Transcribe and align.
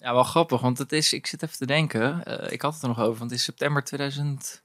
Ja, 0.00 0.12
wel 0.12 0.24
grappig, 0.24 0.60
want 0.60 0.78
het 0.78 0.92
is, 0.92 1.12
ik 1.12 1.26
zit 1.26 1.42
even 1.42 1.56
te 1.56 1.66
denken, 1.66 2.24
eh, 2.24 2.52
ik 2.52 2.62
had 2.62 2.72
het 2.74 2.82
er 2.82 2.88
nog 2.88 3.00
over, 3.00 3.18
want 3.18 3.32
in 3.32 3.38
september 3.38 3.84
2016 3.84 4.62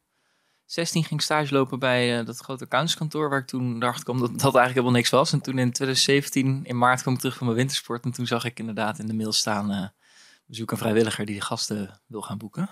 ging 0.91 1.09
ik 1.09 1.21
stage 1.21 1.53
lopen 1.53 1.79
bij 1.79 2.19
eh, 2.19 2.25
dat 2.25 2.37
grote 2.37 2.63
accountskantoor, 2.63 3.29
waar 3.29 3.39
ik 3.39 3.47
toen 3.47 3.79
dacht 3.79 4.03
kwam 4.03 4.19
dat 4.19 4.29
dat 4.29 4.41
eigenlijk 4.41 4.73
helemaal 4.73 4.91
niks 4.91 5.09
was. 5.09 5.31
En 5.31 5.41
toen 5.41 5.57
in 5.57 5.71
2017, 5.71 6.61
in 6.63 6.77
maart, 6.77 7.01
kwam 7.01 7.13
ik 7.13 7.19
terug 7.19 7.35
van 7.37 7.45
mijn 7.45 7.57
wintersport 7.57 8.03
en 8.03 8.11
toen 8.11 8.27
zag 8.27 8.45
ik 8.45 8.59
inderdaad 8.59 8.99
in 8.99 9.07
de 9.07 9.13
mail 9.13 9.31
staan, 9.31 9.71
eh 9.71 9.87
we 10.45 10.55
zoeken 10.55 10.75
een 10.77 10.81
vrijwilliger 10.83 11.25
die 11.25 11.35
de 11.35 11.41
gasten 11.41 11.99
wil 12.07 12.21
gaan 12.21 12.37
boeken. 12.37 12.69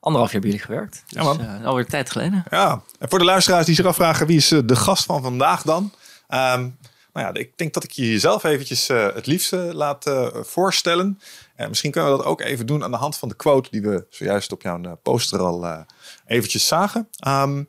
Anderhalf 0.00 0.32
jaar 0.32 0.40
bij 0.40 0.50
jullie 0.50 0.64
gewerkt, 0.64 1.02
dus 1.06 1.22
Ja, 1.22 1.22
man. 1.22 1.64
alweer 1.64 1.86
tijd 1.86 2.10
geleden. 2.10 2.44
Ja, 2.50 2.82
en 2.98 3.08
voor 3.08 3.18
de 3.18 3.24
luisteraars 3.24 3.66
die 3.66 3.74
zich 3.74 3.84
afvragen 3.84 4.26
wie 4.26 4.36
is 4.36 4.48
de 4.48 4.76
gast 4.76 5.04
van 5.04 5.22
vandaag 5.22 5.62
dan? 5.62 5.92
Ehm, 6.26 6.68
nou 7.16 7.34
ja, 7.34 7.40
ik 7.40 7.58
denk 7.58 7.74
dat 7.74 7.84
ik 7.84 7.90
je 7.90 8.10
jezelf 8.10 8.44
eventjes 8.44 8.88
eh, 8.88 9.14
het 9.14 9.26
liefste 9.26 9.56
laat 9.56 10.06
eh, 10.06 10.28
voorstellen. 10.34 11.20
En 11.54 11.68
misschien 11.68 11.90
kunnen 11.90 12.10
we 12.10 12.16
dat 12.16 12.26
ook 12.26 12.40
even 12.40 12.66
doen 12.66 12.84
aan 12.84 12.90
de 12.90 12.96
hand 12.96 13.16
van 13.16 13.28
de 13.28 13.34
quote 13.34 13.70
die 13.70 13.82
we 13.82 14.06
zojuist 14.10 14.52
op 14.52 14.62
jouw 14.62 14.82
eh, 14.82 14.92
poster 15.02 15.40
al 15.40 15.86
eventjes 16.26 16.66
zagen. 16.66 17.08
Ehm, 17.18 17.64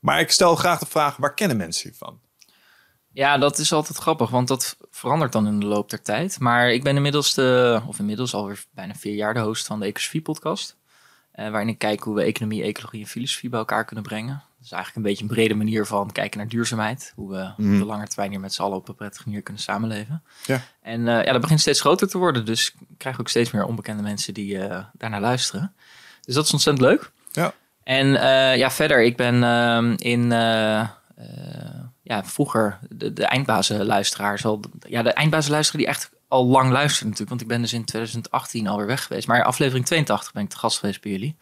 maar 0.00 0.20
ik 0.20 0.30
stel 0.30 0.56
graag 0.56 0.78
de 0.78 0.86
vraag, 0.86 1.16
waar 1.16 1.34
kennen 1.34 1.56
mensen 1.56 1.90
je 1.90 1.96
van? 1.96 2.20
Ja, 3.12 3.38
dat 3.38 3.58
is 3.58 3.72
altijd 3.72 3.98
grappig, 3.98 4.30
want 4.30 4.48
dat 4.48 4.76
verandert 4.90 5.32
dan 5.32 5.46
in 5.46 5.60
de 5.60 5.66
loop 5.66 5.90
der 5.90 6.02
tijd. 6.02 6.40
Maar 6.40 6.70
ik 6.72 6.82
ben 6.82 6.96
inmiddels, 6.96 7.34
de, 7.34 7.80
of 7.86 7.98
inmiddels 7.98 8.34
alweer 8.34 8.64
bijna 8.70 8.94
vier 8.94 9.14
jaar 9.14 9.34
de 9.34 9.40
host 9.40 9.66
van 9.66 9.80
de 9.80 9.86
Ecosofie-podcast. 9.86 10.76
eh, 11.32 11.50
waarin 11.50 11.68
ik 11.68 11.78
kijk 11.78 12.02
hoe 12.02 12.14
we 12.14 12.22
economie, 12.22 12.62
ecologie 12.62 13.00
en 13.00 13.08
filosofie 13.08 13.48
bij 13.48 13.58
elkaar 13.58 13.84
kunnen 13.84 14.04
brengen. 14.04 14.42
Is 14.70 14.74
eigenlijk 14.74 15.06
een 15.06 15.12
beetje 15.12 15.28
een 15.28 15.34
brede 15.34 15.54
manier 15.54 15.86
van 15.86 16.12
kijken 16.12 16.38
naar 16.38 16.48
duurzaamheid. 16.48 17.12
Hoe 17.14 17.30
we 17.30 17.52
Mhm. 17.56 17.72
op 17.72 17.78
de 17.78 17.84
lange 17.84 18.06
termijn 18.06 18.30
hier 18.30 18.40
met 18.40 18.54
z'n 18.54 18.62
allen 18.62 18.76
op 18.76 18.88
een 18.88 18.94
prettige 18.94 19.22
manier 19.26 19.42
kunnen 19.42 19.62
samenleven. 19.62 20.22
Ja. 20.46 20.60
En 20.82 21.08
eh, 21.08 21.24
ja, 21.24 21.32
dat 21.32 21.40
begint 21.40 21.60
steeds 21.60 21.80
groter 21.80 22.08
te 22.08 22.18
worden. 22.18 22.44
Dus 22.44 22.74
ik 22.88 22.98
krijg 22.98 23.20
ook 23.20 23.28
steeds 23.28 23.50
meer 23.50 23.64
onbekende 23.64 24.02
mensen 24.02 24.34
die 24.34 24.58
eh 24.58 24.84
daarnaar 24.92 25.20
luisteren. 25.20 25.72
Dus 26.20 26.34
dat 26.34 26.44
is 26.44 26.52
ontzettend 26.52 26.86
leuk. 26.86 27.10
Ja. 27.32 27.52
En 27.82 28.16
eh, 28.20 28.56
ja, 28.56 28.70
verder, 28.70 29.02
ik 29.02 29.16
ben 29.16 29.42
ehm, 29.44 29.94
in... 29.96 30.30
ja, 32.02 32.24
vroeger 32.24 32.78
de, 32.88 33.12
de 33.12 33.24
eindbazenluisteraars 33.24 34.44
al. 34.44 34.60
Ja, 34.80 35.02
de 35.02 35.12
eindbazenluisteraar 35.12 35.82
die 35.82 35.90
echt 35.90 36.10
al 36.28 36.46
lang 36.46 36.70
luistert 36.70 37.02
natuurlijk. 37.02 37.28
Want 37.28 37.40
ik 37.40 37.48
ben 37.48 37.60
dus 37.60 37.72
in 37.72 37.84
2018 37.84 38.66
alweer 38.66 38.86
weg 38.86 39.02
geweest. 39.06 39.26
Maar 39.26 39.44
aflevering 39.44 39.86
82 39.86 40.32
ben 40.32 40.42
ik 40.42 40.48
te 40.48 40.56
gast 40.58 40.78
geweest 40.78 41.00
bij 41.00 41.10
jullie. 41.10 41.36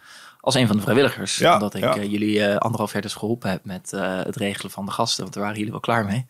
Als 0.47 0.55
een 0.55 0.67
van 0.67 0.77
de 0.77 0.83
vrijwilligers. 0.83 1.37
Ja, 1.37 1.53
omdat 1.53 1.75
ik 1.75 1.83
ja. 1.83 1.97
eh, 1.97 2.11
jullie 2.11 2.43
eh, 2.43 2.57
anderhalf 2.57 2.93
jaar 2.93 3.03
dus 3.03 3.15
geholpen 3.15 3.51
heb 3.51 3.65
met 3.65 3.93
eh, 3.93 4.19
het 4.23 4.37
regelen 4.37 4.71
van 4.71 4.85
de 4.85 4.91
gasten. 4.91 5.23
Want 5.23 5.35
daar 5.35 5.43
waren 5.43 5.59
jullie 5.59 5.73
wel 5.73 5.81
klaar 5.81 6.05
mee. 6.05 6.27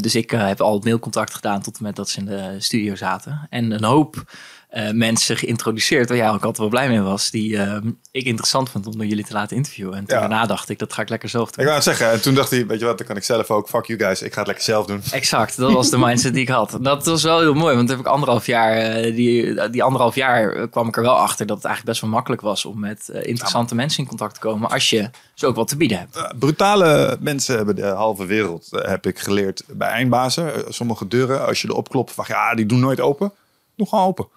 Dus 0.00 0.14
ik 0.14 0.30
heb 0.30 0.60
al 0.60 0.74
het 0.74 0.84
mailcontact 0.84 1.34
gedaan 1.34 1.62
tot 1.62 1.76
en 1.76 1.82
met 1.82 1.96
dat 1.96 2.08
ze 2.08 2.18
in 2.18 2.24
de 2.24 2.54
studio 2.58 2.94
zaten. 2.94 3.46
En 3.50 3.70
een 3.70 3.84
hoop 3.84 4.32
eh, 4.68 4.90
mensen 4.90 5.36
geïntroduceerd, 5.36 6.08
waar 6.08 6.18
jij 6.18 6.26
ook 6.28 6.32
altijd 6.34 6.58
wel 6.58 6.68
blij 6.68 6.88
mee 6.88 7.00
was. 7.00 7.30
Die 7.30 7.58
eh, 7.58 7.76
ik 8.10 8.24
interessant 8.24 8.70
vond 8.70 8.86
om 8.86 8.92
door 8.96 9.06
jullie 9.06 9.24
te 9.24 9.32
laten 9.32 9.56
interviewen. 9.56 9.94
En 9.94 10.04
toen 10.04 10.14
Ja. 10.14 10.20
daarna 10.20 10.46
dacht 10.46 10.68
ik, 10.68 10.78
dat 10.78 10.92
ga 10.92 11.02
ik 11.02 11.08
lekker 11.08 11.28
zelf 11.28 11.50
doen. 11.50 11.58
Ik 11.58 11.64
wou 11.64 11.74
het 11.74 11.84
zeggen, 11.84 12.10
en 12.10 12.20
toen 12.20 12.34
dacht 12.34 12.50
hij, 12.50 12.66
weet 12.66 12.78
je 12.80 12.84
wat, 12.84 12.98
dan 12.98 13.06
kan 13.06 13.16
ik 13.16 13.24
zelf 13.24 13.50
ook. 13.50 13.68
Fuck 13.68 13.84
you 13.86 13.98
guys, 13.98 14.22
ik 14.22 14.32
ga 14.32 14.38
het 14.38 14.46
lekker 14.46 14.64
zelf 14.64 14.86
doen. 14.86 15.02
Exact, 15.10 15.56
dat 15.56 15.72
was 15.72 15.90
de 15.90 15.98
mindset 15.98 16.32
die 16.32 16.42
ik 16.42 16.48
had. 16.48 16.78
Dat 16.88 17.06
was 17.06 17.22
wel 17.22 17.40
heel 17.40 17.54
mooi, 17.54 17.76
want 17.76 17.88
heb 17.88 17.98
ik 17.98 18.06
anderhalf 18.06 18.46
jaar, 18.46 18.76
eh, 18.76 19.14
die, 19.14 19.68
die 19.70 19.82
anderhalf 19.82 20.14
jaar 20.14 20.68
kwam 20.68 20.88
ik 20.88 20.96
er 20.96 21.02
wel 21.02 21.16
achter 21.18 21.46
dat 21.46 21.56
het 21.56 21.66
eigenlijk 21.66 21.94
best 21.96 22.00
wel 22.00 22.10
makkelijk 22.16 22.42
was 22.42 22.64
om 22.64 22.80
met 22.80 23.08
eh, 23.08 23.26
interessante 23.26 23.74
mensen 23.74 24.02
in 24.02 24.08
contact 24.08 24.34
te 24.34 24.40
komen 24.40 24.70
als 24.70 24.90
je 24.90 25.10
ze 25.34 25.46
ook 25.46 25.56
wat 25.56 25.68
te 25.68 25.76
bieden 25.76 25.98
hebt. 25.98 26.38
Brutale 26.38 27.16
mensen 27.20 27.56
hebben 27.56 27.76
de 27.76 27.86
halve 27.86 28.26
wereld, 28.26 28.68
heb 28.70 29.06
ik 29.06 29.18
geleerd 29.18 29.64
bij 29.66 29.88
eindbazen. 29.88 30.52
Sommige 30.68 31.08
deuren, 31.08 31.46
als 31.46 31.62
je 31.62 31.68
erop 31.68 31.88
klopt, 31.88 32.12
van 32.12 32.24
ja, 32.28 32.54
die 32.54 32.66
doen 32.66 32.80
nooit 32.80 33.00
open. 33.00 33.32
Doe 33.76 33.88
gewoon 33.88 34.04
open. 34.04 34.28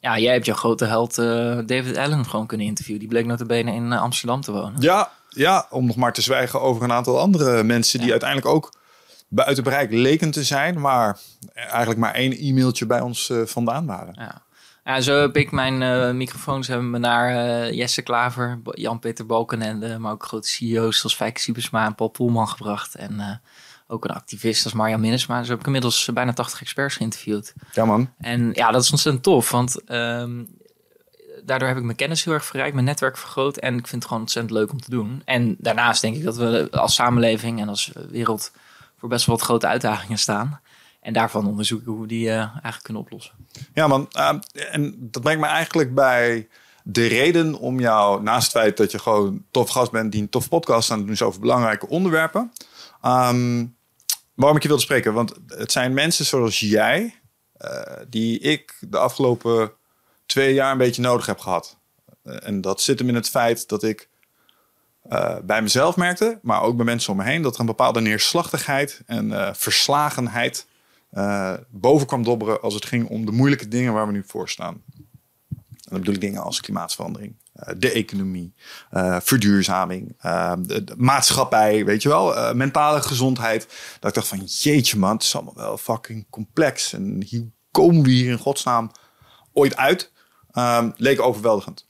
Ja, 0.00 0.18
jij 0.18 0.32
hebt 0.32 0.46
jouw 0.46 0.56
grote 0.56 0.84
held 0.84 1.18
eh, 1.18 1.58
David 1.66 1.96
Allen 1.96 2.24
gewoon 2.24 2.46
kunnen 2.46 2.66
interviewen. 2.66 3.00
Die 3.00 3.08
bleek 3.08 3.26
notabene 3.26 3.72
in 3.72 3.92
eh, 3.92 4.00
Amsterdam 4.00 4.40
te 4.40 4.52
wonen. 4.52 4.80
Ja, 4.80 5.10
ja, 5.28 5.66
om 5.70 5.86
nog 5.86 5.96
maar 5.96 6.12
te 6.12 6.22
zwijgen 6.22 6.60
over 6.60 6.82
een 6.82 6.92
aantal 6.92 7.18
andere 7.20 7.62
mensen 7.62 7.96
die 7.98 8.06
Ja. 8.06 8.12
uiteindelijk 8.12 8.50
ook 8.54 8.72
buiten 9.28 9.64
bereik 9.64 9.92
leken 9.92 10.30
te 10.30 10.44
zijn, 10.44 10.80
maar 10.80 11.18
eigenlijk 11.54 12.00
maar 12.00 12.14
één 12.14 12.32
e-mailtje 12.32 12.86
bij 12.86 13.00
ons 13.00 13.28
uh, 13.28 13.46
vandaan 13.46 13.86
waren. 13.86 14.14
Ja. 14.18 14.42
Ja, 14.84 15.00
zo 15.00 15.20
heb 15.20 15.36
ik 15.36 15.50
mijn 15.50 16.16
microfoons 16.16 16.66
hebben 16.68 16.90
me 16.90 16.98
naar 16.98 17.72
Jesse 17.72 18.02
Klaver, 18.02 18.60
Jan-Peter 18.64 19.26
Balkenende, 19.26 19.98
maar 19.98 20.12
ook 20.12 20.24
grote 20.24 20.48
CEO's 20.48 20.98
zoals 20.98 21.14
Fijke 21.16 21.40
Siebersma 21.40 21.86
en 21.86 21.94
Paul 21.94 22.08
Poelman 22.08 22.48
gebracht. 22.48 22.94
En 22.94 23.40
ook 23.88 24.04
een 24.04 24.10
activist 24.10 24.64
als 24.64 24.72
Marjan 24.72 25.00
Minnesma. 25.00 25.38
Dus 25.38 25.48
heb 25.48 25.60
ik 25.60 25.66
inmiddels 25.66 26.10
bijna 26.14 26.32
80 26.32 26.60
experts 26.60 26.96
geïnterviewd. 26.96 27.54
Ja 27.72 27.84
man. 27.84 28.10
En 28.18 28.50
ja, 28.52 28.70
dat 28.70 28.82
is 28.82 28.90
ontzettend 28.90 29.24
tof, 29.24 29.50
want 29.50 29.90
um, 29.90 30.48
daardoor 31.44 31.68
heb 31.68 31.76
ik 31.76 31.82
mijn 31.82 31.96
kennis 31.96 32.24
heel 32.24 32.34
erg 32.34 32.44
verrijkt, 32.44 32.74
mijn 32.74 32.86
netwerk 32.86 33.16
vergroot. 33.16 33.56
En 33.56 33.74
ik 33.74 33.86
vind 33.86 34.02
het 34.02 34.04
gewoon 34.04 34.22
ontzettend 34.22 34.54
leuk 34.54 34.70
om 34.70 34.80
te 34.80 34.90
doen. 34.90 35.22
En 35.24 35.56
daarnaast 35.58 36.00
denk 36.00 36.16
ik 36.16 36.24
dat 36.24 36.36
we 36.36 36.68
als 36.70 36.94
samenleving 36.94 37.60
en 37.60 37.68
als 37.68 37.92
wereld 38.10 38.52
voor 38.98 39.08
best 39.08 39.26
wel 39.26 39.36
wat 39.36 39.44
grote 39.44 39.66
uitdagingen 39.66 40.18
staan. 40.18 40.60
En 41.00 41.12
daarvan 41.12 41.46
onderzoeken 41.46 41.92
hoe 41.92 42.00
we 42.00 42.06
die 42.06 42.26
uh, 42.26 42.36
eigenlijk 42.36 42.82
kunnen 42.82 43.02
oplossen. 43.02 43.34
Ja, 43.74 43.86
man. 43.86 44.08
Uh, 44.16 44.32
en 44.72 45.08
dat 45.10 45.22
brengt 45.22 45.40
me 45.40 45.46
eigenlijk 45.46 45.94
bij 45.94 46.48
de 46.82 47.06
reden 47.06 47.54
om 47.54 47.80
jou, 47.80 48.22
naast 48.22 48.52
het 48.52 48.62
feit 48.62 48.76
dat 48.76 48.90
je 48.90 48.98
gewoon 48.98 49.44
tof 49.50 49.70
gast 49.70 49.90
bent 49.90 50.12
die 50.12 50.20
een 50.20 50.28
tof 50.28 50.48
podcast 50.48 50.90
aan 50.90 50.96
het 50.96 51.06
doen 51.06 51.14
is 51.14 51.22
over 51.22 51.40
belangrijke 51.40 51.88
onderwerpen. 51.88 52.52
Um, 53.02 53.76
waarom 54.38 54.56
ik 54.56 54.62
je 54.62 54.68
wilde 54.68 54.82
spreken? 54.82 55.14
Want 55.14 55.34
het 55.46 55.72
zijn 55.72 55.94
mensen 55.94 56.24
zoals 56.24 56.60
jij, 56.60 57.14
uh, 57.64 57.82
die 58.08 58.38
ik 58.38 58.76
de 58.80 58.98
afgelopen 58.98 59.72
twee 60.26 60.54
jaar 60.54 60.72
een 60.72 60.78
beetje 60.78 61.02
nodig 61.02 61.26
heb 61.26 61.38
gehad. 61.38 61.78
Uh, 62.24 62.46
en 62.46 62.60
dat 62.60 62.80
zit 62.80 62.98
hem 62.98 63.08
in 63.08 63.14
het 63.14 63.28
feit 63.28 63.68
dat 63.68 63.82
ik 63.82 64.08
uh, 65.10 65.36
bij 65.44 65.62
mezelf 65.62 65.96
merkte, 65.96 66.38
maar 66.42 66.62
ook 66.62 66.76
bij 66.76 66.84
mensen 66.84 67.12
om 67.12 67.18
me 67.18 67.24
heen, 67.24 67.42
dat 67.42 67.54
er 67.54 67.60
een 67.60 67.66
bepaalde 67.66 68.00
neerslachtigheid 68.00 69.02
en 69.06 69.56
verslagenheid 69.56 70.66
boven 71.68 72.06
kwam 72.06 72.22
dobberen 72.22 72.60
als 72.60 72.74
het 72.74 72.86
ging 72.86 73.08
om 73.08 73.26
de 73.26 73.32
moeilijke 73.32 73.68
dingen 73.68 73.92
waar 73.92 74.06
we 74.06 74.12
nu 74.12 74.24
voor 74.26 74.48
staan. 74.48 74.82
En 75.48 75.94
dan 75.94 75.98
bedoel 75.98 76.14
ik 76.14 76.20
dingen 76.20 76.42
als 76.42 76.60
klimaatverandering, 76.60 77.36
de 77.76 77.92
economie, 77.92 78.54
uh, 78.92 79.16
verduurzaming, 79.20 80.16
de, 80.58 80.84
de, 80.84 80.94
maatschappij, 80.96 81.84
weet 81.84 82.02
je 82.02 82.08
wel, 82.08 82.54
mentale 82.54 83.02
gezondheid. 83.02 83.66
Dat 84.00 84.08
ik 84.08 84.14
dacht 84.14 84.28
van 84.28 84.44
jeetje 84.44 84.98
man, 84.98 85.12
het 85.12 85.22
is 85.22 85.34
allemaal 85.34 85.54
wel 85.54 85.78
fucking 85.78 86.26
complex. 86.30 86.92
En 86.92 87.26
hoe 87.30 87.50
komen 87.70 88.02
we 88.02 88.10
hier 88.10 88.30
in 88.30 88.38
godsnaam 88.38 88.90
ooit 89.52 89.76
uit? 89.76 90.12
Um, 90.52 90.92
leek 90.96 91.20
overweldigend. 91.20 91.88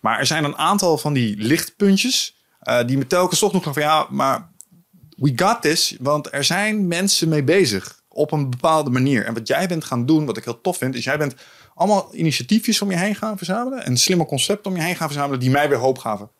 Maar 0.00 0.18
er 0.18 0.26
zijn 0.26 0.44
een 0.44 0.56
aantal 0.56 0.98
van 0.98 1.12
die 1.12 1.36
lichtpuntjes 1.36 2.36
die 2.86 2.98
me 2.98 3.06
telkens 3.06 3.40
toch 3.40 3.52
nog 3.52 3.62
van 3.62 3.82
ja, 3.82 4.06
maar 4.10 4.50
we 5.16 5.32
got 5.36 5.62
this, 5.62 5.96
want 6.00 6.32
er 6.32 6.44
zijn 6.44 6.86
mensen 6.86 7.28
mee 7.28 7.44
bezig 7.44 8.02
op 8.08 8.32
een 8.32 8.50
bepaalde 8.50 8.90
manier. 8.90 9.24
En 9.24 9.34
wat 9.34 9.48
jij 9.48 9.68
bent 9.68 9.84
gaan 9.84 10.06
doen, 10.06 10.26
wat 10.26 10.36
ik 10.36 10.44
heel 10.44 10.60
tof 10.60 10.76
vind, 10.76 10.94
is 10.94 11.04
jij 11.04 11.18
bent 11.18 11.34
allemaal 11.76 12.14
initiatiefjes 12.14 12.82
om 12.82 12.90
je 12.90 12.96
heen 12.96 13.14
gaan 13.14 13.36
verzamelen 13.36 13.84
en 13.84 13.96
slimme 13.96 14.26
concepten 14.26 14.70
om 14.70 14.76
je 14.76 14.82
heen 14.82 14.96
gaan 14.96 15.08
verzamelen 15.08 15.40
die 15.40 15.50
mij 15.50 15.68
weer 15.68 15.78
hoop 15.78 15.98
gaven. 15.98 16.30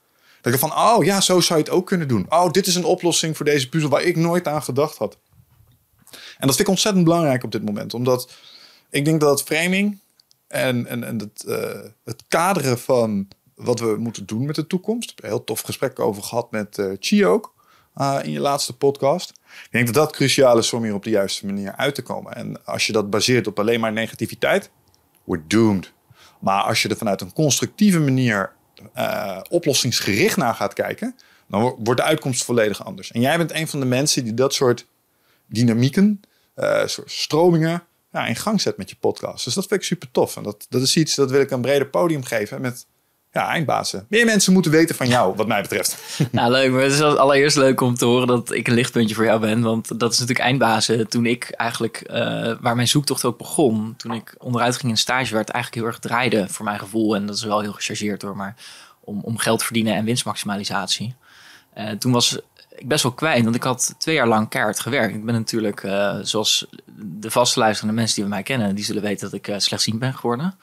Dat 0.41 0.53
ik 0.53 0.59
van, 0.59 0.73
oh 0.73 1.05
ja, 1.05 1.21
zo 1.21 1.41
zou 1.41 1.59
je 1.59 1.65
het 1.65 1.75
ook 1.75 1.87
kunnen 1.87 2.09
doen. 2.09 2.27
Oh, 2.29 2.51
dit 2.51 2.67
is 2.67 2.75
een 2.75 2.85
oplossing 2.85 3.37
voor 3.37 3.45
deze 3.45 3.69
puzzel 3.69 3.91
waar 3.91 4.03
ik 4.03 4.17
nooit 4.17 4.49
aan 4.49 4.63
gedacht 4.63 4.97
had. 4.97 5.19
En 6.11 6.47
dat 6.47 6.57
vind 6.57 6.59
ik 6.59 6.69
ontzettend 6.69 7.05
belangrijk 7.05 7.45
op 7.45 7.53
dit 7.53 7.65
moment, 7.65 7.95
omdat 7.95 8.33
ik 8.91 9.05
denk 9.05 9.21
dat 9.21 9.43
framing 9.43 9.99
en, 10.49 10.87
en, 10.87 11.05
en 11.05 11.19
het, 11.19 11.45
uh, 11.47 11.91
het 12.05 12.25
kaderen 12.29 12.79
van 12.79 13.29
wat 13.55 13.81
we 13.81 13.97
moeten 13.99 14.27
doen 14.27 14.47
met 14.47 14.55
de 14.55 14.67
toekomst. 14.67 15.11
Ik 15.11 15.17
heb 15.17 15.25
een 15.25 15.31
heel 15.31 15.45
tof 15.45 15.61
gesprek 15.61 15.99
over 15.99 16.23
gehad 16.23 16.51
met 16.51 16.79
uh, 16.79 16.93
Chi 17.01 17.27
ook. 17.27 17.55
Uh, 17.97 18.19
in 18.23 18.31
je 18.31 18.41
laatste 18.41 18.77
podcast. 18.77 19.31
Ik 19.65 19.69
denk 19.71 19.87
dat 19.87 19.95
dat 19.95 20.13
cruciaal 20.13 20.59
is 20.59 20.73
om 20.73 20.83
hier 20.83 20.95
op 20.95 21.05
de 21.05 21.11
juiste 21.11 21.47
manier 21.47 21.77
uit 21.77 21.95
te 21.95 22.03
komen. 22.03 22.35
En 22.35 22.65
als 22.65 22.87
je 22.87 22.93
dat 22.93 23.11
baseert 23.11 23.47
op 23.47 23.59
alleen 23.59 23.81
maar 23.81 23.93
negativiteit, 23.93 24.71
we're 25.26 25.42
doomed. 25.47 25.92
Maar 26.41 26.62
als 26.62 26.82
je 26.82 26.88
er 26.88 26.97
vanuit 26.97 27.20
een 27.20 27.32
constructieve 27.32 28.00
manier 28.00 28.52
uh, 28.96 29.40
oplossingsgericht 29.49 30.37
naar 30.37 30.55
gaat 30.55 30.73
kijken, 30.73 31.17
dan 31.49 31.61
wordt 31.61 32.00
de 32.00 32.06
uitkomst 32.06 32.44
volledig 32.44 32.84
anders. 32.84 33.12
En 33.12 33.20
jij 33.20 33.37
bent 33.37 33.52
een 33.52 33.69
van 33.69 33.81
de 33.81 33.87
mensen 33.87 34.25
die 34.25 34.34
dat 34.34 34.55
soort 34.55 34.87
dynamieken, 35.46 36.20
uh, 36.56 36.87
soort 36.87 37.11
stromingen, 37.11 37.82
in 38.25 38.37
gang 38.37 38.61
zet 38.61 38.76
met 38.76 38.90
je 38.90 38.96
podcast. 38.96 39.44
Dus 39.44 39.55
dat 39.55 39.67
vind 39.67 39.81
ik 39.81 39.87
super 39.87 40.11
tof. 40.11 40.37
En 40.37 40.43
dat, 40.43 40.67
dat 40.69 40.82
is 40.82 40.96
iets 40.96 41.14
dat 41.14 41.31
wil 41.31 41.40
ik 41.40 41.50
een 41.50 41.61
breder 41.61 41.88
podium 41.88 42.25
geven 42.25 42.61
met 42.61 42.87
ja, 43.37 43.49
eindbazen. 43.49 44.06
Meer 44.09 44.25
mensen 44.25 44.53
moeten 44.53 44.71
weten 44.71 44.94
van 44.94 45.09
jou, 45.09 45.35
wat 45.37 45.47
mij 45.47 45.62
betreft. 45.62 45.97
Nou, 46.31 46.50
leuk. 46.50 46.71
Maar 46.71 46.83
het 46.83 46.93
is 46.93 47.00
allereerst 47.00 47.56
leuk 47.56 47.81
om 47.81 47.94
te 47.94 48.05
horen 48.05 48.27
dat 48.27 48.53
ik 48.53 48.69
een 48.69 48.75
lichtpuntje 48.75 49.15
voor 49.15 49.25
jou 49.25 49.41
ben. 49.41 49.62
Want 49.62 50.00
dat 50.00 50.12
is 50.12 50.19
natuurlijk 50.19 50.47
eindbazen. 50.47 51.09
Toen 51.09 51.27
ik 51.27 51.50
eigenlijk, 51.50 52.03
uh, 52.11 52.17
waar 52.61 52.75
mijn 52.75 52.88
zoektocht 52.88 53.25
ook 53.25 53.38
begon. 53.38 53.94
Toen 53.97 54.12
ik 54.12 54.35
onderuit 54.38 54.77
ging 54.77 54.93
in 54.93 54.99
stage, 54.99 55.35
werd 55.35 55.49
eigenlijk 55.49 55.83
heel 55.83 55.93
erg 55.93 56.03
draaide 56.03 56.49
voor 56.49 56.65
mijn 56.65 56.79
gevoel. 56.79 57.15
En 57.15 57.27
dat 57.27 57.37
is 57.37 57.44
wel 57.44 57.61
heel 57.61 57.73
gechargeerd 57.73 58.23
hoor. 58.23 58.37
Maar 58.37 58.55
om, 59.00 59.21
om 59.23 59.39
geld 59.39 59.62
verdienen 59.62 59.94
en 59.94 60.05
winstmaximalisatie. 60.05 61.15
Uh, 61.79 61.91
toen 61.91 62.12
was 62.12 62.39
ik 62.77 62.89
best 62.89 63.03
wel 63.03 63.12
kwijt, 63.12 63.44
want 63.44 63.56
ik 63.56 63.62
had 63.62 63.94
twee 63.99 64.15
jaar 64.15 64.29
lang 64.29 64.49
keihard 64.49 64.81
gewerkt. 64.81 65.15
Ik 65.15 65.25
ben 65.25 65.35
natuurlijk, 65.35 65.82
uh, 65.82 66.17
zoals 66.23 66.67
de 66.97 67.31
vaste 67.31 67.59
luisterende 67.59 67.94
mensen 67.94 68.15
die 68.15 68.25
bij 68.25 68.35
mij 68.35 68.43
kennen, 68.43 68.75
die 68.75 68.85
zullen 68.85 69.03
weten 69.03 69.31
dat 69.31 69.47
ik 69.47 69.61
slechtziend 69.61 69.99
ben 69.99 70.15
geworden. 70.15 70.55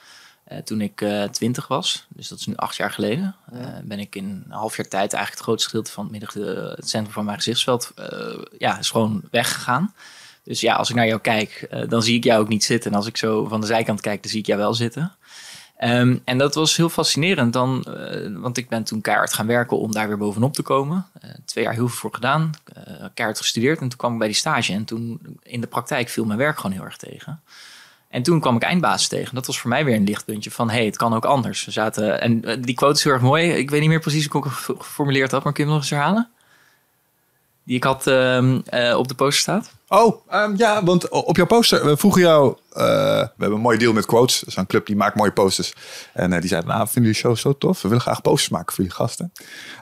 Toen 0.63 0.81
ik 0.81 1.05
twintig 1.31 1.67
was. 1.67 2.05
Dus 2.09 2.27
dat 2.27 2.39
is 2.39 2.45
nu 2.45 2.55
acht 2.55 2.75
jaar 2.75 2.91
geleden. 2.91 3.35
ben 3.83 3.99
ik 3.99 4.15
in 4.15 4.43
een 4.45 4.51
half 4.51 4.77
jaar 4.77 4.87
tijd 4.87 5.13
eigenlijk 5.13 5.31
het 5.33 5.41
grootste 5.41 5.69
gedeelte 5.69 5.91
van 5.91 6.03
het, 6.03 6.11
midden, 6.11 6.69
het 6.75 6.89
centrum 6.89 7.13
van 7.13 7.25
mijn 7.25 7.37
gezichtsveld 7.37 7.93
ja, 8.57 8.79
is 8.79 8.89
gewoon 8.89 9.21
weggegaan. 9.31 9.93
Dus 10.43 10.61
ja, 10.61 10.75
als 10.75 10.89
ik 10.89 10.95
naar 10.95 11.07
jou 11.07 11.21
kijk, 11.21 11.67
dan 11.89 12.03
zie 12.03 12.15
ik 12.15 12.23
jou 12.23 12.41
ook 12.41 12.47
niet 12.47 12.63
zitten. 12.63 12.91
En 12.91 12.97
als 12.97 13.07
ik 13.07 13.17
zo 13.17 13.45
van 13.45 13.61
de 13.61 13.67
zijkant 13.67 14.01
kijk, 14.01 14.21
dan 14.21 14.31
zie 14.31 14.39
ik 14.39 14.45
jou 14.45 14.59
wel 14.59 14.73
zitten. 14.73 15.15
Ehm, 15.83 16.17
en 16.23 16.37
dat 16.37 16.55
was 16.55 16.77
heel 16.77 16.89
fascinerend 16.89 17.53
dan, 17.53 17.85
uh, 17.87 18.37
want 18.39 18.57
ik 18.57 18.69
ben 18.69 18.83
toen 18.83 19.01
keihard 19.01 19.33
gaan 19.33 19.47
werken 19.47 19.77
om 19.77 19.91
daar 19.91 20.07
weer 20.07 20.17
bovenop 20.17 20.53
te 20.53 20.61
komen. 20.61 21.05
Uh, 21.23 21.31
twee 21.45 21.63
jaar 21.63 21.73
heel 21.73 21.87
veel 21.87 21.97
voor 21.97 22.13
gedaan, 22.13 22.51
uh, 22.77 23.05
keihard 23.13 23.39
gestudeerd 23.39 23.79
en 23.79 23.89
toen 23.89 23.97
kwam 23.97 24.13
ik 24.13 24.17
bij 24.17 24.27
die 24.27 24.35
stage. 24.35 24.73
En 24.73 24.85
toen 24.85 25.19
in 25.43 25.61
de 25.61 25.67
praktijk 25.67 26.09
viel 26.09 26.25
mijn 26.25 26.39
werk 26.39 26.55
gewoon 26.55 26.71
heel 26.71 26.83
erg 26.83 26.97
tegen. 26.97 27.41
En 28.13 28.23
toen 28.23 28.39
kwam 28.39 28.55
ik 28.55 28.61
eindbaas 28.61 29.07
tegen. 29.07 29.35
Dat 29.35 29.45
was 29.45 29.59
voor 29.59 29.69
mij 29.69 29.85
weer 29.85 29.95
een 29.95 30.03
lichtpuntje 30.03 30.51
van, 30.51 30.69
hey, 30.69 30.85
het 30.85 30.97
kan 30.97 31.13
ook 31.13 31.25
anders. 31.25 31.65
We 31.65 31.71
zaten, 31.71 32.21
en 32.21 32.61
die 32.61 32.75
quote 32.75 32.97
is 32.97 33.03
heel 33.03 33.13
erg 33.13 33.21
mooi. 33.21 33.51
Ik 33.51 33.69
weet 33.69 33.79
niet 33.79 33.89
meer 33.89 33.99
precies 33.99 34.27
hoe 34.27 34.45
ik 34.45 34.51
hem 34.65 34.77
geformuleerd 34.79 35.31
had, 35.31 35.43
maar 35.43 35.53
kun 35.53 35.63
je 35.63 35.69
hem 35.69 35.79
nog 35.79 35.89
eens 35.89 35.97
herhalen? 35.99 36.29
Die 37.63 37.75
ik 37.75 37.83
had 37.83 38.07
ehm, 38.07 38.59
op 38.95 39.07
de 39.07 39.13
poster 39.15 39.41
staat. 39.41 39.71
Oh, 39.87 40.27
ehm, 40.29 40.53
ja, 40.55 40.83
want 40.83 41.09
op 41.09 41.35
jouw 41.35 41.45
poster, 41.45 41.85
we 41.85 41.97
vroegen 41.97 42.21
jou, 42.21 42.49
uh, 42.49 42.55
we 42.73 43.29
hebben 43.37 43.51
een 43.51 43.59
mooie 43.59 43.77
deal 43.77 43.93
met 43.93 44.05
Quotes. 44.05 44.43
Een 44.55 44.67
club 44.67 44.85
die 44.85 44.95
maakt 44.95 45.15
mooie 45.15 45.31
posters. 45.31 45.73
En 46.13 46.39
die 46.39 46.49
zeiden, 46.49 46.69
nou, 46.69 46.87
vinden 46.87 47.13
jullie 47.13 47.27
show 47.27 47.37
zo 47.37 47.57
tof? 47.57 47.81
We 47.81 47.87
willen 47.87 48.03
graag 48.03 48.21
posters 48.21 48.49
maken 48.49 48.73
voor 48.73 48.83
jullie 48.83 48.99
gasten. 48.99 49.31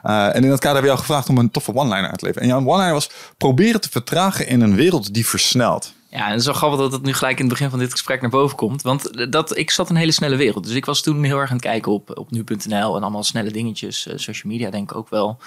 En 0.02 0.42
in 0.42 0.48
dat 0.48 0.60
kader 0.60 0.62
hebben 0.62 0.80
we 0.82 0.86
jou 0.86 0.98
gevraagd 0.98 1.28
om 1.28 1.38
een 1.38 1.50
toffe 1.50 1.74
one-liner 1.74 2.10
uit 2.10 2.18
te 2.18 2.24
leveren. 2.24 2.48
En 2.48 2.54
jouw 2.54 2.66
one-liner 2.66 2.92
was, 2.92 3.10
proberen 3.38 3.80
te 3.80 3.90
vertragen 3.90 4.46
in 4.46 4.60
een 4.60 4.74
wereld 4.74 5.14
die 5.14 5.26
versnelt. 5.26 5.92
Ja, 6.12 6.24
en 6.24 6.30
het 6.30 6.40
is 6.40 6.46
wel 6.46 6.54
grappig 6.54 6.78
dat 6.78 6.92
het 6.92 7.02
nu 7.02 7.12
gelijk 7.12 7.38
in 7.38 7.44
het 7.44 7.52
begin 7.52 7.70
van 7.70 7.78
dit 7.78 7.90
gesprek 7.90 8.20
naar 8.20 8.30
boven 8.30 8.56
komt. 8.56 8.82
Want 8.82 9.32
dat, 9.32 9.56
ik 9.56 9.70
zat 9.70 9.88
in 9.88 9.94
een 9.94 10.00
hele 10.00 10.12
snelle 10.12 10.36
wereld. 10.36 10.64
Dus 10.64 10.74
ik 10.74 10.84
was 10.84 11.02
toen 11.02 11.22
heel 11.22 11.38
erg 11.38 11.50
aan 11.50 11.56
het 11.56 11.64
kijken 11.64 11.92
op, 11.92 12.18
op 12.18 12.30
nu.nl 12.30 12.96
en 12.96 13.02
allemaal 13.02 13.22
snelle 13.22 13.50
dingetjes. 13.50 14.08
social 14.14 14.52
media 14.52 14.70
denk 14.70 14.90
ik 14.90 14.96
ook 14.96 15.08
wel. 15.08 15.38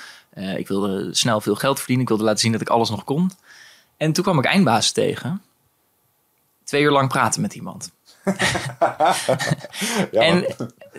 ik 0.57 0.67
wilde 0.67 1.09
snel 1.11 1.41
veel 1.41 1.55
geld 1.55 1.77
verdienen. 1.77 2.03
Ik 2.03 2.09
wilde 2.09 2.23
laten 2.23 2.39
zien 2.39 2.51
dat 2.51 2.61
ik 2.61 2.69
alles 2.69 2.89
nog 2.89 3.03
kon. 3.03 3.31
En 3.97 4.11
toen 4.11 4.23
kwam 4.23 4.39
ik 4.39 4.45
eindbaas 4.45 4.91
tegen. 4.91 5.41
Twee 6.63 6.81
uur 6.81 6.91
lang 6.91 7.09
praten 7.09 7.41
met 7.41 7.55
iemand. 7.55 7.91
ja, 10.11 10.21
en, 10.21 10.45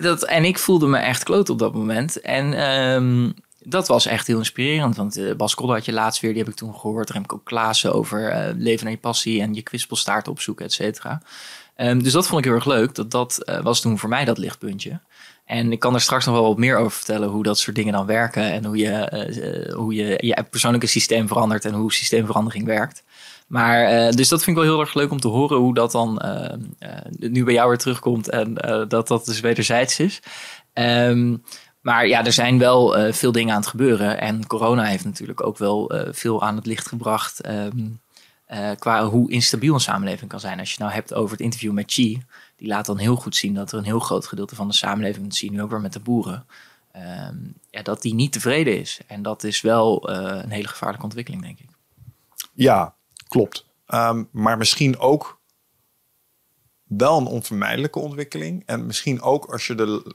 dat, 0.01 0.25
en 0.25 0.45
ik 0.45 0.59
voelde 0.59 0.87
me 0.87 0.99
echt 0.99 1.23
kloot 1.23 1.51
op 1.51 1.59
dat 1.59 1.75
moment. 1.75 2.21
En 2.21 2.71
um, 2.71 3.35
dat 3.69 3.89
was 3.89 4.07
echt 4.07 4.27
heel 4.27 4.39
inspirerend. 4.39 4.97
Want 4.97 5.19
uh, 5.19 5.35
Bas 5.35 5.55
Kodder 5.55 5.77
had 5.77 5.85
je 5.85 5.93
laatst 5.93 6.21
weer, 6.21 6.31
die 6.31 6.43
heb 6.43 6.51
ik 6.51 6.57
toen 6.57 6.75
gehoord. 6.75 7.11
Remco 7.11 7.41
Klaassen 7.45 7.95
over 7.95 8.33
uh, 8.33 8.55
leven 8.57 8.85
naar 8.85 8.93
je 8.93 9.01
passie 9.01 9.41
en 9.41 9.55
je 9.55 9.63
kwispelstaart 9.63 10.29
opzoeken, 10.29 10.65
et 10.65 10.73
cetera. 10.73 11.23
Um, 11.77 12.03
dus 12.03 12.13
dat 12.13 12.27
vond 12.27 12.39
ik 12.39 12.45
heel 12.45 12.55
erg 12.55 12.67
leuk. 12.67 12.95
Dat, 12.95 13.11
dat 13.11 13.43
uh, 13.45 13.61
was 13.61 13.81
toen 13.81 13.99
voor 13.99 14.09
mij 14.09 14.25
dat 14.25 14.39
lichtpuntje. 14.39 15.01
En 15.45 15.73
ik 15.73 15.79
kan 15.79 15.95
er 15.95 16.01
straks 16.01 16.25
nog 16.25 16.35
wel 16.35 16.45
wat 16.45 16.59
meer 16.59 16.77
over 16.77 16.97
vertellen 16.97 17.29
hoe 17.29 17.43
dat 17.43 17.59
soort 17.59 17.77
dingen 17.77 17.93
dan 17.93 18.07
werken 18.07 18.53
en 18.53 18.65
hoe 18.65 18.77
je, 18.77 19.73
hoe 19.77 19.95
je 19.95 20.19
je 20.21 20.45
persoonlijke 20.51 20.87
systeem 20.87 21.29
verandert 21.29 21.65
en 21.65 21.75
hoe 21.75 21.93
systeemverandering 21.93 22.65
werkt. 22.65 23.03
Maar 23.47 24.11
dus 24.11 24.29
dat 24.29 24.45
vind 24.45 24.57
ik 24.57 24.63
wel 24.63 24.73
heel 24.73 24.81
erg 24.81 24.95
leuk 24.95 25.11
om 25.11 25.21
te 25.21 25.29
horen 25.29 25.59
hoe 25.59 25.75
dat 25.75 25.93
dan 25.93 26.23
nu 27.19 27.45
bij 27.45 27.55
jou 27.55 27.69
weer 27.69 27.79
terugkomt 27.79 28.31
en 28.31 28.55
dat 28.89 29.09
dat 29.09 29.25
dus 29.25 29.41
wederzijds 29.41 30.01
is. 30.01 30.21
Um, 30.75 31.43
maar 31.87 32.07
ja, 32.07 32.25
er 32.25 32.33
zijn 32.33 32.59
wel 32.59 33.13
veel 33.13 33.33
dingen 33.33 33.55
aan 33.55 33.61
het 33.61 33.69
gebeuren. 33.69 34.21
En 34.21 34.47
corona 34.47 34.85
heeft 34.85 35.05
natuurlijk 35.05 35.47
ook 35.47 35.59
wel 35.59 35.93
veel 36.11 36.43
aan 36.43 36.57
het 36.57 36.67
licht 36.67 36.89
gebracht. 36.89 37.49
Um, 37.49 38.01
qua 38.79 39.05
hoe 39.05 39.31
instabiel 39.31 39.75
een 39.75 39.81
samenleving 39.81 40.31
kan 40.31 40.41
zijn. 40.41 40.59
Als 40.59 40.73
je 40.73 40.81
nou 40.81 40.93
hebt 40.93 41.15
over 41.15 41.31
het 41.31 41.41
interview 41.41 41.73
met 41.73 41.93
Chi 41.93 42.23
die 42.57 42.69
laat 42.69 42.87
dan 42.87 42.99
heel 42.99 43.17
goed 43.17 43.37
zien 43.37 43.55
dat 43.55 43.73
er 43.73 43.79
een 43.79 43.85
heel 43.85 43.99
groot 43.99 44.27
gedeelte 44.27 44.55
van 44.55 44.69
de 44.69 44.75
samenleving, 44.75 45.25
dat 45.25 45.35
zie 45.35 45.51
je 45.51 45.57
nu 45.57 45.63
ook 45.63 45.71
weer 45.71 45.81
met 45.81 45.93
de 45.93 46.01
boeren, 46.01 46.47
ehm, 46.93 47.37
ja, 47.71 47.83
dat 47.83 48.03
die 48.03 48.15
niet 48.15 48.33
tevreden 48.33 48.81
is. 48.81 49.01
En 49.07 49.23
dat 49.23 49.45
is 49.45 49.61
wel 49.61 50.11
een 50.11 50.51
hele 50.51 50.69
gevaarlijke 50.69 51.05
ontwikkeling, 51.05 51.43
denk 51.43 51.59
ik. 51.59 51.69
Ja, 52.53 52.95
klopt. 53.29 53.67
Um, 53.89 54.29
maar 54.31 54.59
misschien 54.59 54.99
ook 54.99 55.39
wel 56.87 57.19
een 57.19 57.27
onvermijdelijke 57.27 57.99
ontwikkeling. 57.99 58.63
En 58.67 58.87
misschien 58.87 59.21
ook 59.21 59.45
als 59.45 59.67
je 59.67 59.75
de. 59.75 60.15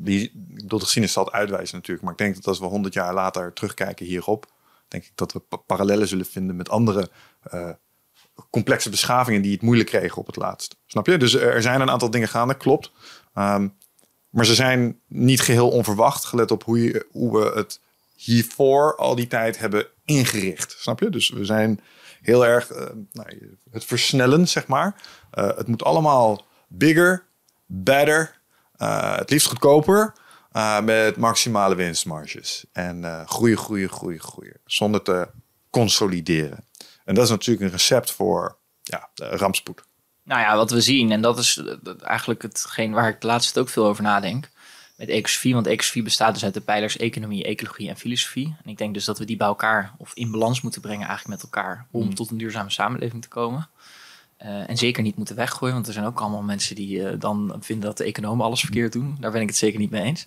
Die, 0.00 0.32
bedoel, 0.34 0.78
de 0.78 0.84
geschiedenis 0.84 1.12
zal 1.12 1.24
het 1.24 1.34
uitwijzen 1.34 1.76
natuurlijk. 1.76 2.04
Maar 2.04 2.12
ik 2.12 2.18
denk 2.18 2.34
dat 2.34 2.46
als 2.46 2.58
we 2.58 2.64
honderd 2.64 2.94
jaar 2.94 3.14
later 3.14 3.52
terugkijken 3.52 4.06
hierop. 4.06 4.46
denk 4.88 5.04
ik 5.04 5.12
dat 5.14 5.32
we 5.32 5.40
parallellen 5.66 6.08
zullen 6.08 6.26
vinden 6.26 6.56
met 6.56 6.68
andere 6.68 7.10
uh, 7.52 7.70
complexe 8.50 8.90
beschavingen 8.90 9.42
die 9.42 9.52
het 9.52 9.62
moeilijk 9.62 9.88
kregen 9.88 10.18
op 10.18 10.26
het 10.26 10.36
laatst. 10.36 10.76
Snap 10.86 11.06
je? 11.06 11.16
Dus 11.16 11.34
er 11.34 11.62
zijn 11.62 11.80
een 11.80 11.90
aantal 11.90 12.10
dingen 12.10 12.28
gaande, 12.28 12.56
klopt. 12.56 12.92
Um, 13.34 13.76
maar 14.30 14.46
ze 14.46 14.54
zijn 14.54 15.00
niet 15.06 15.40
geheel 15.40 15.70
onverwacht, 15.70 16.24
gelet 16.24 16.50
op 16.50 16.64
hoe, 16.64 17.06
hoe 17.10 17.38
we 17.38 17.52
het 17.54 17.80
hiervoor 18.14 18.96
al 18.96 19.14
die 19.14 19.26
tijd 19.26 19.58
hebben 19.58 19.86
ingericht. 20.04 20.76
Snap 20.78 21.00
je? 21.00 21.10
Dus 21.10 21.28
we 21.30 21.44
zijn 21.44 21.80
heel 22.20 22.46
erg 22.46 22.70
uh, 22.70 22.86
nou, 23.12 23.58
het 23.70 23.84
versnellen, 23.84 24.48
zeg 24.48 24.66
maar. 24.66 25.02
Uh, 25.34 25.56
het 25.56 25.66
moet 25.66 25.84
allemaal 25.84 26.46
bigger, 26.68 27.24
better, 27.66 28.37
het 28.86 29.30
liefst 29.30 29.46
goedkoper. 29.46 30.12
met 30.82 31.16
maximale 31.16 31.74
winstmarges. 31.74 32.64
En 32.72 33.24
groeien, 33.26 33.58
groeien, 33.58 33.88
groeien, 33.90 34.20
groeien. 34.20 34.60
Zonder 34.64 35.02
te 35.02 35.28
consolideren. 35.70 36.64
En 37.04 37.14
dat 37.14 37.24
is 37.24 37.30
natuurlijk 37.30 37.66
een 37.66 37.70
recept 37.70 38.10
voor 38.10 38.56
ja, 38.82 39.08
rampspoed. 39.14 39.82
Nou 40.22 40.40
ja, 40.40 40.56
wat 40.56 40.70
we 40.70 40.80
zien, 40.80 41.12
en 41.12 41.20
dat 41.20 41.38
is 41.38 41.62
eigenlijk 42.00 42.42
hetgeen 42.42 42.92
waar 42.92 43.08
ik 43.08 43.20
de 43.20 43.26
laatste 43.26 43.60
ook 43.60 43.68
veel 43.68 43.86
over 43.86 44.02
nadenk. 44.02 44.48
Met 44.96 45.08
ecosofie, 45.08 45.54
want 45.54 45.66
ecosofie 45.66 46.02
bestaat 46.02 46.34
dus 46.34 46.44
uit 46.44 46.54
de 46.54 46.60
pijlers 46.60 46.96
economie, 46.96 47.44
ecologie 47.44 47.88
en 47.88 47.96
filosofie. 47.96 48.56
En 48.64 48.70
ik 48.70 48.78
denk 48.78 48.94
dus 48.94 49.04
dat 49.04 49.18
we 49.18 49.24
die 49.24 49.36
bij 49.36 49.46
elkaar 49.46 49.94
of 49.98 50.12
in 50.14 50.30
balans 50.30 50.60
moeten 50.60 50.80
brengen 50.80 51.06
eigenlijk 51.06 51.42
met 51.42 51.52
elkaar 51.52 51.86
om 51.90 52.02
hmm. 52.02 52.14
tot 52.14 52.30
een 52.30 52.38
duurzame 52.38 52.70
samenleving 52.70 53.22
te 53.22 53.28
komen. 53.28 53.68
Uh, 54.42 54.70
en 54.70 54.76
zeker 54.76 55.02
niet 55.02 55.16
moeten 55.16 55.36
weggooien, 55.36 55.74
want 55.74 55.86
er 55.86 55.92
zijn 55.92 56.04
ook 56.04 56.20
allemaal 56.20 56.42
mensen 56.42 56.74
die 56.74 56.98
uh, 56.98 57.10
dan 57.18 57.56
vinden 57.60 57.86
dat 57.86 57.96
de 57.96 58.04
economen 58.04 58.44
alles 58.44 58.60
verkeerd 58.60 58.92
doen. 58.92 59.16
Daar 59.20 59.30
ben 59.30 59.40
ik 59.40 59.48
het 59.48 59.56
zeker 59.56 59.78
niet 59.78 59.90
mee 59.90 60.02
eens. 60.02 60.26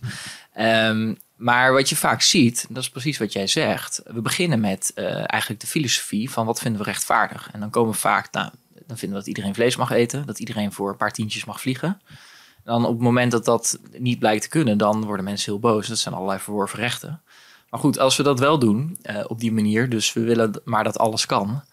Um, 0.60 1.18
maar 1.36 1.74
wat 1.74 1.90
je 1.90 1.96
vaak 1.96 2.22
ziet, 2.22 2.66
dat 2.69 2.84
is 2.84 2.90
precies 2.90 3.18
wat 3.18 3.34
jij 3.34 3.48
zegt. 3.48 4.02
We 4.06 4.22
beginnen 4.22 4.60
met 4.60 4.92
uh, 4.96 5.06
eigenlijk 5.16 5.60
de 5.62 5.68
filosofie 5.68 6.31
van 6.31 6.46
wat 6.46 6.60
vinden 6.60 6.81
we 6.81 6.88
rechtvaardig. 6.88 7.50
En 7.52 7.60
dan 7.60 7.69
komen 7.69 7.92
we 7.92 7.98
vaak, 7.98 8.31
nou, 8.31 8.50
dan 8.88 8.98
vinden 8.98 9.10
we 9.10 9.24
dat 9.24 9.28
iedereen 9.28 9.54
vlees 9.54 9.75
mag 9.75 9.92
eten, 9.92 10.25
dat 10.25 10.40
iedereen 10.40 10.72
voor 10.72 10.90
een 10.90 10.98
paar 10.98 11.12
tientjes 11.12 11.46
mag 11.46 11.62
vliegen. 11.62 12.02
Dan 12.63 12.86
op 12.86 12.94
het 12.94 13.02
moment 13.02 13.31
dat 13.31 13.46
dat 13.46 13.80
niet 13.98 14.19
blijkt 14.19 14.42
te 14.42 14.50
kunnen, 14.50 14.78
dan 14.78 15.04
worden 15.06 15.25
mensen 15.25 15.51
heel 15.51 15.62
boos. 15.62 15.88
Dat 15.88 15.98
zijn 15.98 16.15
allerlei 16.15 16.39
verworven 16.39 16.80
rechten. 16.80 17.22
Maar 17.70 17.80
goed, 17.80 18.00
als 18.00 18.18
we 18.18 18.24
dat 18.24 18.39
wel 18.39 18.60
doen 18.60 18.98
op 19.27 19.39
die 19.39 19.51
manier, 19.51 19.89
dus 19.89 20.13
we 20.13 20.22
willen 20.22 20.62
maar 20.63 20.84
dat 20.84 20.98
alles 20.98 21.25
kan. 21.25 21.63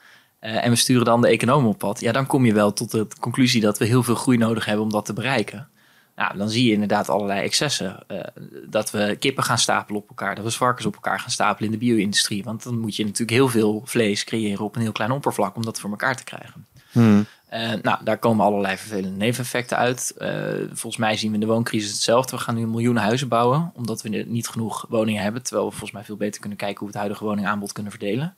Uh, 0.40 0.64
en 0.64 0.70
we 0.70 0.76
sturen 0.76 1.04
dan 1.04 1.20
de 1.20 1.28
economen 1.28 1.70
op 1.70 1.78
pad. 1.78 2.00
Ja, 2.00 2.12
dan 2.12 2.26
kom 2.26 2.44
je 2.44 2.52
wel 2.52 2.72
tot 2.72 2.90
de 2.90 3.06
conclusie 3.20 3.60
dat 3.60 3.78
we 3.78 3.84
heel 3.84 4.02
veel 4.02 4.14
groei 4.14 4.38
nodig 4.38 4.64
hebben 4.64 4.84
om 4.84 4.90
dat 4.90 5.04
te 5.04 5.12
bereiken. 5.12 5.68
Nou, 6.16 6.36
dan 6.36 6.50
zie 6.50 6.66
je 6.66 6.72
inderdaad 6.72 7.08
allerlei 7.08 7.40
excessen. 7.40 8.04
Uh, 8.08 8.20
dat 8.66 8.90
we 8.90 9.16
kippen 9.18 9.44
gaan 9.44 9.58
stapelen 9.58 10.00
op 10.00 10.08
elkaar, 10.08 10.34
dat 10.34 10.44
we 10.44 10.50
varkens 10.50 10.86
op 10.86 10.94
elkaar 10.94 11.20
gaan 11.20 11.30
stapelen 11.30 11.72
in 11.72 11.78
de 11.78 11.84
bio-industrie. 11.84 12.44
Want 12.44 12.62
dan 12.62 12.78
moet 12.78 12.96
je 12.96 13.04
natuurlijk 13.04 13.30
heel 13.30 13.48
veel 13.48 13.82
vlees 13.84 14.24
creëren 14.24 14.64
op 14.64 14.76
een 14.76 14.82
heel 14.82 14.92
klein 14.92 15.10
oppervlak 15.10 15.56
om 15.56 15.64
dat 15.64 15.80
voor 15.80 15.90
elkaar 15.90 16.16
te 16.16 16.24
krijgen. 16.24 16.66
Hmm. 16.92 17.26
Uh, 17.52 17.72
nou, 17.82 18.04
daar 18.04 18.18
komen 18.18 18.44
allerlei 18.44 18.76
vervelende 18.76 19.16
neveneffecten 19.16 19.76
uit. 19.76 20.14
Uh, 20.18 20.28
volgens 20.68 20.96
mij 20.96 21.16
zien 21.16 21.28
we 21.28 21.34
in 21.34 21.40
de 21.40 21.46
wooncrisis 21.46 21.90
hetzelfde. 21.90 22.36
We 22.36 22.42
gaan 22.42 22.54
nu 22.54 22.66
miljoenen 22.66 23.02
huizen 23.02 23.28
bouwen, 23.28 23.72
omdat 23.74 24.02
we 24.02 24.08
niet 24.08 24.48
genoeg 24.48 24.86
woningen 24.88 25.22
hebben. 25.22 25.42
Terwijl 25.42 25.64
we 25.64 25.70
volgens 25.70 25.92
mij 25.92 26.04
veel 26.04 26.16
beter 26.16 26.40
kunnen 26.40 26.58
kijken 26.58 26.78
hoe 26.78 26.86
we 26.86 26.92
het 26.92 27.02
huidige 27.02 27.24
woningaanbod 27.24 27.72
kunnen 27.72 27.92
verdelen. 27.92 28.36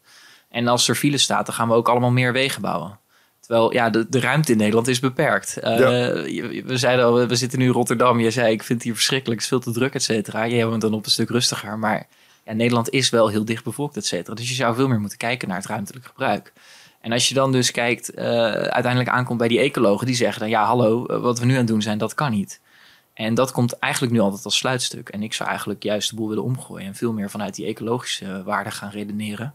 En 0.51 0.69
als 0.69 0.89
er 0.89 0.95
file 0.95 1.19
staat, 1.19 1.47
dan 1.47 1.55
gaan 1.55 1.69
we 1.69 1.75
ook 1.75 1.89
allemaal 1.89 2.11
meer 2.11 2.33
wegen 2.33 2.63
bouwen. 2.63 2.99
Terwijl 3.41 3.73
ja, 3.73 3.91
de, 3.91 4.09
de 4.09 4.21
ruimte 4.21 4.53
in 4.53 4.59
Nederland 4.59 4.89
is 4.89 5.01
beperkt. 5.01 5.57
Uh, 5.57 5.77
We 6.65 6.73
zeiden 6.79 7.05
al, 7.05 7.27
we 7.27 7.37
zitten 7.37 7.59
nu 7.59 7.65
in 7.65 7.73
Rotterdam. 7.73 8.21
Je 8.21 8.31
zei, 8.31 8.53
ik 8.53 8.63
vind 8.63 8.79
het 8.79 8.83
hier 8.83 8.95
verschrikkelijk, 8.95 9.41
het 9.41 9.51
is 9.51 9.57
veel 9.59 9.73
te 9.73 9.79
druk, 9.79 9.95
et 9.95 10.03
cetera. 10.03 10.47
Jij 10.47 10.67
woont 10.67 10.81
dan 10.81 10.95
op 10.95 11.05
een 11.05 11.11
stuk 11.11 11.29
rustiger. 11.29 11.79
Maar 11.79 12.07
ja, 12.45 12.53
Nederland 12.53 12.91
is 12.91 13.11
wel 13.11 13.29
heel 13.29 13.45
dicht 13.45 13.65
bevolkt, 13.65 13.97
et 13.97 14.07
cetera. 14.07 14.35
Dus 14.35 14.49
je 14.49 14.55
zou 14.55 14.75
veel 14.75 14.89
meer 14.89 15.01
moeten 15.01 15.19
kijken 15.19 15.49
naar 15.49 15.57
het 15.57 15.67
ruimtelijk 15.67 16.07
gebruik. 16.07 16.53
En 17.01 17.13
als 17.13 17.29
je 17.29 17.35
dan 17.35 17.53
dus 17.53 17.71
kijkt, 17.71 18.19
uh, 18.19 18.25
uiteindelijk 18.51 19.09
aankomt 19.09 19.39
bij 19.39 19.49
die 19.49 19.59
ecologen, 19.59 20.07
die 20.07 20.15
zeggen 20.15 20.41
dan 20.41 20.51
ja, 20.51 20.65
hallo, 20.65 21.07
eh, 21.07 21.21
wat 21.21 21.39
we 21.39 21.45
nu 21.45 21.53
aan 21.53 21.59
het 21.59 21.67
doen 21.67 21.83
zijn, 21.83 21.99
dat 21.99 22.15
kan 22.15 22.31
niet. 22.31 22.61
En 23.15 23.35
dat 23.35 23.53
komt 23.53 23.79
eigenlijk 23.79 24.13
nu 24.13 24.21
altijd 24.21 24.45
als 24.45 24.57
sluitstuk. 24.57 25.09
En 25.09 25.23
ik 25.23 25.35
zou 25.35 25.49
eigenlijk 25.49 25.83
juist 25.83 26.11
de 26.11 26.17
boel 26.17 26.29
willen 26.29 26.45
omgooien 26.45 26.87
en 26.87 26.95
veel 26.95 27.13
meer 27.13 27.31
vanuit 27.31 27.55
die 27.55 27.67
ecologische 27.67 28.43
waarden 28.45 28.73
gaan 28.73 28.91
redeneren. 28.91 29.55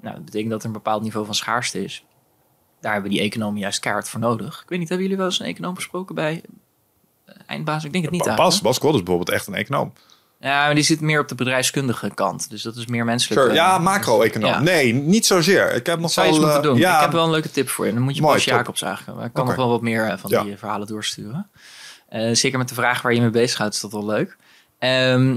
Nou, 0.00 0.14
dat 0.14 0.24
betekent 0.24 0.50
dat 0.50 0.60
er 0.60 0.66
een 0.66 0.72
bepaald 0.72 1.02
niveau 1.02 1.26
van 1.26 1.34
schaarste 1.34 1.84
is 1.84 2.04
daar 2.80 2.92
hebben 2.92 3.10
die 3.10 3.20
economen 3.20 3.60
juist 3.60 3.80
kaart 3.80 4.08
voor 4.08 4.20
nodig. 4.20 4.60
Ik 4.62 4.68
weet 4.68 4.78
niet, 4.78 4.88
hebben 4.88 5.06
jullie 5.06 5.20
wel 5.20 5.30
eens 5.30 5.40
een 5.40 5.46
econoom 5.46 5.74
gesproken 5.74 6.14
bij 6.14 6.42
uh, 7.28 7.34
Eindbaas? 7.46 7.84
Ik 7.84 7.92
denk 7.92 8.04
het 8.04 8.12
niet. 8.12 8.34
Bas, 8.36 8.60
Bas 8.60 8.78
Kod 8.78 8.94
is 8.94 9.02
bijvoorbeeld 9.02 9.30
echt 9.30 9.46
een 9.46 9.54
econoom. 9.54 9.92
Ja, 10.40 10.64
maar 10.64 10.74
die 10.74 10.84
zit 10.84 11.00
meer 11.00 11.20
op 11.20 11.28
de 11.28 11.34
bedrijfskundige 11.34 12.10
kant. 12.14 12.50
Dus 12.50 12.62
dat 12.62 12.76
is 12.76 12.86
meer 12.86 13.04
menselijk. 13.04 13.40
Sure. 13.40 13.54
Ja, 13.54 13.78
macro-econoom. 13.78 14.62
Nee, 14.62 14.92
niet 14.92 15.26
zozeer. 15.26 15.74
Ik 15.74 15.86
heb 15.86 15.98
nog 15.98 16.14
wel... 16.14 16.30
moeten 16.30 16.62
doen. 16.62 16.76
Ja. 16.76 16.94
Ik 16.94 17.00
heb 17.00 17.12
wel 17.12 17.24
een 17.24 17.30
leuke 17.30 17.50
tip 17.50 17.68
voor 17.68 17.86
je. 17.86 17.92
Dan 17.92 18.02
moet 18.02 18.16
je 18.16 18.22
Mooi, 18.22 18.34
Bas 18.34 18.44
Jacobs 18.44 18.82
eigenlijk. 18.82 19.26
Ik 19.26 19.32
kan 19.32 19.46
nog 19.46 19.54
wel 19.54 19.68
wat 19.68 19.80
meer 19.80 20.08
eh, 20.08 20.18
van 20.18 20.30
die 20.44 20.56
verhalen 20.56 20.86
doorsturen. 20.86 21.50
Eh, 22.08 22.34
zeker 22.34 22.58
met 22.58 22.68
de 22.68 22.74
vraag 22.74 23.02
waar 23.02 23.14
je 23.14 23.20
mee 23.20 23.30
bezighoudt 23.30 23.74
is 23.74 23.80
dat 23.80 23.92
wel 23.92 24.06
leuk. 24.06 24.36
Ehm, 24.78 25.36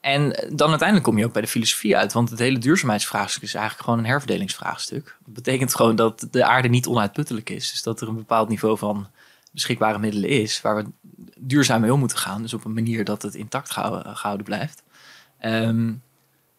en 0.00 0.48
dan 0.52 0.68
uiteindelijk 0.68 1.08
kom 1.08 1.18
je 1.18 1.24
ook 1.24 1.32
bij 1.32 1.42
de 1.42 1.48
filosofie 1.48 1.96
uit. 1.96 2.12
Want 2.12 2.30
het 2.30 2.38
hele 2.38 2.58
duurzaamheidsvraagstuk 2.58 3.42
is 3.42 3.54
eigenlijk 3.54 3.84
gewoon 3.84 3.98
een 3.98 4.10
herverdelingsvraagstuk. 4.10 5.16
Dat 5.24 5.34
betekent 5.34 5.74
gewoon 5.74 5.96
dat 5.96 6.26
de 6.30 6.44
aarde 6.44 6.68
niet 6.68 6.86
onuitputtelijk 6.86 7.50
is. 7.50 7.70
Dus 7.70 7.82
dat 7.82 8.00
er 8.00 8.08
een 8.08 8.14
bepaald 8.14 8.48
niveau 8.48 8.78
van 8.78 9.08
beschikbare 9.52 9.98
middelen 9.98 10.30
is... 10.30 10.60
waar 10.60 10.76
we 10.76 10.84
duurzaam 11.38 11.80
mee 11.80 11.92
om 11.92 11.98
moeten 11.98 12.18
gaan. 12.18 12.42
Dus 12.42 12.54
op 12.54 12.64
een 12.64 12.72
manier 12.72 13.04
dat 13.04 13.22
het 13.22 13.34
intact 13.34 13.70
gehouden, 13.70 14.44
blijft. 14.44 14.82
Ehm, 15.38 15.92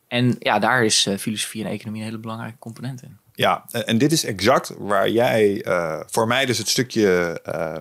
en 0.08 0.36
ja, 0.40 0.60
daar 0.60 0.86
is 0.86 1.06
uh, 1.06 1.18
filosofie 1.18 1.64
en 1.64 1.72
economie 1.72 2.02
een 2.02 2.08
hele 2.08 2.20
belangrijke 2.20 2.58
component 2.60 3.04
in. 3.04 3.18
Ja, 3.34 3.66
en 3.72 3.98
dit 3.98 4.12
is 4.12 4.26
exact 4.26 4.74
waar 4.78 5.10
jij 5.10 5.66
uh, 5.66 6.00
voor 6.08 6.28
mij 6.28 6.46
dus 6.46 6.58
het 6.58 6.68
stukje 6.68 7.40
uh, 7.46 7.78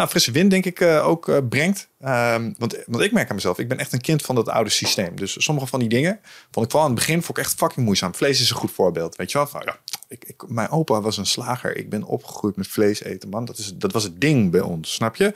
nou, 0.00 0.12
frisse 0.12 0.32
wind, 0.32 0.50
denk 0.50 0.64
ik, 0.64 0.80
uh, 0.80 1.06
ook 1.06 1.48
brengt. 1.48 1.88
Um, 2.04 2.54
want, 2.58 2.76
want 2.86 3.04
ik 3.04 3.12
merk 3.12 3.28
aan 3.28 3.34
mezelf, 3.34 3.58
ik 3.58 3.68
ben 3.68 3.78
echt 3.78 3.92
een 3.92 4.00
kind 4.00 4.22
van 4.22 4.34
dat 4.34 4.48
oude 4.48 4.70
systeem. 4.70 5.16
Dus 5.16 5.44
sommige 5.44 5.66
van 5.66 5.80
die 5.80 5.88
dingen 5.88 6.20
vond 6.50 6.66
ik 6.66 6.70
vooral 6.70 6.88
aan 6.88 6.94
het 6.94 7.06
begin 7.06 7.22
vond 7.22 7.38
ik 7.38 7.44
echt 7.44 7.54
fucking 7.54 7.84
moeizaam. 7.84 8.14
Vlees 8.14 8.40
is 8.40 8.50
een 8.50 8.56
goed 8.56 8.70
voorbeeld, 8.70 9.16
weet 9.16 9.32
je 9.32 9.38
wel? 9.38 9.46
Van, 9.46 9.62
ja, 9.64 9.78
ik, 10.08 10.24
ik, 10.24 10.48
mijn 10.48 10.70
opa 10.70 11.00
was 11.00 11.16
een 11.16 11.26
slager. 11.26 11.76
Ik 11.76 11.90
ben 11.90 12.02
opgegroeid 12.02 12.56
met 12.56 12.66
vlees 12.66 13.02
eten, 13.02 13.28
man. 13.28 13.44
Dat, 13.44 13.58
is, 13.58 13.74
dat 13.74 13.92
was 13.92 14.02
het 14.02 14.20
ding 14.20 14.50
bij 14.50 14.60
ons, 14.60 14.94
snap 14.94 15.16
je? 15.16 15.34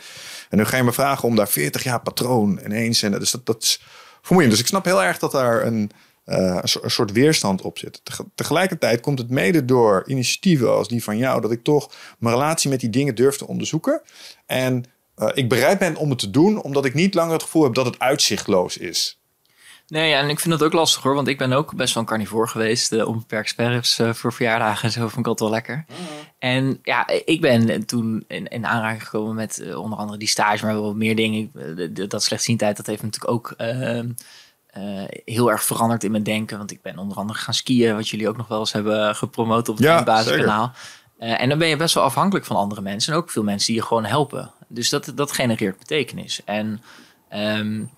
En 0.50 0.58
nu 0.58 0.64
ga 0.64 0.76
je 0.76 0.82
me 0.82 0.92
vragen 0.92 1.28
om 1.28 1.36
daar 1.36 1.48
40 1.48 1.82
jaar 1.82 2.00
patroon 2.00 2.60
ineens... 2.64 3.02
En, 3.02 3.10
dus 3.10 3.30
dat, 3.30 3.46
dat 3.46 3.62
is 3.62 3.82
vermoeiend. 4.22 4.52
Dus 4.52 4.62
ik 4.62 4.68
snap 4.68 4.84
heel 4.84 5.02
erg 5.02 5.18
dat 5.18 5.32
daar 5.32 5.66
een 5.66 5.90
uh, 6.26 6.58
een 6.62 6.90
soort 6.90 7.12
weerstand 7.12 7.62
op 7.62 7.78
zit. 7.78 8.02
Tegelijkertijd 8.34 9.00
komt 9.00 9.18
het 9.18 9.30
mede 9.30 9.64
door 9.64 10.02
initiatieven 10.06 10.74
als 10.74 10.88
die 10.88 11.04
van 11.04 11.16
jou, 11.16 11.40
dat 11.40 11.52
ik 11.52 11.62
toch 11.62 11.90
mijn 12.18 12.34
relatie 12.34 12.70
met 12.70 12.80
die 12.80 12.90
dingen 12.90 13.14
durf 13.14 13.36
te 13.36 13.46
onderzoeken. 13.46 14.02
En 14.46 14.84
uh, 15.16 15.28
ik 15.34 15.48
bereid 15.48 15.78
ben 15.78 15.96
om 15.96 16.10
het 16.10 16.18
te 16.18 16.30
doen, 16.30 16.62
omdat 16.62 16.84
ik 16.84 16.94
niet 16.94 17.14
langer 17.14 17.32
het 17.32 17.42
gevoel 17.42 17.62
heb 17.62 17.74
dat 17.74 17.86
het 17.86 17.98
uitzichtloos 17.98 18.76
is. 18.76 19.18
Nee, 19.86 20.08
ja, 20.08 20.18
en 20.18 20.28
ik 20.28 20.40
vind 20.40 20.58
dat 20.58 20.62
ook 20.62 20.72
lastig 20.72 21.02
hoor, 21.02 21.14
want 21.14 21.28
ik 21.28 21.38
ben 21.38 21.52
ook 21.52 21.74
best 21.74 21.94
wel 21.94 22.02
een 22.02 22.08
carnivore 22.08 22.46
geweest. 22.46 22.92
Uh, 22.92 23.08
onbeperkt 23.08 23.48
sperrips 23.48 23.98
uh, 23.98 24.12
voor 24.12 24.32
verjaardagen 24.32 24.84
en 24.84 24.90
zo 24.90 25.00
vond 25.00 25.16
ik 25.16 25.26
altijd 25.26 25.50
wel 25.50 25.58
lekker. 25.58 25.84
Mm. 25.88 25.96
En 26.38 26.78
ja, 26.82 27.08
ik 27.24 27.40
ben 27.40 27.86
toen 27.86 28.24
in, 28.28 28.46
in 28.46 28.66
aanraking 28.66 29.04
gekomen 29.04 29.34
met 29.34 29.58
uh, 29.58 29.80
onder 29.80 29.98
andere 29.98 30.18
die 30.18 30.28
stage, 30.28 30.64
maar 30.64 30.74
wel 30.74 30.94
meer 30.94 31.16
dingen. 31.16 31.50
dat 32.08 32.22
slechtziendheid, 32.22 32.76
dat 32.76 32.86
heeft 32.86 33.02
natuurlijk 33.02 33.32
ook 33.32 33.54
ehm, 33.56 34.08
uh, 34.78 35.04
heel 35.24 35.50
erg 35.50 35.64
veranderd 35.64 36.04
in 36.04 36.10
mijn 36.10 36.22
denken. 36.22 36.58
Want 36.58 36.70
ik 36.70 36.82
ben 36.82 36.98
onder 36.98 37.16
andere 37.16 37.38
gaan 37.38 37.54
skiën, 37.54 37.94
wat 37.94 38.08
jullie 38.08 38.28
ook 38.28 38.36
nog 38.36 38.48
wel 38.48 38.58
eens 38.58 38.72
hebben 38.72 39.16
gepromoot 39.16 39.68
op 39.68 39.76
het 39.76 39.84
ja, 39.84 40.02
basiskanaal. 40.02 40.72
Uh, 41.18 41.40
en 41.40 41.48
dan 41.48 41.58
ben 41.58 41.68
je 41.68 41.76
best 41.76 41.94
wel 41.94 42.04
afhankelijk 42.04 42.46
van 42.46 42.56
andere 42.56 42.80
mensen. 42.80 43.12
En 43.12 43.18
ook 43.18 43.30
veel 43.30 43.42
mensen 43.42 43.66
die 43.66 43.76
je 43.82 43.86
gewoon 43.86 44.04
helpen. 44.04 44.50
Dus 44.68 44.88
dat, 44.88 45.12
dat 45.14 45.32
genereert 45.32 45.78
betekenis. 45.78 46.40
En 46.44 46.82
um, 47.34 47.90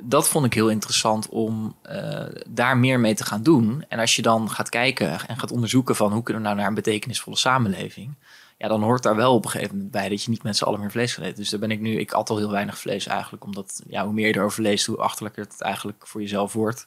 dat 0.00 0.28
vond 0.28 0.46
ik 0.46 0.54
heel 0.54 0.70
interessant 0.70 1.28
om 1.28 1.76
uh, 1.90 2.24
daar 2.48 2.76
meer 2.76 3.00
mee 3.00 3.14
te 3.14 3.24
gaan 3.24 3.42
doen. 3.42 3.84
En 3.88 3.98
als 3.98 4.16
je 4.16 4.22
dan 4.22 4.50
gaat 4.50 4.68
kijken 4.68 5.28
en 5.28 5.38
gaat 5.38 5.52
onderzoeken 5.52 5.96
van 5.96 6.12
hoe 6.12 6.22
kunnen 6.22 6.42
we 6.42 6.48
nou 6.48 6.60
naar 6.60 6.68
een 6.68 6.74
betekenisvolle 6.74 7.36
samenleving 7.36 8.14
ja, 8.62 8.68
dan 8.68 8.82
hoort 8.82 9.02
daar 9.02 9.16
wel 9.16 9.34
op 9.34 9.44
een 9.44 9.50
gegeven 9.50 9.74
moment 9.74 9.92
bij 9.92 10.08
dat 10.08 10.22
je 10.22 10.30
niet 10.30 10.42
met 10.42 10.56
z'n 10.56 10.64
allen 10.64 10.80
meer 10.80 10.90
vlees 10.90 11.14
gaat 11.14 11.24
eten. 11.24 11.36
Dus 11.36 11.50
daar 11.50 11.60
ben 11.60 11.70
ik 11.70 11.80
nu, 11.80 11.98
ik 11.98 12.12
at 12.12 12.30
al 12.30 12.36
heel 12.36 12.50
weinig 12.50 12.78
vlees 12.78 13.06
eigenlijk, 13.06 13.44
omdat 13.44 13.82
ja, 13.86 14.04
hoe 14.04 14.12
meer 14.12 14.26
je 14.26 14.36
erover 14.36 14.62
leest, 14.62 14.86
hoe 14.86 14.96
achterlijker 14.96 15.44
het 15.44 15.60
eigenlijk 15.60 16.06
voor 16.06 16.20
jezelf 16.20 16.52
wordt. 16.52 16.86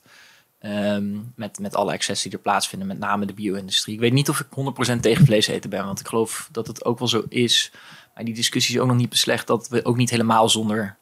Um, 0.61 1.33
met, 1.35 1.59
met 1.59 1.75
alle 1.75 1.91
excessen 1.91 2.29
die 2.29 2.37
er 2.37 2.43
plaatsvinden, 2.43 2.87
met 2.87 2.99
name 2.99 3.25
de 3.25 3.33
bio-industrie. 3.33 3.95
Ik 3.95 3.99
weet 3.99 4.13
niet 4.13 4.29
of 4.29 4.39
ik 4.39 4.47
100% 4.95 4.99
tegen 4.99 5.25
vlees 5.25 5.47
eten 5.47 5.69
ben, 5.69 5.85
want 5.85 5.99
ik 5.99 6.07
geloof 6.07 6.49
dat 6.51 6.67
het 6.67 6.85
ook 6.85 6.99
wel 6.99 7.07
zo 7.07 7.23
is. 7.29 7.71
Maar 8.13 8.25
die 8.25 8.33
discussie 8.33 8.75
is 8.75 8.81
ook 8.81 8.87
nog 8.87 8.97
niet 8.97 9.09
beslecht 9.09 9.47
dat 9.47 9.67
we 9.67 9.85
ook 9.85 9.97
niet 9.97 10.09
helemaal 10.09 10.49
zonder 10.49 10.97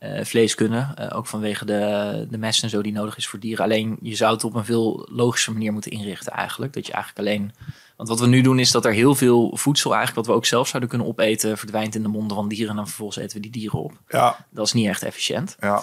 uh, 0.00 0.24
vlees 0.24 0.54
kunnen. 0.54 0.94
Uh, 0.98 1.16
ook 1.16 1.26
vanwege 1.26 1.64
de, 1.64 2.26
de 2.30 2.38
mest 2.38 2.62
en 2.62 2.70
zo 2.70 2.82
die 2.82 2.92
nodig 2.92 3.16
is 3.16 3.28
voor 3.28 3.38
dieren. 3.38 3.64
Alleen 3.64 3.98
je 4.02 4.14
zou 4.14 4.34
het 4.34 4.44
op 4.44 4.54
een 4.54 4.64
veel 4.64 5.08
logischer 5.12 5.52
manier 5.52 5.72
moeten 5.72 5.90
inrichten 5.90 6.32
eigenlijk. 6.32 6.72
Dat 6.72 6.86
je 6.86 6.92
eigenlijk 6.92 7.28
alleen 7.28 7.52
want 7.96 8.08
wat 8.08 8.20
we 8.20 8.26
nu 8.26 8.40
doen 8.40 8.58
is 8.58 8.70
dat 8.70 8.84
er 8.84 8.92
heel 8.92 9.14
veel 9.14 9.56
voedsel 9.56 9.94
eigenlijk 9.94 10.26
wat 10.26 10.34
we 10.34 10.40
ook 10.40 10.46
zelf 10.46 10.68
zouden 10.68 10.88
kunnen 10.88 11.08
opeten 11.08 11.58
verdwijnt 11.58 11.94
in 11.94 12.02
de 12.02 12.08
monden 12.08 12.36
van 12.36 12.48
dieren 12.48 12.70
en 12.70 12.76
dan 12.76 12.86
vervolgens 12.86 13.18
eten 13.18 13.36
we 13.36 13.42
die 13.42 13.50
dieren 13.50 13.80
op. 13.80 13.92
Ja. 14.08 14.46
Dat 14.50 14.66
is 14.66 14.72
niet 14.72 14.88
echt 14.88 15.02
efficiënt. 15.02 15.56
Ja. 15.60 15.82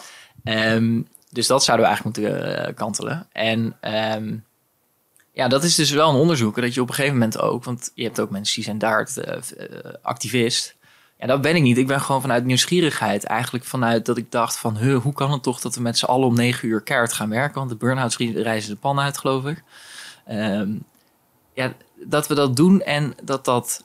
Um, 0.75 1.07
dus 1.29 1.47
dat 1.47 1.63
zouden 1.63 1.87
we 1.87 1.93
eigenlijk 1.93 2.17
moeten 2.17 2.67
uh, 2.67 2.75
kantelen. 2.75 3.27
En 3.31 3.75
um, 4.17 4.43
ja, 5.31 5.47
dat 5.47 5.63
is 5.63 5.75
dus 5.75 5.91
wel 5.91 6.09
een 6.09 6.15
onderzoek 6.15 6.61
dat 6.61 6.73
je 6.73 6.81
op 6.81 6.87
een 6.87 6.93
gegeven 6.93 7.17
moment 7.17 7.39
ook, 7.39 7.63
want 7.63 7.91
je 7.93 8.03
hebt 8.03 8.19
ook 8.19 8.29
mensen 8.29 8.55
die 8.55 8.63
zijn 8.63 8.77
daar 8.77 9.09
uh, 9.17 9.35
activist. 10.01 10.75
Ja, 11.19 11.27
dat 11.27 11.41
ben 11.41 11.55
ik 11.55 11.61
niet. 11.61 11.77
Ik 11.77 11.87
ben 11.87 12.01
gewoon 12.01 12.21
vanuit 12.21 12.45
nieuwsgierigheid. 12.45 13.23
Eigenlijk 13.23 13.65
vanuit 13.65 14.05
dat 14.05 14.17
ik 14.17 14.31
dacht 14.31 14.57
van, 14.57 14.77
huh, 14.77 15.01
hoe 15.01 15.13
kan 15.13 15.31
het 15.31 15.43
toch 15.43 15.59
dat 15.59 15.75
we 15.75 15.81
met 15.81 15.97
z'n 15.97 16.05
allen 16.05 16.27
om 16.27 16.35
negen 16.35 16.67
uur 16.67 16.81
keihard 16.81 17.13
gaan 17.13 17.29
werken? 17.29 17.57
Want 17.57 17.69
de 17.69 17.75
burn-outs 17.75 18.17
reizen 18.17 18.71
de 18.71 18.79
pan 18.79 18.99
uit, 18.99 19.17
geloof 19.17 19.45
ik. 19.45 19.63
Um, 20.31 20.83
ja, 21.53 21.73
dat 22.05 22.27
we 22.27 22.35
dat 22.35 22.55
doen 22.55 22.81
en 22.81 23.15
dat 23.23 23.45
dat 23.45 23.83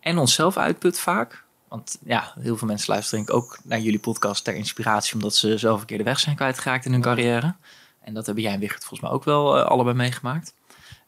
en 0.00 0.18
onszelf 0.18 0.56
uitput 0.56 0.98
vaak. 0.98 1.44
Want 1.68 1.98
ja, 2.04 2.32
heel 2.40 2.56
veel 2.56 2.66
mensen 2.66 2.92
luisteren 2.92 3.24
denk 3.24 3.30
ik 3.30 3.42
ook 3.44 3.58
naar 3.64 3.80
jullie 3.80 3.98
podcast 3.98 4.44
ter 4.44 4.54
inspiratie, 4.54 5.14
omdat 5.14 5.34
ze 5.34 5.58
zelf 5.58 5.80
een 5.80 5.86
keer 5.86 5.98
de 5.98 6.04
weg 6.04 6.18
zijn 6.18 6.36
kwijtgeraakt 6.36 6.84
in 6.84 6.92
hun 6.92 7.00
carrière. 7.00 7.54
En 8.00 8.14
dat 8.14 8.26
hebben 8.26 8.44
jij 8.44 8.52
en 8.52 8.60
Wichert 8.60 8.84
volgens 8.84 9.00
mij 9.00 9.10
ook 9.10 9.24
wel 9.24 9.58
uh, 9.58 9.64
allebei 9.64 9.96
meegemaakt. 9.96 10.54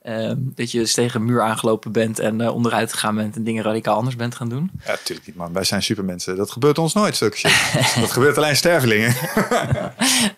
Um, 0.02 0.52
dat 0.54 0.70
je 0.70 0.78
dus 0.78 0.94
tegen 0.94 1.20
een 1.20 1.26
muur 1.26 1.42
aangelopen 1.42 1.92
bent 1.92 2.18
en 2.18 2.40
uh, 2.40 2.54
onderuit 2.54 2.92
gegaan 2.92 3.14
bent 3.14 3.36
en 3.36 3.44
dingen 3.44 3.62
radicaal 3.62 3.96
anders 3.96 4.16
bent 4.16 4.34
gaan 4.34 4.48
doen. 4.48 4.70
Ja, 4.84 4.90
natuurlijk 4.90 5.26
niet, 5.26 5.36
man. 5.36 5.52
Wij 5.52 5.64
zijn 5.64 5.82
supermensen. 5.82 6.36
Dat 6.36 6.50
gebeurt 6.50 6.78
ons 6.78 6.94
nooit, 6.94 7.16
zulke 7.16 7.36
shit. 7.36 7.52
dat 8.00 8.10
gebeurt 8.10 8.36
alleen 8.36 8.56
stervelingen. 8.56 9.14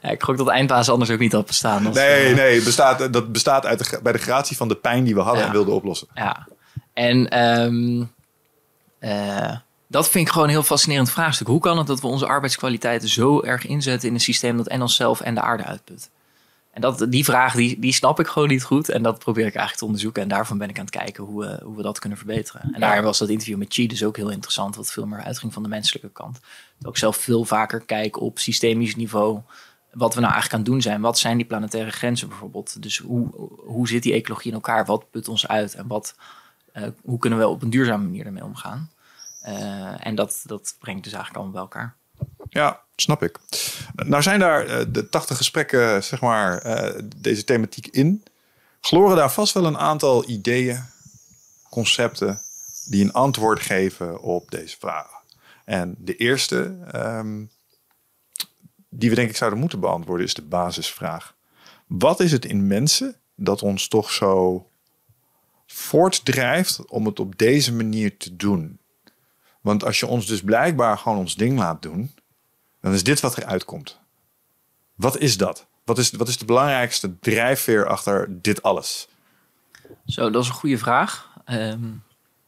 ja, 0.03 0.11
ik 0.11 0.23
gok 0.23 0.37
dat 0.37 0.49
eindbaas 0.49 0.89
anders 0.89 1.11
ook 1.11 1.19
niet 1.19 1.33
had 1.33 1.47
bestaan. 1.47 1.87
Als, 1.87 1.97
nee, 1.97 2.31
uh, 2.31 2.37
nee. 2.37 2.63
Bestaat, 2.63 3.13
dat 3.13 3.33
bestaat 3.33 3.67
uit 3.67 3.79
de, 3.79 4.01
bij 4.03 4.13
de 4.13 4.19
gratie 4.19 4.57
van 4.57 4.69
de 4.69 4.77
pijn 4.77 5.05
die 5.05 5.15
we 5.15 5.21
hadden 5.21 5.41
ja. 5.41 5.47
en 5.47 5.53
wilden 5.53 5.75
oplossen. 5.75 6.09
Ja. 6.15 6.49
En 6.93 7.49
um, 7.63 8.11
uh, 9.01 9.57
dat 9.87 10.09
vind 10.09 10.27
ik 10.27 10.33
gewoon 10.33 10.49
een 10.49 10.55
heel 10.55 10.63
fascinerend 10.63 11.11
vraagstuk. 11.11 11.47
Hoe 11.47 11.61
kan 11.61 11.79
het 11.79 11.87
dat 11.87 12.01
we 12.01 12.07
onze 12.07 12.27
arbeidskwaliteiten 12.27 13.09
zo 13.09 13.43
erg 13.43 13.67
inzetten 13.67 14.09
in 14.09 14.15
een 14.15 14.21
systeem 14.21 14.57
dat 14.57 14.69
en 14.69 14.83
onszelf 14.83 15.21
en 15.21 15.35
de 15.35 15.41
aarde 15.41 15.65
uitput? 15.65 16.11
En 16.73 16.81
dat, 16.81 17.07
die 17.09 17.25
vraag 17.25 17.55
die, 17.55 17.79
die 17.79 17.93
snap 17.93 18.21
ik 18.21 18.27
gewoon 18.27 18.49
niet 18.49 18.65
goed. 18.65 18.89
En 18.89 19.03
dat 19.03 19.19
probeer 19.19 19.47
ik 19.47 19.55
eigenlijk 19.55 19.79
te 19.79 19.85
onderzoeken. 19.85 20.23
En 20.23 20.29
daarvan 20.29 20.59
ben 20.59 20.69
ik 20.69 20.79
aan 20.79 20.85
het 20.85 20.95
kijken 20.95 21.25
hoe 21.25 21.41
we, 21.41 21.61
hoe 21.65 21.77
we 21.77 21.83
dat 21.83 21.99
kunnen 21.99 22.19
verbeteren. 22.19 22.63
En 22.73 22.81
daar 22.81 23.03
was 23.03 23.19
dat 23.19 23.29
interview 23.29 23.59
met 23.59 23.73
Chi 23.73 23.87
dus 23.87 24.05
ook 24.05 24.17
heel 24.17 24.31
interessant. 24.31 24.77
Wat 24.77 24.93
veel 24.93 25.07
meer 25.07 25.23
uitging 25.23 25.53
van 25.53 25.63
de 25.63 25.69
menselijke 25.69 26.11
kant. 26.11 26.41
Dat 26.79 26.89
ook 26.89 26.97
zelf 26.97 27.17
veel 27.17 27.45
vaker 27.45 27.81
kijk 27.81 28.21
op 28.21 28.39
systemisch 28.39 28.97
niveau. 28.97 29.41
Wat 29.93 30.15
we 30.15 30.21
nou 30.21 30.33
eigenlijk 30.33 30.53
aan 30.53 30.59
het 30.59 30.69
doen 30.69 30.83
zijn. 30.83 31.01
Wat 31.01 31.19
zijn 31.19 31.37
die 31.37 31.47
planetaire 31.47 31.91
grenzen 31.91 32.29
bijvoorbeeld? 32.29 32.83
Dus 32.83 32.99
hoe, 32.99 33.29
hoe 33.65 33.89
zit 33.89 34.03
die 34.03 34.13
ecologie 34.13 34.51
in 34.51 34.57
elkaar? 34.57 34.85
Wat 34.85 35.11
put 35.11 35.29
ons 35.29 35.49
uit? 35.49 35.75
En 35.75 35.87
wat, 35.87 36.15
uh, 36.75 36.83
hoe 37.05 37.19
kunnen 37.19 37.39
we 37.39 37.49
op 37.49 37.63
een 37.63 37.71
duurzame 37.71 38.05
manier 38.05 38.27
ermee 38.27 38.45
omgaan? 38.45 38.91
Uh, 39.47 40.07
en 40.07 40.15
dat, 40.15 40.43
dat 40.47 40.77
brengt 40.79 41.05
dus 41.05 41.13
eigenlijk 41.13 41.45
allemaal 41.45 41.69
bij 41.69 41.79
elkaar. 41.81 41.97
Ja, 42.49 42.81
snap 42.97 43.23
ik. 43.23 43.39
Nou 43.95 44.23
zijn 44.23 44.41
daar 44.41 44.67
uh, 44.67 44.85
de 44.89 45.09
80 45.09 45.37
gesprekken, 45.37 46.05
zeg 46.05 46.21
maar, 46.21 46.67
uh, 46.67 47.01
deze 47.17 47.45
thematiek 47.45 47.87
in. 47.87 48.25
Gloren 48.81 49.17
daar 49.17 49.33
vast 49.33 49.55
wel 49.55 49.65
een 49.65 49.79
aantal 49.79 50.29
ideeën, 50.29 50.85
concepten 51.71 52.41
die 52.85 53.05
een 53.05 53.13
antwoord 53.13 53.61
geven 53.61 54.21
op 54.21 54.51
deze 54.51 54.77
vragen. 54.79 55.17
En 55.65 55.95
de 55.99 56.17
eerste, 56.17 56.77
um, 56.95 57.51
die 58.89 59.09
we 59.09 59.15
denk 59.15 59.31
ik 59.31 59.37
zouden 59.37 59.59
moeten 59.59 59.81
beantwoorden, 59.81 60.27
is 60.27 60.35
de 60.35 60.43
basisvraag. 60.43 61.35
Wat 61.87 62.21
is 62.21 62.33
het 62.33 62.45
in 62.45 62.67
mensen 62.67 63.17
dat 63.35 63.63
ons 63.63 63.89
toch 63.89 64.11
zo 64.11 64.67
voortdrijft 65.67 66.87
om 66.87 67.07
het 67.07 67.21
op 67.21 67.39
deze 67.39 67.73
manier 67.73 68.17
te 68.17 68.37
doen? 68.37 68.79
Want 69.61 69.85
als 69.85 70.01
je 70.01 70.07
ons 70.07 70.27
dus 70.27 70.43
blijkbaar 70.43 70.99
gewoon 70.99 71.19
ons 71.19 71.35
ding 71.35 71.59
laat 71.59 71.83
doen, 71.83 72.15
dan 72.83 72.93
is 72.93 73.03
dit 73.03 73.21
wat 73.21 73.39
eruit 73.39 73.65
komt. 73.65 73.99
Wat 74.95 75.19
is 75.19 75.37
dat? 75.37 75.67
Wat 75.85 75.99
is, 75.99 76.11
wat 76.11 76.29
is 76.29 76.39
de 76.39 76.45
belangrijkste 76.45 77.19
drijfveer 77.19 77.87
achter 77.87 78.27
dit 78.29 78.63
alles? 78.63 79.09
Zo, 80.07 80.31
dat 80.31 80.43
is 80.43 80.49
een 80.49 80.55
goede 80.55 80.79
vraag. 80.79 81.31
Um, 81.47 82.03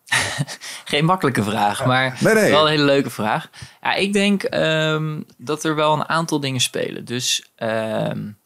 geen 0.85 1.05
makkelijke 1.05 1.43
vraag, 1.43 1.85
maar 1.85 2.19
nee, 2.21 2.35
nee. 2.35 2.51
wel 2.51 2.63
een 2.63 2.71
hele 2.71 2.85
leuke 2.85 3.11
vraag. 3.11 3.51
Ja, 3.83 3.95
ik 3.95 4.13
denk 4.13 4.55
um, 4.55 5.27
dat 5.37 5.65
er 5.65 5.75
wel 5.75 5.93
een 5.93 6.09
aantal 6.09 6.41
dingen 6.41 6.61
spelen. 6.61 7.05
Dus 7.05 7.47
um, 7.57 8.39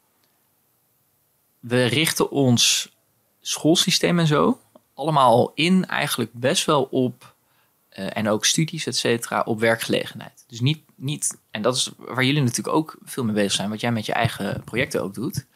we 1.61 1.85
richten 1.85 2.31
ons 2.31 2.93
schoolsysteem 3.41 4.19
en 4.19 4.27
zo 4.27 4.61
allemaal 4.95 5.53
in 5.55 5.87
eigenlijk 5.87 6.31
best 6.33 6.65
wel 6.65 6.83
op 6.83 7.28
uh, 7.99 8.17
en 8.17 8.29
ook 8.29 8.45
studies, 8.45 8.87
et 8.87 8.97
cetera, 8.97 9.41
op 9.41 9.61
werkgelegenheid. 9.61 10.45
Dus 10.47 10.61
niet, 10.61 10.83
niet, 10.95 11.39
en 11.51 11.63
dat 11.63 11.77
is 11.77 11.91
waar 11.97 12.25
jullie 12.25 12.43
natuurlijk 12.43 12.77
ook 12.77 12.97
veel 13.05 13.25
mee 13.25 13.35
bezig 13.35 13.53
zijn, 13.53 13.71
wat 13.71 13.81
jij 13.81 13.93
met 13.93 14.07
je 14.07 14.13
eigen 14.13 14.63
projecten 14.65 15.03
ook 15.03 15.15
doet. 15.15 15.47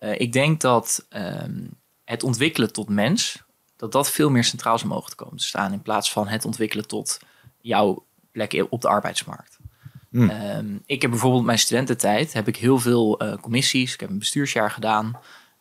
Uh, 0.00 0.20
ik 0.20 0.32
denk 0.32 0.60
dat 0.60 1.06
um, 1.16 1.70
het 2.04 2.22
ontwikkelen 2.22 2.72
tot 2.72 2.88
mens, 2.88 3.42
dat 3.76 3.92
dat 3.92 4.10
veel 4.10 4.30
meer 4.30 4.44
centraal 4.44 4.78
zou 4.78 4.92
mogen 4.92 5.16
komen 5.16 5.36
te 5.36 5.44
staan 5.44 5.72
in 5.72 5.82
plaats 5.82 6.12
van 6.12 6.28
het 6.28 6.44
ontwikkelen 6.44 6.86
tot 6.86 7.18
jouw 7.60 8.04
plek 8.32 8.66
op 8.68 8.80
de 8.80 8.88
arbeidsmarkt. 8.88 9.58
Hmm. 10.10 10.30
Ehm, 10.30 10.76
ik 10.86 11.02
heb 11.02 11.10
bijvoorbeeld 11.10 11.44
mijn 11.44 11.58
studententijd, 11.58 12.32
heb 12.32 12.48
ik 12.48 12.56
heel 12.56 12.78
veel 12.78 13.18
eh, 13.18 13.34
commissies. 13.40 13.94
Ik 13.94 14.00
heb 14.00 14.10
een 14.10 14.18
bestuursjaar 14.18 14.70
gedaan. 14.70 15.18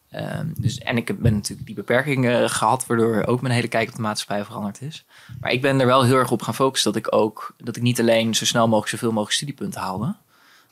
Ehm, 0.09 0.47
dus, 0.57 0.77
en 0.77 0.97
ik 0.97 1.07
heb- 1.07 1.19
ben 1.19 1.33
natuurlijk 1.33 1.65
die 1.65 1.75
beperkingen 1.75 2.49
gehad, 2.49 2.85
waardoor 2.85 3.25
ook 3.25 3.41
mijn 3.41 3.53
hele 3.53 3.67
kijk 3.67 3.89
op 3.89 3.95
de 3.95 4.01
maatschappij 4.01 4.45
veranderd 4.45 4.81
is. 4.81 5.05
Maar 5.39 5.51
ik 5.51 5.61
ben 5.61 5.79
er 5.79 5.85
wel 5.85 6.03
heel 6.03 6.15
erg 6.15 6.31
op 6.31 6.41
gaan 6.41 6.55
focussen 6.55 6.93
dat 6.93 7.05
ik 7.05 7.15
ook, 7.15 7.53
dat 7.57 7.75
ik 7.75 7.81
niet 7.81 7.99
alleen 7.99 8.35
zo 8.35 8.45
snel 8.45 8.67
mogelijk 8.67 8.89
zoveel 8.89 9.11
mogelijk 9.11 9.35
studiepunten 9.35 9.81
haalde, 9.81 10.15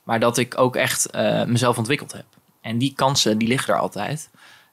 maar 0.04 0.20
dat 0.20 0.38
ik 0.38 0.58
ook 0.58 0.76
echt 0.76 1.06
eh, 1.06 1.46
mezelf 1.46 1.78
ontwikkeld 1.78 2.12
heb. 2.12 2.26
En 2.62 2.78
die 2.78 2.94
kansen, 2.94 3.38
die 3.38 3.48
liggen 3.48 3.74
er 3.74 3.80
altijd. 3.80 4.30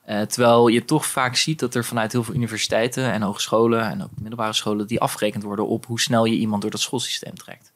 Eh, 0.07 0.21
terwijl 0.21 0.69
je 0.69 0.85
toch 0.85 1.07
vaak 1.07 1.37
ziet 1.37 1.59
dat 1.59 1.75
er 1.75 1.85
vanuit 1.85 2.12
heel 2.12 2.25
veel 2.25 2.35
universiteiten 2.35 3.12
en 3.12 3.23
hogescholen 3.23 3.90
en 3.90 4.02
ook 4.02 4.11
middelbare 4.19 4.52
scholen 4.52 4.87
die 4.87 5.00
afgerekend 5.00 5.43
worden 5.43 5.66
op 5.66 5.87
hoe 5.87 6.00
snel 6.00 6.25
je 6.25 6.37
iemand 6.37 6.62
door 6.62 6.71
dat 6.71 6.81
schoolsysteem 6.81 7.35
trekt. 7.35 7.73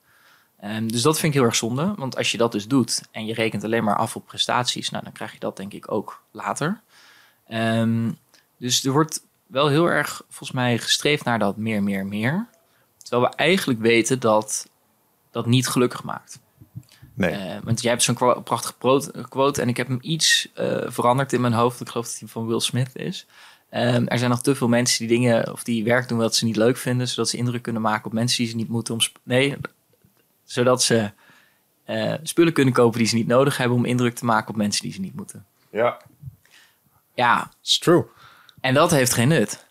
Ehm, 0.60 0.86
dus 0.86 1.02
dat 1.02 1.18
vind 1.18 1.32
ik 1.32 1.38
heel 1.38 1.48
erg 1.48 1.56
zonde, 1.56 1.94
want 1.96 2.16
als 2.16 2.32
je 2.32 2.38
dat 2.38 2.52
dus 2.52 2.66
doet 2.68 3.02
en 3.10 3.26
je 3.26 3.34
rekent 3.34 3.64
alleen 3.64 3.84
maar 3.84 3.96
af 3.96 4.16
op 4.16 4.26
prestaties, 4.26 4.90
nou, 4.90 5.04
dan 5.04 5.12
krijg 5.12 5.32
je 5.32 5.38
dat 5.38 5.56
denk 5.56 5.72
ik 5.72 5.92
ook 5.92 6.22
later. 6.30 6.80
Ehm, 7.46 8.10
dus 8.56 8.84
er 8.84 8.92
wordt 8.92 9.22
wel 9.50 9.68
heel 9.68 9.86
erg 9.86 10.22
volgens 10.28 10.52
mij 10.52 10.78
gestreefd 10.78 11.24
naar 11.24 11.38
dat 11.38 11.56
meer, 11.56 11.82
meer, 11.82 12.06
meer. 12.06 12.48
Terwijl 12.98 13.30
we 13.30 13.36
eigenlijk 13.36 13.80
weten 13.80 14.20
dat 14.20 14.68
dat 15.30 15.46
niet 15.46 15.68
gelukkig 15.68 16.02
maakt. 16.02 16.40
Nee. 17.14 17.30
Eh, 17.30 17.58
want 17.62 17.82
jij 17.82 17.90
hebt 17.90 18.02
zo'n 18.02 18.42
prachtige 18.44 18.74
quote 19.28 19.62
en 19.62 19.68
ik 19.68 19.76
heb 19.76 19.88
hem 19.88 19.98
iets 20.00 20.48
eh, 20.54 20.82
veranderd 20.86 21.32
in 21.32 21.40
mijn 21.40 21.52
hoofd. 21.52 21.80
Ik 21.80 21.88
geloof 21.88 22.06
dat 22.06 22.18
hij 22.18 22.28
van 22.28 22.46
Will 22.46 22.60
Smith 22.60 22.96
is. 22.96 23.26
Ehm, 23.70 24.06
er 24.06 24.18
zijn 24.18 24.30
nog 24.30 24.42
te 24.42 24.54
veel 24.54 24.68
mensen 24.68 24.98
die 24.98 25.18
dingen 25.18 25.52
of 25.52 25.64
die 25.64 25.84
werk 25.84 26.08
doen 26.08 26.18
wat 26.18 26.34
ze 26.34 26.44
niet 26.44 26.56
leuk 26.56 26.76
vinden, 26.76 27.08
zodat 27.08 27.28
ze 27.28 27.36
indruk 27.36 27.62
kunnen 27.62 27.82
maken 27.82 28.06
op 28.06 28.12
mensen 28.12 28.38
die 28.38 28.50
ze 28.50 28.56
niet 28.56 28.68
moeten. 28.68 28.94
Om 28.94 29.00
nee, 29.22 29.56
zodat 30.44 30.82
ze 30.82 31.12
eh, 31.84 32.14
spullen 32.22 32.52
kunnen 32.52 32.74
kopen 32.74 32.98
die 32.98 33.08
ze 33.08 33.14
niet 33.14 33.26
nodig 33.26 33.56
hebben 33.56 33.76
om 33.76 33.84
indruk 33.84 34.14
te 34.14 34.24
maken 34.24 34.48
op 34.48 34.56
mensen 34.56 34.82
die 34.82 34.92
ze 34.92 35.00
niet 35.00 35.14
moeten. 35.14 35.46
Ja, 35.70 36.00
Ja, 37.14 37.50
it's 37.60 37.78
true. 37.78 38.04
En 38.60 38.74
dat 38.74 38.90
heeft 38.90 39.12
geen 39.12 39.28
nut. 39.28 39.66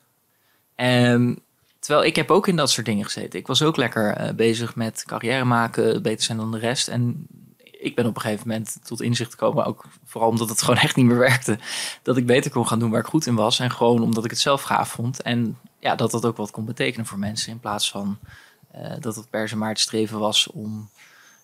Ehm, 0.76 1.36
terwijl 1.80 2.06
ik 2.06 2.16
heb 2.16 2.32
ook 2.32 2.48
in 2.48 2.56
dat 2.56 2.72
soort 2.72 2.86
dingen 2.86 3.06
gezeten. 3.06 3.40
Ik 3.40 3.48
was 3.48 3.62
ook 3.62 3.78
lekker 3.78 4.14
eh, 4.14 4.34
bezig 4.34 4.76
met 4.76 5.04
carrière 5.06 5.46
maken, 5.46 6.02
beter 6.02 6.24
zijn 6.24 6.38
dan 6.38 6.52
de 6.52 6.60
rest. 6.60 6.88
En 6.88 7.28
ik 7.80 7.96
ben 7.96 8.06
op 8.06 8.16
een 8.16 8.22
gegeven 8.22 8.48
moment 8.48 8.78
tot 8.84 9.02
inzicht 9.02 9.32
gekomen, 9.32 9.66
ook 9.66 9.86
vooral 10.06 10.30
omdat 10.30 10.50
het 10.50 10.62
gewoon 10.64 10.80
echt 10.80 10.96
niet 10.96 11.06
meer 11.06 11.18
werkte, 11.18 11.60
dat 12.04 12.18
ik 12.18 12.26
beter 12.26 12.52
kon 12.52 12.68
gaan 12.68 12.80
doen 12.80 12.90
waar 12.90 13.00
ik 13.00 13.06
goed 13.06 13.26
in 13.26 13.36
was. 13.36 13.60
En 13.60 13.72
gewoon 13.72 14.02
omdat 14.02 14.24
ik 14.24 14.30
het 14.30 14.40
zelf 14.40 14.62
gaaf 14.62 14.90
vond. 14.90 15.22
En 15.22 15.58
ja, 15.80 15.96
dat 15.96 16.12
dat 16.12 16.26
ook 16.26 16.38
wat 16.38 16.52
kon 16.52 16.66
betekenen 16.66 17.06
voor 17.06 17.20
mensen. 17.20 17.52
In 17.52 17.60
plaats 17.60 17.92
van 17.92 18.18
eh, 18.72 18.92
dat 19.00 19.16
het 19.16 19.30
per 19.30 19.50
se 19.50 19.58
maar 19.58 19.70
het 19.70 19.80
streven 19.80 20.20
was 20.20 20.48
om. 20.48 20.90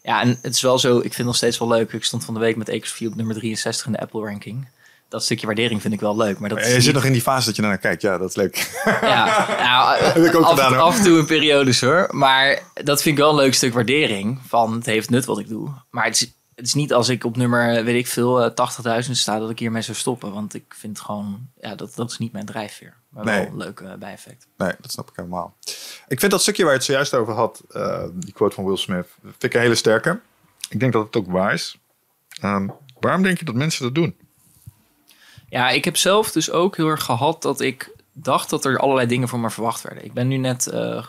Ja, 0.04 0.22
en 0.22 0.40
het 0.42 0.54
is 0.54 0.62
wel 0.62 0.80
zo, 0.80 0.96
ik 0.96 1.02
vind 1.02 1.18
het 1.18 1.25
nog 1.25 1.36
steeds 1.36 1.58
wel 1.58 1.68
leuk. 1.68 1.94
Ik 1.94 2.04
stond 2.04 2.25
van 2.25 2.34
de 2.34 2.40
week 2.40 2.56
met 2.56 2.70
Acres 2.70 3.02
op 3.08 3.16
nummer 3.16 3.36
63 3.36 3.86
in 3.86 3.92
de 3.92 4.00
Apple 4.00 4.22
ranking. 4.22 4.68
Dat 5.09 5.24
stukje 5.24 5.45
waardering 5.45 5.81
vind 5.81 5.93
ik 5.93 6.00
wel 6.00 6.17
leuk. 6.17 6.39
Maar 6.39 6.50
dat 6.50 6.65
je 6.65 6.81
zit 6.81 6.93
nog 6.93 7.03
in 7.05 7.12
die 7.12 7.21
fase 7.21 7.45
dat 7.45 7.55
je 7.55 7.62
naar 7.62 7.77
kijkt. 7.77 8.01
Ja, 8.01 8.17
dat 8.17 8.29
is 8.29 8.35
leuk. 8.35 8.71
ja, 9.01 9.45
nou, 9.59 10.03
Heb 10.03 10.15
ik 10.25 10.35
ook 10.35 10.43
af, 10.43 10.50
gedaan, 10.50 10.79
af 10.79 10.97
en 10.97 11.03
toe 11.03 11.19
in 11.19 11.25
periodes 11.25 11.81
hoor. 11.81 12.07
Maar 12.12 12.59
dat 12.74 13.01
vind 13.01 13.17
ik 13.17 13.24
wel 13.24 13.29
een 13.29 13.35
leuk 13.43 13.53
stuk 13.53 13.74
waardering. 13.74 14.39
Van 14.47 14.74
het 14.74 14.85
heeft 14.85 15.09
nut 15.09 15.25
wat 15.25 15.39
ik 15.39 15.47
doe. 15.47 15.69
Maar 15.89 16.05
het 16.05 16.15
is, 16.21 16.31
het 16.55 16.65
is 16.65 16.74
niet 16.74 16.93
als 16.93 17.09
ik 17.09 17.24
op 17.24 17.38
nummer, 17.38 17.83
weet 17.83 17.95
ik 17.95 18.07
veel, 18.07 18.41
eh, 18.43 18.51
80.000 19.05 19.12
sta, 19.12 19.39
dat 19.39 19.50
ik 19.50 19.59
hiermee 19.59 19.81
zou 19.81 19.97
stoppen. 19.97 20.33
Want 20.33 20.53
ik 20.53 20.75
vind 20.77 21.00
gewoon, 21.00 21.47
ja, 21.59 21.75
dat, 21.75 21.95
dat 21.95 22.12
is 22.12 22.17
niet 22.17 22.31
mijn 22.31 22.45
drijfveer. 22.45 22.93
Maar 23.09 23.24
wel 23.24 23.33
Nee. 23.33 23.45
een 23.47 23.57
leuk 23.57 23.79
eh, 23.79 23.93
bijeffect. 23.93 24.47
Nee, 24.57 24.71
dat 24.81 24.91
snap 24.91 25.09
ik 25.09 25.15
helemaal. 25.15 25.55
Ik 26.07 26.19
vind 26.19 26.31
dat 26.31 26.41
stukje 26.41 26.63
waar 26.63 26.71
je 26.71 26.77
het 26.77 26.88
zojuist 26.88 27.13
over 27.13 27.33
had, 27.33 27.62
eh, 27.69 28.03
die 28.13 28.33
quote 28.33 28.55
van 28.55 28.65
Will 28.65 28.77
Smith, 28.77 29.07
vind 29.21 29.43
ik 29.43 29.53
een 29.53 29.59
hele 29.62 29.75
sterke. 29.75 30.19
Ik 30.69 30.79
denk 30.79 30.93
dat 30.93 31.05
het 31.05 31.15
ook 31.15 31.27
waar 31.31 31.53
is. 31.53 31.77
Ehm, 32.41 32.67
waarom 33.00 33.24
denk 33.24 33.39
je 33.39 33.45
dat 33.45 33.55
mensen 33.55 33.83
dat 33.83 33.95
doen? 33.95 34.15
Ja, 35.50 35.70
ik 35.70 35.86
heb 35.86 35.98
zelf 35.98 36.31
dus 36.31 36.51
ook 36.51 36.75
heel 36.75 36.88
erg 36.88 37.03
gehad 37.03 37.42
dat 37.42 37.62
ik 37.62 37.96
dacht 38.18 38.50
dat 38.50 38.66
er 38.66 38.79
allerlei 38.79 39.08
dingen 39.08 39.27
van 39.27 39.42
me 39.42 39.50
verwacht 39.50 39.81
werden. 39.81 40.05
Ik 40.05 40.14
ben 40.14 40.27
nu 40.27 40.38
net, 40.38 40.68
eh, 40.68 40.98
eh, 40.98 41.03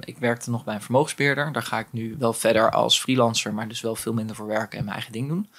ik 0.00 0.18
werkte 0.18 0.50
nog 0.50 0.64
bij 0.64 0.74
een 0.74 0.82
vermogensbeheerder. 0.82 1.52
Daar 1.52 1.62
ga 1.62 1.78
ik 1.78 1.86
nu 1.90 2.16
wel 2.18 2.32
verder 2.32 2.70
als 2.70 3.00
freelancer, 3.00 3.54
maar 3.54 3.68
dus 3.68 3.80
wel 3.80 3.96
veel 3.96 4.12
minder 4.12 4.36
voor 4.36 4.46
werken 4.46 4.78
en 4.78 4.84
mijn 4.84 4.96
eigen 4.96 5.12
ding 5.12 5.28
doen. 5.28 5.50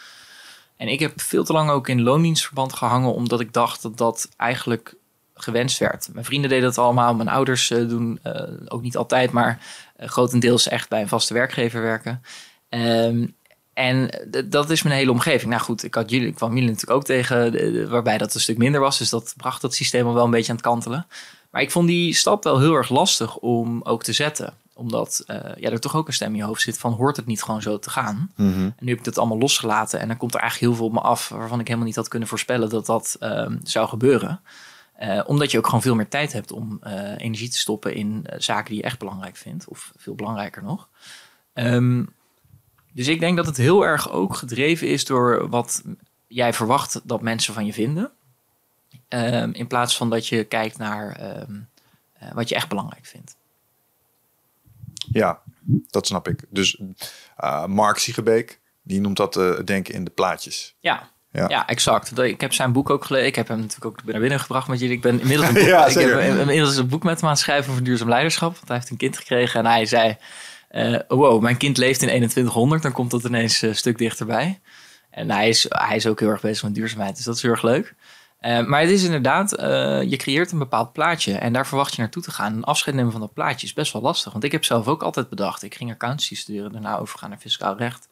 En 0.78 0.88
ik 0.88 1.00
heb 1.00 1.22
veel 1.22 1.44
te 1.44 1.54
lang 1.54 1.70
ook 1.70 1.88
in 1.88 2.02
loondienstverband 2.02 2.74
gehangen, 2.74 3.14
omdat 3.14 3.40
ik 3.40 3.54
dacht 3.54 3.82
dat 3.82 3.98
dat 3.98 4.30
eigenlijk 4.38 4.96
gewenst 5.34 5.78
werd. 5.78 6.10
Mijn 6.14 6.26
vrienden 6.26 6.50
deden 6.50 6.66
dat 6.66 6.78
allemaal, 6.78 7.16
mijn 7.16 7.30
ouders 7.30 7.72
eh, 7.72 7.88
doen 7.88 8.20
ook 8.68 8.82
niet 8.82 8.98
altijd, 8.98 9.32
maar 9.32 9.60
grotendeels 9.98 10.68
echt 10.68 10.90
bij 10.90 11.02
een 11.02 11.08
vaste 11.08 11.34
werkgever 11.34 11.82
werken. 11.82 12.22
Ehm, 12.70 13.28
en 13.78 14.08
d- 14.32 14.52
dat 14.52 14.70
is 14.70 14.82
mijn 14.84 14.96
hele 14.96 15.12
omgeving. 15.12 15.50
Nou 15.52 15.62
goed, 15.64 15.84
ik, 15.84 15.94
had 15.96 16.10
jullie, 16.10 16.28
ik 16.28 16.36
kwam 16.36 16.54
jullie 16.54 16.70
natuurlijk 16.70 16.98
ook 17.00 17.04
tegen, 17.06 17.52
de- 17.52 17.72
de- 17.72 17.88
waarbij 17.88 18.18
dat 18.18 18.34
een 18.34 18.40
stuk 18.42 18.58
minder 18.58 18.82
was. 18.82 18.98
Dus 18.98 19.10
dat 19.10 19.34
bracht 19.38 19.62
dat 19.62 19.74
systeem 19.76 20.06
al 20.08 20.14
wel 20.14 20.24
een 20.26 20.32
beetje 20.32 20.50
aan 20.50 20.58
het 20.58 20.66
kantelen. 20.66 21.06
Maar 21.52 21.62
ik 21.62 21.72
vond 21.72 21.88
die 21.88 22.14
stap 22.14 22.44
wel 22.44 22.60
heel 22.60 22.74
erg 22.76 22.90
lastig 22.90 23.38
om 23.38 23.82
ook 23.84 24.04
te 24.04 24.14
zetten. 24.14 24.54
Omdat 24.74 25.24
eh, 25.28 25.36
ja, 25.58 25.70
er 25.70 25.80
toch 25.80 25.96
ook 25.96 26.08
een 26.08 26.14
stem 26.14 26.32
in 26.32 26.36
je 26.36 26.44
hoofd 26.44 26.62
zit 26.62 26.78
van 26.78 26.94
hoort 26.94 27.16
het 27.16 27.26
niet 27.26 27.44
gewoon 27.44 27.62
zo 27.62 27.80
te 27.80 27.90
gaan. 27.90 28.32
En 28.64 28.76
nu 28.80 28.90
heb 28.90 28.98
ik 29.00 29.04
dat 29.06 29.18
allemaal 29.18 29.38
losgelaten. 29.38 30.00
En 30.00 30.08
dan 30.08 30.18
komt 30.18 30.34
er 30.34 30.40
eigenlijk 30.40 30.72
heel 30.72 30.80
veel 30.80 30.88
op 30.98 31.04
me 31.04 31.10
af 31.10 31.30
waarvan 31.30 31.60
ik 31.60 31.66
helemaal 31.68 31.88
niet 31.88 31.96
had 31.96 32.08
kunnen 32.08 32.28
voorspellen 32.28 32.70
dat 32.70 32.86
dat 32.86 33.16
ehm, 33.20 33.58
zou 33.64 33.88
gebeuren. 33.88 34.42
Eh, 34.94 35.22
omdat 35.26 35.52
je 35.52 35.58
ook 35.58 35.66
gewoon 35.66 35.82
veel 35.82 35.96
meer 35.96 36.08
tijd 36.08 36.34
hebt 36.34 36.52
om 36.52 36.78
eh, 36.82 36.94
energie 37.18 37.50
te 37.50 37.58
stoppen 37.58 37.94
in 37.96 38.22
eh, 38.26 38.40
zaken 38.40 38.70
die 38.70 38.78
je 38.78 38.84
echt 38.84 39.00
belangrijk 39.00 39.36
vindt. 39.36 39.68
Of 39.68 39.92
veel 39.98 40.16
belangrijker 40.16 40.64
nog. 40.64 40.88
Ehm, 41.54 42.04
dus 42.98 43.08
ik 43.08 43.20
denk 43.20 43.38
dat 43.38 43.46
het 43.46 43.58
heel 43.58 43.86
erg 43.86 44.12
ook 44.12 44.36
gedreven 44.36 44.88
is 44.88 45.06
door 45.06 45.50
wat 45.50 45.84
jij 46.28 46.54
verwacht 46.54 47.02
dat 47.04 47.22
mensen 47.22 47.54
van 47.54 47.66
je 47.66 47.74
vinden. 47.74 48.12
Ehm, 49.08 49.52
in 49.52 49.68
plaats 49.68 49.98
van 49.98 50.10
dat 50.10 50.28
je 50.28 50.44
kijkt 50.44 50.78
naar 50.78 51.12
ehm, 51.12 51.56
eh, 52.14 52.32
wat 52.34 52.50
je 52.50 52.56
echt 52.56 52.68
belangrijk 52.68 53.06
vindt. 53.06 53.36
Ja, 55.12 55.42
dat 55.90 56.08
snap 56.08 56.28
ik. 56.28 56.44
Dus 56.50 56.80
eh, 57.36 57.66
Mark 57.66 57.98
Siegebeek, 57.98 58.60
die 58.82 59.02
noemt 59.02 59.18
dat 59.18 59.36
eh, 59.36 59.60
denken 59.66 59.94
in 59.94 60.04
de 60.04 60.12
plaatjes. 60.12 60.76
Ja. 60.80 61.10
Ja. 61.32 61.50
Ja. 61.50 61.68
exact. 61.68 62.20
Ik 62.20 62.42
heb 62.42 62.54
zijn 62.54 62.72
boek 62.72 62.90
ook 62.90 63.06
gelezen. 63.06 63.28
Ik 63.28 63.36
heb 63.36 63.48
hem 63.48 63.60
natuurlijk 63.60 63.86
ook 63.86 64.04
naar 64.04 64.22
binnen 64.22 64.40
gebracht 64.40 64.68
met 64.68 64.80
jullie. 64.80 64.96
Ik 64.96 65.02
ben 65.02 65.20
inmiddels 65.20 65.48
een 65.50 65.54
boek, 65.54 65.64
Ja, 65.64 65.86
ik 65.86 65.98
heb 65.98 66.20
inmiddels 66.20 66.76
een 66.76 66.88
boek 66.88 67.04
met 67.04 67.16
hem 67.16 67.24
aan 67.24 67.36
het 67.36 67.40
schrijven 67.40 67.72
over 67.72 67.84
duurzaam 67.84 68.10
leiderschap. 68.10 68.54
Want 68.54 68.68
hij 68.68 68.78
heeft 68.78 68.90
een 68.90 68.98
kind 68.98 69.18
gekregen 69.18 69.60
en 69.60 69.66
hij 69.66 69.86
zei... 69.86 70.18
eh, 70.68 71.00
wow, 71.08 71.42
mijn 71.42 71.58
kind 71.58 71.78
leeft 71.78 72.02
in 72.02 72.08
2100. 72.08 72.82
Dan 72.82 72.92
komt 72.92 73.12
dat 73.12 73.24
ineens 73.24 73.62
een 73.62 73.76
stuk 73.76 73.98
dichterbij. 73.98 74.60
En 75.10 75.32
hij 75.32 75.50
is, 75.50 75.66
hij 75.70 75.96
is 75.96 76.08
ook 76.08 76.20
heel 76.20 76.30
erg 76.30 76.42
bezig 76.42 76.64
met 76.64 76.76
duurzaamheid. 76.76 77.16
Dus 77.16 77.26
dat 77.26 77.36
is 77.36 77.42
heel 77.42 77.52
erg 77.52 77.62
leuk. 77.62 77.96
Eh, 78.40 78.66
maar 78.66 78.82
het 78.82 78.90
is 78.90 79.04
inderdaad, 79.04 79.54
eh, 79.54 80.02
je 80.04 80.16
creëert 80.18 80.52
een 80.52 80.58
bepaald 80.58 80.94
plaatje 80.94 81.34
en 81.34 81.54
daar 81.54 81.68
verwacht 81.68 81.96
je 81.96 82.02
naartoe 82.02 82.24
te 82.24 82.32
gaan. 82.32 82.54
En 82.54 82.64
afscheid 82.64 82.96
nemen 82.96 83.12
van 83.12 83.22
dat 83.22 83.34
plaatje 83.34 83.68
is 83.68 83.74
best 83.74 83.94
wel 83.94 84.02
lastig. 84.02 84.32
Want 84.32 84.44
ik 84.44 84.52
heb 84.52 84.66
zelf 84.66 84.88
ook 84.88 85.04
altijd 85.04 85.30
bedacht, 85.30 85.64
ik 85.64 85.76
ging 85.76 85.92
accountancy 85.92 86.36
studeren, 86.36 86.72
daarna 86.72 86.98
overgaan 86.98 87.30
naar 87.30 87.40
fiscaal 87.40 87.78
recht. 87.78 88.08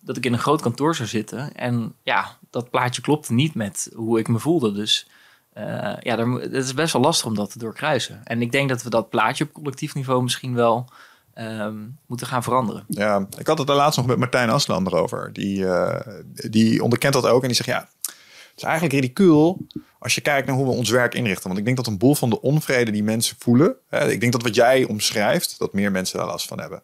Dat 0.00 0.16
ik 0.16 0.26
in 0.26 0.32
een 0.32 0.38
groot 0.38 0.62
kantoor 0.62 0.94
zou 0.94 1.08
zitten. 1.08 1.54
En 1.54 1.94
ja, 2.02 2.38
dat 2.50 2.70
plaatje 2.70 3.02
klopte 3.02 3.32
niet 3.32 3.54
met 3.54 3.90
hoe 3.94 4.18
ik 4.18 4.28
me 4.28 4.38
voelde. 4.38 4.72
Dus 4.72 5.08
eh, 5.52 5.96
ja, 6.00 6.16
daar, 6.16 6.26
het 6.26 6.52
is 6.52 6.74
best 6.74 6.92
wel 6.92 7.02
lastig 7.02 7.26
om 7.26 7.34
dat 7.34 7.50
te 7.50 7.58
doorkruisen. 7.58 8.20
En 8.24 8.42
ik 8.42 8.52
denk 8.52 8.68
dat 8.68 8.82
we 8.82 8.90
dat 8.90 9.08
plaatje 9.08 9.44
op 9.44 9.52
collectief 9.52 9.94
niveau 9.94 10.22
misschien 10.22 10.54
wel 10.54 10.88
ehm, 11.36 11.76
moeten 12.06 12.26
gaan 12.26 12.42
veranderen. 12.42 12.84
Ja, 12.88 13.26
ik 13.38 13.46
had 13.46 13.58
het 13.58 13.66
daar 13.66 13.76
laatst 13.76 13.98
nog 13.98 14.06
met 14.06 14.18
Martijn 14.18 14.50
Aslander 14.50 14.94
over. 14.94 15.32
Die, 15.32 15.68
eh, 15.68 16.22
die 16.50 16.82
onderkent 16.82 17.12
dat 17.12 17.26
ook 17.26 17.42
en 17.42 17.48
die 17.48 17.56
zegt 17.56 17.68
ja, 17.68 17.88
het 18.00 18.56
is 18.56 18.62
eigenlijk 18.62 18.94
ridicuul 18.94 19.66
als 19.98 20.14
je 20.14 20.20
kijkt 20.20 20.46
naar 20.46 20.56
hoe 20.56 20.66
we 20.66 20.72
ons 20.72 20.90
werk 20.90 21.14
inrichten. 21.14 21.46
Want 21.46 21.58
ik 21.58 21.64
denk 21.64 21.76
dat 21.76 21.86
een 21.86 21.98
boel 21.98 22.14
van 22.14 22.30
de 22.30 22.40
onvrede 22.40 22.90
die 22.90 23.02
mensen 23.02 23.36
voelen, 23.38 23.76
hè, 23.88 24.10
ik 24.10 24.20
denk 24.20 24.32
dat 24.32 24.42
wat 24.42 24.54
jij 24.54 24.84
omschrijft, 24.84 25.58
dat 25.58 25.72
meer 25.72 25.90
mensen 25.90 26.18
daar 26.18 26.26
last 26.26 26.46
van 26.48 26.60
hebben. 26.60 26.82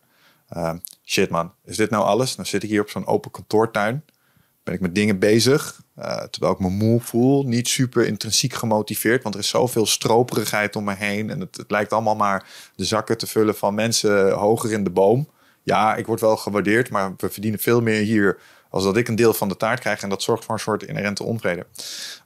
Eh, 0.49 0.73
shit 1.05 1.31
man, 1.31 1.53
is 1.65 1.77
dit 1.77 1.91
nou 1.91 2.05
alles? 2.05 2.37
Dan 2.37 2.47
zit 2.47 2.63
ik 2.63 2.69
hier 2.69 2.81
op 2.81 2.91
zo'n 2.91 3.07
open 3.07 3.31
kantoortuin. 3.31 4.05
Ben 4.63 4.75
ik 4.75 4.81
met 4.81 4.95
dingen 4.95 5.19
bezig, 5.19 5.83
eh, 5.95 6.23
terwijl 6.23 6.53
ik 6.53 6.59
me 6.59 6.69
moe 6.69 7.01
voel. 7.01 7.43
Niet 7.43 7.69
super 7.69 8.07
intrinsiek 8.07 8.53
gemotiveerd, 8.53 9.23
want 9.23 9.35
er 9.35 9.41
is 9.41 9.49
zoveel 9.49 9.87
stroperigheid 9.87 10.77
om 10.77 10.85
me 10.85 10.95
heen. 10.95 11.31
En 11.31 11.41
het, 11.41 11.57
het 11.57 11.71
lijkt 11.71 11.93
allemaal 11.93 12.17
maar 12.17 12.49
de 12.75 12.85
zakken 12.85 13.19
te 13.19 13.27
vullen 13.27 13.57
van 13.57 13.75
mensen 13.75 14.33
hoger 14.33 14.73
in 14.73 14.85
de 14.85 14.91
boom. 14.91 15.29
Ja, 15.63 15.95
ik 15.95 16.07
word 16.07 16.21
wel 16.21 16.37
gewaardeerd, 16.37 16.91
maar 16.91 17.15
we 17.17 17.31
verdienen 17.31 17.61
veel 17.61 17.81
meer 17.81 18.03
hier 18.03 18.39
als 18.71 18.85
dat 18.85 18.97
ik 18.97 19.09
een 19.09 19.15
deel 19.15 19.35
van 19.35 19.49
de 19.49 19.57
taart 19.57 19.81
krijg. 19.81 20.03
En 20.03 20.09
dat 20.09 20.23
zorgt 20.23 20.45
voor 20.45 20.55
een 20.55 20.61
soort 20.61 20.83
inherente 20.83 21.25
onvrede. 21.25 21.67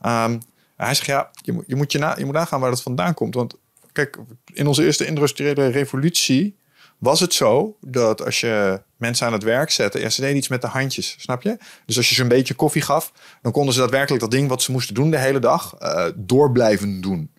Ehm, 0.00 0.38
hij 0.76 0.94
zegt, 0.94 1.06
ja, 1.06 1.30
je 1.42 1.52
moet 1.52 1.64
je, 1.66 1.76
moet 1.76 1.92
je, 1.92 1.98
na, 1.98 2.14
je 2.18 2.24
moet 2.24 2.34
nagaan 2.34 2.60
waar 2.60 2.70
dat 2.70 2.82
vandaan 2.82 3.14
komt. 3.14 3.34
Want 3.34 3.56
kijk, 3.92 4.18
in 4.52 4.66
onze 4.66 4.84
eerste 4.84 5.06
industriële 5.06 5.66
revolutie 5.66 6.56
was 6.98 7.20
het 7.20 7.34
zo 7.34 7.76
dat 7.80 8.24
als 8.24 8.40
je 8.40 8.82
mensen 8.96 9.26
aan 9.26 9.32
het 9.32 9.42
werk 9.42 9.70
zette, 9.70 10.00
ja, 10.00 10.08
ze 10.08 10.20
deden 10.20 10.36
iets 10.36 10.48
met 10.48 10.60
de 10.60 10.66
handjes, 10.66 11.16
snap 11.18 11.42
je? 11.42 11.58
Dus 11.86 11.96
als 11.96 12.08
je 12.08 12.14
ze 12.14 12.22
een 12.22 12.28
beetje 12.28 12.54
koffie 12.54 12.82
gaf, 12.82 13.12
dan 13.42 13.52
konden 13.52 13.74
ze 13.74 13.80
daadwerkelijk 13.80 14.22
dat 14.22 14.30
ding 14.30 14.48
wat 14.48 14.62
ze 14.62 14.72
moesten 14.72 14.94
doen 14.94 15.10
de 15.10 15.18
hele 15.18 15.38
dag, 15.38 15.74
eh, 15.78 16.06
door 16.14 16.52
blijven 16.52 17.00
doen. 17.00 17.30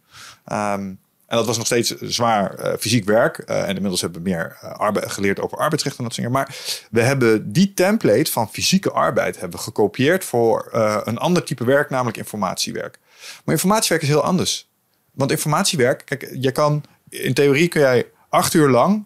Ehm, 0.45 0.93
En 1.27 1.37
dat 1.37 1.45
was 1.45 1.57
nog 1.57 1.65
steeds 1.65 1.95
zwaar 2.01 2.53
eh, 2.55 2.73
fysiek 2.79 3.05
werk. 3.05 3.37
Eh, 3.37 3.61
en 3.61 3.67
inmiddels 3.75 4.01
hebben 4.01 4.23
we 4.23 4.29
meer 4.29 4.57
uh, 4.63 4.89
geleerd 4.93 5.39
over 5.39 5.57
arbeidsrechten 5.57 6.03
en 6.03 6.09
dat 6.09 6.13
soort 6.13 6.27
dingen. 6.27 6.31
Maar 6.31 6.55
we 6.91 7.01
hebben 7.01 7.51
die 7.51 7.73
template 7.73 8.31
van 8.31 8.49
fysieke 8.49 8.91
arbeid 8.91 9.39
hebben 9.39 9.59
gekopieerd 9.59 10.25
voor 10.25 10.69
een 11.03 11.17
ander 11.17 11.43
type 11.43 11.65
werk, 11.65 11.89
namelijk 11.89 12.17
informatiewerk. 12.17 12.99
Maar 13.45 13.55
informatiewerk 13.55 14.01
is 14.01 14.09
heel 14.09 14.23
anders. 14.23 14.69
Want 15.11 15.31
informatiewerk, 15.31 16.01
kijk, 16.05 16.29
je 16.39 16.51
kan 16.51 16.83
in 17.09 17.33
theorie 17.33 17.67
kun 17.67 17.81
jij 17.81 18.05
acht 18.29 18.53
uur 18.53 18.69
lang, 18.69 19.05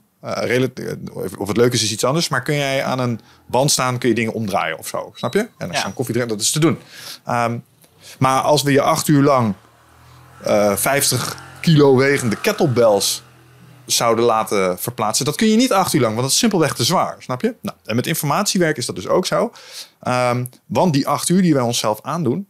of 1.38 1.48
het 1.48 1.58
leuke 1.58 1.76
is, 1.76 1.84
is 1.84 1.92
iets 1.92 2.04
anders, 2.04 2.30
maar 2.30 2.42
kun 2.42 2.56
jij 2.56 2.84
aan 2.84 3.00
een 3.00 3.20
band 3.46 3.72
staan, 3.72 3.98
kun 3.98 4.10
je 4.10 4.16
dingen 4.16 4.34
omdraaien 4.34 4.78
of 4.78 4.88
zo. 4.88 5.12
Snap 5.16 5.34
je? 5.34 5.48
En 5.58 5.68
als 5.68 5.78
je 5.78 5.88
ja. 5.88 5.92
koffie 5.94 6.14
drinken, 6.14 6.38
dat 6.38 6.46
is 6.46 6.52
te 6.52 6.60
doen. 6.60 6.80
Um, 7.30 7.64
maar 8.20 8.42
als 8.42 8.62
we 8.64 8.72
je 8.72 8.82
acht 8.82 9.08
uur 9.08 9.24
lang 9.24 9.54
50 10.76 11.38
kilo 11.62 11.96
wegende 11.96 12.36
kettlebells 12.36 13.24
zouden 13.86 14.26
laten 14.26 14.80
verplaatsen. 14.80 15.26
Dat 15.26 15.36
kun 15.36 15.48
je 15.48 15.56
niet 15.56 15.72
acht 15.74 15.94
uur 15.94 16.02
lang, 16.02 16.14
want 16.14 16.24
dat 16.24 16.32
is 16.32 16.40
simpelweg 16.40 16.76
te 16.76 16.84
zwaar. 16.84 17.16
Snap 17.20 17.42
je? 17.42 17.56
Nou, 17.62 17.78
en 17.86 17.96
met 17.96 18.08
informatiewerk 18.08 18.78
is 18.78 18.86
dat 18.86 18.96
dus 18.96 19.08
ook 19.08 19.26
zo. 19.26 19.52
Um, 20.08 20.50
want 20.66 20.94
die 20.94 21.08
acht 21.08 21.30
uur 21.30 21.42
die 21.42 21.54
wij 21.54 21.64
onszelf 21.64 22.02
aandoen, 22.02 22.50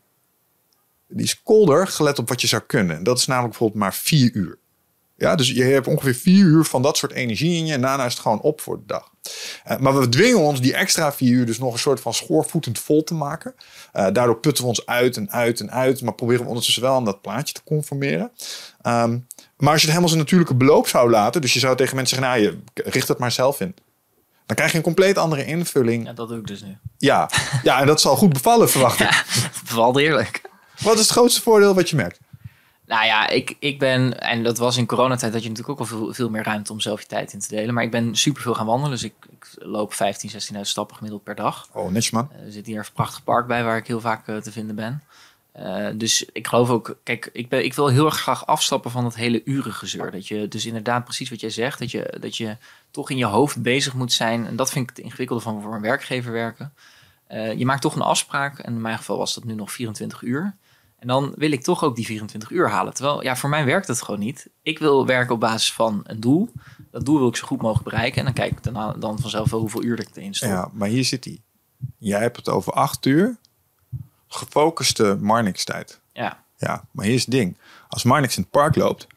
die 1.08 1.26
is 1.26 1.44
kolder 1.44 1.88
gelet 1.88 2.20
op 2.20 2.30
wat 2.30 2.42
je 2.42 2.48
zou 2.48 2.62
kunnen. 2.68 3.04
Dat 3.04 3.18
is 3.18 3.26
namelijk 3.26 3.52
bijvoorbeeld 3.52 3.84
maar 3.84 3.94
vier 3.94 4.32
uur. 4.34 4.58
Ja, 5.22 5.36
dus 5.36 5.50
je 5.50 5.64
hebt 5.64 5.88
ongeveer 5.88 6.16
vier 6.16 6.46
uur 6.46 6.64
van 6.64 6.82
dat 6.82 6.98
soort 6.98 7.12
energie 7.12 7.58
in 7.58 7.66
je. 7.66 7.74
En 7.74 7.82
daarna 7.82 8.06
is 8.06 8.14
het 8.14 8.22
gewoon 8.22 8.42
op 8.42 8.62
voor 8.62 8.78
de 8.78 8.86
dag. 8.86 9.12
Uh, 9.68 9.78
maar 9.78 10.00
we 10.00 10.10
dwingen 10.10 10.40
ons 10.40 10.62
die 10.62 10.74
extra 10.74 11.14
vier 11.14 11.32
uur 11.32 11.46
dus 11.46 11.60
nog 11.60 11.74
een 11.74 11.80
soort 11.80 12.00
van 12.00 12.14
schoorvoetend 12.14 12.80
vol 12.80 13.04
te 13.04 13.14
maken. 13.14 13.56
Uh, 13.56 14.08
daardoor 14.14 14.38
putten 14.38 14.64
we 14.64 14.70
ons 14.70 14.86
uit 14.86 15.18
en 15.18 15.32
uit 15.32 15.60
en 15.60 15.72
uit. 15.72 16.02
Maar 16.02 16.14
proberen 16.14 16.42
we 16.42 16.48
ondertussen 16.48 16.82
wel 16.82 16.96
aan 16.96 17.06
dat 17.06 17.22
plaatje 17.22 17.54
te 17.54 17.62
conformeren. 17.64 18.32
Um, 18.88 19.28
maar 19.58 19.72
als 19.72 19.82
je 19.82 19.88
het 19.88 19.88
helemaal 19.88 20.08
zijn 20.08 20.20
natuurlijke 20.20 20.56
beloop 20.56 20.88
zou 20.88 21.10
laten. 21.10 21.42
Dus 21.42 21.54
je 21.54 21.60
zou 21.60 21.76
tegen 21.76 21.96
mensen 21.96 22.18
zeggen, 22.18 22.42
nou, 22.42 22.56
je 22.76 22.82
richt 22.90 23.08
het 23.08 23.18
maar 23.18 23.32
zelf 23.32 23.60
in. 23.60 23.76
Dan 24.46 24.56
krijg 24.56 24.72
je 24.72 24.78
een 24.78 24.84
compleet 24.84 25.18
andere 25.18 25.46
invulling. 25.46 26.06
Ja, 26.06 26.14
dat 26.14 26.28
doe 26.28 26.38
ik 26.38 26.48
dus 26.48 26.64
nu. 26.64 26.78
Ja, 26.98 27.30
ja 27.64 27.80
en 27.80 27.88
dat 27.88 28.02
zal 28.02 28.16
goed 28.16 28.34
bevallen, 28.34 28.70
verwacht 28.70 29.00
ik. 29.00 29.10
Ja, 29.42 29.50
bevalt 29.68 29.98
eerlijk. 29.98 30.42
Wat 30.82 30.94
is 30.94 31.00
het 31.00 31.10
grootste 31.10 31.42
voordeel 31.42 31.74
wat 31.74 31.90
je 31.90 31.96
merkt? 31.96 32.20
Nou 32.92 33.06
ja, 33.06 33.28
ik, 33.30 33.56
ik 33.60 33.80
ben, 33.80 34.20
en 34.20 34.44
dat 34.44 34.58
was 34.58 34.78
in 34.78 34.86
coronatijd, 34.86 35.34
dat 35.34 35.44
je 35.44 35.50
natuurlijk 35.50 35.80
ook 35.80 35.90
al 35.90 35.98
veel, 35.98 36.14
veel 36.14 36.30
meer 36.30 36.44
ruimte 36.44 36.72
om 36.72 36.80
zelf 36.80 37.02
je 37.02 37.08
tijd 37.08 37.34
in 37.34 37.40
te 37.40 37.48
delen. 37.48 37.74
Maar 37.74 37.84
ik 37.84 37.92
ben 37.92 38.16
super 38.16 38.42
veel 38.42 38.54
gaan 38.54 38.66
wandelen. 38.66 38.92
Dus 38.92 39.04
ik, 39.04 39.14
ik 39.30 39.56
loop 39.58 39.94
15, 39.94 40.32
16.000 40.54 40.60
stappen 40.62 40.96
gemiddeld 40.96 41.24
per 41.24 41.36
dag. 41.36 41.68
Oh, 41.74 41.92
netjes 41.92 42.12
man. 42.12 42.30
Uh, 42.32 42.46
er 42.46 42.52
zit 42.52 42.66
hier 42.66 42.78
een 42.78 42.86
prachtig 42.94 43.24
park 43.24 43.48
bij 43.48 43.64
waar 43.64 43.78
ik 43.78 43.88
heel 43.88 44.00
vaak 44.00 44.28
uh, 44.28 44.38
te 44.38 44.52
vinden 44.52 44.76
ben. 44.76 45.04
Uh, 45.60 45.88
dus 45.96 46.26
ik 46.32 46.48
geloof 46.48 46.70
ook, 46.70 46.98
kijk, 47.04 47.30
ik, 47.34 47.50
ben, 47.50 47.64
ik 47.64 47.74
wil 47.74 47.88
heel 47.88 48.06
erg 48.06 48.20
graag 48.20 48.48
afstappen 48.48 48.92
van 48.92 49.04
dat 49.04 49.16
hele 49.16 49.42
urengezeur. 49.46 50.12
Dat 50.12 50.28
je, 50.28 50.48
dus 50.48 50.66
inderdaad, 50.66 51.04
precies 51.04 51.30
wat 51.30 51.40
jij 51.40 51.50
zegt, 51.50 51.80
dat 51.80 51.92
je, 51.92 52.18
dat 52.20 52.38
je 52.38 52.58
toch 52.92 53.10
in 53.10 53.18
je 53.18 53.26
hoofd 53.26 53.62
bezig 53.62 53.94
moet 53.94 54.14
zijn. 54.14 54.48
En 54.48 54.56
dat 54.56 54.72
vind 54.72 54.90
ik 54.90 54.96
het 54.96 55.06
ingewikkelde 55.06 55.42
van 55.42 55.62
voor 55.62 55.76
een 55.76 55.82
werkgever 55.82 56.32
werken. 56.32 56.74
je 57.58 57.66
maakt 57.66 57.82
toch 57.82 57.96
een 57.96 58.02
afspraak. 58.02 58.60
En 58.60 58.74
in 58.74 58.82
mijn 58.82 58.98
geval 58.98 59.18
was 59.18 59.34
dat 59.34 59.44
nu 59.44 59.54
nog 59.54 59.72
24 59.72 60.22
uur. 60.22 60.56
En 61.02 61.08
dan 61.08 61.34
wil 61.36 61.52
ik 61.52 61.64
toch 61.64 61.84
ook 61.84 61.96
die 61.96 62.06
24 62.06 62.50
uur 62.50 62.70
halen. 62.70 62.94
Terwijl, 62.94 63.24
ja, 63.24 63.36
voor 63.36 63.50
mij 63.50 63.66
werkt 63.66 63.88
het 63.88 64.02
gewoon 64.02 64.20
niet. 64.20 64.48
Ik 64.62 64.80
wil 64.80 65.06
werken 65.06 65.34
op 65.34 65.40
basis 65.40 65.74
van 65.74 66.02
een 66.04 66.20
doel. 66.20 66.52
Dat 66.92 67.06
doel 67.06 67.18
wil 67.18 67.28
ik 67.28 67.36
zo 67.36 67.48
goed 67.48 67.62
mogelijk 67.62 67.90
bereiken. 67.90 68.18
En 68.18 68.26
dan 68.26 68.34
kijk 68.34 68.52
ik 68.52 68.64
dan, 68.64 69.00
dan 69.00 69.20
vanzelf 69.20 69.50
wel 69.50 69.60
hoeveel 69.60 69.84
uur 69.84 70.00
ik 70.00 70.10
erin 70.14 70.34
stop. 70.34 70.50
Ja, 70.50 70.70
maar 70.74 70.88
hier 70.88 71.06
zit 71.06 71.24
hij. 71.24 71.42
Jij 71.98 72.20
hebt 72.20 72.38
het 72.38 72.50
over 72.50 72.74
acht 72.74 73.06
uur 73.06 73.38
gefocuste 74.28 75.18
Marnix-tijd. 75.20 76.00
Ja. 76.14 76.44
Ja, 76.58 76.86
maar 76.92 77.06
hier 77.06 77.14
is 77.14 77.22
het 77.22 77.32
ding. 77.32 77.58
Als 77.90 78.04
Marnix 78.04 78.38
in 78.38 78.42
het 78.42 78.52
park 78.52 78.76
loopt, 78.76 79.08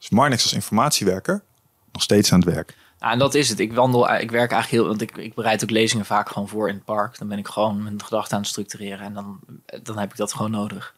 is 0.00 0.08
Marnix 0.08 0.42
als 0.42 0.52
informatiewerker 0.52 1.42
nog 1.92 2.02
steeds 2.02 2.32
aan 2.32 2.40
het 2.40 2.54
werk. 2.54 2.76
Nou, 2.98 3.12
en 3.12 3.18
dat 3.18 3.34
is 3.34 3.48
het. 3.48 3.58
Ik 3.58 3.72
wandel, 3.72 4.02
ik 4.10 4.30
werk 4.30 4.52
eigenlijk 4.52 4.70
heel, 4.70 4.86
want 4.86 5.00
ik, 5.00 5.16
ik 5.16 5.34
bereid 5.34 5.62
ook 5.62 5.70
lezingen 5.70 6.06
vaak 6.06 6.28
gewoon 6.28 6.48
voor 6.48 6.68
in 6.68 6.74
het 6.74 6.84
park. 6.84 7.18
Dan 7.18 7.28
ben 7.28 7.38
ik 7.38 7.48
gewoon 7.48 7.82
mijn 7.82 8.02
gedachten 8.04 8.34
aan 8.34 8.40
het 8.40 8.50
structureren 8.50 9.06
en 9.06 9.14
dan, 9.14 9.40
dan 9.82 9.98
heb 9.98 10.10
ik 10.10 10.16
dat 10.16 10.32
gewoon 10.32 10.50
nodig. 10.50 10.94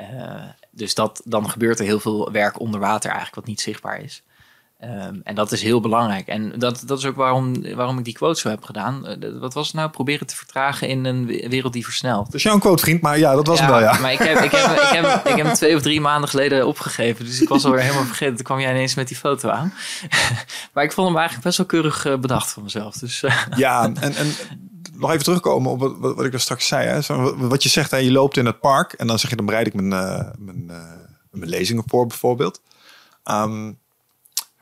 Uh, 0.00 0.42
dus 0.70 0.94
dat, 0.94 1.20
dan 1.24 1.50
gebeurt 1.50 1.78
er 1.78 1.84
heel 1.84 2.00
veel 2.00 2.32
werk 2.32 2.60
onder 2.60 2.80
water 2.80 3.10
eigenlijk 3.10 3.36
wat 3.36 3.46
niet 3.46 3.60
zichtbaar 3.60 4.00
is. 4.00 4.22
Um, 4.84 5.20
en 5.24 5.34
dat 5.34 5.52
is 5.52 5.62
heel 5.62 5.80
belangrijk. 5.80 6.26
En 6.26 6.52
dat, 6.58 6.82
dat 6.86 6.98
is 6.98 7.04
ook 7.04 7.16
waarom, 7.16 7.74
waarom 7.74 7.98
ik 7.98 8.04
die 8.04 8.14
quote 8.14 8.40
zo 8.40 8.48
heb 8.48 8.64
gedaan. 8.64 9.04
Uh, 9.08 9.40
wat 9.40 9.54
was 9.54 9.66
het 9.66 9.76
nou? 9.76 9.90
Proberen 9.90 10.26
te 10.26 10.36
vertragen 10.36 10.88
in 10.88 11.04
een 11.04 11.26
wereld 11.26 11.72
die 11.72 11.84
versnelt. 11.84 12.34
Is 12.34 12.42
jouw 12.42 12.58
quote, 12.58 12.82
vriend. 12.82 13.00
Maar 13.00 13.18
ja, 13.18 13.34
dat 13.34 13.46
was 13.46 13.58
ja, 13.58 13.64
hem 13.64 13.72
wel, 13.72 13.82
ja. 13.82 13.98
Maar 14.00 14.12
ik 14.12 14.18
heb, 14.18 14.38
ik, 14.38 14.50
heb, 14.50 14.70
ik, 14.70 14.88
heb, 14.88 15.04
ik 15.30 15.36
heb 15.36 15.46
hem 15.46 15.54
twee 15.54 15.76
of 15.76 15.82
drie 15.82 16.00
maanden 16.00 16.28
geleden 16.28 16.66
opgegeven. 16.66 17.24
Dus 17.24 17.40
ik 17.40 17.48
was 17.48 17.64
alweer 17.64 17.80
helemaal 17.80 18.04
vergeten. 18.04 18.34
Toen 18.34 18.44
kwam 18.44 18.60
jij 18.60 18.70
ineens 18.70 18.94
met 18.94 19.08
die 19.08 19.16
foto 19.16 19.48
aan. 19.48 19.72
maar 20.72 20.84
ik 20.84 20.92
vond 20.92 21.06
hem 21.06 21.16
eigenlijk 21.16 21.46
best 21.46 21.58
wel 21.58 21.66
keurig 21.66 22.06
uh, 22.06 22.16
bedacht 22.16 22.50
van 22.52 22.62
mezelf. 22.62 22.94
Dus. 22.94 23.24
Ja, 23.56 23.84
en, 23.84 24.14
en 24.14 24.26
nog 24.98 25.10
even 25.10 25.24
terugkomen 25.24 25.70
op 25.70 25.80
wat, 25.80 25.96
wat, 25.98 26.24
ik 26.24 26.32
er 26.32 26.40
straks 26.40 26.66
zei. 26.66 26.86
Hè. 26.86 27.00
Zo, 27.00 27.36
wat 27.36 27.62
je 27.62 27.68
zegt, 27.68 27.90
hè, 27.90 27.96
je 27.96 28.12
loopt 28.12 28.36
in 28.36 28.46
het 28.46 28.60
park 28.60 28.92
en 28.92 29.06
dan 29.06 29.18
zeg 29.18 29.30
je, 29.30 29.36
dan 29.36 29.46
bereid 29.46 29.66
ik 29.66 29.74
mijn, 29.74 29.90
uh, 29.90 30.30
mijn, 30.38 30.66
uh, 30.70 30.92
mijn 31.30 31.50
lezingen 31.50 31.84
voor 31.86 32.06
bijvoorbeeld. 32.06 32.60
Um, 33.24 33.78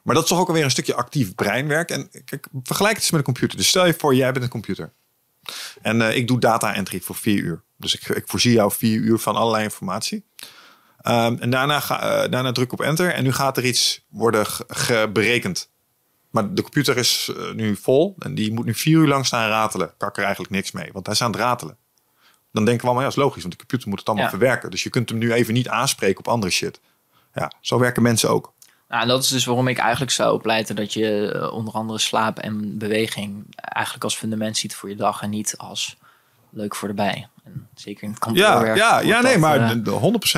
maar 0.02 0.14
dat 0.14 0.24
is 0.24 0.30
toch 0.30 0.38
ook 0.38 0.48
alweer 0.48 0.64
een 0.64 0.70
stukje 0.70 0.94
actief 0.94 1.34
breinwerk. 1.34 1.90
En 1.90 2.10
kijk, 2.24 2.46
vergelijk 2.62 2.94
het 2.94 3.02
eens 3.02 3.10
met 3.10 3.20
een 3.20 3.26
computer. 3.26 3.56
Dus 3.58 3.68
stel 3.68 3.86
je 3.86 3.94
voor, 3.98 4.14
jij 4.14 4.32
bent 4.32 4.44
een 4.44 4.50
computer. 4.50 4.92
En 5.82 6.00
uh, 6.00 6.16
ik 6.16 6.28
doe 6.28 6.40
data 6.40 6.74
entry 6.74 7.00
voor 7.00 7.14
vier 7.14 7.38
uur. 7.38 7.62
Dus 7.76 7.94
ik, 7.94 8.08
ik 8.08 8.28
voorzie 8.28 8.52
jou 8.52 8.72
vier 8.72 8.98
uur 8.98 9.18
van 9.18 9.36
allerlei 9.36 9.64
informatie. 9.64 10.24
Um, 11.02 11.38
en 11.38 11.50
daarna, 11.50 11.80
ga, 11.80 12.28
daarna 12.28 12.52
druk 12.52 12.72
op 12.72 12.80
enter 12.80 13.12
en 13.12 13.24
nu 13.24 13.32
gaat 13.32 13.56
er 13.56 13.64
iets 13.64 14.04
worden 14.08 14.46
berekend. 15.12 15.70
Maar 16.36 16.54
de 16.54 16.62
computer 16.62 16.96
is 16.96 17.30
uh, 17.36 17.52
nu 17.52 17.76
vol 17.76 18.14
en 18.18 18.34
die 18.34 18.52
moet 18.52 18.64
nu 18.64 18.74
vier 18.74 18.98
uur 18.98 19.06
lang 19.08 19.26
staan 19.26 19.48
ratelen. 19.48 19.92
Kan 19.96 20.08
ik 20.08 20.16
er 20.16 20.22
eigenlijk 20.22 20.52
niks 20.52 20.72
mee, 20.72 20.90
want 20.92 21.06
hij 21.06 21.14
is 21.14 21.22
aan 21.22 21.30
het 21.30 21.40
ratelen. 21.40 21.76
Dan 22.52 22.64
denken 22.64 22.82
we 22.82 22.86
allemaal, 22.86 23.02
ja, 23.02 23.10
is 23.10 23.16
logisch, 23.16 23.42
want 23.42 23.52
de 23.52 23.58
computer 23.58 23.88
moet 23.88 23.98
het 23.98 24.08
allemaal 24.08 24.24
ja. 24.24 24.30
verwerken. 24.30 24.70
Dus 24.70 24.82
je 24.82 24.90
kunt 24.90 25.08
hem 25.08 25.18
nu 25.18 25.32
even 25.32 25.54
niet 25.54 25.68
aanspreken 25.68 26.18
op 26.18 26.28
andere 26.28 26.52
shit. 26.52 26.80
Ja, 27.34 27.52
zo 27.60 27.78
werken 27.78 28.02
mensen 28.02 28.30
ook. 28.30 28.54
Nou, 28.88 29.06
dat 29.06 29.22
is 29.22 29.28
dus 29.28 29.44
waarom 29.44 29.68
ik 29.68 29.78
eigenlijk 29.78 30.10
zou 30.10 30.40
pleiten 30.40 30.76
dat 30.76 30.92
je 30.92 31.32
uh, 31.34 31.52
onder 31.52 31.74
andere 31.74 31.98
slaap 31.98 32.38
en 32.38 32.78
beweging 32.78 33.46
eigenlijk 33.56 34.04
als 34.04 34.16
fundament 34.16 34.56
ziet 34.56 34.74
voor 34.74 34.88
je 34.88 34.96
dag 34.96 35.22
en 35.22 35.30
niet 35.30 35.54
als 35.56 35.96
leuk 36.56 36.74
voor 36.74 36.88
de 36.88 36.94
bij. 36.94 37.28
En 37.44 37.68
zeker 37.74 38.02
in 38.02 38.10
het 38.10 38.18
kantoorwerk. 38.18 38.76
Ja, 38.76 39.00
ja, 39.00 39.06
ja 39.06 39.20
nee, 39.20 39.38
maar 39.38 39.76
100% 39.76 39.80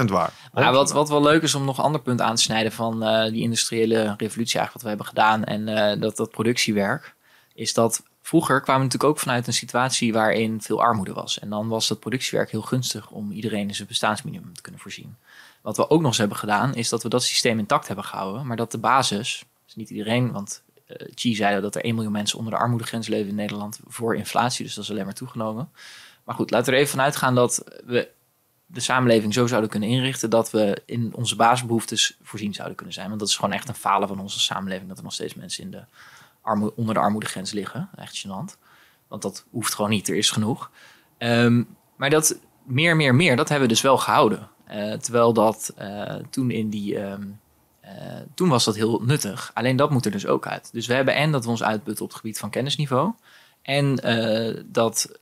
waar. 0.04 0.30
100% 0.30 0.34
maar 0.52 0.72
wat, 0.72 0.92
wat 0.92 1.08
wel 1.08 1.22
leuk 1.22 1.42
is 1.42 1.54
om 1.54 1.64
nog 1.64 1.78
een 1.78 1.84
ander 1.84 2.00
punt 2.00 2.20
aan 2.20 2.34
te 2.34 2.42
snijden 2.42 2.72
van 2.72 3.02
uh, 3.02 3.24
die 3.24 3.42
industriële 3.42 4.14
revolutie 4.16 4.58
eigenlijk 4.58 4.72
wat 4.72 4.82
we 4.82 4.88
hebben 4.88 5.06
gedaan 5.06 5.44
en 5.44 5.68
uh, 5.68 6.00
dat, 6.00 6.16
dat 6.16 6.30
productiewerk, 6.30 7.14
is 7.54 7.74
dat 7.74 8.02
vroeger 8.22 8.60
kwamen 8.60 8.82
we 8.82 8.86
natuurlijk 8.86 9.12
ook 9.12 9.22
vanuit 9.24 9.46
een 9.46 9.52
situatie 9.52 10.12
waarin 10.12 10.60
veel 10.62 10.82
armoede 10.82 11.12
was. 11.12 11.38
En 11.38 11.48
dan 11.48 11.68
was 11.68 11.88
dat 11.88 12.00
productiewerk 12.00 12.50
heel 12.50 12.62
gunstig 12.62 13.10
om 13.10 13.30
iedereen 13.32 13.68
in 13.68 13.74
zijn 13.74 13.88
bestaansminimum 13.88 14.54
te 14.54 14.62
kunnen 14.62 14.80
voorzien. 14.80 15.16
Wat 15.62 15.76
we 15.76 15.90
ook 15.90 16.00
nog 16.00 16.08
eens 16.08 16.18
hebben 16.18 16.36
gedaan, 16.36 16.74
is 16.74 16.88
dat 16.88 17.02
we 17.02 17.08
dat 17.08 17.22
systeem 17.22 17.58
intact 17.58 17.86
hebben 17.86 18.04
gehouden, 18.04 18.46
maar 18.46 18.56
dat 18.56 18.70
de 18.70 18.78
basis, 18.78 19.44
dus 19.64 19.74
niet 19.74 19.90
iedereen, 19.90 20.32
want 20.32 20.62
uh, 20.88 20.96
Chi 21.14 21.34
zei 21.34 21.60
dat 21.60 21.74
er 21.74 21.84
1 21.84 21.94
miljoen 21.94 22.12
mensen 22.12 22.38
onder 22.38 22.52
de 22.52 22.58
armoedegrens 22.58 23.08
leven 23.08 23.28
in 23.28 23.34
Nederland 23.34 23.80
voor 23.86 24.16
inflatie, 24.16 24.64
dus 24.64 24.74
dat 24.74 24.84
is 24.84 24.90
alleen 24.90 25.04
maar 25.04 25.14
toegenomen. 25.14 25.70
Maar 26.28 26.36
goed, 26.36 26.50
laten 26.50 26.66
we 26.66 26.72
er 26.72 26.78
even 26.78 26.96
vanuit 26.96 27.16
gaan 27.16 27.34
dat 27.34 27.64
we 27.86 28.08
de 28.66 28.80
samenleving 28.80 29.34
zo 29.34 29.46
zouden 29.46 29.70
kunnen 29.70 29.88
inrichten 29.88 30.30
dat 30.30 30.50
we 30.50 30.82
in 30.86 31.14
onze 31.14 31.36
basisbehoeftes 31.36 32.18
voorzien 32.22 32.54
zouden 32.54 32.76
kunnen 32.76 32.94
zijn. 32.94 33.08
Want 33.08 33.20
dat 33.20 33.28
is 33.28 33.36
gewoon 33.36 33.52
echt 33.52 33.68
een 33.68 33.74
falen 33.74 34.08
van 34.08 34.20
onze 34.20 34.40
samenleving, 34.40 34.88
dat 34.88 34.98
er 34.98 35.04
nog 35.04 35.12
steeds 35.12 35.34
mensen 35.34 35.64
in 35.64 35.70
de 35.70 35.84
armo 36.42 36.72
onder 36.76 36.94
de 36.94 37.00
armoedegrens 37.00 37.52
liggen. 37.52 37.88
Echt 37.96 38.26
gênant. 38.26 38.58
Want 39.06 39.22
dat 39.22 39.44
hoeft 39.50 39.74
gewoon 39.74 39.90
niet, 39.90 40.08
er 40.08 40.16
is 40.16 40.30
genoeg. 40.30 40.70
Um, 41.18 41.76
maar 41.96 42.10
dat 42.10 42.38
meer, 42.64 42.96
meer, 42.96 43.14
meer, 43.14 43.36
dat 43.36 43.48
hebben 43.48 43.68
we 43.68 43.74
dus 43.74 43.82
wel 43.82 43.98
gehouden. 43.98 44.48
Uh, 44.70 44.92
terwijl 44.92 45.32
dat 45.32 45.74
uh, 45.78 46.14
toen 46.30 46.50
in 46.50 46.68
die. 46.70 46.98
Um, 47.00 47.40
uh, 47.84 47.90
toen 48.34 48.48
was 48.48 48.64
dat 48.64 48.76
heel 48.76 49.00
nuttig. 49.00 49.50
Alleen 49.54 49.76
dat 49.76 49.90
moet 49.90 50.04
er 50.04 50.10
dus 50.10 50.26
ook 50.26 50.46
uit. 50.46 50.72
Dus 50.72 50.86
we 50.86 50.94
hebben 50.94 51.14
en 51.14 51.32
dat 51.32 51.44
we 51.44 51.50
ons 51.50 51.62
uitputten 51.62 52.04
op 52.04 52.10
het 52.10 52.20
gebied 52.20 52.38
van 52.38 52.50
kennisniveau. 52.50 53.12
En 53.62 53.94
dat 54.66 55.18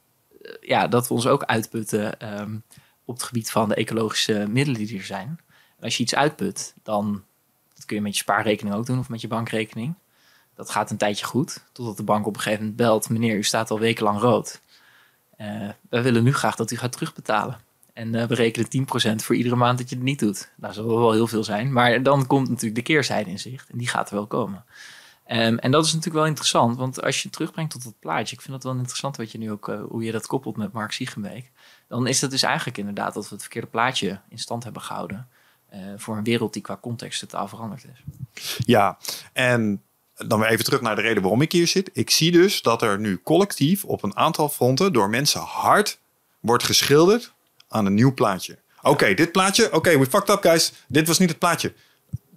ja, 0.61 0.89
dat 0.89 1.09
we 1.09 1.15
ons 1.15 1.27
ook 1.27 1.43
uitputten 1.43 2.33
um, 2.41 2.63
op 3.05 3.15
het 3.15 3.23
gebied 3.23 3.51
van 3.51 3.69
de 3.69 3.75
ecologische 3.75 4.47
middelen 4.49 4.87
die 4.87 4.99
er 4.99 5.05
zijn. 5.05 5.41
En 5.79 5.85
als 5.85 5.97
je 5.97 6.03
iets 6.03 6.15
uitput, 6.15 6.75
dan 6.83 7.23
dat 7.75 7.85
kun 7.85 7.97
je 7.97 8.03
met 8.03 8.17
je 8.17 8.23
spaarrekening 8.23 8.77
ook 8.77 8.87
doen 8.87 8.99
of 8.99 9.09
met 9.09 9.21
je 9.21 9.29
bankrekening. 9.29 9.95
Dat 10.55 10.71
gaat 10.71 10.91
een 10.91 10.97
tijdje 10.97 11.27
goed, 11.27 11.65
totdat 11.73 11.97
de 11.97 12.03
bank 12.03 12.27
op 12.27 12.35
een 12.35 12.41
gegeven 12.41 12.61
moment 12.61 12.81
belt: 12.81 13.09
meneer, 13.09 13.37
u 13.37 13.43
staat 13.43 13.71
al 13.71 13.79
wekenlang 13.79 14.21
rood. 14.21 14.61
Uh, 15.41 15.69
wij 15.89 16.03
willen 16.03 16.23
nu 16.23 16.35
graag 16.35 16.57
dat 16.57 16.71
u 16.71 16.77
gaat 16.77 16.93
terugbetalen. 16.93 17.61
En 17.93 18.15
uh, 18.15 18.25
we 18.25 18.35
rekenen 18.35 18.87
10% 19.21 19.25
voor 19.25 19.35
iedere 19.35 19.57
maand 19.57 19.79
dat 19.79 19.89
je 19.89 19.95
het 19.95 20.05
niet 20.05 20.19
doet. 20.19 20.51
Nou, 20.57 20.75
dat 20.75 20.85
zal 20.85 20.99
wel 20.99 21.13
heel 21.13 21.27
veel 21.27 21.45
zijn. 21.45 21.73
Maar 21.73 22.03
dan 22.03 22.27
komt 22.27 22.49
natuurlijk 22.49 22.75
de 22.75 22.83
keerzijde 22.83 23.31
in 23.31 23.39
zicht. 23.39 23.71
En 23.71 23.79
die 23.79 23.89
gaat 23.89 24.09
er 24.09 24.15
wel 24.15 24.27
komen. 24.27 24.65
Um, 25.29 25.59
en 25.59 25.71
dat 25.71 25.85
is 25.85 25.91
natuurlijk 25.91 26.19
wel 26.19 26.27
interessant, 26.27 26.77
want 26.77 27.03
als 27.03 27.23
je 27.23 27.31
terugbrengt 27.31 27.73
tot 27.73 27.85
het 27.85 27.99
plaatje, 27.99 28.35
ik 28.35 28.41
vind 28.41 28.53
dat 28.53 28.63
wel 28.63 28.73
interessant 28.73 29.17
wat 29.17 29.33
je 29.33 29.39
nu 29.39 29.51
ook, 29.51 29.69
uh, 29.69 29.81
hoe 29.89 30.05
je 30.05 30.13
dat 30.13 30.27
koppelt 30.27 30.57
met 30.57 30.73
Mark 30.73 30.93
Siegenbeek, 30.93 31.51
dan 31.89 32.07
is 32.07 32.21
dat 32.21 32.31
dus 32.31 32.43
eigenlijk 32.43 32.79
inderdaad 32.79 33.15
dat 33.15 33.25
we 33.29 33.31
het 33.35 33.41
verkeerde 33.43 33.67
plaatje 33.67 34.21
in 34.29 34.39
stand 34.39 34.65
hebben 34.65 34.83
gehouden. 34.83 35.29
eh, 35.69 35.79
voor 35.97 36.17
een 36.17 36.25
wereld 36.25 36.53
die 36.53 36.63
qua 36.63 36.79
context 36.81 37.21
totaal 37.21 37.49
veranderd 37.49 37.85
is. 37.85 38.03
Ja, 38.59 38.99
en 39.33 39.83
dan 40.15 40.41
weer 40.41 40.49
even 40.49 40.65
terug 40.65 40.81
naar 40.81 40.97
de 40.97 41.03
reden 41.03 41.23
waarom 41.23 41.43
ik 41.43 41.53
hier 41.53 41.67
zit. 41.67 41.91
Ik 41.93 42.11
zie 42.11 42.33
dus 42.33 42.63
dat 42.63 42.83
er 42.83 42.99
nu 42.99 43.21
collectief 43.23 43.85
op 43.85 44.03
een 44.03 44.17
aantal 44.17 44.49
fronten 44.49 44.93
door 44.93 45.11
mensen 45.11 45.41
hard 45.41 45.99
wordt 46.41 46.65
geschilderd 46.65 47.33
aan 47.69 47.87
een 47.87 47.95
nieuw 47.95 48.15
plaatje. 48.15 48.59
Oké, 48.83 49.15
dit 49.15 49.33
plaatje. 49.33 49.73
Oké, 49.73 49.99
we 49.99 50.07
fucked 50.07 50.29
up, 50.29 50.43
guys. 50.43 50.73
Dit 50.89 51.07
was 51.07 51.19
niet 51.19 51.29
het 51.29 51.39
plaatje. 51.39 51.75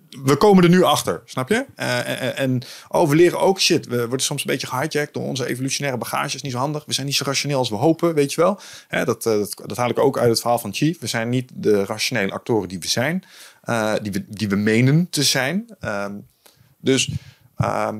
We 0.10 0.36
komen 0.36 0.63
er 0.63 0.69
nu 0.69 0.84
achter, 0.84 1.22
snap 1.26 1.50
je? 1.50 1.65
Uh, 1.76 2.22
en, 2.22 2.36
en 2.36 2.62
oh, 2.88 3.10
we 3.10 3.15
leren 3.15 3.39
ook 3.39 3.60
shit. 3.60 3.88
We 3.88 3.98
worden 3.98 4.26
soms 4.26 4.41
een 4.41 4.52
beetje 4.52 4.67
gehijacked 4.67 5.13
door 5.13 5.24
onze 5.24 5.48
evolutionaire 5.48 6.00
bagage. 6.00 6.36
Is 6.36 6.41
niet 6.41 6.52
zo 6.52 6.58
handig. 6.58 6.86
We 6.86 6.93
zijn 6.93 7.06
niet 7.06 7.15
zo 7.15 7.24
rationeel 7.26 7.58
als 7.58 7.69
we 7.69 7.76
hopen, 7.76 8.13
weet 8.13 8.34
je 8.34 8.41
wel. 8.41 8.60
Hè, 8.88 9.06
dat, 9.06 9.24
dat, 9.24 9.62
dat, 9.65 9.78
haal 9.78 9.89
ik 9.89 10.00
ook 10.00 10.17
uit 10.17 10.30
het 10.30 10.39
verhaal 10.39 10.60
van 10.60 10.74
Chief. 10.74 11.00
We 11.00 11.08
zijn 11.08 11.30
niet 11.30 11.52
de 11.54 11.86
rationele 11.86 12.32
actoren 12.32 12.69
die 12.69 12.80
we 12.80 12.88
zijn. 12.88 13.24
Die, 14.02 14.12
we, 14.12 14.26
die 14.28 14.50
we 14.50 14.56
menen 14.56 15.08
te 15.10 15.24
zijn. 15.24 15.65
Uh, 15.84 16.06
dus 16.78 17.10
ehm, 17.58 18.00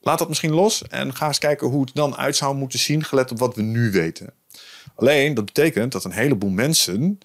laat 0.00 0.18
dat 0.18 0.28
misschien 0.28 0.52
los. 0.52 0.82
En 0.88 1.14
ga 1.14 1.26
eens 1.26 1.38
kijken 1.38 1.68
hoe 1.68 1.80
het 1.80 1.94
dan 1.94 2.16
uit 2.16 2.36
zou 2.36 2.54
moeten 2.54 2.78
zien. 2.78 3.04
Gelet 3.04 3.30
op 3.30 3.38
wat 3.38 3.54
we 3.54 3.62
nu 3.62 3.90
weten. 3.90 4.32
Alleen, 4.94 5.34
dat 5.34 5.44
betekent 5.44 5.92
dat 5.92 6.04
een 6.04 6.12
heleboel 6.12 6.50
mensen 6.50 7.18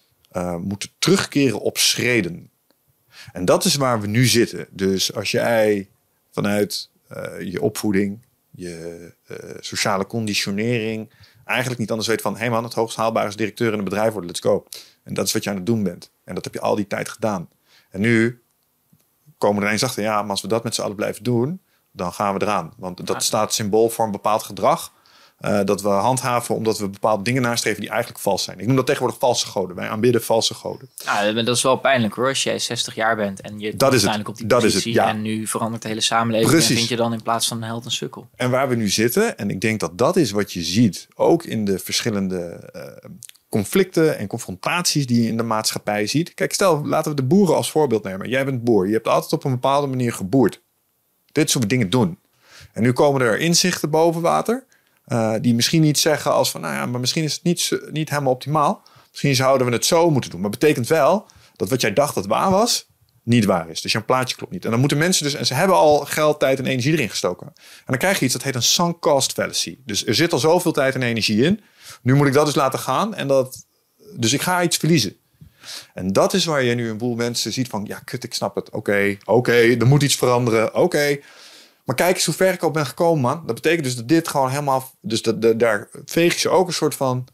moeten 0.60 0.89
terugkeren 1.00 1.60
op 1.60 1.78
schreden. 1.78 2.51
En 3.31 3.45
dat 3.45 3.65
is 3.65 3.75
waar 3.75 4.01
we 4.01 4.07
nu 4.07 4.25
zitten. 4.25 4.67
Dus 4.69 5.13
als 5.13 5.31
jij 5.31 5.89
vanuit 6.31 6.89
uh, 7.12 7.41
je 7.41 7.62
opvoeding, 7.62 8.25
je 8.51 9.13
uh, 9.27 9.38
sociale 9.60 10.07
conditionering, 10.07 11.10
eigenlijk 11.45 11.79
niet 11.79 11.89
anders 11.89 12.07
weet 12.07 12.21
van: 12.21 12.34
hé 12.34 12.39
hey 12.39 12.49
man, 12.49 12.63
het 12.63 12.73
hoogst 12.73 12.97
haalbare 12.97 13.27
is 13.27 13.36
directeur 13.36 13.71
in 13.71 13.77
een 13.77 13.84
bedrijf 13.84 14.12
worden, 14.12 14.29
let's 14.29 14.41
go. 14.41 14.65
En 15.03 15.13
dat 15.13 15.25
is 15.25 15.34
wat 15.34 15.43
je 15.43 15.49
aan 15.49 15.55
het 15.55 15.65
doen 15.65 15.84
bent. 15.84 16.12
En 16.23 16.36
dat 16.36 16.43
heb 16.43 16.53
je 16.53 16.62
al 16.62 16.75
die 16.75 16.88
tijd 16.88 17.10
gedaan. 17.10 17.49
En 17.89 18.01
nu 18.01 18.41
komen 19.38 19.55
we 19.55 19.62
er 19.62 19.67
ineens 19.67 19.84
achter: 19.84 20.03
ja, 20.03 20.21
maar 20.21 20.31
als 20.31 20.41
we 20.41 20.47
dat 20.47 20.63
met 20.63 20.75
z'n 20.75 20.81
allen 20.81 20.95
blijven 20.95 21.23
doen, 21.23 21.62
dan 21.91 22.13
gaan 22.13 22.34
we 22.34 22.41
eraan. 22.41 22.73
Want 22.77 23.07
dat 23.07 23.23
staat 23.23 23.53
symbool 23.53 23.89
voor 23.89 24.05
een 24.05 24.12
bepaald 24.12 24.43
gedrag. 24.43 24.93
Uh, 25.45 25.60
dat 25.65 25.82
we 25.82 25.88
handhaven 25.88 26.56
omdat 26.56 26.77
we 26.77 26.89
bepaalde 26.89 27.23
dingen 27.23 27.41
nastreven 27.41 27.82
die 27.82 27.89
eigenlijk 27.89 28.19
vals 28.19 28.43
zijn. 28.43 28.60
Ik 28.60 28.67
noem 28.67 28.75
dat 28.75 28.86
tegenwoordig 28.86 29.19
valse 29.19 29.47
goden. 29.47 29.75
Wij 29.75 29.89
aanbidden 29.89 30.23
valse 30.23 30.54
goden. 30.54 30.89
Ja, 30.95 31.32
dat 31.32 31.56
is 31.56 31.63
wel 31.63 31.75
pijnlijk 31.75 32.13
hoor. 32.13 32.27
Als 32.27 32.43
jij 32.43 32.60
60 32.60 32.95
jaar 32.95 33.15
bent 33.15 33.41
en 33.41 33.60
je 33.60 33.75
dat 33.75 33.91
uiteindelijk 33.91 34.30
op 34.30 34.38
die 34.38 34.47
dat 34.47 34.62
positie... 34.62 34.91
Is 34.91 34.97
het, 34.97 35.06
ja. 35.06 35.10
en 35.10 35.21
nu 35.21 35.47
verandert 35.47 35.82
de 35.82 35.88
hele 35.88 36.01
samenleving... 36.01 36.51
Precies. 36.51 36.69
en 36.69 36.75
vind 36.75 36.88
je 36.88 36.95
dan 36.95 37.13
in 37.13 37.21
plaats 37.21 37.47
van 37.47 37.58
een 37.58 37.63
held 37.63 37.86
een 37.86 37.91
sukkel. 37.91 38.30
En 38.36 38.49
waar 38.49 38.69
we 38.69 38.75
nu 38.75 38.89
zitten, 38.89 39.38
en 39.38 39.49
ik 39.49 39.62
denk 39.62 39.80
dat 39.80 39.97
dat 39.97 40.15
is 40.15 40.32
wat 40.32 40.54
je 40.54 40.62
ziet... 40.62 41.08
ook 41.15 41.43
in 41.43 41.65
de 41.65 41.80
verschillende 41.80 42.71
uh, 42.75 42.82
conflicten 43.49 44.17
en 44.17 44.27
confrontaties 44.27 45.06
die 45.06 45.21
je 45.21 45.27
in 45.27 45.38
de 45.38 45.43
maatschappij 45.43 46.08
ziet. 46.08 46.34
Kijk, 46.34 46.54
stel, 46.54 46.86
laten 46.86 47.12
we 47.12 47.17
de 47.17 47.27
boeren 47.27 47.56
als 47.56 47.71
voorbeeld 47.71 48.04
nemen. 48.04 48.30
Jij 48.30 48.45
bent 48.45 48.63
boer. 48.63 48.88
Je 48.88 48.93
hebt 48.93 49.08
altijd 49.08 49.34
op 49.34 49.43
een 49.43 49.51
bepaalde 49.51 49.88
manier 49.88 50.13
geboerd. 50.13 50.62
Dit 51.32 51.49
soort 51.49 51.69
dingen 51.69 51.89
doen. 51.89 52.17
En 52.73 52.82
nu 52.82 52.91
komen 52.91 53.21
er 53.21 53.39
inzichten 53.39 53.89
boven 53.89 54.21
water... 54.21 54.69
Uh, 55.12 55.34
die 55.41 55.56
misschien 55.56 55.82
niet 55.82 56.00
zeggen 56.00 56.32
als 56.34 56.52
van, 56.52 56.62
nou 56.62 56.74
ja, 56.74 56.86
maar 56.86 57.00
misschien 57.00 57.24
is 57.24 57.34
het 57.34 57.43
niet, 57.43 57.80
niet 57.91 58.10
helemaal 58.10 58.34
optimaal. 58.34 58.84
Misschien 59.10 59.36
zouden 59.36 59.67
we 59.67 59.74
het 59.74 59.86
zo 59.86 60.10
moeten 60.10 60.32
doen. 60.32 60.41
Maar 60.41 60.50
betekent 60.50 60.88
wel 60.88 61.26
dat 61.56 61.69
wat 61.69 61.82
jij 61.82 61.93
dacht 61.93 62.15
dat 62.15 62.26
waar 62.26 62.52
was, 62.52 62.89
niet 63.24 63.45
waar 63.45 63.69
is. 63.69 63.82
Dus 63.82 63.91
jouw 63.91 64.06
plaatje 64.06 64.36
klopt 64.36 64.52
niet. 64.52 64.65
En 64.65 64.71
dan 64.71 64.80
moeten 64.80 64.97
mensen 64.97 65.24
dus, 65.24 65.34
en 65.34 65.45
ze 65.45 65.54
hebben 65.54 65.76
al 65.76 66.00
geld, 66.00 66.39
tijd 66.39 66.60
en 66.60 66.65
energie 66.65 66.93
erin 66.93 67.10
gestoken. 67.10 67.47
En 67.56 67.84
dan 67.86 67.97
krijg 67.97 68.19
je 68.19 68.26
iets 68.26 68.34
dat 68.34 68.43
heet 68.43 68.56
een 68.56 68.63
sunk 68.63 69.00
cost 69.00 69.32
fallacy. 69.32 69.78
Dus 69.86 70.06
er 70.06 70.15
zit 70.15 70.34
al 70.34 70.39
zoveel 70.39 70.71
tijd 70.71 70.95
en 70.95 71.02
energie 71.02 71.43
in. 71.43 71.62
Nu 72.02 72.15
moet 72.15 72.28
ik 72.28 72.34
dat 72.34 72.45
dus 72.45 72.56
laten 72.56 72.80
gaan. 72.80 73.15
En 73.15 73.28
dat, 73.28 73.65
dus 74.17 74.34
ik 74.34 74.41
ga 74.41 74.63
iets 74.63 74.78
verliezen. 74.78 75.15
En 75.93 76.13
dat 76.13 76.34
is 76.34 76.45
waar 76.45 76.63
je 76.63 76.76
nu 76.76 76.89
een 76.89 76.97
boel 76.97 77.15
mensen 77.15 77.54
ziet 77.54 77.67
van, 77.67 77.86
ja, 77.88 78.00
kut, 78.00 78.24
ik 78.24 78.34
snap 78.34 78.56
het. 78.56 78.69
Oké, 78.69 79.17
oké, 79.24 79.54
er 79.54 79.88
moet 79.88 80.04
iets 80.04 80.15
veranderen. 80.15 80.76
Oké. 80.76 81.19
Maar 81.91 81.99
kijk 81.99 82.15
eens 82.15 82.25
hoe 82.25 82.36
ver 82.36 82.54
ik 82.54 82.63
al 82.63 82.71
ben 82.71 82.86
gekomen, 82.86 83.21
man. 83.21 83.45
Dat 83.45 83.56
betekent 83.56 83.84
dus 83.84 83.95
dat 83.95 84.08
dit 84.08 84.27
gewoon 84.27 84.49
helemaal... 84.49 84.91
Dus 85.01 85.21
dat, 85.21 85.60
daar 85.60 85.88
veeg 86.06 86.41
je 86.41 86.49
ook 86.49 86.67
een 86.67 86.73
soort 86.73 86.95
van 86.95 87.27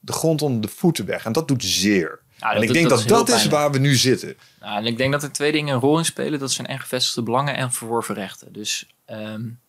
de 0.00 0.12
grond 0.12 0.42
onder 0.42 0.60
de 0.60 0.68
voeten 0.68 1.06
weg. 1.06 1.24
En 1.24 1.32
dat 1.32 1.48
doet 1.48 1.64
zeer. 1.64 2.20
en 2.38 2.62
ik 2.62 2.72
denk 2.72 2.88
dat 2.88 3.08
dat, 3.08 3.26
dat 3.26 3.36
is 3.36 3.46
waar 3.46 3.70
we 3.70 3.78
nu 3.78 3.94
zitten. 3.94 4.36
Ja, 4.60 4.76
en 4.76 4.86
ik 4.86 4.96
denk 4.96 5.12
dat 5.12 5.22
er 5.22 5.32
twee 5.32 5.52
dingen 5.52 5.74
een 5.74 5.80
rol 5.80 5.98
in 5.98 6.04
spelen. 6.04 6.38
Dat 6.38 6.52
zijn 6.52 6.66
en 6.66 6.80
gevestigde 6.80 7.22
belangen 7.22 7.56
en 7.56 7.72
verworven 7.72 8.14
rechten. 8.14 8.52
Dus 8.52 8.86
um, 9.06 9.60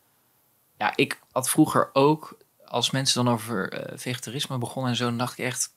ja, 0.78 0.94
ik 0.96 1.20
had 1.32 1.50
vroeger 1.50 1.90
ook... 1.94 2.38
Als 2.66 2.92
mensen 2.92 3.24
dan 3.24 3.34
over 3.34 3.74
uh, 3.74 3.98
vegetarisme 3.98 4.58
begonnen 4.58 4.92
en 4.92 4.98
zo... 4.98 5.06
dan 5.06 5.18
dacht 5.18 5.38
ik 5.38 5.46
echt... 5.46 5.74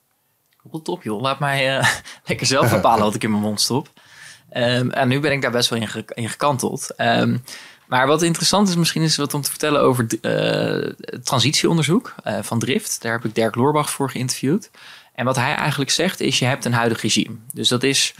Rot 0.71 0.87
op 0.87 1.03
joh, 1.03 1.21
laat 1.21 1.39
mij 1.39 1.77
uh, 1.77 1.89
lekker 2.25 2.47
zelf 2.47 2.69
bepalen 2.71 3.03
wat 3.03 3.15
ik 3.15 3.23
in 3.23 3.31
mijn 3.31 3.43
mond 3.43 3.61
stop. 3.61 3.89
Um, 4.53 4.91
en 4.91 5.07
nu 5.07 5.19
ben 5.19 5.31
ik 5.31 5.41
daar 5.41 5.51
best 5.51 5.69
wel 5.69 5.79
in, 5.79 5.87
ge 5.87 6.03
in 6.13 6.29
gekanteld. 6.29 6.93
Um, 6.97 7.43
maar 7.89 8.07
wat 8.07 8.21
interessant 8.21 8.69
is, 8.69 8.75
misschien 8.75 9.01
is 9.01 9.15
wat 9.15 9.33
om 9.33 9.41
te 9.41 9.49
vertellen 9.49 9.81
over 9.81 10.07
uh, 10.21 10.91
transitieonderzoek 11.23 12.15
uh, 12.27 12.37
van 12.41 12.59
Drift. 12.59 13.01
Daar 13.01 13.11
heb 13.11 13.25
ik 13.25 13.35
Dirk 13.35 13.55
Loorbach 13.55 13.89
voor 13.89 14.09
geïnterviewd. 14.09 14.69
En 15.13 15.25
wat 15.25 15.35
hij 15.35 15.55
eigenlijk 15.55 15.91
zegt 15.91 16.19
is, 16.19 16.39
je 16.39 16.45
hebt 16.45 16.65
een 16.65 16.73
huidig 16.73 17.01
regime. 17.01 17.35
Dus 17.53 17.67
dat 17.67 17.83
is 17.83 18.13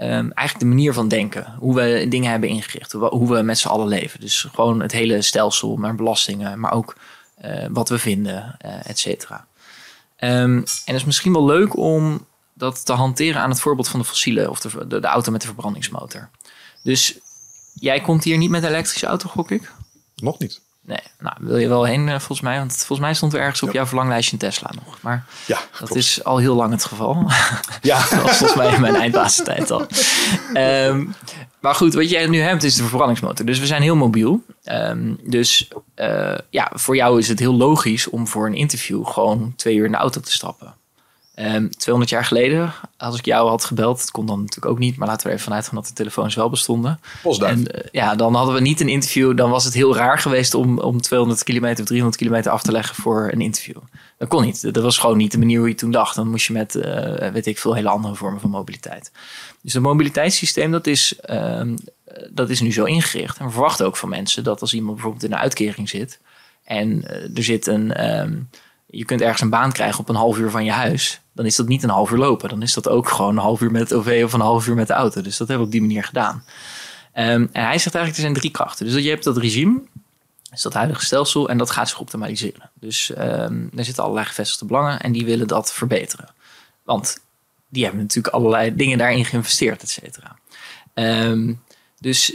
um, 0.00 0.32
eigenlijk 0.32 0.58
de 0.58 0.64
manier 0.64 0.92
van 0.92 1.08
denken. 1.08 1.54
Hoe 1.58 1.74
we 1.74 2.06
dingen 2.08 2.30
hebben 2.30 2.48
ingericht. 2.48 2.92
Hoe 2.92 3.28
we 3.28 3.42
met 3.42 3.58
z'n 3.58 3.68
allen 3.68 3.88
leven. 3.88 4.20
Dus 4.20 4.48
gewoon 4.54 4.80
het 4.80 4.92
hele 4.92 5.22
stelsel 5.22 5.76
met 5.76 5.96
belastingen. 5.96 6.60
Maar 6.60 6.72
ook 6.72 6.96
uh, 7.44 7.66
wat 7.70 7.88
we 7.88 7.98
vinden, 7.98 8.56
et 8.82 8.98
cetera. 8.98 9.46
Um, 10.18 10.56
en 10.56 10.64
het 10.84 10.94
is 10.94 11.04
misschien 11.04 11.32
wel 11.32 11.44
leuk 11.44 11.76
om 11.76 12.26
dat 12.52 12.86
te 12.86 12.92
hanteren 12.92 13.42
aan 13.42 13.50
het 13.50 13.60
voorbeeld 13.60 13.88
van 13.88 14.00
de 14.00 14.06
fossiele. 14.06 14.50
Of 14.50 14.60
de, 14.60 15.00
de 15.00 15.06
auto 15.06 15.32
met 15.32 15.40
de 15.40 15.46
verbrandingsmotor. 15.46 16.28
Dus 16.82 17.18
Jij 17.74 18.00
komt 18.00 18.24
hier 18.24 18.38
niet 18.38 18.50
met 18.50 18.62
een 18.62 18.68
elektrische 18.68 19.06
auto, 19.06 19.28
gok 19.28 19.50
ik? 19.50 19.72
Nog 20.16 20.38
niet. 20.38 20.60
Nee, 20.82 21.00
nou 21.18 21.36
wil 21.40 21.56
je 21.56 21.68
wel 21.68 21.84
heen 21.84 22.06
uh, 22.06 22.10
volgens 22.10 22.40
mij. 22.40 22.58
Want 22.58 22.76
volgens 22.76 22.98
mij 22.98 23.14
stond 23.14 23.34
er 23.34 23.40
ergens 23.40 23.62
op 23.62 23.72
jouw 23.72 23.86
verlanglijstje 23.86 24.32
een 24.32 24.38
Tesla 24.38 24.70
nog. 24.84 25.02
Maar 25.02 25.24
ja, 25.46 25.60
dat 25.80 25.94
is 25.94 26.24
al 26.24 26.38
heel 26.38 26.54
lang 26.54 26.72
het 26.72 26.84
geval. 26.84 27.16
Ja. 27.82 27.98
dat 27.98 28.22
was 28.22 28.36
volgens 28.36 28.54
mij 28.54 28.74
in 28.74 28.80
mijn 28.80 28.94
eindbasistijd 28.94 29.70
al. 29.70 29.86
Um, 30.54 31.14
maar 31.60 31.74
goed, 31.74 31.94
wat 31.94 32.10
jij 32.10 32.26
nu 32.26 32.40
hebt 32.40 32.62
is 32.62 32.74
de 32.74 32.84
verbrandingsmotor. 32.84 33.46
Dus 33.46 33.58
we 33.58 33.66
zijn 33.66 33.82
heel 33.82 33.96
mobiel. 33.96 34.44
Um, 34.64 35.18
dus 35.24 35.68
uh, 35.96 36.38
ja, 36.50 36.70
voor 36.74 36.96
jou 36.96 37.18
is 37.18 37.28
het 37.28 37.38
heel 37.38 37.54
logisch 37.54 38.08
om 38.08 38.26
voor 38.26 38.46
een 38.46 38.54
interview 38.54 39.06
gewoon 39.06 39.52
twee 39.56 39.76
uur 39.76 39.84
in 39.84 39.90
de 39.90 39.96
auto 39.96 40.20
te 40.20 40.32
stappen. 40.32 40.74
Um, 41.40 41.46
ehm, 41.46 41.68
200 41.68 42.10
jaar 42.10 42.24
geleden, 42.24 42.72
als 42.96 43.18
ik 43.18 43.24
jou 43.24 43.48
had 43.48 43.64
gebeld, 43.64 43.98
dat 43.98 44.10
kon 44.10 44.26
dan 44.26 44.38
natuurlijk 44.38 44.72
ook 44.72 44.78
niet, 44.78 44.96
maar 44.96 45.08
laten 45.08 45.22
we 45.22 45.28
er 45.28 45.34
even 45.34 45.46
vanuit 45.46 45.66
gaan 45.66 45.74
dat 45.74 45.86
de 45.86 45.92
telefoons 45.92 46.34
wel 46.34 46.50
bestonden. 46.50 47.00
Postduif. 47.22 47.52
En 47.52 47.60
uh, 47.60 47.80
ja, 47.92 48.14
dan 48.14 48.34
hadden 48.34 48.54
we 48.54 48.60
niet 48.60 48.80
een 48.80 48.88
interview, 48.88 49.36
dan 49.36 49.50
was 49.50 49.64
het 49.64 49.74
heel 49.74 49.96
raar 49.96 50.18
geweest 50.18 50.54
om, 50.54 50.78
om 50.78 51.00
200 51.00 51.42
kilometer 51.42 51.80
of 51.80 51.86
300 51.86 52.16
kilometer 52.16 52.52
af 52.52 52.62
te 52.62 52.72
leggen 52.72 52.94
voor 52.94 53.30
een 53.32 53.40
interview. 53.40 53.76
Dat 54.18 54.28
kon 54.28 54.44
niet. 54.44 54.74
Dat 54.74 54.82
was 54.82 54.98
gewoon 54.98 55.16
niet 55.16 55.32
de 55.32 55.38
manier 55.38 55.58
hoe 55.58 55.68
je 55.68 55.74
toen 55.74 55.90
dacht. 55.90 56.14
Dan 56.14 56.28
moest 56.28 56.46
je 56.46 56.52
met, 56.52 56.74
uh, 56.74 57.28
weet 57.28 57.46
ik 57.46 57.58
veel, 57.58 57.74
hele 57.74 57.88
andere 57.88 58.14
vormen 58.14 58.40
van 58.40 58.50
mobiliteit. 58.50 59.12
Dus 59.62 59.72
het 59.72 59.82
mobiliteitssysteem, 59.82 60.70
dat 60.70 60.86
is, 60.86 61.14
uh, 61.30 61.62
dat 62.30 62.50
is 62.50 62.60
nu 62.60 62.72
zo 62.72 62.84
ingericht. 62.84 63.38
En 63.38 63.44
we 63.44 63.52
verwachten 63.52 63.86
ook 63.86 63.96
van 63.96 64.08
mensen 64.08 64.44
dat 64.44 64.60
als 64.60 64.74
iemand 64.74 64.94
bijvoorbeeld 64.94 65.24
in 65.24 65.32
een 65.32 65.38
uitkering 65.38 65.88
zit 65.88 66.18
en 66.64 66.88
uh, 66.88 67.36
er 67.36 67.42
zit 67.42 67.66
een 67.66 67.92
ehm, 67.92 68.38
je 68.90 69.04
kunt 69.04 69.20
ergens 69.20 69.40
een 69.40 69.50
baan 69.50 69.72
krijgen 69.72 70.00
op 70.00 70.08
een 70.08 70.14
half 70.14 70.38
uur 70.38 70.50
van 70.50 70.64
je 70.64 70.72
huis. 70.72 71.20
Dan 71.32 71.46
is 71.46 71.56
dat 71.56 71.68
niet 71.68 71.82
een 71.82 71.90
half 71.90 72.10
uur 72.10 72.18
lopen. 72.18 72.48
Dan 72.48 72.62
is 72.62 72.74
dat 72.74 72.88
ook 72.88 73.08
gewoon 73.08 73.36
een 73.36 73.42
half 73.42 73.60
uur 73.60 73.70
met 73.70 73.80
het 73.80 73.94
OV 73.94 74.22
of 74.24 74.32
een 74.32 74.40
half 74.40 74.66
uur 74.66 74.74
met 74.74 74.86
de 74.86 74.92
auto. 74.92 75.20
Dus 75.20 75.36
dat 75.36 75.48
hebben 75.48 75.66
we 75.66 75.72
op 75.72 75.78
die 75.78 75.88
manier 75.88 76.04
gedaan. 76.04 76.44
Um, 77.14 77.48
en 77.52 77.64
hij 77.64 77.78
zegt 77.78 77.94
eigenlijk, 77.94 78.16
er 78.16 78.22
zijn 78.22 78.34
drie 78.34 78.50
krachten. 78.50 78.86
Dus 78.86 79.02
je 79.02 79.08
hebt 79.08 79.24
dat 79.24 79.36
regime, 79.36 79.80
is 80.52 80.62
dat 80.62 80.74
huidige 80.74 81.04
stelsel, 81.04 81.48
en 81.48 81.58
dat 81.58 81.70
gaat 81.70 81.88
zich 81.88 82.00
optimaliseren. 82.00 82.70
Dus 82.74 83.10
um, 83.18 83.70
er 83.76 83.84
zitten 83.84 84.02
allerlei 84.02 84.26
gevestigde 84.26 84.64
belangen 84.64 85.00
en 85.00 85.12
die 85.12 85.24
willen 85.24 85.46
dat 85.46 85.72
verbeteren. 85.72 86.28
Want 86.84 87.18
die 87.68 87.82
hebben 87.84 88.00
natuurlijk 88.02 88.34
allerlei 88.34 88.76
dingen 88.76 88.98
daarin 88.98 89.24
geïnvesteerd, 89.24 89.82
et 89.82 89.90
cetera. 89.90 90.36
Um, 90.94 91.62
dus 91.98 92.32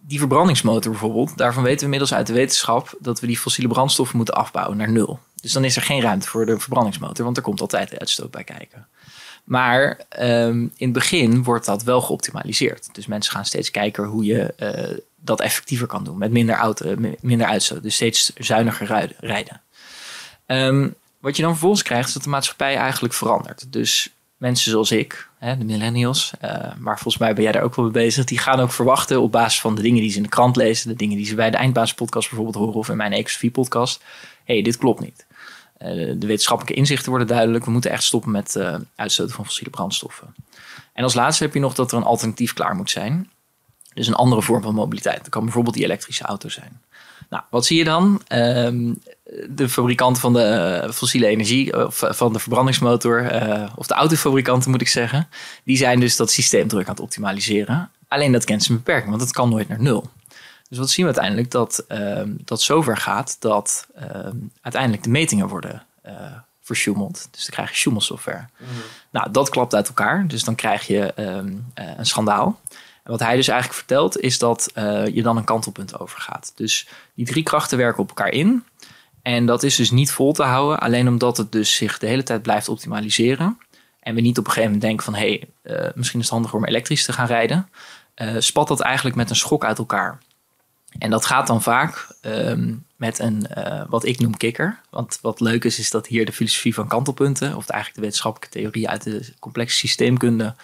die 0.00 0.18
verbrandingsmotor 0.18 0.90
bijvoorbeeld, 0.90 1.36
daarvan 1.36 1.62
weten 1.62 1.78
we 1.78 1.84
inmiddels 1.84 2.14
uit 2.14 2.26
de 2.26 2.32
wetenschap 2.32 2.94
dat 2.98 3.20
we 3.20 3.26
die 3.26 3.38
fossiele 3.38 3.68
brandstoffen 3.68 4.16
moeten 4.16 4.34
afbouwen 4.34 4.76
naar 4.76 4.90
nul. 4.90 5.20
Dus 5.40 5.52
dan 5.52 5.64
is 5.64 5.76
er 5.76 5.82
geen 5.82 6.00
ruimte 6.00 6.28
voor 6.28 6.46
de 6.46 6.58
verbrandingsmotor, 6.58 7.24
want 7.24 7.36
er 7.36 7.42
komt 7.42 7.60
altijd 7.60 7.98
uitstoot 7.98 8.30
bij 8.30 8.44
kijken. 8.44 8.86
Maar 9.44 10.00
um, 10.20 10.60
in 10.76 10.86
het 10.86 10.92
begin 10.92 11.42
wordt 11.42 11.66
dat 11.66 11.82
wel 11.82 12.00
geoptimaliseerd. 12.00 12.88
Dus 12.92 13.06
mensen 13.06 13.32
gaan 13.32 13.44
steeds 13.44 13.70
kijken 13.70 14.04
hoe 14.04 14.24
je 14.24 14.54
uh, 14.58 14.98
dat 15.16 15.40
effectiever 15.40 15.86
kan 15.86 16.04
doen. 16.04 16.18
Met 16.18 16.30
minder, 16.30 16.54
auto, 16.54 16.94
minder 17.20 17.46
uitstoot. 17.46 17.82
Dus 17.82 17.94
steeds 17.94 18.32
zuiniger 18.34 19.14
rijden. 19.20 19.60
Um, 20.46 20.94
wat 21.20 21.36
je 21.36 21.42
dan 21.42 21.50
vervolgens 21.50 21.82
krijgt, 21.82 22.08
is 22.08 22.14
dat 22.14 22.22
de 22.22 22.28
maatschappij 22.28 22.76
eigenlijk 22.76 23.14
verandert. 23.14 23.72
Dus 23.72 24.12
mensen 24.36 24.70
zoals 24.70 24.90
ik, 24.90 25.28
hè, 25.38 25.58
de 25.58 25.64
millennials, 25.64 26.32
uh, 26.44 26.50
maar 26.78 26.98
volgens 26.98 27.18
mij 27.18 27.34
ben 27.34 27.42
jij 27.42 27.52
daar 27.52 27.62
ook 27.62 27.74
wel 27.74 27.84
mee 27.84 27.94
bezig, 27.94 28.24
die 28.24 28.38
gaan 28.38 28.60
ook 28.60 28.72
verwachten 28.72 29.20
op 29.20 29.32
basis 29.32 29.60
van 29.60 29.74
de 29.74 29.82
dingen 29.82 30.00
die 30.00 30.10
ze 30.10 30.16
in 30.16 30.22
de 30.22 30.28
krant 30.28 30.56
lezen, 30.56 30.88
de 30.88 30.96
dingen 30.96 31.16
die 31.16 31.26
ze 31.26 31.34
bij 31.34 31.50
de 31.50 31.56
Eindbasispodcast 31.56 32.28
bijvoorbeeld 32.28 32.64
horen 32.64 32.78
of 32.78 32.88
in 32.88 32.96
mijn 32.96 33.12
Ecosofie 33.12 33.50
podcast, 33.50 34.02
hé, 34.44 34.54
hey, 34.54 34.62
dit 34.62 34.76
klopt 34.76 35.00
niet. 35.00 35.26
De 35.78 36.26
wetenschappelijke 36.26 36.80
inzichten 36.80 37.10
worden 37.10 37.28
duidelijk. 37.28 37.64
We 37.64 37.70
moeten 37.70 37.90
echt 37.90 38.02
stoppen 38.02 38.30
met 38.30 38.54
uh, 38.54 38.74
uitstoten 38.94 39.34
van 39.34 39.44
fossiele 39.44 39.70
brandstoffen. 39.70 40.34
En 40.92 41.02
als 41.02 41.14
laatste 41.14 41.44
heb 41.44 41.54
je 41.54 41.60
nog 41.60 41.74
dat 41.74 41.92
er 41.92 41.96
een 41.96 42.04
alternatief 42.04 42.52
klaar 42.52 42.74
moet 42.74 42.90
zijn. 42.90 43.30
Dus 43.94 44.06
een 44.06 44.14
andere 44.14 44.42
vorm 44.42 44.62
van 44.62 44.74
mobiliteit. 44.74 45.18
Dat 45.18 45.28
kan 45.28 45.44
bijvoorbeeld 45.44 45.74
die 45.74 45.84
elektrische 45.84 46.24
auto 46.24 46.48
zijn. 46.48 46.80
Nou, 47.30 47.42
wat 47.50 47.66
zie 47.66 47.78
je 47.78 47.84
dan? 47.84 48.22
Ehm, 48.26 48.92
de 49.48 49.68
fabrikanten 49.68 50.20
van 50.20 50.32
de 50.32 50.42
eh, 50.42 50.90
fossiele 50.90 51.26
energie, 51.26 51.86
of 51.86 52.02
van 52.08 52.32
de 52.32 52.38
verbrandingsmotor, 52.38 53.30
of 53.76 53.86
de 53.86 53.94
autofabrikanten 53.94 54.70
moet 54.70 54.80
ik 54.80 54.88
zeggen, 54.88 55.28
die 55.64 55.76
zijn 55.76 56.00
dus 56.00 56.16
dat 56.16 56.30
systeem 56.30 56.68
druk 56.68 56.86
aan 56.86 56.94
het 56.94 57.02
optimaliseren. 57.02 57.90
Alleen 58.08 58.32
dat 58.32 58.44
kent 58.44 58.62
zijn 58.62 58.78
beperking, 58.78 59.10
want 59.10 59.22
het 59.22 59.32
kan 59.32 59.48
nooit 59.48 59.68
naar 59.68 59.82
nul. 59.82 60.10
Dus 60.68 60.78
wat 60.78 60.90
zien 60.90 61.06
we 61.06 61.12
uiteindelijk? 61.12 61.50
Dat 61.50 61.84
uh, 61.88 62.22
dat 62.26 62.62
zover 62.62 62.96
gaat 62.96 63.36
dat 63.40 63.86
uh, 63.96 64.28
uiteindelijk 64.60 65.02
de 65.02 65.10
metingen 65.10 65.48
worden 65.48 65.86
uh, 66.06 66.12
versjoemeld. 66.60 67.28
Dus 67.30 67.42
dan 67.42 67.54
krijg 67.54 67.70
je 67.70 67.76
schommelsoftware. 67.76 68.46
Mm 68.58 68.66
Nou, 69.10 69.30
dat 69.30 69.48
klapt 69.48 69.74
uit 69.74 69.88
elkaar. 69.88 70.28
Dus 70.28 70.44
dan 70.44 70.54
krijg 70.54 70.86
je 70.86 71.12
um, 71.16 71.66
een 71.74 72.06
schandaal. 72.06 72.60
En 73.08 73.14
wat 73.14 73.22
hij 73.22 73.36
dus 73.36 73.48
eigenlijk 73.48 73.78
vertelt 73.78 74.20
is 74.20 74.38
dat 74.38 74.70
eh, 74.74 75.06
je 75.06 75.22
dan 75.22 75.36
een 75.36 75.44
kantelpunt 75.44 75.98
overgaat. 75.98 76.52
Dus 76.54 76.88
die 77.14 77.26
drie 77.26 77.42
krachten 77.42 77.78
werken 77.78 78.02
op 78.02 78.08
elkaar 78.08 78.32
in. 78.32 78.64
En 79.22 79.46
dat 79.46 79.62
is 79.62 79.76
dus 79.76 79.90
niet 79.90 80.12
vol 80.12 80.32
te 80.32 80.42
houden. 80.42 80.80
Alleen 80.80 81.08
omdat 81.08 81.36
het 81.36 81.52
dus 81.52 81.76
zich 81.76 81.98
de 81.98 82.06
hele 82.06 82.22
tijd 82.22 82.42
blijft 82.42 82.68
optimaliseren. 82.68 83.58
En 84.00 84.14
we 84.14 84.20
niet 84.20 84.38
op 84.38 84.46
een 84.46 84.52
gegeven 84.52 84.72
moment 84.72 84.88
denken 84.88 85.04
van... 85.04 85.14
hé, 85.14 85.44
hey, 85.62 85.92
misschien 85.94 86.18
is 86.18 86.24
het 86.24 86.34
handiger 86.34 86.58
om 86.58 86.64
elektrisch 86.64 87.04
te 87.04 87.12
gaan 87.12 87.26
rijden. 87.26 87.68
spat 88.38 88.68
dat 88.68 88.80
eigenlijk 88.80 89.16
met 89.16 89.30
een 89.30 89.36
schok 89.36 89.64
uit 89.64 89.78
elkaar. 89.78 90.18
En 90.98 91.10
dat 91.10 91.26
gaat 91.26 91.46
dan 91.46 91.62
vaak 91.62 92.06
um, 92.22 92.84
met 92.96 93.18
een, 93.18 93.46
uh, 93.58 93.82
wat 93.88 94.04
ik 94.04 94.18
noem 94.18 94.36
kikker. 94.36 94.80
Want 94.90 95.18
wat 95.22 95.40
leuk 95.40 95.64
is, 95.64 95.78
is 95.78 95.90
dat 95.90 96.06
hier 96.06 96.26
de 96.26 96.32
filosofie 96.32 96.74
van 96.74 96.88
kantelpunten, 96.88 97.56
of 97.56 97.68
eigenlijk 97.68 97.94
de 97.94 98.00
wetenschappelijke 98.00 98.58
theorie 98.58 98.88
uit 98.88 99.02
de 99.02 99.32
complexe 99.38 99.76
systeemkunde 99.76 100.54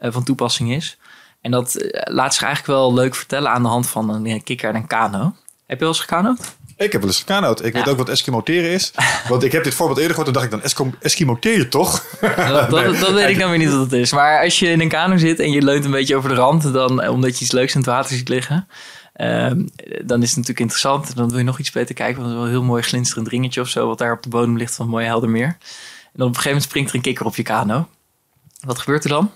uh, 0.00 0.12
van 0.12 0.24
toepassing 0.24 0.72
is. 0.72 0.98
En 1.40 1.50
dat 1.50 1.76
uh, 1.76 1.90
laat 1.92 2.34
zich 2.34 2.42
eigenlijk 2.42 2.78
wel 2.78 2.94
leuk 2.94 3.14
vertellen 3.14 3.50
aan 3.50 3.62
de 3.62 3.68
hand 3.68 3.88
van 3.88 4.10
een 4.10 4.42
kikker 4.42 4.68
en 4.68 4.74
een 4.74 4.86
kano. 4.86 5.34
Heb 5.66 5.78
je 5.78 5.84
wel 5.84 5.88
eens 5.88 6.00
gekanoot? 6.00 6.56
Ik 6.76 6.92
heb 6.92 7.00
wel 7.00 7.10
eens 7.10 7.18
gekanoot. 7.18 7.64
Ik 7.64 7.72
ja. 7.72 7.78
weet 7.78 7.88
ook 7.88 7.98
wat 7.98 8.08
eskimoteren 8.08 8.70
is. 8.70 8.92
Want 9.28 9.42
ik 9.42 9.52
heb 9.52 9.64
dit 9.64 9.74
voorbeeld 9.74 9.98
eerder 9.98 10.16
gehoord. 10.16 10.34
Toen 10.34 10.48
dacht 10.48 10.70
ik 10.70 10.76
dan, 10.76 10.94
eskimoteer 11.00 11.70
toch? 11.70 12.06
Dat, 12.20 12.70
dat, 12.70 12.98
dat 13.00 13.12
weet 13.12 13.28
ik 13.28 13.38
dan 13.38 13.50
weer 13.50 13.58
niet 13.58 13.70
wat 13.70 13.80
het 13.80 13.92
is. 13.92 14.12
Maar 14.12 14.42
als 14.42 14.58
je 14.58 14.68
in 14.68 14.80
een 14.80 14.88
kano 14.88 15.16
zit 15.16 15.40
en 15.40 15.50
je 15.50 15.62
leunt 15.62 15.84
een 15.84 15.90
beetje 15.90 16.16
over 16.16 16.28
de 16.28 16.34
rand... 16.34 16.72
Dan, 16.72 17.08
omdat 17.08 17.38
je 17.38 17.44
iets 17.44 17.52
leuks 17.52 17.72
in 17.72 17.80
het 17.80 17.88
water 17.88 18.16
ziet 18.16 18.28
liggen... 18.28 18.68
Um, 19.22 19.68
dan 20.04 20.22
is 20.22 20.28
het 20.28 20.36
natuurlijk 20.36 20.60
interessant. 20.60 21.16
Dan 21.16 21.28
wil 21.28 21.38
je 21.38 21.44
nog 21.44 21.58
iets 21.58 21.70
beter 21.70 21.94
kijken. 21.94 22.16
Want 22.16 22.26
het 22.26 22.34
is 22.34 22.42
wel 22.42 22.52
een 22.52 22.58
heel 22.58 22.68
mooi 22.68 22.82
glinsterend 22.82 23.28
ringetje 23.28 23.60
of 23.60 23.68
zo. 23.68 23.86
Wat 23.86 23.98
daar 23.98 24.12
op 24.12 24.22
de 24.22 24.28
bodem 24.28 24.56
ligt 24.56 24.74
van 24.74 24.88
mooie 24.88 25.06
helder 25.06 25.28
meer. 25.28 25.46
En 25.46 25.56
dan 26.12 26.26
op 26.26 26.34
een 26.34 26.40
gegeven 26.40 26.50
moment 26.50 26.68
springt 26.68 26.90
er 26.90 26.96
een 26.96 27.02
kikker 27.02 27.26
op 27.26 27.36
je 27.36 27.42
kano. 27.42 27.88
Wat 28.60 28.78
gebeurt 28.78 29.04
er 29.04 29.10
dan? 29.10 29.30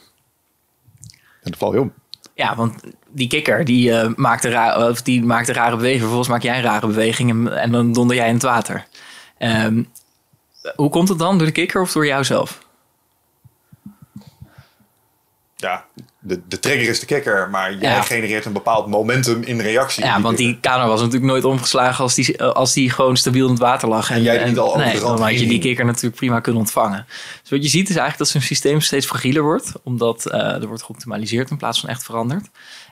En 1.42 1.50
dan 1.50 1.58
val 1.58 1.74
je 1.74 1.80
om. 1.80 1.92
Ja, 2.34 2.56
want 2.56 2.80
die 3.08 3.28
kikker 3.28 3.64
die, 3.64 3.90
uh, 3.90 4.14
maakt, 4.16 4.44
een 4.44 4.50
ra 4.50 4.88
of 4.88 5.02
die 5.02 5.24
maakt 5.24 5.48
een 5.48 5.54
rare 5.54 5.76
beweging. 5.76 6.00
Vervolgens 6.00 6.30
maak 6.30 6.42
jij 6.42 6.56
een 6.56 6.62
rare 6.62 6.86
beweging 6.86 7.30
en, 7.30 7.60
en 7.60 7.72
dan 7.72 7.92
donder 7.92 8.16
jij 8.16 8.28
in 8.28 8.34
het 8.34 8.42
water. 8.42 8.86
Um, 9.38 9.88
hoe 10.76 10.90
komt 10.90 11.08
het 11.08 11.18
dan? 11.18 11.38
Door 11.38 11.46
de 11.46 11.52
kikker 11.52 11.80
of 11.80 11.92
door 11.92 12.06
jouzelf? 12.06 12.63
Ja, 15.64 15.84
de, 16.18 16.40
de 16.48 16.58
trigger 16.58 16.88
is 16.88 17.00
de 17.00 17.06
kikker, 17.06 17.50
maar 17.50 17.74
jij 17.74 18.02
genereert 18.02 18.44
een 18.44 18.52
bepaald 18.52 18.86
momentum 18.86 19.42
in 19.42 19.60
reactie. 19.60 20.04
Ja, 20.04 20.20
want 20.20 20.36
die 20.36 20.58
kamer 20.60 20.86
was 20.86 21.00
natuurlijk 21.00 21.32
nooit 21.32 21.44
omgeslagen 21.44 22.02
als 22.02 22.14
die, 22.14 22.42
als 22.42 22.72
die 22.72 22.90
gewoon 22.90 23.16
stabiel 23.16 23.44
in 23.44 23.50
het 23.50 23.60
water 23.60 23.88
lag. 23.88 24.10
En, 24.10 24.16
en 24.16 24.22
jij 24.22 24.44
niet 24.44 24.58
al 24.58 24.76
nee, 24.76 25.00
dan 25.00 25.20
had 25.22 25.40
je 25.40 25.46
die 25.46 25.58
kikker 25.58 25.84
natuurlijk 25.84 26.16
prima 26.16 26.40
kunnen 26.40 26.60
ontvangen. 26.60 27.06
Dus 27.40 27.50
wat 27.50 27.62
je 27.62 27.68
ziet 27.68 27.88
is 27.88 27.96
eigenlijk 27.96 28.18
dat 28.18 28.28
zo'n 28.28 28.40
systeem 28.40 28.80
steeds 28.80 29.06
fragieler 29.06 29.42
wordt, 29.42 29.72
omdat 29.82 30.26
uh, 30.26 30.34
er 30.34 30.66
wordt 30.66 30.82
geoptimaliseerd 30.82 31.50
in 31.50 31.56
plaats 31.56 31.80
van 31.80 31.88
echt 31.88 32.04
veranderd. 32.04 32.48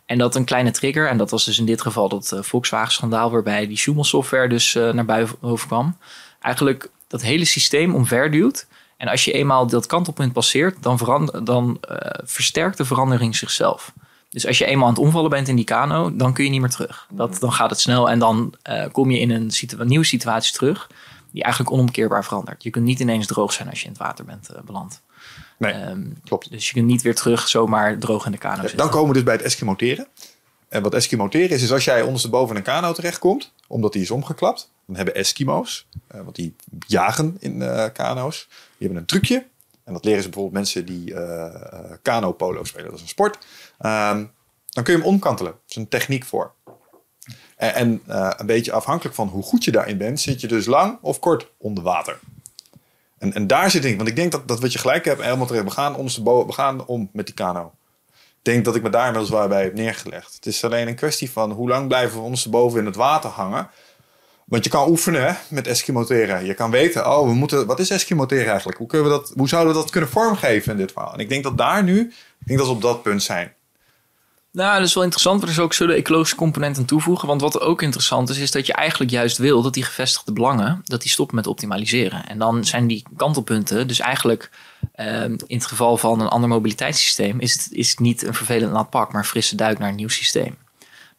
En 0.06 0.18
dat 0.18 0.34
een 0.34 0.44
kleine 0.44 0.70
trigger, 0.70 1.08
en 1.08 1.16
dat 1.16 1.30
was 1.30 1.44
dus 1.44 1.58
in 1.58 1.66
dit 1.66 1.80
geval 1.80 2.08
dat 2.08 2.30
uh, 2.34 2.42
Volkswagen-schandaal, 2.42 3.30
waarbij 3.30 3.66
die 3.66 3.78
Schumel-software 3.78 4.48
dus 4.48 4.74
uh, 4.74 4.92
naar 4.92 5.28
boven 5.40 5.66
kwam, 5.66 5.96
eigenlijk 6.40 6.90
dat 7.08 7.22
hele 7.22 7.44
systeem 7.44 7.94
omverduwt 7.94 8.66
en 9.02 9.08
als 9.08 9.24
je 9.24 9.32
eenmaal 9.32 9.66
dat 9.66 9.86
kantelpunt 9.86 10.32
passeert, 10.32 10.82
dan, 10.82 10.98
verander, 10.98 11.44
dan 11.44 11.80
uh, 11.90 11.96
versterkt 12.24 12.76
de 12.76 12.84
verandering 12.84 13.36
zichzelf. 13.36 13.92
Dus 14.30 14.46
als 14.46 14.58
je 14.58 14.64
eenmaal 14.64 14.86
aan 14.86 14.94
het 14.94 15.02
omvallen 15.02 15.30
bent 15.30 15.48
in 15.48 15.56
die 15.56 15.64
kano, 15.64 16.16
dan 16.16 16.32
kun 16.32 16.44
je 16.44 16.50
niet 16.50 16.60
meer 16.60 16.70
terug. 16.70 17.06
Dat, 17.10 17.36
dan 17.40 17.52
gaat 17.52 17.70
het 17.70 17.80
snel 17.80 18.10
en 18.10 18.18
dan 18.18 18.54
uh, 18.68 18.84
kom 18.92 19.10
je 19.10 19.18
in 19.18 19.30
een, 19.30 19.50
situ 19.50 19.76
een, 19.78 19.88
nieuwe 19.88 20.04
situatie 20.04 20.52
terug 20.52 20.90
die 21.30 21.42
eigenlijk 21.42 21.74
onomkeerbaar 21.74 22.24
verandert. 22.24 22.62
Je 22.62 22.70
kunt 22.70 22.84
niet 22.84 23.00
ineens 23.00 23.26
droog 23.26 23.52
zijn 23.52 23.68
als 23.68 23.78
je 23.78 23.84
in 23.84 23.90
het 23.90 24.00
water 24.00 24.24
bent 24.24 24.48
uh, 24.52 24.60
beland. 24.64 25.00
Nee, 25.58 25.74
um, 25.74 26.20
klopt. 26.24 26.50
Dus 26.50 26.66
je 26.66 26.72
kunt 26.72 26.86
niet 26.86 27.02
weer 27.02 27.14
terug 27.14 27.48
zomaar 27.48 27.98
droog 27.98 28.26
in 28.26 28.32
de 28.32 28.38
kano 28.38 28.60
zitten. 28.60 28.78
Dan 28.78 28.90
komen 28.90 29.08
we 29.08 29.14
dus 29.14 29.22
bij 29.22 29.34
het 29.34 29.42
eskimoteren. 29.42 30.06
En 30.68 30.82
wat 30.82 30.94
eskimoteren 30.94 31.50
is, 31.50 31.62
is 31.62 31.72
als 31.72 31.84
jij 31.84 32.02
ondersteboven 32.02 32.50
in 32.50 32.56
een 32.56 32.62
kano 32.62 32.92
terechtkomt, 32.92 33.52
omdat 33.66 33.92
die 33.92 34.02
is 34.02 34.10
omgeklapt, 34.10 34.70
dan 34.92 35.04
hebben 35.04 35.14
Eskimo's, 35.14 35.86
uh, 36.14 36.20
want 36.20 36.36
die 36.36 36.56
jagen 36.86 37.36
in 37.40 37.60
uh, 37.60 37.86
kano's, 37.92 38.46
die 38.48 38.86
hebben 38.86 38.98
een 38.98 39.06
trucje. 39.06 39.46
En 39.84 39.92
dat 39.92 40.04
leren 40.04 40.22
ze 40.22 40.28
bijvoorbeeld 40.28 40.54
mensen 40.54 40.86
die 40.86 41.10
uh, 41.10 41.90
kano 42.02 42.32
polo 42.32 42.64
spelen, 42.64 42.86
dat 42.86 42.94
is 42.94 43.00
een 43.00 43.08
sport. 43.08 43.34
Um, 43.80 44.30
dan 44.68 44.84
kun 44.84 44.92
je 44.94 44.98
hem 44.98 45.08
omkantelen. 45.08 45.52
Dat 45.52 45.62
is 45.68 45.76
een 45.76 45.88
techniek 45.88 46.24
voor. 46.24 46.52
En, 47.56 47.74
en 47.74 48.02
een 48.06 48.46
beetje 48.46 48.72
afhankelijk 48.72 49.14
van 49.14 49.28
hoe 49.28 49.42
goed 49.42 49.64
je 49.64 49.70
daarin 49.70 49.98
bent, 49.98 50.20
zit 50.20 50.40
je 50.40 50.46
dus 50.46 50.66
lang 50.66 50.98
of 51.00 51.18
kort 51.18 51.50
onder 51.56 51.84
water. 51.84 52.18
En, 53.18 53.32
en 53.32 53.46
daar 53.46 53.70
zit 53.70 53.84
ik, 53.84 53.96
want 53.96 54.08
ik 54.08 54.16
denk 54.16 54.32
dat, 54.32 54.48
dat 54.48 54.60
wat 54.60 54.72
je 54.72 54.78
gelijk 54.78 55.04
hebt, 55.04 55.22
helemaal 55.22 55.46
terecht. 55.46 55.64
We 55.64 55.70
gaan, 55.70 55.96
ondersteboven, 55.96 56.46
we 56.46 56.52
gaan 56.52 56.86
om 56.86 57.08
met 57.12 57.26
die 57.26 57.34
kano 57.34 57.72
denk 58.42 58.64
dat 58.64 58.74
ik 58.74 58.82
me 58.82 58.90
daar 58.90 59.06
inmiddels 59.06 59.30
wel 59.30 59.48
bij 59.48 59.62
heb 59.62 59.74
neergelegd. 59.74 60.34
Het 60.34 60.46
is 60.46 60.64
alleen 60.64 60.88
een 60.88 60.94
kwestie 60.94 61.30
van 61.30 61.50
hoe 61.50 61.68
lang 61.68 61.88
blijven 61.88 62.18
we 62.18 62.24
ons 62.24 62.48
boven 62.48 62.78
in 62.78 62.86
het 62.86 62.96
water 62.96 63.30
hangen. 63.30 63.70
Want 64.52 64.64
je 64.64 64.70
kan 64.70 64.88
oefenen 64.88 65.36
met 65.48 65.66
Eskimoteren. 65.66 66.44
Je 66.44 66.54
kan 66.54 66.70
weten, 66.70 67.06
oh, 67.06 67.26
we 67.26 67.34
moeten, 67.34 67.66
wat 67.66 67.78
is 67.78 67.90
Eskimoteren 67.90 68.46
eigenlijk? 68.46 68.78
Hoe, 68.78 68.86
kunnen 68.86 69.10
we 69.10 69.12
dat, 69.14 69.32
hoe 69.36 69.48
zouden 69.48 69.74
we 69.74 69.80
dat 69.80 69.90
kunnen 69.90 70.10
vormgeven 70.10 70.72
in 70.72 70.78
dit 70.78 70.92
verhaal? 70.92 71.12
En 71.12 71.18
ik 71.18 71.28
denk 71.28 71.42
dat 71.42 71.58
daar 71.58 71.82
nu, 71.84 72.00
ik 72.40 72.46
denk 72.46 72.58
dat 72.58 72.68
we 72.68 72.74
op 72.74 72.82
dat 72.82 73.02
punt 73.02 73.22
zijn. 73.22 73.52
Nou, 74.50 74.78
dat 74.78 74.86
is 74.86 74.94
wel 74.94 75.02
interessant. 75.02 75.40
We 75.40 75.46
dus 75.46 75.58
ook 75.58 75.72
zullen 75.72 75.96
ecologische 75.96 76.36
componenten 76.36 76.84
toevoegen. 76.84 77.28
Want 77.28 77.40
wat 77.40 77.60
ook 77.60 77.82
interessant 77.82 78.28
is, 78.28 78.38
is 78.38 78.50
dat 78.50 78.66
je 78.66 78.72
eigenlijk 78.72 79.10
juist 79.10 79.38
wil 79.38 79.62
dat 79.62 79.74
die 79.74 79.82
gevestigde 79.82 80.32
belangen, 80.32 80.80
dat 80.84 81.02
die 81.02 81.10
stoppen 81.10 81.36
met 81.36 81.46
optimaliseren. 81.46 82.26
En 82.26 82.38
dan 82.38 82.64
zijn 82.64 82.86
die 82.86 83.04
kantelpunten, 83.16 83.88
dus 83.88 84.00
eigenlijk 84.00 84.50
uh, 84.96 85.24
in 85.24 85.40
het 85.46 85.66
geval 85.66 85.96
van 85.96 86.20
een 86.20 86.28
ander 86.28 86.48
mobiliteitssysteem, 86.48 87.40
is 87.40 87.52
het, 87.52 87.68
is 87.70 87.96
niet 87.96 88.26
een 88.26 88.34
vervelend 88.34 88.72
nat 88.72 88.90
pak, 88.90 89.12
maar 89.12 89.20
een 89.20 89.28
frisse 89.28 89.56
duik 89.56 89.78
naar 89.78 89.88
een 89.88 89.94
nieuw 89.94 90.08
systeem. 90.08 90.56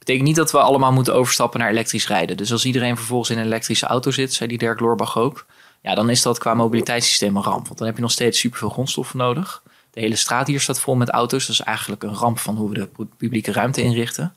Betekent 0.03 0.27
niet 0.27 0.35
dat 0.35 0.51
we 0.51 0.59
allemaal 0.59 0.91
moeten 0.91 1.15
overstappen 1.15 1.59
naar 1.59 1.69
elektrisch 1.69 2.07
rijden. 2.07 2.37
Dus 2.37 2.51
als 2.51 2.65
iedereen 2.65 2.95
vervolgens 2.95 3.29
in 3.29 3.37
een 3.37 3.45
elektrische 3.45 3.85
auto 3.85 4.11
zit, 4.11 4.33
zei 4.33 4.49
die 4.49 4.57
Dirk 4.57 4.79
Loorbach 4.79 5.17
ook, 5.17 5.45
ja, 5.81 5.95
dan 5.95 6.09
is 6.09 6.21
dat 6.21 6.37
qua 6.37 6.53
mobiliteitssysteem 6.53 7.37
een 7.37 7.43
ramp. 7.43 7.65
Want 7.65 7.77
dan 7.77 7.87
heb 7.87 7.95
je 7.95 8.01
nog 8.01 8.11
steeds 8.11 8.39
superveel 8.39 8.69
grondstoffen 8.69 9.17
nodig. 9.17 9.63
De 9.91 9.99
hele 9.99 10.15
straat 10.15 10.47
hier 10.47 10.61
staat 10.61 10.79
vol 10.79 10.95
met 10.95 11.09
auto's. 11.09 11.45
Dat 11.47 11.55
is 11.55 11.61
eigenlijk 11.61 12.03
een 12.03 12.15
ramp 12.15 12.39
van 12.39 12.55
hoe 12.55 12.69
we 12.69 12.75
de 12.75 13.07
publieke 13.17 13.51
ruimte 13.51 13.81
inrichten. 13.81 14.35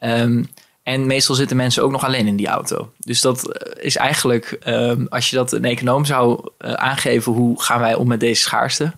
Um, 0.00 0.48
en 0.82 1.06
meestal 1.06 1.34
zitten 1.34 1.56
mensen 1.56 1.82
ook 1.82 1.90
nog 1.90 2.04
alleen 2.04 2.26
in 2.26 2.36
die 2.36 2.46
auto. 2.46 2.92
Dus 2.98 3.20
dat 3.20 3.48
eh, 3.48 3.84
is 3.84 3.96
eigenlijk, 3.96 4.58
um, 4.64 5.06
als 5.08 5.30
je 5.30 5.36
dat 5.36 5.52
een 5.52 5.64
econoom 5.64 6.04
zou 6.04 6.50
uh, 6.58 6.72
aangeven, 6.72 7.32
hoe 7.32 7.62
gaan 7.62 7.80
wij 7.80 7.94
om 7.94 8.08
met 8.08 8.20
deze 8.20 8.42
schaarste? 8.42 8.92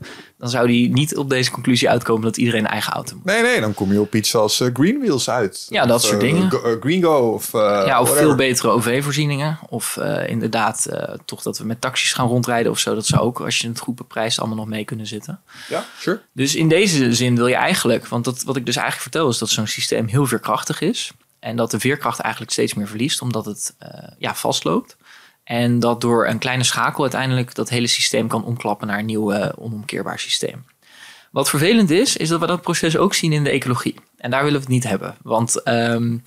Dan 0.44 0.52
zou 0.52 0.66
die 0.66 0.92
niet 0.92 1.16
op 1.16 1.30
deze 1.30 1.50
conclusie 1.50 1.90
uitkomen 1.90 2.22
dat 2.22 2.36
iedereen 2.36 2.60
een 2.60 2.70
eigen 2.70 2.92
auto 2.92 3.14
moet. 3.14 3.24
Nee, 3.24 3.42
nee, 3.42 3.60
dan 3.60 3.74
kom 3.74 3.92
je 3.92 4.00
op 4.00 4.14
iets 4.14 4.34
als 4.34 4.60
uh, 4.60 4.68
Green 4.72 4.98
Wheels 4.98 5.30
uit. 5.30 5.66
Ja, 5.68 5.86
dat 5.86 6.02
soort 6.02 6.20
dingen. 6.20 6.50
Green 6.80 7.02
Go 7.02 7.32
of. 7.32 7.52
ja, 7.52 8.00
of 8.00 8.16
veel 8.16 8.34
betere 8.34 8.68
OV-voorzieningen. 8.68 9.58
Of 9.68 9.98
inderdaad, 10.26 10.88
toch 11.24 11.42
dat 11.42 11.58
we 11.58 11.64
met 11.64 11.80
taxis 11.80 12.12
gaan 12.12 12.26
rondrijden 12.26 12.72
of 12.72 12.78
zo. 12.78 12.94
Dat 12.94 13.06
zou 13.06 13.22
ook, 13.22 13.40
als 13.40 13.58
je 13.58 13.68
het 13.68 13.78
goed 13.78 13.94
beprijst, 13.94 14.38
allemaal 14.38 14.56
nog 14.56 14.66
mee 14.66 14.84
kunnen 14.84 15.06
zitten. 15.06 15.40
Ja, 15.68 15.84
sure. 15.98 16.20
Dus 16.32 16.54
in 16.54 16.68
deze 16.68 17.14
zin 17.14 17.36
wil 17.36 17.46
je 17.46 17.54
eigenlijk, 17.54 18.06
want 18.06 18.24
dat, 18.24 18.42
wat 18.42 18.56
ik 18.56 18.66
dus 18.66 18.76
eigenlijk 18.76 19.10
vertel, 19.10 19.30
is 19.30 19.38
dat 19.38 19.48
zo'n 19.48 19.66
systeem 19.66 20.06
heel 20.06 20.26
veerkrachtig 20.26 20.80
is. 20.80 21.12
En 21.38 21.56
dat 21.56 21.70
de 21.70 21.80
veerkracht 21.80 22.18
eigenlijk 22.20 22.52
steeds 22.52 22.74
meer 22.74 22.88
verliest, 22.88 23.22
omdat 23.22 23.44
het 23.44 23.74
ja, 24.18 24.34
vastloopt. 24.34 24.96
En 25.44 25.80
dat 25.80 26.00
door 26.00 26.26
een 26.26 26.38
kleine 26.38 26.64
schakel 26.64 27.02
uiteindelijk 27.02 27.54
dat 27.54 27.68
hele 27.68 27.86
systeem 27.86 28.28
kan 28.28 28.44
omklappen 28.44 28.86
naar 28.86 28.98
een 28.98 29.06
nieuw 29.06 29.32
uh, 29.32 29.48
onomkeerbaar 29.56 30.18
systeem. 30.18 30.64
Wat 31.30 31.48
vervelend 31.48 31.90
is, 31.90 32.16
is 32.16 32.28
dat 32.28 32.40
we 32.40 32.46
dat 32.46 32.60
proces 32.60 32.96
ook 32.96 33.14
zien 33.14 33.32
in 33.32 33.44
de 33.44 33.50
ecologie. 33.50 33.94
En 34.16 34.30
daar 34.30 34.44
willen 34.44 34.58
we 34.58 34.64
het 34.64 34.74
niet 34.74 34.84
hebben. 34.84 35.16
Want 35.22 35.68
um, 35.68 36.22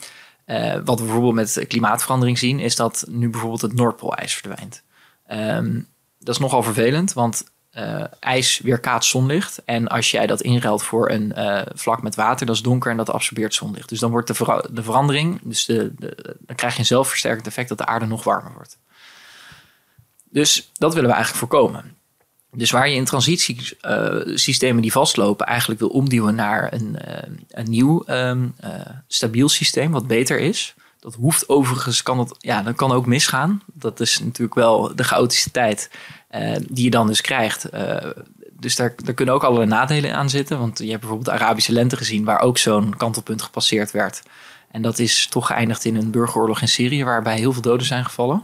uh, 0.46 0.74
wat 0.86 1.00
we 1.00 1.06
bijvoorbeeld 1.06 1.34
met 1.34 1.66
klimaatverandering 1.68 2.38
zien, 2.38 2.60
is 2.60 2.76
dat 2.76 3.06
nu 3.10 3.30
bijvoorbeeld 3.30 3.62
het 3.62 3.74
Noordpoolijs 3.74 4.34
verdwijnt. 4.34 4.84
Um, 5.32 5.88
dat 6.20 6.36
is 6.36 6.42
nogal 6.42 6.64
vervelend, 6.64 7.14
want 7.14 7.44
uh, 7.74 8.04
ijs 8.20 8.60
weerkaatst 8.60 9.10
zonlicht. 9.10 9.62
En 9.66 9.88
als 9.88 10.12
jij 10.12 10.28
dat 10.28 10.42
inruilt 10.42 10.84
voor 10.84 11.10
een 11.10 11.34
vlak 11.76 12.02
met 12.02 12.16
water, 12.16 12.46
dat 12.46 12.56
is 12.56 12.62
donker 12.62 12.92
en 12.92 12.98
dat 12.98 13.10
absorbeert 13.10 13.54
zonlicht. 13.54 13.90
Dus 13.90 14.00
dan 14.00 14.12
wordt 14.12 14.28
de, 14.28 14.68
de 14.72 14.84
verandering, 14.84 15.40
dus 15.44 15.66
de, 15.66 15.94
dan 16.40 16.56
krijg 16.56 16.74
je 16.74 16.80
een 16.80 16.86
zelfversterkend 16.86 17.48
effect 17.48 17.70
dat 17.70 17.78
de 17.78 17.86
aarde 17.86 18.06
nog 18.06 18.24
warmer 18.24 18.54
wordt. 18.54 18.78
Dus 20.38 20.72
dat 20.74 20.94
willen 20.94 21.10
we 21.10 21.16
eigenlijk 21.16 21.52
voorkomen. 21.52 21.96
Dus 22.52 22.72
waar 22.72 22.90
je 22.90 22.96
in 22.96 23.06
transitiesystemen 23.06 24.82
die 24.82 24.92
vastlopen 24.92 25.46
eigenlijk 25.46 25.80
wil 25.80 25.90
omduwen 25.90 26.36
naar 26.36 26.74
een, 26.74 26.98
een 27.50 27.70
nieuw 27.70 28.04
um, 28.08 28.56
stabiel 29.08 29.50
systeem 29.50 29.92
wat 29.92 30.08
beter 30.08 30.40
is. 30.40 30.76
Dat 31.00 31.16
hoeft 31.16 31.50
overigens, 31.50 32.04
kan 32.04 32.18
dat, 32.18 32.36
ja, 32.40 32.62
dat 32.62 32.76
kan 32.76 32.92
ook 32.92 33.06
misgaan. 33.06 33.62
Dat 33.74 34.00
is 34.00 34.20
natuurlijk 34.20 34.56
wel 34.56 34.96
de 34.96 35.04
chaotische 35.04 35.52
tijd 35.52 35.92
uh, 36.32 36.56
die 36.70 36.84
je 36.84 36.90
dan 36.90 37.08
dus 37.08 37.22
krijgt. 37.22 37.70
Dus 38.60 38.76
daar, 38.76 38.94
daar 39.04 39.14
kunnen 39.14 39.36
ook 39.36 39.44
allerlei 39.44 39.70
nadelen 39.70 40.16
aan 40.16 40.30
zitten. 40.30 40.60
Want 40.60 40.78
je 40.78 40.90
hebt 40.90 41.00
bijvoorbeeld 41.00 41.38
de 41.38 41.44
Arabische 41.44 41.72
lente 41.72 41.98
gezien, 41.98 42.24
waar 42.24 42.40
ook 42.40 42.58
zo'n 42.58 42.98
kantelpunt 42.98 43.42
gepasseerd 43.42 43.92
werd. 43.92 44.24
En 44.72 44.82
dat 44.82 45.00
is 45.00 45.28
toch 45.28 45.48
geëindigd 45.48 45.86
in 45.86 45.96
een 45.96 46.12
burgeroorlog 46.12 46.62
in 46.62 46.68
Syrië, 46.68 47.04
waarbij 47.04 47.38
heel 47.38 47.54
veel 47.54 47.62
doden 47.62 47.88
zijn 47.88 48.06
gevallen. 48.06 48.44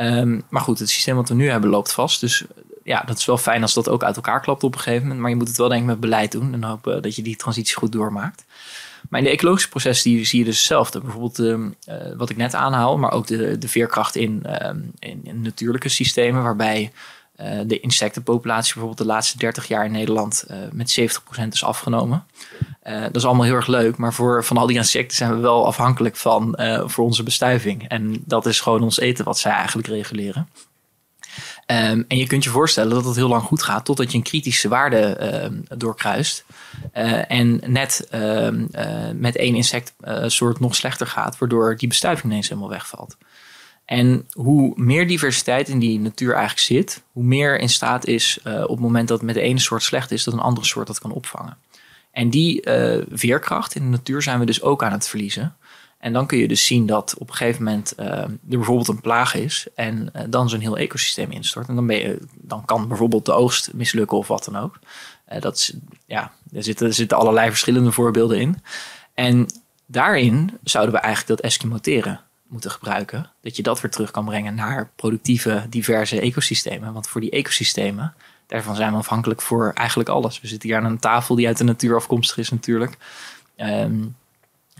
Um, 0.00 0.42
maar 0.48 0.62
goed, 0.62 0.78
het 0.78 0.90
systeem 0.90 1.16
wat 1.16 1.28
we 1.28 1.34
nu 1.34 1.50
hebben 1.50 1.70
loopt 1.70 1.92
vast. 1.92 2.20
Dus 2.20 2.44
ja, 2.84 3.02
dat 3.06 3.18
is 3.18 3.24
wel 3.24 3.38
fijn 3.38 3.62
als 3.62 3.74
dat 3.74 3.88
ook 3.88 4.04
uit 4.04 4.16
elkaar 4.16 4.40
klapt 4.40 4.62
op 4.62 4.74
een 4.74 4.80
gegeven 4.80 5.02
moment. 5.02 5.20
Maar 5.20 5.30
je 5.30 5.36
moet 5.36 5.48
het 5.48 5.56
wel 5.56 5.68
denk 5.68 5.80
ik 5.80 5.86
met 5.86 6.00
beleid 6.00 6.32
doen 6.32 6.52
en 6.52 6.62
hopen 6.62 7.02
dat 7.02 7.16
je 7.16 7.22
die 7.22 7.36
transitie 7.36 7.76
goed 7.76 7.92
doormaakt. 7.92 8.44
Maar 9.08 9.20
in 9.20 9.26
de 9.26 9.32
ecologische 9.32 9.68
processen 9.68 10.10
die 10.10 10.24
zie 10.24 10.38
je 10.38 10.44
dus 10.44 10.56
hetzelfde. 10.56 11.00
Bijvoorbeeld 11.00 11.38
uh, 11.38 11.56
wat 12.16 12.30
ik 12.30 12.36
net 12.36 12.54
aanhaal, 12.54 12.98
maar 12.98 13.12
ook 13.12 13.26
de, 13.26 13.58
de 13.58 13.68
veerkracht 13.68 14.16
in, 14.16 14.42
uh, 14.46 14.70
in, 14.98 15.40
natuurlijke 15.42 15.88
systemen, 15.88 16.42
waarbij 16.42 16.92
uh, 17.40 17.60
de 17.66 17.80
insectenpopulatie 17.80 18.72
bijvoorbeeld 18.72 19.06
de 19.06 19.12
laatste 19.12 19.38
30 19.38 19.68
jaar 19.68 19.84
in 19.84 19.92
Nederland 19.92 20.44
met 20.72 21.00
70% 21.00 21.48
is 21.50 21.64
afgenomen. 21.64 22.24
Dat 22.86 23.16
is 23.16 23.24
allemaal 23.24 23.44
heel 23.44 23.54
erg 23.54 23.66
leuk, 23.66 23.96
maar 23.96 24.14
voor 24.14 24.44
van 24.44 24.56
al 24.56 24.66
die 24.66 24.76
insecten 24.76 25.16
zijn 25.16 25.34
we 25.34 25.40
wel 25.40 25.66
afhankelijk 25.66 26.16
van 26.16 26.58
voor 26.84 27.04
onze 27.04 27.22
bestuiving. 27.22 27.88
En 27.88 28.22
dat 28.24 28.46
is 28.46 28.60
gewoon 28.60 28.82
ons 28.82 29.00
eten 29.00 29.24
wat 29.24 29.38
zij 29.38 29.52
eigenlijk 29.52 29.88
reguleren. 29.88 30.48
Um, 31.66 32.04
en 32.08 32.16
je 32.16 32.26
kunt 32.26 32.44
je 32.44 32.50
voorstellen 32.50 32.94
dat 32.94 33.04
het 33.04 33.16
heel 33.16 33.28
lang 33.28 33.42
goed 33.42 33.62
gaat 33.62 33.84
totdat 33.84 34.10
je 34.10 34.16
een 34.16 34.24
kritische 34.24 34.68
waarde 34.68 35.18
uh, 35.52 35.78
doorkruist. 35.78 36.44
Uh, 36.94 37.30
en 37.30 37.60
net 37.66 38.08
uh, 38.14 38.48
met 39.14 39.36
één 39.36 39.54
insectsoort 39.54 40.60
nog 40.60 40.74
slechter 40.74 41.06
gaat, 41.06 41.38
waardoor 41.38 41.76
die 41.76 41.88
bestuiving 41.88 42.32
ineens 42.32 42.48
helemaal 42.48 42.68
wegvalt. 42.68 43.16
En 43.84 44.26
hoe 44.32 44.72
meer 44.76 45.06
diversiteit 45.06 45.68
in 45.68 45.78
die 45.78 46.00
natuur 46.00 46.32
eigenlijk 46.32 46.60
zit, 46.60 47.02
hoe 47.12 47.24
meer 47.24 47.58
in 47.58 47.68
staat 47.68 48.06
is 48.06 48.38
op 48.44 48.68
het 48.68 48.80
moment 48.80 49.08
dat 49.08 49.16
het 49.16 49.26
met 49.26 49.34
de 49.34 49.40
ene 49.40 49.60
soort 49.60 49.82
slecht 49.82 50.10
is, 50.10 50.24
dat 50.24 50.34
een 50.34 50.40
andere 50.40 50.66
soort 50.66 50.86
dat 50.86 50.98
kan 50.98 51.12
opvangen. 51.12 51.56
En 52.16 52.30
die 52.30 52.62
veerkracht 53.10 53.74
in 53.74 53.82
de 53.82 53.88
natuur 53.88 54.22
zijn 54.22 54.38
we 54.38 54.46
dus 54.46 54.62
ook 54.62 54.82
aan 54.82 54.92
het 54.92 55.08
verliezen. 55.08 55.56
En 55.98 56.12
dan 56.12 56.26
kun 56.26 56.38
je 56.38 56.48
dus 56.48 56.66
zien 56.66 56.86
dat 56.86 57.14
op 57.18 57.28
een 57.28 57.34
gegeven 57.34 57.64
moment 57.64 57.92
uh, 57.98 58.06
er 58.06 58.38
bijvoorbeeld 58.40 58.88
een 58.88 59.00
plaag 59.00 59.34
is 59.34 59.66
en 59.74 60.10
uh, 60.16 60.22
dan 60.28 60.48
zo'n 60.48 60.60
heel 60.60 60.78
ecosysteem 60.78 61.30
instort. 61.30 61.68
En 61.68 61.74
dan, 61.74 62.18
dan 62.34 62.64
kan 62.64 62.88
bijvoorbeeld 62.88 63.24
de 63.24 63.32
oogst 63.32 63.72
mislukken 63.72 64.18
of 64.18 64.28
wat 64.28 64.44
dan 64.44 64.56
ook. 64.56 64.78
Uh, 65.32 65.40
dat 65.40 65.56
is, 65.56 65.72
ja, 66.06 66.32
er, 66.52 66.62
zitten, 66.62 66.86
er 66.86 66.92
zitten 66.92 67.18
allerlei 67.18 67.48
verschillende 67.48 67.92
voorbeelden 67.92 68.40
in. 68.40 68.62
En 69.14 69.46
daarin 69.86 70.58
zouden 70.62 70.94
we 70.94 71.00
eigenlijk 71.00 71.36
dat 71.36 71.50
eskimoteren 71.50 72.20
moeten 72.48 72.70
gebruiken. 72.70 73.30
Dat 73.40 73.56
je 73.56 73.62
dat 73.62 73.80
weer 73.80 73.90
terug 73.90 74.10
kan 74.10 74.24
brengen 74.24 74.54
naar 74.54 74.90
productieve, 74.96 75.66
diverse 75.70 76.20
ecosystemen. 76.20 76.92
Want 76.92 77.08
voor 77.08 77.20
die 77.20 77.30
ecosystemen, 77.30 78.14
daarvan 78.46 78.76
zijn 78.76 78.92
we 78.92 78.98
afhankelijk 78.98 79.42
voor 79.42 79.72
eigenlijk 79.74 80.08
alles. 80.08 80.40
We 80.40 80.46
zitten 80.46 80.68
hier 80.68 80.78
aan 80.78 80.84
een 80.84 80.98
tafel 80.98 81.34
die 81.34 81.46
uit 81.46 81.58
de 81.58 81.64
natuur 81.64 81.96
afkomstig 81.96 82.38
is 82.38 82.50
natuurlijk. 82.50 82.96
Um, 83.56 84.16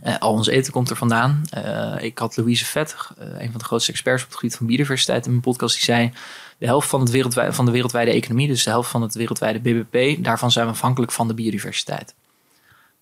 uh, 0.05 0.19
al 0.19 0.33
ons 0.33 0.47
eten 0.47 0.73
komt 0.73 0.91
er 0.91 0.97
vandaan. 0.97 1.43
Uh, 1.55 1.95
ik 2.01 2.19
had 2.19 2.37
Louise 2.37 2.65
Vet, 2.65 2.97
uh, 3.19 3.41
een 3.41 3.51
van 3.51 3.59
de 3.59 3.65
grootste 3.65 3.93
experts 3.93 4.23
op 4.23 4.29
het 4.29 4.39
gebied 4.39 4.57
van 4.57 4.67
biodiversiteit 4.67 5.25
in 5.25 5.31
mijn 5.31 5.43
podcast, 5.43 5.75
die 5.75 5.85
zei: 5.85 6.13
de 6.59 6.67
helft 6.67 6.89
van, 6.89 7.01
het 7.01 7.55
van 7.55 7.65
de 7.65 7.71
wereldwijde 7.71 8.11
economie, 8.11 8.49
dus 8.49 8.65
de 8.65 8.71
helft 8.71 8.91
van 8.91 9.03
het 9.03 9.15
wereldwijde 9.15 9.61
BBP, 9.61 10.25
daarvan 10.25 10.53
zijn 10.53 10.67
we 10.67 10.73
afhankelijk 10.73 11.13
van 11.13 11.29
de 11.29 11.35
biodiversiteit. 11.35 12.15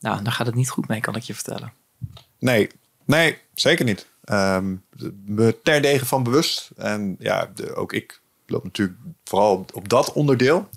Nou, 0.01 0.23
daar 0.23 0.33
gaat 0.33 0.47
het 0.47 0.55
niet 0.55 0.71
goed 0.71 0.89
mee, 0.89 1.01
kan 1.01 1.17
ik 1.17 1.23
je 1.23 1.35
vertellen. 1.35 1.73
Nee, 2.39 2.71
nee, 3.05 3.39
zeker 3.55 3.85
niet. 3.85 4.07
Um, 4.25 4.85
me 5.25 5.59
terdege 5.63 6.07
van 6.07 6.23
bewust. 6.23 6.71
En 6.77 7.17
ja, 7.19 7.51
ook 7.75 7.93
ik 7.93 8.21
loop 8.47 8.65
natuurlijk 8.65 8.99
vooral 9.25 9.67
op 9.73 9.89
dat 9.89 10.13
onderdeel. 10.13 10.69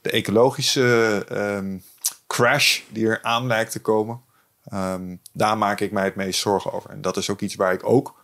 De 0.00 0.10
ecologische 0.10 1.26
um, 1.32 1.84
crash 2.26 2.80
die 2.88 3.06
er 3.06 3.22
aan 3.22 3.46
lijkt 3.46 3.72
te 3.72 3.80
komen. 3.80 4.20
Um, 4.72 5.20
daar 5.32 5.58
maak 5.58 5.80
ik 5.80 5.92
mij 5.92 6.04
het 6.04 6.14
meest 6.14 6.40
zorgen 6.40 6.72
over. 6.72 6.90
En 6.90 7.00
dat 7.00 7.16
is 7.16 7.30
ook 7.30 7.40
iets 7.40 7.54
waar 7.54 7.72
ik 7.72 7.88
ook 7.88 8.14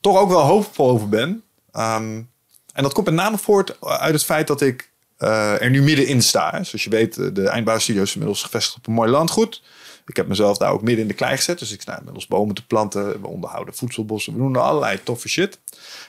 toch 0.00 0.18
ook 0.18 0.28
wel 0.28 0.40
hoopvol 0.40 0.90
over 0.90 1.08
ben. 1.08 1.28
Um, 1.72 2.30
en 2.72 2.82
dat 2.82 2.92
komt 2.92 3.06
met 3.06 3.14
name 3.14 3.38
voort 3.38 3.80
uit 3.80 4.12
het 4.12 4.24
feit 4.24 4.46
dat 4.46 4.60
ik 4.60 4.90
uh, 5.18 5.62
er 5.62 5.70
nu 5.70 5.82
middenin 5.82 6.22
sta. 6.22 6.50
Zoals 6.50 6.84
je 6.84 6.90
weet, 6.90 7.34
de 7.34 7.48
Eindbaasstudio 7.48 8.02
is 8.02 8.12
inmiddels 8.12 8.42
gevestigd 8.42 8.76
op 8.76 8.86
een 8.86 8.92
mooi 8.92 9.10
landgoed. 9.10 9.62
Ik 10.06 10.16
heb 10.16 10.28
mezelf 10.28 10.58
daar 10.58 10.72
ook 10.72 10.82
midden 10.82 11.02
in 11.02 11.08
de 11.08 11.14
klei 11.14 11.36
gezet. 11.36 11.58
Dus 11.58 11.72
ik 11.72 11.80
sta 11.80 11.98
inmiddels 11.98 12.26
bomen 12.26 12.54
te 12.54 12.66
planten. 12.66 13.20
We 13.20 13.26
onderhouden 13.26 13.74
voedselbossen. 13.74 14.32
We 14.32 14.38
doen 14.38 14.56
allerlei 14.56 15.02
toffe 15.02 15.28
shit. 15.28 15.58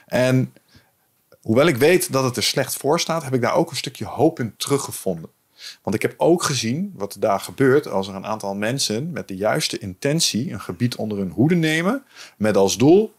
En 0.06 0.54
hoewel 1.42 1.66
ik 1.66 1.76
weet 1.76 2.12
dat 2.12 2.24
het 2.24 2.36
er 2.36 2.42
slecht 2.42 2.76
voor 2.76 3.00
staat, 3.00 3.22
heb 3.24 3.34
ik 3.34 3.40
daar 3.40 3.54
ook 3.54 3.70
een 3.70 3.76
stukje 3.76 4.04
hoop 4.04 4.38
in 4.38 4.54
teruggevonden. 4.56 5.30
Want 5.82 5.96
ik 5.96 6.02
heb 6.02 6.14
ook 6.16 6.42
gezien 6.42 6.92
wat 6.96 7.16
daar 7.18 7.40
gebeurt 7.40 7.88
als 7.88 8.08
er 8.08 8.14
een 8.14 8.26
aantal 8.26 8.54
mensen 8.54 9.10
met 9.12 9.28
de 9.28 9.36
juiste 9.36 9.78
intentie 9.78 10.52
een 10.52 10.60
gebied 10.60 10.96
onder 10.96 11.18
hun 11.18 11.30
hoede 11.30 11.54
nemen. 11.54 12.04
Met 12.36 12.56
als 12.56 12.76
doel 12.76 13.14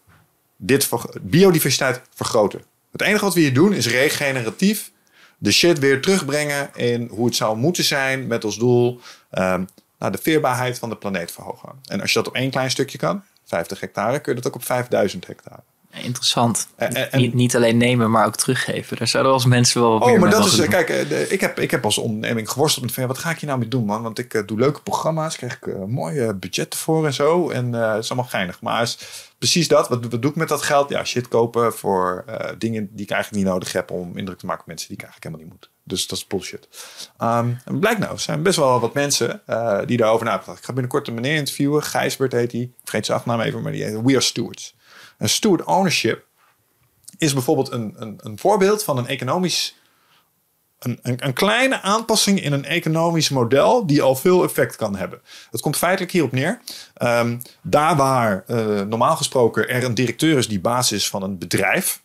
dit 0.56 0.88
biodiversiteit 1.20 2.00
vergroten. 2.14 2.62
Het 2.92 3.00
enige 3.02 3.24
wat 3.24 3.34
we 3.34 3.40
hier 3.40 3.54
doen 3.54 3.72
is 3.72 3.86
regeneratief 3.86 4.92
de 5.38 5.52
shit 5.52 5.78
weer 5.78 6.00
terugbrengen 6.02 6.70
in 6.74 7.08
hoe 7.10 7.26
het 7.26 7.36
zou 7.36 7.56
moeten 7.56 7.84
zijn. 7.84 8.26
Met 8.26 8.44
als 8.44 8.58
doel 8.58 9.00
um, 9.30 9.68
nou, 9.98 10.12
de 10.12 10.18
veerbaarheid 10.22 10.78
van 10.78 10.88
de 10.88 10.96
planeet 10.96 11.32
verhogen. 11.32 11.72
En 11.84 12.00
als 12.00 12.12
je 12.12 12.18
dat 12.18 12.28
op 12.28 12.34
één 12.34 12.50
klein 12.50 12.70
stukje 12.70 12.98
kan, 12.98 13.22
50 13.44 13.80
hectare, 13.80 14.20
kun 14.20 14.34
je 14.34 14.40
dat 14.40 14.52
ook 14.52 14.58
op 14.58 14.64
5000 14.64 15.26
hectare. 15.26 15.62
Interessant. 16.02 16.68
En, 16.76 17.08
niet, 17.20 17.34
niet, 17.34 17.56
alleen 17.56 17.76
nemen, 17.76 18.10
maar 18.10 18.26
ook 18.26 18.36
teruggeven. 18.36 18.96
Daar 18.96 19.08
zouden 19.08 19.32
als 19.32 19.44
mensen 19.44 19.80
wel 19.80 19.90
wat 19.90 20.02
oh, 20.02 20.06
meer 20.06 20.18
maar 20.18 20.30
dat 20.30 20.46
is, 20.46 20.56
doen. 20.56 20.68
Kijk, 20.68 20.88
eh, 20.88 21.32
ik 21.32 21.40
heb, 21.40 21.58
ik 21.58 21.70
heb 21.70 21.84
als 21.84 21.98
onderneming 21.98 22.50
geworsteld 22.50 22.84
met 22.84 22.94
van, 22.94 23.02
ja, 23.02 23.08
wat 23.08 23.18
ga 23.18 23.30
ik 23.30 23.38
hier 23.38 23.48
nou 23.48 23.60
mee 23.60 23.68
doen, 23.68 23.84
man? 23.84 24.02
Want 24.02 24.18
ik 24.18 24.42
doe 24.46 24.58
leuke 24.58 24.82
programma's, 24.82 25.36
krijg 25.36 25.56
ik 25.56 25.66
uh, 25.66 25.84
mooie 25.84 26.34
budgetten 26.34 26.78
voor 26.78 27.06
en 27.06 27.14
zo. 27.14 27.50
En 27.50 27.74
uh, 27.74 27.92
het 27.92 28.02
is 28.02 28.10
allemaal 28.10 28.30
geinig. 28.30 28.60
Maar 28.60 28.82
is 28.82 28.98
precies 29.38 29.68
dat. 29.68 29.88
Wat, 29.88 30.06
wat 30.10 30.22
doe 30.22 30.30
ik 30.30 30.36
met 30.36 30.48
dat 30.48 30.62
geld? 30.62 30.88
Ja, 30.88 31.04
shit 31.04 31.28
kopen 31.28 31.72
voor 31.72 32.24
dingen 32.58 32.88
die 32.92 33.04
ik 33.04 33.10
eigenlijk 33.10 33.44
niet 33.44 33.52
nodig 33.52 33.72
heb 33.72 33.90
om 33.90 34.16
indruk 34.16 34.38
te 34.38 34.46
maken 34.46 34.60
op 34.60 34.66
mensen 34.66 34.88
die 34.88 34.96
ik 34.96 35.02
eigenlijk 35.02 35.34
helemaal 35.34 35.54
niet 35.56 35.62
moet. 35.62 35.72
Dus 35.84 36.06
dat 36.06 36.18
is 36.18 36.26
bullshit. 36.26 36.68
Um, 37.22 37.58
en 37.64 37.78
blijkt 37.78 38.00
nou, 38.00 38.12
er 38.12 38.20
zijn 38.20 38.42
best 38.42 38.56
wel 38.56 38.80
wat 38.80 38.94
mensen 38.94 39.42
die 39.86 39.96
daarover 39.96 40.26
nadenken. 40.26 40.52
Ik 40.52 40.64
ga 40.64 40.72
binnenkort 40.72 41.08
een 41.08 41.14
meneer 41.14 41.36
interviewen. 41.36 41.82
Gijsbert 41.82 42.32
heet 42.32 42.52
hij. 42.52 42.60
Ik 42.60 42.72
vergeet 42.82 43.06
zijn 43.06 43.18
achternaam 43.18 43.46
even, 43.46 43.62
maar 43.62 43.72
die 43.72 43.84
heet 43.84 44.02
We 44.02 44.12
Are 44.12 44.20
Stewards. 44.20 44.74
Een 45.18 45.28
steward 45.28 45.64
ownership 45.64 46.24
is 47.18 47.32
bijvoorbeeld 47.32 47.72
een, 47.72 47.94
een, 47.96 48.18
een 48.22 48.38
voorbeeld 48.38 48.84
van 48.84 48.98
een 48.98 49.06
economisch. 49.06 49.76
Een, 50.78 50.98
een, 51.02 51.26
een, 51.26 51.32
kleine 51.32 51.80
aanpassing 51.80 52.42
in 52.42 52.52
een 52.52 52.64
economisch 52.64 53.28
model 53.28 53.86
die 53.86 54.02
al 54.02 54.16
veel 54.16 54.44
effect 54.44 54.76
kan 54.76 54.96
hebben. 54.96 55.20
Het 55.50 55.60
komt 55.60 55.76
feitelijk 55.76 56.12
hierop 56.12 56.32
neer. 56.32 56.60
Um, 57.02 57.42
daar 57.62 57.96
waar 57.96 58.44
uh, 58.46 58.80
normaal 58.80 59.16
gesproken 59.16 59.68
er 59.68 59.84
een 59.84 59.94
directeur 59.94 60.38
is 60.38 60.48
die 60.48 60.60
baas 60.60 60.92
is 60.92 61.08
van 61.08 61.22
een 61.22 61.38
bedrijf. 61.38 62.02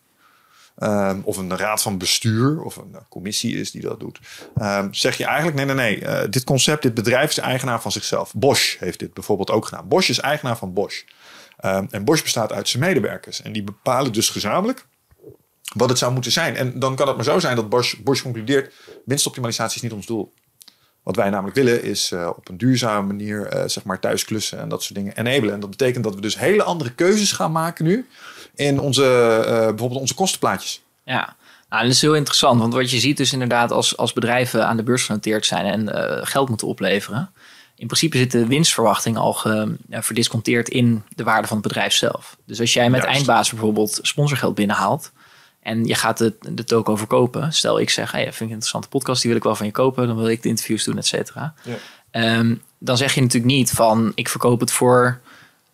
Um, 0.84 1.22
of 1.24 1.38
een 1.38 1.58
raad 1.58 1.82
van 1.82 1.98
bestuur 1.98 2.62
of 2.64 2.76
een 2.76 2.96
commissie 3.10 3.58
is 3.58 3.72
die 3.72 3.82
dat 3.82 4.00
doet. 4.00 4.20
Um, 4.62 4.94
zeg 4.94 5.18
je 5.18 5.26
eigenlijk 5.26 5.58
nee, 5.58 5.66
nee, 5.66 5.76
nee. 5.76 6.02
Uh, 6.02 6.30
dit 6.30 6.44
concept, 6.44 6.82
dit 6.82 6.94
bedrijf 6.94 7.30
is 7.30 7.38
eigenaar 7.38 7.82
van 7.82 7.92
zichzelf. 7.92 8.34
Bosch 8.34 8.80
heeft 8.80 9.00
dit 9.00 9.14
bijvoorbeeld 9.14 9.52
ook 9.52 9.66
gedaan. 9.66 9.88
Bosch 9.88 10.10
is 10.10 10.20
eigenaar 10.20 10.58
van 10.58 10.74
Bosch. 10.74 11.04
Um, 11.66 11.88
en 11.92 12.04
Bosch 12.04 12.24
bestaat 12.24 12.52
uit 12.52 12.70
zijn 12.70 12.84
medewerkers. 12.84 13.42
En 13.42 13.52
die 13.52 13.64
bepalen 13.64 14.14
dus 14.14 14.30
gezamenlijk 14.30 14.86
wat 15.74 15.90
het 15.90 15.98
zou 15.98 16.14
moeten 16.14 16.32
zijn. 16.32 16.56
En 16.56 16.80
dan 16.80 16.96
kan 16.96 17.08
het 17.08 17.16
maar 17.16 17.26
zo 17.26 17.40
zijn 17.40 17.56
dat 17.56 17.70
Bosch, 17.70 17.96
Bosch 18.04 18.22
concludeert... 18.22 18.74
winstoptimalisatie 19.06 19.76
is 19.76 19.82
niet 19.82 19.92
ons 19.92 20.06
doel. 20.06 20.34
Wat 21.04 21.16
wij 21.16 21.30
namelijk 21.30 21.56
willen 21.56 21.84
is 21.84 22.12
uh, 22.12 22.30
op 22.38 22.50
een 22.50 22.58
duurzame 22.58 23.08
manier 23.08 23.54
uh, 23.54 23.64
zeg 23.66 23.84
maar 23.84 24.00
thuis 24.00 24.26
klussen 24.26 24.60
en 24.60 24.70
dat 24.70 24.84
soort 24.84 24.96
dingen 24.96 25.18
enablen. 25.18 25.54
En 25.54 25.60
dat 25.60 25.70
betekent 25.70 26.04
dat 26.04 26.16
we 26.16 26.22
dus 26.22 26.40
hele 26.40 26.64
andere 26.64 26.94
keuzes 26.94 27.32
gaan 27.32 27.52
maken 27.52 27.86
nu 27.86 28.08
in 28.56 28.80
onze, 28.80 29.04
uh, 29.40 29.46
bijvoorbeeld 29.46 30.00
onze 30.00 30.16
kostenplaatjes. 30.16 30.82
Ja, 31.04 31.36
nou, 31.70 31.84
dat 31.84 31.92
is 31.92 32.02
heel 32.02 32.16
interessant. 32.16 32.60
Want 32.60 32.74
wat 32.74 32.92
je 32.92 33.00
ziet 33.00 33.18
dus 33.18 33.34
inderdaad 33.34 33.72
als, 33.72 33.98
als 33.98 34.14
bedrijven 34.14 34.68
aan 34.68 34.78
de 34.78 34.84
beurs 34.84 35.06
genoteerd 35.06 35.46
zijn 35.46 35.90
en 35.90 36.26
geld 36.28 36.50
moeten 36.50 36.68
opleveren 36.68 37.32
in 37.80 37.88
principe 37.88 38.18
zit 38.18 38.32
de 38.32 38.48
winstverwachting 38.48 39.18
al 39.18 39.34
ge, 39.34 39.76
verdisconteerd 39.90 40.70
in 40.70 41.04
de 41.16 41.24
waarde 41.24 41.48
van 41.48 41.58
het 41.58 41.68
bedrijf 41.68 41.94
zelf. 41.94 42.38
Dus 42.46 42.60
als 42.60 42.74
jij 42.74 42.90
met 42.90 43.04
eindbaas 43.04 43.50
bijvoorbeeld 43.50 44.00
sponsorgeld 44.02 44.56
binnenhaalt 44.56 45.12
en 45.60 45.86
je 45.86 45.96
gaat 45.96 46.18
de, 46.18 46.36
de 46.40 46.64
toko 46.64 46.96
verkopen. 46.96 47.54
Stel 47.54 47.80
ik 47.80 47.90
zeg, 47.90 48.12
hey, 48.12 48.22
vind 48.22 48.36
ik 48.36 48.42
een 48.42 48.50
interessante 48.50 48.88
podcast, 48.88 49.22
die 49.22 49.30
wil 49.30 49.40
ik 49.40 49.46
wel 49.46 49.56
van 49.56 49.66
je 49.66 49.72
kopen. 49.72 50.08
Dan 50.08 50.16
wil 50.16 50.28
ik 50.28 50.42
de 50.42 50.50
interviews 50.50 50.84
doen, 50.84 50.98
et 50.98 51.06
cetera. 51.06 51.54
Ja. 51.64 51.76
Ehm, 52.12 52.56
dan 52.78 52.98
zeg 52.98 53.14
je 53.14 53.22
natuurlijk 53.22 53.54
niet 53.54 53.72
van, 53.72 54.12
ik 54.16 54.30
verkoop 54.30 54.60
het 54.60 54.72
voor 54.72 55.20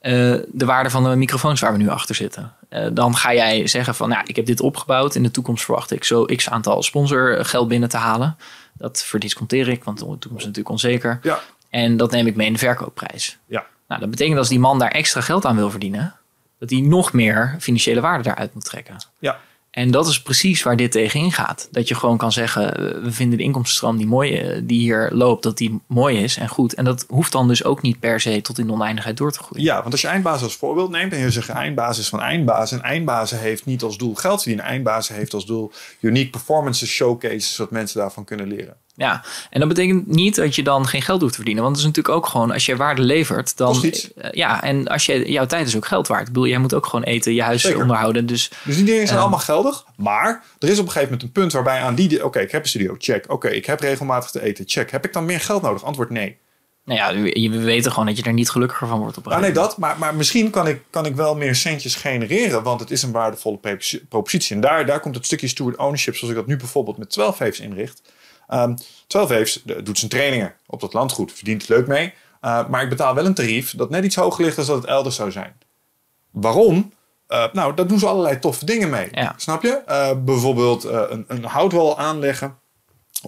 uh, 0.01 0.12
de 0.47 0.66
waarde 0.66 0.89
van 0.89 1.03
de 1.03 1.16
microfoons 1.16 1.60
waar 1.60 1.72
we 1.72 1.78
nu 1.78 1.89
achter 1.89 2.16
zitten. 2.16 2.53
Eh, 2.70 2.88
dan 2.93 3.16
ga 3.16 3.34
jij 3.34 3.68
zeggen 3.68 3.95
van, 3.95 4.10
nou, 4.10 4.24
ik 4.26 4.36
heb 4.36 4.45
dit 4.45 4.62
opgebouwd. 4.62 5.16
In 5.16 5.24
de 5.24 5.32
toekomst 5.32 5.64
verwacht 5.64 5.91
ik 5.91 6.03
zo 6.03 6.26
x 6.26 6.49
aantal 6.49 6.84
sponsorgeld 6.84 7.68
binnen 7.68 7.89
te 7.89 7.97
halen. 7.97 8.38
Dat 8.74 9.03
verdisconteer 9.03 9.68
ik, 9.68 9.84
want 9.84 9.97
de 9.97 10.06
toekomst 10.06 10.26
is 10.26 10.45
natuurlijk 10.45 10.70
onzeker. 10.70 11.20
Ja. 11.24 11.39
En 11.76 11.98
dat 11.98 12.12
neem 12.12 12.28
ik 12.28 12.36
mee 12.36 12.48
in 12.48 12.54
de 12.54 12.60
verkoopprijs. 12.60 13.38
Ja. 13.48 13.66
Nou, 13.88 14.02
dat 14.02 14.10
betekent 14.10 14.38
als 14.38 14.50
die 14.50 14.60
man 14.60 14.80
daar 14.80 14.92
extra 14.92 15.22
geld 15.22 15.46
aan 15.46 15.56
wil 15.56 15.70
verdienen, 15.70 16.16
dat 16.60 16.70
hij 16.70 16.80
nog 16.80 17.14
meer 17.14 17.56
financiële 17.60 18.02
waarde 18.02 18.24
daaruit 18.24 18.54
moet 18.54 18.66
trekken. 18.66 18.96
Ja. 19.20 19.40
En 19.72 19.92
dat 19.92 20.08
is 20.08 20.22
precies 20.22 20.64
waar 20.64 20.76
dit 20.76 20.92
tegen 20.92 21.20
ingaat. 21.20 21.68
Dat 21.72 21.88
je 21.88 21.96
gewoon 21.96 22.18
kan 22.18 22.32
zeggen, 22.32 22.74
we 23.04 23.12
vinden 23.12 23.38
de 23.38 23.44
inkomstenstroom 23.44 23.98
die, 23.98 24.08
mooi, 24.08 24.38
eh, 24.38 24.62
die 24.64 24.80
hier 24.80 25.10
loopt, 25.14 25.44
dat 25.44 25.58
die 25.58 25.82
mooi 25.88 26.18
is 26.18 26.38
en 26.38 26.48
goed. 26.48 26.74
En 26.74 26.86
dat 26.86 27.06
hoeft 27.08 27.32
dan 27.32 27.48
dus 27.48 27.64
ook 27.64 27.82
niet 27.82 28.00
per 28.00 28.22
se 28.22 28.42
tot 28.42 28.60
in 28.60 28.68
de 28.68 28.74
oneindigheid 28.74 29.18
door 29.18 29.32
te 29.32 29.40
groeien. 29.40 29.66
Ja, 29.66 29.80
want 29.82 29.92
als 29.92 30.02
je 30.02 30.08
eindbazen 30.08 30.46
als 30.46 30.56
voorbeeld 30.56 30.90
neemt 30.90 31.14
en 31.14 31.20
je 31.20 31.32
zegt 31.32 31.50
eindbasis 31.50 32.10
van 32.10 32.22
eindbazen. 32.22 32.78
En 32.78 32.84
eindbazen 32.84 33.40
heeft 33.40 33.66
niet 33.66 33.84
als 33.84 33.98
doel 33.98 34.16
geld 34.16 34.42
verdienen. 34.42 34.66
Eindbazen 34.66 35.16
heeft 35.16 35.34
als 35.34 35.46
doel 35.46 35.72
unique 36.00 36.30
performances 36.30 36.90
showcases, 36.90 37.56
zodat 37.56 37.72
mensen 37.72 38.00
daarvan 38.00 38.24
kunnen 38.24 38.48
leren. 38.48 38.78
Ja, 38.98 39.24
en 39.50 39.60
dat 39.60 39.68
betekent 39.70 40.08
niet 40.08 40.36
dat 40.36 40.56
je 40.56 40.64
dan 40.64 40.88
geen 40.88 41.02
geld 41.02 41.20
hoeft 41.20 41.32
te 41.32 41.38
verdienen. 41.38 41.64
Want 41.64 41.76
het 41.76 41.86
is 41.86 41.91
natuurlijk 41.91 42.16
ook 42.16 42.26
gewoon, 42.32 42.52
als 42.52 42.66
je 42.66 42.76
waarde 42.76 43.02
levert, 43.02 43.58
dan. 43.58 43.84
Eh, 43.84 44.30
Ja, 44.32 44.64
en 44.64 44.88
als 44.88 45.06
je, 45.06 45.32
jouw 45.32 45.46
tijd 45.46 45.68
is 45.68 45.76
ook 45.76 45.86
geld 45.86 46.08
waard. 46.08 46.22
Ik 46.28 46.34
bedoel, 46.34 46.48
jij 46.48 46.58
moet 46.58 46.74
ook 46.74 46.86
gewoon 46.86 47.06
eten, 47.06 47.34
je 47.34 47.41
huis 47.43 47.62
Zeker. 47.62 47.82
onderhouden. 47.82 48.26
Dus 48.26 48.52
Dus 48.64 48.76
die 48.76 48.86
dingen 48.86 49.04
zijn 49.06 49.16
Ja. 49.16 49.22
allemaal 49.22 49.39
geldig. 49.39 49.86
Maar 49.98 50.43
er 50.60 50.70
is 50.70 50.80
op 50.80 50.86
een 50.86 50.91
gegeven 50.91 51.04
moment 51.04 51.22
een 51.24 51.32
punt 51.32 51.52
waarbij 51.54 51.80
aan 51.82 51.96
die... 51.96 52.26
Oké, 52.26 52.39
ik 52.39 52.52
heb 52.52 52.62
een 52.64 52.70
studio, 52.70 52.96
check. 52.98 53.26
Oké, 53.32 53.48
ik 53.50 53.66
heb 53.66 53.80
regelmatig 53.80 54.30
te 54.32 54.41
eten, 54.43 54.64
check. 54.68 54.91
Heb 54.91 55.06
ik 55.06 55.14
dan 55.14 55.26
meer 55.26 55.39
geld 55.39 55.62
nodig? 55.62 55.84
Antwoord 55.84 56.10
nee. 56.10 56.38
nou 56.86 57.00
ja, 57.00 57.22
we 57.22 57.50
we 57.50 57.64
weten 57.64 57.91
gewoon 57.91 58.06
dat 58.06 58.18
je 58.18 58.24
er 58.24 58.34
niet 58.34 58.50
gelukkiger 58.50 58.88
van 58.88 59.00
wordt 59.00 59.18
op 59.18 59.28
Ah, 59.28 59.39
nee, 59.39 59.52
dat. 59.52 59.78
Maar, 59.78 59.96
maar 60.00 60.16
misschien 60.16 60.50
kan 60.50 60.68
ik, 60.68 60.82
kan 60.89 61.06
ik 61.06 61.16
wel 61.16 61.36
meer 61.36 61.56
centjes 61.56 61.96
genereren. 61.96 62.64
Want 62.64 62.80
het 62.80 62.91
is 62.91 63.04
een 63.04 63.12
waardevolle 63.12 63.60
propositie. 64.10 64.56
En 64.56 64.62
daar, 64.62 64.86
daar 64.86 65.00
komt 65.00 65.16
het 65.16 65.26
stukje 65.26 65.48
steward 65.48 65.78
ownership... 65.78 66.16
zoals 66.16 66.30
ik 66.34 66.39
dat 66.39 66.48
nu 66.48 66.58
bijvoorbeeld 66.58 66.98
met 66.98 67.10
12 67.10 67.38
Waves 67.38 67.60
inricht. 67.60 68.02
12 69.08 69.30
Waves 69.30 69.64
eh, 69.66 69.76
doet 69.84 69.98
zijn 69.98 70.12
trainingen 70.12 70.54
op 70.66 70.80
dat 70.80 70.93
landgoed. 70.93 71.32
Verdient 71.32 71.62
het 71.62 71.70
leuk 71.70 71.88
mee. 71.88 72.14
Uh, 72.41 72.68
maar 72.68 72.84
ik 72.84 72.89
betaal 72.89 73.16
wel 73.16 73.26
een 73.26 73.34
tarief 73.34 73.76
dat 73.76 73.89
net 73.89 74.04
iets 74.04 74.16
hoger 74.16 74.43
ligt... 74.43 74.56
dan 74.56 74.66
dat 74.66 74.76
het 74.76 74.86
elders 74.86 75.16
zou 75.16 75.32
zijn. 75.32 75.54
Waarom? 76.32 76.93
Uh, 77.30 77.46
nou, 77.54 77.74
daar 77.74 77.88
doen 77.88 78.00
ze 78.00 78.08
allerlei 78.08 78.39
toffe 78.39 78.66
dingen 78.66 78.89
mee. 78.89 79.08
Ja. 79.12 79.34
Snap 79.38 79.62
je? 79.62 79.82
Uh, 79.88 80.12
bijvoorbeeld 80.24 80.84
een, 80.84 81.26
een 81.28 81.43
houtwal 81.43 81.98
aanleggen 81.98 82.58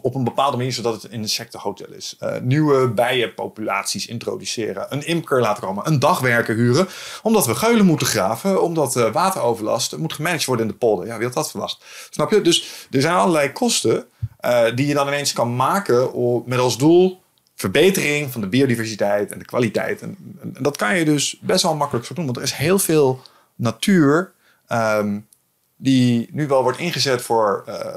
op 0.02 0.16
een 0.16 0.24
bepaalde 0.24 0.58
manier 0.58 0.74
zodat 0.74 0.94
het 0.94 1.04
een 1.04 1.12
insectenhotel 1.12 1.94
is. 1.94 2.16
Uh, 2.20 2.38
nieuwe 2.42 2.88
bijenpopulaties 2.88 4.08
introduceren. 4.08 4.86
Een 4.90 5.06
imker 5.06 5.42
laten 5.42 5.64
komen. 5.64 5.88
Een 5.88 6.00
dagwerker 6.00 6.56
huren. 6.56 6.88
Omdat 7.24 7.46
we 7.46 7.56
geulen 7.56 7.86
moeten 7.86 8.08
graven. 8.08 8.62
Omdat 8.62 8.96
uh, 8.96 9.12
wateroverlast 9.12 9.98
moet 9.98 10.14
gemanaged 10.14 10.46
worden 10.46 10.66
in 10.66 10.72
de 10.72 10.78
polder. 10.78 11.06
Ja, 11.06 11.16
wie 11.16 11.26
had 11.26 11.34
dat 11.34 11.52
verwacht? 11.52 11.84
Snap 12.10 12.32
je? 12.32 12.42
Dus 12.42 12.88
er 12.92 13.02
zijn 13.02 13.16
allerlei 13.16 13.52
kosten 13.52 14.06
uh, 14.46 14.66
die 14.76 14.88
je 14.88 14.94
dan 14.94 15.08
ineens 15.08 15.34
kan 15.34 15.56
maken 15.56 16.12
met 16.46 16.60
als 16.60 16.78
doel 16.78 17.22
verbetering 17.56 18.32
van 18.32 18.42
de 18.42 18.48
biodiversiteit 18.48 19.32
en 19.32 19.40
de 19.40 19.46
kwaliteit. 19.46 20.02
En, 20.02 20.18
dat 20.60 20.78
kan 20.78 20.98
je 20.98 21.06
dus 21.06 21.38
best 21.42 21.64
wel 21.64 21.76
makkelijk 21.76 22.06
zo 22.06 22.14
doen. 22.14 22.26
Want 22.26 22.38
er 22.38 22.44
is 22.44 22.54
heel 22.54 22.80
veel 22.80 23.22
natuur 23.56 24.32
um, 24.72 25.28
die 25.76 26.30
nu 26.32 26.48
wel 26.48 26.64
wordt 26.64 26.78
ingezet 26.78 27.22
voor 27.22 27.64
uh, 27.68 27.96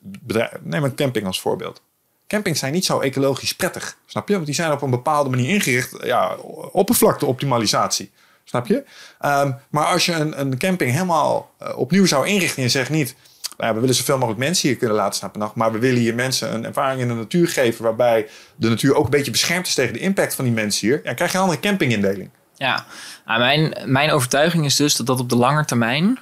bedrijven. 0.00 0.60
Neem 0.62 0.84
een 0.84 0.94
camping 0.94 1.26
als 1.26 1.40
voorbeeld. 1.40 1.82
Campings 2.26 2.58
zijn 2.58 2.72
niet 2.72 2.84
zo 2.84 3.00
ecologisch 3.00 3.54
prettig, 3.54 3.96
snap 4.06 4.28
je? 4.28 4.34
Want 4.34 4.46
die 4.46 4.54
zijn 4.54 4.72
op 4.72 4.82
een 4.82 4.90
bepaalde 4.90 5.30
manier 5.30 5.48
ingericht. 5.48 5.96
Ja, 6.04 6.36
oppervlakteoptimalisatie, 6.72 8.10
snap 8.44 8.66
je? 8.66 8.84
Um, 9.24 9.56
maar 9.70 9.86
als 9.86 10.06
je 10.06 10.12
een, 10.12 10.40
een 10.40 10.58
camping 10.58 10.92
helemaal 10.92 11.50
uh, 11.62 11.78
opnieuw 11.78 12.06
zou 12.06 12.26
inrichten 12.26 12.56
en 12.56 12.62
je 12.62 12.68
zegt 12.68 12.90
niet... 12.90 13.14
Nou 13.62 13.74
ja, 13.74 13.80
we 13.80 13.86
willen 13.86 14.02
zoveel 14.02 14.18
mogelijk 14.18 14.44
mensen 14.44 14.68
hier 14.68 14.76
kunnen 14.76 14.96
laten 14.96 15.14
staan 15.14 15.30
per 15.30 15.40
nacht. 15.40 15.54
Maar 15.54 15.72
we 15.72 15.78
willen 15.78 16.00
hier 16.00 16.14
mensen 16.14 16.54
een 16.54 16.64
ervaring 16.64 17.00
in 17.00 17.08
de 17.08 17.14
natuur 17.14 17.48
geven. 17.48 17.84
Waarbij 17.84 18.28
de 18.56 18.68
natuur 18.68 18.94
ook 18.94 19.04
een 19.04 19.10
beetje 19.10 19.30
beschermd 19.30 19.66
is 19.66 19.74
tegen 19.74 19.92
de 19.92 19.98
impact 19.98 20.34
van 20.34 20.44
die 20.44 20.54
mensen 20.54 20.88
hier. 20.88 20.96
Ja, 20.96 21.02
dan 21.02 21.14
krijg 21.14 21.32
je 21.32 21.36
een 21.36 21.42
andere 21.44 21.60
campingindeling. 21.60 22.30
Ja, 22.56 22.86
nou, 23.26 23.38
mijn, 23.38 23.76
mijn 23.84 24.10
overtuiging 24.10 24.64
is 24.64 24.76
dus 24.76 24.96
dat 24.96 25.06
dat 25.06 25.20
op 25.20 25.28
de 25.28 25.36
lange 25.36 25.64
termijn 25.64 26.18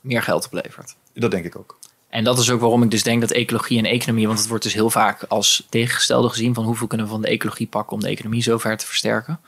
meer 0.00 0.22
geld 0.22 0.44
oplevert. 0.44 0.96
Dat 1.14 1.30
denk 1.30 1.44
ik 1.44 1.56
ook. 1.56 1.78
En 2.08 2.24
dat 2.24 2.38
is 2.38 2.50
ook 2.50 2.60
waarom 2.60 2.82
ik 2.82 2.90
dus 2.90 3.02
denk 3.02 3.20
dat 3.20 3.30
ecologie 3.30 3.78
en 3.78 3.84
economie, 3.84 4.26
want 4.26 4.38
het 4.38 4.48
wordt 4.48 4.64
dus 4.64 4.74
heel 4.74 4.90
vaak 4.90 5.22
als 5.22 5.66
tegengestelde 5.70 6.28
gezien 6.28 6.54
van 6.54 6.64
hoeveel 6.64 6.86
kunnen 6.86 7.06
we 7.06 7.12
van 7.12 7.22
de 7.22 7.28
ecologie 7.28 7.66
pakken 7.66 7.92
om 7.92 8.02
de 8.02 8.08
economie 8.08 8.42
zover 8.42 8.76
te 8.76 8.86
versterken. 8.86 9.40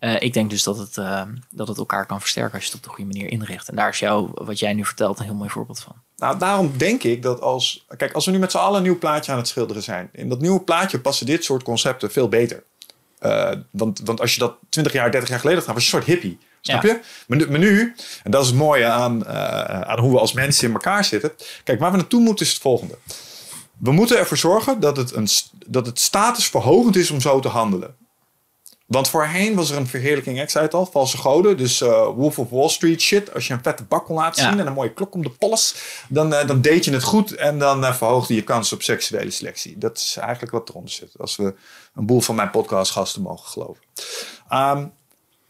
Uh, 0.00 0.20
ik 0.20 0.32
denk 0.32 0.50
dus 0.50 0.62
dat 0.62 0.78
het, 0.78 0.96
uh, 0.96 1.22
dat 1.50 1.68
het 1.68 1.78
elkaar 1.78 2.06
kan 2.06 2.20
versterken 2.20 2.54
als 2.54 2.62
je 2.62 2.68
het 2.68 2.78
op 2.78 2.82
de 2.82 2.88
goede 2.88 3.12
manier 3.12 3.30
inricht. 3.30 3.68
En 3.68 3.76
daar 3.76 3.88
is 3.88 3.98
jou, 3.98 4.30
wat 4.34 4.58
jij 4.58 4.72
nu 4.72 4.84
vertelt, 4.84 5.18
een 5.18 5.24
heel 5.24 5.34
mooi 5.34 5.50
voorbeeld 5.50 5.80
van. 5.80 6.05
Nou, 6.16 6.38
daarom 6.38 6.72
denk 6.76 7.02
ik 7.02 7.22
dat 7.22 7.40
als. 7.40 7.86
Kijk, 7.96 8.12
als 8.12 8.24
we 8.24 8.30
nu 8.30 8.38
met 8.38 8.50
z'n 8.50 8.56
allen 8.56 8.76
een 8.76 8.82
nieuw 8.82 8.98
plaatje 8.98 9.32
aan 9.32 9.38
het 9.38 9.48
schilderen 9.48 9.82
zijn. 9.82 10.08
In 10.12 10.28
dat 10.28 10.40
nieuwe 10.40 10.60
plaatje 10.60 11.00
passen 11.00 11.26
dit 11.26 11.44
soort 11.44 11.62
concepten 11.62 12.10
veel 12.10 12.28
beter. 12.28 12.64
Uh, 13.20 13.50
want, 13.70 14.00
want 14.04 14.20
als 14.20 14.34
je 14.34 14.40
dat 14.40 14.56
20 14.68 14.92
jaar, 14.92 15.10
30 15.10 15.28
jaar 15.28 15.38
geleden 15.38 15.62
had 15.62 15.68
gedaan, 15.68 15.82
was 15.82 15.90
je 15.90 15.96
een 15.96 16.02
soort 16.02 16.20
hippie. 16.20 16.38
Snap 16.60 16.82
ja. 16.82 16.88
je? 16.88 17.00
Maar, 17.26 17.50
maar, 17.50 17.58
nu, 17.58 17.94
en 18.22 18.30
dat 18.30 18.42
is 18.42 18.48
het 18.48 18.56
mooie 18.56 18.86
aan, 18.86 19.22
uh, 19.26 19.80
aan 19.80 19.98
hoe 19.98 20.12
we 20.12 20.18
als 20.18 20.32
mensen 20.32 20.68
in 20.68 20.74
elkaar 20.74 21.04
zitten. 21.04 21.32
Kijk, 21.64 21.80
waar 21.80 21.90
we 21.90 21.96
naartoe 21.96 22.20
moeten 22.20 22.46
is 22.46 22.52
het 22.52 22.62
volgende. 22.62 22.98
We 23.78 23.92
moeten 23.92 24.18
ervoor 24.18 24.36
zorgen 24.36 24.80
dat 24.80 24.96
het, 24.96 25.14
een, 25.14 25.28
dat 25.66 25.86
het 25.86 26.00
statusverhogend 26.00 26.96
is 26.96 27.10
om 27.10 27.20
zo 27.20 27.40
te 27.40 27.48
handelen. 27.48 27.96
Want 28.86 29.08
voorheen 29.08 29.54
was 29.54 29.70
er 29.70 29.76
een 29.76 29.86
verheerlijking, 29.86 30.40
ik 30.40 30.50
zei 30.50 30.64
het 30.64 30.74
al, 30.74 30.86
valse 30.86 31.18
goden. 31.18 31.56
Dus 31.56 31.80
uh, 31.80 32.06
Wolf 32.06 32.38
of 32.38 32.50
Wall 32.50 32.68
Street 32.68 33.00
shit. 33.00 33.34
Als 33.34 33.46
je 33.46 33.52
een 33.52 33.62
vette 33.62 33.84
bak 33.84 34.04
kon 34.04 34.16
laten 34.16 34.42
ja. 34.42 34.50
zien 34.50 34.60
en 34.60 34.66
een 34.66 34.72
mooie 34.72 34.92
klok 34.92 35.14
om 35.14 35.22
de 35.22 35.30
pols, 35.30 35.74
dan, 36.08 36.32
uh, 36.32 36.46
dan 36.46 36.60
deed 36.60 36.84
je 36.84 36.92
het 36.92 37.02
goed 37.02 37.34
en 37.34 37.58
dan 37.58 37.84
uh, 37.84 37.94
verhoogde 37.94 38.34
je 38.34 38.42
kans 38.42 38.72
op 38.72 38.82
seksuele 38.82 39.30
selectie. 39.30 39.78
Dat 39.78 39.96
is 39.96 40.16
eigenlijk 40.20 40.52
wat 40.52 40.68
eronder 40.68 40.90
zit, 40.90 41.12
als 41.18 41.36
we 41.36 41.54
een 41.94 42.06
boel 42.06 42.20
van 42.20 42.34
mijn 42.34 42.50
podcastgasten 42.50 43.22
mogen 43.22 43.48
geloven. 43.48 43.82
Um, 44.52 44.92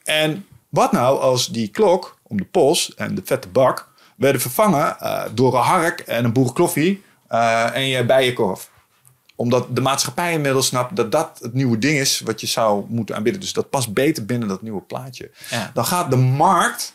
en 0.05 0.47
wat 0.69 0.93
nou 0.93 1.21
als 1.21 1.49
die 1.49 1.69
klok 1.69 2.19
om 2.23 2.37
de 2.37 2.45
pols 2.45 2.95
en 2.95 3.15
de 3.15 3.23
vette 3.25 3.49
bak 3.49 3.89
werden 4.17 4.41
vervangen 4.41 4.97
door 5.35 5.55
een 5.55 5.63
hark 5.63 6.01
en 6.01 6.25
een 6.25 6.33
boerenkloffie 6.33 7.03
uh, 7.31 7.75
en 7.75 7.87
je 7.87 8.05
bijenkorf? 8.05 8.71
Omdat 9.37 9.77
de 9.77 9.81
maatschappij 9.81 10.33
inmiddels 10.33 10.67
snapt 10.67 10.97
dat 10.97 11.13
dat 11.13 11.39
het 11.43 11.55
nieuwe 11.55 11.79
ding 11.79 11.99
is 11.99 12.21
wat 12.21 12.41
je 12.41 12.47
zou 12.47 12.85
moeten 12.89 13.17
aanbieden. 13.17 13.41
Dus 13.41 13.53
dat 13.53 13.71
past 13.71 13.93
beter 13.93 14.27
binnen 14.27 14.49
dat 14.49 14.63
nieuwe 14.63 14.83
plaatje. 14.83 15.31
Ja. 15.51 15.71
Dan 15.75 15.85
gaat 15.85 16.11
de 16.11 16.17
markt 16.17 16.95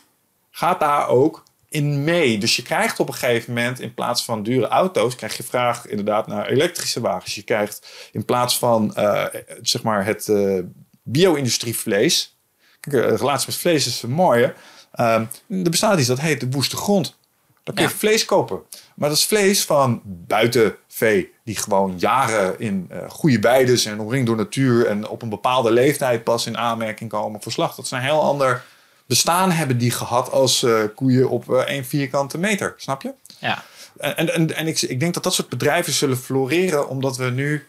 gaat 0.50 0.80
daar 0.80 1.08
ook 1.08 1.42
in 1.68 2.04
mee. 2.04 2.38
Dus 2.38 2.56
je 2.56 2.62
krijgt 2.62 3.00
op 3.00 3.08
een 3.08 3.14
gegeven 3.14 3.52
moment 3.54 3.80
in 3.80 3.94
plaats 3.94 4.24
van 4.24 4.42
dure 4.42 4.68
auto's, 4.68 5.14
krijg 5.14 5.36
je 5.36 5.42
vraag 5.42 5.86
inderdaad 5.86 6.26
naar 6.26 6.46
elektrische 6.46 7.00
wagens. 7.00 7.34
Je 7.34 7.42
krijgt 7.42 8.08
in 8.12 8.24
plaats 8.24 8.58
van 8.58 8.94
uh, 8.98 9.24
zeg 9.62 9.82
maar 9.82 10.04
het 10.04 10.28
uh, 10.28 10.60
bio-industrievlees. 11.02 12.36
Kijk, 12.80 12.96
de 12.96 13.16
relatie 13.16 13.46
met 13.46 13.56
vlees 13.56 13.86
is 13.86 14.02
een 14.02 14.10
mooie. 14.10 14.54
Uh, 14.94 15.14
er 15.48 15.70
bestaat 15.70 15.98
iets 15.98 16.08
dat 16.08 16.20
heet 16.20 16.40
de 16.40 16.50
woeste 16.50 16.76
grond. 16.76 17.18
Dan 17.64 17.74
kun 17.74 17.84
je 17.84 17.90
ja. 17.90 17.96
vlees 17.96 18.24
kopen. 18.24 18.62
Maar 18.94 19.08
dat 19.08 19.18
is 19.18 19.24
vlees 19.24 19.64
van 19.64 20.00
buitenvee. 20.04 21.32
Die 21.44 21.56
gewoon 21.56 21.94
jaren 21.98 22.60
in 22.60 22.90
uh, 22.92 22.98
goede 23.10 23.38
weides 23.38 23.84
en 23.84 24.00
omringd 24.00 24.26
door 24.26 24.36
natuur. 24.36 24.86
En 24.86 25.08
op 25.08 25.22
een 25.22 25.28
bepaalde 25.28 25.70
leeftijd 25.70 26.24
pas 26.24 26.46
in 26.46 26.58
aanmerking 26.58 27.10
komen 27.10 27.42
voor 27.42 27.52
slacht. 27.52 27.76
Dat 27.76 27.84
is 27.84 27.90
een 27.90 28.00
heel 28.00 28.22
ander 28.22 28.64
bestaan 29.06 29.50
hebben 29.50 29.78
die 29.78 29.90
gehad 29.90 30.30
als 30.30 30.62
uh, 30.62 30.82
koeien 30.94 31.28
op 31.28 31.50
uh, 31.50 31.58
één 31.58 31.84
vierkante 31.84 32.38
meter. 32.38 32.74
Snap 32.76 33.02
je? 33.02 33.12
Ja. 33.38 33.64
En, 33.98 34.34
en, 34.34 34.56
en 34.56 34.66
ik, 34.66 34.82
ik 34.82 35.00
denk 35.00 35.14
dat 35.14 35.22
dat 35.22 35.34
soort 35.34 35.48
bedrijven 35.48 35.92
zullen 35.92 36.16
floreren. 36.16 36.88
Omdat 36.88 37.16
we 37.16 37.30
nu 37.30 37.66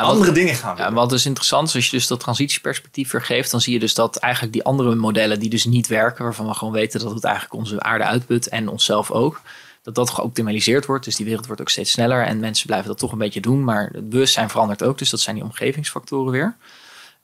ja, 0.00 0.06
andere 0.06 0.26
wat, 0.26 0.34
dingen 0.34 0.54
gaan. 0.54 0.76
Ja, 0.76 0.92
wat 0.92 1.10
dus 1.10 1.26
interessant 1.26 1.68
is, 1.68 1.74
als 1.74 1.84
je 1.84 1.96
dus 1.96 2.06
dat 2.06 2.20
transitieperspectief 2.20 3.08
vergeeft, 3.08 3.50
dan 3.50 3.60
zie 3.60 3.72
je 3.72 3.78
dus 3.78 3.94
dat 3.94 4.16
eigenlijk 4.16 4.52
die 4.52 4.64
andere 4.64 4.94
modellen 4.94 5.38
die 5.38 5.50
dus 5.50 5.64
niet 5.64 5.86
werken, 5.86 6.24
waarvan 6.24 6.46
we 6.46 6.54
gewoon 6.54 6.72
weten 6.72 7.00
dat 7.00 7.14
het 7.14 7.24
eigenlijk 7.24 7.54
onze 7.54 7.80
aarde 7.80 8.04
uitput 8.04 8.48
en 8.48 8.68
onszelf 8.68 9.10
ook, 9.10 9.40
dat 9.82 9.94
dat 9.94 10.10
geoptimaliseerd 10.10 10.86
wordt. 10.86 11.04
Dus 11.04 11.16
die 11.16 11.26
wereld 11.26 11.46
wordt 11.46 11.60
ook 11.60 11.68
steeds 11.68 11.90
sneller 11.90 12.24
en 12.24 12.40
mensen 12.40 12.66
blijven 12.66 12.88
dat 12.88 12.98
toch 12.98 13.12
een 13.12 13.18
beetje 13.18 13.40
doen, 13.40 13.64
maar 13.64 13.88
het 13.92 14.08
bewustzijn 14.08 14.50
verandert 14.50 14.82
ook. 14.82 14.98
Dus 14.98 15.10
dat 15.10 15.20
zijn 15.20 15.36
die 15.36 15.44
omgevingsfactoren 15.44 16.32
weer. 16.32 16.56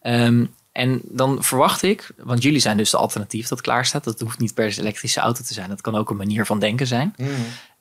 Um, 0.02 0.54
en 0.72 1.00
dan 1.04 1.44
verwacht 1.44 1.82
ik, 1.82 2.10
want 2.16 2.42
jullie 2.42 2.60
zijn 2.60 2.76
dus 2.76 2.90
de 2.90 2.96
alternatief 2.96 3.48
dat 3.48 3.60
klaar 3.60 3.86
staat. 3.86 4.04
Dat 4.04 4.20
hoeft 4.20 4.38
niet 4.38 4.54
per 4.54 4.72
se 4.72 4.80
elektrische 4.80 5.20
auto 5.20 5.42
te 5.42 5.54
zijn. 5.54 5.68
Dat 5.68 5.80
kan 5.80 5.96
ook 5.96 6.10
een 6.10 6.16
manier 6.16 6.46
van 6.46 6.58
denken 6.58 6.86
zijn. 6.86 7.14
Mm. 7.16 7.28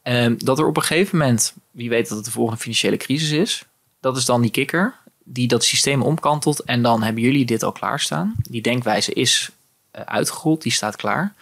Um, 0.03 0.38
dat 0.43 0.59
er 0.59 0.67
op 0.67 0.77
een 0.77 0.83
gegeven 0.83 1.17
moment, 1.17 1.53
wie 1.71 1.89
weet 1.89 2.07
dat 2.07 2.17
het 2.17 2.25
de 2.25 2.31
volgende 2.31 2.61
financiële 2.61 2.97
crisis 2.97 3.31
is, 3.31 3.65
dat 3.99 4.17
is 4.17 4.25
dan 4.25 4.41
die 4.41 4.51
kikker 4.51 4.95
die 5.29 5.47
dat 5.47 5.63
systeem 5.63 6.01
omkantelt. 6.01 6.59
En 6.63 6.81
dan 6.81 7.03
hebben 7.03 7.23
jullie 7.23 7.45
dit 7.45 7.63
al 7.63 7.71
klaarstaan. 7.71 8.35
Die 8.49 8.61
denkwijze 8.61 9.13
is 9.13 9.49
uh, 9.95 10.01
uitgerold, 10.01 10.61
die 10.61 10.71
staat 10.71 10.95
klaar. 10.95 11.33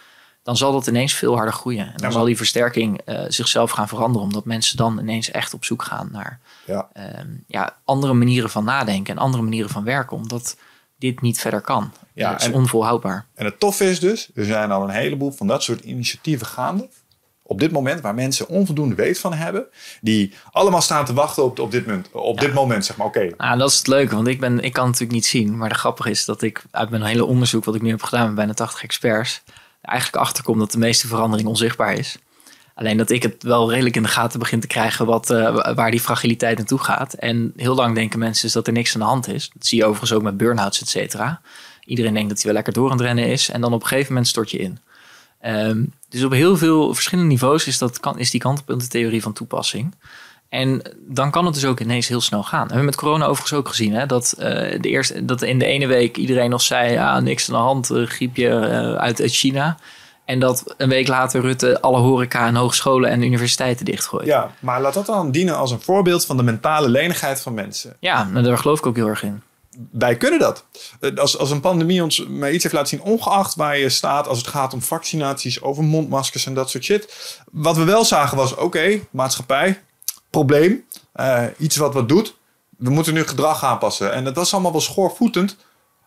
Dan 0.42 0.56
zal 0.56 0.72
dat 0.72 0.86
ineens 0.86 1.12
veel 1.12 1.34
harder 1.34 1.54
groeien. 1.54 1.86
En 1.86 1.92
dan 1.96 2.08
Ja, 2.08 2.14
zal 2.16 2.24
die 2.24 2.36
versterking 2.36 3.00
uh, 3.06 3.24
zichzelf 3.28 3.70
gaan 3.70 3.88
veranderen. 3.88 4.26
Omdat 4.26 4.44
mensen 4.44 4.76
dan 4.76 4.98
ineens 4.98 5.30
echt 5.30 5.54
op 5.54 5.64
zoek 5.64 5.82
gaan 5.82 6.08
naar 6.12 6.40
Ja. 6.66 6.88
um, 7.20 7.44
ja, 7.46 7.76
andere 7.84 8.12
manieren 8.12 8.50
van 8.50 8.64
nadenken 8.64 9.14
en 9.16 9.22
andere 9.22 9.42
manieren 9.42 9.70
van 9.70 9.84
werken. 9.84 10.16
Omdat 10.16 10.56
dit 10.98 11.20
niet 11.20 11.38
verder 11.40 11.60
kan. 11.60 11.92
Ja, 12.14 12.30
het 12.32 12.40
is 12.40 12.46
en- 12.46 12.54
onvolhoudbaar. 12.54 13.26
En 13.34 13.44
het 13.44 13.60
toffe 13.60 13.90
is 13.90 14.00
dus, 14.00 14.30
er 14.34 14.44
zijn 14.44 14.70
al 14.70 14.82
een 14.82 14.90
heleboel 14.94 15.30
van 15.32 15.46
dat 15.46 15.62
soort 15.62 15.80
initiatieven 15.84 16.46
gaande. 16.46 16.88
Op 17.48 17.60
dit 17.60 17.72
moment, 17.72 18.00
waar 18.00 18.14
mensen 18.14 18.48
onvoldoende 18.48 18.94
weet 18.94 19.18
van 19.18 19.32
hebben. 19.32 19.66
Die 20.00 20.32
allemaal 20.50 20.80
staan 20.80 21.04
te 21.04 21.12
wachten 21.12 21.44
op, 21.44 21.58
op, 21.58 21.70
dit, 21.70 21.86
moment, 21.86 22.08
op 22.12 22.40
dit 22.40 22.54
moment. 22.54 22.84
Zeg 22.84 22.96
maar, 22.96 23.06
oké, 23.06 23.30
Nou, 23.36 23.58
dat 23.58 23.70
is 23.70 23.78
het 23.78 23.86
leuke, 23.86 24.14
want 24.14 24.26
ik, 24.26 24.40
ben, 24.40 24.52
ik 24.60 24.72
kan 24.72 24.82
het 24.82 24.92
natuurlijk 24.92 25.12
niet 25.12 25.26
zien. 25.26 25.56
Maar 25.56 25.68
de 25.68 25.74
grappige 25.74 26.10
is 26.10 26.24
dat 26.24 26.42
ik 26.42 26.64
uit 26.70 26.90
mijn 26.90 27.02
hele 27.02 27.24
onderzoek, 27.24 27.64
wat 27.64 27.74
ik 27.74 27.82
nu 27.82 27.90
heb 27.90 28.02
gedaan 28.02 28.26
met 28.26 28.34
bijna 28.34 28.52
80 28.52 28.82
experts, 28.82 29.42
er 29.80 29.88
eigenlijk 29.88 30.22
achterkom 30.24 30.58
dat 30.58 30.72
de 30.72 30.78
meeste 30.78 31.06
verandering 31.06 31.48
onzichtbaar 31.48 31.92
is. 31.92 32.18
Alleen 32.74 32.96
dat 32.96 33.10
ik 33.10 33.22
het 33.22 33.42
wel 33.42 33.70
redelijk 33.70 33.96
in 33.96 34.02
de 34.02 34.08
gaten 34.08 34.38
begin 34.38 34.60
te 34.60 34.66
krijgen 34.66 35.06
wat, 35.06 35.30
eh, 35.30 35.74
waar 35.74 35.90
die 35.90 36.00
fragiliteit 36.00 36.58
naartoe 36.58 36.78
gaat. 36.78 37.12
En 37.12 37.52
heel 37.56 37.74
lang 37.74 37.94
denken 37.94 38.18
mensen 38.18 38.44
dus 38.44 38.52
dat 38.52 38.66
er 38.66 38.72
niks 38.72 38.94
aan 38.94 39.00
de 39.00 39.06
hand 39.06 39.28
is. 39.28 39.50
Dat 39.54 39.66
zie 39.66 39.78
je 39.78 39.84
overigens 39.84 40.12
ook 40.12 40.22
met 40.22 40.36
burn-outs, 40.36 40.80
et 40.80 40.88
cetera. 40.88 41.40
Iedereen 41.84 42.14
denkt 42.14 42.28
dat 42.28 42.36
hij 42.36 42.46
wel 42.46 42.54
lekker 42.54 42.72
door 42.72 42.90
aan 42.90 42.96
het 42.96 43.06
rennen 43.06 43.26
is. 43.26 43.48
En 43.48 43.60
dan 43.60 43.72
op 43.72 43.80
een 43.80 43.86
gegeven 43.86 44.12
moment 44.12 44.28
stort 44.28 44.50
je 44.50 44.58
in. 44.58 44.78
Ehm, 45.46 45.84
dus 46.08 46.24
op 46.24 46.32
heel 46.32 46.56
veel 46.56 46.94
verschillende 46.94 47.30
niveaus 47.30 47.66
is, 47.66 47.78
dat, 47.78 48.00
kan, 48.00 48.18
is 48.18 48.30
die 48.30 48.40
kantelpuntentheorie 48.40 49.22
van 49.22 49.32
toepassing. 49.32 49.94
En 50.48 50.82
dan 51.08 51.30
kan 51.30 51.44
het 51.44 51.54
dus 51.54 51.64
ook 51.64 51.80
ineens 51.80 52.08
heel 52.08 52.20
snel 52.20 52.42
gaan. 52.42 52.62
We 52.62 52.66
hebben 52.66 52.84
met 52.84 52.96
corona 52.96 53.24
overigens 53.24 53.58
ook 53.58 53.68
gezien. 53.68 53.94
Hè, 53.94 54.06
dat, 54.06 54.34
eh, 54.38 54.80
de 54.80 54.88
eerste, 54.88 55.24
dat 55.24 55.42
in 55.42 55.58
de 55.58 55.64
ene 55.64 55.86
week 55.86 56.16
iedereen 56.16 56.50
nog 56.50 56.62
zei... 56.62 56.92
Ja, 56.92 57.20
niks 57.20 57.48
aan 57.48 57.54
de 57.54 57.60
hand, 57.60 57.90
eh, 57.90 58.06
griepje 58.06 58.48
eh, 58.48 58.94
uit, 58.94 59.20
uit 59.20 59.32
China. 59.32 59.76
En 60.24 60.38
dat 60.40 60.74
een 60.76 60.88
week 60.88 61.08
later 61.08 61.40
Rutte 61.40 61.80
alle 61.80 61.98
horeca 61.98 62.46
en 62.46 62.54
hogescholen 62.54 63.10
en 63.10 63.22
universiteiten 63.22 63.84
dichtgooit. 63.84 64.26
ja, 64.26 64.50
maar 64.58 64.80
laat 64.80 64.94
dat 64.94 65.06
dan 65.06 65.30
dienen 65.30 65.56
als 65.56 65.70
een 65.70 65.80
voorbeeld 65.80 66.26
van 66.26 66.36
de 66.36 66.42
mentale 66.42 66.88
lenigheid 66.88 67.40
van 67.40 67.54
mensen. 67.54 67.96
Ja, 68.00 68.24
nou, 68.24 68.44
daar 68.44 68.58
geloof 68.58 68.78
ik 68.78 68.86
ook 68.86 68.96
heel 68.96 69.08
erg 69.08 69.22
in. 69.22 69.42
Wij 69.90 70.16
kunnen 70.16 70.38
dat. 70.38 70.64
Eh, 71.00 71.16
Als, 71.16 71.38
als 71.38 71.50
een 71.50 71.60
pandemie 71.60 72.02
ons 72.02 72.26
maar 72.26 72.52
iets 72.52 72.62
heeft 72.62 72.74
laten 72.74 72.98
zien, 72.98 73.06
ongeacht 73.06 73.54
waar 73.54 73.78
je 73.78 73.88
staat 73.88 74.28
als 74.28 74.38
het 74.38 74.46
gaat 74.46 74.72
om 74.72 74.82
vaccinaties, 74.82 75.62
over 75.62 75.84
mondmaskers 75.84 76.46
en 76.46 76.54
dat 76.54 76.70
soort 76.70 76.84
shit. 76.84 77.36
Wat 77.52 77.76
we 77.76 77.84
wel 77.84 78.04
zagen 78.04 78.36
was, 78.36 78.54
oké, 78.54 79.00
maatschappij, 79.10 79.82
probleem, 80.30 80.84
eh, 81.12 81.44
iets 81.58 81.76
wat 81.76 81.94
wat 81.94 82.08
doet. 82.08 82.36
We 82.78 82.90
moeten 82.90 83.14
nu 83.14 83.24
gedrag 83.26 83.64
aanpassen. 83.64 84.12
En 84.12 84.24
dat 84.24 84.34
was 84.34 84.52
allemaal 84.52 84.72
wel 84.72 84.80
schoorvoetend. 84.80 85.56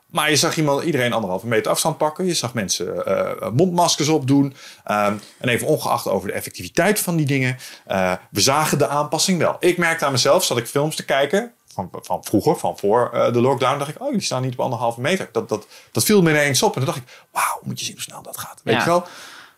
Maar 0.09 0.29
je 0.29 0.35
zag 0.35 0.57
iemand, 0.57 0.83
iedereen 0.83 1.13
anderhalve 1.13 1.47
meter 1.47 1.71
afstand 1.71 1.97
pakken. 1.97 2.25
Je 2.25 2.33
zag 2.33 2.53
mensen 2.53 3.05
eh, 3.05 3.49
mondmaskers 3.51 4.07
opdoen. 4.07 4.53
Ehm, 4.83 5.13
en 5.37 5.49
even 5.49 5.67
ongeacht 5.67 6.07
over 6.07 6.27
de 6.27 6.33
effectiviteit 6.33 6.99
van 6.99 7.15
die 7.15 7.25
dingen. 7.25 7.57
eh, 7.85 8.13
we 8.31 8.39
zagen 8.41 8.77
de 8.77 8.87
aanpassing 8.87 9.39
wel. 9.39 9.55
Ik 9.59 9.77
merkte 9.77 10.05
aan 10.05 10.11
mezelf, 10.11 10.43
zat 10.43 10.57
ik 10.57 10.67
films 10.67 10.95
te 10.95 11.05
kijken. 11.05 11.53
Van, 11.73 11.89
van 12.01 12.23
vroeger, 12.23 12.57
van 12.57 12.77
voor 12.77 13.09
eh, 13.13 13.33
de 13.33 13.41
lockdown. 13.41 13.77
dacht 13.77 13.89
ik, 13.89 14.01
oh, 14.01 14.11
die 14.11 14.21
staan 14.21 14.41
niet 14.41 14.53
op 14.53 14.59
anderhalve 14.59 15.01
meter. 15.01 15.29
Dat, 15.31 15.49
dat, 15.49 15.67
dat 15.91 16.03
viel 16.03 16.21
me 16.21 16.29
ineens 16.29 16.63
op. 16.63 16.71
En 16.75 16.77
toen 16.77 16.85
dacht 16.93 16.97
ik, 16.97 17.25
wauw, 17.31 17.59
moet 17.63 17.79
je 17.79 17.85
zien 17.85 17.93
hoe 17.93 18.03
snel 18.03 18.21
dat 18.21 18.37
gaat. 18.37 18.61
Weet 18.63 18.73
Ja. 18.75 18.79
je 18.83 18.85
wel? 18.89 19.05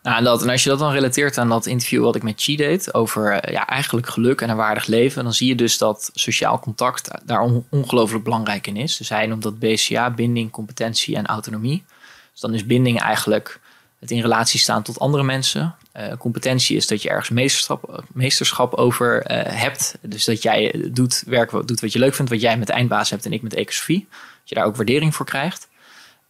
Nou, 0.01 0.17
en, 0.17 0.23
dat, 0.23 0.41
en 0.41 0.49
als 0.49 0.63
je 0.63 0.69
dat 0.69 0.79
dan 0.79 0.91
relateert 0.91 1.37
aan 1.37 1.49
dat 1.49 1.65
interview 1.65 2.03
wat 2.03 2.15
ik 2.15 2.23
met 2.23 2.41
Chi 2.41 2.55
deed 2.55 2.93
over 2.93 3.31
eh, 3.31 3.53
ja, 3.53 3.67
eigenlijk 3.67 4.07
geluk 4.09 4.41
en 4.41 4.49
een 4.49 4.55
waardig 4.55 4.85
leven, 4.85 5.23
dan 5.23 5.33
zie 5.33 5.47
je 5.47 5.55
dus 5.55 5.77
dat 5.77 6.09
sociaal 6.13 6.59
contact 6.59 7.09
daar 7.25 7.41
on- 7.41 7.65
ongelooflijk 7.69 8.23
belangrijk 8.23 8.67
in 8.67 8.77
is. 8.77 8.97
Dus 8.97 9.09
hij 9.09 9.27
noemt 9.27 9.43
dat 9.43 9.59
BCA, 9.59 10.09
binding, 10.09 10.51
competentie 10.51 11.15
en 11.15 11.25
autonomie. 11.25 11.83
Dus 12.31 12.41
dan 12.41 12.53
is 12.53 12.65
binding 12.65 12.99
eigenlijk 12.99 13.59
het 13.99 14.11
in 14.11 14.21
relatie 14.21 14.59
staan 14.59 14.83
tot 14.83 14.99
andere 14.99 15.23
mensen. 15.23 15.75
Eh, 15.91 16.17
competentie 16.17 16.75
is 16.75 16.87
dat 16.87 17.01
je 17.01 17.09
ergens 17.09 17.29
meesterschap, 17.29 18.03
meesterschap 18.13 18.73
over 18.73 19.21
eh, 19.21 19.59
hebt. 19.61 19.97
Dus 20.01 20.25
dat 20.25 20.43
jij 20.43 20.89
doet, 20.91 21.23
werk, 21.25 21.51
doet 21.67 21.79
wat 21.79 21.93
je 21.93 21.99
leuk 21.99 22.13
vindt, 22.13 22.31
wat 22.31 22.41
jij 22.41 22.57
met 22.57 22.69
eindbaas 22.69 23.09
hebt 23.09 23.25
en 23.25 23.33
ik 23.33 23.41
met 23.41 23.53
ecosofie. 23.53 24.07
Dat 24.09 24.49
je 24.49 24.55
daar 24.55 24.65
ook 24.65 24.75
waardering 24.75 25.15
voor 25.15 25.25
krijgt. 25.25 25.67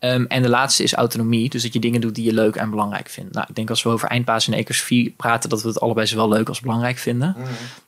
Ehm, 0.01 0.25
en 0.27 0.41
de 0.41 0.49
laatste 0.49 0.83
is 0.83 0.93
autonomie. 0.93 1.49
Dus 1.49 1.63
dat 1.63 1.73
je 1.73 1.79
dingen 1.79 2.01
doet 2.01 2.15
die 2.15 2.25
je 2.25 2.33
leuk 2.33 2.55
en 2.55 2.69
belangrijk 2.69 3.09
vindt. 3.09 3.33
Nou, 3.33 3.45
ik 3.49 3.55
denk 3.55 3.69
als 3.69 3.83
we 3.83 3.89
over 3.89 4.07
eindbaas 4.07 4.47
en 4.47 4.53
ecosofie 4.53 5.13
praten, 5.17 5.49
dat 5.49 5.61
we 5.61 5.67
het 5.67 5.79
allebei 5.79 6.07
zowel 6.07 6.29
leuk 6.29 6.47
als 6.47 6.59
belangrijk 6.59 6.97
vinden. 6.97 7.35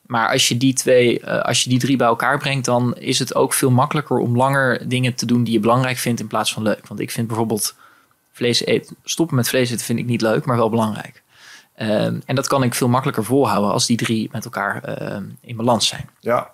Maar 0.06 0.28
als 0.28 0.48
je 0.48 0.56
die 0.56 0.74
twee, 0.74 1.20
eh, 1.20 1.40
als 1.40 1.62
je 1.62 1.70
die 1.70 1.78
drie 1.78 1.96
bij 1.96 2.06
elkaar 2.06 2.38
brengt, 2.38 2.64
dan 2.64 2.94
is 2.96 3.18
het 3.18 3.34
ook 3.34 3.52
veel 3.52 3.70
makkelijker 3.70 4.18
om 4.18 4.36
langer 4.36 4.88
dingen 4.88 5.14
te 5.14 5.26
doen 5.26 5.44
die 5.44 5.52
je 5.52 5.60
belangrijk 5.60 5.96
vindt 5.96 6.20
in 6.20 6.26
plaats 6.26 6.52
van 6.52 6.62
leuk. 6.62 6.86
Want 6.86 7.00
ik 7.00 7.10
vind 7.10 7.26
bijvoorbeeld 7.26 7.74
vlees 8.32 8.64
eten, 8.64 8.96
stoppen 9.04 9.36
met 9.36 9.48
vlees 9.48 9.70
eten 9.70 9.84
vind 9.84 9.98
ik 9.98 10.06
niet 10.06 10.22
leuk, 10.22 10.44
maar 10.44 10.56
wel 10.56 10.70
belangrijk. 10.70 11.22
Ehm, 11.74 12.20
en 12.26 12.34
dat 12.34 12.46
kan 12.46 12.62
ik 12.62 12.74
veel 12.74 12.88
makkelijker 12.88 13.24
volhouden 13.24 13.72
als 13.72 13.86
die 13.86 13.96
drie 13.96 14.28
met 14.32 14.44
elkaar 14.44 14.82
ehm, 14.82 15.24
in 15.40 15.56
balans 15.56 15.86
zijn. 15.86 16.08
Ja. 16.20 16.50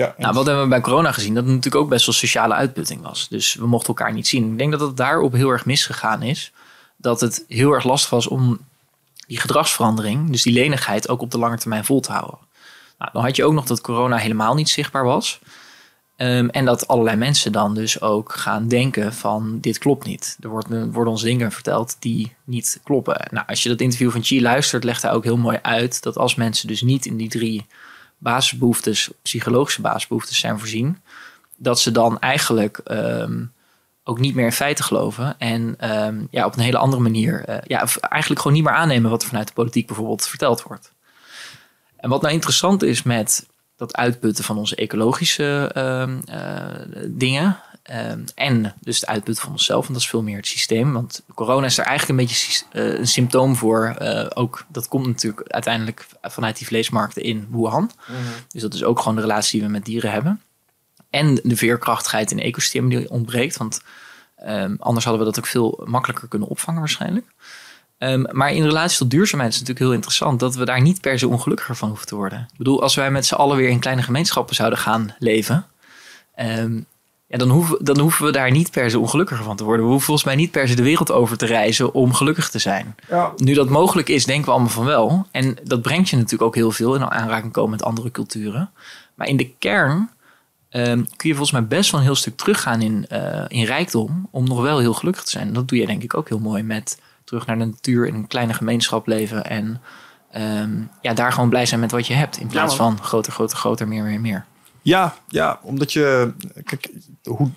Ja. 0.00 0.14
Nou, 0.18 0.34
wat 0.34 0.46
hebben 0.46 0.62
we 0.62 0.68
bij 0.68 0.80
corona 0.80 1.12
gezien? 1.12 1.34
Dat 1.34 1.44
het 1.44 1.54
natuurlijk 1.54 1.82
ook 1.82 1.90
best 1.90 2.06
wel 2.06 2.14
sociale 2.14 2.54
uitputting 2.54 3.02
was. 3.02 3.28
Dus 3.28 3.54
we 3.54 3.66
mochten 3.66 3.88
elkaar 3.88 4.12
niet 4.12 4.28
zien. 4.28 4.52
Ik 4.52 4.58
denk 4.58 4.70
dat 4.70 4.80
het 4.80 4.96
daarop 4.96 5.32
heel 5.32 5.48
erg 5.48 5.66
misgegaan 5.66 6.22
is. 6.22 6.52
Dat 6.96 7.20
het 7.20 7.44
heel 7.48 7.72
erg 7.72 7.84
lastig 7.84 8.10
was 8.10 8.26
om 8.26 8.58
die 9.26 9.40
gedragsverandering, 9.40 10.30
dus 10.30 10.42
die 10.42 10.52
lenigheid, 10.52 11.08
ook 11.08 11.20
op 11.20 11.30
de 11.30 11.38
lange 11.38 11.58
termijn 11.58 11.84
vol 11.84 12.00
te 12.00 12.12
houden. 12.12 12.38
Nou, 12.98 13.10
dan 13.12 13.22
had 13.22 13.36
je 13.36 13.44
ook 13.44 13.52
nog 13.52 13.64
dat 13.64 13.80
corona 13.80 14.16
helemaal 14.16 14.54
niet 14.54 14.68
zichtbaar 14.68 15.04
was. 15.04 15.40
Ehm, 16.16 16.48
en 16.48 16.64
dat 16.64 16.88
allerlei 16.88 17.16
mensen 17.16 17.52
dan 17.52 17.74
dus 17.74 18.00
ook 18.00 18.32
gaan 18.32 18.68
denken 18.68 19.14
van 19.14 19.60
dit 19.60 19.78
klopt 19.78 20.06
niet. 20.06 20.36
Er, 20.40 20.48
wordt, 20.48 20.70
er 20.70 20.92
worden 20.92 21.12
ons 21.12 21.22
dingen 21.22 21.52
verteld 21.52 21.96
die 21.98 22.34
niet 22.44 22.80
kloppen. 22.84 23.28
Nou, 23.30 23.46
als 23.46 23.62
je 23.62 23.68
dat 23.68 23.80
interview 23.80 24.10
van 24.10 24.22
Chi 24.22 24.42
luistert, 24.42 24.84
legt 24.84 25.02
hij 25.02 25.12
ook 25.12 25.24
heel 25.24 25.36
mooi 25.36 25.58
uit 25.62 26.02
dat 26.02 26.18
als 26.18 26.34
mensen 26.34 26.68
dus 26.68 26.82
niet 26.82 27.06
in 27.06 27.16
die 27.16 27.28
drie 27.28 27.66
basisbehoeftes, 28.20 29.10
psychologische 29.22 29.80
basisbehoeftes 29.80 30.38
zijn 30.38 30.58
voorzien, 30.58 30.98
dat 31.56 31.80
ze 31.80 31.90
dan 31.90 32.18
eigenlijk 32.18 32.78
ehm, 32.78 33.44
ook 34.04 34.18
niet 34.18 34.34
meer 34.34 34.44
in 34.44 34.52
feiten 34.52 34.84
geloven 34.84 35.38
en 35.38 35.74
ehm, 35.78 36.24
ja, 36.30 36.46
op 36.46 36.54
een 36.56 36.62
hele 36.62 36.78
andere 36.78 37.02
manier, 37.02 37.44
eh, 37.44 37.58
ja, 37.66 37.86
eigenlijk 38.00 38.40
gewoon 38.40 38.56
niet 38.56 38.66
meer 38.66 38.74
aannemen 38.74 39.10
wat 39.10 39.22
er 39.22 39.28
vanuit 39.28 39.46
de 39.46 39.52
politiek 39.52 39.86
bijvoorbeeld 39.86 40.26
verteld 40.26 40.62
wordt. 40.62 40.92
En 41.96 42.10
wat 42.10 42.22
nou 42.22 42.34
interessant 42.34 42.82
is 42.82 43.02
met 43.02 43.46
dat 43.76 43.96
uitputten 43.96 44.44
van 44.44 44.58
onze 44.58 44.76
ecologische 44.76 45.70
ehm, 45.74 46.18
eh, 46.24 47.06
dingen. 47.06 47.60
Ehm, 47.90 48.20
en 48.34 48.74
dus 48.80 49.00
het 49.00 49.08
uitputten 49.08 49.44
van 49.44 49.52
onszelf, 49.52 49.80
want 49.80 49.92
dat 49.92 50.02
is 50.02 50.08
veel 50.08 50.22
meer 50.22 50.36
het 50.36 50.46
systeem. 50.46 50.92
Want 50.92 51.22
corona 51.34 51.66
is 51.66 51.78
er 51.78 51.84
eigenlijk 51.84 52.20
een 52.20 52.26
beetje 52.26 52.64
eh, 52.72 52.98
een 52.98 53.06
symptoom 53.06 53.56
voor. 53.56 53.94
eh, 53.98 54.26
ook 54.34 54.64
dat 54.68 54.88
komt 54.88 55.06
natuurlijk 55.06 55.48
uiteindelijk 55.48 56.06
vanuit 56.22 56.58
die 56.58 56.66
vleesmarkten 56.66 57.22
in 57.22 57.46
Wuhan. 57.50 57.90
Dus 58.48 58.62
dat 58.62 58.74
is 58.74 58.84
ook 58.84 58.98
gewoon 58.98 59.14
de 59.14 59.20
relatie 59.20 59.58
die 59.58 59.68
we 59.68 59.74
met 59.74 59.84
dieren 59.84 60.10
hebben. 60.10 60.42
En 61.10 61.40
de 61.42 61.56
veerkrachtigheid 61.56 62.30
in 62.30 62.40
ecosystemen 62.40 62.90
die 62.90 63.10
ontbreekt. 63.10 63.56
Want 63.56 63.82
ehm, 64.36 64.74
anders 64.78 65.04
hadden 65.04 65.24
we 65.24 65.30
dat 65.30 65.38
ook 65.38 65.50
veel 65.50 65.82
makkelijker 65.84 66.28
kunnen 66.28 66.48
opvangen 66.48 66.80
waarschijnlijk. 66.80 67.26
Ehm, 67.98 68.24
maar 68.30 68.52
in 68.52 68.64
relatie 68.64 68.98
tot 68.98 69.10
duurzaamheid 69.10 69.52
is 69.52 69.58
het 69.58 69.68
natuurlijk 69.68 69.90
heel 69.90 70.00
interessant 70.02 70.40
dat 70.40 70.54
we 70.54 70.64
daar 70.64 70.80
niet 70.80 71.00
per 71.00 71.18
se 71.18 71.28
ongelukkiger 71.28 71.76
van 71.76 71.88
hoeven 71.88 72.06
te 72.06 72.14
worden. 72.14 72.38
Ik 72.52 72.58
bedoel, 72.58 72.82
als 72.82 72.94
wij 72.94 73.10
met 73.10 73.26
z'n 73.26 73.34
allen 73.34 73.56
weer 73.56 73.68
in 73.68 73.78
kleine 73.78 74.02
gemeenschappen 74.02 74.54
zouden 74.54 74.78
gaan 74.78 75.14
leven, 75.18 75.66
ja, 77.30 77.38
dan, 77.38 77.48
hoeven, 77.48 77.84
dan 77.84 77.98
hoeven 77.98 78.24
we 78.24 78.32
daar 78.32 78.50
niet 78.50 78.70
per 78.70 78.90
se 78.90 78.98
ongelukkiger 78.98 79.44
van 79.44 79.56
te 79.56 79.64
worden. 79.64 79.84
We 79.84 79.90
hoeven 79.90 80.06
volgens 80.06 80.26
mij 80.26 80.36
niet 80.36 80.50
per 80.50 80.68
se 80.68 80.74
de 80.74 80.82
wereld 80.82 81.12
over 81.12 81.36
te 81.36 81.46
reizen 81.46 81.94
om 81.94 82.12
gelukkig 82.12 82.50
te 82.50 82.58
zijn. 82.58 82.94
Ja. 83.08 83.32
Nu 83.36 83.54
dat 83.54 83.68
mogelijk 83.68 84.08
is, 84.08 84.24
denken 84.24 84.44
we 84.44 84.50
allemaal 84.50 84.70
van 84.70 84.84
wel. 84.84 85.26
En 85.30 85.56
dat 85.64 85.82
brengt 85.82 86.08
je 86.08 86.16
natuurlijk 86.16 86.42
ook 86.42 86.54
heel 86.54 86.70
veel 86.70 86.94
in 86.94 87.10
aanraking 87.10 87.52
komen 87.52 87.70
met 87.70 87.82
andere 87.82 88.10
culturen. 88.10 88.70
Maar 89.14 89.26
in 89.26 89.36
de 89.36 89.54
kern 89.58 90.10
ehm, 90.68 91.04
kun 91.16 91.28
je 91.28 91.34
volgens 91.34 91.50
mij 91.50 91.66
best 91.66 91.90
wel 91.90 92.00
een 92.00 92.06
heel 92.06 92.14
stuk 92.14 92.36
teruggaan 92.36 92.82
in, 92.82 93.06
eh, 93.08 93.44
in 93.48 93.64
rijkdom 93.64 94.28
om 94.30 94.44
nog 94.44 94.60
wel 94.60 94.78
heel 94.78 94.94
gelukkig 94.94 95.24
te 95.24 95.30
zijn. 95.30 95.46
En 95.46 95.54
dat 95.54 95.68
doe 95.68 95.78
je 95.78 95.86
denk 95.86 96.02
ik 96.02 96.16
ook 96.16 96.28
heel 96.28 96.38
mooi 96.38 96.62
met 96.62 96.98
terug 97.24 97.46
naar 97.46 97.58
de 97.58 97.64
natuur 97.64 98.06
in 98.06 98.14
een 98.14 98.26
kleine 98.26 98.54
gemeenschap 98.54 99.06
leven 99.06 99.44
en 99.44 99.80
ehm, 100.30 100.70
ja, 101.00 101.14
daar 101.14 101.32
gewoon 101.32 101.48
blij 101.48 101.66
zijn 101.66 101.80
met 101.80 101.90
wat 101.90 102.06
je 102.06 102.14
hebt 102.14 102.38
in 102.38 102.46
plaats 102.46 102.76
van 102.76 102.98
groter, 103.02 103.32
groter, 103.32 103.56
groter, 103.56 103.88
meer, 103.88 104.02
meer, 104.02 104.20
meer. 104.20 104.44
Ja, 104.82 105.14
ja, 105.28 105.60
omdat 105.62 105.92
je. 105.92 106.32
Kijk, 106.64 106.90
hoe, 107.24 107.50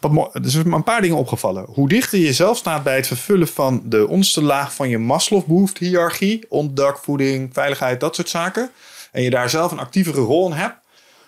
wat, 0.00 0.34
er 0.34 0.50
zijn 0.50 0.72
een 0.72 0.82
paar 0.82 1.00
dingen 1.00 1.16
opgevallen. 1.16 1.64
Hoe 1.68 1.88
dichter 1.88 2.18
je 2.18 2.24
jezelf 2.24 2.56
staat 2.56 2.82
bij 2.82 2.96
het 2.96 3.06
vervullen 3.06 3.48
van 3.48 3.82
de 3.84 4.08
onderste 4.08 4.42
laag 4.42 4.74
van 4.74 4.88
je 4.88 4.98
Maslow-behoefte-hierarchie, 4.98 6.46
onderdak, 6.48 6.98
voeding, 6.98 7.50
veiligheid, 7.52 8.00
dat 8.00 8.14
soort 8.14 8.28
zaken. 8.28 8.70
En 9.12 9.22
je 9.22 9.30
daar 9.30 9.50
zelf 9.50 9.72
een 9.72 9.78
actievere 9.78 10.20
rol 10.20 10.46
in 10.46 10.52
hebt, 10.52 10.78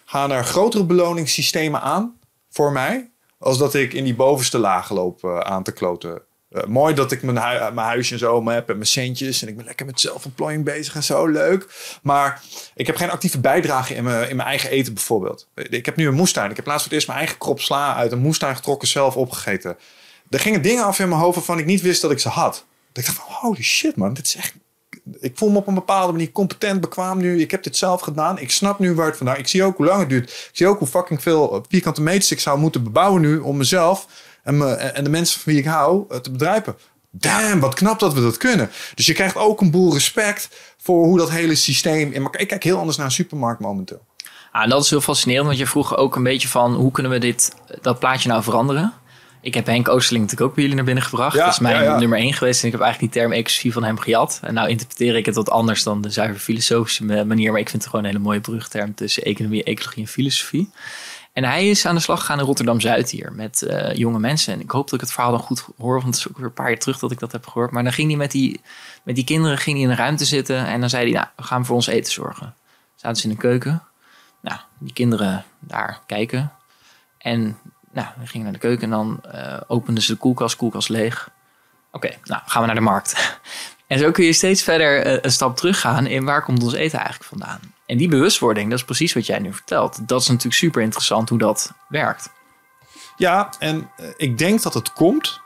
gaan 0.05 0.31
er 0.31 0.45
grotere 0.45 0.85
beloningssystemen 0.85 1.81
aan 1.81 2.19
voor 2.51 2.73
mij. 2.73 3.11
Als 3.39 3.59
dat 3.59 3.75
ik 3.75 3.93
in 3.93 4.05
die 4.05 4.15
bovenste 4.15 4.59
laag 4.59 4.91
loop 4.91 5.25
eh, 5.25 5.39
aan 5.39 5.63
te 5.63 5.73
kloten. 5.73 6.23
Eh, 6.51 6.65
mooi 6.65 6.95
dat 6.95 7.13
ik 7.13 7.23
mijn, 7.23 7.75
mijn 7.75 7.87
huisje 7.87 8.13
en 8.13 8.19
zo 8.19 8.49
heb 8.49 8.69
en 8.69 8.75
mijn 8.75 8.87
centjes. 8.87 9.43
En 9.43 9.49
ik 9.49 9.57
ben 9.57 9.65
lekker 9.65 9.87
met 9.87 10.01
zelfontplooiing 10.01 10.65
bezig 10.65 10.95
en 10.95 11.03
zo. 11.03 11.27
Leuk. 11.27 11.67
Maar 12.03 12.43
ik 12.75 12.87
heb 12.87 12.97
geen 12.97 13.11
actieve 13.11 13.41
bijdrage 13.41 13.95
in 13.95 14.05
mijn, 14.05 14.29
in 14.29 14.37
mijn 14.37 14.49
eigen 14.49 14.71
eten 14.71 14.95
bijvoorbeeld. 14.95 15.49
Ik 15.55 15.87
heb 15.87 15.97
nu 15.97 16.07
een 16.07 16.15
moestuin. 16.15 16.51
Ik 16.51 16.57
heb 16.57 16.67
laatst 16.67 16.83
voor 16.83 16.91
het 16.91 16.99
eerst 16.99 17.07
mijn 17.07 17.19
eigen 17.19 17.39
krop 17.39 17.61
sla 17.61 17.95
uit 17.95 18.13
een 18.13 18.19
moestuin 18.19 18.57
getrokken. 18.57 18.89
Zelf 18.89 19.17
opgegeten. 19.17 19.77
Er 20.31 20.41
gingen 20.41 20.63
dingen 20.63 20.85
af 20.85 20.99
in 20.99 21.09
mijn 21.09 21.21
hoofd 21.21 21.37
waarvan 21.37 21.59
ik 21.59 21.65
niet 21.65 21.81
wist 21.81 22.03
dat 22.03 22.11
ik 22.11 22.19
ze 22.19 22.29
had. 22.29 22.67
Dat 22.93 23.05
ik 23.05 23.05
dacht 23.05 23.27
van 23.27 23.35
holy 23.35 23.63
shit 23.63 23.97
man. 23.97 24.15
Dit 24.15 24.27
is 24.27 24.37
echt... 24.37 24.55
Ik 25.21 25.39
voel 25.39 25.51
me 25.51 25.59
op 25.59 25.67
een 25.67 25.75
bepaalde 25.75 26.13
manier 26.13 26.33
competent, 26.33 26.81
bekwaam 26.81 27.19
nu. 27.19 27.41
Ik 27.41 27.51
heb 27.51 27.63
dit 27.63 27.77
zelf 27.77 28.01
gedaan. 28.01 28.39
Ik 28.39 28.51
snap 28.51 28.79
nu 28.79 28.95
waar 28.95 29.07
het 29.07 29.17
vandaan... 29.17 29.37
Ik 29.37 29.49
zie 29.49 29.63
ook 29.63 29.77
hoe 29.77 29.87
lang 29.87 30.01
het 30.01 30.09
duurt. 30.09 30.31
Ik 30.31 30.51
zie 30.53 30.67
ook 30.67 30.79
hoe 30.79 30.89
fucking 30.89 31.23
veel 31.23 31.65
vierkante 31.69 32.03
meters 32.03 32.31
ik 32.31 32.41
zou 32.41 32.59
moeten 32.59 32.83
bebouwen 32.83 33.21
nu... 33.21 33.39
om 33.39 33.57
mezelf 33.57 34.07
en, 34.49 34.57
me, 34.57 34.75
en 34.75 35.05
de 35.05 35.11
mensen 35.11 35.41
van 35.41 35.53
wie 35.53 35.63
ik 35.63 35.69
hou 35.69 36.05
eh, 36.09 36.19
te 36.19 36.31
bedrijven. 36.31 36.77
Damn, 37.11 37.61
wat 37.61 37.75
knap 37.75 37.99
dat 37.99 38.15
we 38.15 38.21
dat 38.21 38.37
kunnen. 38.37 38.71
Dus 38.95 39.07
je 39.07 39.13
krijgt 39.13 39.37
ook 39.37 39.61
een 39.61 39.71
boel 39.71 39.93
respect 39.93 40.49
voor 40.79 41.05
hoe 41.05 41.19
dat 41.19 41.31
hele 41.31 41.55
systeem 41.55 42.13
in 42.13 42.23
elkaar... 42.23 42.41
Ik 42.41 42.49
kijk 42.49 42.63
heel 42.63 42.79
anders 42.79 42.97
naar 42.97 43.07
een 43.07 43.13
supermarkt 43.13 43.61
momenteel. 43.61 44.07
Ah, 44.53 44.63
en 44.63 44.69
dat 44.69 44.85
is 44.85 44.91
heel 44.91 45.01
fascinerend, 45.01 45.47
want 45.47 45.59
je 45.59 45.67
vroeg 45.67 45.97
ook 45.97 46.17
een 46.17 46.23
beetje 46.23 46.49
van 46.49 46.75
hoe 46.75 46.91
kunnen 46.93 47.13
we 47.13 47.19
dit, 47.19 47.55
dat 47.81 47.99
plaatje 47.99 48.29
nou 48.29 48.43
veranderen? 48.43 48.93
Ik 49.41 49.55
heb 49.55 49.67
Henk 49.67 49.89
Oosterling 49.89 50.25
natuurlijk 50.25 50.51
ook 50.51 50.55
bij 50.55 50.63
jullie 50.63 50.77
naar 50.77 50.85
binnen 50.85 51.05
gebracht. 51.05 51.37
Ja, 51.37 51.45
dat 51.45 51.53
is 51.53 51.59
mijn 51.59 51.77
ja, 51.77 51.83
ja. 51.83 51.99
nummer 51.99 52.19
één 52.19 52.33
geweest. 52.33 52.61
En 52.61 52.67
ik 52.67 52.73
heb 52.73 52.83
eigenlijk 52.83 53.13
die 53.13 53.23
term 53.23 53.33
ecosofie 53.33 53.73
van 53.73 53.85
hem 53.85 53.99
gejat. 53.99 54.41
En 54.43 54.55
nou 54.55 54.69
interpreteer 54.69 55.17
ik 55.17 55.27
het 55.27 55.35
wat 55.35 55.51
anders 55.51 55.83
dan 55.83 56.01
de 56.01 56.11
zuiver 56.11 56.41
filosofische 56.41 57.05
ma- 57.05 57.25
manier. 57.25 57.51
Maar 57.51 57.61
ik 57.61 57.69
vind 57.69 57.83
het 57.83 57.91
gewoon 57.91 58.05
een 58.05 58.11
hele 58.11 58.25
mooie 58.25 58.41
brugterm 58.41 58.95
tussen 58.95 59.23
economie, 59.23 59.65
ecologie 59.65 60.03
en 60.03 60.09
filosofie. 60.09 60.71
En 61.39 61.45
hij 61.45 61.69
is 61.69 61.87
aan 61.87 61.95
de 61.95 62.01
slag 62.01 62.21
gegaan 62.21 62.39
in 62.39 62.45
Rotterdam-Zuid 62.45 63.11
hier 63.11 63.33
met 63.33 63.63
eh, 63.63 63.95
jonge 63.95 64.19
mensen. 64.19 64.53
En 64.53 64.61
ik 64.61 64.71
hoop 64.71 64.85
dat 64.85 64.95
ik 64.95 65.01
het 65.01 65.13
verhaal 65.13 65.31
dan 65.31 65.41
goed 65.41 65.67
hoor, 65.77 65.95
want 65.95 66.07
het 66.07 66.17
is 66.17 66.29
ook 66.29 66.37
weer 66.37 66.47
een 66.47 66.53
paar 66.53 66.69
jaar 66.69 66.79
terug 66.79 66.99
dat 66.99 67.11
ik 67.11 67.19
dat 67.19 67.33
heb 67.33 67.47
gehoord. 67.47 67.71
Maar 67.71 67.83
dan 67.83 67.93
ging 67.93 68.09
hij 68.09 68.17
met 68.17 68.31
die, 68.31 68.61
met 69.03 69.15
die 69.15 69.25
kinderen 69.25 69.59
ging 69.59 69.77
hij 69.77 69.85
in 69.85 69.91
een 69.91 69.97
ruimte 69.97 70.25
zitten. 70.25 70.67
En 70.67 70.81
dan 70.81 70.89
zei 70.89 71.03
hij, 71.03 71.13
nou, 71.13 71.27
we 71.37 71.43
gaan 71.43 71.65
voor 71.65 71.75
ons 71.75 71.87
eten 71.87 72.13
zorgen. 72.13 72.55
Zaten 72.95 73.17
ze 73.17 73.29
in 73.29 73.35
de 73.35 73.41
keuken. 73.41 73.83
Nou, 74.41 74.59
die 74.79 74.93
kinderen 74.93 75.45
daar 75.59 76.01
kijken. 76.07 76.53
En 77.19 77.59
nou, 77.93 78.09
we 78.19 78.27
gingen 78.27 78.45
naar 78.45 78.55
de 78.55 78.67
keuken 78.67 78.83
en 78.83 78.91
dan 78.91 79.21
eh, 79.23 79.61
openden 79.67 80.03
ze 80.03 80.13
de 80.13 80.19
koelkast, 80.19 80.57
koelkast 80.57 80.89
leeg. 80.89 81.31
Oké, 81.93 82.11
nou 82.25 82.43
gaan 82.47 82.61
we 82.61 82.67
naar 82.67 82.77
de 82.77 82.83
markt. 82.83 83.17
En 83.87 83.99
zo 83.99 84.11
kun 84.11 84.25
je 84.25 84.33
steeds 84.33 84.63
verder 84.63 85.03
eh, 85.03 85.19
een 85.21 85.33
stap 85.33 85.57
teruggaan 85.57 86.07
in 86.07 86.25
waar 86.25 86.43
komt 86.43 86.63
ons 86.63 86.75
eten 86.75 86.99
eigenlijk 86.99 87.29
vandaan. 87.29 87.61
En 87.89 87.97
die 87.97 88.09
bewustwording, 88.09 88.71
dat 88.71 88.79
is 88.79 88.85
precies 88.85 89.13
wat 89.13 89.27
jij 89.27 89.39
nu 89.39 89.53
vertelt. 89.53 90.09
Dat 90.09 90.21
is 90.21 90.29
natuurlijk 90.29 90.55
super 90.55 90.83
interessant 90.83 91.29
hoe 91.29 91.39
dat 91.39 91.73
werkt. 91.89 92.31
Ja, 93.17 93.53
en 93.59 93.91
eh, 93.97 94.09
ik 94.17 94.39
denk 94.39 94.63
dat 94.63 94.75
het 94.75 94.93
komt 94.93 95.41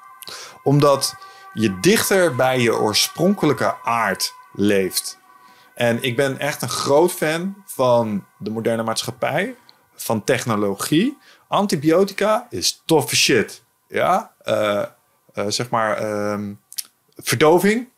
omdat 0.62 1.14
je 1.52 1.80
dichter 1.80 2.34
bij 2.34 2.60
je 2.60 2.78
oorspronkelijke 2.78 3.82
aard 3.82 4.34
leeft. 4.52 5.18
En 5.74 6.02
ik 6.02 6.16
ben 6.16 6.38
echt 6.38 6.62
een 6.62 6.68
groot 6.68 7.12
fan 7.12 7.62
van 7.66 8.24
de 8.38 8.50
moderne 8.50 8.82
maatschappij, 8.82 9.56
van 9.94 10.24
technologie. 10.24 11.18
Antibiotica 11.48 12.46
is 12.50 12.82
toffe 12.84 13.16
shit. 13.16 13.62
Ja, 13.88 14.32
Eh, 14.42 14.82
eh, 15.32 15.44
zeg 15.48 15.70
maar 15.70 15.96
ehm, 15.96 16.52
verdoving. 17.16 17.88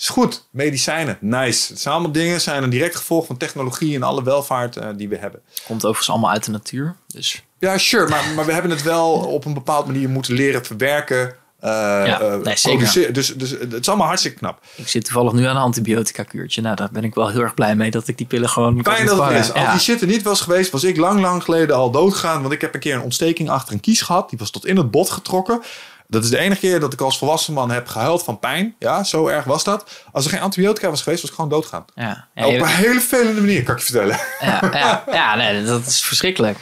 Is 0.00 0.08
goed. 0.08 0.48
Medicijnen, 0.50 1.18
nice. 1.20 1.72
Het 1.72 1.80
zijn 1.80 1.94
allemaal 1.94 2.12
dingen, 2.12 2.40
zijn 2.40 2.62
een 2.62 2.70
direct 2.70 2.96
gevolg 2.96 3.26
van 3.26 3.36
technologie 3.36 3.94
en 3.94 4.02
alle 4.02 4.22
welvaart 4.22 4.76
eh, 4.76 4.88
die 4.96 5.08
we 5.08 5.16
hebben. 5.16 5.40
Komt 5.66 5.78
overigens 5.84 6.10
allemaal 6.10 6.30
uit 6.30 6.44
de 6.44 6.50
natuur. 6.50 6.96
Dus 7.06 7.44
Ja, 7.58 7.78
sure. 7.78 8.08
Maar, 8.08 8.24
maar 8.34 8.46
we 8.46 8.52
hebben 8.52 8.70
het 8.70 8.82
wel 8.82 9.12
op 9.12 9.44
een 9.44 9.54
bepaalde 9.54 9.92
manier 9.92 10.08
moeten 10.08 10.34
leren 10.34 10.64
verwerken. 10.64 11.34
eh, 11.60 11.70
Ja, 12.06 12.20
eh, 12.20 12.36
nee, 12.36 12.56
zeker. 12.56 13.12
Dus, 13.12 13.34
dus 13.36 13.50
het 13.50 13.72
is 13.72 13.88
allemaal 13.88 14.06
hartstikke 14.06 14.38
knap. 14.38 14.62
ik 14.74 14.88
zit 14.88 15.04
toevallig 15.04 15.32
nu 15.32 15.44
aan 15.44 15.56
een 15.56 15.62
antibiotica 15.62 16.22
kuurtje. 16.22 16.60
Nou, 16.62 16.76
daar 16.76 16.88
ben 16.92 17.04
ik 17.04 17.14
wel 17.14 17.28
heel 17.28 17.40
erg 17.40 17.54
blij 17.54 17.74
mee 17.76 17.90
dat 17.90 18.08
ik 18.08 18.18
die 18.18 18.26
pillen 18.26 18.48
gewoon 18.48 18.82
kan 18.82 18.94
Fijn 18.94 19.06
dat 19.06 19.28
het 19.28 19.38
is. 19.38 19.52
Als 19.52 19.70
die 19.70 19.80
shit 19.80 20.00
er 20.00 20.06
niet 20.06 20.22
was 20.22 20.40
geweest, 20.40 20.70
was 20.70 20.84
ik 20.84 20.96
lang, 20.96 21.20
lang 21.20 21.42
geleden 21.42 21.76
al 21.76 21.90
doodgegaan. 21.90 22.40
Want 22.40 22.52
ik 22.52 22.60
heb 22.60 22.74
een 22.74 22.80
keer 22.80 22.94
een 22.94 23.02
ontsteking 23.02 23.50
achter 23.50 23.74
een 23.74 23.80
kies 23.80 24.00
gehad. 24.02 24.30
Die 24.30 24.38
was 24.38 24.50
tot 24.50 24.66
in 24.66 24.76
het 24.76 24.90
bot 24.90 25.10
getrokken. 25.10 25.62
Dat 26.10 26.24
is 26.24 26.30
de 26.30 26.38
enige 26.38 26.60
keer 26.60 26.80
dat 26.80 26.92
ik 26.92 27.00
als 27.00 27.18
volwassen 27.18 27.52
man 27.52 27.70
heb 27.70 27.86
gehuild 27.86 28.22
van 28.22 28.38
pijn. 28.38 28.74
Ja, 28.78 29.04
zo 29.04 29.26
erg 29.26 29.44
was 29.44 29.64
dat. 29.64 30.04
Als 30.12 30.24
er 30.24 30.30
geen 30.30 30.40
antibiotica 30.40 30.90
was 30.90 31.02
geweest, 31.02 31.20
was 31.20 31.30
ik 31.30 31.36
gewoon 31.36 31.50
doodgaan. 31.50 31.84
Ja. 31.94 32.28
Ja, 32.34 32.46
Op 32.46 32.52
een 32.54 32.66
hele 32.66 33.00
vervelende 33.00 33.40
manier, 33.40 33.62
kan 33.62 33.74
ik 33.74 33.80
je 33.80 33.92
vertellen. 33.92 34.18
ja, 34.40 34.70
ja, 34.72 35.04
ja, 35.12 35.34
nee, 35.34 35.64
dat 35.64 35.86
is 35.86 36.00
verschrikkelijk. 36.02 36.58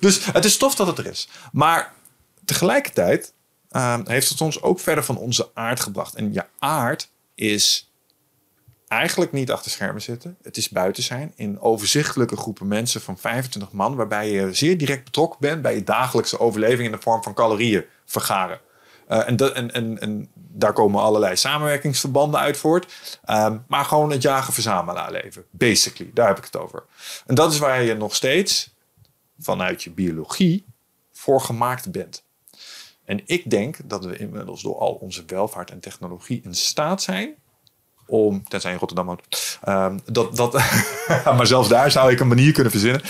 Dus 0.00 0.24
het 0.32 0.44
is 0.44 0.56
tof 0.56 0.74
dat 0.74 0.86
het 0.86 0.98
er 0.98 1.06
is. 1.06 1.28
Maar 1.52 1.92
tegelijkertijd 2.44 3.32
ehm, 3.70 4.02
heeft 4.04 4.28
het 4.28 4.40
ons 4.40 4.62
ook 4.62 4.80
verder 4.80 5.04
van 5.04 5.16
onze 5.16 5.50
aard 5.54 5.80
gebracht. 5.80 6.14
En 6.14 6.32
je 6.32 6.44
aard 6.58 7.10
is 7.34 7.92
eigenlijk 8.88 9.32
niet 9.32 9.50
achter 9.50 9.70
schermen 9.70 10.02
zitten. 10.02 10.36
Het 10.42 10.56
is 10.56 10.68
buiten 10.68 11.02
zijn 11.02 11.32
in 11.36 11.60
overzichtelijke 11.60 12.36
groepen 12.36 12.68
mensen 12.68 13.00
van 13.00 13.18
25 13.18 13.72
man, 13.72 13.94
waarbij 13.94 14.30
je 14.30 14.54
zeer 14.54 14.78
direct 14.78 15.04
betrokken 15.04 15.40
bent 15.40 15.62
bij 15.62 15.74
je 15.74 15.84
dagelijkse 15.84 16.40
overleving 16.40 16.82
in 16.86 16.92
de 16.92 17.00
vorm 17.00 17.22
van 17.22 17.34
calorieën 17.34 17.84
vergaren. 18.06 18.60
Eh, 19.08 19.28
en, 19.28 19.72
en, 19.72 19.98
en, 20.00 20.28
daar 20.34 20.72
komen 20.72 21.02
allerlei 21.02 21.36
samenwerkingsverbanden 21.36 22.40
uit 22.40 22.56
voort. 22.56 23.20
Ehm, 23.24 23.58
maar 23.68 23.84
gewoon 23.84 24.10
het 24.10 24.22
jagen-verzamelaar 24.22 25.12
leven. 25.12 25.44
Basically, 25.50 26.10
daar 26.14 26.26
heb 26.28 26.38
ik 26.38 26.44
het 26.44 26.56
over. 26.56 26.84
En 27.26 27.34
dat 27.34 27.52
is 27.52 27.58
waar 27.58 27.82
je 27.82 27.94
nog 27.94 28.14
steeds 28.14 28.74
vanuit 29.38 29.82
je 29.82 29.90
biologie 29.90 30.64
voor 31.12 31.40
gemaakt 31.40 31.90
bent. 31.90 32.24
En 33.04 33.22
ik 33.26 33.50
denk 33.50 33.76
dat 33.84 34.04
we 34.04 34.16
inmiddels 34.16 34.62
door 34.62 34.78
al 34.78 34.92
onze 34.92 35.22
welvaart 35.26 35.70
en 35.70 35.80
technologie 35.80 36.40
in 36.44 36.54
staat 36.54 37.02
zijn 37.02 37.34
om, 38.06 38.48
tenzij 38.48 38.72
in 38.72 38.78
Rotterdam 38.78 39.18
ehm, 39.62 39.98
dat, 40.04 40.36
dat, 40.36 40.52
maar 41.36 41.46
zelfs 41.46 41.68
daar 41.68 41.90
zou 41.90 42.12
ik 42.12 42.20
een 42.20 42.28
manier 42.28 42.52
kunnen 42.52 42.72
verzinnen, 42.72 43.02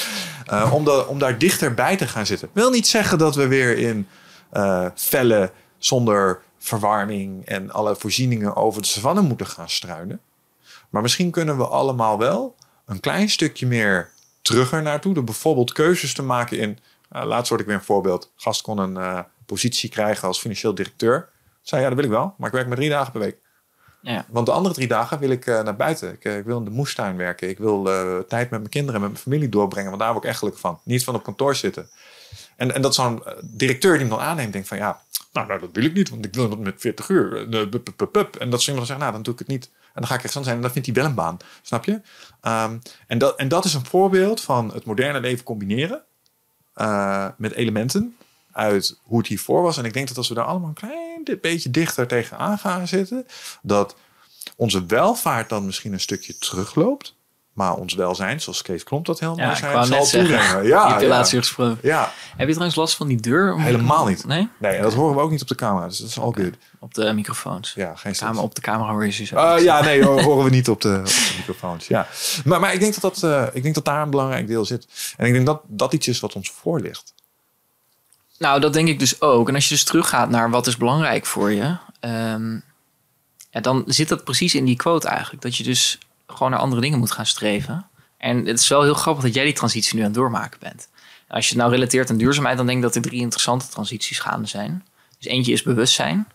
eh, 0.47 0.73
om, 0.75 0.85
da- 0.85 1.01
om 1.01 1.19
daar 1.19 1.39
dichterbij 1.39 1.97
te 1.97 2.07
gaan 2.07 2.27
zitten. 2.27 2.51
Wil 2.53 2.71
niet 2.71 2.87
zeggen 2.87 3.19
dat 3.19 3.35
we 3.35 3.47
weer 3.47 3.79
in 3.79 4.09
eh 4.51 4.87
felle 4.95 5.53
zonder 5.79 6.41
verwarming 6.59 7.47
en 7.47 7.71
alle 7.71 7.97
voorzieningen 7.97 8.57
over 8.57 8.83
de 8.83 8.89
savanne 8.89 9.21
moeten 9.21 9.47
gaan 9.47 9.69
struinen. 9.69 10.21
Maar 10.89 11.03
misschien 11.03 11.31
kunnen 11.31 11.57
we 11.57 11.67
allemaal 11.67 12.19
wel 12.19 12.55
een 12.87 13.01
klein 13.01 13.29
stukje 13.29 13.67
meer 13.67 14.11
terug 14.43 14.73
er 14.73 14.83
naartoe. 14.83 15.15
Door 15.15 15.25
bijvoorbeeld 15.25 15.73
keuzes 15.73 16.15
te 16.15 16.23
maken 16.23 16.59
in. 16.59 16.79
Uh, 17.13 17.25
laatst 17.25 17.49
hoorde 17.49 17.65
ik 17.65 17.69
weer 17.71 17.79
een 17.79 17.85
voorbeeld. 17.85 18.33
Gast 18.37 18.63
kon 18.63 18.79
een 18.79 18.97
eh, 18.97 19.21
positie 19.47 19.91
krijgen 19.91 20.29
als 20.29 20.41
financieel 20.41 20.75
directeur. 20.75 21.29
Zei 21.63 21.83
ja, 21.83 21.89
dat 21.89 21.97
wil 21.97 22.07
ik 22.07 22.11
wel, 22.11 22.35
maar 22.37 22.49
ik 22.49 22.55
werk 22.55 22.67
maar 22.67 22.77
drie 22.77 22.89
dagen 22.89 23.13
per 23.13 23.21
week. 23.21 23.37
Ja. 24.01 24.25
Want 24.29 24.47
de 24.47 24.53
andere 24.53 24.75
drie 24.75 24.89
dagen 24.89 25.19
wil 25.19 25.31
ik 25.31 25.47
eh, 25.47 25.63
naar 25.63 25.77
buiten. 25.77 26.13
Ik, 26.13 26.25
eh, 26.25 26.37
ik 26.37 26.45
wil 26.45 26.59
in 26.59 26.65
de 26.65 26.71
moestuin 26.71 27.17
werken. 27.17 27.49
Ik 27.49 27.59
wil 27.59 27.91
eh, 27.91 28.19
tijd 28.19 28.51
met 28.51 28.61
mijn 28.61 28.69
kinderen 28.69 28.95
en 28.95 29.01
met 29.01 29.11
mijn 29.11 29.23
familie 29.23 29.49
doorbrengen. 29.49 29.89
Want 29.89 30.03
daar 30.03 30.13
word 30.13 30.25
ik 30.25 30.31
echt 30.31 30.39
gelukkig 30.39 30.63
van. 30.63 30.81
Niet 30.85 31.05
van 31.05 31.15
op 31.15 31.23
kantoor 31.23 31.55
zitten. 31.55 31.91
En, 32.57 32.75
en 32.75 32.83
dat 32.83 32.95
zo'n 32.95 33.25
eh, 33.25 33.33
directeur 33.43 33.93
die 33.93 34.01
hem 34.01 34.09
dan 34.09 34.21
aanneemt, 34.21 34.53
denkt 34.53 34.69
van 34.69 34.77
ja, 34.77 35.03
nou, 35.33 35.47
nou, 35.47 35.61
dat 35.61 35.71
wil 35.73 35.85
ik 35.85 35.95
niet, 35.95 36.09
want 36.11 36.25
ik 36.25 36.35
wil 36.35 36.49
dat 36.49 36.59
met 36.59 36.81
40 36.81 37.09
uur. 37.09 37.37
Eh. 37.37 38.41
En 38.41 38.51
dat 38.51 38.63
ze 38.63 38.75
dan 38.75 38.87
zeggen, 38.87 38.99
nou, 38.99 39.13
dan 39.13 39.23
doe 39.23 39.33
ik 39.33 39.39
het 39.39 39.49
niet. 39.49 39.65
En 39.65 39.95
dan 39.95 40.07
ga 40.07 40.15
ik 40.15 40.21
rechtsstand 40.21 40.45
zijn 40.45 40.57
en 40.57 40.63
dan 40.63 40.73
vindt 40.73 40.87
hij 40.87 40.97
wel 40.97 41.07
een 41.07 41.15
baan. 41.15 41.37
Snap 41.63 41.85
je? 41.85 42.01
Ehm, 42.41 42.79
en, 43.07 43.19
dat, 43.19 43.37
en 43.37 43.49
dat 43.49 43.65
is 43.65 43.75
een 43.75 43.85
voorbeeld 43.85 44.41
van 44.41 44.73
het 44.75 44.85
moderne 44.85 45.21
leven 45.21 45.45
combineren 45.45 46.03
eh, 46.75 47.29
met 47.37 47.53
elementen 47.53 48.17
uit 48.53 49.01
hoe 49.03 49.19
het 49.19 49.27
hiervoor 49.27 49.63
was. 49.63 49.79
En 49.79 49.85
ik 49.85 49.93
denk 49.93 50.09
dat 50.09 50.17
als 50.17 50.29
we 50.29 50.35
daar 50.35 50.45
allemaal 50.45 50.69
een 50.69 50.75
klein 50.75 51.41
beetje 51.41 51.71
dichter 51.71 52.07
tegenaan 52.07 52.59
gaan 52.59 52.89
zitten, 52.89 53.27
dat 53.63 53.97
onze 54.57 54.87
welvaart 54.87 55.49
dan 55.49 55.67
misschien 55.67 55.93
een 55.93 56.01
stukje 56.01 56.39
terugloopt. 56.39 57.17
Maar 57.59 57.75
ons 57.75 57.95
welzijn, 57.95 58.41
zoals 58.41 58.63
Kees 58.63 58.83
Klomp 58.85 59.07
dat 59.07 59.21
helemaal 59.21 59.45
Ja, 59.45 59.51
ik 59.51 59.57
zei, 59.57 60.05
zal. 60.05 60.21
Je 60.23 60.29
Ja, 60.29 60.99
ja. 61.01 61.25
gesproken. 61.25 61.79
ja, 61.83 62.13
Heb 62.31 62.47
je 62.47 62.53
trouwens 62.53 62.75
last 62.77 62.97
van 62.97 63.07
die 63.07 63.21
deur? 63.21 63.61
Helemaal 63.61 64.07
niet. 64.07 64.27
Nee? 64.27 64.49
Nee, 64.59 64.73
en 64.77 64.83
dat 64.83 64.95
horen 64.95 65.17
we 65.17 65.21
ook 65.23 65.31
niet 65.31 65.43
op 65.43 65.49
de 65.49 65.55
camera. 65.55 65.87
Dus 65.87 65.99
dat 65.99 66.09
is 66.09 66.19
all 66.19 66.33
good. 66.33 66.53
Op 66.79 66.95
de 66.95 67.13
microfoons. 67.13 67.73
Ja, 67.75 67.95
geen. 67.97 68.13
Kamer 68.17 68.43
op 68.43 68.55
de 68.55 68.61
camera 68.61 68.91
hoor 68.93 69.05
je 69.05 69.11
ze 69.13 69.25
zo. 69.25 69.37
Uh, 69.57 69.63
ja, 69.65 69.81
nee, 69.81 70.05
ho- 70.05 70.21
horen 70.21 70.45
we 70.45 70.51
niet 70.51 70.69
op 70.69 70.81
de, 70.81 70.97
op 70.99 71.05
de 71.07 71.35
microfoons. 71.37 71.87
Ja. 71.87 72.07
Maar, 72.45 72.61
maar 72.61 72.73
ik, 72.73 72.81
denk 72.81 73.01
dat 73.01 73.15
dat, 73.15 73.23
eh, 73.33 73.47
ik 73.53 73.63
denk 73.63 73.75
dat 73.75 73.85
daar 73.85 74.03
een 74.03 74.11
belangrijk 74.11 74.47
deel 74.47 74.65
zit. 74.65 74.87
En 75.17 75.27
ik 75.27 75.33
denk 75.33 75.47
dat 75.47 75.61
dat 75.67 75.93
iets 75.93 76.09
is 76.09 76.21
wat 76.21 76.35
ons 76.35 76.51
voor 76.51 76.81
ligt. 76.81 77.15
Nou, 78.39 78.61
dat 78.61 78.73
denk 78.73 78.89
ik 78.89 78.99
dus 78.99 79.21
ook. 79.21 79.49
En 79.49 79.55
als 79.55 79.65
je 79.69 79.75
dus 79.75 79.85
teruggaat 79.85 80.31
naar 80.31 80.51
wat 80.51 80.67
is 80.67 80.77
belangrijk 80.77 81.27
voor 81.27 81.53
je, 81.53 81.77
ehm, 82.01 82.53
ja, 83.51 83.61
dan 83.61 83.83
zit 83.87 84.09
dat 84.09 84.25
precies 84.25 84.55
in 84.55 84.65
die 84.65 84.77
quote 84.77 85.09
eigenlijk. 85.09 85.43
Dat 85.43 85.57
je 85.57 85.65
dus 85.65 85.99
gewoon 86.35 86.51
naar 86.51 86.61
andere 86.61 86.81
dingen 86.81 86.99
moet 86.99 87.11
gaan 87.11 87.27
streven. 87.27 87.87
En 88.17 88.47
het 88.47 88.61
is 88.61 88.69
wel 88.69 88.83
heel 88.83 88.95
grappig 88.95 89.25
dat 89.25 89.35
jij 89.35 89.45
die 89.45 89.53
transitie 89.53 89.95
nu 89.95 90.01
aan 90.01 90.07
het 90.07 90.17
doormaken 90.17 90.61
bent. 90.61 90.89
En 91.29 91.35
als 91.35 91.45
je 91.45 91.53
het 91.53 91.61
nou 91.61 91.73
relateert 91.75 92.11
aan 92.11 92.17
duurzaamheid, 92.17 92.57
dan 92.57 92.67
denk 92.67 92.79
ik 92.79 92.85
dat 92.85 92.95
er 92.95 93.03
drie 93.03 93.21
interessante 93.21 93.69
transities 93.69 94.19
gaande 94.19 94.49
zijn. 94.49 94.85
Dus 95.19 95.27
eentje 95.27 95.53
is 95.53 95.63
bewustzijn. 95.63 96.29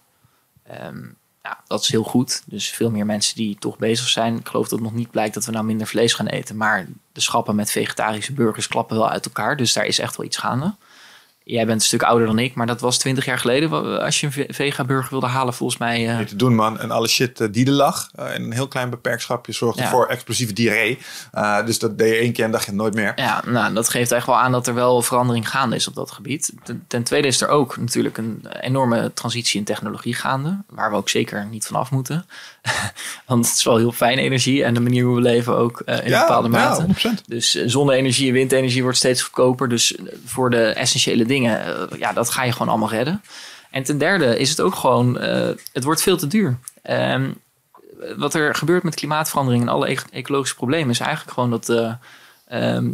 Ja, 1.44 1.64
dat 1.68 1.82
is 1.82 1.88
heel 1.90 2.04
goed. 2.04 2.44
Dus 2.46 2.70
veel 2.70 2.92
meer 2.92 3.06
mensen 3.06 3.36
die 3.36 3.58
toch 3.60 3.78
bezig 3.78 4.08
zijn. 4.08 4.38
Ik 4.38 4.48
geloof 4.48 4.68
dat 4.68 4.80
nog 4.80 4.94
niet 4.94 5.12
blijkt 5.12 5.34
dat 5.34 5.46
we 5.46 5.52
nou 5.52 5.66
minder 5.66 5.88
vlees 5.88 6.14
gaan 6.14 6.28
eten. 6.28 6.58
Maar 6.58 6.88
de 7.12 7.22
schappen 7.22 7.56
met 7.56 7.72
vegetarische 7.72 8.34
burgers 8.34 8.68
klappen 8.68 8.98
wel 8.98 9.10
uit 9.10 9.26
elkaar. 9.26 9.58
Dus 9.58 9.74
daar 9.74 9.86
is 9.86 10.00
echt 10.00 10.18
wel 10.18 10.26
iets 10.26 10.38
gaande. 10.38 10.76
Jij 11.46 11.66
bent 11.66 11.82
een 11.82 11.88
stuk 11.88 12.04
ouder 12.04 12.28
dan 12.28 12.40
ik, 12.40 12.56
maar 12.56 12.68
dat 12.68 12.82
was 12.82 12.98
twintig 12.98 13.26
jaar 13.26 13.40
geleden. 13.40 14.02
Als 14.02 14.20
je 14.20 14.26
een 14.26 14.32
ve- 14.32 14.46
vega-burger 14.50 15.10
wilde 15.10 15.26
halen, 15.28 15.54
volgens 15.54 15.80
mij. 15.80 16.10
eh, 16.10 16.18
Niet 16.18 16.28
te 16.28 16.36
doen, 16.36 16.56
man. 16.56 16.80
En 16.80 16.92
alle 16.92 17.08
shit 17.08 17.40
eh, 17.42 17.48
die 17.52 17.66
er 17.66 17.72
lag. 17.72 18.10
eh, 18.16 18.36
in 18.36 18.44
een 18.44 18.52
heel 18.52 18.68
klein 18.68 18.90
beperkt 18.90 19.22
schapje 19.22 19.52
zorgde 19.52 19.82
Ja. 19.82 19.90
voor 19.90 20.06
explosieve 20.08 20.54
diarree. 20.54 20.98
Dus 21.66 21.80
dat 21.80 21.98
deed 21.98 22.10
je 22.14 22.20
één 22.20 22.34
keer 22.34 22.46
en 22.46 22.52
dacht 22.52 22.66
je 22.66 22.72
nooit 22.72 22.94
meer. 22.94 23.12
Ja, 23.16 23.42
nou, 23.46 23.74
dat 23.74 23.90
geeft 23.90 24.12
echt 24.12 24.26
wel 24.26 24.38
aan 24.40 24.52
dat 24.52 24.68
er 24.68 24.74
wel 24.74 25.02
verandering 25.02 25.50
gaande 25.50 25.76
is 25.76 25.88
op 25.88 25.96
dat 25.96 26.12
gebied. 26.12 26.54
Ten, 26.64 26.84
ten 26.88 27.04
tweede 27.04 27.28
is 27.28 27.42
er 27.42 27.48
ook 27.48 27.78
natuurlijk 27.78 28.18
een 28.18 28.46
enorme 28.62 29.12
transitie 29.14 29.60
in 29.60 29.66
technologie 29.66 30.14
gaande, 30.14 30.58
waar 30.70 30.90
we 30.92 30.96
ook 30.98 31.10
zeker 31.10 31.46
niet 31.46 31.66
van 31.68 31.76
af 31.76 31.92
moeten. 31.92 32.26
Want 33.28 33.46
het 33.48 33.56
is 33.56 33.64
wel 33.64 33.78
heel 33.78 33.92
fijne 33.92 34.22
energie 34.22 34.64
en 34.64 34.74
de 34.74 34.80
manier 34.80 35.06
hoe 35.06 35.16
we 35.16 35.22
leven 35.22 35.58
ook 35.58 35.80
eh, 35.80 36.06
in 36.06 36.12
bepaalde 36.12 36.50
mate. 36.50 36.86
Ja, 36.98 37.12
100%. 37.18 37.22
Dus 37.28 37.56
eh, 37.56 37.64
zonne-energie 37.66 38.28
en 38.28 38.34
windenergie 38.34 38.84
wordt 38.84 38.98
steeds 38.98 39.22
goedkoper. 39.22 39.70
Dus 39.70 39.96
eh, 39.96 40.06
voor 40.26 40.50
de 40.50 40.66
essentiële 40.66 41.26
dingen 41.26 41.88
ja, 41.98 42.14
dat 42.14 42.30
ga 42.30 42.44
je 42.44 42.52
gewoon 42.52 42.70
allemaal 42.70 42.90
redden. 42.90 43.22
En 43.72 43.84
ten 43.84 43.98
derde 43.98 44.40
is 44.40 44.50
het 44.50 44.62
ook 44.62 44.76
gewoon, 44.76 45.16
het 45.74 45.84
wordt 45.84 46.02
veel 46.02 46.18
te 46.18 46.28
duur. 46.28 46.58
Ehm, 46.82 47.30
wat 48.18 48.34
er 48.34 48.56
gebeurt 48.56 48.84
met 48.84 48.96
klimaatverandering 48.96 49.64
en 49.64 49.70
alle 49.70 49.92
e- 49.92 49.98
ecologische 50.12 50.56
problemen 50.56 50.90
is 50.90 51.00
eigenlijk 51.00 51.34
gewoon 51.34 51.50
dat 51.50 51.70
eh, 51.70 51.94
ehm, 52.48 52.92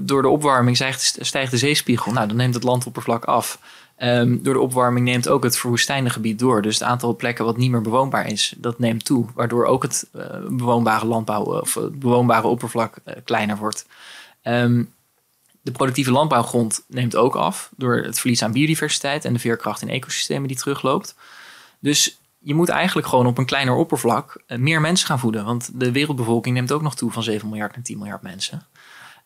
door 0.00 0.22
de 0.22 0.28
opwarming 0.28 0.76
stijgt, 0.76 1.16
stijgt 1.20 1.50
de 1.50 1.58
zeespiegel. 1.58 2.12
Nou, 2.12 2.26
dan 2.28 2.36
neemt 2.36 2.54
het 2.54 2.62
landoppervlak 2.62 3.24
af. 3.24 3.58
Ehm, 4.02 4.38
door 4.42 4.54
de 4.54 4.60
opwarming 4.60 5.06
neemt 5.06 5.28
ook 5.28 5.44
het 5.44 5.58
verwoestijnde 5.58 6.10
gebied 6.10 6.38
door. 6.38 6.62
Dus 6.62 6.74
het 6.74 6.88
aantal 6.88 7.16
plekken 7.16 7.44
wat 7.44 7.56
niet 7.56 7.70
meer 7.70 7.80
bewoonbaar 7.80 8.26
is, 8.26 8.54
dat 8.56 8.78
neemt 8.78 9.04
toe. 9.04 9.26
Waardoor 9.34 9.64
ook 9.64 9.82
het 9.82 10.08
eh, 10.12 10.24
bewoonbare 10.48 11.06
landbouw 11.06 11.42
of 11.42 11.74
het 11.74 11.98
bewoonbare 11.98 12.46
oppervlak 12.46 12.96
eh, 13.04 13.16
kleiner 13.24 13.56
wordt. 13.56 13.86
Ehm, 14.42 14.84
de 15.60 15.72
productieve 15.72 16.10
landbouwgrond 16.10 16.84
neemt 16.88 17.16
ook 17.16 17.34
af 17.34 17.70
door 17.76 17.96
het 17.96 18.18
verlies 18.18 18.42
aan 18.42 18.52
biodiversiteit 18.52 19.24
en 19.24 19.32
de 19.32 19.38
veerkracht 19.38 19.82
in 19.82 19.88
ecosystemen 19.88 20.48
die 20.48 20.56
terugloopt. 20.56 21.14
Dus 21.78 22.18
je 22.38 22.54
moet 22.54 22.68
eigenlijk 22.68 23.06
gewoon 23.06 23.26
op 23.26 23.38
een 23.38 23.46
kleiner 23.46 23.74
oppervlak 23.74 24.42
eh, 24.46 24.58
meer 24.58 24.80
mensen 24.80 25.06
gaan 25.06 25.18
voeden. 25.18 25.44
Want 25.44 25.70
de 25.74 25.92
wereldbevolking 25.92 26.54
neemt 26.54 26.72
ook 26.72 26.82
nog 26.82 26.94
toe 26.94 27.10
van 27.10 27.22
7 27.22 27.48
miljard 27.48 27.74
naar 27.74 27.84
10 27.84 27.98
miljard 27.98 28.22
mensen. 28.22 28.66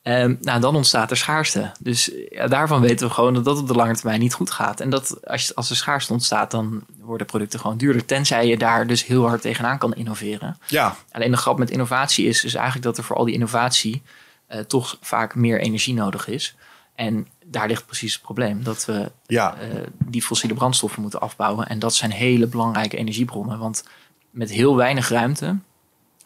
Ehm, 0.06 0.34
nou, 0.40 0.60
dan 0.60 0.76
ontstaat 0.76 1.10
er 1.10 1.16
schaarste. 1.16 1.72
Dus 1.80 2.10
ja, 2.30 2.46
daarvan 2.46 2.80
weten 2.80 3.06
we 3.06 3.14
gewoon 3.14 3.34
dat 3.34 3.44
dat 3.44 3.58
op 3.58 3.66
de 3.66 3.74
lange 3.74 3.94
termijn 3.94 4.20
niet 4.20 4.34
goed 4.34 4.50
gaat. 4.50 4.80
En 4.80 4.90
dat 4.90 5.26
als, 5.26 5.54
als 5.54 5.70
er 5.70 5.76
schaarste 5.76 6.12
ontstaat, 6.12 6.50
dan 6.50 6.84
worden 7.00 7.26
producten 7.26 7.60
gewoon 7.60 7.76
duurder. 7.76 8.04
Tenzij 8.04 8.46
je 8.46 8.56
daar 8.56 8.86
dus 8.86 9.06
heel 9.06 9.28
hard 9.28 9.40
tegenaan 9.40 9.78
kan 9.78 9.94
innoveren. 9.94 10.58
Ja, 10.66 10.96
Alleen 11.10 11.30
de 11.30 11.36
grap 11.36 11.58
met 11.58 11.70
innovatie 11.70 12.26
is 12.26 12.40
dus 12.40 12.54
eigenlijk 12.54 12.84
dat 12.84 12.98
er 12.98 13.04
voor 13.04 13.16
al 13.16 13.24
die 13.24 13.34
innovatie 13.34 14.02
eh, 14.46 14.60
toch 14.60 14.98
vaak 15.00 15.34
meer 15.34 15.60
energie 15.60 15.94
nodig 15.94 16.28
is. 16.28 16.56
En 16.94 17.26
daar 17.44 17.68
ligt 17.68 17.86
precies 17.86 18.12
het 18.12 18.22
probleem. 18.22 18.62
Dat 18.62 18.84
we 18.84 19.10
ja. 19.26 19.56
eh, 19.56 19.68
die 20.04 20.22
fossiele 20.22 20.54
brandstoffen 20.54 21.02
moeten 21.02 21.20
afbouwen. 21.20 21.66
En 21.66 21.78
dat 21.78 21.94
zijn 21.94 22.10
hele 22.10 22.46
belangrijke 22.46 22.96
energiebronnen. 22.96 23.58
Want 23.58 23.84
met 24.30 24.50
heel 24.50 24.76
weinig 24.76 25.08
ruimte, 25.08 25.56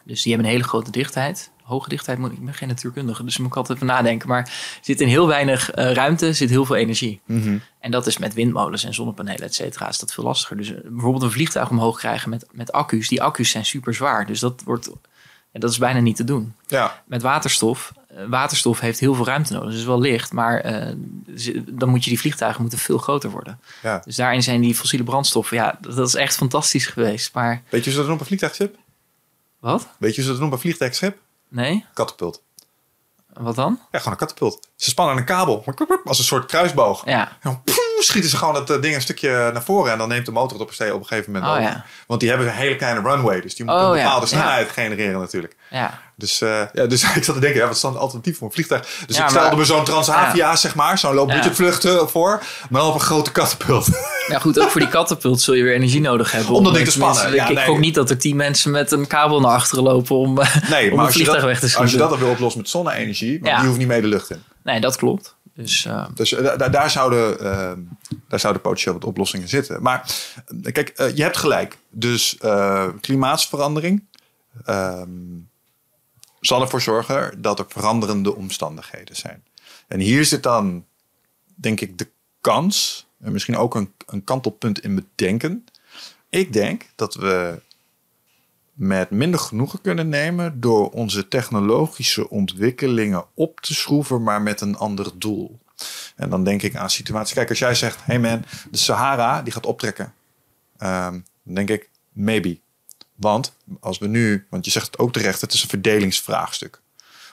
dus 0.03 0.21
die 0.21 0.31
hebben 0.31 0.49
een 0.49 0.55
hele 0.57 0.69
grote 0.69 0.91
dichtheid. 0.91 1.51
Hoge 1.71 1.89
dichtheid, 1.89 2.17
moet, 2.17 2.31
ik 2.31 2.45
ben 2.45 2.53
geen 2.53 2.67
natuurkundige, 2.67 3.23
dus 3.23 3.37
moet 3.37 3.47
ik 3.47 3.55
altijd 3.55 3.75
even 3.77 3.89
nadenken. 3.89 4.27
Maar 4.27 4.39
er 4.39 4.79
zit 4.81 5.01
in 5.01 5.07
heel 5.07 5.27
weinig 5.27 5.71
eh, 5.71 5.91
ruimte 5.91 6.33
zit 6.33 6.49
heel 6.49 6.65
veel 6.65 6.75
energie. 6.75 7.21
Mhm. 7.25 7.57
En 7.79 7.91
dat 7.91 8.07
is 8.07 8.17
met 8.17 8.33
windmolens 8.33 8.83
en 8.83 8.93
zonnepanelen, 8.93 9.41
et 9.41 9.55
cetera, 9.55 9.89
is 9.89 9.99
dat 9.99 10.13
veel 10.13 10.23
lastiger. 10.23 10.57
Dus 10.57 10.73
eh, 10.73 10.77
bijvoorbeeld 10.83 11.23
een 11.23 11.31
vliegtuig 11.31 11.69
omhoog 11.69 11.97
krijgen 11.97 12.29
met, 12.29 12.45
met 12.51 12.71
accu's. 12.71 13.07
Die 13.07 13.21
accu's 13.23 13.49
zijn 13.49 13.65
super 13.65 13.93
zwaar, 13.93 14.25
dus 14.25 14.39
dat, 14.39 14.61
wordt, 14.65 14.89
ja, 15.51 15.59
dat 15.59 15.71
is 15.71 15.77
bijna 15.77 15.99
niet 15.99 16.15
te 16.15 16.23
doen. 16.23 16.53
ja. 16.67 17.03
Met 17.05 17.21
waterstof, 17.21 17.91
eh, 18.07 18.17
waterstof 18.27 18.79
heeft 18.79 18.99
heel 18.99 19.13
veel 19.15 19.25
ruimte 19.25 19.53
nodig. 19.53 19.67
Dus 19.67 19.77
het 19.77 19.87
is 19.87 19.89
wel 19.93 20.01
licht, 20.01 20.31
maar 20.33 20.63
dan 21.65 21.89
moet 21.89 22.03
je 22.03 22.09
die 22.09 22.19
vliegtuigen 22.19 22.61
moeten 22.61 22.79
veel 22.79 22.97
groter 22.97 23.29
worden. 23.29 23.59
ja. 23.81 24.01
Dus 24.05 24.15
daarin 24.15 24.43
zijn 24.43 24.61
die 24.61 24.75
fossiele 24.75 25.03
brandstoffen, 25.05 25.57
ja, 25.57 25.77
dat, 25.81 25.95
dat 25.95 26.07
is 26.07 26.15
echt 26.15 26.35
fantastisch 26.35 26.85
geweest. 26.85 27.33
Maar 27.33 27.61
Weet 27.69 27.83
je 27.83 27.89
ze 27.89 27.95
dat 27.95 28.05
doen 28.05 28.13
op 28.15 28.19
een 28.19 28.25
vliegtuigschip? 28.25 28.75
wat? 29.59 29.87
Weet 29.99 30.15
je 30.15 30.21
ze 30.21 30.27
dat 30.27 30.37
doen 30.37 30.47
op 30.47 30.53
een 30.53 30.59
vliegtuigschip? 30.59 31.17
Nee? 31.51 31.85
Katapult. 31.93 32.41
Wat 33.33 33.55
dan? 33.55 33.79
Ja, 33.91 33.97
gewoon 33.99 34.13
een 34.13 34.19
katapult. 34.19 34.67
Ze 34.75 34.89
spannen 34.89 35.17
een 35.17 35.25
kabel, 35.25 35.63
als 36.03 36.17
een 36.17 36.23
soort 36.23 36.45
kruisboog. 36.45 37.05
Ja. 37.05 37.29
En 37.29 37.37
dan 37.41 37.61
schieten 38.03 38.29
ze 38.29 38.37
gewoon 38.37 38.53
dat 38.53 38.69
eh, 38.69 38.81
ding 38.81 38.95
een 38.95 39.01
stukje 39.01 39.49
naar 39.53 39.63
voren. 39.63 39.91
En 39.91 39.97
dan 39.97 40.07
neemt 40.07 40.25
de 40.25 40.31
motor 40.31 40.59
het 40.59 40.61
op 40.69 40.73
een, 40.79 40.93
op 40.93 40.99
een 41.01 41.07
gegeven 41.07 41.31
moment 41.31 41.51
Oh 41.51 41.57
over. 41.57 41.69
ja. 41.71 41.85
Want 42.07 42.19
die 42.19 42.29
hebben 42.29 42.47
een 42.47 42.53
hele 42.53 42.75
kleine 42.75 43.01
runway. 43.01 43.41
Dus 43.41 43.55
die 43.55 43.65
moeten 43.65 43.85
Oh 43.85 43.91
een 43.91 43.97
bepaalde 44.03 44.21
ja. 44.25 44.31
snelheid 44.31 44.69
genereren 44.69 45.19
natuurlijk. 45.19 45.55
Ja. 45.69 45.99
Dus, 46.15 46.41
eh, 46.41 46.61
ja, 46.73 46.85
dus 46.85 47.03
ik 47.15 47.23
zat 47.23 47.35
te 47.35 47.41
denken, 47.41 47.59
ja, 47.59 47.65
wat 47.65 47.75
is 47.75 47.81
dan 47.81 47.91
het 47.91 48.01
alternatief 48.01 48.37
voor 48.37 48.47
een 48.47 48.53
vliegtuig? 48.53 48.81
Dus 49.07 49.17
ik 49.17 49.27
stelde 49.29 49.47
maar- 49.47 49.57
me 49.57 49.65
zo'n 49.65 49.83
Transavia, 49.83 50.55
zeg 50.55 50.75
maar, 50.75 50.97
zo'n 50.97 51.13
low 51.13 51.27
budget 51.27 51.55
vluchten 51.55 52.09
voor. 52.09 52.43
Maar 52.69 52.81
dan 52.81 52.89
op 52.89 52.95
een 52.95 53.01
grote 53.01 53.31
katapult. 53.31 53.87
Ja, 54.27 54.39
goed, 54.39 54.59
ook 54.59 54.69
voor 54.69 54.81
die 54.81 54.89
katapult 54.89 55.41
zul 55.41 55.53
je 55.53 55.63
weer 55.63 55.73
energie 55.73 56.01
nodig 56.01 56.31
hebben. 56.31 56.55
Om 56.55 56.63
dat 56.63 56.73
ding 56.73 56.85
te 56.85 56.91
spannen. 56.91 57.33
ik 57.49 57.53
nee. 57.67 57.77
niet 57.77 57.95
dat 57.95 58.09
er 58.09 58.17
tien 58.17 58.35
mensen 58.35 58.71
met 58.71 58.91
een 58.91 59.07
kabel 59.07 59.39
naar 59.39 59.51
achteren 59.51 59.83
lopen 59.83 60.15
om, 60.15 60.33
Nee, 60.33 60.43
om 60.43 60.69
maar 60.69 60.81
een 60.91 60.99
als 60.99 61.13
vliegtuig 61.13 61.39
dat, 61.39 61.49
weg 61.49 61.57
te 61.59 61.63
als 61.63 61.71
schieten. 61.71 61.91
je 61.93 61.97
dat 61.97 62.09
dan 62.09 62.19
weer 62.19 62.29
oplost 62.29 62.55
met 62.57 62.69
zonne-energie, 62.69 63.39
Ja. 63.43 63.57
die 63.57 63.65
hoeft 63.67 63.79
niet 63.79 63.87
mee 63.87 64.01
de 64.01 64.07
lucht 64.07 64.29
in. 64.29 64.43
Nee, 64.63 64.79
dat 64.79 64.95
klopt. 64.95 65.35
Dus 65.61 65.85
eh, 65.85 66.05
Dus 66.13 66.33
eh, 66.33 66.57
da- 66.57 66.69
daar, 66.69 66.89
zouden, 66.89 67.39
eh, 67.39 67.71
daar 68.27 68.39
zouden 68.39 68.61
potentieel 68.61 68.93
wat 68.93 69.03
oplossingen 69.05 69.47
zitten. 69.47 69.81
Maar 69.81 70.15
kijk, 70.71 70.97
je 71.15 71.23
hebt 71.23 71.37
gelijk. 71.37 71.77
Dus 71.89 72.37
klimaatsverandering 73.01 74.03
ehm, 74.65 75.09
zal 76.39 76.61
ervoor 76.61 76.81
zorgen 76.81 77.41
dat 77.41 77.59
er 77.59 77.65
veranderende 77.67 78.35
omstandigheden 78.35 79.15
zijn. 79.15 79.43
En 79.87 79.99
hier 79.99 80.25
zit 80.25 80.43
dan, 80.43 80.85
denk 81.55 81.81
ik, 81.81 81.97
de 81.97 82.07
kans, 82.41 83.07
en 83.19 83.31
misschien 83.31 83.57
ook 83.57 83.75
een, 83.75 83.93
een 84.05 84.23
kantelpunt 84.23 84.79
in 84.83 84.95
bedenken. 84.95 85.65
Ik 86.29 86.53
denk 86.53 86.85
dat 86.95 87.13
we 87.15 87.61
met 88.81 89.09
minder 89.09 89.39
genoegen 89.39 89.81
kunnen 89.81 90.09
nemen 90.09 90.59
door 90.59 90.89
onze 90.89 91.27
technologische 91.27 92.29
ontwikkelingen 92.29 93.25
op 93.33 93.59
te 93.59 93.73
schroeven, 93.73 94.23
maar 94.23 94.41
met 94.41 94.61
een 94.61 94.77
ander 94.77 95.11
doel. 95.15 95.59
En 96.15 96.29
dan 96.29 96.43
denk 96.43 96.61
ik 96.61 96.75
aan 96.75 96.89
situaties. 96.89 97.33
Kijk, 97.33 97.49
als 97.49 97.59
jij 97.59 97.75
zegt: 97.75 97.99
hey 98.03 98.19
man, 98.19 98.43
de 98.71 98.77
Sahara 98.77 99.41
die 99.41 99.53
gaat 99.53 99.65
optrekken. 99.65 100.13
Ehm, 100.77 101.19
dan 101.43 101.53
denk 101.53 101.69
ik: 101.69 101.89
maybe. 102.11 102.59
Want 103.15 103.55
als 103.79 103.97
we 103.97 104.07
nu, 104.07 104.47
want 104.49 104.65
je 104.65 104.71
zegt 104.71 104.85
het 104.85 104.97
ook 104.97 105.13
terecht, 105.13 105.41
het 105.41 105.53
is 105.53 105.63
een 105.63 105.69
verdelingsvraagstuk. 105.69 106.81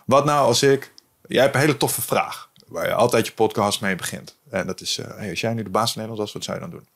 Wat 0.07 0.24
nou 0.24 0.46
als 0.46 0.62
ik. 0.62 0.92
Jij 1.28 1.42
hebt 1.42 1.55
een 1.55 1.61
hele 1.61 1.76
toffe 1.76 2.03
vraag. 2.03 2.51
Waar 2.66 2.86
je 2.86 2.94
altijd 2.94 3.26
je 3.26 3.32
podcast 3.32 3.80
mee 3.80 3.96
begint. 3.96 4.36
En 4.51 4.66
dat 4.66 4.80
is: 4.80 4.96
hey, 4.96 5.30
als 5.30 5.40
jij 5.40 5.55
nu 5.55 5.62
de 5.62 5.70
baas 5.70 5.92
van 5.92 6.03
Nederland 6.03 6.18
was, 6.18 6.32
wat 6.32 6.44
zou 6.44 6.57
je 6.57 6.62
dan 6.62 6.78
doen? 6.78 6.88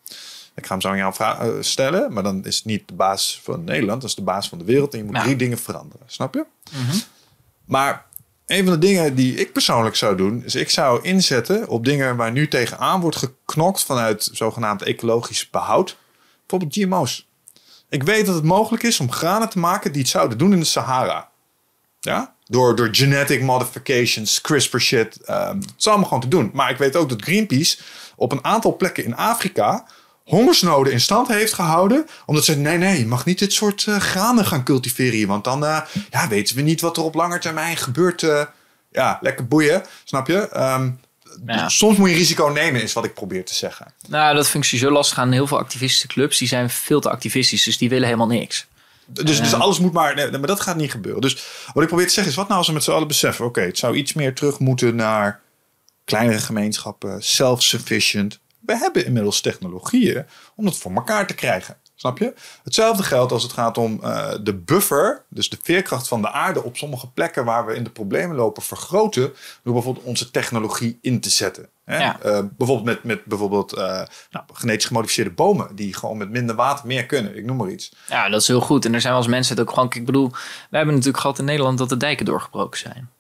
Ik 0.55 0.67
ga 0.67 0.73
hem 0.73 0.81
zo 0.81 0.89
aan 0.89 0.97
jou 0.97 1.15
eh, 1.19 1.49
stellen. 1.61 2.13
Maar 2.13 2.23
dan 2.23 2.45
is 2.45 2.57
het 2.57 2.65
niet 2.65 2.89
de 2.89 2.95
baas 2.95 3.41
van 3.43 3.65
Nederland, 3.65 4.01
dat 4.01 4.11
is 4.11 4.17
de 4.17 4.23
baas 4.23 4.49
van 4.49 4.59
de 4.59 4.65
wereld. 4.65 4.93
En 4.93 4.99
je 4.99 5.05
moet 5.05 5.17
Ja. 5.17 5.23
drie 5.23 5.37
dingen 5.37 5.59
veranderen. 5.59 6.07
Snap 6.07 6.35
je? 6.35 6.45
Maar 7.65 8.07
een 8.47 8.65
van 8.65 8.73
de 8.73 8.79
dingen 8.87 9.15
die 9.15 9.35
ik 9.35 9.53
persoonlijk 9.53 9.97
zou 9.97 10.17
doen, 10.17 10.45
is 10.45 10.55
ik 10.55 10.71
zou 10.71 11.03
inzetten 11.03 11.69
op 11.69 11.85
dingen 11.85 12.17
waar 12.17 12.33
nu 12.33 12.49
tegenaan 12.49 13.01
wordt 13.01 13.17
geknokt 13.17 13.83
vanuit 13.85 14.29
zogenaamd 14.33 14.83
ecologisch 14.83 15.51
behoud. 15.51 15.97
Bijvoorbeeld 16.47 16.75
GMO's. 16.75 17.29
Ik 17.89 18.03
weet 18.03 18.27
dat 18.27 18.35
het 18.35 18.45
mogelijk 18.45 18.83
is 18.83 19.01
om 19.01 19.13
granen 19.13 19.49
te 19.49 19.59
maken 19.59 19.93
die 19.93 20.01
het 20.03 20.11
zouden 20.11 20.39
doen 20.39 20.53
in 20.53 20.59
de 20.61 20.65
Sahara. 20.67 21.31
Ja? 22.01 22.35
Door, 22.45 22.77
door 22.77 22.89
genetic 22.93 23.43
modifications, 23.43 24.41
CRISPR 24.41 24.79
shit. 24.79 25.17
ehm, 25.25 25.57
het 25.61 25.73
is 25.79 25.87
allemaal 25.89 26.07
gewoon 26.07 26.23
te 26.23 26.29
doen. 26.29 26.51
Maar 26.53 26.71
ik 26.71 26.77
weet 26.77 26.97
ook 26.97 27.09
dat 27.09 27.23
Greenpeace 27.23 27.79
op 28.17 28.33
een 28.33 28.45
aantal 28.45 28.77
plekken 28.77 29.05
in 29.05 29.17
Afrika 29.17 29.87
hongersnoden 30.25 30.93
in 30.93 31.01
stand 31.01 31.29
heeft 31.29 31.53
gehouden. 31.53 32.07
Omdat 32.27 32.45
ze 32.45 32.57
nee, 32.57 32.79
nee, 32.79 32.99
je 32.99 33.07
mag 33.07 33.25
niet 33.25 33.39
dit 33.39 33.53
soort 33.53 33.85
eh, 33.89 33.97
granen 33.97 34.47
gaan 34.47 34.65
cultiveren 34.65 35.13
hier. 35.13 35.27
Want 35.27 35.45
dan 35.45 35.65
eh, 35.65 35.81
ja, 36.11 36.29
weten 36.29 36.57
we 36.57 36.63
niet 36.63 36.81
wat 36.81 36.97
er 36.97 37.03
op 37.03 37.15
lange 37.15 37.39
termijn 37.39 37.77
gebeurt. 37.77 38.23
eh. 38.23 38.45
ja, 38.91 39.19
lekker 39.21 39.47
boeien, 39.47 39.83
snap 40.05 40.27
je? 40.27 40.49
Ehm, 40.49 40.91
Ja. 41.47 41.69
Soms 41.69 41.97
moet 41.97 42.11
je 42.11 42.17
risico 42.17 42.47
nemen, 42.47 42.83
is 42.83 42.93
wat 42.93 43.05
ik 43.05 43.15
probeer 43.15 43.45
te 43.45 43.55
zeggen. 43.55 43.95
nou, 44.09 44.35
dat 44.35 44.55
ik 44.55 44.65
zo 44.65 44.91
lastig 44.91 45.19
aan 45.19 45.33
heel 45.33 45.47
veel 45.47 45.59
activistische 45.59 46.07
clubs. 46.07 46.39
Die 46.39 46.49
zijn 46.49 46.71
veel 46.71 47.01
te 47.01 47.11
activistisch, 47.11 47.65
dus 47.65 47.79
die 47.79 47.89
willen 47.89 48.05
helemaal 48.05 48.27
niks. 48.27 48.67
Dus, 49.07 49.41
dus 49.41 49.55
alles 49.55 49.79
moet 49.79 49.93
maar. 49.93 50.15
Nee, 50.15 50.31
maar 50.31 50.47
dat 50.47 50.61
gaat 50.61 50.77
niet 50.77 50.91
gebeuren. 50.91 51.21
Dus 51.21 51.47
wat 51.73 51.83
ik 51.83 51.89
probeer 51.89 52.07
te 52.07 52.13
zeggen 52.13 52.33
is: 52.33 52.39
wat 52.39 52.47
nou 52.47 52.59
als 52.59 52.67
we 52.69 52.73
met 52.73 52.85
z'n 52.85 52.91
allen 52.91 53.09
beseffen? 53.09 53.45
Oké, 53.45 53.61
het 53.61 53.79
zou 53.79 53.97
iets 53.97 54.13
meer 54.13 54.35
terug 54.35 54.59
moeten 54.59 54.95
naar 54.97 55.41
kleinere 56.05 56.39
gemeenschappen, 56.39 57.23
self-sufficient. 57.23 58.39
We 58.65 58.77
hebben 58.77 59.05
inmiddels 59.05 59.41
technologieën 59.41 60.27
om 60.57 60.65
dat 60.65 60.79
voor 60.79 60.93
elkaar 60.95 61.27
te 61.27 61.35
krijgen. 61.35 61.77
Snap 61.95 62.19
je? 62.19 62.35
Hetzelfde 62.65 63.03
geldt 63.03 63.33
als 63.33 63.43
het 63.43 63.53
gaat 63.53 63.79
om 63.79 63.99
eh, 64.03 64.31
de 64.43 64.55
buffer, 64.55 65.25
dus 65.29 65.49
de 65.49 65.59
veerkracht 65.63 66.09
van 66.09 66.23
de 66.23 66.31
aarde 66.31 66.63
op 66.63 66.77
sommige 66.77 67.11
plekken 67.11 67.45
waar 67.45 67.67
we 67.67 67.75
in 67.75 67.85
de 67.85 67.91
problemen 67.91 68.37
lopen, 68.37 68.63
vergroten 68.63 69.33
door 69.63 69.73
bijvoorbeeld 69.73 70.07
onze 70.07 70.31
technologie 70.31 70.99
in 71.01 71.21
te 71.21 71.31
zetten. 71.31 71.69
Hè? 71.85 71.99
Ja. 71.99 72.21
Eh, 72.21 72.41
bijvoorbeeld 72.57 72.85
met, 72.85 73.05
met 73.05 73.25
bijvoorbeeld, 73.25 73.73
eh, 73.73 74.03
nou, 74.31 74.45
genetisch 74.53 74.87
gemodificeerde 74.87 75.31
bomen, 75.31 75.75
die 75.75 75.95
gewoon 75.95 76.17
met 76.17 76.31
minder 76.31 76.55
water 76.55 76.87
meer 76.87 77.07
kunnen. 77.07 77.37
Ik 77.37 77.45
noem 77.45 77.57
maar 77.57 77.71
iets. 77.71 77.93
Ja, 78.09 78.29
dat 78.29 78.41
is 78.41 78.49
heel 78.49 78.61
goed. 78.61 78.85
En 78.85 78.95
er 78.95 79.01
zijn 79.01 79.13
wel 79.13 79.23
eens 79.23 79.31
mensen 79.31 79.57
het 79.57 79.69
ook 79.69 79.75
gewoon... 79.75 79.93
Ik 79.93 80.07
bedoel, 80.07 80.31
we 80.71 80.77
hebben 80.77 80.95
natuurlijk 80.95 81.23
gehad 81.23 81.39
in 81.39 81.45
Nederland 81.45 81.79
dat 81.79 81.89
de 81.89 81.97
dijken 81.97 82.25
doorgebroken 82.25 82.79
zijn. 82.79 83.11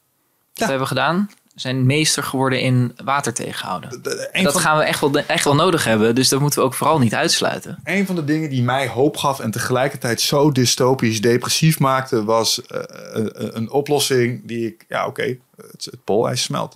Wat 0.54 0.68
hebben 0.68 0.80
we 0.80 0.86
gedaan? 0.86 1.30
Zijn 1.54 1.86
meester 1.86 2.22
geworden 2.22 2.60
in 2.60 2.92
water 3.04 3.34
tegenhouden. 3.34 3.90
De- 3.90 4.00
de- 4.00 4.28
een 4.32 4.42
Dat 4.44 4.52
van- 4.52 4.62
gaan 4.62 4.78
we 4.78 4.84
echt 4.84 5.00
wel, 5.00 5.16
echt 5.16 5.44
wel 5.44 5.54
nodig 5.54 5.84
hebben. 5.84 6.14
Dus 6.14 6.28
dat 6.28 6.40
moeten 6.40 6.58
we 6.58 6.64
ook 6.64 6.74
vooral 6.74 6.98
niet 6.98 7.14
uitsluiten. 7.14 7.78
Een 7.84 8.06
van 8.06 8.14
de 8.14 8.24
dingen 8.24 8.50
die 8.50 8.62
mij 8.62 8.88
hoop 8.88 9.16
gaf 9.16 9.40
en 9.40 9.50
tegelijkertijd 9.50 10.20
zo 10.20 10.52
dystopisch 10.52 11.20
depressief 11.20 11.78
maakte, 11.78 12.24
was 12.24 12.62
eh, 12.66 12.80
een, 13.12 13.56
een 13.56 13.70
oplossing 13.70 14.46
die 14.46 14.66
ik, 14.66 14.84
ja 14.88 15.06
oké, 15.06 15.36
het, 15.56 15.84
het 15.84 16.04
poolijs 16.04 16.42
smelt. 16.42 16.74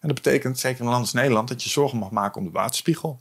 En 0.00 0.08
dat 0.08 0.22
betekent, 0.22 0.58
zeker 0.58 0.78
in 0.80 0.84
een 0.84 0.90
land 0.92 1.04
als 1.04 1.12
Nederland, 1.12 1.48
dat 1.48 1.62
je 1.62 1.68
zorgen 1.68 1.98
mag 1.98 2.10
maken 2.10 2.38
om 2.40 2.46
de 2.46 2.52
waterspiegel. 2.52 3.20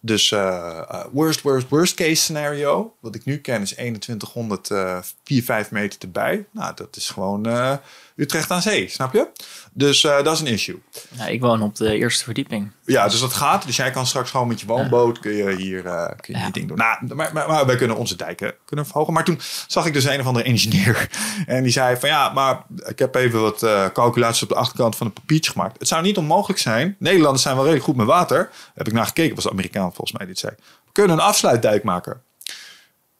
Dus 0.00 0.32
eh, 0.32 0.78
eh, 0.78 1.04
worst, 1.12 1.42
worst, 1.42 1.68
worst 1.68 1.94
case 1.94 2.14
scenario, 2.14 2.94
wat 3.00 3.14
ik 3.14 3.24
nu 3.24 3.38
ken, 3.38 3.62
is 3.62 3.70
2100, 3.70 4.70
eh 4.70 4.98
4, 5.24 5.42
5 5.42 5.70
meter 5.70 6.00
erbij. 6.00 6.46
Nou, 6.52 6.72
dat 6.74 6.96
is 6.96 7.10
gewoon, 7.10 7.46
eh, 7.46 7.74
Utrecht 8.16 8.50
aan 8.50 8.62
zee, 8.62 8.88
snap 8.88 9.12
je? 9.12 9.28
Dus 9.72 10.00
dat 10.00 10.26
is 10.26 10.40
een 10.40 10.46
issue. 10.46 10.82
Ja, 11.10 11.26
ik 11.26 11.40
woon 11.40 11.62
op 11.62 11.76
de 11.76 11.96
eerste 11.96 12.24
verdieping. 12.24 12.70
Ja, 12.84 13.08
dus 13.08 13.20
dat 13.20 13.32
gaat. 13.32 13.66
Dus 13.66 13.76
jij 13.76 13.90
kan 13.90 14.06
straks 14.06 14.30
gewoon 14.30 14.48
met 14.48 14.60
je 14.60 14.66
woonboot 14.66 15.18
kun 15.18 15.32
je 15.32 15.56
hier 15.56 15.82
kun 16.20 16.34
je 16.34 16.38
ja. 16.38 16.50
ding 16.50 16.68
doen. 16.68 16.76
Nou, 16.76 17.14
maar, 17.14 17.30
maar, 17.32 17.48
maar, 17.48 17.66
wij 17.66 17.76
kunnen 17.76 17.96
onze 17.96 18.16
dijken 18.16 18.54
kunnen 18.64 18.86
verhogen. 18.86 19.12
Maar 19.12 19.24
toen 19.24 19.40
zag 19.66 19.86
ik 19.86 19.92
dus 19.92 20.04
een 20.04 20.20
of 20.20 20.26
andere 20.26 20.44
engineer. 20.44 21.08
En 21.46 21.62
die 21.62 21.72
zei 21.72 21.96
van 21.96 22.08
ja, 22.08 22.28
maar 22.28 22.62
ik 22.86 22.98
heb 22.98 23.14
even 23.14 23.40
wat 23.40 23.66
calculaties 23.92 24.42
op 24.42 24.48
de 24.48 24.54
achterkant 24.54 24.96
van 24.96 25.06
een 25.06 25.12
papiertje 25.12 25.50
gemaakt. 25.50 25.78
Het 25.78 25.88
zou 25.88 26.02
niet 26.02 26.16
onmogelijk 26.16 26.60
zijn. 26.60 26.96
Nederlanders 26.98 27.42
zijn 27.42 27.54
wel 27.54 27.64
redelijk 27.64 27.88
goed 27.88 27.96
met 27.96 28.06
water. 28.06 28.50
Heb 28.74 28.86
ik 28.86 28.92
naar 28.92 29.06
gekeken, 29.06 29.34
was 29.34 29.44
de 29.44 29.50
Amerikaan 29.50 29.88
volgens 29.98 30.18
mij 30.18 30.26
die 30.26 30.34
het 30.34 30.38
zei. 30.38 30.54
We 30.84 30.92
kunnen 30.92 31.16
een 31.16 31.24
afsluitdijk 31.24 31.84
maken. 31.84 32.22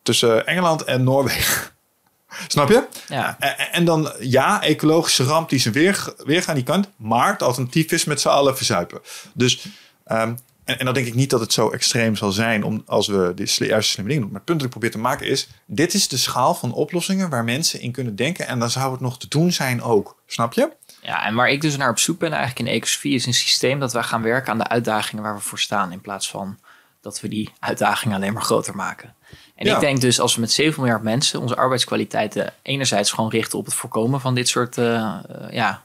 Tussen 0.03 0.47
Engeland 0.47 0.85
en 0.85 1.05
Noorwegen. 1.05 1.71
Snap 2.49 2.69
je? 2.69 2.87
Ja. 3.09 3.37
En, 3.39 3.73
en, 3.73 3.85
dan, 3.85 4.13
ja, 4.21 4.63
ecologische 4.63 5.25
ramp 5.25 5.49
die 5.49 5.59
zijn 5.59 5.75
weer, 5.75 6.15
weer 6.25 6.43
gaan 6.43 6.55
die 6.55 6.65
kant. 6.65 6.89
Maar 6.97 7.33
het 7.33 7.43
alternatief 7.43 7.93
is 7.93 8.05
met 8.05 8.21
z'n 8.21 8.29
allen 8.29 8.57
verzuipen. 8.57 9.01
Dus, 9.35 9.67
um, 10.07 10.39
en, 10.65 10.79
en, 10.79 10.85
dan 10.85 10.95
denk 10.95 11.07
ik 11.07 11.15
niet 11.15 11.31
dat 11.31 11.41
het 11.41 11.53
zo 11.53 11.71
extreem 11.71 12.17
zal 12.17 12.33
zijn 12.33 12.65
om, 12.65 12.83
als 12.87 13.07
we 13.07 13.33
de 13.35 13.67
juiste 13.67 13.91
slimme 13.91 14.11
dingen 14.11 14.23
doen. 14.23 14.31
Maar 14.31 14.41
het 14.41 14.45
punt 14.45 14.59
dat 14.59 14.67
ik 14.67 14.71
probeer 14.71 14.91
te 14.91 14.99
maken 14.99 15.27
is, 15.27 15.49
dit 15.67 15.95
is 15.95 16.09
de 16.09 16.17
schaal 16.17 16.55
van 16.55 16.73
oplossingen 16.73 17.31
waar 17.31 17.45
mensen 17.45 17.81
in 17.81 17.93
kunnen 17.93 18.17
denken. 18.17 18.47
En 18.47 18.59
dan 18.59 18.71
zou 18.71 18.93
het 18.93 19.01
nog 19.01 19.19
te 19.19 19.29
doen 19.29 19.53
zijn 19.53 19.83
ook. 19.83 20.17
Snap 20.27 20.53
je? 20.53 20.73
Ja, 21.03 21.25
en 21.27 21.35
waar 21.35 21.49
ik 21.49 21.61
dus 21.61 21.77
naar 21.77 21.91
op 21.91 21.99
zoek 21.99 22.19
ben 22.19 22.33
eigenlijk 22.33 22.69
in 22.69 22.75
ecosofie 22.75 23.15
is 23.15 23.27
een 23.27 23.35
systeem 23.35 23.81
dat 23.81 23.93
wij 23.93 24.03
gaan 24.03 24.23
werken 24.23 24.53
aan 24.53 24.59
de 24.59 24.69
uitdagingen 24.69 25.23
waar 25.23 25.35
we 25.35 25.41
voor 25.41 25.59
staan. 25.59 25.93
In 25.93 26.01
plaats 26.01 26.31
van 26.31 26.59
dat 27.01 27.21
we 27.21 27.29
die 27.29 27.51
uitdagingen 27.59 28.17
alleen 28.17 28.33
maar 28.33 28.43
groter 28.43 28.77
maken. 28.77 29.15
En 29.55 29.67
ik 29.67 29.81
denk 29.81 30.01
dus 30.01 30.21
als 30.21 30.35
we 30.35 30.41
met 30.41 30.53
7 30.53 30.81
miljard 30.81 31.03
mensen 31.03 31.41
onze 31.41 31.57
arbeidskwaliteiten 31.57 32.53
enerzijds 32.63 33.13
gewoon 33.13 33.31
richten 33.31 33.59
op 33.59 33.65
het 33.65 33.75
voorkomen 33.75 34.21
van 34.21 34.35
dit 34.35 34.49
soort 34.49 34.77
uh, 34.77 34.85
uh, 34.85 35.51
ja, 35.51 35.83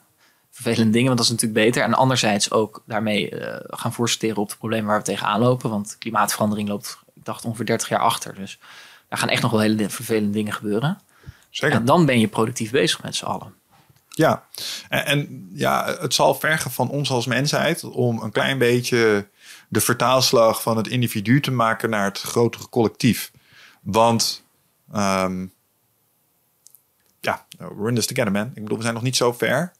vervelende 0.52 0.92
dingen, 0.92 1.08
want 1.08 1.18
dat 1.18 1.26
is 1.26 1.32
natuurlijk 1.32 1.66
beter. 1.66 1.84
En 1.84 1.94
anderzijds 1.94 2.52
ook 2.52 2.84
daarmee 2.86 3.32
uh, 3.32 3.56
gaan 3.62 3.94
voorsteren 3.94 4.38
op 4.38 4.50
de 4.50 4.56
problemen 4.58 4.88
waar 4.88 4.98
we 4.98 5.04
tegenaan 5.04 5.40
lopen. 5.40 5.70
Want 5.70 5.96
klimaatverandering 6.00 6.70
loopt, 6.70 6.98
ik 7.16 7.26
dacht, 7.26 7.46
ongeveer 7.46 7.66
30 7.66 7.90
jaar 7.90 8.00
achter. 8.00 8.36
Dus 8.36 8.60
daar 9.10 9.20
gaan 9.20 9.30
echt 9.30 9.42
nog 9.42 9.52
wel 9.52 9.60
hele 9.60 9.90
vervelende 9.90 10.32
dingen 10.32 10.54
gebeuren. 10.54 11.00
Zeker. 11.50 11.78
En 11.78 11.86
dan 11.86 12.06
ben 12.06 12.20
je 12.20 12.28
productief 12.28 12.72
bezig 12.72 13.04
met 13.04 13.16
z'n 13.16 13.26
allen. 13.26 13.54
Ja, 14.10 14.44
en, 14.90 15.06
en, 15.06 15.50
ja, 15.54 15.96
het 16.00 16.14
zal 16.14 16.36
vergen 16.36 16.72
van 16.72 16.90
ons 16.90 17.10
als 17.10 17.26
mensheid 17.26 17.84
om 17.84 18.22
een 18.22 18.32
klein 18.32 18.58
beetje 18.58 19.28
de 19.74 19.82
vertaalslag 19.82 20.62
van 20.62 20.78
het 20.78 20.88
individu 20.88 21.40
te 21.40 21.52
maken 21.52 21.90
naar 21.90 22.06
het 22.06 22.22
grotere 22.22 22.70
collectief. 22.70 23.32
Want 23.82 24.44
um, 24.96 25.54
ja, 27.20 27.46
we're 27.58 27.90
in 27.90 27.96
this 27.96 28.06
together, 28.06 28.32
man. 28.32 28.52
Ik 28.54 28.62
bedoel, 28.62 28.78
we 28.78 28.84
zijn 28.84 28.94
nog 28.94 29.04
niet 29.04 29.16
zo 29.16 29.34
ver 29.34 29.72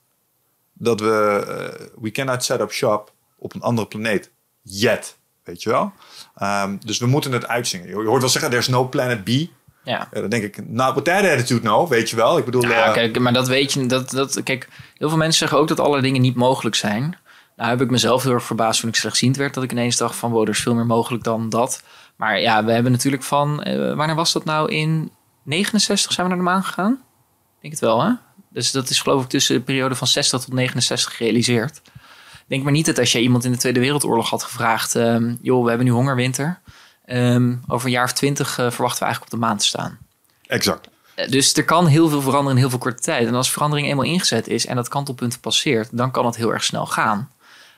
dat 0.74 1.00
we 1.00 1.46
uh, 1.48 2.02
we 2.02 2.12
cannot 2.12 2.44
set 2.44 2.60
up 2.60 2.72
shop 2.72 3.14
op 3.38 3.54
een 3.54 3.62
andere 3.62 3.88
planeet 3.88 4.32
yet, 4.62 5.18
weet 5.44 5.64
je 5.64 5.70
wel. 5.70 5.94
Um, 6.42 6.80
dus 6.86 6.98
we 6.98 7.06
moeten 7.06 7.32
het 7.32 7.48
uitzingen. 7.48 7.88
Je 7.88 7.96
hoort 7.96 8.22
wel 8.22 8.30
zeggen, 8.30 8.52
there's 8.52 8.68
no 8.68 8.88
planet 8.88 9.24
B. 9.24 9.28
Ja. 9.28 10.08
ja 10.12 10.22
dan 10.22 10.30
denk 10.30 10.44
ik, 10.44 10.70
not 10.70 10.96
with 10.96 11.04
that 11.04 11.24
attitude, 11.24 11.64
no, 11.64 11.88
weet 11.88 12.10
je 12.10 12.16
wel. 12.16 12.38
Ik 12.38 12.46
bedoel, 12.46 12.62
ja, 12.62 12.88
uh, 12.88 12.94
kijk, 12.94 13.20
maar 13.20 13.34
dat 13.34 13.48
weet 13.48 13.74
je, 13.74 13.86
dat, 13.86 14.10
dat, 14.10 14.44
kijk, 14.44 14.68
heel 14.98 15.10
veel 15.10 15.18
mensen 15.18 15.40
zeggen 15.40 15.58
ook 15.58 15.68
dat 15.68 15.80
alle 15.80 16.02
dingen 16.02 16.22
niet 16.22 16.36
mogelijk 16.36 16.76
zijn. 16.76 17.18
Nou 17.56 17.70
heb 17.70 17.82
ik 17.82 17.90
mezelf 17.90 18.24
heel 18.24 18.32
erg 18.32 18.44
verbaasd 18.44 18.80
toen 18.80 18.90
ik 18.90 18.96
slechtziend 18.96 19.38
werd, 19.38 19.54
dat 19.54 19.64
ik 19.64 19.72
ineens 19.72 19.98
dacht 19.98 20.16
van, 20.16 20.32
wow, 20.32 20.42
er 20.42 20.50
is 20.50 20.60
veel 20.60 20.76
meer 20.76 20.86
mogelijk 20.86 21.24
dan 21.24 21.50
dat. 21.50 21.84
Maar 22.16 22.40
ja, 22.40 22.64
we 22.66 22.72
hebben 22.72 22.92
natuurlijk 22.92 23.24
van, 23.24 23.68
uh, 23.68 23.96
wanneer 23.96 24.16
was 24.16 24.34
dat 24.34 24.46
nou? 24.46 24.72
In 24.72 25.12
69 25.44 26.14
zijn 26.14 26.28
we 26.28 26.34
naar 26.36 26.44
de 26.44 26.50
maan 26.50 26.64
gegaan? 26.64 26.92
Ik 26.92 27.62
denk 27.62 27.74
het 27.74 27.82
wel, 27.82 28.04
hè? 28.04 28.12
Dus 28.50 28.72
dat 28.72 28.90
is 28.90 29.02
geloof 29.02 29.24
ik 29.24 29.30
tussen 29.30 29.56
de 29.56 29.62
periode 29.62 29.96
van 29.96 30.08
60 30.08 30.40
tot 30.40 30.54
69 30.54 31.16
gerealiseerd. 31.16 31.82
Denk 32.48 32.64
maar 32.64 32.72
niet 32.72 32.86
dat 32.86 33.00
als 33.00 33.12
je 33.12 33.22
iemand 33.22 33.46
in 33.46 33.52
de 33.52 33.58
Tweede 33.58 33.80
Wereldoorlog 33.80 34.30
had 34.30 34.44
gevraagd... 34.44 34.96
Um, 34.96 35.38
joh, 35.42 35.64
we 35.64 35.70
hebben 35.70 35.88
nu 35.88 35.94
hongerwinter. 35.94 36.60
Um, 37.06 37.62
over 37.68 37.86
een 37.86 37.94
jaar 37.94 38.04
of 38.04 38.14
twintig 38.14 38.50
uh, 38.50 38.56
verwachten 38.56 39.00
we 39.00 39.06
eigenlijk 39.06 39.34
op 39.34 39.40
de 39.40 39.46
maan 39.46 39.58
te 39.58 39.66
staan. 39.66 39.98
Exact. 40.46 40.90
Uh, 41.16 41.28
dus 41.28 41.54
er 41.54 41.66
kan 41.66 41.88
heel 41.88 42.10
veel 42.10 42.22
veranderen 42.22 42.52
in 42.52 42.58
heel 42.58 42.70
veel 42.70 42.80
korte 42.80 43.02
tijd. 43.02 43.28
En 43.28 43.36
als 43.36 43.52
verandering 43.52 43.88
eenmaal 43.88 44.06
ingezet 44.06 44.48
is 44.48 44.66
en 44.66 44.76
dat 44.76 44.88
kantelpunt 44.88 45.42
passeert... 45.42 45.90
dan 45.92 46.12
kan 46.12 46.26
het 46.26 46.36
heel 46.36 46.54
erg 46.54 46.64
snel 46.64 46.86
gaan. 46.86 47.32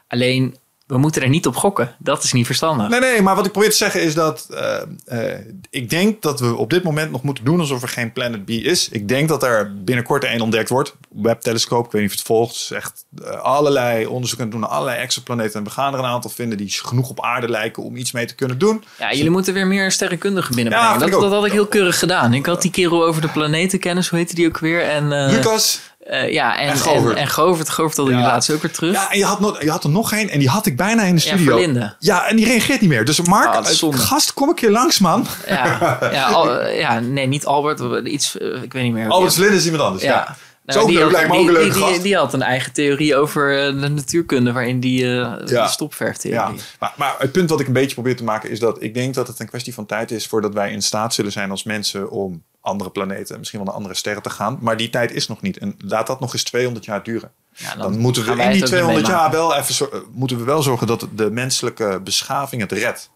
Alleen 0.08 0.58
we 0.86 0.98
moeten 0.98 1.22
er 1.22 1.30
niet 1.30 1.48
op 1.48 1.56
gokken. 1.56 1.96
Dat 1.98 2.24
is 2.24 2.34
niet 2.34 2.46
verstandig. 2.46 2.90
Nee, 2.90 3.00
nee, 3.00 3.22
maar 3.22 3.36
wat 3.36 3.46
ik 3.46 3.52
probeer 3.52 3.70
te 3.70 3.76
zeggen 3.76 4.02
is 4.02 4.14
dat 4.14 4.48
uh, 4.52 4.82
uh, 5.12 5.34
ik 5.70 5.90
denk 5.90 6.22
dat 6.22 6.40
we 6.40 6.56
op 6.56 6.70
dit 6.70 6.84
moment 6.84 7.12
nog 7.12 7.24
moeten 7.24 7.44
doen 7.44 7.60
alsof 7.60 7.82
er 7.82 7.88
geen 7.88 8.14
Planet 8.14 8.46
B 8.46 8.50
is. 8.50 8.90
Ik 8.90 9.08
denk 9.08 9.30
dat 9.30 9.44
er 9.44 9.84
binnenkort 9.84 10.24
een 10.24 10.42
ontdekt 10.42 10.70
wordt. 10.70 10.96
Webtelescoop, 11.10 11.86
ik 11.86 11.92
weet 11.92 12.02
niet 12.02 12.12
of 12.12 12.18
het 12.18 12.26
volgt. 12.26 12.56
is 12.56 12.72
echt 12.72 13.06
uh, 13.22 13.30
allerlei 13.30 14.06
onderzoeken 14.06 14.50
doen 14.50 14.60
naar 14.60 14.70
allerlei 14.70 15.00
exoplaneten. 15.00 15.60
En 15.60 15.64
we 15.64 15.70
gaan 15.70 15.94
er 15.94 16.00
een 16.00 16.06
aantal 16.06 16.30
vinden 16.30 16.58
die 16.58 16.70
genoeg 16.70 17.10
op 17.10 17.24
aarde 17.24 17.50
lijken 17.50 17.84
om 17.84 17.96
iets 17.96 18.12
mee 18.12 18.26
te 18.26 18.36
kunnen 18.36 18.58
doen. 18.58 18.84
Ja, 19.00 19.14
jullie 19.14 19.32
moeten 19.32 19.54
weer 19.54 19.68
meer 19.68 19.92
sterrenkundigen 19.92 20.56
binnenbrengen. 20.56 21.00
Ja, 21.00 21.08
dat, 21.08 21.22
dat 21.22 21.32
had 21.32 21.46
ik 21.46 21.52
heel 21.52 21.68
keurig 21.68 22.00
gedaan. 22.00 22.34
Ik 22.34 22.46
had 22.46 22.62
die 22.62 22.72
kerel 22.72 23.06
over 23.06 23.22
de 23.22 23.30
planetenkennis, 23.30 24.10
hoe 24.10 24.20
heette 24.20 24.36
die 24.36 24.48
ook 24.48 24.58
weer? 24.58 24.82
En, 24.82 25.08
Lucas. 25.08 25.80
Uh, 26.12 26.32
ja, 26.32 26.60
en, 26.60 26.70
en 26.70 26.78
Govert. 26.78 27.16
En, 27.16 27.22
en 27.22 27.28
Govert, 27.28 27.70
Govert 27.70 28.08
ja. 28.08 28.22
laatst 28.22 28.52
ook 28.52 28.62
weer 28.62 28.72
terug. 28.72 28.94
Ja, 28.94 29.12
en 29.12 29.18
je 29.18 29.26
had, 29.26 29.40
nog, 29.40 29.64
je 29.64 29.70
had 29.70 29.84
er 29.84 29.90
nog 29.90 30.14
één 30.14 30.30
en 30.30 30.40
die 30.40 30.50
had 30.50 30.66
ik 30.66 30.78
bijna 30.78 31.04
in 31.04 31.16
de 31.16 31.22
studio. 31.22 31.60
Ja. 31.60 31.96
Ja, 32.00 32.28
en 32.28 32.36
die 32.36 32.46
reageert 32.46 32.82
niet 32.82 32.90
meer. 32.90 33.06
Dus 33.06 33.22
Mark, 33.22 33.56
oh, 33.82 33.96
gast, 33.96 34.34
kom 34.34 34.50
een 34.50 34.56
keer 34.56 34.72
langs, 34.72 35.00
man. 35.00 35.28
Ja, 35.48 35.98
ja, 36.12 36.26
al, 36.34 36.68
ja 36.68 37.00
nee, 37.00 37.28
niet 37.28 37.46
Albert. 37.46 38.08
Iets, 38.08 38.36
uh, 38.36 38.64
ik 38.64 38.74
weet 38.74 38.84
niet 38.84 38.94
meer. 38.94 39.10
Albert 39.10 39.34
Verlinde 39.34 39.58
is 39.58 39.66
iemand 39.66 39.84
anders, 39.84 40.04
ja. 40.04 40.10
ja. 40.10 40.36
Nou, 40.66 40.80
Zo 40.80 40.88
die, 40.88 41.00
had, 41.00 41.32
die. 41.32 41.72
Die, 41.72 42.02
die, 42.02 42.16
had 42.16 42.34
een 42.34 42.42
eigen 42.42 42.74
theorie 42.74 43.16
over 43.16 43.74
uh, 43.74 43.82
de 43.82 43.90
natuurkunde, 43.90 44.52
waarin 44.52 44.80
die 44.80 45.04
uh, 45.04 45.34
ja. 45.46 45.68
stopverftheorie. 45.68 46.40
Ja. 46.40 46.64
Maar, 46.80 46.94
maar 46.98 47.16
het 47.18 47.32
punt 47.32 47.50
wat 47.50 47.60
ik 47.60 47.68
een 47.68 47.74
beetje 47.74 47.94
probeer 47.94 48.16
te 48.16 48.24
maken 48.24 48.50
is 48.50 48.60
dat 48.60 48.82
ik 48.82 48.94
denk 48.94 49.14
dat 49.14 49.28
het 49.28 49.40
een 49.40 49.48
kwestie 49.48 49.74
van 49.74 49.86
tijd 49.86 50.12
is 50.12 50.28
voordat 50.28 50.54
wij 50.54 50.72
in 50.72 50.82
staat 50.82 51.14
zullen 51.14 51.32
zijn 51.32 51.52
als 51.52 51.64
mensen 51.64 52.10
om 52.10 52.44
andere 52.66 52.90
planeten, 52.90 53.38
misschien 53.38 53.60
wel 53.60 53.68
naar 53.68 53.78
andere 53.78 53.96
sterren 53.96 54.22
te 54.22 54.30
gaan. 54.30 54.58
Maar 54.62 54.78
die 54.78 54.90
tijd 54.90 55.12
is 55.12 55.28
nog 55.28 55.42
niet. 55.42 55.58
En 55.58 55.76
laat 55.78 56.08
dat 56.08 56.20
nog 56.20 56.34
eens 56.34 56.44
200 56.44 56.86
jaar 56.86 57.04
duren. 57.04 57.32
Ja, 57.54 57.76
dan, 57.76 57.92
dan, 57.92 57.98
moeten 57.98 58.26
we 58.26 58.44
in 58.44 58.52
die 58.52 58.64
200 58.64 59.08
jaar 59.08 59.32
wel 59.32 59.56
even 59.56 60.04
moeten 60.12 60.38
we 60.38 60.44
wel 60.44 60.62
zorgen 60.62 60.88
dat 60.88 61.08
de 61.16 61.32
menselijke 61.32 62.02
beschaving 62.04 62.62
het 62.62 62.72
redt. 62.72 63.10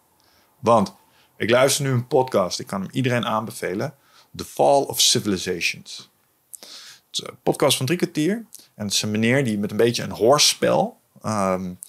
Want 0.59 0.95
ik 1.37 1.49
luister 1.49 1.85
nu 1.85 1.91
een 1.91 2.07
podcast, 2.07 2.59
ik 2.59 2.67
kan 2.67 2.81
hem 2.81 2.89
iedereen 2.91 3.25
aanbevelen. 3.25 3.93
The 4.35 4.45
Fall 4.45 4.81
of 4.81 5.01
Civilizations. 5.01 6.09
Het 6.59 6.69
is 7.11 7.23
een 7.23 7.37
podcast 7.43 7.77
van 7.77 7.85
drie 7.85 7.97
kwartier. 7.97 8.45
En 8.75 8.85
het 8.85 8.93
is 8.93 9.01
een 9.01 9.11
meneer 9.11 9.43
die 9.43 9.57
met 9.57 9.71
een 9.71 9.77
beetje 9.77 10.03
een 10.03 10.11
hoorspel. 10.11 10.99
Um, 11.25 11.79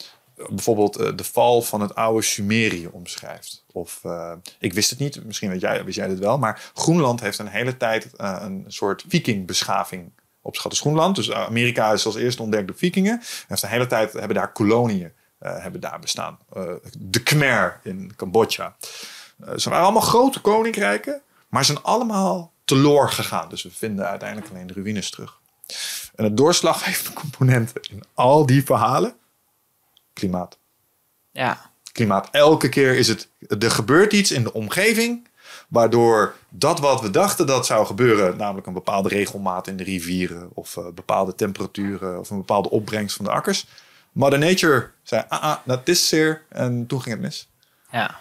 bijvoorbeeld 0.49 1.01
uh, 1.01 1.09
de 1.17 1.25
val 1.25 1.63
van 1.63 1.81
het 1.81 1.95
oude 1.95 2.23
Sumerië 2.23 2.87
omschrijft. 2.87 3.65
Of 3.73 4.01
uh, 4.07 4.33
ik 4.59 4.73
wist 4.73 4.91
het 4.91 4.99
niet, 4.99 5.25
misschien 5.25 5.51
weet 5.51 5.61
jij, 5.61 5.85
wist 5.85 5.97
jij 5.97 6.09
dit 6.09 6.19
wel, 6.19 6.39
maar 6.39 6.71
Groenland 6.75 7.21
heeft 7.21 7.39
een 7.39 7.47
hele 7.47 7.77
tijd 7.77 8.09
uh, 8.17 8.37
een 8.41 8.65
soort 8.67 9.05
vikingbeschaving 9.09 10.13
opgeschat. 10.43 10.71
Dus 10.71 10.81
Groenland, 10.81 11.17
dus 11.17 11.33
Amerika 11.33 11.93
is 11.93 12.07
als 12.07 12.17
eerste 12.17 12.43
ontdekt 12.43 12.67
door 12.67 12.77
vikingen. 12.77 13.23
Heeft 13.49 13.63
een 13.63 13.69
hele 13.69 13.87
tijd 13.87 14.13
hebben 14.13 14.35
daar 14.35 14.53
koloniën 14.53 15.13
hebben 15.39 15.81
daar 15.81 15.99
bestaan. 15.99 16.39
de 16.99 17.23
Khmer 17.23 17.81
in 17.83 18.13
Cambodja. 18.17 18.77
ze 19.57 19.69
waren 19.69 19.85
allemaal 19.85 20.03
grote 20.03 20.41
koninkrijken, 20.41 21.23
maar 21.49 21.65
ze 21.65 21.73
zijn 21.73 21.85
allemaal 21.85 22.53
teloor 22.65 23.11
gegaan. 23.11 23.49
Dus 23.49 23.63
we 23.63 23.71
vinden 23.71 24.09
uiteindelijk 24.09 24.51
alleen 24.51 24.67
de 24.67 24.73
ruïnes 24.73 25.11
terug. 25.11 25.39
En 26.15 26.25
het 26.25 26.37
doorslaggevende 26.37 27.13
componenten 27.21 27.83
in 27.91 28.03
al 28.15 28.47
die 28.47 28.65
verhalen 28.65 29.15
klimaat. 30.21 30.59
Ja. 31.31 31.71
Klimaat. 31.93 32.29
Elke 32.31 32.69
keer 32.69 32.97
is 32.97 33.09
het, 33.09 33.29
er 33.59 33.71
gebeurt 33.71 34.13
iets 34.13 34.31
in 34.31 34.43
de 34.43 34.53
omgeving, 34.53 35.29
waardoor 35.69 36.35
dat 36.49 36.81
wat 36.81 37.01
we 37.01 37.11
dachten 37.11 37.47
dat 37.47 37.67
zou 37.67 37.87
gebeuren, 37.87 38.37
namelijk 38.37 38.67
een 38.67 38.73
bepaalde 38.73 39.09
regelmaat 39.09 39.67
in 39.67 39.77
de 39.77 39.85
rivieren, 39.85 40.51
of 40.55 40.77
uh, 40.77 40.85
bepaalde 40.95 41.35
temperaturen, 41.35 42.19
of 42.19 42.31
een 42.31 42.37
bepaalde 42.37 42.71
opbrengst 42.71 43.17
van 43.17 43.25
de 43.25 43.31
akkers. 43.31 43.67
Mother 44.13 44.39
Nature 44.39 44.91
zei, 45.03 45.25
ah, 45.29 45.43
ah, 45.43 45.57
dat 45.65 45.89
is 45.89 46.09
zeer. 46.09 46.43
En 46.49 46.87
toen 46.87 47.03
ging 47.03 47.15
het 47.15 47.25
mis. 47.25 47.49
Ja. 47.91 48.21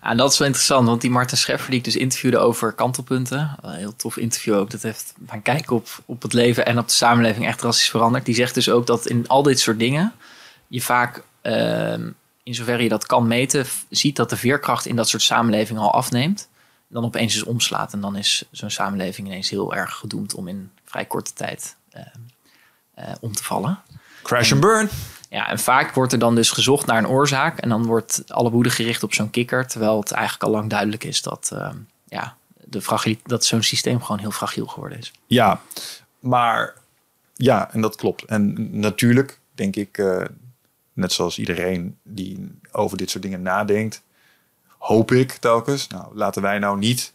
En 0.00 0.16
dat 0.16 0.32
is 0.32 0.38
wel 0.38 0.46
interessant, 0.46 0.88
want 0.88 1.00
die 1.00 1.10
Martin 1.10 1.38
Scheffer 1.38 1.70
die 1.70 1.78
ik 1.78 1.84
dus 1.84 1.96
interviewde 1.96 2.38
over 2.38 2.72
kantelpunten, 2.72 3.56
een 3.60 3.74
heel 3.74 3.96
tof 3.96 4.16
interview 4.16 4.54
ook, 4.54 4.70
dat 4.70 4.82
heeft 4.82 5.14
mijn 5.16 5.42
kijk 5.42 5.70
op, 5.70 5.88
op 6.04 6.22
het 6.22 6.32
leven 6.32 6.66
en 6.66 6.78
op 6.78 6.86
de 6.86 6.92
samenleving 6.92 7.46
echt 7.46 7.58
drastisch 7.58 7.90
veranderd. 7.90 8.24
Die 8.24 8.34
zegt 8.34 8.54
dus 8.54 8.68
ook 8.70 8.86
dat 8.86 9.06
in 9.06 9.28
al 9.28 9.42
dit 9.42 9.60
soort 9.60 9.78
dingen, 9.78 10.12
je 10.74 10.82
vaak, 10.82 11.22
uh, 11.42 11.92
in 12.42 12.54
zoverre 12.54 12.82
je 12.82 12.88
dat 12.88 13.06
kan 13.06 13.26
meten, 13.26 13.66
ziet 13.90 14.16
dat 14.16 14.30
de 14.30 14.36
veerkracht 14.36 14.86
in 14.86 14.96
dat 14.96 15.08
soort 15.08 15.22
samenlevingen 15.22 15.82
al 15.82 15.92
afneemt. 15.92 16.48
Dan 16.88 17.04
opeens 17.04 17.34
is 17.34 17.42
omslaat 17.42 17.92
en 17.92 18.00
dan 18.00 18.16
is 18.16 18.44
zo'n 18.50 18.70
samenleving 18.70 19.26
ineens 19.26 19.50
heel 19.50 19.74
erg 19.74 19.94
gedoemd 19.94 20.34
om 20.34 20.48
in 20.48 20.70
vrij 20.84 21.04
korte 21.04 21.32
tijd 21.32 21.76
uh, 21.96 22.02
uh, 22.98 23.14
om 23.20 23.32
te 23.32 23.44
vallen. 23.44 23.78
Crash 24.22 24.52
and 24.52 24.60
burn. 24.60 24.88
Ja, 25.28 25.48
en 25.48 25.58
vaak 25.58 25.94
wordt 25.94 26.12
er 26.12 26.18
dan 26.18 26.34
dus 26.34 26.50
gezocht 26.50 26.86
naar 26.86 26.98
een 26.98 27.08
oorzaak 27.08 27.58
en 27.58 27.68
dan 27.68 27.86
wordt 27.86 28.22
alle 28.26 28.50
woede 28.50 28.70
gericht 28.70 29.02
op 29.02 29.14
zo'n 29.14 29.30
kikker, 29.30 29.66
terwijl 29.66 30.00
het 30.00 30.10
eigenlijk 30.10 30.44
al 30.44 30.50
lang 30.50 30.70
duidelijk 30.70 31.04
is 31.04 31.22
dat, 31.22 31.50
ehm, 31.52 31.76
ja, 32.08 32.36
de 32.64 33.16
dat 33.24 33.44
zo'n 33.44 33.62
systeem 33.62 34.02
gewoon 34.02 34.20
heel 34.20 34.30
fragiel 34.30 34.66
geworden 34.66 34.98
is. 34.98 35.12
Ja, 35.26 35.60
maar 36.20 36.74
ja, 37.34 37.72
en 37.72 37.80
dat 37.80 37.96
klopt. 37.96 38.24
En 38.24 38.68
natuurlijk 38.80 39.38
denk 39.54 39.76
ik, 39.76 39.98
uh, 39.98 40.24
net 40.94 41.12
zoals 41.12 41.38
iedereen 41.38 41.98
die 42.02 42.58
over 42.72 42.96
dit 42.96 43.10
soort 43.10 43.22
dingen 43.22 43.42
nadenkt, 43.42 44.02
hoop 44.78 45.12
ik 45.12 45.32
telkens, 45.32 45.86
nou 45.86 46.16
laten 46.16 46.42
wij 46.42 46.58
nou 46.58 46.78
niet 46.78 47.12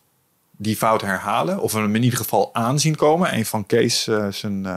die 0.52 0.76
fout 0.76 1.02
herhalen 1.02 1.60
of 1.60 1.74
hem 1.74 1.96
in 1.96 2.04
ieder 2.04 2.20
geval 2.20 2.50
aanzien 2.54 2.96
komen. 2.96 3.34
Een 3.34 3.46
van 3.46 3.66
Kees 3.66 4.08
uh, 4.08 4.28
zijn 4.32 4.68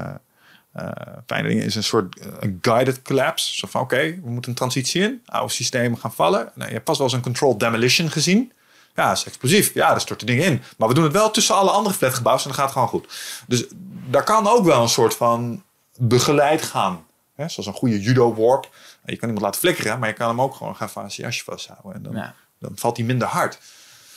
fijne 1.26 1.48
dingen 1.48 1.64
is 1.64 1.74
een 1.74 1.84
soort 1.84 2.20
guided 2.61 3.03
collapse. 3.03 3.57
Zo 3.57 3.66
van 3.70 3.80
oké, 3.80 4.20
we 4.22 4.30
moeten 4.30 4.50
een 4.50 4.57
transitie 4.57 5.03
in, 5.03 5.22
oude 5.26 5.53
systemen 5.53 5.98
gaan 5.98 6.12
vallen. 6.12 6.50
Nou, 6.55 6.68
je 6.68 6.74
hebt 6.74 6.84
pas 6.84 6.98
wel 6.98 7.07
eens 7.07 7.16
een 7.16 7.22
controlled 7.22 7.61
demolition 7.61 8.11
gezien. 8.11 8.53
Ja, 8.94 9.09
dat 9.09 9.16
is 9.16 9.24
explosief. 9.24 9.74
Ja, 9.74 9.88
daar 9.90 10.00
storten 10.00 10.26
dingen 10.26 10.44
in. 10.44 10.62
Maar 10.76 10.88
we 10.88 10.94
doen 10.94 11.05
het 11.05 11.12
wel 11.12 11.30
tussen 11.30 11.55
alle 11.55 11.70
andere 11.70 11.94
flatgebouwen 11.94 12.44
en 12.44 12.50
dan 12.50 12.59
gaat 12.59 12.72
gewoon 12.72 12.88
goed. 12.88 13.07
Dus 13.46 13.64
daar 14.11 14.24
kan 14.24 14.46
ook 14.48 14.64
wel 14.64 14.82
een 14.82 14.88
soort 14.88 15.14
van 15.14 15.62
begeleid 15.96 16.62
gaan. 16.62 17.05
Hè? 17.34 17.48
Zoals 17.48 17.66
een 17.66 17.74
goede 17.74 18.00
judo-worp. 18.00 18.70
Je 19.05 19.16
kan 19.16 19.28
iemand 19.28 19.46
laten 19.46 19.61
flikkeren, 19.61 19.98
maar 19.98 20.09
je 20.09 20.14
kan 20.14 20.28
hem 20.28 20.40
ook 20.40 20.55
gewoon 20.55 20.76
gaan 20.76 20.90
van 20.90 21.11
zijn 21.11 21.26
jasje 21.26 21.44
vasthouden. 21.44 21.94
En 21.94 22.03
dan, 22.03 22.32
dan 22.59 22.72
valt 22.74 22.96
hij 22.96 23.07
minder 23.07 23.28
hard. 23.28 23.59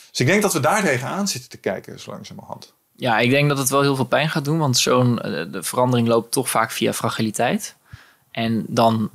Dus 0.09 0.19
ik 0.19 0.27
denk 0.27 0.41
dat 0.41 0.53
we 0.53 0.59
daar 0.59 0.81
tegenaan 0.81 1.27
zitten 1.27 1.49
te 1.49 1.57
kijken, 1.57 1.99
zo 1.99 2.11
langzamerhand. 2.11 2.73
Ja, 2.95 3.19
ik 3.19 3.29
denk 3.29 3.49
dat 3.49 3.57
het 3.57 3.69
wel 3.69 3.81
heel 3.81 3.95
veel 3.95 4.05
pijn 4.05 4.29
gaat 4.29 4.45
doen, 4.45 4.57
want 4.57 4.77
zo'n 4.77 5.21
eh, 5.21 5.51
de 5.51 5.63
verandering 5.63 6.07
loopt 6.07 6.31
toch 6.31 6.49
vaak 6.49 6.71
via 6.71 6.93
fragiliteit. 6.93 7.75
En 8.31 8.65
dan, 8.67 9.09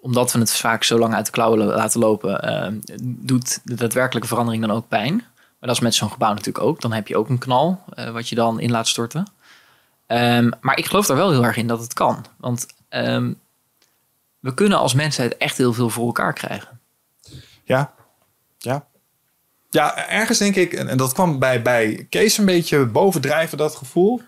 omdat 0.00 0.32
we 0.32 0.38
het 0.38 0.52
vaak 0.52 0.84
zo 0.84 0.98
lang 0.98 1.14
uit 1.14 1.26
de 1.26 1.32
klauwen 1.32 1.58
laten 1.58 2.00
lopen, 2.00 2.48
uh, 2.50 2.96
doet 3.02 3.60
de 3.64 3.74
daadwerkelijke 3.74 4.28
verandering 4.28 4.66
dan 4.66 4.76
ook 4.76 4.88
pijn. 4.88 5.14
Maar 5.14 5.68
dat 5.68 5.76
is 5.76 5.80
met 5.80 5.94
zo'n 5.94 6.10
gebouw 6.10 6.30
natuurlijk 6.30 6.64
ook. 6.64 6.80
Dan 6.80 6.92
heb 6.92 7.08
je 7.08 7.16
ook 7.16 7.28
een 7.28 7.38
knal 7.38 7.84
uh, 7.94 8.10
wat 8.10 8.28
je 8.28 8.34
dan 8.34 8.60
in 8.60 8.70
laat 8.70 8.88
storten. 8.88 9.26
Um, 10.06 10.50
maar 10.60 10.78
ik 10.78 10.86
geloof 10.86 11.08
er 11.08 11.16
wel 11.16 11.30
heel 11.30 11.44
erg 11.44 11.56
in 11.56 11.66
dat 11.66 11.80
het 11.80 11.92
kan. 11.92 12.26
Want 12.36 12.66
um, 12.90 13.40
we 14.40 14.54
kunnen 14.54 14.78
als 14.78 14.94
mensheid 14.94 15.36
echt 15.36 15.56
heel 15.56 15.72
veel 15.72 15.90
voor 15.90 16.06
elkaar 16.06 16.32
krijgen. 16.32 16.80
Ja, 17.64 17.94
ja. 18.58 18.88
Ja, 19.70 20.08
ergens 20.08 20.38
denk 20.38 20.56
ik, 20.56 20.72
en, 20.72 20.96
dat 20.96 21.12
kwam 21.12 21.38
bij, 21.38 21.62
bij 21.62 22.06
Kees 22.08 22.38
een 22.38 22.44
beetje 22.44 22.86
bovendrijven, 22.86 23.58
dat 23.58 23.76
gevoel. 23.76 24.22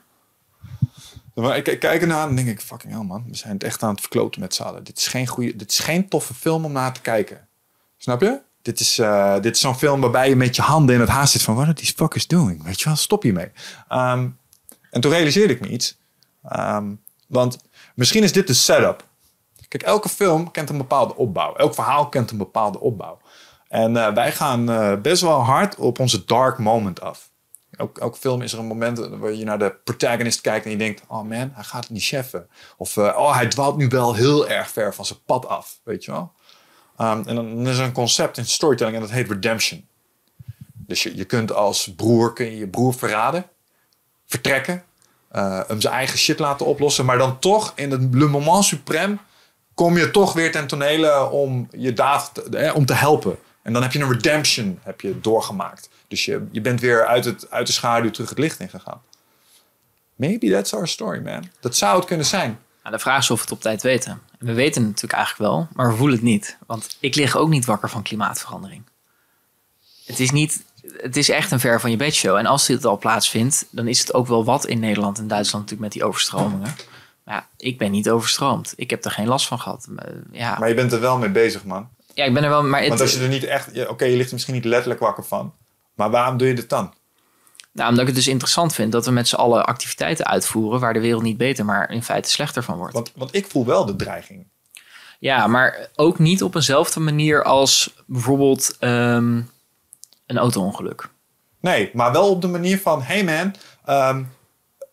Maar 1.34 1.56
ik, 1.56 1.64
kijk 1.80 2.00
ernaar 2.00 2.28
en 2.28 2.36
denk 2.36 2.48
ik, 2.48 2.60
fucking 2.60 2.92
hell 2.92 3.02
man, 3.02 3.24
we 3.28 3.36
zijn 3.36 3.52
het 3.52 3.64
echt 3.64 3.82
aan 3.82 3.90
het 3.90 4.00
verkloten 4.00 4.40
met 4.40 4.54
z'n 4.54 4.62
allen. 4.62 4.84
Dit 4.84 4.98
is 4.98 5.06
geen 5.06 5.26
goede, 5.26 5.56
dit 5.56 5.72
is 5.72 5.78
geen 5.78 6.08
toffe 6.08 6.34
film 6.34 6.64
om 6.64 6.72
naar 6.72 6.92
te 6.92 7.00
kijken. 7.00 7.48
Snap 7.96 8.20
je? 8.20 8.40
Dit 8.62 8.80
is, 8.80 8.98
uh, 8.98 9.40
dit 9.40 9.54
is 9.54 9.60
zo'n 9.60 9.78
film 9.78 10.00
waarbij 10.00 10.28
je 10.28 10.36
met 10.36 10.56
je 10.56 10.62
handen 10.62 10.94
in 10.94 11.00
het 11.00 11.10
haast 11.10 11.32
zit 11.32 11.42
van, 11.42 11.54
what 11.54 11.66
are 11.66 11.74
these 11.74 11.92
fuckers 11.96 12.26
doing? 12.26 12.62
Weet 12.62 12.80
je 12.80 12.84
wel, 12.84 12.96
stop 12.96 13.22
hiermee. 13.22 13.50
Um, 13.88 14.38
en 14.90 15.00
toen 15.00 15.10
realiseerde 15.10 15.52
ik 15.52 15.60
me 15.60 15.68
iets. 15.68 15.98
Um, 16.56 17.00
want 17.26 17.58
misschien 17.94 18.22
is 18.22 18.32
dit 18.32 18.46
de 18.46 18.54
setup. 18.54 19.08
Kijk, 19.72 19.84
elke 19.84 20.08
film 20.08 20.50
kent 20.50 20.70
een 20.70 20.76
bepaalde 20.76 21.16
opbouw. 21.16 21.54
Elk 21.54 21.74
verhaal 21.74 22.08
kent 22.08 22.30
een 22.30 22.36
bepaalde 22.36 22.80
opbouw. 22.80 23.18
En 23.68 23.94
uh, 23.94 24.12
wij 24.14 24.32
gaan 24.32 24.70
uh, 24.70 25.00
best 25.00 25.22
wel 25.22 25.40
hard 25.40 25.76
op 25.76 25.98
onze 25.98 26.24
dark 26.24 26.58
moment 26.58 27.00
af. 27.00 27.30
Elk, 27.70 27.98
elke 27.98 28.18
film 28.18 28.42
is 28.42 28.52
er 28.52 28.58
een 28.58 28.66
moment 28.66 28.98
waar 28.98 29.32
je 29.32 29.44
naar 29.44 29.58
de 29.58 29.74
protagonist 29.84 30.40
kijkt 30.40 30.64
en 30.64 30.70
je 30.70 30.76
denkt: 30.76 31.02
oh 31.08 31.22
man, 31.22 31.50
hij 31.54 31.64
gaat 31.64 31.82
het 31.82 31.90
niet 31.90 32.04
cheffen. 32.04 32.48
Of 32.76 32.96
uh, 32.96 33.04
oh, 33.04 33.34
hij 33.34 33.46
dwaalt 33.46 33.76
nu 33.76 33.88
wel 33.88 34.14
heel 34.14 34.48
erg 34.48 34.70
ver 34.70 34.94
van 34.94 35.04
zijn 35.04 35.18
pad 35.26 35.48
af. 35.48 35.78
Weet 35.82 36.04
je 36.04 36.10
wel? 36.10 36.32
Um, 36.98 37.22
en 37.26 37.34
dan 37.34 37.66
is 37.66 37.78
er 37.78 37.84
een 37.84 37.92
concept 37.92 38.38
in 38.38 38.46
storytelling 38.46 38.96
en 38.96 39.02
dat 39.02 39.10
heet 39.10 39.28
redemption. 39.28 39.86
Dus 40.74 41.02
je, 41.02 41.16
je 41.16 41.24
kunt 41.24 41.52
als 41.52 41.92
broer 41.96 42.32
kun 42.32 42.46
je, 42.46 42.56
je 42.56 42.68
broer 42.68 42.94
verraden, 42.94 43.46
vertrekken, 44.26 44.84
hem 45.66 45.80
zijn 45.80 45.94
eigen 45.94 46.18
shit 46.18 46.38
laten 46.38 46.66
oplossen, 46.66 47.04
maar 47.04 47.18
dan 47.18 47.38
toch 47.38 47.72
in 47.74 47.90
het 47.90 48.14
le 48.14 48.26
moment 48.26 48.74
suprême 48.74 49.30
kom 49.82 49.98
je 49.98 50.10
toch 50.10 50.32
weer 50.32 50.52
ten 50.52 50.66
tonele 50.66 51.30
om 51.30 51.68
je 51.70 51.92
daad 51.92 52.30
te, 52.34 52.42
eh, 52.42 52.74
om 52.74 52.86
te 52.86 52.92
helpen. 52.92 53.38
En 53.62 53.72
dan 53.72 53.82
heb 53.82 53.92
je 53.92 53.98
een 53.98 54.12
redemption 54.12 54.78
heb 54.82 55.00
je 55.00 55.20
doorgemaakt. 55.20 55.88
Dus 56.08 56.24
je, 56.24 56.46
je 56.50 56.60
bent 56.60 56.80
weer 56.80 57.06
uit, 57.06 57.24
het, 57.24 57.50
uit 57.50 57.66
de 57.66 57.72
schaduw 57.72 58.10
terug 58.10 58.28
het 58.28 58.38
licht 58.38 58.60
ingegaan. 58.60 59.02
Maybe 60.14 60.50
that's 60.50 60.72
our 60.72 60.88
story, 60.88 61.20
man. 61.22 61.50
Dat 61.60 61.76
zou 61.76 61.96
het 61.96 62.04
kunnen 62.04 62.26
zijn. 62.26 62.58
Nou, 62.82 62.94
de 62.94 63.02
vraag 63.02 63.18
is 63.18 63.30
of 63.30 63.36
we 63.36 63.42
het 63.42 63.52
op 63.52 63.60
tijd 63.60 63.82
weten. 63.82 64.20
En 64.38 64.46
we 64.46 64.52
weten 64.52 64.80
het 64.80 64.90
natuurlijk 64.90 65.12
eigenlijk 65.12 65.50
wel, 65.50 65.68
maar 65.72 65.90
we 65.90 65.96
voelen 65.96 66.16
het 66.16 66.24
niet. 66.24 66.56
Want 66.66 66.96
ik 67.00 67.14
lig 67.14 67.36
ook 67.36 67.48
niet 67.48 67.64
wakker 67.64 67.90
van 67.90 68.02
klimaatverandering. 68.02 68.82
Het 70.04 70.20
is, 70.20 70.30
niet, 70.30 70.64
het 70.96 71.16
is 71.16 71.28
echt 71.28 71.50
een 71.50 71.60
ver 71.60 71.80
van 71.80 71.90
je 71.90 71.96
bedshow. 71.96 72.36
En 72.36 72.46
als 72.46 72.66
dit 72.66 72.84
al 72.84 72.98
plaatsvindt, 72.98 73.66
dan 73.70 73.88
is 73.88 73.98
het 73.98 74.14
ook 74.14 74.26
wel 74.26 74.44
wat 74.44 74.66
in 74.66 74.78
Nederland 74.78 75.18
en 75.18 75.28
Duitsland 75.28 75.64
natuurlijk 75.64 75.92
met 75.94 76.02
die 76.02 76.08
overstromingen. 76.08 76.74
Ja, 77.24 77.48
ik 77.56 77.78
ben 77.78 77.90
niet 77.90 78.10
overstroomd. 78.10 78.72
Ik 78.76 78.90
heb 78.90 79.04
er 79.04 79.10
geen 79.10 79.26
last 79.26 79.46
van 79.46 79.60
gehad. 79.60 79.88
Ja. 80.32 80.58
Maar 80.58 80.68
je 80.68 80.74
bent 80.74 80.92
er 80.92 81.00
wel 81.00 81.18
mee 81.18 81.30
bezig, 81.30 81.64
man. 81.64 81.88
Ja, 82.14 82.24
ik 82.24 82.34
ben 82.34 82.42
er 82.42 82.48
wel. 82.48 82.64
Maar 82.64 82.88
Want 82.88 83.00
als 83.00 83.14
je 83.14 83.20
er 83.20 83.28
niet 83.28 83.44
echt. 83.44 83.88
Oké, 83.88 84.04
je 84.04 84.16
ligt 84.16 84.28
er 84.28 84.34
misschien 84.34 84.54
niet 84.54 84.64
letterlijk 84.64 85.00
wakker 85.00 85.24
van. 85.24 85.54
Maar 85.94 86.10
waarom 86.10 86.36
doe 86.36 86.48
je 86.48 86.54
dit 86.54 86.68
dan? 86.68 86.94
Nou, 87.72 87.88
omdat 87.88 88.00
ik 88.00 88.06
het 88.06 88.16
dus 88.16 88.28
interessant 88.28 88.74
vind 88.74 88.92
dat 88.92 89.04
we 89.04 89.10
met 89.10 89.28
z'n 89.28 89.34
allen 89.34 89.64
activiteiten 89.64 90.26
uitvoeren 90.26 90.80
waar 90.80 90.92
de 90.92 91.00
wereld 91.00 91.22
niet 91.22 91.36
beter, 91.36 91.64
maar 91.64 91.90
in 91.90 92.02
feite 92.02 92.30
slechter 92.30 92.62
van 92.62 92.76
wordt. 92.76 92.94
Want, 92.94 93.12
want 93.14 93.34
ik 93.34 93.46
voel 93.46 93.66
wel 93.66 93.86
de 93.86 93.96
dreiging. 93.96 94.46
Ja, 95.18 95.46
maar 95.46 95.88
ook 95.94 96.18
niet 96.18 96.42
op 96.42 96.54
eenzelfde 96.54 97.00
manier 97.00 97.44
als 97.44 97.94
bijvoorbeeld 98.06 98.76
um, 98.80 99.50
een 100.26 100.38
auto-ongeluk. 100.38 101.08
Nee, 101.60 101.90
maar 101.92 102.12
wel 102.12 102.30
op 102.30 102.40
de 102.40 102.48
manier 102.48 102.78
van: 102.78 103.02
hey 103.02 103.24
man, 103.24 103.54
um, 104.16 104.28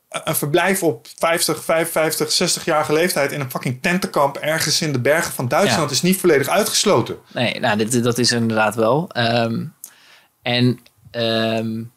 een 0.10 0.36
verblijf 0.36 0.84
op 0.84 1.08
50, 1.18 1.64
55, 1.64 2.62
60-jarige 2.62 2.94
leeftijd 2.94 3.32
in 3.32 3.40
een 3.40 3.52
fucking 3.52 3.82
tentenkamp 3.82 4.38
ergens 4.38 4.82
in 4.82 4.92
de 4.92 5.00
bergen 5.00 5.34
van 5.34 5.48
Duitsland 5.48 5.92
is 5.92 6.02
niet 6.02 6.18
volledig 6.18 6.48
uitgesloten. 6.48 7.18
Nee, 7.34 7.60
nou, 7.60 7.78
dit, 7.78 8.04
dat 8.04 8.18
is 8.18 8.32
inderdaad 8.32 8.76
wel. 8.76 9.10
Um, 9.18 9.74
en 10.42 10.80
um, 11.12 11.92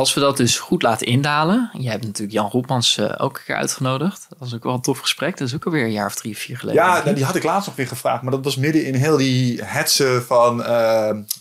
als 0.00 0.14
we 0.14 0.20
dat 0.20 0.36
dus 0.36 0.58
goed 0.58 0.82
laten 0.82 1.06
indalen. 1.06 1.70
Je 1.78 1.88
hebt 1.90 2.04
natuurlijk 2.04 2.32
Jan 2.32 2.50
Roepmans 2.50 2.96
uh, 2.96 3.14
ook 3.18 3.36
een 3.36 3.44
keer 3.44 3.56
uitgenodigd. 3.56 4.26
Dat 4.28 4.38
was 4.38 4.54
ook 4.54 4.62
wel 4.62 4.74
een 4.74 4.80
tof 4.80 4.98
gesprek. 4.98 5.38
Dat 5.38 5.48
is 5.48 5.54
ook 5.54 5.64
alweer 5.64 5.84
een 5.84 5.92
jaar 5.92 6.06
of 6.06 6.14
drie, 6.14 6.36
vier 6.36 6.58
geleden. 6.58 6.82
Ja, 6.82 7.02
nou, 7.02 7.14
die 7.14 7.24
had 7.24 7.34
ik 7.34 7.42
laatst 7.42 7.66
nog 7.66 7.76
weer 7.76 7.86
gevraagd. 7.86 8.22
Maar 8.22 8.30
dat 8.30 8.44
was 8.44 8.56
midden 8.56 8.84
in 8.84 8.94
heel 8.94 9.16
die 9.16 9.64
hetsen 9.64 10.22
van... 10.22 10.60
Uh, 10.60 10.66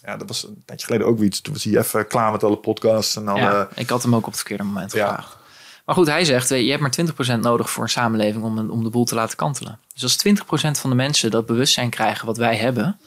ja, 0.04 0.18
dat 0.18 0.28
was 0.28 0.44
een 0.44 0.64
tijdje 0.66 0.86
geleden 0.86 1.08
ook 1.08 1.20
iets. 1.20 1.42
Toen 1.42 1.54
was 1.54 1.64
hij 1.64 1.78
even 1.78 2.08
klaar 2.08 2.32
met 2.32 2.44
alle 2.44 2.58
podcasts. 2.58 3.16
En 3.16 3.26
dan, 3.26 3.36
ja, 3.36 3.68
ik 3.76 3.90
had 3.90 4.04
hem 4.04 4.16
ook 4.16 4.26
op 4.26 4.26
het 4.26 4.36
verkeerde 4.36 4.64
moment 4.64 4.92
gevraagd. 4.92 5.38
Maar 5.86 5.96
goed, 5.96 6.08
hij 6.08 6.26
zegt, 6.26 6.50
je 6.50 6.70
hebt 6.70 6.82
maar 6.82 7.38
20% 7.38 7.40
nodig 7.40 7.70
voor 7.70 7.84
een 7.84 7.90
samenleving 7.90 8.44
om, 8.44 8.70
om 8.70 8.84
de 8.84 8.90
boel 8.90 9.06
te 9.06 9.16
laten 9.16 9.38
kantelen. 9.38 9.80
Dus 9.94 10.04
als 10.04 10.18
20% 10.28 10.80
van 10.80 10.90
de 10.90 10.96
mensen 10.96 11.32
dat 11.32 11.46
bewustzijn 11.46 11.90
krijgen 11.90 12.26
wat 12.26 12.38
wij 12.38 12.56
hebben... 12.56 13.00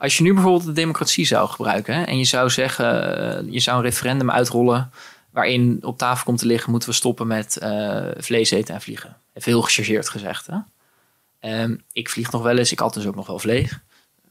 Als 0.00 0.16
je 0.16 0.22
nu 0.22 0.34
bijvoorbeeld 0.34 0.64
de 0.64 0.72
democratie 0.72 1.26
zou 1.26 1.48
gebruiken 1.48 1.94
hè, 1.94 2.02
en 2.02 2.18
je 2.18 2.24
zou 2.24 2.50
zeggen, 2.50 3.18
uh, 3.46 3.52
je 3.52 3.60
zou 3.60 3.76
een 3.76 3.82
referendum 3.82 4.30
uitrollen 4.30 4.90
waarin 5.30 5.78
op 5.82 5.98
tafel 5.98 6.24
komt 6.24 6.38
te 6.38 6.46
liggen, 6.46 6.70
moeten 6.70 6.88
we 6.88 6.94
stoppen 6.94 7.26
met 7.26 7.58
uh, 7.62 8.06
vlees 8.16 8.50
eten 8.50 8.74
en 8.74 8.80
vliegen. 8.80 9.16
Even 9.34 9.52
heel 9.52 9.62
gechargeerd 9.62 10.08
gezegd. 10.08 10.46
Hè? 10.46 11.62
Um, 11.62 11.82
ik 11.92 12.08
vlieg 12.08 12.30
nog 12.30 12.42
wel 12.42 12.58
eens, 12.58 12.72
ik 12.72 12.78
had 12.78 12.94
dus 12.94 13.06
ook 13.06 13.14
nog 13.14 13.26
wel 13.26 13.38
vlees. 13.38 13.78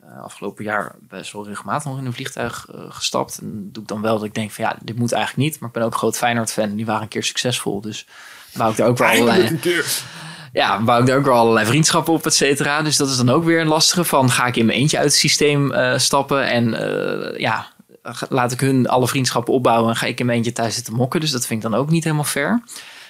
Uh, 0.04 0.22
afgelopen 0.24 0.64
jaar 0.64 0.96
best 1.00 1.32
wel 1.32 1.48
regelmatig 1.48 1.86
nog 1.86 1.98
in 1.98 2.06
een 2.06 2.14
vliegtuig 2.14 2.66
gestapt. 2.90 3.38
En 3.38 3.70
doe 3.72 3.84
ik 3.84 3.90
dan 3.90 4.02
wel 4.02 4.16
dat 4.16 4.26
ik 4.26 4.34
denk 4.34 4.52
van 4.52 4.64
ja, 4.64 4.78
dit 4.82 4.98
moet 4.98 5.12
eigenlijk 5.12 5.50
niet. 5.50 5.60
Maar 5.60 5.70
ik 5.70 5.76
ben 5.76 5.84
ook 5.84 5.92
een 5.92 5.98
groot 5.98 6.18
Feyenoord-fan. 6.18 6.76
Die 6.76 6.86
waren 6.86 7.02
een 7.02 7.08
keer 7.08 7.24
succesvol. 7.24 7.82
Dus 7.82 8.08
wou 8.54 8.72
ik 8.72 8.78
daar 8.78 8.88
ook 8.88 8.98
wel 8.98 9.10
allerlei 9.10 9.60
ja, 10.54 10.82
bouw 10.82 11.00
ik 11.00 11.06
daar 11.06 11.18
ook 11.18 11.26
wel 11.26 11.36
allerlei 11.36 11.66
vriendschappen 11.66 12.14
op, 12.14 12.26
et 12.26 12.34
cetera. 12.34 12.82
Dus 12.82 12.98
dat 12.98 13.10
is 13.10 13.18
dan 13.18 13.30
ook 13.30 13.44
weer 13.44 13.62
een 13.62 13.68
lastige 13.68 14.04
van... 14.04 14.30
ga 14.30 14.46
ik 14.46 14.56
in 14.56 14.66
mijn 14.66 14.78
eentje 14.78 14.98
uit 14.98 15.06
het 15.06 15.16
systeem 15.16 15.72
uh, 15.72 15.98
stappen 15.98 16.50
en 16.50 16.68
uh, 16.68 17.40
ja, 17.40 17.68
laat 18.30 18.52
ik 18.52 18.60
hun 18.60 18.88
alle 18.88 19.08
vriendschappen 19.08 19.54
opbouwen... 19.54 19.90
en 19.90 19.96
ga 19.96 20.06
ik 20.06 20.20
in 20.20 20.26
mijn 20.26 20.38
eentje 20.38 20.54
thuis 20.54 20.76
zitten 20.76 20.94
mokken. 20.94 21.20
Dus 21.20 21.32
dat 21.32 21.46
vind 21.46 21.64
ik 21.64 21.72
dan 21.72 21.80
ook 21.80 21.90
niet 21.90 22.04
helemaal 22.04 22.26
fair. 22.26 22.64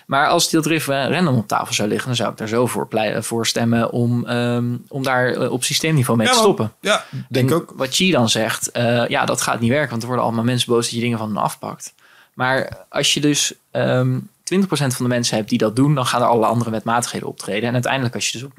Maar 0.06 0.28
als 0.28 0.50
dat 0.50 0.66
random 0.88 1.38
op 1.38 1.48
tafel 1.48 1.74
zou 1.74 1.90
liggen... 1.90 2.08
dan 2.08 2.16
zou 2.16 2.32
ik 2.32 2.38
daar 2.38 2.48
zo 2.48 2.68
voor, 2.68 2.88
voor 3.20 3.48
stemmen 3.48 3.92
om, 3.92 4.30
um, 4.30 4.86
om 4.88 5.04
daar 5.04 5.36
uh, 5.36 5.52
op 5.52 5.64
systeemniveau 5.64 6.18
mee 6.18 6.28
ja, 6.28 6.34
te 6.34 6.40
stoppen. 6.40 6.74
Ja, 6.82 7.06
denk 7.30 7.50
en 7.50 7.56
ook. 7.56 7.74
Wat 7.76 7.96
Chi 7.96 8.12
dan 8.12 8.30
zegt, 8.30 8.70
ja, 9.08 9.26
dat 9.26 9.42
gaat 9.42 9.60
niet 9.60 9.70
werken... 9.70 9.90
want 9.90 10.02
er 10.02 10.08
worden 10.08 10.26
allemaal 10.26 10.44
mensen 10.44 10.74
boos 10.74 10.86
dat 10.86 10.94
je 10.96 11.02
dingen 11.02 11.18
van 11.18 11.28
hen 11.28 11.44
afpakt. 11.44 11.94
Maar 12.34 12.86
als 12.90 13.14
je 13.14 13.20
dus... 13.20 13.54
Um, 13.72 14.30
20% 14.56 14.68
van 14.68 14.90
de 14.98 15.08
mensen 15.08 15.36
hebt 15.36 15.50
die 15.50 15.58
dat 15.58 15.76
doen, 15.76 15.96
dan 15.96 16.06
gaan 16.06 16.22
er 16.22 16.28
alle 16.28 16.46
andere 16.46 16.70
wetmatigheden 16.70 17.28
optreden. 17.28 17.68
En 17.68 17.74
uiteindelijk, 17.74 18.16
als 18.16 18.30
je 18.30 18.38
dus 18.38 18.48
op 18.48 18.54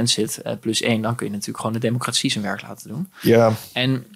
50% 0.00 0.02
zit, 0.02 0.40
uh, 0.46 0.52
plus 0.60 0.80
1, 0.80 1.02
dan 1.02 1.14
kun 1.14 1.26
je 1.26 1.32
natuurlijk 1.32 1.58
gewoon 1.58 1.72
de 1.72 1.78
democratie 1.78 2.30
zijn 2.30 2.44
werk 2.44 2.62
laten 2.62 2.88
doen. 2.88 3.12
Ja. 3.20 3.52
En 3.72 4.06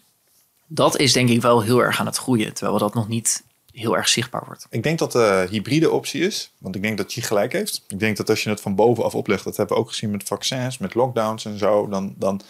dat 0.66 0.98
is 0.98 1.12
denk 1.12 1.28
ik 1.28 1.43
wel 1.43 1.62
heel 1.62 1.82
erg 1.82 2.01
aan 2.01 2.06
het 2.06 2.16
groeien, 2.16 2.55
terwijl 2.55 2.78
dat 2.78 2.94
nog 2.94 3.09
niet 3.09 3.43
heel 3.73 3.97
erg 3.97 4.09
zichtbaar 4.09 4.43
wordt. 4.47 4.66
Ik 4.70 4.82
denk 4.82 4.98
dat 4.98 5.12
de 5.12 5.47
hybride 5.51 5.90
optie 5.90 6.20
is, 6.20 6.51
want 6.59 6.74
ik 6.74 6.82
denk 6.82 6.98
dat 6.98 7.12
je 7.12 7.23
gelijk 7.23 7.52
heeft. 7.52 7.85
Ik 7.89 7.98
denk 7.98 8.16
dat 8.16 8.31
als 8.31 8.43
je 8.43 8.51
het 8.51 8.60
van 8.60 8.74
bovenaf 8.74 9.14
oplegt, 9.14 9.44
dat 9.44 9.56
hebben 9.56 9.77
we 9.77 9.82
ook 9.82 9.89
gezien 9.89 10.10
met 10.10 10.23
vaccins, 10.23 10.78
met 10.78 10.94
lockdowns 10.94 11.44
en 11.44 11.59
zo, 11.59 11.89
dan, 11.89 12.14
dan 12.19 12.40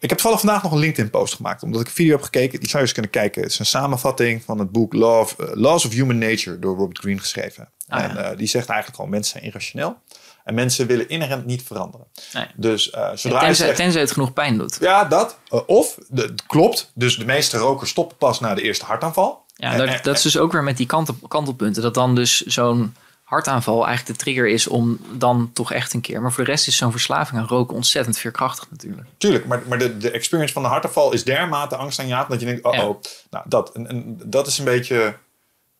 Ik 0.00 0.08
heb 0.08 0.18
toevallig 0.18 0.40
vandaag 0.40 0.62
nog 0.62 0.72
een 0.72 0.78
LinkedIn-post 0.78 1.34
gemaakt, 1.34 1.62
omdat 1.62 1.80
ik 1.80 1.86
een 1.86 1.92
video 1.92 2.12
heb 2.12 2.22
gekeken. 2.22 2.60
Die 2.60 2.68
zou 2.68 2.76
je 2.78 2.82
eens 2.82 2.92
kunnen 2.92 3.10
kijken. 3.10 3.42
Het 3.42 3.50
is 3.50 3.58
een 3.58 3.66
samenvatting 3.66 4.42
van 4.44 4.58
het 4.58 4.72
boek 4.72 4.92
Law 4.92 5.28
uh, 5.40 5.46
Laws 5.54 5.84
of 5.84 5.92
Human 5.92 6.18
Nature 6.18 6.58
door 6.58 6.76
Robert 6.76 6.98
Greene 6.98 7.20
geschreven. 7.20 7.68
Ah, 7.88 8.02
en 8.02 8.14
ja. 8.14 8.30
uh, 8.30 8.36
die 8.36 8.46
zegt 8.46 8.68
eigenlijk 8.68 8.96
gewoon: 8.96 9.10
mensen 9.10 9.32
zijn 9.32 9.44
irrationeel. 9.44 9.96
En 10.44 10.54
mensen 10.54 10.86
willen 10.86 11.08
inherent 11.08 11.46
niet 11.46 11.62
veranderen. 11.62 12.06
Nee. 12.32 12.46
Dus 12.56 12.92
uh, 12.94 13.10
zodra 13.14 13.52
tenzij, 13.74 14.00
het 14.00 14.12
genoeg 14.12 14.32
pijn 14.32 14.58
doet. 14.58 14.76
Ja, 14.80 15.04
dat. 15.04 15.38
Of, 15.66 15.98
de, 16.08 16.22
het 16.22 16.46
klopt. 16.46 16.90
Dus 16.94 17.18
de 17.18 17.24
meeste 17.24 17.58
rokers 17.58 17.90
stoppen 17.90 18.16
pas 18.16 18.40
na 18.40 18.54
de 18.54 18.62
eerste 18.62 18.84
hartaanval. 18.84 19.44
Ja, 19.54 19.76
dat, 19.76 20.04
dat 20.04 20.16
is 20.16 20.22
dus 20.22 20.38
ook 20.38 20.52
weer 20.52 20.62
met 20.62 20.76
die 20.76 20.86
kantel, 20.86 21.16
kantelpunten. 21.28 21.82
Dat 21.82 21.94
dan 21.94 22.14
dus 22.14 22.40
zo'n 22.40 22.94
hartaanval 23.30 23.86
eigenlijk 23.86 24.18
de 24.18 24.24
trigger 24.24 24.48
is 24.48 24.66
om 24.66 24.98
dan 25.12 25.50
toch 25.52 25.72
echt 25.72 25.92
een 25.92 26.00
keer. 26.00 26.22
Maar 26.22 26.32
voor 26.32 26.44
de 26.44 26.50
rest 26.50 26.66
is 26.66 26.76
zo'n 26.76 26.90
verslaving 26.90 27.40
aan 27.40 27.46
roken 27.46 27.76
ontzettend 27.76 28.18
veerkrachtig 28.18 28.70
natuurlijk. 28.70 29.08
Tuurlijk, 29.16 29.46
maar, 29.46 29.62
maar 29.66 29.78
de, 29.78 29.96
de 29.96 30.10
experience 30.10 30.52
van 30.52 30.62
de 30.62 30.68
hartaanval 30.68 31.12
is 31.12 31.24
dermate 31.24 31.76
angstaanjagend 31.76 32.30
dat 32.30 32.40
je 32.40 32.46
denkt, 32.46 32.64
oh 32.64 32.74
Ja. 32.74 32.86
oh. 32.86 33.00
Nou, 33.30 33.44
dat, 33.48 33.72
en, 33.72 33.88
en 33.88 34.20
dat 34.24 34.46
is 34.46 34.58
een 34.58 34.64
beetje 34.64 35.16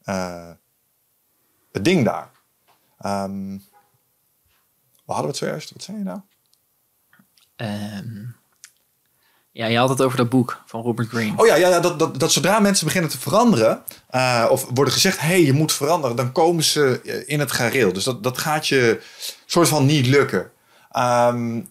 uh, 0.04 0.50
het 1.72 1.84
ding 1.84 2.04
daar. 2.04 2.30
Um, 3.06 3.64
we 5.04 5.12
hadden 5.12 5.22
we 5.22 5.26
het 5.28 5.36
zojuist? 5.36 5.72
Wat 5.72 5.82
zei 5.82 5.98
je 5.98 6.04
nou? 6.04 6.20
Um, 7.56 8.36
ja, 9.52 9.66
je 9.66 9.78
had 9.78 9.88
het 9.88 10.02
over 10.02 10.16
dat 10.16 10.28
boek 10.28 10.62
van 10.66 10.82
Robert 10.82 11.08
Greene. 11.08 11.32
Oh 11.36 11.46
ja, 11.46 11.54
ja, 11.54 11.80
dat, 11.80 12.20
dat, 12.20 12.32
zodra 12.32 12.58
mensen 12.58 12.86
beginnen 12.86 13.10
te 13.10 13.18
veranderen, 13.18 13.82
uh, 14.10 14.46
of 14.50 14.66
worden 14.74 14.94
gezegd, 14.94 15.20
hé, 15.20 15.26
hey, 15.26 15.44
je 15.44 15.52
moet 15.52 15.72
veranderen, 15.72 16.16
dan 16.16 16.32
komen 16.32 16.64
ze 16.64 17.24
in 17.26 17.40
het 17.40 17.52
gareel. 17.52 17.92
Dus 17.92 18.04
dat, 18.04 18.22
dat 18.22 18.38
gaat 18.38 18.68
je 18.68 19.00
soort 19.46 19.68
van 19.68 19.86
niet 19.86 20.06
lukken. 20.06 20.50
Um, 20.96 21.70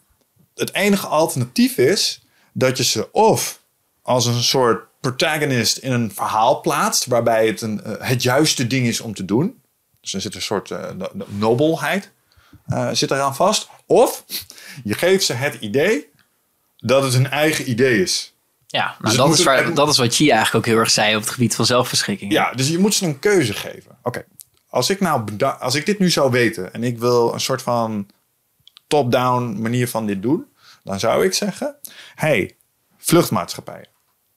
het 0.55 0.73
enige 0.73 1.07
alternatief 1.07 1.77
is 1.77 2.25
dat 2.53 2.77
je 2.77 2.83
ze 2.83 3.11
of 3.11 3.61
als 4.01 4.25
een 4.25 4.43
soort 4.43 4.87
protagonist 4.99 5.77
in 5.77 5.91
een 5.91 6.11
verhaal 6.13 6.61
plaatst, 6.61 7.05
waarbij 7.05 7.47
het 7.47 7.61
een, 7.61 7.81
uh, 7.85 7.93
het 7.99 8.23
juiste 8.23 8.67
ding 8.67 8.87
is 8.87 9.01
om 9.01 9.13
te 9.13 9.25
doen. 9.25 9.61
Dus 10.01 10.13
er 10.13 10.21
zit 10.21 10.35
een 10.35 10.41
soort 10.41 10.73
nobelheid 11.27 12.11
zit 12.91 13.11
eraan 13.11 13.35
vast. 13.35 13.69
Of 13.85 14.25
je 14.83 14.93
geeft 14.93 15.25
ze 15.25 15.33
het 15.33 15.55
idee 15.59 16.09
dat 16.79 17.03
het 17.03 17.13
hun 17.13 17.29
eigen 17.29 17.69
idee 17.69 18.01
is. 18.01 18.33
Ja, 18.67 18.95
dus 19.01 19.15
dat, 19.15 19.33
is 19.33 19.43
waar, 19.43 19.73
dat 19.73 19.89
is 19.89 19.97
wat 19.97 20.15
Chi 20.15 20.29
eigenlijk 20.29 20.55
ook 20.55 20.71
heel 20.73 20.81
erg 20.81 20.89
zei 20.89 21.15
op 21.15 21.21
het 21.21 21.31
gebied 21.31 21.55
van 21.55 21.65
zelfbeschikking. 21.65 22.31
Ja, 22.31 22.51
dus 22.53 22.69
je 22.69 22.79
moet 22.79 22.93
ze 22.93 23.05
een 23.05 23.19
keuze 23.19 23.53
geven. 23.53 23.91
Oké, 23.91 24.07
okay. 24.07 24.25
als 24.69 24.89
ik 24.89 24.99
nou 24.99 25.43
als 25.59 25.75
ik 25.75 25.85
dit 25.85 25.99
nu 25.99 26.09
zou 26.09 26.31
weten 26.31 26.73
en 26.73 26.83
ik 26.83 26.97
wil 26.97 27.33
een 27.33 27.39
soort 27.39 27.61
van 27.61 28.07
top-down 28.87 29.61
manier 29.61 29.87
van 29.87 30.05
dit 30.05 30.21
doen, 30.21 30.45
dan 30.83 30.99
zou 30.99 31.25
ik 31.25 31.33
zeggen: 31.33 31.75
hey, 32.15 32.55
vluchtmaatschappijen, 32.97 33.87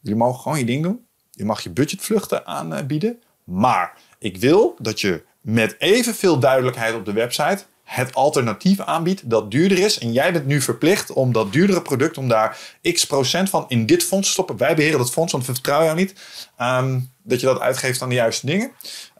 jullie 0.00 0.18
mogen 0.18 0.40
gewoon 0.42 0.58
je 0.58 0.64
ding 0.64 0.82
doen. 0.82 1.06
Je 1.30 1.44
mag 1.44 1.62
je 1.62 1.70
budgetvluchten 1.70 2.46
aanbieden, 2.46 3.22
maar 3.44 3.92
ik 4.18 4.36
wil 4.36 4.76
dat 4.78 5.00
je 5.00 5.24
met 5.40 5.74
evenveel 5.78 6.38
duidelijkheid 6.38 6.94
op 6.94 7.04
de 7.04 7.12
website 7.12 7.64
het 7.82 8.14
alternatief 8.14 8.80
aanbiedt 8.80 9.30
dat 9.30 9.50
duurder 9.50 9.78
is. 9.78 9.98
En 9.98 10.12
jij 10.12 10.32
bent 10.32 10.46
nu 10.46 10.60
verplicht 10.60 11.12
om 11.12 11.32
dat 11.32 11.52
duurdere 11.52 11.82
product, 11.82 12.18
om 12.18 12.28
daar 12.28 12.58
x 12.92 13.04
procent 13.06 13.50
van 13.50 13.64
in 13.68 13.86
dit 13.86 14.04
fonds 14.04 14.26
te 14.26 14.32
stoppen. 14.32 14.56
Wij 14.56 14.74
beheren 14.74 14.98
dat 14.98 15.12
fonds, 15.12 15.32
want 15.32 15.46
we 15.46 15.52
vertrouwen 15.52 15.86
jou 15.88 15.98
niet. 15.98 16.14
Um, 16.60 17.10
dat 17.22 17.40
je 17.40 17.46
dat 17.46 17.60
uitgeeft 17.60 18.02
aan 18.02 18.08
de 18.08 18.14
juiste 18.14 18.46
dingen. 18.46 18.72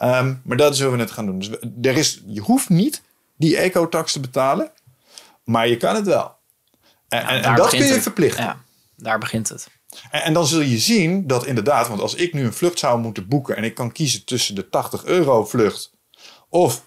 Um, 0.02 0.40
maar 0.44 0.56
dat 0.56 0.76
zullen 0.76 0.92
we 0.92 0.98
net 0.98 1.10
gaan 1.10 1.26
doen. 1.26 1.38
Dus 1.38 1.50
er 1.82 1.96
is, 1.96 2.22
je 2.26 2.40
hoeft 2.40 2.68
niet 2.68 3.02
die 3.36 3.56
ecotax 3.56 4.12
te 4.12 4.20
betalen, 4.20 4.70
maar 5.44 5.68
je 5.68 5.76
kan 5.76 5.94
het 5.94 6.06
wel. 6.06 6.34
En, 7.08 7.20
Ja, 7.20 7.28
en, 7.28 7.42
daar 7.42 7.50
en 7.50 7.56
dat 7.56 7.68
kun 7.68 7.78
je 7.78 7.92
het. 7.92 8.02
verplichten. 8.02 8.44
Ja, 8.44 8.60
daar 8.96 9.18
begint 9.18 9.48
het. 9.48 9.68
En, 10.10 10.22
en 10.22 10.32
dan 10.32 10.46
zul 10.46 10.60
je 10.60 10.78
zien 10.78 11.26
dat 11.26 11.46
inderdaad, 11.46 11.88
want 11.88 12.00
als 12.00 12.14
ik 12.14 12.32
nu 12.32 12.44
een 12.44 12.52
vlucht 12.52 12.78
zou 12.78 13.00
moeten 13.00 13.28
boeken 13.28 13.56
en 13.56 13.64
ik 13.64 13.74
kan 13.74 13.92
kiezen 13.92 14.24
tussen 14.24 14.54
de 14.54 14.68
80 14.68 15.04
euro 15.04 15.44
vlucht 15.44 15.92
of, 16.48 16.82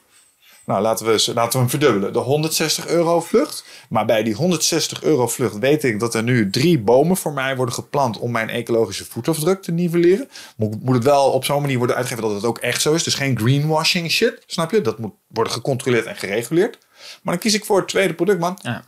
nou 0.66 0.82
laten 0.82 1.06
we, 1.06 1.32
laten 1.34 1.52
we 1.52 1.58
hem 1.58 1.70
verdubbelen, 1.70 2.14
de 2.14 2.20
160 2.20 2.88
euro 2.88 3.22
vlucht. 3.22 3.66
Maar 3.90 4.06
bij 4.06 4.24
die 4.24 4.34
160 4.34 5.04
euro 5.04 5.28
vlucht 5.28 5.60
weet 5.60 5.84
ik 5.84 6.00
dat 6.00 6.14
er 6.14 6.24
nu 6.24 6.50
drie 6.50 6.80
bomen 6.80 7.18
voor 7.18 7.34
mij 7.34 7.56
worden 7.56 7.76
geplant 7.76 8.20
om 8.20 8.32
mijn 8.32 8.50
ecologische 8.50 9.06
voetafdruk 9.06 9.62
te 9.62 9.72
nivelleren. 9.72 10.30
Moet, 10.58 10.84
moet 10.84 10.96
het 10.96 11.04
wel 11.04 11.32
op 11.32 11.46
zo'n 11.46 11.62
manier 11.62 11.78
worden 11.78 11.96
uitgegeven 11.96 12.28
dat 12.28 12.38
het 12.38 12.46
ook 12.46 12.58
echt 12.58 12.82
zo 12.82 12.94
is. 12.94 13.04
Dus 13.04 13.14
geen 13.14 13.38
greenwashing 13.38 14.12
shit, 14.12 14.44
snap 14.46 14.72
je? 14.72 14.82
Dat 14.82 15.00
moet 15.00 15.14
worden 15.28 15.54
gecontroleerd 15.54 16.06
en 16.06 16.16
gereguleerd. 16.16 16.78
Maar 17.22 17.34
dan 17.34 17.44
kies 17.44 17.54
ik 17.54 17.66
voor 17.66 17.78
het 17.78 17.88
tweede 17.88 18.14
product, 18.14 18.40
man. 18.40 18.60
Ja. 18.62 18.84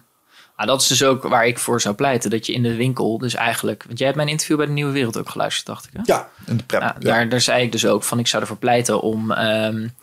Ah, 0.56 0.68
dat 0.68 0.82
is 0.82 0.88
dus 0.88 1.04
ook 1.04 1.24
waar 1.24 1.48
ik 1.48 1.60
voor 1.60 1.82
zou 1.82 1.95
pleiten. 1.95 2.30
Dat 2.30 2.45
je 2.45 2.54
in 2.54 2.64
de 2.64 2.76
winkel 2.76 3.18
dus 3.18 3.34
eigenlijk... 3.34 3.84
Want 3.86 3.98
jij 3.98 4.08
hebt 4.08 4.20
mijn 4.20 4.30
interview 4.30 4.58
bij 4.58 4.66
de 4.66 4.72
Nieuwe 4.72 4.91
Wereld 4.91 5.18
ook 5.18 5.30
geluisterd, 5.30 5.66
dacht 5.66 5.86
ik. 5.86 5.91
Hè? 5.94 6.02
Ja, 6.06 6.30
in 6.45 6.58
de 6.58 6.64
prep. 6.64 6.82
Ja, 6.82 6.95
ja. 6.99 7.06
daar, 7.10 7.30
daar 7.30 7.41
zei 7.41 7.64
ik 7.64 7.72
dus 7.72 7.86
ook 7.86 8.04
van... 8.04 8.20
Ik 8.20 8.28
zou 8.28 8.41
ervoor 8.41 8.58
pleiten 8.58 9.02
om 9.02 9.32
um, 9.32 9.94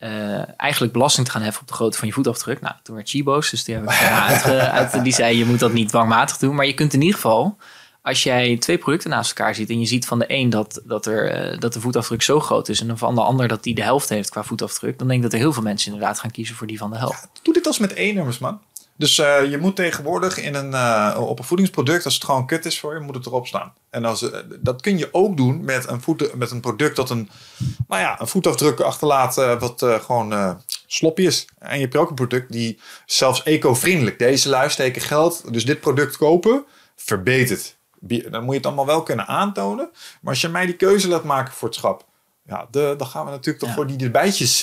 uh, 0.00 0.60
eigenlijk 0.60 0.92
belasting 0.92 1.26
te 1.26 1.32
gaan 1.32 1.42
heffen... 1.42 1.62
op 1.62 1.68
de 1.68 1.74
grootte 1.74 1.98
van 1.98 2.08
je 2.08 2.14
voetafdruk. 2.14 2.60
Nou, 2.60 2.74
toen 2.82 2.94
werd 2.94 3.08
Chibo's, 3.08 3.50
dus 3.50 3.64
die, 3.64 3.74
hebben 3.74 3.94
uit, 3.94 4.44
uit, 4.44 5.04
die 5.04 5.14
zei... 5.14 5.38
je 5.38 5.44
moet 5.44 5.58
dat 5.58 5.72
niet 5.72 5.88
dwangmatig 5.88 6.36
doen. 6.36 6.54
Maar 6.54 6.66
je 6.66 6.74
kunt 6.74 6.92
in 6.92 7.00
ieder 7.00 7.14
geval... 7.14 7.56
Als 8.02 8.22
jij 8.22 8.56
twee 8.56 8.78
producten 8.78 9.10
naast 9.10 9.38
elkaar 9.38 9.54
ziet 9.54 9.68
en 9.68 9.80
je 9.80 9.86
ziet 9.86 10.06
van 10.06 10.18
de 10.18 10.24
een 10.28 10.50
dat, 10.50 10.80
dat, 10.84 11.06
er, 11.06 11.52
uh, 11.52 11.58
dat 11.58 11.72
de 11.72 11.80
voetafdruk 11.80 12.22
zo 12.22 12.40
groot 12.40 12.68
is 12.68 12.80
en 12.80 12.98
van 12.98 13.14
de 13.14 13.20
ander 13.20 13.48
dat 13.48 13.62
die 13.62 13.74
de 13.74 13.82
helft 13.82 14.08
heeft 14.08 14.30
qua 14.30 14.42
voetafdruk, 14.42 14.98
dan 14.98 15.06
denk 15.08 15.18
ik 15.18 15.24
dat 15.24 15.32
er 15.32 15.38
heel 15.38 15.52
veel 15.52 15.62
mensen 15.62 15.92
inderdaad 15.92 16.18
gaan 16.18 16.30
kiezen 16.30 16.56
voor 16.56 16.66
die 16.66 16.78
van 16.78 16.90
de 16.90 16.96
helft. 16.96 17.28
Doe 17.42 17.54
dit 17.54 17.66
als 17.66 17.78
met 17.78 17.92
één-nummers, 17.92 18.38
man. 18.38 18.60
Dus 19.00 19.18
uh, 19.18 19.50
je 19.50 19.58
moet 19.58 19.76
tegenwoordig 19.76 20.38
in 20.38 20.54
een, 20.54 20.70
uh, 20.70 21.16
op 21.20 21.38
een 21.38 21.44
voedingsproduct, 21.44 22.04
als 22.04 22.14
het 22.14 22.24
gewoon 22.24 22.46
kut 22.46 22.66
is 22.66 22.80
voor 22.80 22.94
je, 22.94 23.00
moet 23.00 23.14
het 23.14 23.26
erop 23.26 23.46
staan. 23.46 23.72
En 23.90 24.04
als, 24.04 24.22
uh, 24.22 24.36
dat 24.58 24.80
kun 24.80 24.98
je 24.98 25.08
ook 25.12 25.36
doen 25.36 25.64
met 25.64 25.88
een, 25.88 26.00
voet, 26.00 26.34
met 26.34 26.50
een 26.50 26.60
product 26.60 26.96
dat 26.96 27.10
een, 27.10 27.30
nou 27.88 28.00
ja, 28.00 28.20
een 28.20 28.26
voetafdruk 28.26 28.80
achterlaat 28.80 29.34
wat 29.34 29.86
gewoon 30.04 30.60
sloppy 30.86 31.22
is. 31.22 31.48
En 31.58 31.74
je 31.74 31.82
hebt 31.82 31.96
ook 31.96 32.08
een 32.08 32.14
product 32.14 32.52
die 32.52 32.80
zelfs 33.06 33.42
eco-vriendelijk. 33.42 34.18
Deze 34.18 34.48
lui 34.48 34.70
steken 34.70 35.02
geld, 35.02 35.52
dus 35.52 35.64
dit 35.64 35.80
product 35.80 36.16
kopen, 36.16 36.64
verbetert. 36.96 37.76
Dan 38.00 38.42
moet 38.42 38.50
je 38.50 38.56
het 38.56 38.66
allemaal 38.66 38.86
wel 38.86 39.02
kunnen 39.02 39.26
aantonen. 39.26 39.90
Maar 40.20 40.32
als 40.32 40.40
je 40.40 40.48
mij 40.48 40.66
die 40.66 40.76
keuze 40.76 41.08
laat 41.08 41.24
maken 41.24 41.52
voor 41.52 41.68
het 41.68 41.76
schap, 41.76 42.04
ja, 42.46 42.66
de, 42.70 42.94
dan 42.98 43.06
gaan 43.06 43.24
we 43.24 43.30
natuurlijk 43.30 43.58
toch 43.58 43.68
Ja. 43.68 43.74
voor 43.74 43.86
die 43.86 43.96
de 43.96 44.10
bijtjes 44.10 44.62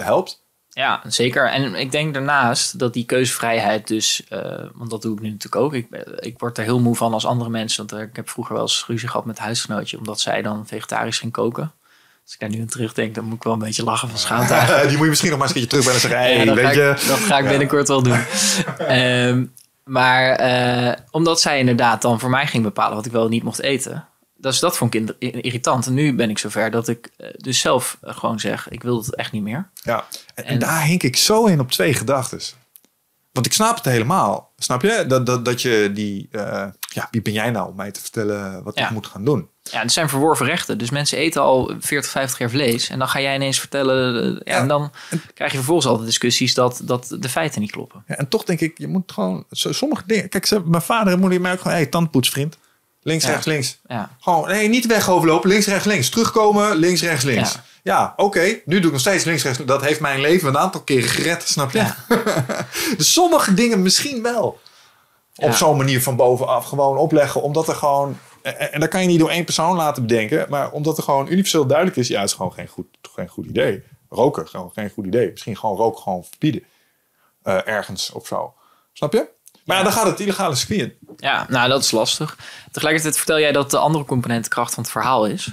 helpt. 0.00 0.42
Ja, 0.72 1.02
zeker. 1.06 1.50
En 1.50 1.74
ik 1.74 1.90
denk 1.90 2.14
daarnaast 2.14 2.78
dat 2.78 2.92
die 2.92 3.04
keuzevrijheid 3.04 3.88
dus... 3.88 4.22
Uh, 4.32 4.40
want 4.74 4.90
dat 4.90 5.02
doe 5.02 5.14
ik 5.14 5.20
nu 5.20 5.30
natuurlijk 5.30 5.62
ook. 5.62 5.74
Ik, 5.74 5.86
ik 6.18 6.38
word 6.38 6.58
er 6.58 6.64
heel 6.64 6.80
moe 6.80 6.96
van 6.96 7.12
als 7.12 7.26
andere 7.26 7.50
mensen. 7.50 7.86
Want 7.86 8.02
ik 8.02 8.16
heb 8.16 8.28
vroeger 8.28 8.54
wel 8.54 8.62
eens 8.62 8.84
ruzie 8.86 9.08
gehad 9.08 9.24
met 9.24 9.38
huisgenootje... 9.38 9.98
omdat 9.98 10.20
zij 10.20 10.42
dan 10.42 10.66
vegetarisch 10.66 11.18
ging 11.18 11.32
koken. 11.32 11.72
Als 12.24 12.34
ik 12.34 12.40
daar 12.40 12.48
nu 12.48 12.60
aan 12.60 12.66
terugdenk, 12.66 13.14
dan 13.14 13.24
moet 13.24 13.36
ik 13.36 13.42
wel 13.42 13.52
een 13.52 13.58
beetje 13.58 13.84
lachen 13.84 14.08
van 14.08 14.18
schaamte. 14.26 14.54
eigenlijk. 14.54 14.82
die 14.82 14.96
moet 14.96 15.04
je 15.04 15.10
misschien 15.10 15.30
nog 15.30 15.38
maar 15.38 15.48
eens 15.48 15.56
een 15.56 15.68
keertje 15.68 15.82
terug 15.82 15.84
bij 15.84 15.94
en 15.94 16.00
zeggen... 16.00 16.20
Hey, 16.20 16.38
Ja, 16.38 16.44
dat, 16.44 16.54
weet 16.54 16.64
ga 16.64 16.72
je, 16.72 16.90
ik, 16.90 17.08
dat 17.08 17.18
ga 17.18 17.38
ik 17.38 17.48
binnenkort 17.48 17.88
wel 17.88 18.02
doen. 18.02 18.18
Ehm, 18.78 19.44
maar 19.84 20.30
eh, 20.30 20.92
omdat 21.10 21.40
zij 21.40 21.58
inderdaad 21.58 22.02
dan 22.02 22.20
voor 22.20 22.30
mij 22.30 22.46
ging 22.46 22.62
bepalen 22.62 22.96
wat 22.96 23.06
ik 23.06 23.12
wel 23.12 23.28
niet 23.28 23.42
mocht 23.42 23.60
eten. 23.60 24.08
Dus 24.40 24.58
dat 24.58 24.76
vond 24.76 24.94
ik 24.94 25.14
irritant. 25.18 25.86
En 25.86 25.94
nu 25.94 26.14
ben 26.14 26.30
ik 26.30 26.38
zover 26.38 26.70
dat 26.70 26.88
ik 26.88 27.10
eh, 27.16 27.28
dus 27.36 27.60
zelf 27.60 27.98
eh, 28.00 28.16
gewoon 28.16 28.40
zeg: 28.40 28.68
ik 28.68 28.82
wil 28.82 28.96
het 28.96 29.14
echt 29.16 29.32
niet 29.32 29.42
meer. 29.42 29.70
Ja, 29.74 30.04
en, 30.34 30.44
en 30.44 30.50
En- 30.52 30.58
daar 30.58 30.82
hink 30.84 31.02
ik 31.02 31.16
zo 31.16 31.44
in 31.46 31.60
op 31.60 31.70
twee 31.70 31.94
gedachten. 31.94 32.40
Want 33.32 33.46
ik 33.46 33.52
snap 33.52 33.76
het 33.76 33.84
helemaal. 33.84 34.52
Snap 34.58 34.82
je? 34.82 35.04
Dat, 35.08 35.26
dat, 35.26 35.44
dat 35.44 35.62
je 35.62 35.90
die... 35.94 36.28
eh, 36.30 36.66
ja, 36.94 37.08
wie 37.10 37.22
ben 37.22 37.32
jij 37.32 37.50
nou 37.50 37.68
om 37.68 37.76
mij 37.76 37.90
te 37.90 38.00
vertellen 38.00 38.62
wat 38.62 38.78
Ja. 38.78 38.84
ik 38.84 38.90
moet 38.90 39.06
gaan 39.06 39.24
doen? 39.24 39.48
Ja, 39.62 39.80
het 39.80 39.92
zijn 39.92 40.08
verworven 40.08 40.46
rechten. 40.46 40.78
Dus 40.78 40.90
mensen 40.90 41.18
eten 41.18 41.42
al 41.42 41.72
40, 41.80 42.10
50 42.10 42.38
jaar 42.38 42.50
vlees. 42.50 42.88
En 42.88 42.98
dan 42.98 43.08
ga 43.08 43.20
jij 43.20 43.34
ineens 43.34 43.58
vertellen. 43.58 44.24
ja, 44.24 44.40
Ja. 44.44 44.58
En 44.58 44.68
dan 44.68 44.92
krijg 45.34 45.50
je 45.50 45.56
vervolgens 45.56 45.86
altijd 45.86 46.06
discussies 46.06 46.54
dat, 46.54 46.80
dat 46.84 47.16
de 47.20 47.28
feiten 47.28 47.60
niet 47.60 47.70
kloppen. 47.70 48.04
Ja, 48.06 48.16
en 48.16 48.28
toch 48.28 48.44
denk 48.44 48.60
ik, 48.60 48.78
je 48.78 48.88
moet 48.88 49.12
gewoon... 49.12 49.44
Sommige 49.50 50.02
dingen... 50.06 50.28
Kijk, 50.28 50.46
ze, 50.46 50.60
mijn 50.64 50.82
vader 50.82 51.12
en 51.12 51.18
moeder 51.20 51.40
mij 51.40 51.52
ook 51.52 51.58
gewoon... 51.60 51.72
Hé, 51.72 51.80
hey, 51.82 51.90
tandpoets, 51.90 52.30
vriend. 52.30 52.58
Links, 53.02 53.24
rechts, 53.26 53.46
links. 53.46 53.80
Ja, 53.86 54.10
Gewoon, 54.20 54.48
nee, 54.48 54.68
niet 54.68 54.86
weg 54.86 55.08
overlopen. 55.10 55.48
Links, 55.48 55.66
rechts, 55.66 55.86
links. 55.86 56.08
Terugkomen, 56.08 56.76
links, 56.76 57.02
rechts, 57.02 57.24
links. 57.24 57.58
Ja. 57.82 58.12
Oké. 58.16 58.40
Nu 58.64 58.76
doe 58.76 58.84
ik 58.86 58.92
nog 58.92 59.00
steeds 59.00 59.24
links, 59.24 59.42
rechts. 59.42 59.64
Dat 59.64 59.82
heeft 59.82 60.00
mijn 60.00 60.20
leven 60.20 60.48
een 60.48 60.58
aantal 60.58 60.80
keren 60.80 61.08
gered, 61.08 61.42
snap 61.48 61.70
je? 61.70 61.78
Ja. 61.78 61.96
dus 62.96 63.12
sommige 63.12 63.54
dingen 63.54 63.82
misschien 63.82 64.22
wel. 64.22 64.44
Op 65.36 65.44
Ja. 65.48 65.52
zo'n 65.52 65.76
manier 65.76 66.02
van 66.02 66.16
bovenaf 66.16 66.64
gewoon 66.64 66.96
opleggen. 66.96 67.42
Omdat 67.42 67.68
er 67.68 67.74
gewoon... 67.74 68.18
En, 68.42 68.72
en 68.72 68.80
dat 68.80 68.88
kan 68.88 69.00
je 69.02 69.06
niet 69.08 69.18
door 69.18 69.30
één 69.30 69.44
persoon 69.44 69.76
laten 69.76 70.06
bedenken. 70.06 70.46
Maar 70.48 70.70
omdat 70.70 70.96
er 70.96 71.02
gewoon 71.02 71.28
universeel 71.28 71.66
duidelijk 71.66 71.96
is... 71.96 72.08
Ja, 72.08 72.20
het 72.20 72.28
is 72.28 72.34
gewoon 72.36 72.52
geen 72.52 72.68
goed, 72.68 72.86
geen 73.14 73.28
goed 73.28 73.46
idee. 73.46 73.82
Roken, 74.08 74.48
gewoon 74.48 74.70
geen 74.74 74.90
goed 74.90 75.06
idee. 75.06 75.30
Misschien 75.30 75.56
gewoon 75.56 75.76
roken 75.76 76.02
gewoon 76.02 76.24
verbieden. 76.24 76.62
Eh, 77.42 77.66
ergens 77.68 78.10
of 78.12 78.26
zo. 78.26 78.54
Snap 78.92 79.12
je? 79.12 79.28
Maar 79.64 79.76
ja, 79.76 79.82
dan 79.82 79.92
gaat 79.92 80.06
het 80.06 80.20
illegale 80.20 80.54
circuit 80.54 80.80
in. 80.80 81.14
ja, 81.16 81.46
nou 81.48 81.68
dat 81.68 81.82
is 81.82 81.90
lastig. 81.90 82.36
Tegelijkertijd 82.70 83.16
vertel 83.16 83.38
jij 83.38 83.52
dat 83.52 83.70
de 83.70 83.78
andere 83.78 84.04
component 84.04 84.44
de 84.44 84.50
kracht 84.50 84.74
van 84.74 84.82
het 84.82 84.92
verhaal 84.92 85.26
is. 85.26 85.52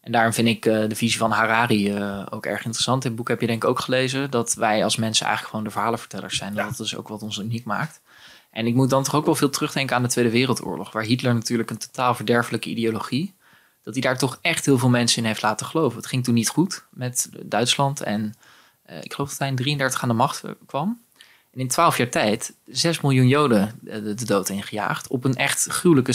En 0.00 0.12
daarom 0.12 0.32
vind 0.32 0.48
ik 0.48 0.66
eh, 0.66 0.88
de 0.88 0.94
visie 0.94 1.18
van 1.18 1.30
Harari 1.30 1.94
eh, 1.94 2.26
ook 2.30 2.46
erg 2.46 2.64
interessant. 2.64 3.04
In 3.04 3.10
het 3.10 3.18
boek 3.18 3.28
heb 3.28 3.40
je 3.40 3.46
denk 3.46 3.62
ik 3.62 3.68
ook 3.68 3.80
gelezen 3.80 4.30
dat 4.30 4.54
wij 4.54 4.84
als 4.84 4.96
mensen 4.96 5.26
eigenlijk 5.26 5.54
gewoon 5.54 5.64
de 5.64 5.74
verhalenvertellers 5.74 6.36
zijn. 6.36 6.54
Ja. 6.54 6.64
Dat 6.64 6.80
is 6.80 6.96
ook 6.96 7.08
wat 7.08 7.22
ons 7.22 7.38
uniek 7.38 7.64
maakt. 7.64 8.00
En 8.50 8.66
ik 8.66 8.74
moet 8.74 8.90
dan 8.90 9.02
toch 9.02 9.14
ook 9.14 9.24
wel 9.24 9.34
veel 9.34 9.50
terugdenken 9.50 9.96
aan 9.96 10.02
de 10.02 10.08
Tweede 10.08 10.30
Wereldoorlog, 10.30 10.92
waar 10.92 11.02
Hitler 11.02 11.34
natuurlijk 11.34 11.70
een 11.70 11.78
totaal 11.78 12.14
verderfelijke 12.14 12.68
ideologie, 12.68 13.34
dat 13.82 13.92
hij 13.92 14.02
daar 14.02 14.18
toch 14.18 14.38
echt 14.40 14.64
heel 14.64 14.78
veel 14.78 14.88
mensen 14.88 15.22
in 15.22 15.28
heeft 15.28 15.42
laten 15.42 15.66
geloven. 15.66 15.96
Het 15.96 16.06
ging 16.06 16.24
toen 16.24 16.34
niet 16.34 16.48
goed 16.48 16.84
met 16.90 17.30
Duitsland 17.42 18.00
en 18.00 18.34
uh, 18.90 18.96
ik 19.02 19.12
geloof 19.12 19.28
dat 19.28 19.38
hij 19.38 19.48
in 19.48 19.56
33 19.56 20.02
aan 20.02 20.08
de 20.08 20.14
macht 20.14 20.42
kwam. 20.66 21.02
In 21.54 21.68
twaalf 21.68 21.96
jaar 21.96 22.08
tijd 22.08 22.54
6 22.66 23.00
miljoen 23.00 23.28
Joden 23.28 23.78
de 23.82 24.24
dood 24.24 24.48
ingejaagd 24.48 25.08
op 25.08 25.24
een 25.24 25.36
echt 25.36 25.66
gruwelijke 25.66 26.12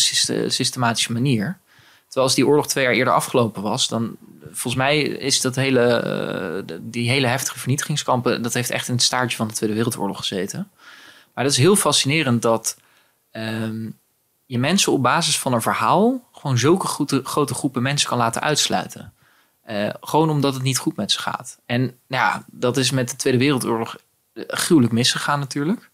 systematische 0.47 1.11
manier. 1.11 1.57
Terwijl 2.05 2.26
als 2.26 2.35
die 2.35 2.47
oorlog 2.47 2.68
twee 2.68 2.84
jaar 2.84 2.93
eerder 2.93 3.14
afgelopen 3.14 3.61
was, 3.61 3.88
dan 3.88 4.18
volgens 4.43 4.76
mij 4.76 5.01
is 5.01 5.41
dat 5.41 5.55
hele, 5.55 6.64
uh, 6.69 6.77
die 6.81 7.09
hele 7.09 7.27
heftige 7.27 7.59
vernietigingskampen, 7.59 8.41
dat 8.41 8.53
heeft 8.53 8.69
echt 8.69 8.88
in 8.88 8.93
het 8.93 9.03
staartje 9.03 9.38
van 9.38 9.47
de 9.47 9.53
Tweede 9.53 9.76
Wereldoorlog 9.76 10.18
gezeten. 10.18 10.69
Maar 11.34 11.43
dat 11.43 11.53
is 11.53 11.59
heel 11.59 11.76
fascinerend 11.76 12.41
dat 12.41 12.77
um, 13.31 13.97
je 14.45 14.59
mensen 14.59 14.91
op 14.91 15.03
basis 15.03 15.39
van 15.39 15.53
een 15.53 15.61
verhaal 15.61 16.27
gewoon 16.31 16.57
zulke 16.57 16.88
grote, 17.23 17.53
groepen 17.53 17.81
mensen 17.81 18.09
kan 18.09 18.18
laten 18.18 18.41
uitsluiten. 18.41 19.14
Uh, 19.69 19.89
gewoon 20.01 20.30
omdat 20.30 20.53
het 20.53 20.64
niet 20.64 20.77
goed 20.77 20.95
met 20.95 21.11
ze 21.11 21.19
gaat. 21.19 21.59
En 21.65 21.80
nou 21.81 21.93
ja, 22.07 22.45
dat 22.51 22.77
is 22.77 22.91
met 22.91 23.09
de 23.09 23.15
Tweede 23.15 23.39
Wereldoorlog 23.39 23.95
gruwelijk 24.47 24.93
misgegaan 24.93 25.39
natuurlijk. 25.39 25.89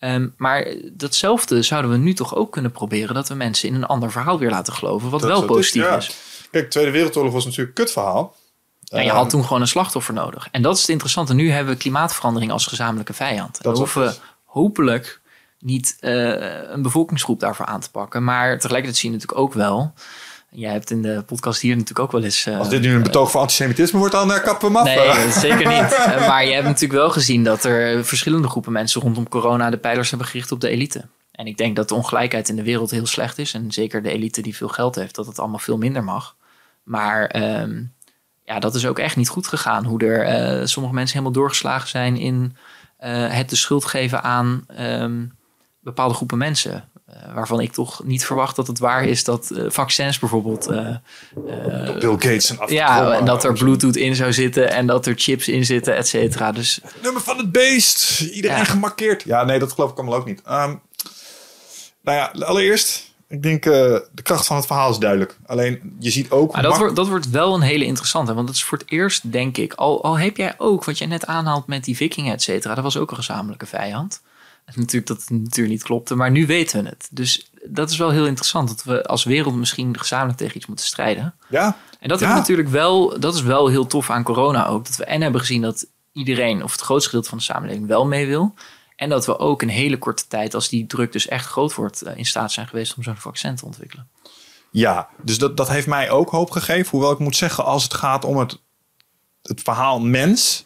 Um, 0.00 0.34
maar 0.36 0.74
datzelfde 0.92 1.62
zouden 1.62 1.90
we 1.90 1.96
nu 1.96 2.14
toch 2.14 2.34
ook 2.34 2.52
kunnen 2.52 2.72
proberen. 2.72 3.14
Dat 3.14 3.28
we 3.28 3.34
mensen 3.34 3.68
in 3.68 3.74
een 3.74 3.86
ander 3.86 4.12
verhaal 4.12 4.38
weer 4.38 4.50
laten 4.50 4.72
geloven. 4.72 5.10
Wat 5.10 5.22
wel 5.22 5.44
positief 5.44 5.82
is, 5.82 5.88
ja. 5.88 5.96
is. 5.96 6.16
Kijk, 6.50 6.70
Tweede 6.70 6.90
Wereldoorlog 6.90 7.32
was 7.32 7.44
natuurlijk 7.44 7.78
een 7.78 7.84
kutverhaal. 7.84 8.36
Ja, 8.80 9.00
je 9.00 9.10
had 9.10 9.20
ehm, 9.20 9.28
toen 9.28 9.44
gewoon 9.44 9.60
een 9.60 9.68
slachtoffer 9.68 10.14
nodig. 10.14 10.48
En 10.50 10.62
dat 10.62 10.74
is 10.74 10.80
het 10.80 10.90
interessante. 10.90 11.34
Nu 11.34 11.50
hebben 11.50 11.72
we 11.72 11.78
klimaatverandering 11.78 12.52
als 12.52 12.66
gezamenlijke 12.66 13.12
vijand. 13.12 13.62
Dat 13.62 13.78
hoeven 13.78 14.02
we 14.02 14.14
hopelijk 14.44 15.20
niet 15.58 15.96
uh, 16.00 16.70
een 16.70 16.82
bevolkingsgroep 16.82 17.40
daarvoor 17.40 17.66
aan 17.66 17.80
te 17.80 17.90
pakken. 17.90 18.24
Maar 18.24 18.58
tegelijkertijd 18.58 18.96
zie 18.96 19.10
je 19.10 19.14
natuurlijk 19.14 19.40
ook 19.40 19.52
wel 19.54 19.92
Jij 20.50 20.72
hebt 20.72 20.90
in 20.90 21.02
de 21.02 21.22
podcast 21.26 21.60
hier 21.60 21.72
natuurlijk 21.72 21.98
ook 21.98 22.12
wel 22.12 22.24
eens... 22.24 22.46
Uh, 22.46 22.58
Als 22.58 22.68
dit 22.68 22.80
nu 22.80 22.94
een 22.94 23.02
betoog 23.02 23.30
voor 23.30 23.40
antisemitisme 23.40 23.98
wordt, 23.98 24.14
dan 24.14 24.30
uh, 24.30 24.42
kappen 24.42 24.72
we 24.72 24.78
af. 24.78 24.84
Nee, 24.84 25.30
zeker 25.48 25.68
niet. 25.68 26.06
Maar 26.28 26.44
je 26.44 26.52
hebt 26.52 26.66
natuurlijk 26.66 27.00
wel 27.00 27.10
gezien 27.10 27.44
dat 27.44 27.64
er 27.64 28.04
verschillende 28.04 28.48
groepen 28.48 28.72
mensen 28.72 29.00
rondom 29.00 29.28
corona 29.28 29.70
de 29.70 29.76
pijlers 29.76 30.10
hebben 30.10 30.28
gericht 30.28 30.52
op 30.52 30.60
de 30.60 30.68
elite. 30.68 31.04
En 31.32 31.46
ik 31.46 31.56
denk 31.56 31.76
dat 31.76 31.88
de 31.88 31.94
ongelijkheid 31.94 32.48
in 32.48 32.56
de 32.56 32.62
wereld 32.62 32.90
heel 32.90 33.06
slecht 33.06 33.38
is. 33.38 33.54
En 33.54 33.72
zeker 33.72 34.02
de 34.02 34.10
elite 34.10 34.42
die 34.42 34.56
veel 34.56 34.68
geld 34.68 34.94
heeft, 34.94 35.14
dat 35.14 35.26
het 35.26 35.38
allemaal 35.38 35.58
veel 35.58 35.78
minder 35.78 36.04
mag. 36.04 36.36
Maar 36.82 37.36
um, 37.60 37.92
ja, 38.44 38.58
dat 38.58 38.74
is 38.74 38.86
ook 38.86 38.98
echt 38.98 39.16
niet 39.16 39.28
goed 39.28 39.46
gegaan. 39.46 39.84
Hoe 39.84 40.04
er 40.04 40.68
sommige 40.68 40.94
mensen 40.94 41.18
helemaal 41.18 41.40
doorgeslagen 41.40 41.88
zijn 41.88 42.16
in 42.16 42.56
het 43.28 43.50
de 43.50 43.56
schuld 43.56 43.84
geven 43.84 44.22
aan 44.22 44.66
um, 44.80 45.32
bepaalde 45.80 46.14
groepen 46.14 46.38
mensen. 46.38 46.88
Uh, 47.10 47.34
waarvan 47.34 47.60
ik 47.60 47.72
toch 47.72 48.04
niet 48.04 48.24
verwacht 48.24 48.56
dat 48.56 48.66
het 48.66 48.78
waar 48.78 49.04
is 49.04 49.24
dat 49.24 49.50
uh, 49.52 49.70
vaccins 49.70 50.18
bijvoorbeeld. 50.18 50.70
Uh, 50.70 50.96
Bill 51.98 52.10
Gates 52.10 52.56
en 52.56 52.72
Ja, 52.72 53.12
en 53.12 53.24
dat 53.24 53.44
er 53.44 53.52
Bluetooth 53.52 53.96
in 53.96 54.14
zou 54.14 54.32
zitten 54.32 54.70
en 54.70 54.86
dat 54.86 55.06
er 55.06 55.14
chips 55.16 55.48
in 55.48 55.64
zitten, 55.64 55.96
et 55.96 56.08
cetera. 56.08 56.52
Dus, 56.52 56.80
nummer 57.02 57.22
van 57.22 57.38
het 57.38 57.52
beest, 57.52 58.20
iedereen 58.20 58.56
ja. 58.56 58.64
gemarkeerd. 58.64 59.22
Ja, 59.22 59.44
nee, 59.44 59.58
dat 59.58 59.72
geloof 59.72 59.90
ik 59.90 59.96
allemaal 59.96 60.18
ook 60.18 60.26
niet. 60.26 60.38
Um, 60.38 60.80
nou 62.02 62.16
ja, 62.16 62.32
allereerst, 62.46 63.12
ik 63.28 63.42
denk 63.42 63.62
de 63.62 64.22
kracht 64.22 64.46
van 64.46 64.56
het 64.56 64.66
verhaal 64.66 64.90
is 64.90 64.98
duidelijk. 64.98 65.38
Alleen 65.46 65.96
je 65.98 66.10
ziet 66.10 66.30
ook. 66.30 66.52
Maar 66.52 66.62
dat, 66.62 66.78
wordt, 66.78 66.96
dat 66.96 67.08
wordt 67.08 67.30
wel 67.30 67.54
een 67.54 67.60
hele 67.60 67.84
interessante, 67.84 68.34
want 68.34 68.46
dat 68.46 68.56
is 68.56 68.64
voor 68.64 68.78
het 68.78 68.90
eerst, 68.90 69.32
denk 69.32 69.56
ik. 69.56 69.72
Al, 69.72 70.04
al 70.04 70.18
heb 70.18 70.36
jij 70.36 70.54
ook 70.58 70.84
wat 70.84 70.98
je 70.98 71.06
net 71.06 71.26
aanhaalt 71.26 71.66
met 71.66 71.84
die 71.84 71.96
Vikingen, 71.96 72.32
et 72.32 72.42
cetera, 72.42 72.74
dat 72.74 72.84
was 72.84 72.96
ook 72.96 73.10
een 73.10 73.16
gezamenlijke 73.16 73.66
vijand 73.66 74.20
natuurlijk 74.76 75.06
dat 75.06 75.20
het 75.20 75.30
natuurlijk 75.30 75.68
niet 75.68 75.82
klopte, 75.82 76.14
maar 76.14 76.30
nu 76.30 76.46
weten 76.46 76.82
we 76.82 76.88
het. 76.88 77.08
Dus 77.10 77.50
dat 77.64 77.90
is 77.90 77.96
wel 77.96 78.10
heel 78.10 78.26
interessant 78.26 78.68
dat 78.68 78.84
we 78.84 79.06
als 79.06 79.24
wereld 79.24 79.54
misschien 79.54 79.98
gezamenlijk 79.98 80.38
tegen 80.38 80.56
iets 80.56 80.66
moeten 80.66 80.86
strijden. 80.86 81.34
Ja. 81.48 81.76
En 82.00 82.08
dat, 82.08 82.20
ja. 82.20 82.34
natuurlijk 82.34 82.68
wel, 82.68 83.20
dat 83.20 83.34
is 83.34 83.42
wel 83.42 83.68
heel 83.68 83.86
tof 83.86 84.10
aan 84.10 84.22
corona 84.22 84.66
ook. 84.66 84.86
Dat 84.86 84.96
we 84.96 85.04
en 85.04 85.22
hebben 85.22 85.40
gezien 85.40 85.62
dat 85.62 85.86
iedereen, 86.12 86.62
of 86.62 86.72
het 86.72 86.80
grootste 86.80 87.08
gedeelte 87.08 87.28
van 87.28 87.38
de 87.38 87.44
samenleving, 87.44 87.86
wel 87.86 88.06
mee 88.06 88.26
wil. 88.26 88.54
En 88.96 89.08
dat 89.08 89.26
we 89.26 89.38
ook 89.38 89.62
in 89.62 89.68
hele 89.68 89.98
korte 89.98 90.26
tijd, 90.26 90.54
als 90.54 90.68
die 90.68 90.86
druk 90.86 91.12
dus 91.12 91.28
echt 91.28 91.46
groot 91.46 91.74
wordt, 91.74 92.02
eh, 92.02 92.16
in 92.16 92.26
staat 92.26 92.52
zijn 92.52 92.68
geweest 92.68 92.96
om 92.96 93.02
zo'n 93.02 93.16
vaccin 93.16 93.56
te 93.56 93.64
ontwikkelen. 93.64 94.08
Ja, 94.70 95.08
dus 95.22 95.38
dat, 95.38 95.56
dat 95.56 95.68
heeft 95.68 95.86
mij 95.86 96.10
ook 96.10 96.30
hoop 96.30 96.50
gegeven. 96.50 96.90
Hoewel 96.90 97.12
ik 97.12 97.18
moet 97.18 97.36
zeggen, 97.36 97.64
als 97.64 97.82
het 97.82 97.94
gaat 97.94 98.24
om 98.24 98.36
het, 98.36 98.60
het 99.42 99.62
verhaal 99.62 100.00
mens, 100.00 100.64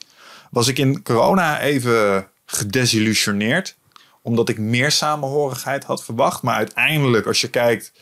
was 0.51 0.69
ik 0.69 0.79
in 0.79 1.03
corona 1.03 1.61
even 1.61 2.29
gedesillusioneerd 2.45 3.77
omdat 4.23 4.49
ik 4.49 4.59
meer 4.59 4.90
samenhorigheid 4.90 5.85
had 5.85 6.05
verwacht. 6.05 6.43
Maar 6.43 6.55
uiteindelijk, 6.55 7.27
als 7.27 7.40
je 7.40 7.49
kijkt 7.49 7.93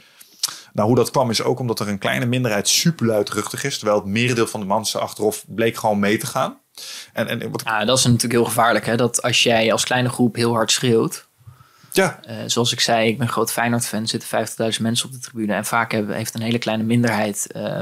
naar 0.72 0.86
hoe 0.86 0.96
dat 0.96 1.10
kwam, 1.10 1.30
is 1.30 1.42
ook 1.42 1.58
omdat 1.58 1.80
er 1.80 1.88
een 1.88 1.98
kleine 1.98 2.26
minderheid 2.26 2.68
super 2.68 3.06
luidruchtig 3.06 3.64
is. 3.64 3.78
Terwijl 3.78 3.98
het 3.98 4.08
merendeel 4.08 4.46
van 4.46 4.60
de 4.60 4.66
mensen 4.66 5.00
achteraf 5.00 5.44
bleek 5.46 5.76
gewoon 5.76 5.98
mee 5.98 6.18
te 6.18 6.26
gaan. 6.26 6.58
En, 7.12 7.28
en 7.28 7.50
wat... 7.50 7.62
ja, 7.64 7.84
dat 7.84 7.98
is 7.98 8.04
natuurlijk 8.04 8.32
heel 8.32 8.44
gevaarlijk. 8.44 8.86
Hè? 8.86 8.96
Dat 8.96 9.22
als 9.22 9.42
jij 9.42 9.72
als 9.72 9.84
kleine 9.84 10.08
groep 10.08 10.34
heel 10.34 10.52
hard 10.52 10.70
schreeuwt. 10.70 11.28
Ja. 11.92 12.20
Uh, 12.28 12.36
zoals 12.46 12.72
ik 12.72 12.80
zei, 12.80 13.08
ik 13.08 13.18
ben 13.18 13.26
een 13.26 13.32
groot 13.32 13.52
Feyenoord-fan. 13.52 14.06
Zitten 14.06 14.48
50.000 14.48 14.80
mensen 14.80 15.06
op 15.06 15.12
de 15.12 15.18
tribune. 15.18 15.54
En 15.54 15.64
vaak 15.64 15.92
hebben, 15.92 16.16
heeft 16.16 16.34
een 16.34 16.42
hele 16.42 16.58
kleine 16.58 16.84
minderheid... 16.84 17.46
Uh, 17.56 17.78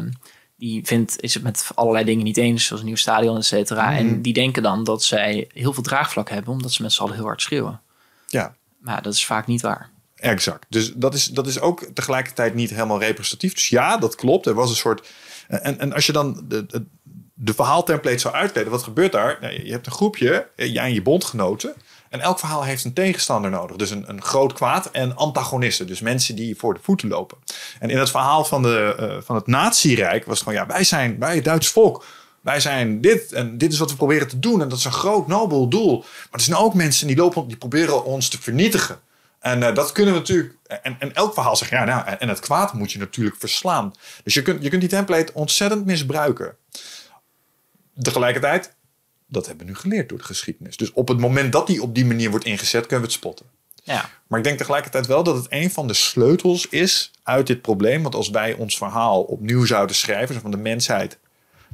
die 0.57 0.87
vindt, 0.87 1.21
is 1.21 1.35
het 1.35 1.43
met 1.43 1.71
allerlei 1.75 2.05
dingen 2.05 2.25
niet 2.25 2.37
eens, 2.37 2.65
zoals 2.65 2.83
een 2.83 2.89
nieuw 2.89 2.97
stadion, 2.97 3.37
et 3.37 3.45
cetera. 3.45 3.97
En 3.97 4.07
mm. 4.07 4.23
die 4.23 4.33
denken 4.33 4.63
dan 4.63 4.85
dat 4.85 5.03
zij 5.03 5.51
heel 5.53 5.73
veel 5.73 5.83
draagvlak 5.83 6.31
hebben, 6.31 6.53
omdat 6.53 6.73
ze 6.73 6.83
met 6.83 6.93
z'n 6.93 7.03
allen 7.03 7.15
heel 7.15 7.25
hard 7.25 7.43
schreeuwen. 7.43 7.81
Ja. 8.29 8.55
Maar 8.79 9.03
dat 9.03 9.13
is 9.13 9.27
vaak 9.27 9.47
niet 9.47 9.63
waar. 9.63 9.91
Exact. 10.15 10.67
Dus 10.69 10.93
dat 10.93 11.15
is, 11.15 11.27
dat 11.27 11.47
is 11.47 11.61
ook 11.61 11.85
tegelijkertijd 11.95 12.55
niet 12.55 12.71
helemaal 12.71 13.01
representatief. 13.01 13.55
Dus 13.55 13.69
ja, 13.69 13.97
dat 13.97 14.15
klopt. 14.15 14.47
Er 14.47 14.55
was 14.55 14.71
een 14.71 14.77
soort. 14.77 15.09
En, 15.49 15.79
en 15.79 15.93
als 15.93 16.07
je 16.07 16.13
dan 16.13 16.45
de, 16.49 16.67
de, 16.67 16.85
de 17.35 17.55
verhaaltemplate 17.55 18.19
zou 18.19 18.35
uitkleden, 18.35 18.71
wat 18.71 18.83
gebeurt 18.83 19.13
daar? 19.13 19.55
Je 19.65 19.73
hebt 19.73 19.87
een 19.87 19.93
groepje, 19.93 20.49
eh, 20.57 20.73
jij 20.73 20.85
en 20.85 20.95
je 20.95 21.03
bondgenoten. 21.03 21.75
En 22.09 22.21
elk 22.21 22.39
verhaal 22.39 22.63
heeft 22.63 22.85
een 22.85 22.93
tegenstander 22.93 23.51
nodig. 23.51 23.77
Dus 23.77 23.91
een, 23.91 24.09
een 24.09 24.23
groot 24.23 24.53
kwaad 24.53 24.91
en 24.91 25.17
antagonisten. 25.17 25.87
Dus 25.87 26.01
mensen 26.01 26.35
die 26.35 26.57
voor 26.57 26.75
de 26.75 26.81
voeten 26.83 27.09
lopen. 27.09 27.39
En 27.79 27.91
in 27.91 27.99
het 27.99 28.11
verhaal 28.11 28.45
van, 28.45 28.63
de, 28.63 28.97
uh, 29.01 29.25
van 29.25 29.37
het 29.37 29.47
Nazi-rijk 29.47 30.25
was 30.25 30.39
het 30.39 30.49
gewoon: 30.49 30.65
ja, 30.65 30.73
wij 30.75 30.85
zijn, 30.85 31.19
wij 31.19 31.35
het 31.35 31.45
Duits 31.45 31.69
volk 31.69 32.05
wij 32.49 32.61
zijn 32.61 33.01
dit 33.01 33.33
en 33.33 33.59
dit 33.59 33.73
is 33.73 33.79
wat 33.79 33.91
we 33.91 33.97
proberen 33.97 34.29
te 34.29 34.39
doen. 34.39 34.63
En 34.63 34.69
dat 34.69 34.79
is 34.79 34.85
een 34.85 34.93
groot, 34.93 35.27
nobel 35.27 35.69
doel. 35.69 35.99
Maar 35.99 36.29
er 36.31 36.41
zijn 36.41 36.57
ook 36.57 36.75
mensen 36.75 37.07
die 37.07 37.17
lopen, 37.17 37.49
die 37.49 37.57
proberen 37.57 38.05
ons 38.05 38.29
te 38.29 38.43
vernietigen. 38.43 39.01
En 39.39 39.61
uh, 39.63 39.75
dat 39.75 39.93
kunnen 39.93 40.13
we 40.13 40.19
natuurlijk. 40.19 40.55
En, 40.83 40.97
en 40.99 41.15
elk 41.15 41.35
verhaal 41.35 41.57
zegt 41.57 41.71
ja, 41.71 41.85
nou, 41.85 42.17
en 42.19 42.29
het 42.29 42.41
kwaad 42.41 42.73
moet 42.73 42.93
je 42.93 42.99
natuurlijk 42.99 43.37
verslaan. 43.39 43.95
Dus 44.25 44.35
je 44.35 44.43
kunt, 44.43 44.63
je 44.63 44.69
kunt 44.69 44.81
die 44.81 44.91
template 44.91 45.35
ontzettend 45.35 45.85
misbruiken. 45.85 46.57
Tegelijkertijd, 48.03 48.75
dat 49.27 49.47
hebben 49.47 49.67
we 49.67 49.73
nu 49.73 49.79
geleerd 49.79 50.09
door 50.09 50.19
de 50.19 50.25
geschiedenis. 50.25 50.77
Dus 50.77 50.93
op 50.93 51.09
het 51.09 51.19
moment 51.19 51.53
dat 51.53 51.67
die 51.67 51.83
op 51.83 51.95
die 51.95 52.07
manier 52.07 52.31
wordt 52.31 52.45
ingezet, 52.45 52.87
kunnen 52.87 53.01
we 53.01 53.05
het 53.05 53.13
spotten. 53.13 53.47
Ja. 53.83 54.11
Maar 54.27 54.39
ik 54.39 54.45
denk 54.45 54.59
tegelijkertijd 54.59 55.07
wel 55.07 55.23
dat 55.23 55.37
het 55.37 55.47
een 55.49 55.71
van 55.71 55.87
de 55.87 55.95
sleutels 55.95 56.67
is 56.67 57.11
uit 57.23 57.47
dit 57.47 57.63
probleem. 57.63 58.03
Want 58.03 58.15
als 58.15 58.31
wij 58.31 58.53
ons 58.53 58.77
verhaal 58.77 59.23
opnieuw 59.23 59.65
zouden 59.65 59.97
schrijven, 59.97 60.41
van 60.41 60.51
de 60.51 60.57
mensheid 60.57 61.19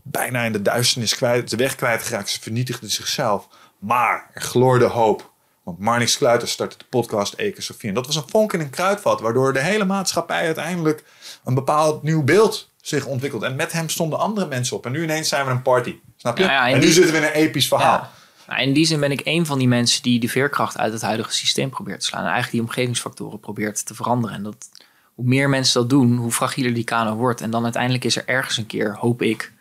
bijna 0.04 0.42
in 0.42 0.52
de 0.52 0.62
duisternis 0.62 1.16
kwijt, 1.16 1.50
de 1.50 1.56
weg 1.56 1.74
kwijtgeraakt. 1.74 2.28
Ze 2.28 2.40
vernietigde 2.40 2.88
zichzelf. 2.88 3.48
Maar 3.78 4.30
er 4.32 4.40
gloorde 4.40 4.84
hoop. 4.84 5.32
Want 5.62 5.78
Marnix 5.78 6.18
Kluiter 6.18 6.48
startte 6.48 6.78
de 6.78 6.84
podcast 6.90 7.34
Eke 7.36 7.62
Sofie. 7.62 7.88
En 7.88 7.94
dat 7.94 8.06
was 8.06 8.16
een 8.16 8.28
vonk 8.28 8.52
in 8.52 8.60
een 8.60 8.70
kruidvat, 8.70 9.20
waardoor 9.20 9.52
de 9.52 9.60
hele 9.60 9.84
maatschappij 9.84 10.44
uiteindelijk 10.44 11.04
een 11.44 11.54
bepaald 11.54 12.02
nieuw 12.02 12.22
beeld 12.22 12.72
zich 12.80 13.06
ontwikkelt. 13.06 13.42
En 13.42 13.56
met 13.56 13.72
hem 13.72 13.88
stonden 13.88 14.18
andere 14.18 14.46
mensen 14.46 14.76
op. 14.76 14.86
En 14.86 14.92
nu 14.92 15.02
ineens 15.02 15.28
zijn 15.28 15.44
we 15.44 15.50
een 15.50 15.62
party. 15.62 15.96
Snap 16.16 16.38
je? 16.38 16.44
en 16.44 16.80
nu 16.80 16.86
zitten 16.86 17.12
we 17.12 17.18
in 17.18 17.24
een 17.24 17.32
episch 17.32 17.68
verhaal. 17.68 18.10
Nou, 18.46 18.60
in 18.60 18.72
die 18.72 18.84
zin 18.84 19.00
ben 19.00 19.12
ik 19.12 19.20
een 19.24 19.46
van 19.46 19.58
die 19.58 19.68
mensen 19.68 20.02
die 20.02 20.20
de 20.20 20.28
veerkracht 20.28 20.78
uit 20.78 20.92
het 20.92 21.02
huidige 21.02 21.32
systeem 21.32 21.70
probeert 21.70 22.00
te 22.00 22.06
slaan. 22.06 22.24
En 22.24 22.30
eigenlijk 22.30 22.52
die 22.52 22.62
omgevingsfactoren 22.62 23.40
probeert 23.40 23.86
te 23.86 23.94
veranderen. 23.94 24.36
En 24.36 24.42
dat, 24.42 24.68
hoe 25.14 25.24
meer 25.24 25.48
mensen 25.48 25.80
dat 25.80 25.90
doen, 25.90 26.16
hoe 26.16 26.30
fragieler 26.30 26.74
die 26.74 26.84
kano 26.84 27.14
wordt. 27.14 27.40
En 27.40 27.50
dan 27.50 27.62
uiteindelijk 27.64 28.04
is 28.04 28.16
er 28.16 28.22
ergens 28.26 28.56
een 28.56 28.66
keer, 28.66 28.96
hoop 28.96 29.22
ik, 29.22 29.52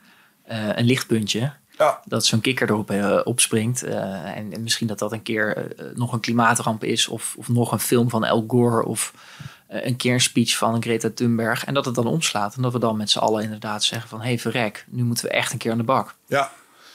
een 0.45 0.85
lichtpuntje. 0.85 1.53
Ja. 1.77 2.01
Dat 2.05 2.25
zo'n 2.25 2.41
kikker 2.41 2.69
erop 2.69 2.91
uh, 2.91 3.19
opspringt. 3.23 3.85
Uh, 3.85 3.93
en, 4.37 4.53
en, 4.53 4.63
misschien 4.63 4.87
dat 4.87 4.99
dat 4.99 5.11
een 5.11 5.21
keer 5.21 5.67
nog 5.95 6.13
een 6.13 6.19
klimaatramp 6.19 6.83
is. 6.83 7.07
Of, 7.07 7.35
of 7.37 7.47
nog 7.47 7.71
een 7.71 7.79
film 7.79 8.09
van 8.09 8.23
Al 8.23 8.43
Gore. 8.47 8.85
Of 8.85 9.13
een 9.67 9.95
keer 9.95 10.13
een 10.13 10.21
speech 10.21 10.57
van 10.57 10.81
Greta 10.81 11.09
Thunberg. 11.13 11.65
En 11.65 11.73
dat 11.73 11.85
het 11.85 11.95
dan 11.95 12.07
omslaat. 12.07 12.55
En 12.55 12.61
dat 12.61 12.73
we 12.73 12.79
dan 12.79 12.97
met 12.97 13.09
z'n 13.09 13.19
allen 13.19 13.43
inderdaad 13.43 13.83
zeggen 13.83 14.09
van... 14.09 14.19
hé 14.19 14.27
hey, 14.27 14.39
verrek, 14.39 14.85
nu 14.89 15.03
moeten 15.03 15.25
we 15.25 15.31
echt 15.31 15.51
een 15.51 15.57
keer 15.57 15.71
aan 15.71 15.77
de 15.77 15.83
bak. 15.83 16.15
Ja, 16.27 16.51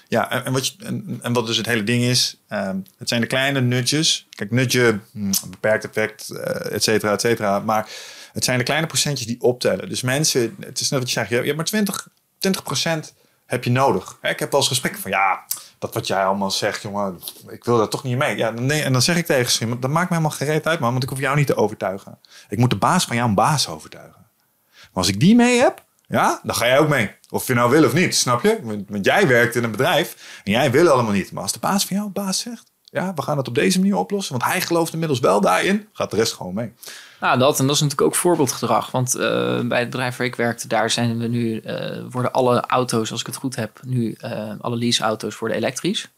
ja 0.08 0.30
en, 0.30 0.44
en 0.44 0.52
wat, 0.52 0.66
je, 0.66 0.72
en, 0.78 1.18
en, 1.22 1.32
wat 1.32 1.46
dus 1.46 1.56
het 1.56 1.66
hele 1.66 1.84
ding 1.84 2.02
is... 2.02 2.36
Um, 2.48 2.82
het 2.98 3.08
zijn 3.08 3.20
de 3.20 3.26
kleine 3.26 3.60
nutjes. 3.60 4.26
Kijk, 4.30 4.50
nutje, 4.50 4.98
hm, 5.12 5.32
beperkt 5.50 5.84
effect, 5.84 6.30
et 6.70 6.82
cetera, 6.82 7.12
et 7.12 7.20
cetera. 7.20 7.58
Maar 7.58 7.90
het 8.32 8.44
zijn 8.44 8.58
de 8.58 8.64
kleine 8.64 8.86
procentjes 8.86 9.26
die 9.26 9.40
optellen. 9.40 9.88
Dus 9.88 10.02
mensen, 10.02 10.56
het 10.60 10.80
is 10.80 10.90
net 10.90 10.98
wat 10.98 11.08
je 11.08 11.14
zegt, 11.14 11.28
je 11.28 11.36
hebt 11.36 11.56
maar 11.56 11.64
20, 11.64 12.08
20 12.38 12.62
procent 12.62 13.14
heb 13.48 13.64
je 13.64 13.70
nodig. 13.70 14.18
Ik 14.22 14.38
heb 14.38 14.50
wel 14.50 14.60
eens 14.60 14.68
gesprekken 14.68 15.02
van 15.02 15.10
ja, 15.10 15.44
dat 15.78 15.94
wat 15.94 16.06
jij 16.06 16.24
allemaal 16.24 16.50
zegt, 16.50 16.82
jongen, 16.82 17.20
ik 17.48 17.64
wil 17.64 17.76
daar 17.76 17.88
toch 17.88 18.02
niet 18.02 18.16
mee. 18.16 18.36
Ja, 18.36 18.50
nee, 18.50 18.82
en 18.82 18.92
dan 18.92 19.02
zeg 19.02 19.16
ik 19.16 19.26
tegen 19.26 19.52
ze, 19.52 19.78
dat 19.78 19.90
maakt 19.90 20.10
me 20.10 20.16
helemaal 20.16 20.36
gereed 20.36 20.66
uit, 20.66 20.80
man, 20.80 20.90
want 20.90 21.02
ik 21.02 21.08
hoef 21.08 21.18
jou 21.18 21.36
niet 21.36 21.46
te 21.46 21.56
overtuigen. 21.56 22.18
Ik 22.48 22.58
moet 22.58 22.70
de 22.70 22.76
baas 22.76 23.04
van 23.04 23.16
jouw 23.16 23.28
baas 23.28 23.68
overtuigen. 23.68 24.26
Maar 24.70 24.88
als 24.92 25.08
ik 25.08 25.20
die 25.20 25.34
mee 25.34 25.60
heb, 25.60 25.84
ja, 26.06 26.40
dan 26.42 26.54
ga 26.54 26.66
jij 26.66 26.78
ook 26.78 26.88
mee. 26.88 27.10
Of 27.30 27.46
je 27.46 27.54
nou 27.54 27.70
wil 27.70 27.84
of 27.84 27.92
niet, 27.92 28.16
snap 28.16 28.42
je? 28.42 28.58
Want, 28.88 29.04
jij 29.04 29.26
werkt 29.26 29.54
in 29.54 29.64
een 29.64 29.70
bedrijf 29.70 30.40
en 30.44 30.52
jij 30.52 30.70
wil 30.70 30.88
allemaal 30.88 31.12
niet. 31.12 31.32
Maar 31.32 31.42
als 31.42 31.52
de 31.52 31.58
baas 31.58 31.86
van 31.86 31.96
jouw 31.96 32.08
baas 32.08 32.38
zegt, 32.38 32.72
ja, 32.84 33.14
we 33.14 33.22
gaan 33.22 33.36
het 33.36 33.48
op 33.48 33.54
deze 33.54 33.78
manier 33.78 33.96
oplossen, 33.96 34.38
want 34.38 34.50
hij 34.50 34.60
gelooft 34.60 34.92
inmiddels 34.92 35.20
wel 35.20 35.40
daarin, 35.40 35.88
gaat 35.92 36.10
de 36.10 36.16
rest 36.16 36.32
gewoon 36.32 36.54
mee. 36.54 36.72
Nou, 37.20 37.38
dat 37.38 37.60
en 37.60 37.66
dat 37.66 37.74
is 37.74 37.80
natuurlijk 37.80 38.08
ook 38.08 38.14
voorbeeldgedrag. 38.14 38.90
Want 38.90 39.14
eh, 39.14 39.20
bij 39.60 39.78
het 39.78 39.90
bedrijf 39.90 40.16
waar 40.16 40.26
ik 40.26 40.34
werkte, 40.34 40.68
daar 40.68 40.90
zijn 40.90 41.18
we 41.18 41.26
nu, 41.26 41.58
eh, 41.58 42.04
worden 42.10 42.32
alle 42.32 42.60
auto's, 42.60 43.10
als 43.10 43.20
ik 43.20 43.26
het 43.26 43.36
goed 43.36 43.56
heb, 43.56 43.80
nu 43.84 44.16
uh, 44.24 44.52
alle 44.60 44.76
leaseauto's 44.76 45.38
worden 45.38 45.56
elektrisch. 45.56 46.08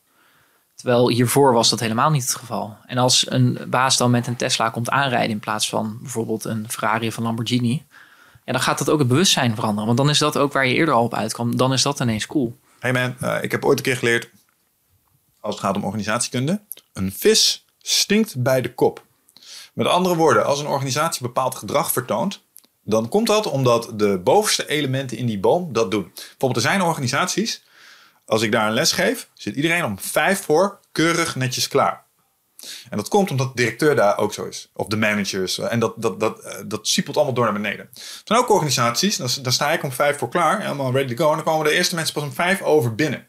Terwijl 0.74 1.08
hiervoor 1.08 1.52
was 1.52 1.70
dat 1.70 1.80
helemaal 1.80 2.10
niet 2.10 2.22
het 2.22 2.34
geval. 2.34 2.76
En 2.86 2.98
als 2.98 3.30
een 3.30 3.58
baas 3.66 3.96
dan 3.96 4.10
met 4.10 4.26
een 4.26 4.36
Tesla 4.36 4.68
komt 4.68 4.90
aanrijden 4.90 5.30
in 5.30 5.40
plaats 5.40 5.68
van 5.68 5.98
bijvoorbeeld 6.00 6.44
een 6.44 6.70
Ferrari 6.70 7.06
of 7.06 7.16
een 7.16 7.22
Lamborghini, 7.22 7.84
ja, 8.44 8.52
dan 8.52 8.60
gaat 8.60 8.78
dat 8.78 8.90
ook 8.90 8.98
het 8.98 9.08
bewustzijn 9.08 9.54
veranderen. 9.54 9.86
Want 9.86 9.98
dan 9.98 10.08
is 10.08 10.18
dat 10.18 10.38
ook 10.38 10.52
waar 10.52 10.66
je 10.66 10.74
eerder 10.74 10.94
al 10.94 11.04
op 11.04 11.14
uitkwam. 11.14 11.56
Dan 11.56 11.72
is 11.72 11.82
dat 11.82 12.00
ineens 12.00 12.26
cool. 12.26 12.58
Hey 12.78 12.92
man, 12.92 13.14
ik 13.42 13.50
heb 13.50 13.64
ooit 13.64 13.78
een 13.78 13.84
keer 13.84 13.96
geleerd, 13.96 14.30
als 15.40 15.54
het 15.54 15.64
gaat 15.64 15.76
om 15.76 15.84
organisatiekunde, 15.84 16.60
een 16.92 17.12
vis 17.12 17.64
stinkt 17.78 18.42
bij 18.42 18.60
de 18.60 18.74
kop. 18.74 19.04
Met 19.74 19.86
andere 19.86 20.16
woorden, 20.16 20.46
als 20.46 20.60
een 20.60 20.66
organisatie 20.66 21.22
bepaald 21.22 21.54
gedrag 21.54 21.92
vertoont, 21.92 22.44
dan 22.84 23.08
komt 23.08 23.26
dat 23.26 23.46
omdat 23.46 23.90
de 23.94 24.18
bovenste 24.18 24.68
elementen 24.68 25.16
in 25.16 25.26
die 25.26 25.40
boom 25.40 25.72
dat 25.72 25.90
doen. 25.90 26.12
Bijvoorbeeld, 26.14 26.56
er 26.56 26.70
zijn 26.70 26.82
organisaties, 26.82 27.64
als 28.24 28.42
ik 28.42 28.52
daar 28.52 28.66
een 28.66 28.72
les 28.72 28.92
geef, 28.92 29.28
zit 29.34 29.54
iedereen 29.54 29.84
om 29.84 29.98
vijf 29.98 30.44
voor 30.44 30.78
keurig 30.92 31.36
netjes 31.36 31.68
klaar. 31.68 32.08
En 32.90 32.96
dat 32.96 33.08
komt 33.08 33.30
omdat 33.30 33.46
de 33.46 33.62
directeur 33.62 33.96
daar 33.96 34.18
ook 34.18 34.34
zo 34.34 34.44
is. 34.44 34.70
Of 34.74 34.86
de 34.86 34.96
managers. 34.96 35.58
En 35.58 35.78
dat, 35.78 35.94
dat, 35.96 36.20
dat, 36.20 36.38
eh, 36.38 36.58
dat 36.66 36.88
siepelt 36.88 37.16
allemaal 37.16 37.34
door 37.34 37.44
naar 37.44 37.52
beneden. 37.52 37.90
Er 37.94 38.20
zijn 38.24 38.38
ook 38.38 38.50
organisaties, 38.50 39.16
dan, 39.16 39.52
sta 39.52 39.72
ik 39.72 39.82
om 39.82 39.92
vijf 39.92 40.18
voor 40.18 40.28
klaar, 40.28 40.60
helemaal 40.60 40.92
ready 40.92 41.14
to 41.14 41.24
go. 41.24 41.30
En 41.30 41.36
dan 41.36 41.44
komen 41.44 41.66
de 41.66 41.72
eerste 41.72 41.94
mensen 41.94 42.14
pas 42.14 42.22
om 42.22 42.32
vijf 42.32 42.62
over 42.62 42.94
binnen. 42.94 43.26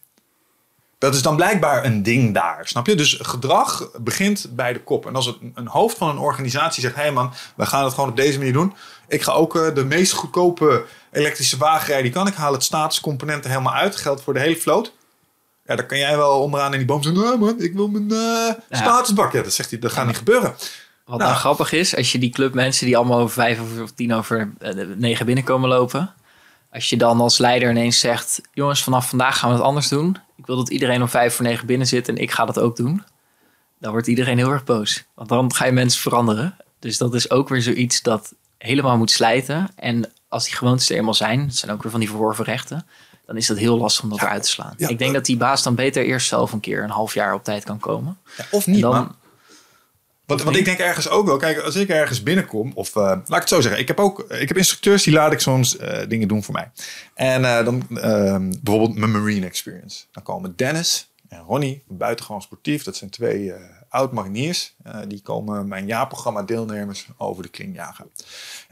Dat 1.02 1.16
is 1.16 1.22
dan 1.22 1.36
blijkbaar 1.36 1.86
een 1.86 2.04
ding 2.04 2.34
daar, 2.34 2.62
snap 2.64 2.88
je? 2.88 2.96
Dus 2.96 3.18
gedrag 3.22 3.92
begint 3.98 4.48
bij 4.50 4.74
de 4.74 4.84
kop. 4.84 5.06
En 5.06 5.16
als 5.16 5.26
het 5.26 5.38
een 5.54 5.68
hoofd 5.68 5.98
van 5.98 6.10
een 6.10 6.18
organisatie 6.18 6.82
zegt: 6.82 6.96
hé 6.96 7.02
hey 7.02 7.12
man, 7.12 7.34
we 7.56 7.66
gaan 7.66 7.84
het 7.84 7.94
gewoon 7.94 8.10
op 8.10 8.16
deze 8.16 8.38
manier 8.38 8.54
doen. 8.54 8.74
Ik 9.08 9.22
ga 9.22 9.32
ook 9.32 9.56
uh, 9.56 9.76
de 9.76 9.86
meest 9.86 10.12
goedkope 10.12 10.86
elektrische 11.12 11.58
wagen 11.58 11.88
rijden 11.88 12.04
die 12.04 12.14
kan. 12.14 12.28
Ik 12.28 12.34
haal 12.34 12.54
het 12.54 12.64
statuscomponenten 12.64 13.50
helemaal 13.50 13.74
uit. 13.74 13.96
Geldt 13.96 14.22
voor 14.22 14.34
de 14.34 14.40
hele 14.40 14.56
vloot. 14.56 14.94
Ja, 15.66 15.76
dan 15.76 15.86
kan 15.86 15.98
jij 15.98 16.18
wel 16.18 16.40
onderaan 16.40 16.72
in 16.72 16.78
die 16.78 16.88
boom 16.88 17.04
zeggen: 17.04 17.34
oh 17.34 17.40
man, 17.40 17.62
ik 17.62 17.74
wil 17.74 17.88
mijn 17.88 18.12
uh, 18.12 18.54
statusbak. 18.70 19.34
Ja, 19.34 19.42
dat 19.42 19.54
zegt 19.54 19.70
hij, 19.70 19.80
dat 19.80 19.92
gaat 19.92 20.06
niet 20.08 20.18
gebeuren. 20.18 20.56
Wat 21.06 21.20
nou, 21.20 21.36
grappig 21.36 21.72
is, 21.72 21.96
als 21.96 22.12
je 22.12 22.20
die 22.20 22.32
club 22.32 22.54
mensen 22.54 22.86
die 22.86 22.98
allemaal 22.98 23.20
over 23.20 23.34
vijf 23.34 23.60
of 23.82 23.92
tien 23.92 24.14
over 24.14 24.54
uh, 24.62 24.86
negen 24.96 25.26
binnenkomen 25.26 25.70
lopen. 25.70 26.14
Als 26.72 26.90
je 26.90 26.98
dan 26.98 27.20
als 27.20 27.38
leider 27.38 27.70
ineens 27.70 28.00
zegt: 28.00 28.42
jongens, 28.54 28.84
vanaf 28.84 29.10
vandaag 29.10 29.38
gaan 29.38 29.50
we 29.50 29.56
het 29.56 29.66
anders 29.66 29.88
doen 29.88 30.18
ik 30.42 30.48
wil 30.48 30.56
dat 30.56 30.70
iedereen 30.70 31.02
om 31.02 31.10
vijf 31.10 31.36
voor 31.36 31.46
negen 31.46 31.66
binnen 31.66 31.88
zit 31.88 32.08
en 32.08 32.18
ik 32.18 32.32
ga 32.32 32.46
dat 32.46 32.60
ook 32.60 32.76
doen. 32.76 33.04
Dan 33.80 33.92
wordt 33.92 34.08
iedereen 34.08 34.38
heel 34.38 34.52
erg 34.52 34.64
boos. 34.64 35.04
Want 35.14 35.30
dan 35.30 35.54
ga 35.54 35.66
je 35.66 35.72
mensen 35.72 36.02
veranderen. 36.02 36.56
Dus 36.80 36.98
dat 36.98 37.14
is 37.14 37.30
ook 37.30 37.50
weer 37.50 37.62
zoiets 37.62 38.02
dat 38.02 38.34
helemaal 38.58 38.98
moet 38.98 39.12
slijten. 39.12 39.70
En 39.76 40.12
als 40.28 40.46
die 40.46 40.56
gewoontes 40.56 40.90
er 40.90 40.98
eenmaal 40.98 41.14
zijn, 41.14 41.40
het 41.40 41.56
zijn 41.56 41.72
ook 41.72 41.82
weer 41.82 41.92
van 41.92 42.00
die 42.00 42.10
verworven 42.10 42.46
rechten, 42.46 42.88
dan 43.26 43.38
is 43.38 43.48
dat 43.48 43.58
heel 43.58 43.78
lastig 43.78 44.04
om 44.04 44.10
dat 44.10 44.22
eruit 44.22 44.44
te 44.44 44.50
slaan. 44.50 44.74
ik 44.78 44.98
denk 44.98 45.14
dat 45.14 45.26
die 45.26 45.38
baas 45.38 45.64
dan 45.64 45.76
beter 45.76 46.06
eerst 46.06 46.28
zelf 46.28 46.52
een 46.52 46.60
keer 46.60 46.84
een 46.84 46.90
half 46.90 47.14
jaar 47.14 47.34
op 47.34 47.44
tijd 47.44 47.64
kan 47.64 47.80
komen. 47.80 48.18
Ja, 48.38 48.46
of 48.52 48.68
niet, 48.68 48.82
dan, 48.82 49.16
want, 50.32 50.44
want 50.44 50.58
ik 50.58 50.66
denk 50.66 50.80
ergens 50.80 51.10
ook 51.10 51.26
wel, 51.26 51.38
kijk, 51.38 51.60
als 51.60 51.76
ik 51.76 51.90
ergens 51.90 52.24
binnenkom, 52.24 52.72
of 52.76 52.96
uh, 52.96 53.04
laat 53.04 53.28
ik 53.28 53.36
het 53.36 53.50
zo 53.50 53.62
zeggen, 53.62 53.82
ik 53.82 53.88
heb 53.88 54.00
ook, 54.00 54.20
ik 54.20 54.48
heb 54.48 54.58
instructeurs 54.58 55.04
die 55.04 55.14
laat 55.14 55.32
ik 55.32 55.40
soms 55.40 55.80
uh, 55.80 56.00
dingen 56.08 56.28
doen 56.28 56.44
voor 56.44 56.54
mij. 56.54 56.72
En 57.14 57.42
uh, 57.42 57.66
dan 57.66 57.88
ehm, 57.98 58.52
bijvoorbeeld 58.62 58.98
mijn 58.98 59.12
marine 59.12 59.46
experience. 59.46 60.06
Dan 60.12 60.24
komen 60.24 60.54
Dennis 60.56 61.12
en 61.28 61.40
Ronnie, 61.40 61.84
buitengewoon 61.88 62.42
sportief. 62.42 62.84
Dat 62.84 62.96
zijn 62.96 63.10
twee 63.10 63.54
oud-mariniers. 63.92 64.76
die 65.08 65.22
komen 65.22 65.68
mijn 65.68 65.86
jaarprogramma 65.86 66.42
deelnemers 66.42 67.08
over 67.18 67.44
de 67.44 67.50
kling 67.50 67.76
jagen. 67.76 68.06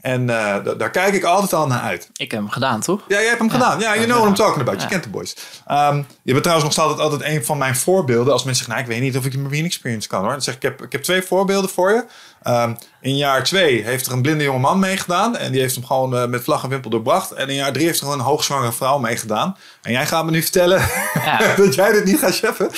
En 0.00 0.20
uh, 0.22 0.56
daar 0.78 0.90
kijk 0.90 1.14
ik 1.14 1.24
altijd 1.24 1.52
al 1.52 1.66
naar 1.66 1.80
uit. 1.80 2.10
Ik 2.16 2.30
heb 2.30 2.40
hem 2.40 2.50
gedaan, 2.50 2.80
toch? 2.80 3.00
Ja, 3.08 3.16
jij 3.16 3.26
hebt 3.26 3.38
hem 3.38 3.50
gedaan. 3.50 3.80
Ja, 3.80 3.94
you 3.94 4.04
know 4.04 4.16
what 4.16 4.28
I'm 4.28 4.34
talking 4.34 4.60
about. 4.60 4.82
Je 4.82 4.88
kent 4.88 5.02
de 5.02 5.10
boys. 5.10 5.36
Um, 5.70 6.06
je 6.22 6.32
bent 6.32 6.42
trouwens 6.42 6.76
nog 6.76 6.86
altijd, 6.86 7.10
altijd 7.10 7.30
een 7.30 7.44
van 7.44 7.58
mijn 7.58 7.76
voorbeelden. 7.76 8.32
Als 8.32 8.44
mensen 8.44 8.64
zeggen, 8.64 8.84
nou, 8.84 8.94
ik 8.94 9.00
weet 9.00 9.10
niet 9.10 9.18
of 9.20 9.24
ik 9.24 9.32
de 9.32 9.38
Marine 9.38 9.66
Experience 9.66 10.08
kan 10.08 10.22
hoor. 10.22 10.30
Dan 10.30 10.42
zeg 10.42 10.54
ik, 10.54 10.62
ik 10.62 10.68
heb, 10.68 10.82
ik 10.82 10.92
heb 10.92 11.02
twee 11.02 11.22
voorbeelden 11.22 11.70
voor 11.70 11.90
je. 11.90 12.04
Um, 12.46 12.76
in 13.00 13.16
jaar 13.16 13.44
twee 13.44 13.82
heeft 13.84 14.06
er 14.06 14.12
een 14.12 14.22
blinde 14.22 14.44
jonge 14.44 14.58
man 14.58 14.78
meegedaan. 14.78 15.36
En 15.36 15.52
die 15.52 15.60
heeft 15.60 15.74
hem 15.74 15.84
gewoon 15.84 16.14
uh, 16.14 16.26
met 16.26 16.42
vlag 16.42 16.62
en 16.62 16.68
wimpel 16.68 16.90
doorbracht. 16.90 17.32
En 17.32 17.48
in 17.48 17.54
jaar 17.54 17.72
drie 17.72 17.86
heeft 17.86 17.98
er 17.98 18.04
gewoon 18.04 18.18
een 18.18 18.26
hoogzwangere 18.26 18.72
vrouw 18.72 18.98
meegedaan. 18.98 19.56
En 19.82 19.92
jij 19.92 20.06
gaat 20.06 20.24
me 20.24 20.30
nu 20.30 20.42
vertellen 20.42 20.88
ja. 21.14 21.54
dat 21.56 21.74
jij 21.74 21.92
dit 21.92 22.04
niet 22.04 22.18
gaat 22.18 22.36
cheffen. 22.36 22.70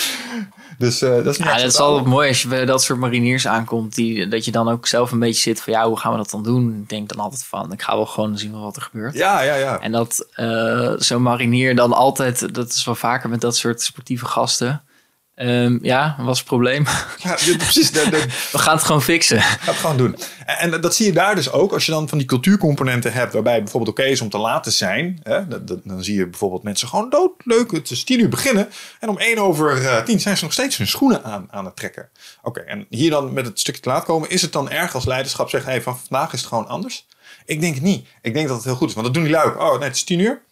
Dus 0.83 1.03
uh, 1.03 1.11
dat 1.11 1.27
is 1.27 1.37
Ja, 1.37 1.57
dat 1.57 1.65
is 1.65 1.79
altijd 1.79 2.07
mooi 2.07 2.29
als 2.29 2.43
je 2.43 2.49
bij 2.49 2.65
dat 2.65 2.83
soort 2.83 2.99
mariniers 2.99 3.47
aankomt. 3.47 3.95
Die, 3.95 4.29
dat 4.29 4.45
je 4.45 4.51
dan 4.51 4.69
ook 4.69 4.87
zelf 4.87 5.13
een 5.13 5.19
beetje 5.19 5.41
zit 5.41 5.61
van 5.61 5.73
ja, 5.73 5.87
hoe 5.87 5.99
gaan 5.99 6.13
we 6.13 6.17
dat 6.17 6.31
dan 6.31 6.43
doen? 6.43 6.79
Ik 6.83 6.89
denk 6.89 7.09
dan 7.09 7.19
altijd 7.19 7.45
van, 7.45 7.73
ik 7.73 7.83
ga 7.83 7.95
wel 7.95 8.07
gewoon 8.07 8.39
zien 8.39 8.61
wat 8.61 8.77
er 8.77 8.83
gebeurt. 8.83 9.15
Ja, 9.15 9.41
ja, 9.41 9.55
ja. 9.55 9.81
En 9.81 9.93
dat 9.93 10.27
uh, 10.37 10.93
zo'n 10.97 11.23
marinier 11.23 11.75
dan 11.75 11.93
altijd, 11.93 12.55
dat 12.55 12.73
is 12.73 12.85
wel 12.85 12.95
vaker 12.95 13.29
met 13.29 13.41
dat 13.41 13.57
soort 13.57 13.83
sportieve 13.83 14.27
gasten 14.27 14.83
Um, 15.37 15.79
ja, 15.83 16.17
was 16.19 16.39
het 16.39 16.47
probleem. 16.47 16.85
Ja, 17.19 17.35
precies. 17.35 17.91
We 18.53 18.59
gaan 18.59 18.75
het 18.75 18.85
gewoon 18.85 19.03
fixen. 19.03 19.41
Ga 19.41 19.71
het 19.71 19.81
gewoon 19.81 19.97
doen. 19.97 20.17
En, 20.47 20.73
en, 20.73 20.81
dat 20.81 20.95
zie 20.95 21.07
je 21.07 21.13
daar 21.13 21.35
dus 21.35 21.51
ook. 21.53 21.73
Als 21.73 21.87
je 21.87 21.93
dan 21.93 22.09
van 22.09 22.19
die 22.19 22.27
cultuurcomponenten 22.27 23.13
hebt, 23.13 23.33
waarbij 23.33 23.55
het 23.55 23.63
bijvoorbeeld 23.63 23.99
oké 23.99 24.09
is 24.09 24.21
om 24.21 24.29
te 24.29 24.39
laten 24.39 24.73
zijn. 24.73 25.21
Hè, 25.23 25.65
dan 25.85 26.05
zie 26.05 26.17
je 26.17 26.29
bijvoorbeeld 26.29 26.63
mensen 26.63 26.89
gewoon 26.89 27.11
doodleuk. 27.11 27.71
Het 27.71 27.91
is 27.91 28.05
tien 28.05 28.21
uur 28.21 28.29
beginnen. 28.29 28.69
En 29.01 29.09
om 29.09 29.19
één 29.19 29.39
over 29.39 29.83
uh, 29.83 30.03
tien 30.03 30.21
zijn 30.21 30.37
ze 30.37 30.45
nog 30.45 30.53
steeds 30.53 30.77
hun 30.77 30.87
schoenen 30.87 31.25
aan, 31.25 31.47
aan 31.51 31.65
het 31.65 31.77
trekken. 31.77 32.09
Oké, 32.43 32.61
en 32.61 32.87
hier 32.89 33.11
dan 33.11 33.33
met 33.33 33.47
het 33.47 33.61
stukje 33.61 33.81
te 33.81 33.89
laat 33.89 34.05
komen. 34.05 34.31
Is 34.31 34.43
het 34.43 34.53
dan 34.53 34.71
erg 34.71 34.95
als 34.95 35.05
leiderschap 35.05 35.49
zegt, 35.49 35.65
hey, 35.65 35.83
van 35.83 35.99
vandaag 35.99 36.33
is 36.33 36.39
het 36.39 36.49
gewoon 36.49 36.69
anders? 36.69 37.07
Ik 37.45 37.61
denk 37.61 37.75
het 37.75 37.83
niet. 37.83 38.07
Ik 38.23 38.35
denk 38.35 38.47
dat 38.47 38.57
het 38.57 38.65
heel 38.65 38.75
goed 38.75 38.89
is. 38.89 38.95
Want 38.95 39.07
dat 39.07 39.15
doen 39.15 39.25
die 39.25 39.33
lui 39.33 39.49
Oh, 39.49 39.79
nee, 39.79 39.89
het 39.89 39.97
is 39.97 40.05
tien 40.05 40.19
uur. 40.19 40.43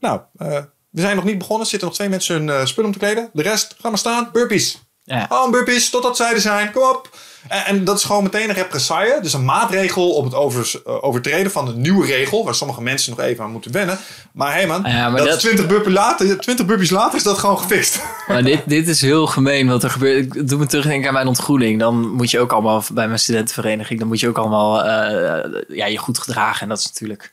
Nou, 0.00 0.20
uh, 0.38 0.58
we 0.90 1.00
zijn 1.00 1.16
nog 1.16 1.24
niet 1.24 1.38
begonnen. 1.38 1.64
Er 1.64 1.70
zitten 1.70 1.88
nog 1.88 1.96
twee 1.96 2.08
mensen 2.08 2.34
hun 2.34 2.46
uh, 2.48 2.64
spullen 2.64 2.90
om 2.90 2.92
te 2.92 3.04
kleden. 3.04 3.30
De 3.32 3.42
rest, 3.42 3.76
ga 3.80 3.88
maar 3.88 3.98
staan. 3.98 4.28
Burpees. 4.32 4.78
Ja. 5.04 5.26
Oh, 5.28 5.50
burpees, 5.50 5.90
totdat 5.90 6.16
zij 6.16 6.32
er 6.32 6.40
zijn. 6.40 6.72
Kom 6.72 6.82
op. 6.82 7.10
En, 7.48 7.64
en, 7.64 7.84
dat 7.84 7.96
is 7.96 8.04
gewoon 8.04 8.22
meteen 8.22 8.48
een 8.48 8.54
represaille. 8.54 9.18
Dus 9.22 9.32
een 9.32 9.44
maatregel 9.44 10.10
op 10.10 10.24
het 10.24 10.34
over, 10.34 10.82
uh, 10.86 11.04
overtreden 11.04 11.52
van 11.52 11.68
een 11.68 11.80
nieuwe 11.80 12.06
regel. 12.06 12.44
Waar 12.44 12.54
sommige 12.54 12.82
mensen 12.82 13.10
nog 13.10 13.20
even 13.20 13.44
aan 13.44 13.50
moeten 13.50 13.72
wennen. 13.72 13.98
Maar 14.32 14.52
hé 14.52 14.58
hey 14.58 14.66
man, 14.66 14.82
ja, 14.86 15.10
maar 15.10 15.24
dat, 15.24 15.40
20, 15.40 15.66
burpees 15.66 15.92
later, 15.92 16.38
20 16.38 16.66
burpees 16.66 16.90
later 16.90 17.16
is 17.16 17.22
dat 17.22 17.38
gewoon 17.38 17.58
gefixt. 17.58 18.00
Maar 18.28 18.42
dit, 18.42 18.62
dit 18.66 18.88
is 18.88 19.00
heel 19.00 19.26
gemeen 19.26 19.68
wat 19.68 19.82
er 19.82 19.90
gebeurt. 19.90 20.36
Ik 20.36 20.48
doe 20.48 20.58
me 20.58 20.66
terugdenken 20.66 21.08
aan 21.08 21.14
mijn 21.14 21.26
ontgroening. 21.26 21.78
Dan 21.80 22.10
moet 22.10 22.30
je 22.30 22.40
ook 22.40 22.52
allemaal 22.52 22.82
bij 22.92 23.06
mijn 23.06 23.18
studentenvereniging. 23.18 23.98
Dan 23.98 24.08
moet 24.08 24.20
je 24.20 24.28
ook 24.28 24.38
allemaal 24.38 24.86
uh, 24.86 25.62
ja, 25.68 25.86
je 25.86 25.98
goed 25.98 26.18
gedragen. 26.18 26.62
En 26.62 26.68
dat 26.68 26.78
is 26.78 26.86
natuurlijk 26.86 27.32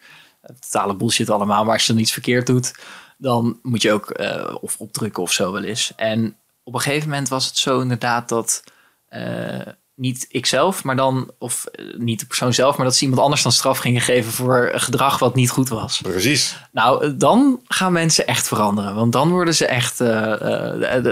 totale 0.59 0.95
bullshit 0.95 1.29
allemaal. 1.29 1.63
Maar 1.63 1.73
als 1.73 1.85
je 1.85 1.93
dan 1.93 2.01
iets 2.01 2.11
verkeerd 2.11 2.45
doet 2.45 2.71
dan 3.17 3.59
moet 3.61 3.81
je 3.81 3.91
ook 3.91 4.19
uh, 4.19 4.55
of 4.61 4.75
opdrukken 4.77 5.23
of 5.23 5.31
zo 5.31 5.51
wel 5.51 5.63
eens. 5.63 5.93
En 5.95 6.35
op 6.63 6.73
een 6.73 6.79
gegeven 6.79 7.09
moment 7.09 7.27
was 7.27 7.45
het 7.45 7.57
zo 7.57 7.79
inderdaad 7.79 8.29
dat 8.29 8.63
uh, 9.09 9.59
niet 9.95 10.25
ikzelf, 10.29 10.83
maar 10.83 10.95
dan, 10.95 11.31
of 11.37 11.65
uh, 11.75 11.97
niet 11.97 12.19
de 12.19 12.25
persoon 12.25 12.53
zelf, 12.53 12.77
maar 12.77 12.85
dat 12.85 12.95
ze 12.95 13.03
iemand 13.03 13.21
anders 13.21 13.43
dan 13.43 13.51
straf 13.51 13.77
gingen 13.77 14.01
geven 14.01 14.31
voor 14.31 14.71
gedrag 14.75 15.19
wat 15.19 15.35
niet 15.35 15.49
goed 15.49 15.69
was. 15.69 16.01
Precies. 16.01 16.57
Nou, 16.71 17.17
dan 17.17 17.61
gaan 17.67 17.91
mensen 17.91 18.27
echt 18.27 18.47
veranderen. 18.47 18.95
Want 18.95 19.11
dan 19.13 19.29
worden 19.29 19.55
ze 19.55 19.65
echt, 19.65 19.97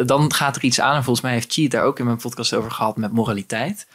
dan 0.07 0.33
gaat 0.33 0.55
er 0.55 0.63
iets 0.63 0.79
aan. 0.79 0.95
En 0.95 1.03
volgens 1.03 1.25
mij 1.25 1.33
heeft 1.33 1.53
Cheat 1.53 1.71
daar 1.71 1.83
ook 1.83 1.99
in 1.99 2.05
mijn 2.05 2.17
podcast 2.17 2.53
over 2.53 2.71
gehad 2.71 2.97
met 2.97 3.11
moraliteit. 3.11 3.87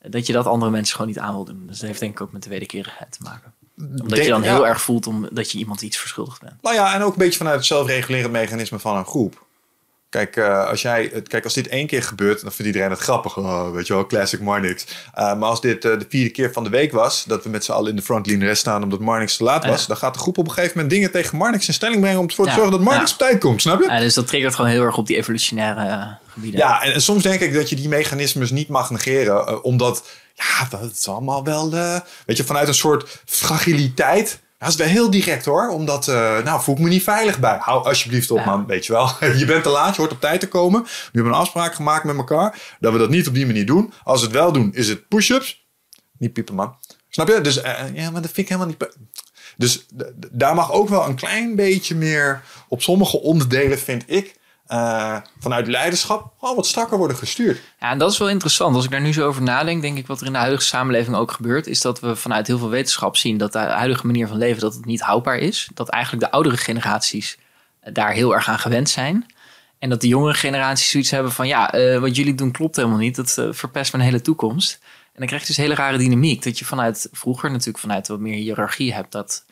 Dat 0.00 0.26
je 0.26 0.32
dat 0.32 0.46
andere 0.46 0.70
mensen 0.70 0.96
gewoon 0.96 1.10
niet 1.10 1.20
aan 1.20 1.34
wil 1.34 1.44
doen. 1.44 1.66
Dus 1.66 1.78
dat 1.78 1.88
heeft 1.88 2.00
denk 2.00 2.12
ik 2.12 2.20
ook 2.20 2.32
met 2.32 2.42
de 2.42 2.48
wederkerigheid 2.48 3.12
te 3.12 3.22
maken 3.22 3.55
omdat 3.78 4.18
je 4.18 4.28
dan 4.28 4.42
heel 4.42 4.66
erg 4.66 4.80
voelt 4.80 5.06
omdat 5.06 5.52
je 5.52 5.58
iemand 5.58 5.82
iets 5.82 5.98
verschuldigd 5.98 6.40
bent. 6.40 6.62
Nou 6.62 6.74
ja, 6.74 6.94
en 6.94 7.02
ook 7.02 7.12
een 7.12 7.18
beetje 7.18 7.38
vanuit 7.38 7.56
het 7.56 7.66
zelfregulerend 7.66 8.32
mechanisme 8.32 8.78
van 8.78 8.96
een 8.96 9.06
groep. 9.06 9.44
Kijk, 10.08 10.36
uh, 10.36 10.68
als 10.68 10.82
jij, 10.82 11.22
kijk, 11.28 11.44
als 11.44 11.54
dit 11.54 11.68
één 11.68 11.86
keer 11.86 12.02
gebeurt, 12.02 12.42
dan 12.42 12.52
vindt 12.52 12.66
iedereen 12.66 12.90
het 12.90 13.00
grappig. 13.00 13.36
Oh, 13.36 13.70
weet 13.70 13.86
je 13.86 13.92
wel, 13.92 14.06
classic 14.06 14.40
Marnix. 14.40 14.84
Uh, 14.86 15.38
maar 15.38 15.48
als 15.48 15.60
dit 15.60 15.84
uh, 15.84 15.98
de 15.98 16.06
vierde 16.08 16.30
keer 16.30 16.52
van 16.52 16.64
de 16.64 16.70
week 16.70 16.92
was, 16.92 17.24
dat 17.24 17.44
we 17.44 17.50
met 17.50 17.64
z'n 17.64 17.72
allen 17.72 17.90
in 17.90 17.96
de 17.96 18.02
frontline 18.02 18.44
rest 18.44 18.60
staan 18.60 18.82
omdat 18.82 19.00
Marnix 19.00 19.36
te 19.36 19.44
laat 19.44 19.66
was, 19.66 19.86
dan 19.86 19.96
gaat 19.96 20.14
de 20.14 20.20
groep 20.20 20.38
op 20.38 20.46
een 20.46 20.52
gegeven 20.52 20.72
moment 20.76 20.94
dingen 20.94 21.10
tegen 21.10 21.38
Marnix 21.38 21.68
in 21.68 21.74
stelling 21.74 22.00
brengen 22.00 22.20
om 22.20 22.26
ervoor 22.26 22.46
te 22.46 22.52
zorgen 22.52 22.70
dat 22.70 22.80
Marnix 22.80 23.12
op 23.12 23.18
tijd 23.18 23.40
komt, 23.40 23.60
snap 23.60 23.80
je? 23.80 23.88
Ja, 23.88 23.98
dus 23.98 24.14
dat 24.14 24.26
triggert 24.26 24.54
gewoon 24.54 24.70
heel 24.70 24.82
erg 24.82 24.96
op 24.96 25.06
die 25.06 25.16
evolutionaire 25.16 26.16
gebieden. 26.28 26.60
Ja, 26.60 26.82
en, 26.82 26.92
en, 26.92 27.02
soms 27.02 27.22
denk 27.22 27.40
ik 27.40 27.54
dat 27.54 27.68
je 27.68 27.76
die 27.76 27.88
mechanismes 27.88 28.50
niet 28.50 28.68
mag 28.68 28.90
negeren, 28.90 29.64
omdat 29.64 30.02
ja, 30.36 30.66
dat 30.70 30.90
is 30.92 31.08
allemaal 31.08 31.44
wel, 31.44 31.74
uh, 31.74 31.98
weet 32.26 32.36
je, 32.36 32.44
vanuit 32.44 32.68
een 32.68 32.74
soort 32.74 33.22
fragiliteit 33.24 34.40
Dat 34.58 34.68
is 34.68 34.74
wel 34.76 34.86
heel 34.86 35.10
direct 35.10 35.44
hoor. 35.44 35.68
Omdat, 35.68 36.08
eh, 36.08 36.38
nou 36.38 36.62
voel 36.62 36.74
ik 36.74 36.80
me 36.80 36.88
niet 36.88 37.02
veilig 37.02 37.38
bij. 37.38 37.56
Hou 37.60 37.84
alsjeblieft 37.84 38.30
op 38.30 38.38
Ja. 38.38 38.44
man, 38.44 38.66
weet 38.66 38.86
je 38.86 38.92
wel. 38.92 39.10
je 39.38 39.44
bent 39.44 39.62
te 39.62 39.68
laat, 39.68 39.94
je 39.94 40.00
hoort 40.00 40.12
op 40.12 40.20
tijd 40.20 40.40
te 40.40 40.48
komen. 40.48 40.82
We 40.82 40.88
hebben 41.12 41.32
een 41.32 41.38
afspraak 41.38 41.74
gemaakt 41.74 42.04
met 42.04 42.16
elkaar. 42.16 42.58
Dat 42.80 42.92
we 42.92 42.98
dat 42.98 43.10
niet 43.10 43.28
op 43.28 43.34
die 43.34 43.46
manier 43.46 43.66
doen. 43.66 43.92
Als 44.04 44.20
we 44.20 44.26
het 44.26 44.36
wel 44.36 44.52
doen, 44.52 44.74
is 44.74 44.88
het 44.88 45.08
push-ups. 45.08 45.66
Niet 46.18 46.32
piepen 46.32 46.54
man. 46.54 46.76
Snap 47.08 47.28
je? 47.28 47.40
Dus 47.40 47.60
eh, 47.60 47.94
ja, 47.94 48.10
maar 48.10 48.22
dat 48.22 48.30
vind 48.30 48.50
ik 48.50 48.56
helemaal 48.56 48.66
niet... 48.66 48.96
Dus 49.56 49.86
daar 50.30 50.54
mag 50.54 50.72
ook 50.72 50.88
wel 50.88 51.06
een 51.06 51.14
klein 51.14 51.56
beetje 51.56 51.94
meer... 51.94 52.42
Op 52.68 52.82
sommige 52.82 53.20
onderdelen 53.20 53.78
vind 53.78 54.04
ik... 54.06 54.35
eh, 54.66 55.16
vanuit 55.38 55.66
leiderschap 55.66 56.32
gewoon 56.38 56.56
wat 56.56 56.66
strakker 56.66 56.98
worden 56.98 57.16
gestuurd. 57.16 57.60
Ja, 57.80 57.90
en 57.90 57.98
dat 57.98 58.12
is 58.12 58.18
wel 58.18 58.28
interessant. 58.28 58.74
Als 58.74 58.84
ik 58.84 58.90
daar 58.90 59.00
nu 59.00 59.12
zo 59.12 59.26
over 59.26 59.42
nadenk, 59.42 59.82
denk 59.82 59.98
ik 59.98 60.06
wat 60.06 60.20
er 60.20 60.26
in 60.26 60.32
de 60.32 60.38
huidige 60.38 60.64
samenleving 60.64 61.16
ook 61.16 61.32
gebeurt, 61.32 61.66
is 61.66 61.80
dat 61.80 62.00
we 62.00 62.16
vanuit 62.16 62.46
heel 62.46 62.58
veel 62.58 62.68
wetenschap 62.68 63.16
zien 63.16 63.38
dat 63.38 63.52
de 63.52 63.58
huidige 63.58 64.06
manier 64.06 64.28
van 64.28 64.38
leven 64.38 64.60
dat 64.60 64.74
het 64.74 64.84
niet 64.84 65.00
houdbaar 65.00 65.38
is. 65.38 65.68
Dat 65.74 65.88
eigenlijk 65.88 66.24
de 66.24 66.30
oudere 66.30 66.56
generaties 66.56 67.38
eh, 67.80 67.94
daar 67.94 68.12
heel 68.12 68.34
erg 68.34 68.48
aan 68.48 68.58
gewend 68.58 68.88
zijn. 68.88 69.26
En 69.78 69.88
dat 69.88 70.00
de 70.00 70.08
jongere 70.08 70.34
generaties 70.34 70.90
zoiets 70.90 71.10
hebben 71.10 71.32
van 71.32 71.46
ja, 71.46 71.72
eh, 71.72 71.98
wat 71.98 72.16
jullie 72.16 72.34
doen 72.34 72.52
klopt 72.52 72.76
helemaal 72.76 72.98
niet. 72.98 73.16
Dat 73.16 73.46
verpest 73.50 73.92
mijn 73.92 74.04
hele 74.04 74.20
toekomst. 74.20 74.78
En 74.82 75.22
dan 75.22 75.26
krijg 75.26 75.42
je 75.42 75.48
dus 75.48 75.56
een 75.56 75.62
hele 75.62 75.74
rare 75.74 75.98
dynamiek. 75.98 76.42
Dat 76.42 76.58
je 76.58 76.64
vanuit 76.64 77.08
vroeger 77.12 77.50
natuurlijk 77.50 77.78
vanuit 77.78 78.08
wat 78.08 78.20
meer 78.20 78.34
hiërarchie 78.34 78.94
hebt. 78.94 79.12
Dat 79.12 79.44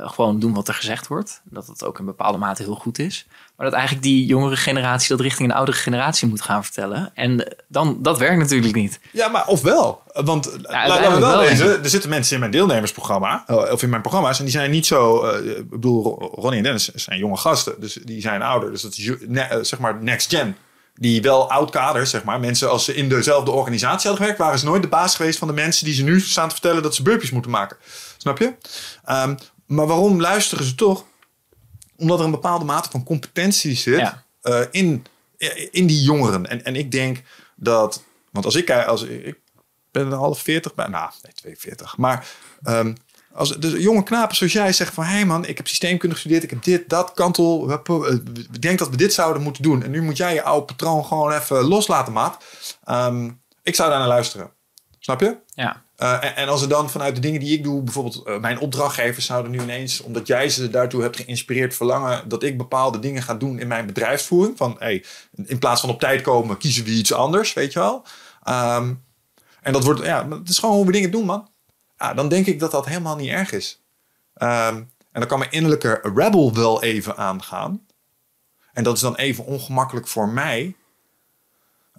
eh, 0.00 0.10
gewoon 0.10 0.38
doen 0.38 0.54
wat 0.54 0.68
er 0.68 0.74
gezegd 0.74 1.06
wordt. 1.06 1.40
Dat 1.44 1.66
het 1.66 1.84
ook 1.84 1.98
in 1.98 2.04
bepaalde 2.04 2.38
mate 2.38 2.62
heel 2.62 2.74
goed 2.74 2.98
is. 2.98 3.26
Maar 3.56 3.66
dat 3.66 3.74
eigenlijk 3.74 4.04
die 4.06 4.26
jongere 4.26 4.56
generatie 4.56 5.08
dat 5.08 5.20
richting 5.20 5.48
een 5.50 5.54
oudere 5.56 5.76
generatie 5.76 6.28
moet 6.28 6.42
gaan 6.42 6.64
vertellen. 6.64 7.10
En 7.14 7.46
eh, 7.48 7.58
dan, 7.68 7.98
dat 8.02 8.18
werkt 8.18 8.38
natuurlijk 8.38 8.74
niet. 8.74 9.00
Ja, 9.12 9.28
maar 9.28 9.46
of 9.46 9.62
wel. 9.62 10.02
Want 10.12 10.50
ja, 10.62 10.88
laten 10.88 11.12
we 11.14 11.18
wel 11.20 11.38
wezen, 11.38 11.82
er 11.82 11.88
zitten 11.88 12.10
mensen 12.10 12.34
in 12.34 12.40
mijn 12.40 12.52
deelnemersprogramma, 12.52 13.44
eh, 13.46 13.56
of 13.72 13.82
in 13.82 13.88
mijn 13.90 14.02
programma's, 14.02 14.38
en 14.38 14.44
die 14.44 14.52
zijn 14.52 14.70
niet 14.70 14.86
zo, 14.86 15.22
eh, 15.24 15.56
ik 15.58 15.70
bedoel, 15.70 16.02
Ro- 16.02 16.30
Ronnie 16.34 16.56
en 16.58 16.62
Dennis 16.62 16.94
zijn 16.94 17.18
jonge 17.18 17.36
gasten, 17.36 17.74
dus 17.80 17.92
die 18.04 18.20
zijn 18.20 18.42
ouder. 18.42 18.70
Dus 18.70 18.82
dat 18.82 18.96
is 18.96 19.10
ne- 19.26 19.40
eh, 19.40 19.58
zeg 19.62 19.78
maar 19.78 20.02
next 20.02 20.28
gen. 20.34 20.56
Die 20.98 21.22
wel 21.22 21.50
oud 21.50 21.70
kaders, 21.70 22.10
zeg 22.10 22.24
maar. 22.24 22.40
Mensen 22.40 22.70
als 22.70 22.84
ze 22.84 22.94
in 22.94 23.08
dezelfde 23.08 23.50
organisatie 23.50 24.08
hadden 24.08 24.16
gewerkt, 24.16 24.38
waren 24.38 24.58
ze 24.58 24.64
nooit 24.64 24.82
de 24.82 24.88
baas 24.88 25.16
geweest 25.16 25.38
van 25.38 25.48
de 25.48 25.54
mensen 25.54 25.84
die 25.84 25.94
ze 25.94 26.02
nu 26.02 26.20
staan 26.20 26.48
te 26.48 26.54
vertellen 26.54 26.82
dat 26.82 26.94
ze 26.94 27.02
burpees 27.02 27.30
moeten 27.30 27.50
maken. 27.50 27.76
Snap 28.16 28.38
je? 28.38 28.52
Ehm, 29.04 29.34
maar 29.66 29.86
waarom 29.86 30.20
luisteren 30.20 30.64
ze 30.64 30.74
toch? 30.74 31.04
Omdat 31.96 32.18
er 32.18 32.24
een 32.24 32.30
bepaalde 32.30 32.64
mate 32.64 32.90
van 32.90 33.04
competentie 33.04 33.74
zit 33.74 33.98
Ja. 33.98 34.24
eh, 34.42 34.60
in, 34.70 35.04
in 35.70 35.86
die 35.86 36.02
jongeren. 36.02 36.46
En, 36.46 36.64
en 36.64 36.76
ik 36.76 36.90
denk 36.90 37.22
dat, 37.54 38.02
want 38.30 38.44
als 38.44 38.54
ik 38.54 38.64
kijk, 38.64 38.86
als 38.86 39.02
ik 39.02 39.38
ben 39.90 40.06
er 40.06 40.16
half 40.16 40.40
40 40.40 40.74
bij, 40.74 40.86
nou, 40.86 41.10
nee, 41.22 41.32
42. 41.32 41.96
Maar 41.96 42.26
ehm, 42.62 42.94
als 43.32 43.56
de 43.56 43.80
jonge 43.80 44.02
knapen 44.02 44.36
zoals 44.36 44.52
jij 44.52 44.72
zegt 44.72 44.94
van, 44.94 45.04
hé 45.04 45.12
hey 45.12 45.24
man, 45.26 45.46
ik 45.46 45.56
heb 45.56 45.68
systeemkunde 45.68 46.14
gestudeerd, 46.14 46.42
ik 46.42 46.50
heb 46.50 46.62
dit, 46.62 46.88
dat, 46.88 47.12
kantel, 47.14 47.70
eh, 47.70 48.12
ik 48.52 48.62
denk 48.62 48.78
dat 48.78 48.88
we 48.88 48.96
dit 48.96 49.12
zouden 49.12 49.42
moeten 49.42 49.62
doen. 49.62 49.82
En 49.82 49.90
nu 49.90 50.02
moet 50.02 50.16
jij 50.16 50.34
je 50.34 50.42
oude 50.42 50.64
patroon 50.66 51.04
gewoon 51.04 51.32
even 51.32 51.64
loslaten, 51.64 52.12
maat. 52.12 52.44
Ehm, 52.84 53.30
ik 53.62 53.74
zou 53.74 53.90
daar 53.90 53.98
naar 53.98 54.08
luisteren. 54.08 54.50
Snap 54.98 55.20
je? 55.20 55.36
Ja. 55.46 55.84
Uh, 55.98 56.38
en, 56.38 56.48
als 56.48 56.62
er 56.62 56.68
dan 56.68 56.90
vanuit 56.90 57.14
de 57.14 57.20
dingen 57.20 57.40
die 57.40 57.56
ik 57.56 57.62
doe, 57.62 57.82
bijvoorbeeld 57.82 58.22
uh, 58.26 58.38
mijn 58.38 58.58
opdrachtgevers 58.58 59.26
zouden 59.26 59.50
nu 59.50 59.60
ineens, 59.60 60.00
omdat 60.00 60.26
jij 60.26 60.48
ze 60.48 60.70
daartoe 60.70 61.02
hebt 61.02 61.16
geïnspireerd, 61.16 61.74
verlangen 61.74 62.28
dat 62.28 62.42
ik 62.42 62.56
bepaalde 62.56 62.98
dingen 62.98 63.22
ga 63.22 63.34
doen 63.34 63.58
in 63.58 63.68
mijn 63.68 63.86
bedrijfsvoering. 63.86 64.56
Van 64.56 64.76
hey, 64.78 65.04
in 65.44 65.58
plaats 65.58 65.80
van 65.80 65.90
op 65.90 66.00
tijd 66.00 66.22
komen, 66.22 66.58
kiezen 66.58 66.84
we 66.84 66.90
iets 66.90 67.12
anders, 67.12 67.52
weet 67.52 67.72
je 67.72 67.78
wel. 67.78 68.04
Um, 68.48 69.04
en 69.62 69.72
dat 69.72 69.84
wordt, 69.84 70.04
ja, 70.04 70.28
het 70.28 70.48
is 70.48 70.58
gewoon 70.58 70.74
hoe 70.74 70.86
we 70.86 70.92
dingen 70.92 71.10
doen, 71.10 71.24
man. 71.24 71.48
Dan 72.14 72.28
denk 72.28 72.46
ik 72.46 72.60
dat 72.60 72.70
dat 72.70 72.86
helemaal 72.86 73.16
niet 73.16 73.30
erg 73.30 73.52
is. 73.52 73.82
Um, 74.34 74.90
en 75.12 75.20
dan 75.22 75.26
kan 75.26 75.38
mijn 75.38 75.50
innerlijke 75.50 76.00
rebel 76.14 76.54
wel 76.54 76.82
even 76.82 77.16
aangaan. 77.16 77.86
En 78.72 78.84
dat 78.84 78.94
is 78.94 79.00
dan 79.00 79.16
even 79.16 79.44
ongemakkelijk 79.44 80.08
voor 80.08 80.28
mij. 80.28 80.76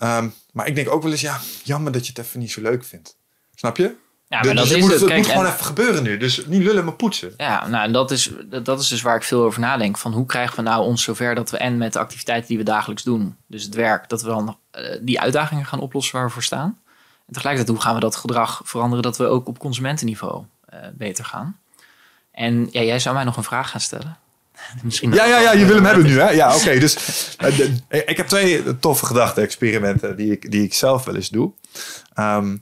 Um, 0.04 0.34
maar 0.52 0.68
ik 0.68 0.76
denk 0.76 0.90
ook 0.90 1.04
wel 1.04 1.12
eens, 1.12 1.22
ja, 1.22 1.40
jammer 1.64 1.92
dat 1.92 2.08
je 2.08 2.14
het 2.16 2.26
even 2.26 2.40
niet 2.40 2.52
zo 2.52 2.62
leuk 2.62 2.86
vindt. 2.86 3.17
Snap 3.60 3.78
je? 3.78 3.96
Ja, 4.30 4.44
maar 4.44 4.56
dus 4.56 4.70
dat 4.70 4.78
is 4.78 4.84
moet, 4.84 4.92
het. 4.92 5.04
Kijk, 5.04 5.18
moet 5.18 5.28
gewoon 5.28 5.46
en- 5.46 5.52
even 5.52 5.66
gebeuren 5.66 6.04
nu. 6.04 6.18
Dus 6.18 6.46
niet 6.46 6.64
lullen, 6.64 6.86
maar 6.86 6.94
poetsen. 6.94 7.34
Ja, 7.38 7.68
nou, 7.68 7.84
en 7.86 7.92
dat 7.92 8.12
is, 8.12 8.32
dat 8.64 8.80
is 8.80 8.88
dus 8.88 9.02
waar 9.02 9.16
ik 9.16 9.24
veel 9.24 9.44
over 9.44 9.60
nadenk. 9.60 9.98
Van 9.98 10.14
hoe 10.14 10.26
krijgen 10.26 10.56
we 10.56 10.62
nou 10.62 10.84
ons 10.84 11.04
zover 11.04 11.36
dat 11.36 11.50
we 11.50 11.58
en 11.58 11.78
met 11.78 11.94
de 11.94 12.00
activiteiten 12.00 12.48
die 12.48 12.58
we 12.58 12.64
dagelijks 12.64 13.04
doen, 13.04 13.36
dus 13.48 13.64
het 13.64 13.76
werk, 13.76 14.10
dat 14.10 14.22
we 14.22 14.28
dan 14.28 14.58
eh, 14.72 14.84
die 15.02 15.20
uitdagingen 15.22 15.66
gaan 15.66 15.80
oplossen 15.80 16.16
waar 16.16 16.26
we 16.26 16.32
voor 16.32 16.44
staan. 16.44 16.80
En 17.28 17.34
tegelijkertijd, 17.34 17.76
hoe 17.78 17.86
gaan 17.86 17.96
we 17.96 18.02
dat 18.02 18.16
gedrag 18.16 18.62
veranderen 18.64 19.04
dat 19.04 19.18
we 19.18 19.26
ook 19.26 19.48
op 19.48 19.60
consumentenniveau 19.60 20.44
eh, 20.66 20.80
beter 20.94 21.26
gaan? 21.26 21.58
En 22.32 22.68
ja, 22.72 22.82
jij 22.82 23.00
zou 23.00 23.16
mij 23.16 23.24
nog 23.24 23.38
een 23.38 23.44
vraag 23.44 23.70
gaan 23.70 23.82
stellen. 23.82 24.18
Misschien 24.84 25.14
Ja, 25.14 25.26
ja, 25.26 25.40
ja, 25.40 25.52
je 25.52 25.66
wil 25.66 25.76
hem 25.76 25.86
hebben 25.86 26.06
nu, 26.06 26.20
hè? 26.20 26.30
Ja, 26.30 26.56
oké. 26.56 26.80
dus 26.80 26.96
eh, 27.38 28.00
ik 28.06 28.18
heb 28.18 28.28
twee 28.28 28.80
toffe 28.80 29.06
gedachte-experimenten 29.06 30.16
die 30.16 30.32
ik, 30.32 30.52
die 30.52 30.64
ik 30.64 30.74
zelf 30.74 31.04
wel 31.06 31.16
eens 31.16 31.30
doe. 31.30 31.52
Ehm, 32.14 32.56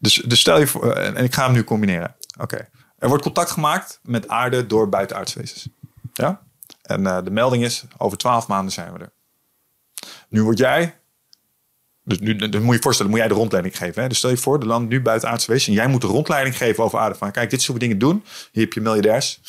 dus, 0.00 0.14
dus 0.14 0.40
stel 0.40 0.58
je 0.58 0.66
voor, 0.66 0.92
eh, 0.92 1.06
en 1.06 1.24
ik 1.24 1.34
ga 1.34 1.44
hem 1.44 1.52
nu 1.52 1.64
combineren. 1.64 2.16
Oké. 2.40 2.68
Er 2.98 3.08
wordt 3.08 3.22
contact 3.22 3.50
gemaakt 3.50 4.00
met 4.02 4.28
aarde 4.28 4.66
door 4.66 4.88
buitenaardswezens. 4.88 5.68
Ja? 6.12 6.40
En 6.82 7.06
eh, 7.06 7.24
de 7.24 7.30
melding 7.30 7.64
is, 7.64 7.84
over 7.96 8.18
twaalf 8.18 8.48
maanden 8.48 8.72
zijn 8.72 8.92
we 8.92 8.98
er. 8.98 9.12
Nu 10.28 10.42
word 10.42 10.58
jij... 10.58 10.94
Dus 12.04 12.18
nu 12.18 12.34
moet 12.34 12.52
je 12.52 12.72
je 12.72 12.78
voorstellen, 12.80 13.10
moet 13.10 13.20
jij 13.20 13.28
de 13.28 13.34
rondleiding 13.34 13.76
geven. 13.76 14.02
Hè? 14.02 14.08
Dus 14.08 14.18
stel 14.18 14.30
je 14.30 14.36
voor, 14.36 14.60
de 14.60 14.66
land 14.66 14.88
nu 14.88 15.02
buitenaardse 15.02 15.50
wezens. 15.50 15.68
En 15.68 15.82
jij 15.82 15.86
moet 15.86 16.00
de 16.00 16.06
rondleiding 16.06 16.56
geven 16.56 16.84
over 16.84 16.98
aarde. 16.98 17.14
Van 17.14 17.30
kijk, 17.32 17.50
dit 17.50 17.66
we 17.66 17.78
dingen 17.78 17.98
doen. 17.98 18.24
Hier 18.52 18.64
heb 18.64 18.72
je 18.72 18.80
miljardairs. 18.80 19.40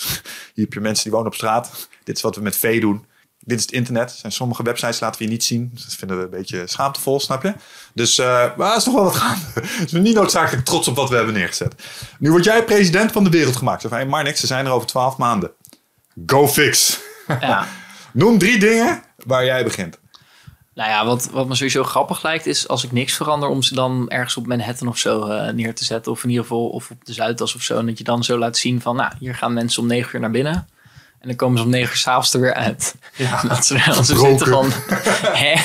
Hier 0.53 0.63
heb 0.63 0.73
je 0.73 0.79
mensen 0.79 1.03
die 1.03 1.11
wonen 1.11 1.27
op 1.27 1.35
straat. 1.35 1.89
Dit 2.03 2.15
is 2.15 2.21
wat 2.21 2.35
we 2.35 2.41
met 2.41 2.57
vee 2.57 2.79
doen. 2.79 3.05
Dit 3.43 3.57
is 3.57 3.63
het 3.63 3.71
internet. 3.71 4.11
Er 4.11 4.17
zijn 4.17 4.31
sommige 4.31 4.63
websites 4.63 4.99
laten 4.99 5.19
we 5.19 5.25
je 5.25 5.31
niet 5.31 5.43
zien. 5.43 5.71
Dat 5.73 5.95
vinden 5.97 6.17
we 6.17 6.23
een 6.23 6.29
beetje 6.29 6.67
schaamtevol, 6.67 7.19
snap 7.19 7.43
je? 7.43 7.53
Dus 7.93 8.19
uh, 8.19 8.55
maar 8.57 8.77
is 8.77 8.85
nog 8.85 8.95
wel 8.95 9.03
wat 9.03 9.15
gaande. 9.15 9.41
Dus 9.53 9.77
we 9.77 9.87
zijn 9.87 10.03
niet 10.03 10.15
noodzakelijk 10.15 10.65
trots 10.65 10.87
op 10.87 10.95
wat 10.95 11.09
we 11.09 11.15
hebben 11.15 11.33
neergezet. 11.33 11.75
Nu 12.19 12.31
word 12.31 12.43
jij 12.43 12.63
president 12.63 13.11
van 13.11 13.23
de 13.23 13.29
wereld 13.29 13.55
gemaakt. 13.55 13.81
Van, 13.81 13.91
hey, 13.91 14.05
maar 14.05 14.23
niks, 14.23 14.39
ze 14.39 14.47
zijn 14.47 14.65
er 14.65 14.71
over 14.71 14.87
twaalf 14.87 15.17
maanden. 15.17 15.51
Go 16.25 16.47
fix. 16.47 16.99
Ja. 17.27 17.67
Noem 18.13 18.37
drie 18.37 18.59
dingen 18.59 19.03
waar 19.25 19.45
jij 19.45 19.63
begint. 19.63 19.99
Nou 20.73 20.89
ja, 20.89 21.05
wat, 21.05 21.29
wat 21.31 21.47
me 21.47 21.55
sowieso 21.55 21.83
grappig 21.83 22.23
lijkt 22.23 22.45
is 22.45 22.67
als 22.67 22.83
ik 22.83 22.91
niks 22.91 23.13
verander 23.13 23.49
om 23.49 23.61
ze 23.63 23.75
dan 23.75 24.09
ergens 24.09 24.37
op 24.37 24.47
Manhattan 24.47 24.87
of 24.87 24.97
zo 24.97 25.27
eh, 25.27 25.53
neer 25.53 25.75
te 25.75 25.85
zetten. 25.85 26.11
Of 26.11 26.23
in 26.23 26.29
ieder 26.29 26.43
geval 26.43 26.69
of 26.69 26.91
op 26.91 27.05
de 27.05 27.13
Zuidas 27.13 27.55
of 27.55 27.61
zo. 27.61 27.77
En 27.77 27.85
dat 27.85 27.97
je 27.97 28.03
dan 28.03 28.23
zo 28.23 28.37
laat 28.37 28.57
zien 28.57 28.81
van, 28.81 28.95
nou, 28.95 29.11
hier 29.19 29.35
gaan 29.35 29.53
mensen 29.53 29.81
om 29.81 29.87
negen 29.87 30.15
uur 30.15 30.21
naar 30.21 30.31
binnen. 30.31 30.67
En 31.21 31.27
dan 31.27 31.35
komen 31.35 31.57
ze 31.57 31.63
om 31.63 31.69
negen 31.69 31.89
uur 31.89 31.97
s'avonds 31.97 32.33
er 32.33 32.39
weer 32.39 32.53
uit. 32.53 32.95
Ja, 33.15 33.41
Dat 33.47 33.65
ze 33.65 34.15
zitten 34.15 34.47
van, 34.47 34.71
hè? 35.43 35.61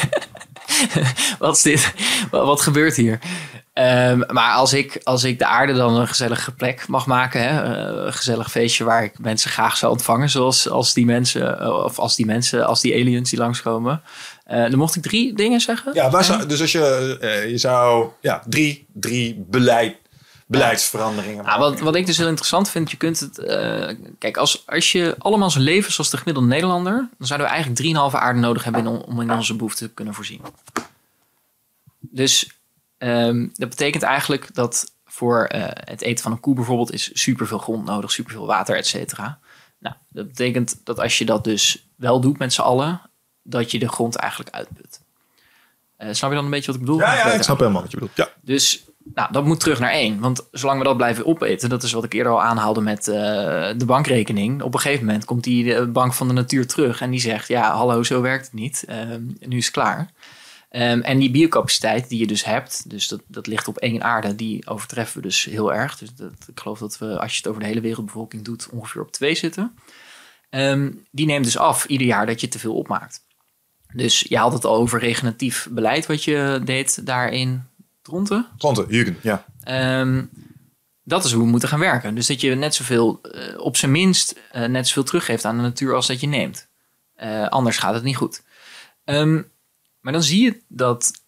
wat 1.39 1.57
is 1.57 1.63
dit? 1.63 1.93
Wat, 2.31 2.47
wat 2.47 2.61
gebeurt 2.61 2.97
hier? 2.97 3.19
Ehm, 3.77 4.23
maar 4.27 4.55
als 4.55 4.73
ik, 4.73 5.01
als 5.03 5.25
ik 5.25 5.39
de 5.39 5.47
aarde 5.47 5.73
dan 5.73 5.95
een 5.95 6.09
gezellige 6.09 6.53
plek 6.53 6.89
mag 6.89 7.07
maken, 7.07 7.41
hè, 7.41 7.63
eh, 7.63 8.05
een 8.07 8.13
gezellig 8.13 8.51
feestje 8.51 8.85
waar 8.85 9.05
ik 9.05 9.19
mensen 9.19 9.51
graag 9.51 9.77
zou 9.77 9.93
ontvangen, 9.93 10.31
zoals 10.31 10.69
als 10.69 10.95
die 10.95 11.05
mensen, 11.05 11.61
eh, 11.61 11.85
of 11.85 11.99
als 11.99 12.17
die 12.17 12.27
mensen, 12.27 12.67
als 12.67 12.81
die 12.81 12.95
aliens 12.95 13.31
die 13.31 13.39
langskomen, 13.39 14.03
eh, 14.45 14.61
dan 14.61 14.79
mocht 14.79 14.97
ik 14.97 15.03
drie 15.03 15.35
dingen 15.35 15.61
zeggen. 15.61 15.95
Ja, 15.95 16.23
zou, 16.23 16.47
dus 16.47 16.61
als 16.61 16.73
je, 16.73 17.47
je 17.49 17.59
zou 17.59 18.09
ja, 18.21 18.43
drie, 18.47 18.87
drie 18.93 19.45
beleid, 19.49 19.97
beleidsveranderingen 20.47 21.45
Nou, 21.45 21.61
wat, 21.61 21.81
wat 21.81 21.95
ik 21.95 22.07
dus 22.07 22.17
heel 22.17 22.29
interessant 22.29 22.71
vind, 22.71 22.91
je 22.91 22.97
kunt 22.97 23.21
het. 23.21 23.39
eh, 23.39 23.97
kijk, 24.19 24.37
als, 24.37 24.67
als 24.67 24.93
je 24.93 25.15
allemaal 25.19 25.51
zijn 25.51 25.65
leven 25.65 25.93
zoals 25.93 26.11
de 26.11 26.17
gemiddelde 26.17 26.49
Nederlander, 26.49 27.09
dan 27.19 27.27
zouden 27.27 27.49
we 27.49 27.55
eigenlijk 27.55 28.13
3,5 28.13 28.19
aarde 28.19 28.41
nodig 28.41 28.65
hebben 28.65 28.87
in 28.87 28.89
om 28.89 29.21
in 29.21 29.31
onze 29.31 29.57
behoeften 29.57 29.87
te 29.87 29.95
kunnen 29.95 30.15
voorzien. 30.15 30.41
Dus 32.01 32.51
ehm, 32.99 33.49
dat 33.53 33.69
betekent 33.69 34.03
eigenlijk 34.03 34.55
dat 34.55 34.93
voor 35.05 35.45
eh, 35.45 35.63
het 35.71 36.03
eten 36.03 36.23
van 36.23 36.33
een 36.33 36.41
koe 36.41 36.55
bijvoorbeeld 36.55 36.93
is 36.93 37.11
superveel 37.13 37.59
grond 37.59 37.85
nodig, 37.85 38.11
superveel 38.13 38.47
water, 38.47 38.77
et 38.77 38.87
cetera. 38.87 39.39
Nou, 39.79 39.95
dat 40.09 40.27
betekent 40.27 40.81
dat 40.85 41.01
als 41.01 41.19
je 41.19 41.25
dat 41.25 41.45
dus 41.45 41.87
wel 41.97 42.21
doet 42.21 42.39
met 42.39 42.53
z'n 42.53 42.61
allen, 42.61 43.01
dat 43.43 43.71
je 43.71 43.79
de 43.79 43.89
grond 43.89 44.17
eigenlijk 44.17 44.51
uitput. 44.55 45.01
Eh, 45.97 46.09
snap 46.13 46.31
je 46.31 46.37
dan 46.37 46.45
een 46.45 46.51
beetje 46.51 46.67
wat 46.67 46.81
ik 46.81 46.87
bedoel? 46.87 46.99
Ja, 47.01 47.15
ja, 47.15 47.33
ik 47.33 47.43
snap 47.43 47.59
helemaal 47.59 47.83
wat 47.83 47.91
je 47.91 47.97
bedoelt. 47.97 48.17
Ja. 48.17 48.29
Dus 48.41 48.85
nou, 49.15 49.33
dat 49.33 49.45
moet 49.45 49.61
terug 49.61 49.79
naar 49.79 49.91
één. 49.91 50.21
Want 50.21 50.49
zolang 50.51 50.79
we 50.79 50.85
dat 50.85 50.97
blijven 50.97 51.27
opeten, 51.27 51.69
dat 51.69 51.83
is 51.83 51.93
wat 51.93 52.05
ik 52.05 52.13
eerder 52.13 52.33
al 52.33 52.43
aanhaalde 52.43 52.81
met 52.81 53.09
eh, 53.09 53.15
de 53.77 53.85
bankrekening. 53.87 54.63
Op 54.63 54.75
een 54.75 54.81
gegeven 54.81 55.05
moment 55.05 55.25
komt 55.25 55.45
die 55.45 55.75
eh, 55.75 55.87
bank 55.87 56.13
van 56.15 56.29
de 56.29 56.35
natuur 56.35 56.67
terug 56.67 57.01
en 57.01 57.11
die 57.11 57.21
zegt: 57.21 57.49
Ja, 57.49 57.73
hallo, 57.73 58.03
zo 58.03 58.21
werkt 58.21 58.45
het 58.45 58.55
niet. 58.55 58.85
Ehm, 58.87 59.23
nu 59.41 59.57
is 59.57 59.65
het 59.65 59.75
klaar. 59.75 60.13
Ehm, 60.71 61.01
en 61.01 61.19
die 61.19 61.31
biocapaciteit 61.31 62.09
die 62.09 62.19
je 62.19 62.27
dus 62.27 62.45
hebt, 62.45 62.91
dus 62.91 63.09
dat, 63.09 63.21
dat 63.27 63.47
ligt 63.47 63.69
op 63.69 63.77
één 63.77 64.03
aarde, 64.03 64.35
die 64.35 64.67
overtreffen 64.67 65.17
we 65.17 65.27
dus 65.27 65.45
heel 65.45 65.75
erg. 65.75 65.99
Dus 65.99 66.15
dat, 66.15 66.33
ik 66.47 66.61
geloof 66.61 66.79
dat 66.79 66.99
we, 66.99 67.21
als 67.21 67.31
je 67.31 67.37
het 67.37 67.47
over 67.47 67.61
de 67.61 67.67
hele 67.67 67.81
wereldbevolking 67.81 68.45
doet, 68.45 68.69
ongeveer 68.73 69.03
op 69.03 69.13
twee 69.13 69.35
zitten. 69.35 69.75
Ehm, 70.51 70.93
die 71.11 71.27
neemt 71.27 71.45
dus 71.45 71.59
af 71.59 71.85
ieder 71.85 72.07
jaar 72.07 72.27
dat 72.27 72.41
je 72.41 72.49
te 72.49 72.59
veel 72.59 72.75
opmaakt. 72.75 73.25
Dus 73.95 74.25
je 74.29 74.37
had 74.37 74.53
het 74.53 74.65
al 74.65 74.77
over 74.77 75.01
regeneratief 75.01 75.69
beleid 75.71 76.07
wat 76.07 76.25
je 76.25 76.61
deed 76.65 77.07
daarin. 77.07 77.63
Dronten? 78.07 78.47
Jürgen, 78.89 79.17
ja. 79.23 79.45
Ehm, 79.63 80.25
dat 81.03 81.25
is 81.25 81.33
hoe 81.33 81.43
we 81.43 81.51
moeten 81.51 81.69
gaan 81.69 81.79
werken. 81.79 82.15
Dus 82.15 82.27
dat 82.27 82.41
je 82.41 82.55
net 82.55 82.75
zoveel, 82.75 83.21
uh, 83.23 83.61
op 83.61 83.77
zijn 83.77 83.91
minst, 83.91 84.41
uh, 84.55 84.65
net 84.65 84.87
zoveel 84.87 85.03
teruggeeft 85.03 85.45
aan 85.45 85.57
de 85.57 85.63
natuur 85.63 85.95
als 85.95 86.07
dat 86.07 86.21
je 86.21 86.27
neemt. 86.27 86.69
Uh, 87.23 87.49
anders 87.49 87.79
gaat 87.79 87.95
het 87.95 88.03
niet 88.03 88.17
goed. 88.17 88.43
Um, 89.05 89.51
maar 90.01 90.13
dan 90.13 90.23
zie 90.23 90.45
je 90.45 90.61
dat 90.69 91.25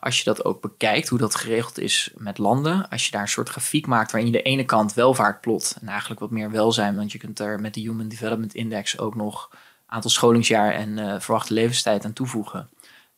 als 0.00 0.18
je 0.18 0.24
dat 0.24 0.44
ook 0.44 0.60
bekijkt, 0.60 1.08
hoe 1.08 1.18
dat 1.18 1.34
geregeld 1.34 1.78
is 1.78 2.10
met 2.16 2.38
landen. 2.38 2.88
Als 2.88 3.04
je 3.04 3.10
daar 3.10 3.20
een 3.20 3.28
soort 3.28 3.48
grafiek 3.48 3.86
maakt 3.86 4.12
waarin 4.12 4.30
je 4.30 4.36
de 4.36 4.42
ene 4.42 4.64
kant 4.64 4.94
welvaart 4.94 5.40
plot. 5.40 5.76
En 5.80 5.88
eigenlijk 5.88 6.20
wat 6.20 6.30
meer 6.30 6.50
welzijn, 6.50 6.96
want 6.96 7.12
je 7.12 7.18
kunt 7.18 7.38
er 7.38 7.60
met 7.60 7.74
de 7.74 7.80
Human 7.80 8.08
Development 8.08 8.54
Index 8.54 8.98
ook 8.98 9.14
nog 9.14 9.50
aantal 9.86 10.10
scholingsjaar 10.10 10.72
en 10.72 11.22
verwachte 11.22 11.54
levenstijd 11.54 12.04
aan 12.04 12.12
toevoegen. 12.12 12.68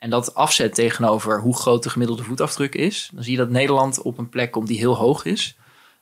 En 0.01 0.11
dat 0.11 0.35
afzet 0.35 0.75
tegenover 0.75 1.41
hoe 1.41 1.57
groot 1.57 1.83
de 1.83 1.91
gemiddelde 1.91 2.23
voetafdruk 2.23 2.75
is. 2.75 3.11
Dan 3.13 3.23
zie 3.23 3.33
je 3.33 3.39
dat 3.39 3.51
Nederland 3.51 4.03
op 4.03 4.19
een 4.19 4.29
plek 4.29 4.51
komt 4.51 4.67
die 4.67 4.79
heel 4.79 4.97
hoog 4.97 5.25
is. 5.25 5.57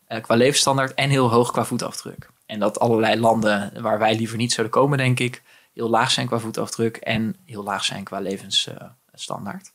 Uh, 0.08 0.20
qua 0.20 0.34
levensstandaard 0.34 0.94
en 0.94 1.10
heel 1.10 1.30
hoog 1.30 1.50
qua 1.50 1.64
voetafdruk. 1.64 2.30
En 2.46 2.58
dat 2.58 2.78
allerlei 2.78 3.20
landen 3.20 3.82
waar 3.82 3.98
wij 3.98 4.16
liever 4.16 4.36
niet 4.36 4.52
zouden 4.52 4.76
komen, 4.76 4.98
denk 4.98 5.20
ik, 5.20 5.42
heel 5.74 5.88
laag 5.88 6.10
zijn 6.10 6.26
qua 6.26 6.38
voetafdruk 6.38 6.96
en 6.96 7.36
heel 7.44 7.62
laag 7.62 7.84
zijn 7.84 8.04
qua 8.04 8.20
levensstandaard. 8.20 9.72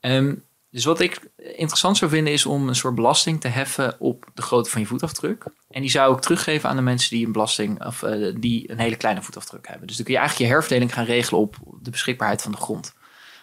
Um, 0.00 0.44
dus 0.70 0.84
wat 0.84 1.00
ik 1.00 1.30
interessant 1.36 1.96
zou 1.96 2.10
vinden 2.10 2.32
is 2.32 2.46
om 2.46 2.68
een 2.68 2.74
soort 2.74 2.94
belasting 2.94 3.40
te 3.40 3.48
heffen 3.48 4.00
op 4.00 4.26
de 4.34 4.42
grootte 4.42 4.70
van 4.70 4.80
je 4.80 4.86
voetafdruk. 4.86 5.44
En 5.70 5.80
die 5.80 5.90
zou 5.90 6.14
ik 6.14 6.20
teruggeven 6.20 6.68
aan 6.68 6.76
de 6.76 6.82
mensen 6.82 7.10
die 7.10 7.26
een 7.26 7.32
belasting 7.32 7.84
of 7.84 8.02
uh, 8.02 8.34
die 8.38 8.70
een 8.70 8.78
hele 8.78 8.96
kleine 8.96 9.22
voetafdruk 9.22 9.68
hebben. 9.68 9.86
Dus 9.86 9.96
dan 9.96 10.04
kun 10.04 10.14
je 10.14 10.20
eigenlijk 10.20 10.48
je 10.48 10.54
herverdeling 10.54 10.94
gaan 10.94 11.04
regelen 11.04 11.40
op 11.40 11.56
de 11.80 11.90
beschikbaarheid 11.90 12.42
van 12.42 12.52
de 12.52 12.58
grond. 12.58 12.94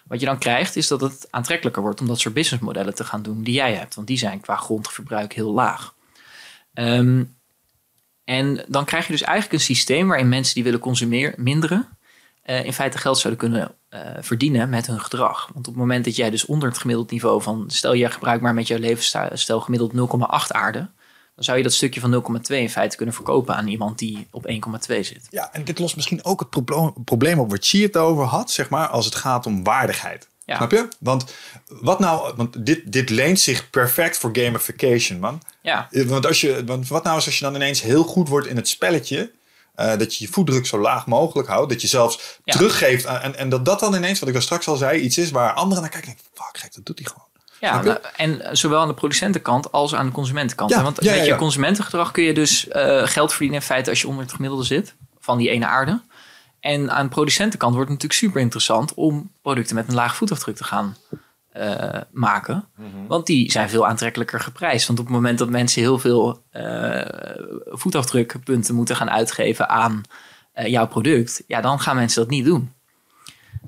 Wat 0.10 0.20
je 0.20 0.26
dan 0.26 0.38
krijgt 0.38 0.76
is 0.76 0.88
dat 0.88 1.02
het 1.02 1.28
aantrekkelijker 1.30 1.82
wordt 1.82 2.02
om 2.02 2.08
dat 2.08 2.20
soort 2.20 2.34
businessmodellen 2.34 2.96
te 2.96 3.04
gaan 3.04 3.22
doen 3.22 3.44
die 3.44 3.54
jij 3.54 3.74
hebt. 3.74 3.96
Want 3.96 4.08
die 4.08 4.18
zijn 4.18 4.40
qua 4.40 4.56
grondverbruik 4.56 5.34
heel 5.34 5.52
laag. 5.52 5.94
Um, 6.74 7.38
en 8.24 8.66
dan 8.68 8.86
krijg 8.86 9.06
je 9.06 9.12
dus 9.12 9.22
eigenlijk 9.22 9.54
een 9.54 9.76
systeem 9.76 10.08
waarin 10.08 10.30
mensen 10.30 10.54
die 10.54 10.64
willen 10.64 10.80
consumeren, 10.80 11.44
minderen, 11.44 11.98
uh, 12.46 12.66
in 12.66 12.74
feite 12.74 12.98
geld 12.98 13.18
zouden 13.18 13.50
kunnen 13.50 13.76
uh, 13.90 14.00
verdienen 14.20 14.70
met 14.70 14.88
hun 14.88 15.00
gedrag. 15.00 15.50
Want 15.54 15.68
op 15.68 15.74
het 15.74 15.82
moment 15.82 16.06
dat 16.06 16.16
jij 16.16 16.30
dus 16.30 16.46
onder 16.46 16.70
het 16.70 16.78
gemiddeld 16.78 17.12
niveau 17.12 17.42
van, 17.42 17.64
stel 17.68 17.94
je 17.94 18.10
gebruikt 18.10 18.42
maar 18.42 18.54
met 18.54 18.68
jouw 18.68 18.80
levensstijl 18.80 19.60
gemiddeld 19.62 19.94
0,8 19.94 20.48
aarde, 20.48 20.90
dan 21.40 21.48
zou 21.48 21.58
je 21.58 21.64
dat 21.64 21.74
stukje 21.74 22.00
van 22.00 22.40
0,2 22.50 22.56
in 22.56 22.70
feite 22.70 22.96
kunnen 22.96 23.16
verkopen 23.16 23.56
aan 23.56 23.68
iemand 23.68 23.98
die 23.98 24.28
op 24.32 24.48
1,2 24.48 24.56
zit. 24.88 25.28
Ja, 25.30 25.54
en 25.54 25.64
dit 25.64 25.80
lost 25.80 25.96
misschien 25.96 26.24
ook 26.24 26.40
het 26.40 26.50
probleem 27.06 27.40
op 27.40 27.50
wat 27.50 27.68
je 27.68 27.82
het 27.82 27.98
over 27.98 28.24
had, 28.24 28.52
zeg 28.52 28.70
maar, 28.70 28.88
als 28.88 29.06
het 29.06 29.16
gaat 29.16 29.46
om 29.46 29.64
waardigheid. 29.64 30.28
Ja. 30.46 30.56
Snap 30.56 30.72
je? 30.72 30.88
Want 31.00 31.26
wat 31.68 32.00
nou, 32.00 32.34
want 32.36 32.66
dit, 32.66 32.92
dit 32.92 33.10
leent 33.10 33.40
zich 33.40 33.70
perfect 33.70 34.18
voor 34.18 34.30
gamification, 34.34 35.20
man. 35.20 35.42
Ja. 35.62 35.88
Eh, 35.92 36.06
want, 36.06 36.26
als 36.26 36.42
je, 36.42 36.64
want 36.66 36.88
wat 36.88 37.04
nou 37.04 37.18
is 37.18 37.26
als 37.26 37.38
je 37.40 37.46
dan 37.46 37.56
ineens 37.56 37.82
heel 37.82 38.04
goed 38.04 38.28
wordt 38.28 38.48
in 38.48 38.56
het 38.56 38.68
spelletje, 38.68 39.32
uh, 39.76 39.98
dat 39.98 40.16
je 40.16 40.26
je 40.26 40.32
voetdruk 40.32 40.66
zo 40.66 40.80
laag 40.80 41.06
mogelijk 41.06 41.48
houdt, 41.48 41.70
dat 41.72 41.82
je 41.82 41.88
zelfs 41.88 42.40
teruggeeft 42.46 43.06
aan, 43.06 43.22
en, 43.22 43.36
en 43.36 43.50
dat 43.50 43.66
dat 43.66 43.80
dan 43.80 43.96
ineens, 43.96 44.20
wat 44.20 44.30
ik 44.30 44.36
al 44.36 44.42
straks 44.42 44.68
al 44.68 44.76
zei, 44.76 45.00
iets 45.00 45.18
is 45.18 45.32
waar 45.32 45.54
anderen 45.54 45.82
naar 45.82 45.92
kijken, 45.92 46.16
fuck 46.34 46.58
gek, 46.58 46.74
dat 46.74 46.86
doet 46.86 47.00
hij 47.00 47.08
gewoon. 47.08 47.29
Ja, 47.60 47.82
nou, 47.82 47.98
en 48.16 48.58
zowel 48.58 48.80
aan 48.80 48.88
de 48.88 48.94
producentenkant 48.94 49.72
als 49.72 49.96
aan 49.96 50.06
de 50.06 50.12
consumentenkant. 50.12 50.70
Ja, 50.70 50.84
Want 50.84 51.02
met 51.02 51.26
je 51.26 51.36
consumentengedrag 51.36 52.12
kun 52.12 52.24
je 52.24 52.34
dus 52.34 52.68
uh, 52.68 52.74
geld 53.04 53.30
verdienen 53.30 53.58
in 53.58 53.66
feite 53.66 53.90
als 53.90 54.02
je 54.02 54.08
onder 54.08 54.24
het 54.24 54.34
gemiddelde 54.34 54.64
zit 54.64 54.96
van 55.20 55.38
die 55.38 55.50
ene 55.50 55.66
aarde. 55.66 56.02
En 56.60 56.92
aan 56.92 57.04
de 57.04 57.12
producentenkant 57.12 57.74
wordt 57.74 57.90
het 57.90 58.02
natuurlijk 58.02 58.26
super 58.26 58.42
interessant 58.42 58.94
om 58.94 59.32
producten 59.42 59.76
met 59.76 59.88
een 59.88 59.94
laag 59.94 60.16
voetafdruk 60.16 60.56
te 60.56 60.64
gaan 60.64 60.96
uh, 61.58 62.02
maken. 62.12 62.68
Mm 62.76 62.92
-hmm. 62.92 63.08
Want 63.08 63.26
die 63.26 63.52
zijn 63.52 63.70
veel 63.70 63.88
aantrekkelijker 63.88 64.40
geprijsd. 64.40 64.88
Want 64.88 65.00
op 65.00 65.06
het 65.06 65.14
moment 65.14 65.38
dat 65.38 65.50
mensen 65.50 65.82
heel 65.82 66.00
veel 66.00 66.44
uh, 66.54 67.02
voetafdrukpunten 67.66 68.76
moeten 68.76 68.96
gaan 68.96 69.10
uitgeven 69.10 69.70
aan 69.70 70.04
jouw 70.54 70.88
product, 70.88 71.44
ja, 71.48 71.62
dan 71.62 71.80
gaan 71.80 71.96
mensen 71.96 72.22
dat 72.22 72.30
niet 72.30 72.46
doen. 72.46 72.74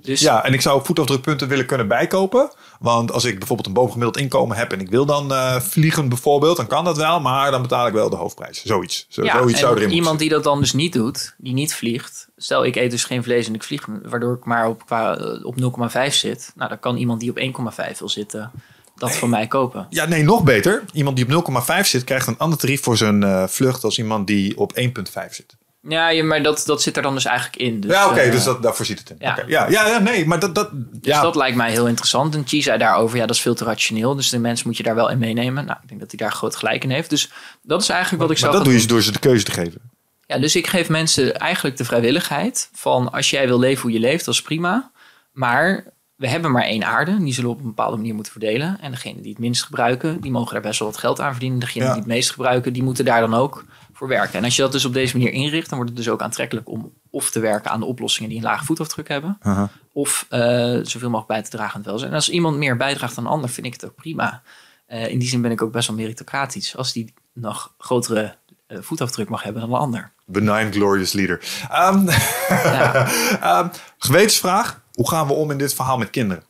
Dus... 0.02 0.20
Ja, 0.20 0.44
en 0.46 0.54
ik 0.54 0.62
zou 0.62 0.86
voetafdrukpunten 0.86 1.48
willen 1.48 1.66
kunnen 1.66 1.88
bijkopen. 1.88 2.52
Want 2.80 3.12
als 3.12 3.24
ik 3.24 3.38
bijvoorbeeld 3.38 3.68
een 3.68 3.74
bovengemiddeld 3.74 4.18
inkomen 4.18 4.58
heb 4.58 4.72
en 4.72 4.80
ik 4.80 4.90
wil 4.90 5.06
dan 5.06 5.32
uh, 5.32 5.60
vliegen 5.60 6.10
bijvoorbeeld, 6.10 6.58
dan 6.58 6.68
kan 6.68 6.84
dat 6.84 6.98
wel, 6.98 7.20
maar 7.20 7.52
dan 7.52 7.62
betaal 7.62 7.88
ik 7.88 7.94
wel 7.94 8.10
de 8.10 8.16
hoofdprijs. 8.16 8.64
Zoiets. 8.64 9.06
Zo, 9.10 9.24
ja, 9.24 9.38
zoiets 9.38 9.60
zou 9.60 9.78
erin 9.78 9.92
Iemand 9.92 10.20
die 10.20 10.30
dat 10.30 10.44
dan 10.44 10.60
dus 10.60 10.74
niet 10.74 10.94
doet, 10.94 11.36
die 11.38 11.54
niet 11.54 11.76
vliegt. 11.76 12.28
Stel, 12.38 12.66
ik 12.66 12.76
eet 12.76 12.92
dus 12.92 13.04
geen 13.04 13.24
vlees 13.24 13.48
en 13.48 13.54
ik 13.54 13.64
vlieg, 13.64 13.88
waardoor 14.04 14.36
ik 14.36 14.46
maar 14.46 14.68
op, 14.68 14.84
eh, 14.88 15.46
op 15.46 15.56
0,5 15.56 16.14
zit. 16.14 16.52
Nou, 16.56 16.70
dan 16.70 16.80
kan 16.80 16.98
iemand 16.98 17.20
die 17.20 17.30
op 17.30 17.38
1,5 17.38 18.00
wil 18.00 18.10
zitten, 18.10 18.52
dat 18.96 19.10
nee. 19.10 19.18
van 19.18 19.30
mij 19.30 19.48
kopen. 19.48 19.88
Ja, 19.90 20.06
nee, 20.06 20.24
nog 20.24 20.44
beter. 20.44 20.84
Iemand 20.94 21.16
die 21.16 21.26
op 21.26 21.32
0,5 21.32 21.88
zit, 21.88 22.04
krijgt 22.04 22.28
een 22.28 22.38
ander 22.38 22.58
tarief 22.58 22.84
voor 22.84 22.98
zijn 22.98 23.22
uh, 23.22 23.48
vlucht 23.48 23.84
als 23.84 23.98
iemand 23.98 24.28
die 24.28 24.58
op 24.58 24.80
1,5 24.80 25.34
zit. 25.34 25.56
Ja, 25.88 26.10
ja, 26.10 26.24
maar 26.24 26.44
dat, 26.44 26.64
dat 26.66 26.82
zit 26.82 26.98
er 26.98 27.04
dan 27.04 27.14
dus 27.14 27.26
eigenlijk 27.26 27.58
in. 27.58 27.80
Dus, 27.80 27.92
ja, 27.92 28.04
oké, 28.04 28.14
okay, 28.14 28.26
uh, 28.26 28.32
dus 28.32 28.44
dat, 28.44 28.64
daarvoor 28.64 28.86
ziet 28.86 29.00
het 29.00 29.10
in. 29.10 29.16
Ja. 29.20 29.32
Okay. 29.32 29.46
Ja, 29.48 29.70
ja, 29.70 29.88
ja, 29.88 30.00
nee, 30.00 30.26
maar 30.26 30.40
dat... 30.40 30.56
dat 30.56 30.70
dus 30.74 31.00
ja. 31.02 31.22
dat 31.22 31.36
lijkt 31.36 31.58
mij 31.58 31.72
heel 31.72 31.88
interessant. 31.88 32.36
En 32.36 32.48
Chi 32.48 32.62
zei 32.62 32.78
daarover, 32.78 33.18
ja, 33.18 33.26
dat 33.26 33.36
is 33.36 33.42
veel 33.42 33.56
te 33.56 33.64
rationeel. 33.64 34.16
Dus 34.16 34.30
de 34.30 34.40
mens 34.40 34.64
moet 34.64 34.78
je 34.78 34.84
daar 34.84 34.96
wel 34.96 35.10
in 35.10 35.18
meenemen. 35.18 35.66
Nou, 35.66 35.78
ik 35.82 35.88
denk 35.88 36.00
dat 36.00 36.12
hij 36.12 36.20
daar 36.20 36.32
groot 36.32 36.56
gelijk 36.56 36.84
in 36.84 36.90
heeft. 36.90 37.10
Dus 37.10 37.32
dat 37.62 37.82
is 37.82 37.90
eigenlijk 37.90 38.22
wat 38.22 38.32
ik 38.32 38.38
zou 38.38 38.52
Maar 38.52 38.64
dat 38.64 38.72
doe 38.72 38.82
je 38.82 38.88
door 38.88 39.02
ze 39.02 39.12
de 39.12 39.20
keuze 39.20 39.44
te 39.44 39.52
geven. 39.52 39.82
Ja, 40.26 40.40
dus 40.40 40.56
ik 40.56 40.68
geef 40.68 40.90
mensen 40.90 41.38
eigenlijk 41.38 41.78
de 41.78 41.86
vrijwilligheid 41.86 42.70
van... 42.74 43.12
als 43.12 43.30
jij 43.30 43.48
wil 43.48 43.60
leven 43.60 43.82
hoe 43.82 43.92
je 43.92 44.00
leeft, 44.00 44.26
dat 44.26 44.34
is 44.34 44.42
prima. 44.42 44.92
Maar 45.32 45.84
we 46.16 46.28
hebben 46.28 46.52
maar 46.52 46.64
één 46.64 46.84
aarde. 46.84 47.18
Die 47.18 47.34
zullen 47.34 47.50
we 47.50 47.56
op 47.56 47.62
een 47.62 47.68
bepaalde 47.68 47.98
manier 47.98 48.14
moeten 48.14 48.32
verdelen. 48.32 48.78
En 48.82 48.92
degenen 48.92 49.22
die 49.22 49.32
het 49.32 49.40
minst 49.40 49.64
gebruiken, 49.64 50.22
die 50.22 50.32
mogen 50.32 50.54
daar 50.54 50.62
best 50.62 50.80
wel 50.80 50.88
wat 50.88 50.98
geld 50.98 51.20
aan 51.20 51.32
verdienen. 51.32 51.60
Degenen 51.60 51.88
ja. 51.88 51.94
die 51.94 52.02
het 52.02 52.12
meest 52.12 52.32
gebruiken, 52.32 52.74
die 52.74 52.84
moeten 52.84 53.06
daar 53.06 53.22
dan 53.22 53.34
ook 53.34 53.66
voor 54.02 54.10
werken. 54.10 54.38
En 54.38 54.44
als 54.44 54.56
je 54.56 54.62
dat 54.62 54.72
dus 54.72 54.86
op 54.86 54.94
deze 54.94 55.18
manier 55.18 55.34
inricht, 55.34 55.70
dan 55.70 55.78
wordt 55.78 55.94
het 55.94 56.04
dus 56.04 56.14
ook 56.14 56.22
aantrekkelijk 56.22 56.70
om 56.70 56.94
of 57.10 57.32
te 57.32 57.40
werken 57.40 57.72
aan 57.72 57.80
de 57.80 57.86
oplossingen 57.86 58.30
die 58.30 58.38
een 58.38 58.44
lage 58.44 58.66
voetafdruk 58.66 59.08
hebben, 59.08 59.38
uh 59.44 59.56
-huh. 59.56 59.68
of 59.94 60.26
uh, 60.30 60.40
zoveel 60.82 61.10
mogelijk 61.10 61.28
bij 61.28 61.42
te 61.42 61.50
dragen 61.50 61.74
aan 61.74 61.80
het 61.80 61.90
welzijn. 61.90 62.10
En 62.10 62.16
als 62.16 62.30
iemand 62.30 62.58
meer 62.58 62.78
bijdraagt 62.78 63.16
dan 63.16 63.26
een 63.26 63.32
ander, 63.32 63.50
vind 63.50 63.68
ik 63.68 63.74
het 63.74 63.86
ook 63.86 63.96
prima. 63.96 64.42
Uh, 64.88 65.08
in 65.08 65.20
die 65.20 65.28
zin 65.28 65.42
ben 65.42 65.52
ik 65.52 65.62
ook 65.62 65.72
best 65.72 65.88
wel 65.88 65.98
meritocratisch. 65.98 66.78
Als 66.78 66.94
die 66.94 67.14
nog 67.34 67.74
grotere 67.78 68.36
uh, 68.68 68.78
voetafdruk 68.82 69.30
mag 69.30 69.44
hebben 69.44 69.62
dan 69.62 69.72
een 69.72 69.78
ander. 69.78 70.12
Benign, 70.26 70.72
glorious 70.72 71.14
leader. 71.14 71.42
Um, 71.72 72.10
ja. 72.50 73.60
um, 73.60 73.72
gewetensvraag. 73.98 74.82
Hoe 74.94 75.10
gaan 75.10 75.28
we 75.28 75.34
om 75.34 75.52
in 75.52 75.58
dit 75.58 75.74
verhaal 75.74 75.98
met 75.98 76.10
kinderen? 76.10 76.44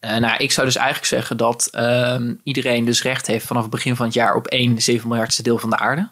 Uh, 0.00 0.16
nou, 0.16 0.36
ik 0.36 0.52
zou 0.52 0.66
dus 0.66 0.76
eigenlijk 0.76 1.06
zeggen 1.06 1.36
dat 1.36 1.68
uh, 1.72 2.20
iedereen 2.42 2.84
dus 2.84 3.02
recht 3.02 3.26
heeft 3.26 3.46
vanaf 3.46 3.62
het 3.62 3.70
begin 3.70 3.96
van 3.96 4.06
het 4.06 4.14
jaar 4.14 4.34
op 4.34 4.46
één 4.46 4.82
7 4.82 5.08
miljardste 5.08 5.42
deel 5.42 5.58
van 5.58 5.70
de 5.70 5.76
aarde. 5.76 6.08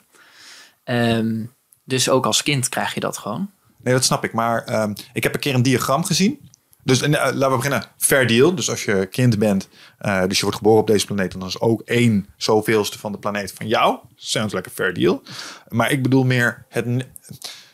Um, 0.90 1.52
dus 1.84 2.08
ook 2.08 2.26
als 2.26 2.42
kind 2.42 2.68
krijg 2.68 2.94
je 2.94 3.00
dat 3.00 3.18
gewoon. 3.18 3.50
Nee, 3.82 3.94
dat 3.94 4.04
snap 4.04 4.24
ik. 4.24 4.32
Maar 4.32 4.82
um, 4.82 4.94
ik 5.12 5.22
heb 5.22 5.34
een 5.34 5.40
keer 5.40 5.54
een 5.54 5.62
diagram 5.62 6.04
gezien. 6.04 6.48
Dus 6.82 7.02
uh, 7.02 7.08
laten 7.10 7.50
we 7.50 7.56
beginnen. 7.56 7.84
Fair 7.96 8.26
deal. 8.26 8.54
Dus 8.54 8.70
als 8.70 8.84
je 8.84 9.06
kind 9.06 9.38
bent, 9.38 9.68
uh, 10.00 10.24
dus 10.26 10.36
je 10.36 10.42
wordt 10.42 10.56
geboren 10.56 10.80
op 10.80 10.86
deze 10.86 11.06
planeet, 11.06 11.32
dan 11.32 11.46
is 11.46 11.60
ook 11.60 11.80
één 11.80 12.26
zoveelste 12.36 12.98
van 12.98 13.12
de 13.12 13.18
planeet 13.18 13.52
van 13.52 13.68
jou. 13.68 13.98
Sounds 14.16 14.54
like 14.54 14.68
a 14.68 14.72
fair 14.72 14.94
deal. 14.94 15.22
Maar 15.68 15.90
ik 15.90 16.02
bedoel 16.02 16.24
meer 16.24 16.64
het. 16.68 17.06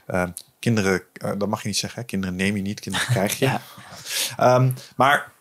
Uh, 0.07 0.25
kinderen, 0.59 1.03
dat 1.39 1.49
mag 1.49 1.63
je 1.63 1.69
niet 1.69 1.77
zeggen. 1.77 2.01
Hè? 2.01 2.07
Kinderen 2.07 2.37
neem 2.37 2.57
je 2.57 2.63
niet, 2.63 2.81
kinderen 2.81 3.07
krijg 3.15 3.39
je. 3.39 3.45
ja. 3.45 4.55
um, 4.57 4.75
maar 4.97 5.33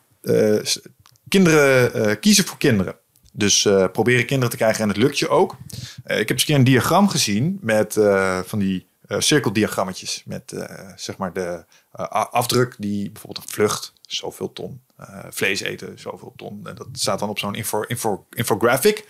kinderen 1.28 2.20
kiezen 2.20 2.46
voor 2.46 2.58
kinderen. 2.58 2.96
Dus 3.36 3.66
uh, 3.66 3.86
proberen 3.92 4.26
kinderen 4.26 4.50
te 4.50 4.58
krijgen 4.58 4.82
en 4.82 4.88
het 4.88 4.98
lukt 4.98 5.20
je 5.20 5.30
ook. 5.30 5.58
Uh, 6.06 6.20
ik 6.20 6.28
heb 6.28 6.30
eens 6.30 6.42
een 6.42 6.48
keer 6.48 6.56
een 6.56 6.64
diagram 6.64 7.10
gezien 7.10 7.58
met 7.62 7.96
uh, 7.96 8.40
van 8.40 8.60
die 8.60 8.88
cirkeldiagrammetjes. 9.18 10.24
Met 10.26 10.66
zeg 10.96 11.18
maar 11.18 11.34
de 11.34 11.66
afdruk 12.32 12.76
die 12.78 13.12
bijvoorbeeld 13.12 13.46
een 13.46 13.54
vlucht, 13.54 13.94
zoveel 14.02 14.54
ton. 14.54 14.82
vlees 15.30 15.62
eten, 15.62 16.00
zoveel 16.00 16.34
ton. 16.36 16.64
dat 16.64 16.88
staat 16.92 17.20
dan 17.20 17.30
op 17.30 17.40
zo'n 17.40 17.56
info, 17.56 17.82
info, 17.82 18.26
infographic. 18.30 19.06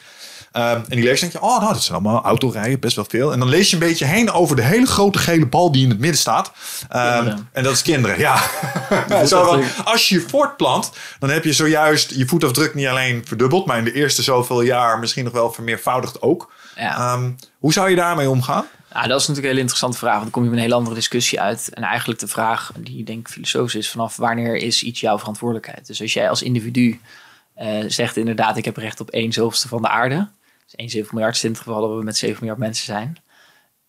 Um, 0.56 0.62
en 0.62 0.84
die 0.88 1.04
lees 1.04 1.20
denk 1.20 1.32
je, 1.32 1.42
oh, 1.42 1.60
nou, 1.60 1.74
dat 1.74 1.84
zijn 1.84 1.98
allemaal 1.98 2.24
autorijden, 2.24 2.80
best 2.80 2.96
wel 2.96 3.06
veel. 3.08 3.34
En 3.34 3.40
dan 3.40 3.50
lees 3.50 3.70
je 3.70 3.74
een 3.74 3.88
beetje 3.88 4.06
heen 4.06 4.32
over 4.32 4.56
de 4.56 4.62
hele 4.62 4.86
grote 4.86 5.20
gele 5.20 5.46
bal 5.46 5.72
die 5.72 5.84
in 5.84 5.90
het 5.90 6.00
midden 6.00 6.20
staat. 6.20 6.52
Um, 6.96 7.48
en 7.52 7.64
dat 7.64 7.74
is 7.74 7.82
kinderen, 7.82 8.20
ja. 8.20 8.42
Zo, 9.26 9.64
als 9.86 10.10
je 10.10 10.16
je 10.16 10.26
voortplant, 10.28 10.92
dan 11.20 11.30
heb 11.30 11.44
je 11.44 11.54
zojuist 11.54 12.12
je 12.16 12.28
voetafdruk 12.28 12.74
niet 12.74 12.88
alleen 12.88 13.22
verdubbeld, 13.26 13.66
maar 13.66 13.78
in 13.78 13.84
de 13.84 13.94
eerste 13.94 14.24
zoveel 14.24 14.62
jaar 14.62 15.00
misschien 15.00 15.24
nog 15.24 15.34
wel 15.34 15.52
vermeervoudigd 15.52 16.22
ook. 16.22 16.52
Ja. 16.76 17.14
Um, 17.14 17.36
hoe 17.58 17.74
zou 17.74 17.90
je 17.90 17.96
daarmee 17.96 18.30
omgaan? 18.30 18.66
Nou, 18.94 19.08
dat 19.08 19.20
is 19.20 19.28
natuurlijk 19.28 19.38
een 19.38 19.50
hele 19.50 19.60
interessante 19.60 19.98
vraag. 19.98 20.12
Want 20.12 20.24
dan 20.24 20.32
kom 20.32 20.44
je 20.44 20.50
met 20.50 20.58
een 20.58 20.64
hele 20.64 20.76
andere 20.76 20.96
discussie 20.96 21.42
uit. 21.42 21.70
En 21.74 21.84
eigenlijk 21.84 22.20
de 22.20 22.28
vraag 22.28 22.72
die 22.80 23.04
denk 23.04 23.20
ik 23.20 23.34
filosofisch 23.34 23.76
is: 23.76 23.90
vanaf 23.90 24.16
wanneer 24.16 24.56
is 24.56 24.84
iets 24.84 25.00
jouw 25.00 25.20
verantwoordelijkheid? 25.20 25.88
Dus 25.88 26.02
als 26.02 26.14
jij 26.14 26.30
als 26.30 26.42
individu 26.42 27.00
uh, 27.62 27.84
zegt 27.88 28.18
inderdaad, 28.18 28.58
ik 28.58 28.66
heb 28.66 28.78
recht 28.78 29.00
op 29.00 29.10
één 29.10 29.32
zoveelste 29.32 29.68
van 29.68 29.82
de 29.82 29.88
aarde. 29.88 30.28
Dus 30.66 30.76
1 30.76 30.90
7 30.90 31.10
miljard 31.14 31.44
in 31.44 31.50
het 31.50 31.60
geval 31.60 31.82
dat 31.82 31.98
we 31.98 32.04
met 32.04 32.18
7 32.18 32.38
miljard 32.40 32.60
mensen 32.60 32.86
zijn. 32.86 33.18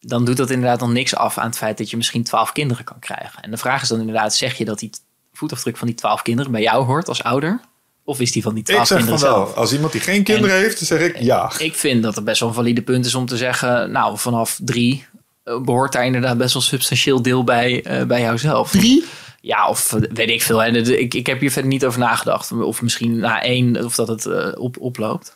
Dan 0.01 0.25
doet 0.25 0.37
dat 0.37 0.51
inderdaad 0.51 0.79
dan 0.79 0.93
niks 0.93 1.15
af 1.17 1.39
aan 1.39 1.47
het 1.47 1.57
feit 1.57 1.79
dat 1.79 1.91
je 1.91 1.97
misschien 1.97 2.23
12 2.23 2.53
kinderen 2.53 2.85
kan 2.85 2.99
krijgen. 2.99 3.43
En 3.43 3.51
de 3.51 3.57
vraag 3.57 3.83
is 3.83 3.89
dan 3.89 4.01
inderdaad, 4.01 4.35
zeg 4.35 4.59
je 4.59 4.65
dat 4.65 4.79
die 4.79 4.91
voetafdruk 5.33 5.77
van 5.77 5.87
die 5.87 5.97
12 5.97 6.23
kinderen 6.23 6.53
bij 6.53 6.63
jou 6.63 6.85
hoort 6.85 7.09
als 7.09 7.23
ouder? 7.23 7.61
Of 8.05 8.21
is 8.21 8.33
die 8.33 8.43
van 8.43 8.55
die 8.55 8.63
Ik 8.63 8.69
twaalf 8.69 8.87
zeg 8.87 8.99
van 8.99 9.07
kinderen 9.07 9.35
wel. 9.35 9.45
zelf? 9.45 9.57
Als 9.57 9.73
iemand 9.73 9.93
die 9.93 10.01
geen 10.01 10.23
kinderen 10.23 10.57
heeft, 10.57 10.79
dan 10.79 10.99
zeg 10.99 11.09
ik 11.09 11.21
ja. 11.21 11.53
Ik 11.59 11.75
vind 11.75 12.03
dat 12.03 12.15
het 12.15 12.25
best 12.25 12.41
wel 12.41 12.49
een 12.49 12.55
valide 12.55 12.83
punt 12.83 13.07
is 13.07 13.15
om 13.15 13.27
te 13.27 13.37
zeggen... 13.37 13.91
nou, 13.91 14.19
vanaf 14.19 14.59
drie 14.63 15.07
eh, 15.45 15.61
behoort 15.61 15.93
daar 15.93 16.07
inderdaad 16.07 16.39
best 16.39 16.53
wel 16.53 16.63
een 16.63 16.69
substantieel 16.69 17.23
deel 17.23 17.45
bij, 17.45 17.83
eh, 17.83 18.07
bij 18.07 18.21
jouzelf. 18.21 18.71
Drie? 18.71 19.05
Ja, 19.45 19.69
of 19.69 19.93
eh, 19.93 20.01
weet 20.13 20.31
ik 20.31 20.43
veel. 20.43 20.63
En 20.63 20.77
ik, 21.01 21.15
ik 21.15 21.27
heb 21.27 21.41
hier 21.41 21.51
verder 21.51 21.71
niet 21.71 21.85
over 21.85 21.99
nagedacht. 21.99 22.53
Of 22.53 22.83
misschien 22.83 23.19
na 23.19 23.43
één, 23.43 23.85
of 23.85 23.95
dat 23.95 24.09
het 24.09 24.27
eh, 24.27 24.49
op, 24.55 24.79
oploopt. 24.79 25.35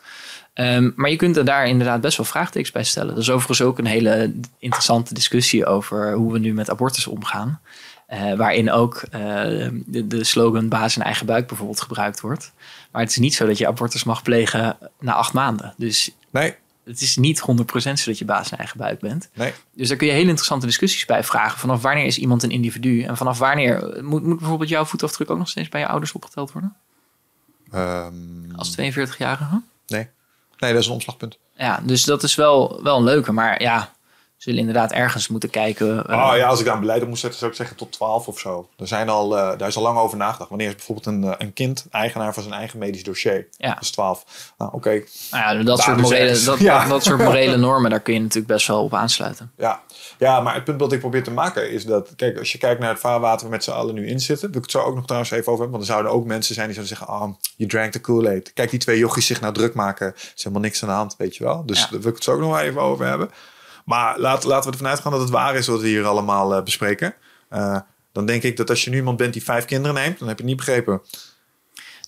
Ehm, 0.59 0.91
maar 0.95 1.09
je 1.09 1.15
kunt 1.15 1.37
er 1.37 1.45
daar 1.45 1.67
inderdaad 1.67 2.01
best 2.01 2.17
wel 2.17 2.25
vraagtekens 2.25 2.71
bij 2.71 2.83
stellen. 2.83 3.13
Dat 3.13 3.23
is 3.23 3.29
overigens 3.29 3.61
ook 3.61 3.77
een 3.77 3.85
hele 3.85 4.33
interessante 4.57 5.13
discussie 5.13 5.65
over 5.65 6.13
hoe 6.13 6.33
we 6.33 6.39
nu 6.39 6.53
met 6.53 6.69
abortus 6.69 7.07
omgaan. 7.07 7.59
Eh, 8.07 8.33
waarin 8.33 8.71
ook 8.71 8.95
eh, 9.11 9.21
de, 9.85 10.07
de 10.07 10.23
slogan 10.23 10.67
baas 10.69 10.95
in 10.95 11.01
eigen 11.03 11.25
buik 11.25 11.47
bijvoorbeeld 11.47 11.81
gebruikt 11.81 12.21
wordt. 12.21 12.51
Maar 12.91 13.01
het 13.01 13.11
is 13.11 13.17
niet 13.17 13.33
zo 13.35 13.45
dat 13.45 13.57
je 13.57 13.67
abortus 13.67 14.03
mag 14.03 14.21
plegen 14.21 14.77
na 14.99 15.13
acht 15.13 15.33
maanden. 15.33 15.73
Dus 15.77 16.11
Nee, 16.29 16.55
het 16.83 17.01
is 17.01 17.17
niet 17.17 17.41
100% 17.41 17.43
zo 17.73 18.05
dat 18.05 18.17
je 18.17 18.25
baas 18.25 18.51
in 18.51 18.57
eigen 18.57 18.77
buik 18.77 18.99
bent. 18.99 19.29
nee. 19.33 19.53
Dus 19.73 19.87
daar 19.87 19.97
kun 19.97 20.07
je 20.07 20.13
hele 20.13 20.27
interessante 20.27 20.65
discussies 20.65 21.05
bij 21.05 21.23
vragen. 21.23 21.59
Vanaf 21.59 21.81
wanneer 21.81 22.05
is 22.05 22.17
iemand 22.17 22.43
een 22.43 22.51
individu? 22.51 23.01
En 23.03 23.17
vanaf 23.17 23.37
wanneer 23.37 23.99
moet, 24.03 24.23
moet 24.23 24.39
bijvoorbeeld 24.39 24.69
jouw 24.69 24.85
voetafdruk 24.85 25.29
ook 25.29 25.37
nog 25.37 25.49
steeds 25.49 25.69
bij 25.69 25.79
je 25.81 25.87
ouders 25.87 26.11
opgeteld 26.11 26.51
worden? 26.51 26.75
Ehm, 27.71 28.55
Als 28.55 28.71
42-jarige? 28.71 29.61
nee. 29.87 30.07
Nee, 30.59 30.71
dat 30.73 30.81
is 30.81 30.87
een 30.87 30.93
omslagpunt. 30.93 31.37
Ja, 31.55 31.79
dus 31.83 32.03
dat 32.03 32.23
is 32.23 32.35
wel, 32.35 32.79
wel 32.83 32.97
een 32.97 33.03
leuke. 33.03 33.31
Maar 33.31 33.61
ja, 33.61 33.93
zullen 34.39 34.59
inderdaad 34.59 34.91
ergens 34.91 35.27
moeten 35.27 35.49
kijken. 35.49 35.99
Oh 36.09 36.31
ja, 36.35 36.47
als 36.47 36.59
ik 36.59 36.65
daar 36.65 36.73
een 36.73 36.79
beleid 36.79 37.01
op 37.01 37.07
moest 37.07 37.21
zetten, 37.21 37.39
zou 37.39 37.51
ik 37.51 37.57
zeggen 37.57 37.75
tot 37.77 37.91
12 37.91 38.27
of 38.27 38.39
zo. 38.39 38.69
Er 38.77 38.87
zijn 38.87 39.09
al, 39.09 39.37
eh, 39.37 39.57
daar 39.57 39.67
is 39.67 39.75
al 39.75 39.83
lang 39.83 39.97
over 39.97 40.17
nagedacht. 40.17 40.49
Wanneer 40.49 40.67
is 40.67 40.75
bijvoorbeeld 40.75 41.05
een, 41.05 41.23
eh, 41.23 41.33
een 41.37 41.53
kind 41.53 41.85
eigenaar 41.91 42.33
van 42.33 42.43
zijn 42.43 42.55
eigen 42.55 42.79
medisch 42.79 43.03
dossier? 43.03 43.47
Ja. 43.57 43.73
Dat 43.73 43.83
is 43.83 43.91
12. 43.91 44.25
Nou, 44.57 44.71
oké. 44.73 44.89
nou 44.89 45.03
ja, 45.31 45.53
dat, 45.53 45.65
Daar 45.65 45.85
soort 45.85 46.01
morele, 46.01 46.41
dat, 46.43 46.59
Ja. 46.59 46.79
dat, 46.79 46.89
dat 46.89 47.03
soort 47.03 47.23
morele 47.23 47.57
normen, 47.57 47.89
daar 47.89 47.99
kun 47.99 48.13
je 48.13 48.19
natuurlijk 48.19 48.47
best 48.47 48.67
wel 48.67 48.83
op 48.83 48.93
aansluiten. 48.93 49.51
Ja. 49.57 49.81
ja, 50.17 50.39
maar 50.41 50.53
het 50.53 50.63
punt 50.63 50.79
wat 50.79 50.91
ik 50.93 50.99
probeer 50.99 51.23
te 51.23 51.31
maken 51.31 51.71
is 51.71 51.85
dat... 51.85 52.15
Kijk, 52.15 52.37
als 52.37 52.51
je 52.51 52.57
kijkt 52.57 52.79
naar 52.79 52.89
het 52.89 52.99
vaarwater 52.99 53.27
waar 53.39 53.45
we 53.45 53.49
met 53.55 53.63
z'n 53.63 53.71
allen 53.71 53.95
nu 53.95 54.07
in 54.07 54.19
zitten... 54.19 54.47
wil 54.47 54.57
ik 54.57 54.63
het 54.63 54.71
zo 54.71 54.79
ook 54.81 54.95
nog 54.95 55.05
trouwens 55.05 55.31
even 55.31 55.51
over 55.51 55.61
hebben. 55.63 55.77
Want 55.77 55.83
er 55.83 55.93
zouden 55.95 56.11
ook 56.11 56.25
mensen 56.25 56.55
zijn 56.55 56.67
die 56.67 56.75
zouden 56.75 56.97
zeggen... 56.97 57.15
ah, 57.15 57.33
je 57.55 57.65
drank 57.65 57.91
the 57.91 58.01
Kool-Aid. 58.01 58.53
Kijk, 58.53 58.69
die 58.69 58.79
twee 58.79 58.97
jochies 58.97 59.25
zich 59.25 59.41
nou 59.41 59.53
druk 59.53 59.73
maken. 59.73 60.07
Er 60.07 60.13
is 60.35 60.43
helemaal 60.43 60.61
niks 60.63 60.81
aan 60.83 60.89
de 60.89 60.95
hand, 60.95 61.15
weet 61.17 61.35
je 61.35 61.43
wel. 61.43 61.65
Dus 61.65 61.79
Ja. 61.79 61.87
daar 61.89 61.99
wil 61.99 62.09
ik 62.09 62.15
het 62.15 62.23
zo 62.23 62.31
ook 62.33 62.39
nog 62.39 62.49
wel 62.49 62.59
even 62.59 62.81
over 62.81 63.05
hebben. 63.05 63.29
Maar 63.89 64.19
laten 64.19 64.49
we 64.49 64.55
ervan 64.55 64.87
uitgaan 64.87 65.11
dat 65.11 65.21
het 65.21 65.29
waar 65.29 65.55
is 65.55 65.67
wat 65.67 65.81
we 65.81 65.87
hier 65.87 66.05
allemaal 66.05 66.55
eh, 66.55 66.63
bespreken. 66.63 67.13
Eh, 67.49 67.79
dan 68.11 68.25
denk 68.25 68.43
ik 68.43 68.57
dat 68.57 68.69
als 68.69 68.83
je 68.83 68.89
nu 68.89 68.97
iemand 68.97 69.17
bent 69.17 69.33
die 69.33 69.43
vijf 69.43 69.65
kinderen 69.65 69.95
neemt... 69.95 70.19
dan 70.19 70.27
heb 70.27 70.37
je 70.37 70.43
het 70.43 70.51
niet 70.51 70.65
begrepen. 70.65 71.01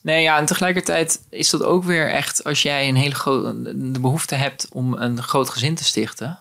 Nee, 0.01 0.21
ja, 0.21 0.37
en 0.37 0.45
tegelijkertijd 0.45 1.21
is 1.29 1.49
dat 1.49 1.63
ook 1.63 1.83
weer 1.83 2.09
echt 2.09 2.43
als 2.43 2.61
jij 2.61 2.87
een 2.87 2.95
hele 2.95 3.15
de 3.91 3.99
behoefte 3.99 4.35
hebt 4.35 4.67
om 4.71 4.93
een 4.93 5.23
groot 5.23 5.49
gezin 5.49 5.75
te 5.75 5.83
stichten. 5.83 6.39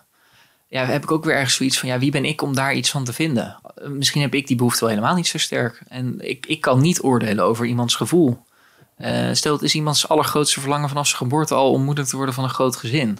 Ja, 0.67 0.85
heb 0.85 1.03
ik 1.03 1.11
ook 1.11 1.23
weer 1.23 1.35
ergens 1.35 1.55
zoiets 1.55 1.79
van, 1.79 1.89
ja, 1.89 1.99
wie 1.99 2.11
ben 2.11 2.25
ik 2.25 2.41
om 2.41 2.55
daar 2.55 2.73
iets 2.73 2.89
van 2.89 3.03
te 3.03 3.13
vinden? 3.13 3.59
Misschien 3.87 4.21
heb 4.21 4.33
ik 4.33 4.47
die 4.47 4.55
behoefte 4.55 4.79
wel 4.79 4.89
helemaal 4.89 5.15
niet 5.15 5.27
zo 5.27 5.37
sterk. 5.37 5.81
En 5.87 6.15
ik, 6.19 6.45
ik 6.45 6.61
kan 6.61 6.81
niet 6.81 7.03
oordelen 7.03 7.45
over 7.45 7.65
iemands 7.65 7.95
gevoel. 7.95 8.45
Eh, 8.97 9.29
stel, 9.31 9.53
het 9.53 9.61
is 9.61 9.75
iemands 9.75 10.07
allergrootste 10.07 10.59
verlangen 10.59 10.89
vanaf 10.89 11.07
zijn 11.07 11.17
geboorte 11.17 11.53
al 11.53 11.71
om 11.71 11.83
moeder 11.83 12.07
te 12.07 12.15
worden 12.15 12.35
van 12.35 12.43
een 12.43 12.49
groot 12.49 12.75
gezin. 12.75 13.19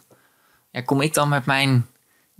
Ja, 0.71 0.81
kom 0.81 1.01
ik 1.01 1.13
dan 1.13 1.29
met 1.29 1.45
mijn 1.45 1.85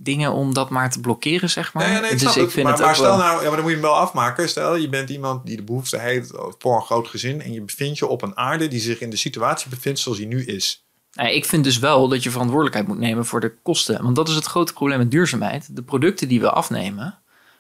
dingen 0.04 0.32
om 0.32 0.54
dat 0.54 0.70
maar 0.70 0.92
te 0.92 1.00
blokkeren, 1.00 1.50
zeg 1.50 1.74
maar? 1.74 1.90
Nee, 1.92 2.02
nee, 2.02 2.12
ik 2.12 2.20
dus 2.20 2.36
ik 2.36 2.42
het. 2.42 2.52
vind 2.52 2.66
maar, 2.66 2.76
het 2.76 2.86
maar 2.86 2.96
stel 2.96 3.08
wel- 3.08 3.18
nou, 3.18 3.36
ja, 3.42 3.48
maar 3.48 3.52
dan 3.52 3.62
moet 3.62 3.70
je 3.70 3.78
hem 3.78 3.86
wel 3.86 3.96
afmaken. 3.96 4.50
Stel, 4.50 4.76
je 4.76 4.90
bent 4.90 5.10
iemand 5.10 5.46
die 5.46 5.56
de 5.56 5.64
behoefte 5.64 6.00
heeft 6.00 6.32
voor 6.58 6.76
een 6.76 6.82
groot 6.82 7.08
gezin. 7.08 7.42
En 7.42 7.54
je 7.54 7.62
bevindt 7.62 7.98
je 7.98 8.08
op 8.08 8.22
een 8.22 8.38
aarde 8.38 8.68
die 8.68 8.80
zich 8.80 9.00
in 9.00 9.10
de 9.10 9.16
situatie 9.16 9.70
bevindt 9.70 10.00
zoals 10.00 10.18
hij 10.18 10.28
nu 10.28 10.46
is. 10.46 10.84
Nou, 11.14 11.30
ik 11.30 11.46
vind 11.46 11.64
dus 11.64 11.80
wel 11.80 12.08
dat 12.08 12.24
je 12.24 12.30
verantwoordelijkheid 12.32 12.88
moet 12.88 12.98
nemen 12.98 13.26
voor 13.26 13.40
de 13.40 13.54
kosten. 13.64 14.04
Want 14.04 14.16
dat 14.16 14.30
is 14.30 14.36
het 14.36 14.46
grote 14.46 14.74
probleem 14.74 14.98
met 14.98 15.12
duurzaamheid. 15.12 15.76
De 15.76 15.82
producten 15.84 16.28
die 16.28 16.42
we 16.42 16.52
afnemen, 16.52 17.20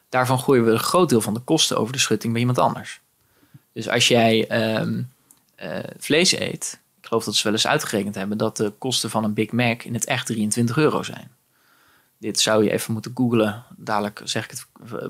daarvan 0.09 0.39
gooien 0.39 0.65
we 0.65 0.71
een 0.71 0.79
groot 0.79 1.09
deel 1.09 1.21
van 1.21 1.33
de 1.33 1.39
kosten 1.39 1.77
over 1.77 1.93
de 1.93 1.99
schutting 1.99 2.31
bij 2.31 2.41
iemand 2.41 2.59
anders. 2.59 3.01
Dus 3.73 3.89
als 3.89 4.07
jij 4.07 4.47
ehm, 4.47 5.01
eh, 5.55 5.79
vlees 5.97 6.31
eet, 6.31 6.79
ik 7.01 7.07
geloof 7.07 7.23
dat 7.23 7.35
ze 7.35 7.43
wel 7.43 7.51
eens 7.53 7.67
uitgerekend 7.67 8.15
hebben 8.15 8.37
dat 8.37 8.57
de 8.57 8.73
kosten 8.77 9.09
van 9.09 9.23
een 9.23 9.33
Big 9.33 9.51
Mac 9.51 9.83
in 9.83 9.93
het 9.93 10.05
echt 10.05 10.25
23 10.25 10.77
euro 10.77 11.03
zijn. 11.03 11.31
Dit 12.21 12.39
zou 12.39 12.63
je 12.63 12.71
even 12.71 12.93
moeten 12.93 13.11
googlen. 13.15 13.63
Dadelijk 13.75 14.21
zeg 14.23 14.43
ik 14.43 14.49
het 14.49 14.65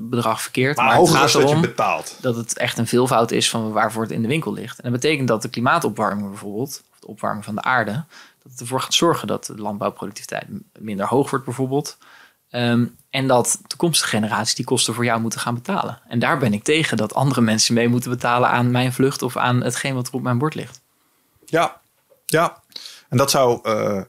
bedrag 0.09 0.41
verkeerd. 0.41 0.77
Maar, 0.77 0.85
Maar, 0.85 0.99
het 0.99 1.09
gaat 1.09 1.31
dat 1.31 1.49
je 1.49 1.59
betaalt. 1.59 2.17
dat 2.21 2.35
het 2.35 2.57
echt 2.57 2.77
een 2.77 2.87
veelvoud 2.87 3.31
is 3.31 3.49
van 3.49 3.71
waarvoor 3.71 4.01
het 4.01 4.11
in 4.11 4.21
de 4.21 4.27
winkel 4.27 4.53
ligt. 4.53 4.77
En 4.79 4.91
dat 4.91 5.01
betekent 5.01 5.27
dat 5.27 5.41
de 5.41 5.49
klimaatopwarming 5.49 6.29
bijvoorbeeld, 6.29 6.83
of 6.91 6.99
de 6.99 7.07
opwarming 7.07 7.45
van 7.45 7.55
de 7.55 7.61
aarde, 7.61 7.91
dat 8.43 8.51
het 8.51 8.61
ervoor 8.61 8.81
gaat 8.81 8.93
zorgen 8.93 9.27
dat 9.27 9.45
de 9.45 9.55
landbouwproductiviteit 9.55 10.47
minder 10.79 11.07
hoog 11.07 11.29
wordt 11.29 11.45
bijvoorbeeld. 11.45 11.97
Ehm, 12.49 12.85
en 13.09 13.27
dat 13.27 13.59
toekomstige 13.67 14.09
generaties 14.09 14.55
die 14.55 14.65
kosten 14.65 14.93
voor 14.93 15.05
jou 15.05 15.21
moeten 15.21 15.39
gaan 15.39 15.53
betalen. 15.53 15.99
En 16.07 16.19
daar 16.19 16.37
ben 16.37 16.53
ik 16.53 16.63
tegen 16.63 16.97
dat 16.97 17.13
andere 17.13 17.41
mensen 17.41 17.73
mee 17.73 17.87
moeten 17.87 18.09
betalen 18.09 18.49
aan 18.49 18.71
mijn 18.71 18.93
vlucht 18.93 19.21
of 19.21 19.37
aan 19.37 19.63
hetgeen 19.63 19.95
wat 19.95 20.07
er 20.07 20.13
op 20.13 20.21
mijn 20.21 20.37
bord 20.37 20.55
ligt. 20.55 20.81
Ja, 21.45 21.81
ja. 22.25 22.61
En 23.09 23.17
dat 23.17 23.31
zou, 23.31 23.59
eh, 23.63 24.01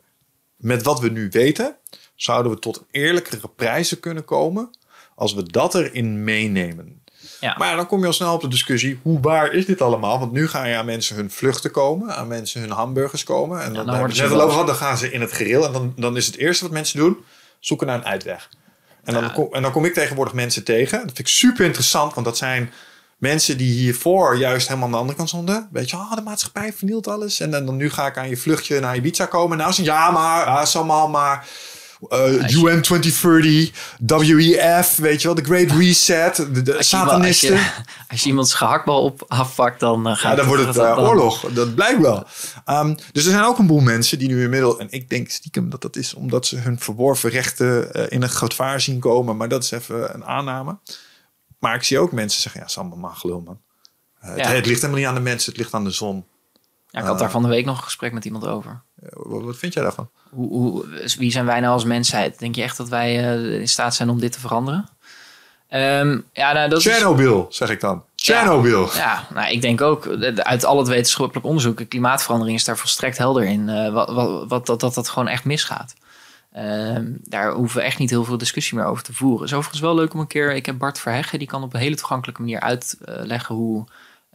met 0.56 0.82
wat 0.82 1.00
we 1.00 1.08
nu 1.08 1.28
weten, 1.30 1.76
zouden 2.14 2.52
we 2.52 2.58
tot 2.58 2.84
eerlijkere 2.90 3.48
prijzen 3.56 4.00
kunnen 4.00 4.24
komen 4.24 4.70
als 5.14 5.34
we 5.34 5.42
dat 5.42 5.74
erin 5.74 6.24
meenemen. 6.24 7.02
Ja. 7.40 7.54
Maar 7.58 7.68
ja, 7.68 7.76
dan 7.76 7.86
kom 7.86 8.00
je 8.00 8.06
al 8.06 8.12
snel 8.12 8.34
op 8.34 8.40
de 8.40 8.48
discussie, 8.48 9.00
hoe 9.02 9.20
waar 9.20 9.52
is 9.52 9.66
dit 9.66 9.80
allemaal? 9.80 10.18
Want 10.18 10.32
nu 10.32 10.48
gaan 10.48 10.68
je 10.68 10.76
aan 10.76 10.84
mensen 10.84 11.16
hun 11.16 11.30
vluchten 11.30 11.70
komen, 11.70 12.16
aan 12.16 12.28
mensen 12.28 12.60
hun 12.60 12.70
hamburgers 12.70 13.24
komen. 13.24 13.62
En 13.62 13.72
dan, 13.72 13.86
dan 13.86 13.98
dan, 13.98 14.12
ze 14.12 14.42
over 14.42 14.66
dan 14.66 14.74
gaan 14.74 14.98
ze 14.98 15.12
in 15.12 15.20
het 15.20 15.32
gereel. 15.32 15.66
En 15.66 15.72
dan, 15.72 15.92
dan 15.96 16.16
is 16.16 16.26
het 16.26 16.36
eerste 16.36 16.64
wat 16.64 16.72
mensen 16.72 16.98
doen, 16.98 17.16
zoeken 17.60 17.86
naar 17.86 17.96
een 17.96 18.04
uitweg. 18.04 18.48
En 19.04 19.14
dan, 19.14 19.22
Ja. 19.22 19.28
kom, 19.28 19.48
en 19.52 19.62
dan 19.62 19.72
kom 19.72 19.84
ik 19.84 19.94
tegenwoordig 19.94 20.34
mensen 20.34 20.64
tegen. 20.64 20.98
Dat 20.98 21.06
vind 21.06 21.18
ik 21.18 21.28
super 21.28 21.64
interessant, 21.64 22.14
want 22.14 22.26
dat 22.26 22.36
zijn 22.36 22.72
mensen 23.16 23.56
die 23.56 23.72
hiervoor 23.72 24.36
juist 24.36 24.66
helemaal 24.66 24.86
aan 24.86 24.92
de 24.92 24.98
andere 24.98 25.16
kant 25.16 25.28
stonden. 25.28 25.68
Weet 25.72 25.90
je, 25.90 25.96
ah, 25.96 26.14
de 26.14 26.20
maatschappij 26.20 26.72
vernielt 26.72 27.08
alles. 27.08 27.40
En 27.40 27.50
dan, 27.50 27.66
dan 27.66 27.76
nu 27.76 27.90
ga 27.90 28.06
ik 28.06 28.18
aan 28.18 28.28
je 28.28 28.36
vluchtje 28.36 28.80
naar 28.80 28.96
Ibiza 28.96 29.26
komen. 29.26 29.58
Nou, 29.58 29.72
ze 29.72 29.82
ja, 29.82 30.10
maar, 30.10 30.44
ah, 30.44 30.74
allemaal 30.74 31.08
maar... 31.08 31.46
je- 32.10 32.60
UN 32.64 32.80
2030, 32.80 33.70
WEF, 34.36 34.96
weet 34.96 35.20
je 35.22 35.26
wel, 35.28 35.34
de 35.36 35.44
Great 35.44 35.70
Reset, 35.70 36.36
de, 36.36 36.62
de 36.62 36.76
Als 36.76 36.90
je, 36.90 36.96
iemand- 36.96 37.24
als, 37.24 37.38
satanisten. 37.38 37.54
je, 37.54 37.70
als 38.10 38.22
je 38.22 38.28
iemands 38.28 38.54
gehaktbal 38.54 39.02
op 39.04 39.24
afpakt, 39.28 39.80
dan 39.80 40.08
uh, 40.08 40.14
gaat 40.16 40.30
Ja, 40.30 40.34
dan 40.34 40.46
wordt 40.46 40.64
het 40.66 40.76
eh, 40.76 40.98
oorlog. 40.98 41.40
Dat 41.52 41.74
blijkt 41.74 42.00
wel. 42.00 42.24
Ehm, 42.64 42.94
dus 43.12 43.24
er 43.24 43.30
zijn 43.32 43.44
ook 43.44 43.58
een 43.58 43.66
boel 43.66 43.80
mensen 43.80 44.18
die 44.18 44.28
nu 44.28 44.42
inmiddels... 44.42 44.76
En 44.76 44.86
ik 44.90 45.08
denk 45.08 45.28
stiekem 45.30 45.70
dat 45.70 45.82
dat 45.82 45.96
is 45.96 46.14
omdat 46.14 46.46
ze 46.46 46.56
hun 46.56 46.78
verworven 46.78 47.30
rechten 47.30 47.92
in 48.10 48.22
een 48.22 48.30
gevaar 48.30 48.80
zien 48.80 48.98
komen. 48.98 49.36
Maar 49.36 49.48
dat 49.48 49.62
is 49.64 49.70
even 49.70 50.14
een 50.14 50.24
aanname. 50.24 50.78
Maar 51.58 51.74
ik 51.74 51.82
zie 51.82 51.98
ook 51.98 52.12
mensen 52.12 52.42
zeggen... 52.42 52.60
Ja, 52.60 52.68
Sam, 52.68 53.00
maar 53.00 53.14
gelul, 53.14 53.40
man. 53.40 53.60
Ja. 54.22 54.28
het, 54.28 54.46
het 54.46 54.66
ligt 54.66 54.80
helemaal 54.80 55.00
niet 55.00 55.08
aan 55.08 55.14
de 55.14 55.20
mensen. 55.30 55.50
Het 55.52 55.60
ligt 55.60 55.74
aan 55.74 55.84
de 55.84 55.90
zon. 55.90 56.24
Ja, 56.90 57.00
ik 57.00 57.06
had 57.06 57.18
daar 57.18 57.30
van 57.30 57.42
de 57.42 57.48
week 57.48 57.64
nog 57.64 57.76
een 57.76 57.84
gesprek 57.84 58.12
met 58.12 58.24
iemand 58.24 58.46
over. 58.46 58.82
Eh, 59.02 59.08
wat, 59.14 59.56
vind 59.56 59.72
jij 59.72 59.82
daarvan? 59.82 60.08
Hoe, 60.30 60.48
hoe, 60.48 60.84
wie 61.18 61.30
zijn 61.30 61.46
wij 61.46 61.60
nou 61.60 61.72
als 61.72 61.84
mensheid? 61.84 62.38
Denk 62.38 62.54
je 62.54 62.62
echt 62.62 62.76
dat 62.76 62.88
wij 62.88 63.18
eh, 63.18 63.60
in 63.60 63.68
staat 63.68 63.94
zijn 63.94 64.10
om 64.10 64.20
dit 64.20 64.32
te 64.32 64.40
veranderen? 64.40 64.88
Ehm, 65.68 66.18
ja, 66.32 66.52
nou, 66.52 66.68
dat 66.68 66.78
is, 66.78 66.92
Chernobyl, 66.92 67.46
zeg 67.50 67.70
ik 67.70 67.80
dan. 67.80 68.04
Chernobyl. 68.16 68.88
ja, 68.94 69.26
nou, 69.34 69.52
ik 69.52 69.60
denk 69.60 69.80
ook 69.80 70.06
eh, 70.06 70.34
uit 70.34 70.64
al 70.64 70.78
het 70.78 70.88
wetenschappelijk 70.88 71.46
onderzoek, 71.46 71.88
klimaatverandering 71.88 72.58
is 72.58 72.64
daar 72.64 72.78
volstrekt 72.78 73.18
helder 73.18 73.44
in, 73.44 73.92
wat, 73.92 74.10
wat, 74.10 74.48
wat, 74.48 74.66
dat, 74.66 74.80
dat 74.80 74.94
dat 74.94 75.08
gewoon 75.08 75.28
echt 75.28 75.44
misgaat. 75.44 75.94
Ehm, 76.52 77.06
daar 77.22 77.52
hoeven 77.52 77.78
we 77.78 77.84
echt 77.86 77.98
niet 77.98 78.10
heel 78.10 78.24
veel 78.24 78.38
discussie 78.38 78.78
meer 78.78 78.86
over 78.86 79.02
te 79.02 79.14
voeren. 79.14 79.40
Het 79.40 79.48
is 79.48 79.56
overigens 79.56 79.82
wel 79.82 79.94
leuk 79.94 80.14
om 80.14 80.20
een 80.20 80.26
keer, 80.26 80.54
ik 80.54 80.66
heb 80.66 80.78
Bart 80.78 80.98
Verheggen, 80.98 81.38
die 81.38 81.48
kan 81.48 81.62
op 81.62 81.74
een 81.74 81.80
hele 81.80 81.96
toegankelijke 81.96 82.40
manier 82.40 82.60
uitleggen 82.60 83.54
hoe 83.54 83.84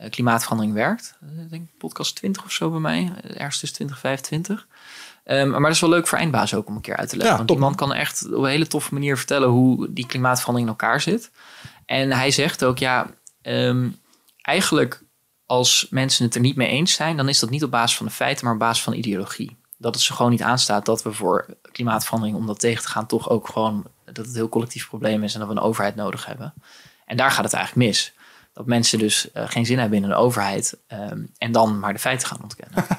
klimaatverandering 0.10 0.76
werkt. 0.76 1.15
Eh, 1.22 1.44
Ik 1.44 1.49
denk 1.49 1.69
podcast 1.78 2.15
20 2.15 2.44
of 2.44 2.52
zo 2.52 2.69
bij 2.69 2.80
mij, 2.80 3.11
eh, 3.24 3.30
ergens 3.30 3.60
tussen 3.60 3.78
20 3.78 3.95
en 3.95 4.02
25. 4.02 4.68
Ehm, 5.24 5.49
maar 5.49 5.61
dat 5.61 5.72
is 5.72 5.80
wel 5.80 5.90
leuk 5.90 6.07
voor 6.07 6.18
eindbaas 6.18 6.53
ook 6.53 6.68
om 6.68 6.76
een 6.76 6.82
keer 6.82 6.95
uit 6.98 7.10
te 7.10 7.15
leggen. 7.15 7.32
Ja, 7.32 7.38
want 7.38 7.49
top. 7.49 7.60
man 7.60 7.76
kan 7.76 7.94
echt 7.94 8.26
op 8.34 8.44
een 8.44 8.49
hele 8.49 8.68
toffe 8.68 8.94
manier 8.94 9.18
vertellen 9.18 9.49
hoe 9.49 9.94
die 9.94 10.06
klimaatverandering 10.07 10.72
in 10.72 10.78
elkaar 10.80 11.02
zit. 11.02 11.32
En 11.86 12.11
hij 12.11 12.32
zegt 12.32 12.64
ook, 12.64 12.78
ja, 12.78 13.07
ehm, 13.41 13.90
eigenlijk 14.41 15.03
als 15.45 15.88
mensen 15.90 16.26
het 16.26 16.36
er 16.36 16.41
niet 16.41 16.56
mee 16.56 16.68
eens 16.68 16.94
zijn, 16.94 17.18
dan 17.18 17.30
is 17.30 17.40
dat 17.40 17.49
niet 17.49 17.64
op 17.64 17.72
basis 17.72 17.98
van 17.98 18.06
de 18.06 18.11
feiten, 18.11 18.45
maar 18.45 18.53
op 18.53 18.60
basis 18.60 18.84
van 18.84 18.94
ideologie. 18.94 19.56
Dat 19.78 19.94
het 19.94 20.03
ze 20.03 20.14
gewoon 20.14 20.32
niet 20.32 20.41
aanstaat 20.41 20.86
dat 20.86 21.03
we 21.03 21.14
voor 21.14 21.45
klimaatverandering, 21.72 22.38
om 22.38 22.45
dat 22.48 22.60
tegen 22.60 22.82
te 22.84 22.90
gaan, 22.90 23.06
toch 23.06 23.30
ook 23.30 23.48
gewoon 23.49 23.86
dat 24.06 24.18
het 24.18 24.28
een 24.28 24.34
heel 24.34 24.49
collectief 24.49 24.88
probleem 24.88 25.24
is 25.24 25.34
en 25.34 25.40
dat 25.40 25.49
we 25.49 25.56
een 25.56 25.61
overheid 25.61 25.95
nodig 25.95 26.26
hebben. 26.26 26.53
En 27.06 27.18
daar 27.18 27.32
gaat 27.32 27.44
het 27.44 27.53
eigenlijk 27.53 27.88
mis. 27.88 28.14
Dat 28.58 28.66
mensen 28.66 29.00
dus 29.00 29.32
eh, 29.32 29.44
geen 29.48 29.66
zin 29.66 29.80
hebben 29.80 29.98
in 29.98 30.04
een 30.04 30.14
overheid 30.14 30.78
ehm, 30.88 31.22
en 31.38 31.52
dan 31.52 31.80
maar 31.80 31.94
de 31.94 32.00
feiten 32.00 32.28
gaan 32.28 32.42
ontkennen. 32.44 32.86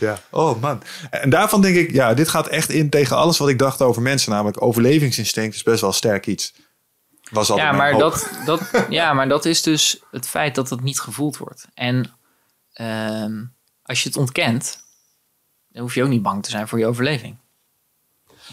Ja, 0.00 0.18
oh 0.30 0.60
man. 0.60 0.82
En 1.10 1.30
daarvan 1.30 1.60
denk 1.60 1.76
ik, 1.76 1.92
ja, 1.92 2.14
dit 2.14 2.28
gaat 2.28 2.46
echt 2.46 2.70
in 2.70 2.90
tegen 2.90 3.16
alles 3.16 3.38
wat 3.38 3.48
ik 3.48 3.58
dacht 3.58 3.82
over 3.82 4.02
mensen. 4.02 4.30
Namelijk 4.30 4.62
overlevingsinstinct 4.62 5.54
is 5.54 5.62
best 5.62 5.80
wel 5.80 5.92
sterk 5.92 6.26
iets. 6.26 6.54
Was 7.30 7.50
altijd 7.50 7.68
Ja 7.68 7.76
maar, 7.76 7.98
dat, 7.98 8.30
dat, 8.44 8.60
ja, 8.88 9.12
maar 9.12 9.28
dat 9.28 9.44
is 9.44 9.62
dus 9.62 10.02
het 10.10 10.28
feit 10.28 10.54
dat 10.54 10.70
het 10.70 10.80
niet 10.82 11.00
gevoeld 11.00 11.36
wordt. 11.36 11.68
En 11.74 12.10
ehm, 12.72 13.44
als 13.82 14.02
je 14.02 14.08
het 14.08 14.18
ontkent, 14.18 14.78
dan 15.68 15.82
hoef 15.82 15.94
je 15.94 16.02
ook 16.02 16.08
niet 16.08 16.22
bang 16.22 16.42
te 16.42 16.50
zijn 16.50 16.68
voor 16.68 16.78
je 16.78 16.86
overleving. 16.86 17.36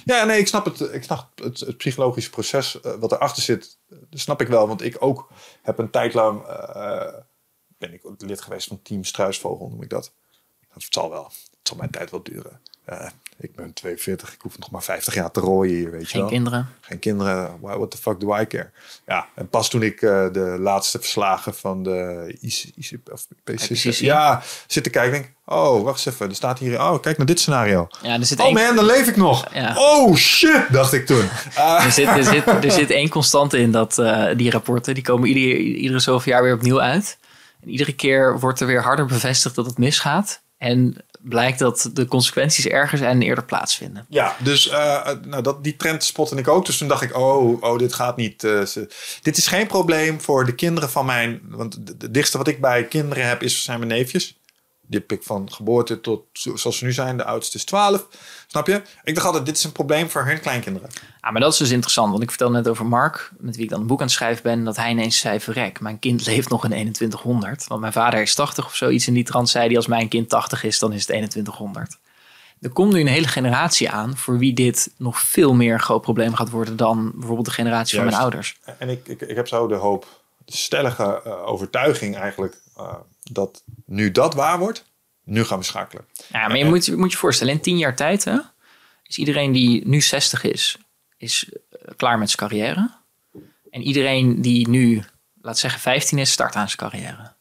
Ja, 0.09 0.23
nee, 0.23 0.39
ik 0.39 0.47
snap 0.47 0.65
het, 0.65 0.79
ik 0.79 1.03
snap 1.03 1.39
het, 1.39 1.59
het 1.59 1.77
psychologische 1.77 2.29
proces 2.29 2.79
uh, 2.85 2.93
wat 2.93 3.11
erachter 3.11 3.43
zit. 3.43 3.77
Dat 3.87 4.19
snap 4.19 4.41
ik 4.41 4.47
wel, 4.47 4.67
want 4.67 4.81
ik 4.81 4.95
ook 4.99 5.29
heb 5.61 5.77
een 5.77 5.89
tijd 5.89 6.13
lang... 6.13 6.47
Uh, 6.47 7.13
ben 7.77 7.93
ik 7.93 8.01
lid 8.17 8.41
geweest 8.41 8.67
van 8.67 8.81
Team 8.81 9.03
Struisvogel, 9.03 9.69
noem 9.69 9.81
ik 9.81 9.89
dat. 9.89 10.11
Dat 10.73 10.85
zal 10.89 11.09
wel. 11.09 11.23
Het 11.23 11.67
zal 11.67 11.77
mijn 11.77 11.89
tijd 11.89 12.11
wel 12.11 12.23
duren. 12.23 12.61
Uh, 12.89 13.09
ik 13.39 13.55
ben 13.55 13.73
42, 13.73 14.33
ik 14.33 14.41
hoef 14.41 14.59
nog 14.59 14.71
maar 14.71 14.83
50 14.83 15.13
jaar 15.13 15.31
te 15.31 15.39
rooien 15.39 15.75
hier, 15.75 15.91
weet 15.91 16.07
Geen 16.07 16.09
je 16.09 16.17
wel. 16.17 16.27
Geen 16.27 16.35
kinderen. 16.35 16.67
Geen 16.81 16.99
kinderen, 16.99 17.59
what 17.59 17.91
the 17.91 17.97
fuck 17.97 18.19
do 18.19 18.35
I 18.35 18.47
care? 18.47 18.69
Ja, 19.05 19.27
en 19.35 19.49
pas 19.49 19.69
toen 19.69 19.81
ik 19.81 20.01
uh, 20.01 20.31
de 20.31 20.57
laatste 20.59 20.99
verslagen 20.99 21.53
van 21.53 21.83
de 21.83 22.27
IC, 22.41 22.71
IC, 22.75 22.99
of 23.11 23.27
PCC, 23.43 23.91
ja, 23.91 24.41
zit 24.67 24.83
te 24.83 24.89
kijken, 24.89 25.11
denk 25.11 25.33
oh, 25.49 25.83
wacht 25.83 26.05
eens 26.05 26.15
even, 26.15 26.29
er 26.29 26.35
staat 26.35 26.59
hier, 26.59 26.79
oh, 26.79 27.01
kijk 27.01 27.17
naar 27.17 27.25
dit 27.25 27.39
scenario. 27.39 27.87
Ja, 28.01 28.13
er 28.19 28.25
zit 28.25 28.39
oh 28.39 28.45
één... 28.45 28.53
man, 28.53 28.75
dan 28.75 28.85
leef 28.85 29.07
ik 29.07 29.15
nog. 29.15 29.53
Ja. 29.53 29.73
Oh 29.77 30.15
shit, 30.15 30.65
dacht 30.71 30.93
ik 30.93 31.05
toen. 31.05 31.29
Uh. 31.57 31.85
Er, 31.85 31.91
zit, 31.91 32.07
er, 32.07 32.23
zit, 32.23 32.47
er 32.47 32.71
zit 32.71 32.89
één 32.89 33.09
constante 33.09 33.59
in 33.59 33.71
dat, 33.71 33.97
uh, 33.97 34.25
die 34.35 34.51
rapporten, 34.51 34.93
die 34.93 35.03
komen 35.03 35.27
iedere, 35.27 35.57
iedere 35.57 35.99
zoveel 35.99 36.33
jaar 36.33 36.43
weer 36.43 36.53
opnieuw 36.53 36.81
uit. 36.81 37.17
En 37.61 37.69
iedere 37.69 37.93
keer 37.93 38.39
wordt 38.39 38.59
er 38.59 38.67
weer 38.67 38.81
harder 38.81 39.05
bevestigd 39.05 39.55
dat 39.55 39.65
het 39.65 39.77
misgaat. 39.77 40.41
En 40.57 41.05
blijkt 41.21 41.59
dat 41.59 41.89
de 41.93 42.05
consequenties 42.05 42.67
erger 42.67 42.97
zijn 42.97 43.09
en 43.09 43.21
eerder 43.21 43.45
plaatsvinden. 43.45 44.05
Ja, 44.09 44.35
dus 44.43 44.67
uh, 44.67 45.09
nou, 45.25 45.43
dat, 45.43 45.63
die 45.63 45.75
trend 45.75 46.03
spotte 46.03 46.35
ik 46.35 46.47
ook. 46.47 46.65
Dus 46.65 46.77
toen 46.77 46.87
dacht 46.87 47.01
ik, 47.01 47.17
oh, 47.17 47.63
oh 47.63 47.77
dit 47.77 47.93
gaat 47.93 48.17
niet. 48.17 48.41
Ze, 48.41 48.87
dit 49.21 49.37
is 49.37 49.47
geen 49.47 49.67
probleem 49.67 50.21
voor 50.21 50.45
de 50.45 50.55
kinderen 50.55 50.89
van 50.89 51.05
mijn... 51.05 51.41
Want 51.49 51.79
het 51.97 52.13
dichtste 52.13 52.37
wat 52.37 52.47
ik 52.47 52.61
bij 52.61 52.87
kinderen 52.87 53.27
heb, 53.27 53.43
is, 53.43 53.63
zijn 53.63 53.79
mijn 53.79 53.91
neefjes. 53.91 54.38
Die 54.89 54.99
heb 54.99 55.11
ik 55.11 55.23
van 55.23 55.51
geboorte 55.51 56.01
tot, 56.01 56.21
zoals 56.31 56.77
ze 56.77 56.85
nu 56.85 56.91
zijn, 56.91 57.17
de 57.17 57.23
oudste 57.25 57.57
is 57.57 57.63
12. 57.63 58.07
Snap 58.47 58.67
je? 58.67 58.81
Ik 59.03 59.15
dacht 59.15 59.27
altijd, 59.27 59.45
dit 59.45 59.57
is 59.57 59.63
een 59.63 59.71
probleem 59.71 60.09
voor 60.09 60.25
hun 60.25 60.39
kleinkinderen. 60.39 60.89
Ja, 61.21 61.31
maar 61.31 61.41
dat 61.41 61.51
is 61.51 61.57
dus 61.57 61.71
interessant. 61.71 62.11
Want 62.11 62.23
ik 62.23 62.29
vertelde 62.29 62.53
net 62.53 62.67
over 62.67 62.85
Mark, 62.85 63.31
met 63.37 63.55
wie 63.55 63.63
ik 63.63 63.69
dan 63.69 63.79
een 63.79 63.87
boek 63.87 63.99
aan 63.99 64.05
het 64.05 64.15
schrijven 64.15 64.43
ben, 64.43 64.63
dat 64.63 64.75
hij 64.75 64.89
ineens 64.91 65.19
zei, 65.19 65.39
verrek, 65.39 65.79
mijn 65.79 65.99
kind 65.99 66.25
leeft 66.25 66.49
nog 66.49 66.63
in 66.63 66.69
2100. 66.69 67.67
Want 67.67 67.81
mijn 67.81 67.93
vader 67.93 68.21
is 68.21 68.35
80 68.35 68.65
of 68.65 68.75
zoiets 68.75 69.07
in 69.07 69.13
die 69.13 69.23
trant 69.23 69.49
zei 69.49 69.67
hij, 69.67 69.75
als 69.75 69.87
mijn 69.87 70.07
kind 70.07 70.29
80 70.29 70.63
is, 70.63 70.79
dan 70.79 70.89
is 70.93 70.97
het 70.97 71.07
2100. 71.07 71.97
Er 72.61 72.69
komt 72.69 72.93
nu 72.93 72.99
een 72.99 73.07
hele 73.07 73.27
generatie 73.27 73.89
aan 73.89 74.17
voor 74.17 74.37
wie 74.37 74.53
dit 74.53 74.91
nog 74.97 75.19
veel 75.19 75.53
meer 75.53 75.73
een 75.73 75.79
groot 75.79 76.01
probleem 76.01 76.33
gaat 76.33 76.49
worden 76.49 76.75
dan 76.75 77.11
bijvoorbeeld 77.15 77.45
de 77.45 77.53
generatie 77.53 77.97
Juist. 77.97 78.15
van 78.15 78.21
mijn 78.21 78.31
ouders. 78.31 78.59
En 78.77 78.89
ik, 78.89 79.07
ik, 79.07 79.21
ik 79.21 79.35
heb 79.35 79.47
zo 79.47 79.67
de 79.67 79.75
hoop, 79.75 80.07
de 80.45 80.57
stellige 80.57 81.21
uh, 81.25 81.47
overtuiging 81.47 82.17
eigenlijk, 82.17 82.57
uh, 82.77 82.93
dat 83.33 83.63
nu 83.85 84.11
dat 84.11 84.33
waar 84.33 84.59
wordt, 84.59 84.85
nu 85.23 85.43
gaan 85.43 85.59
we 85.59 85.65
schakelen. 85.65 86.05
Ja, 86.27 86.47
maar 86.47 86.57
je 86.57 86.65
moet, 86.65 86.85
je 86.85 86.95
moet 86.95 87.11
je 87.11 87.17
voorstellen, 87.17 87.53
in 87.53 87.61
tien 87.61 87.77
jaar 87.77 87.95
tijd 87.95 88.23
hè, 88.23 88.37
is 89.03 89.17
iedereen 89.17 89.51
die 89.51 89.87
nu 89.87 90.01
60 90.01 90.43
is, 90.43 90.77
is 91.17 91.49
uh, 91.49 91.91
klaar 91.95 92.17
met 92.17 92.29
zijn 92.29 92.49
carrière. 92.49 92.97
En 93.69 93.81
iedereen 93.81 94.41
die 94.41 94.69
nu, 94.69 95.03
laat 95.41 95.57
zeggen 95.57 95.79
15 95.81 96.17
is, 96.17 96.31
start 96.31 96.55
aan 96.55 96.69
zijn 96.69 96.91
carrière. 96.91 97.31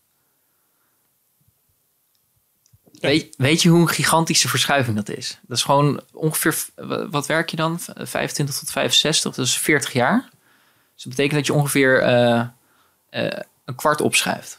Ja. 2.93 3.09
Weet, 3.09 3.35
weet, 3.36 3.62
je 3.62 3.69
hoe 3.69 3.81
een 3.81 3.89
gigantische 3.89 4.48
verschuiving 4.48 4.97
dat 4.97 5.09
is? 5.09 5.39
Dat 5.47 5.56
is 5.56 5.62
gewoon 5.62 6.01
ongeveer, 6.12 6.56
wat 7.10 7.27
werk 7.27 7.51
je 7.51 7.56
dan? 7.56 7.81
25 7.81 8.59
tot 8.59 8.70
65, 8.70 9.35
dat 9.35 9.47
is 9.47 9.59
40 9.59 9.93
jaar. 9.93 10.28
Dus 10.94 11.02
dat 11.02 11.16
betekent 11.16 11.35
dat 11.35 11.47
je 11.47 11.52
ongeveer 11.52 12.02
uh, 12.02 12.44
uh, 13.10 13.39
een 13.65 13.74
kwart 13.74 14.01
opschuift. 14.01 14.57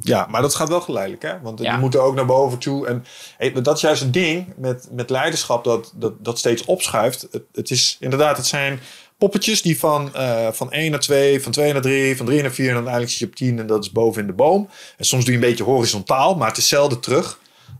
Ja, 0.00 0.26
maar 0.30 0.42
dat 0.42 0.54
gaat 0.54 0.68
wel 0.68 0.80
geleidelijk, 0.80 1.22
hè? 1.22 1.40
Want 1.40 1.60
ja. 1.60 1.72
je 1.72 1.80
moet 1.80 1.94
er 1.94 2.00
ook 2.00 2.14
naar 2.14 2.26
boven 2.26 2.58
toe. 2.58 2.86
En 2.86 3.04
hey, 3.38 3.52
dat 3.52 3.76
is 3.76 3.82
juist 3.82 4.02
een 4.02 4.12
ding 4.12 4.52
met, 4.56 4.88
met 4.90 5.10
leiderschap 5.10 5.64
dat, 5.64 5.92
dat, 5.94 6.12
dat 6.24 6.38
steeds 6.38 6.64
opschuift. 6.64 7.28
Het, 7.30 7.42
het 7.52 7.70
is 7.70 7.96
inderdaad, 8.00 8.36
het 8.36 8.46
zijn 8.46 8.80
poppetjes 9.18 9.62
die 9.62 9.78
van, 9.78 10.10
uh, 10.16 10.48
van 10.52 10.72
1 10.72 10.90
naar 10.90 11.00
2, 11.00 11.42
van 11.42 11.52
2 11.52 11.72
naar 11.72 11.82
3, 11.82 12.16
van 12.16 12.26
3 12.26 12.42
naar 12.42 12.50
4 12.50 12.68
en 12.68 12.74
dan 12.74 12.74
uiteindelijk 12.74 13.12
zit 13.12 13.20
je 13.20 13.26
op 13.26 13.34
10 13.34 13.58
en 13.58 13.66
dat 13.66 13.84
is 13.84 13.92
boven 13.92 14.20
in 14.20 14.26
de 14.26 14.32
boom. 14.32 14.68
En 14.96 15.04
soms 15.04 15.24
doe 15.24 15.34
je 15.34 15.40
een 15.40 15.48
beetje 15.48 15.64
horizontaal, 15.64 16.36
maar 16.36 16.48
het 16.48 16.56
is 16.56 16.68
zelden 16.68 17.00
terug. 17.00 17.38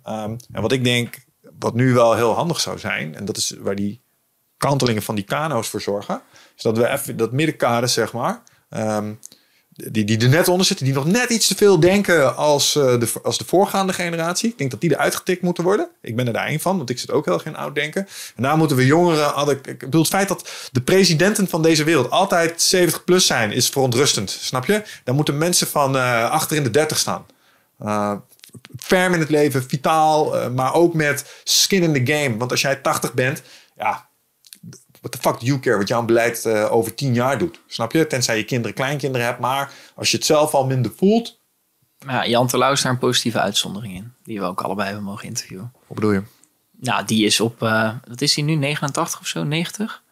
Um, 0.09 0.37
en 0.53 0.63
wat 0.63 0.73
ik 0.73 0.85
denk, 0.85 1.25
wat 1.59 1.75
nu 1.75 1.93
wel 1.93 2.15
heel 2.15 2.33
handig 2.33 2.61
zou 2.61 2.79
zijn, 2.79 3.15
en 3.15 3.25
dat 3.25 3.37
is 3.37 3.55
waar 3.61 3.75
die 3.75 4.01
kantelingen 4.57 5.03
van 5.03 5.15
die 5.15 5.25
kano's 5.25 5.69
voor 5.69 5.81
zorgen, 5.81 6.23
is 6.57 6.63
dat 6.63 6.77
we 6.77 6.89
even 6.89 7.17
dat 7.17 7.33
middenkader, 7.33 7.89
zeg 7.89 8.13
maar. 8.13 8.43
Um, 8.71 9.19
die, 9.75 10.05
die 10.05 10.19
er 10.19 10.29
net 10.29 10.49
onder 10.49 10.67
zitten, 10.67 10.87
die 10.87 10.95
nog 10.95 11.07
net 11.07 11.31
iets 11.31 11.47
te 11.47 11.55
veel 11.55 11.81
denken 11.81 12.37
als, 12.37 12.75
uh, 12.75 12.99
de, 12.99 13.13
als 13.23 13.39
de 13.39 13.45
voorgaande 13.45 13.93
generatie. 13.93 14.51
Ik 14.51 14.59
denk 14.59 14.71
dat 14.71 14.81
die 14.81 14.91
eruit 14.91 15.15
getikt 15.15 15.43
moeten 15.43 15.65
worden. 15.65 15.89
Ik 16.03 16.17
ben 16.17 16.27
er 16.27 16.33
daar 16.33 16.47
één 16.47 16.61
van, 16.61 16.77
want 16.77 16.91
ik 16.91 16.99
zit 16.99 17.11
ook 17.11 17.25
heel 17.25 17.41
in 17.45 17.57
oud 17.57 17.75
denken. 17.75 18.09
En 18.37 18.43
daar 18.43 18.57
moeten 18.57 18.77
we 18.77 18.87
jongeren. 18.87 19.49
Ik 19.49 19.79
bedoel, 19.79 20.01
het 20.01 20.11
feit 20.11 20.29
dat 20.29 20.51
de 20.73 20.81
presidenten 20.81 21.49
van 21.49 21.63
deze 21.63 21.85
wereld 21.85 22.11
altijd 22.11 22.63
70 22.63 23.05
plus 23.05 23.27
zijn, 23.27 23.53
is 23.53 23.69
verontrustend. 23.69 24.31
Snap 24.31 24.65
je? 24.67 24.83
Dan 25.05 25.15
moeten 25.15 25.39
mensen 25.39 25.67
van 25.67 25.97
uh, 25.97 26.31
achter 26.31 26.57
in 26.57 26.63
de 26.63 26.71
30 26.71 26.99
staan. 26.99 27.27
Uh, 27.83 28.13
ferm 28.79 29.15
in 29.15 29.21
het 29.21 29.31
leven, 29.31 29.65
vitaal, 29.69 30.51
maar 30.51 30.75
ook 30.75 30.95
met 30.95 31.25
skin 31.45 31.83
in 31.83 32.05
the 32.05 32.13
game. 32.13 32.37
Want 32.37 32.51
als 32.51 32.61
jij 32.61 32.77
80 32.77 33.15
bent, 33.15 33.43
ja, 33.77 34.07
what 35.03 35.13
the 35.13 35.19
fuck 35.19 35.41
do 35.41 35.47
you 35.47 35.59
care 35.59 35.77
wat 35.77 35.89
jouw 35.89 36.05
beleid 36.05 36.45
uh, 36.45 36.73
over 36.73 36.95
tien 36.95 37.15
jaar 37.15 37.39
doet? 37.39 37.61
Snap 37.67 37.93
je? 37.93 38.07
Tenzij 38.07 38.37
je 38.37 38.45
kinderen, 38.45 38.75
kleinkinderen 38.75 39.27
hebt. 39.27 39.41
Maar 39.41 39.73
als 39.95 40.11
je 40.11 40.17
het 40.17 40.27
zelf 40.27 40.55
al 40.55 40.67
minder 40.67 40.93
voelt. 40.97 41.41
Ja, 41.99 42.27
Jan 42.27 42.47
Terlouw 42.47 42.73
is 42.73 42.83
daar 42.83 42.93
een 42.93 42.99
positieve 42.99 43.41
uitzondering 43.41 43.95
in. 43.95 44.13
Die 44.25 44.41
we 44.41 44.47
ook 44.47 44.61
allebei 44.61 44.87
hebben 44.87 45.05
mogen 45.05 45.29
interviewen. 45.29 45.73
Wat 45.87 45.95
bedoel 45.95 46.13
je? 46.13 46.23
Nou, 46.81 47.05
die 47.05 47.25
is 47.25 47.41
op, 47.41 47.63
uh, 47.63 47.93
wat 48.09 48.21
is 48.21 48.35
hij 48.35 48.45
nu, 48.45 48.55
89 48.55 49.21
of 49.21 49.27
zo, 49.27 49.43
90? 49.43 50.03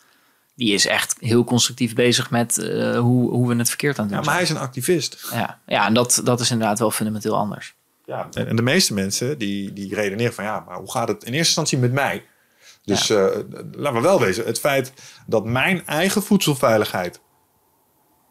Die 0.54 0.74
is 0.74 0.86
echt 0.86 1.16
heel 1.20 1.44
constructief 1.44 1.94
bezig 1.94 2.30
met 2.30 2.58
uh, 2.58 2.98
hoe, 2.98 3.30
hoe 3.30 3.48
we 3.48 3.54
het 3.54 3.68
verkeerd 3.68 3.98
aan 3.98 4.08
doen 4.08 4.16
Ja, 4.16 4.22
maar 4.22 4.34
hij 4.34 4.42
is 4.42 4.50
een 4.50 4.58
activist. 4.58 5.28
Ja, 5.32 5.58
ja 5.66 5.86
en 5.86 5.94
dat, 5.94 6.20
dat 6.24 6.40
is 6.40 6.50
inderdaad 6.50 6.78
wel 6.78 6.90
fundamenteel 6.90 7.36
anders. 7.36 7.74
Ja, 8.04 8.28
en, 8.32 8.46
en 8.46 8.56
de 8.56 8.62
meeste 8.62 8.94
mensen 8.94 9.38
die, 9.38 9.72
die 9.72 9.94
redeneren 9.94 10.34
van 10.34 10.44
ja, 10.44 10.64
maar 10.66 10.76
hoe 10.76 10.90
gaat 10.90 11.08
het 11.08 11.24
in 11.24 11.32
eerste 11.32 11.36
instantie 11.36 11.78
met 11.78 11.92
mij? 11.92 12.24
Dus 12.84 13.06
ja. 13.06 13.28
uh, 13.28 13.36
laten 13.72 14.00
we 14.00 14.00
wel 14.00 14.20
wezen, 14.20 14.44
het 14.44 14.60
feit 14.60 14.92
dat 15.26 15.44
mijn 15.44 15.86
eigen 15.86 16.22
voedselveiligheid 16.22 17.20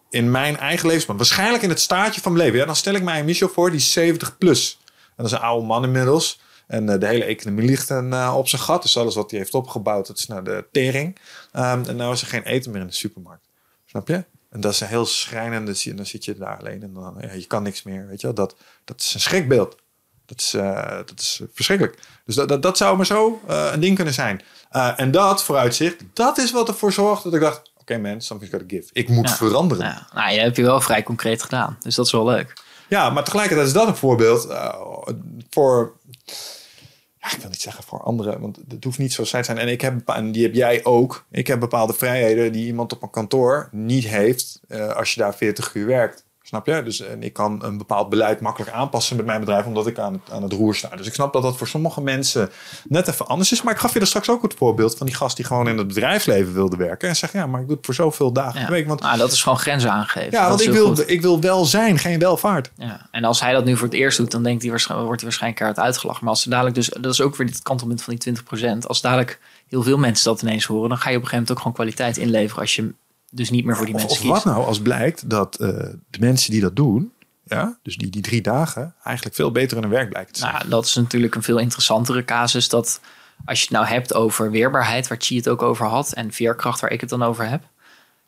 in 0.09 0.31
mijn 0.31 0.57
eigen 0.57 0.87
levensman, 0.87 1.17
waarschijnlijk 1.17 1.63
in 1.63 1.69
het 1.69 1.79
staartje 1.79 2.21
van 2.21 2.31
mijn 2.31 2.43
leven, 2.43 2.59
ja, 2.59 2.65
dan 2.65 2.75
stel 2.75 2.93
ik 2.93 3.03
mij 3.03 3.19
een 3.19 3.25
Michel 3.25 3.49
voor 3.49 3.71
die 3.71 3.79
70 3.79 4.37
plus. 4.37 4.79
En 4.85 5.13
dat 5.15 5.25
is 5.25 5.31
een 5.31 5.39
oude 5.39 5.65
man 5.65 5.83
inmiddels. 5.83 6.39
En 6.67 6.89
uh, 6.89 6.99
de 6.99 7.07
hele 7.07 7.23
economie 7.23 7.65
ligt 7.65 7.89
een, 7.89 8.11
uh, 8.11 8.33
op 8.37 8.47
zijn 8.47 8.61
gat. 8.61 8.81
Dus 8.81 8.97
alles 8.97 9.15
wat 9.15 9.29
hij 9.31 9.39
heeft 9.39 9.53
opgebouwd, 9.53 10.07
dat 10.07 10.17
is 10.17 10.27
naar 10.27 10.43
de 10.43 10.65
tering. 10.71 11.17
Um, 11.53 11.85
en 11.85 11.95
nou 11.95 12.13
is 12.13 12.21
er 12.21 12.27
geen 12.27 12.43
eten 12.43 12.71
meer 12.71 12.81
in 12.81 12.87
de 12.87 12.93
supermarkt. 12.93 13.49
Snap 13.85 14.07
je? 14.07 14.25
En 14.49 14.59
dat 14.59 14.73
is 14.73 14.79
een 14.79 14.87
heel 14.87 15.05
schrijnende. 15.05 15.81
En 15.83 15.95
dan 15.95 16.05
zit 16.05 16.25
je 16.25 16.37
daar 16.37 16.57
alleen 16.57 16.83
en 16.83 16.93
dan, 16.93 17.17
ja, 17.21 17.31
je 17.31 17.47
kan 17.47 17.63
niks 17.63 17.83
meer. 17.83 18.07
Weet 18.07 18.21
je 18.21 18.27
wel? 18.27 18.35
Dat, 18.35 18.55
dat 18.83 18.99
is 18.99 19.13
een 19.13 19.19
schrikbeeld. 19.19 19.75
Dat 20.29 20.39
is, 20.39 20.53
uh, 20.53 20.97
dat 21.05 21.19
is 21.19 21.41
verschrikkelijk. 21.53 21.99
Dus 22.25 22.35
dat, 22.35 22.47
dat, 22.47 22.61
dat 22.61 22.77
zou 22.77 22.97
maar 22.97 23.05
zo 23.05 23.41
uh, 23.49 23.69
een 23.71 23.79
ding 23.79 23.95
kunnen 23.95 24.13
zijn. 24.13 24.41
Uh, 24.71 24.99
en 24.99 25.11
dat, 25.11 25.43
vooruitzicht, 25.43 26.03
dat 26.13 26.37
is 26.37 26.51
wat 26.51 26.67
ervoor 26.67 26.93
zorgt 26.93 27.23
dat 27.23 27.33
ik 27.33 27.39
dacht... 27.39 27.57
Oké 27.57 27.97
okay 27.97 28.11
man, 28.11 28.21
something's 28.21 28.53
gotta 28.53 28.75
give. 28.75 28.89
Ik 28.93 29.09
moet 29.09 29.29
ja. 29.29 29.35
veranderen. 29.35 29.85
Ja. 29.85 30.07
Nou, 30.13 30.33
je 30.33 30.39
hebt 30.39 30.55
je 30.55 30.61
wel 30.61 30.81
vrij 30.81 31.03
concreet 31.03 31.43
gedaan. 31.43 31.77
Dus 31.79 31.95
dat 31.95 32.05
is 32.05 32.11
wel 32.11 32.25
leuk. 32.25 32.53
Ja, 32.89 33.09
maar 33.09 33.23
tegelijkertijd 33.23 33.67
is 33.67 33.73
dat 33.73 33.87
een 33.87 33.95
voorbeeld 33.95 34.47
voor... 35.49 35.97
Ja, 37.21 37.31
ik 37.31 37.39
wil 37.39 37.49
niet 37.49 37.61
zeggen 37.61 37.83
voor 37.83 38.01
anderen, 38.01 38.39
want 38.39 38.59
het 38.67 38.83
hoeft 38.83 38.97
niet 38.97 39.13
zo 39.13 39.23
zijn. 39.23 39.57
En 39.57 39.67
ik 39.67 39.81
heb, 39.81 40.09
en 40.09 40.31
die 40.31 40.43
heb 40.43 40.53
jij 40.53 40.85
ook. 40.85 41.25
Ik 41.31 41.47
heb 41.47 41.59
bepaalde 41.59 41.93
vrijheden 41.93 42.51
die 42.51 42.65
iemand 42.65 42.93
op 42.93 43.01
een 43.01 43.09
kantoor 43.09 43.69
niet 43.71 44.07
heeft 44.07 44.59
als 44.95 45.13
je 45.13 45.19
daar 45.19 45.35
40 45.35 45.75
uur 45.75 45.85
werkt. 45.85 46.23
Snap 46.49 46.65
je? 46.65 46.83
Dus 46.83 47.01
en 47.01 47.23
ik 47.23 47.33
kan 47.33 47.63
een 47.63 47.77
bepaald 47.77 48.09
beleid 48.09 48.41
makkelijk 48.41 48.71
aanpassen 48.71 49.15
met 49.15 49.25
mijn 49.25 49.39
bedrijf, 49.39 49.65
omdat 49.65 49.87
ik 49.87 49.99
aan 49.99 50.13
het, 50.13 50.31
aan 50.31 50.43
het 50.43 50.53
roer 50.53 50.75
sta. 50.75 50.95
Dus 50.95 51.07
ik 51.07 51.13
snap 51.13 51.33
dat 51.33 51.41
dat 51.41 51.57
voor 51.57 51.67
sommige 51.67 52.01
mensen 52.01 52.49
net 52.87 53.07
even 53.07 53.27
anders 53.27 53.51
is. 53.51 53.61
Maar 53.61 53.73
ik 53.73 53.79
gaf 53.79 53.93
je 53.93 53.99
er 53.99 54.07
straks 54.07 54.29
ook 54.29 54.41
het 54.41 54.53
voorbeeld 54.53 54.97
van 54.97 55.05
die 55.05 55.15
gast 55.15 55.35
die 55.35 55.45
gewoon 55.45 55.67
in 55.67 55.77
het 55.77 55.87
bedrijfsleven 55.87 56.53
wilde 56.53 56.77
werken. 56.77 57.09
En 57.09 57.15
zegt, 57.15 57.33
ja, 57.33 57.45
maar 57.45 57.61
ik 57.61 57.67
doe 57.67 57.75
het 57.75 57.85
voor 57.85 57.95
zoveel 57.95 58.31
dagen 58.31 58.59
ja. 58.59 58.65
per 58.65 58.75
week. 58.75 58.87
Want, 58.87 59.01
ah, 59.01 59.17
dat 59.17 59.31
is 59.31 59.43
gewoon 59.43 59.57
grenzen 59.57 59.91
aangeven. 59.91 60.31
Ja, 60.31 60.49
want 60.49 60.61
ik 60.61 60.71
wil, 60.71 60.97
ik 61.05 61.21
wil 61.21 61.41
wel 61.41 61.65
zijn, 61.65 61.97
geen 61.97 62.19
welvaart. 62.19 62.71
Ja. 62.75 63.07
En 63.11 63.23
als 63.23 63.41
hij 63.41 63.53
dat 63.53 63.65
nu 63.65 63.77
voor 63.77 63.87
het 63.87 63.97
eerst 63.97 64.17
doet, 64.17 64.31
dan 64.31 64.43
denkt 64.43 64.61
hij 64.61 64.71
waarschijnlijk, 64.71 65.07
wordt 65.07 65.21
hij 65.21 65.29
waarschijnlijk 65.29 65.61
keihard 65.61 65.93
uitgelachen. 65.93 66.23
Maar 66.23 66.33
als 66.33 66.41
ze 66.41 66.49
dadelijk 66.49 66.75
dus, 66.75 66.89
dat 66.89 67.13
is 67.13 67.21
ook 67.21 67.35
weer 67.35 67.47
dit 67.47 67.61
kantelpunt 67.61 68.03
van 68.03 68.15
die 68.15 68.33
20%. 68.83 68.87
Als 68.87 69.01
dadelijk 69.01 69.39
heel 69.67 69.83
veel 69.83 69.97
mensen 69.97 70.25
dat 70.25 70.41
ineens 70.41 70.65
horen, 70.65 70.89
dan 70.89 70.97
ga 70.97 71.09
je 71.09 71.17
op 71.17 71.21
een 71.21 71.29
gegeven 71.29 71.45
moment 71.47 71.51
ook 71.51 71.57
gewoon 71.57 71.73
kwaliteit 71.73 72.17
inleveren 72.17 72.61
als 72.61 72.75
je 72.75 72.93
dus 73.31 73.49
niet 73.49 73.65
meer 73.65 73.75
voor 73.75 73.85
die 73.85 73.95
of, 73.95 74.01
mensen 74.01 74.29
of 74.29 74.35
wat 74.35 74.45
nou 74.45 74.65
als 74.65 74.81
blijkt 74.81 75.29
dat 75.29 75.57
uh, 75.61 75.67
de 76.09 76.19
mensen 76.19 76.51
die 76.51 76.61
dat 76.61 76.75
doen, 76.75 77.13
ja, 77.43 77.77
dus 77.83 77.97
die, 77.97 78.09
die 78.09 78.21
drie 78.21 78.41
dagen, 78.41 78.95
eigenlijk 79.03 79.35
veel 79.35 79.51
beter 79.51 79.77
in 79.77 79.83
hun 79.83 79.91
werk 79.91 80.09
blijken 80.09 80.33
te 80.33 80.39
zijn. 80.39 80.53
Nou, 80.53 80.69
dat 80.69 80.85
is 80.85 80.95
natuurlijk 80.95 81.35
een 81.35 81.43
veel 81.43 81.57
interessantere 81.57 82.25
casus. 82.25 82.69
Dat 82.69 82.99
als 83.45 83.59
je 83.59 83.65
het 83.65 83.73
nou 83.73 83.85
hebt 83.85 84.13
over 84.13 84.51
weerbaarheid, 84.51 85.07
waar 85.07 85.17
Chi 85.21 85.35
het 85.35 85.49
ook 85.49 85.61
over 85.61 85.85
had, 85.85 86.11
en 86.13 86.31
veerkracht, 86.31 86.79
waar 86.79 86.91
ik 86.91 87.01
het 87.01 87.09
dan 87.09 87.23
over 87.23 87.49
heb, 87.49 87.63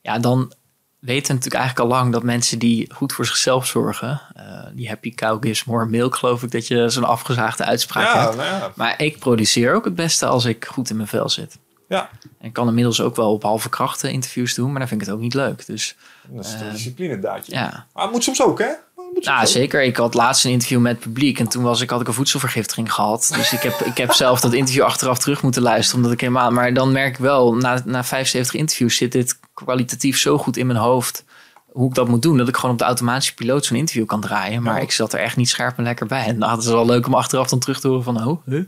ja, 0.01 0.19
dan 0.19 0.53
weten 0.99 1.27
we 1.27 1.33
natuurlijk 1.33 1.63
eigenlijk 1.63 1.91
al 1.91 1.97
lang 1.97 2.11
dat 2.11 2.23
mensen 2.23 2.59
die 2.59 2.93
goed 2.93 3.13
voor 3.13 3.25
zichzelf 3.25 3.67
zorgen, 3.67 4.21
uh, 4.37 4.43
die 4.73 4.87
happy 4.87 5.13
cow 5.13 5.43
gives 5.43 5.63
more 5.63 5.85
milk, 5.85 6.15
geloof 6.15 6.43
ik, 6.43 6.51
dat 6.51 6.67
je 6.67 6.89
zo'n 6.89 7.03
afgezaagde 7.03 7.65
uitspraak 7.65 8.05
Ja, 8.13 8.23
hebt. 8.23 8.35
nou 8.35 8.47
ja. 8.47 8.71
Maar 8.75 9.01
ik 9.01 9.19
produceer 9.19 9.73
ook 9.73 9.85
het 9.85 9.95
beste 9.95 10.25
als 10.25 10.45
ik 10.45 10.65
goed 10.65 10.89
in 10.89 10.95
mijn 10.95 11.07
vel 11.07 11.29
zit. 11.29 11.57
Ja. 11.91 12.09
En 12.39 12.47
ik 12.47 12.53
kan 12.53 12.67
inmiddels 12.67 13.01
ook 13.01 13.15
wel 13.15 13.31
op 13.33 13.43
halve 13.43 13.69
krachten 13.69 14.11
interviews 14.11 14.53
doen, 14.53 14.69
maar 14.69 14.79
dan 14.79 14.87
vind 14.87 15.01
ik 15.01 15.07
het 15.07 15.15
ook 15.15 15.21
niet 15.21 15.33
leuk. 15.33 15.65
Dus 15.65 15.95
Dat 16.27 16.45
is 16.45 16.53
een 16.53 16.59
Eh, 16.67 16.71
discipline 16.71 17.19
daadje. 17.19 17.53
ja, 17.53 17.85
Maar 17.93 18.03
het 18.03 18.11
moet 18.11 18.23
soms 18.23 18.41
ook, 18.43 18.59
hè? 18.59 18.65
Moet 18.95 19.13
soms 19.13 19.25
nou, 19.25 19.41
ook. 19.41 19.47
zeker. 19.47 19.83
Ik 19.83 19.95
had 19.97 20.13
laatst 20.13 20.45
een 20.45 20.51
interview 20.51 20.79
met 20.79 20.91
het 20.91 21.01
publiek 21.01 21.39
en 21.39 21.47
toen 21.47 21.63
was 21.63 21.81
ik, 21.81 21.89
had 21.89 22.01
ik 22.01 22.07
een 22.07 22.13
voedselvergiftiging 22.13 22.93
gehad. 22.93 23.31
Dus 23.35 23.53
ik 23.53 23.61
heb, 23.61 23.73
ik 23.79 23.97
heb 23.97 24.11
zelf 24.13 24.39
dat 24.39 24.53
interview 24.53 24.83
achteraf 24.83 25.17
terug 25.19 25.41
moeten 25.43 25.61
luisteren, 25.61 25.95
omdat 25.97 26.11
ik 26.11 26.19
helemaal... 26.21 26.51
Maar 26.51 26.73
dan 26.73 26.91
merk 26.91 27.13
ik 27.13 27.17
wel, 27.19 27.55
na, 27.55 27.81
na 27.85 28.03
75 28.03 28.53
interviews 28.53 28.95
zit 28.95 29.11
dit 29.11 29.39
kwalitatief 29.53 30.17
zo 30.17 30.37
goed 30.37 30.57
in 30.57 30.67
mijn 30.67 30.79
hoofd 30.79 31.23
hoe 31.71 31.87
ik 31.89 31.95
dat 31.95 32.07
moet 32.07 32.21
doen, 32.21 32.37
dat 32.37 32.47
ik 32.47 32.55
gewoon 32.55 32.71
op 32.71 32.77
de 32.77 32.83
automatische 32.85 33.33
piloot 33.33 33.65
zo'n 33.65 33.77
interview 33.77 34.05
kan 34.05 34.21
draaien. 34.21 34.61
Maar 34.63 34.75
Ja. 34.75 34.81
ik 34.81 34.91
zat 34.91 35.13
er 35.13 35.19
echt 35.19 35.35
niet 35.35 35.49
scherp 35.49 35.77
en 35.77 35.83
lekker 35.83 36.05
bij. 36.05 36.25
En 36.25 36.39
dan 36.39 36.47
hadden 36.47 36.65
ze 36.65 36.71
wel 36.73 36.85
leuk 36.85 37.07
om 37.07 37.13
achteraf 37.13 37.47
dan 37.47 37.59
terug 37.59 37.79
te 37.79 37.87
horen 37.87 38.03
van, 38.03 38.27
oh, 38.27 38.37
huh? 38.45 38.63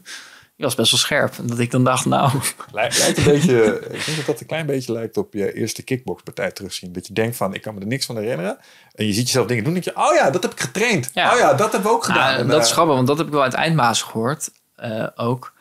Je 0.55 0.63
was 0.63 0.75
best 0.75 0.91
wel 0.91 0.99
scherp. 0.99 1.37
En 1.37 1.47
dat 1.47 1.59
ik 1.59 1.71
dan 1.71 1.83
dacht, 1.83 2.05
nou, 2.05 2.39
Lijkt, 2.71 2.97
lijkt 3.03 3.17
een 3.17 3.23
beetje, 3.33 3.79
ik 3.89 4.05
denk 4.05 4.17
dat 4.17 4.25
dat 4.25 4.39
een 4.39 4.45
klein 4.47 4.65
beetje 4.65 4.91
lijkt 4.93 5.17
op 5.17 5.33
je 5.33 5.53
eerste 5.53 5.83
kickboxpartij 5.83 6.51
terugzien. 6.51 6.93
Dat 6.93 7.07
je 7.07 7.13
denkt 7.13 7.35
van, 7.35 7.53
ik 7.53 7.61
kan 7.61 7.73
me 7.73 7.79
er 7.79 7.87
niks 7.87 8.05
van 8.05 8.17
herinneren. 8.17 8.57
En 8.93 9.05
je 9.05 9.13
ziet 9.13 9.25
jezelf 9.25 9.47
dingen 9.47 9.63
doen. 9.63 9.73
denk 9.73 9.85
je, 9.85 9.95
oh 9.95 10.13
ja, 10.15 10.29
dat 10.29 10.43
heb 10.43 10.51
ik 10.51 10.59
getraind. 10.59 11.09
Ja. 11.13 11.33
Oh 11.33 11.37
ja, 11.39 11.53
dat 11.53 11.71
hebben 11.71 11.89
we 11.91 11.95
ook 11.97 12.03
gedaan. 12.03 12.35
En, 12.37 12.47
dat 12.47 12.59
eh, 12.59 12.65
is 12.65 12.71
grappig, 12.71 12.95
want 12.95 13.07
dat 13.07 13.17
heb 13.17 13.27
ik 13.27 13.33
wel 13.33 13.43
uit 13.43 13.53
eindbaas 13.53 14.01
gehoord. 14.01 14.49
eh, 14.75 15.07
ook. 15.15 15.53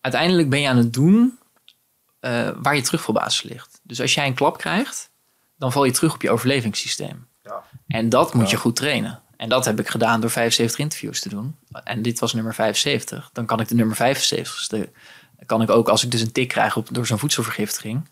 Uiteindelijk 0.00 0.48
ben 0.48 0.60
je 0.60 0.68
aan 0.68 0.76
het 0.76 0.92
doen 0.92 1.38
eh, 2.20 2.48
waar 2.62 2.76
je 2.76 2.82
terugvalbasis 2.82 3.42
ligt. 3.42 3.80
Dus 3.82 4.00
als 4.00 4.14
jij 4.14 4.26
een 4.26 4.34
klap 4.34 4.58
krijgt, 4.58 5.10
dan 5.58 5.72
val 5.72 5.84
je 5.84 5.92
terug 5.92 6.14
op 6.14 6.22
je 6.22 6.30
overlevingssysteem. 6.30 7.26
Ja. 7.42 7.62
En 7.88 8.08
dat 8.08 8.34
moet 8.34 8.44
Ja. 8.44 8.50
je 8.50 8.56
goed 8.56 8.76
trainen. 8.76 9.20
En 9.36 9.48
dat 9.48 9.64
heb 9.64 9.80
ik 9.80 9.88
gedaan 9.88 10.20
door 10.20 10.30
75 10.30 10.78
interviews 10.78 11.20
te 11.20 11.28
doen. 11.28 11.56
En 11.84 12.02
dit 12.02 12.18
was 12.18 12.32
nummer 12.34 12.54
75. 12.54 13.30
Dan 13.32 13.46
kan 13.46 13.60
ik 13.60 13.68
de 13.68 13.74
nummer 13.74 13.96
75ste... 13.96 14.78
kan 15.46 15.62
ik 15.62 15.70
ook, 15.70 15.88
als 15.88 16.04
ik 16.04 16.10
dus 16.10 16.20
een 16.20 16.32
tik 16.32 16.48
krijg 16.48 16.76
op, 16.76 16.88
door 16.90 17.06
zo'n 17.06 17.18
voedselvergiftiging... 17.18 18.08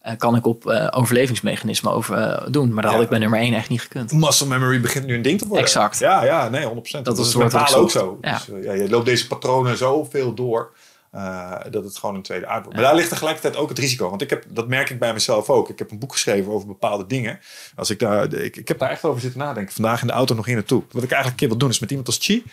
eh, 0.00 0.16
kan 0.18 0.36
ik 0.36 0.46
op 0.46 0.66
eh, 0.70 0.86
overlevingsmechanismen 0.90 1.92
over, 1.92 2.16
eh, 2.16 2.46
doen. 2.50 2.72
Maar 2.72 2.82
dat 2.82 2.90
Ja. 2.90 2.96
had 2.96 3.04
ik 3.04 3.10
bij 3.10 3.18
nummer 3.18 3.38
1 3.38 3.54
echt 3.54 3.68
niet 3.68 3.80
gekund. 3.80 4.12
Muscle 4.12 4.46
memory 4.46 4.80
begint 4.80 5.06
nu 5.06 5.14
een 5.14 5.22
ding 5.22 5.38
te 5.38 5.46
worden. 5.46 5.64
Exact. 5.64 5.98
Ja, 5.98 6.24
ja, 6.24 6.48
nee, 6.48 6.64
100%. 6.64 7.04
Dat, 7.04 7.16
was 7.16 7.28
is 7.28 7.34
het 7.34 7.50
dat 7.50 7.74
ook 7.74 7.90
zo. 7.90 8.18
Ja. 8.20 8.32
Dus, 8.46 8.64
ja, 8.64 8.72
je 8.72 8.88
loopt 8.90 9.06
deze 9.06 9.26
patronen 9.26 9.76
zoveel 9.76 10.34
door. 10.34 10.72
Eh, 11.16 11.70
dat 11.70 11.84
het 11.84 11.98
gewoon 11.98 12.14
een 12.14 12.22
tweede 12.22 12.46
aard 12.46 12.62
wordt. 12.62 12.78
Maar 12.78 12.86
daar 12.86 12.94
ligt 12.94 13.08
tegelijkertijd 13.08 13.56
ook 13.56 13.68
het 13.68 13.78
risico. 13.78 14.08
Want 14.08 14.22
ik 14.22 14.30
heb, 14.30 14.44
dat 14.48 14.68
merk 14.68 14.90
ik 14.90 14.98
bij 14.98 15.12
mezelf 15.12 15.50
ook. 15.50 15.68
Ik 15.68 15.78
heb 15.78 15.90
een 15.90 15.98
boek 15.98 16.12
geschreven 16.12 16.52
over 16.52 16.66
bepaalde 16.66 17.06
dingen. 17.06 17.38
Als 17.74 17.90
ik, 17.90 17.98
daar, 17.98 18.32
ik, 18.32 18.56
ik 18.56 18.68
heb 18.68 18.78
daar 18.78 18.90
echt 18.90 19.04
over 19.04 19.20
zitten 19.20 19.40
nadenken. 19.40 19.74
Vandaag 19.74 20.00
in 20.00 20.06
de 20.06 20.12
auto 20.12 20.34
nog 20.34 20.46
hier 20.46 20.54
naartoe. 20.54 20.82
Wat 20.90 21.02
ik 21.02 21.10
eigenlijk 21.10 21.30
een 21.30 21.36
keer 21.36 21.48
wil 21.48 21.58
doen 21.58 21.68
is 21.70 21.78
met 21.78 21.90
iemand 21.90 22.08
als 22.08 22.18
Chi. 22.20 22.44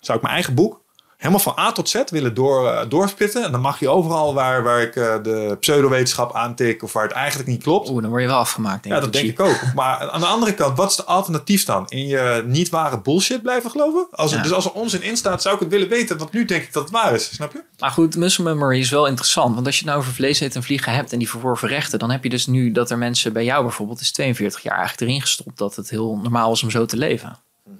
Zou 0.00 0.16
ik 0.18 0.22
mijn 0.22 0.34
eigen 0.34 0.54
boek 0.54 0.80
helemaal 1.22 1.54
van 1.54 1.64
A 1.64 1.72
tot 1.72 1.88
Z 1.88 2.02
willen 2.06 2.34
door, 2.34 2.68
eh, 2.68 2.88
doorspitten. 2.88 3.44
En 3.44 3.52
dan 3.52 3.60
mag 3.60 3.80
je 3.80 3.88
overal 3.88 4.34
waar, 4.34 4.62
waar 4.62 4.82
ik 4.82 4.96
eh, 4.96 5.14
de 5.22 5.56
pseudowetenschap 5.60 6.34
aantik. 6.34 6.82
Of 6.82 6.92
waar 6.92 7.02
het 7.02 7.12
eigenlijk 7.12 7.48
niet 7.48 7.62
klopt. 7.62 7.88
Oeh, 7.88 8.00
dan 8.00 8.10
word 8.10 8.22
je 8.22 8.28
wel 8.28 8.38
afgemaakt, 8.38 8.82
denk 8.82 8.94
Ja, 8.94 9.00
dat 9.00 9.12
denk 9.12 9.24
Cheap. 9.36 9.38
ik 9.38 9.54
ook. 9.54 9.74
Maar 9.74 10.10
aan 10.10 10.20
de 10.20 10.26
andere 10.26 10.54
kant, 10.54 10.76
wat 10.76 10.90
is 10.90 10.96
de 10.96 11.04
alternatief 11.04 11.64
dan? 11.64 11.84
In 11.88 12.06
je 12.06 12.42
niet 12.46 12.68
ware 12.68 13.00
bullshit 13.00 13.42
blijven 13.42 13.70
geloven? 13.70 14.06
Als 14.10 14.30
Ja. 14.32 14.42
Dus 14.42 14.52
als 14.52 14.64
er 14.64 14.72
onzin 14.72 15.02
in 15.02 15.16
staat, 15.16 15.42
zou 15.42 15.54
ik 15.54 15.60
het 15.60 15.70
willen 15.70 15.88
weten. 15.88 16.18
Want 16.18 16.32
nu 16.32 16.44
denk 16.44 16.62
ik 16.62 16.72
dat 16.72 16.82
het 16.82 16.92
waar 16.92 17.14
is. 17.14 17.34
Snap 17.34 17.52
je? 17.52 17.62
Maar 17.78 17.90
goed, 17.90 18.16
muscle 18.16 18.44
memory 18.44 18.78
is 18.78 18.90
wel 18.90 19.06
interessant. 19.06 19.54
Want 19.54 19.66
als 19.66 19.74
je 19.74 19.80
het 19.80 19.90
nou 19.90 20.00
over 20.00 20.14
vlees 20.14 20.40
eten 20.40 20.56
en 20.56 20.62
vliegen 20.62 20.92
hebt 20.92 21.12
en 21.12 21.18
die 21.18 21.28
verworven 21.28 21.68
rechten, 21.68 21.98
dan 21.98 22.10
heb 22.10 22.22
je 22.22 22.30
dus 22.30 22.46
nu 22.46 22.72
dat 22.72 22.90
er 22.90 22.98
mensen 22.98 23.32
bij 23.32 23.44
jou 23.44 23.62
bijvoorbeeld 23.62 24.00
is 24.00 24.12
42 24.12 24.62
jaar 24.62 24.76
eigenlijk 24.76 25.10
erin 25.10 25.20
gestopt 25.20 25.58
dat 25.58 25.76
het 25.76 25.90
heel 25.90 26.18
normaal 26.22 26.48
was 26.48 26.62
om 26.62 26.70
zo 26.70 26.86
te 26.86 26.96
leven. 26.96 27.38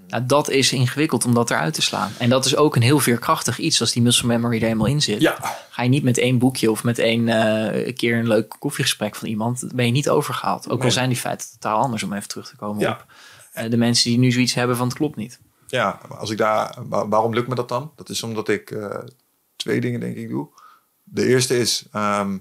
Nou, 0.09 0.27
dat 0.27 0.51
is 0.51 0.73
ingewikkeld 0.73 1.25
om 1.25 1.35
dat 1.35 1.51
eruit 1.51 1.75
te 1.75 1.83
slaan. 1.83 2.13
En 2.19 2.29
dat 2.29 2.45
is 2.45 2.57
ook 2.57 2.77
een 2.77 2.83
heel 2.83 2.99
veerkrachtig 2.99 3.59
iets 3.59 3.81
als 3.81 3.93
die 3.93 4.03
muscle 4.03 4.29
memory 4.29 4.57
er 4.57 4.63
helemaal 4.63 4.87
in 4.87 5.03
zit. 5.03 5.21
Ja. 5.21 5.37
Ga 5.71 5.83
je 5.83 5.89
niet 5.89 6.03
met 6.03 6.19
één 6.19 6.39
boekje 6.39 6.71
of 6.71 6.85
met 6.85 6.99
één 6.99 7.29
eh, 7.29 7.95
keer 7.95 8.19
een 8.19 8.27
leuk 8.27 8.55
koffiegesprek 8.59 9.15
van 9.17 9.29
iemand, 9.29 9.65
ben 9.75 9.87
je 9.87 9.93
niet 9.93 10.09
overgehaald. 10.09 10.71
Ook 10.71 10.85
al 10.85 10.91
zijn 10.91 11.09
die 11.09 11.19
feiten 11.19 11.51
totaal 11.51 11.79
anders 11.79 12.03
om 12.03 12.13
even 12.13 12.29
terug 12.29 12.49
te 12.49 12.57
komen 12.57 12.81
Ja. 12.81 12.91
op 12.93 13.07
eh, 13.53 13.71
de 13.71 13.77
mensen 13.77 14.11
die 14.11 14.19
nu 14.19 14.33
zoiets 14.33 14.55
hebben 14.55 14.77
van 14.77 14.87
het 14.89 14.97
klopt 14.97 15.17
niet. 15.17 15.41
Ja, 15.67 16.01
als 16.19 16.31
ik 16.31 16.39
daar, 16.39 16.75
wa- 16.89 17.09
waarom 17.09 17.35
lukt 17.35 17.49
me 17.49 17.55
dat 17.55 17.69
dan? 17.69 17.93
Dat 17.97 18.09
is 18.09 18.23
omdat 18.23 18.49
ik 18.49 18.71
eh, 18.71 18.99
twee 19.57 19.81
dingen 19.81 20.01
denk 20.01 20.17
ik 20.17 20.29
doe. 20.29 20.49
De 21.03 21.27
eerste 21.27 21.59
is, 21.59 21.85
ehm, 21.93 22.39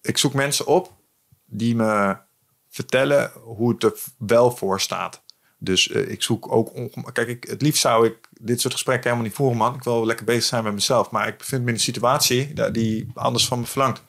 ik 0.00 0.18
zoek 0.18 0.32
mensen 0.34 0.66
op 0.66 0.92
die 1.44 1.76
me 1.76 2.16
vertellen 2.68 3.30
hoe 3.42 3.72
het 3.72 3.82
er 3.82 3.94
wel 4.18 4.50
voor 4.50 4.80
staat. 4.80 5.22
Dus 5.58 5.90
eh, 5.90 6.10
ik 6.10 6.22
zoek 6.22 6.52
ook, 6.52 6.72
kijk, 7.12 7.28
ik, 7.28 7.44
het 7.48 7.62
liefst 7.62 7.80
zou 7.80 8.06
ik 8.06 8.28
dit 8.40 8.60
soort 8.60 8.72
gesprekken 8.72 9.04
helemaal 9.04 9.26
niet 9.26 9.36
voeren, 9.36 9.56
man. 9.56 9.74
Ik 9.74 9.82
wil 9.82 10.06
lekker 10.06 10.24
bezig 10.24 10.44
zijn 10.44 10.64
met 10.64 10.72
mezelf, 10.72 11.10
maar 11.10 11.28
ik 11.28 11.38
bevind 11.38 11.62
me 11.62 11.68
in 11.68 11.74
een 11.74 11.80
situatie 11.80 12.70
die 12.72 13.10
anders 13.14 13.46
van 13.46 13.60
me 13.60 13.66
verlangt. 13.66 14.02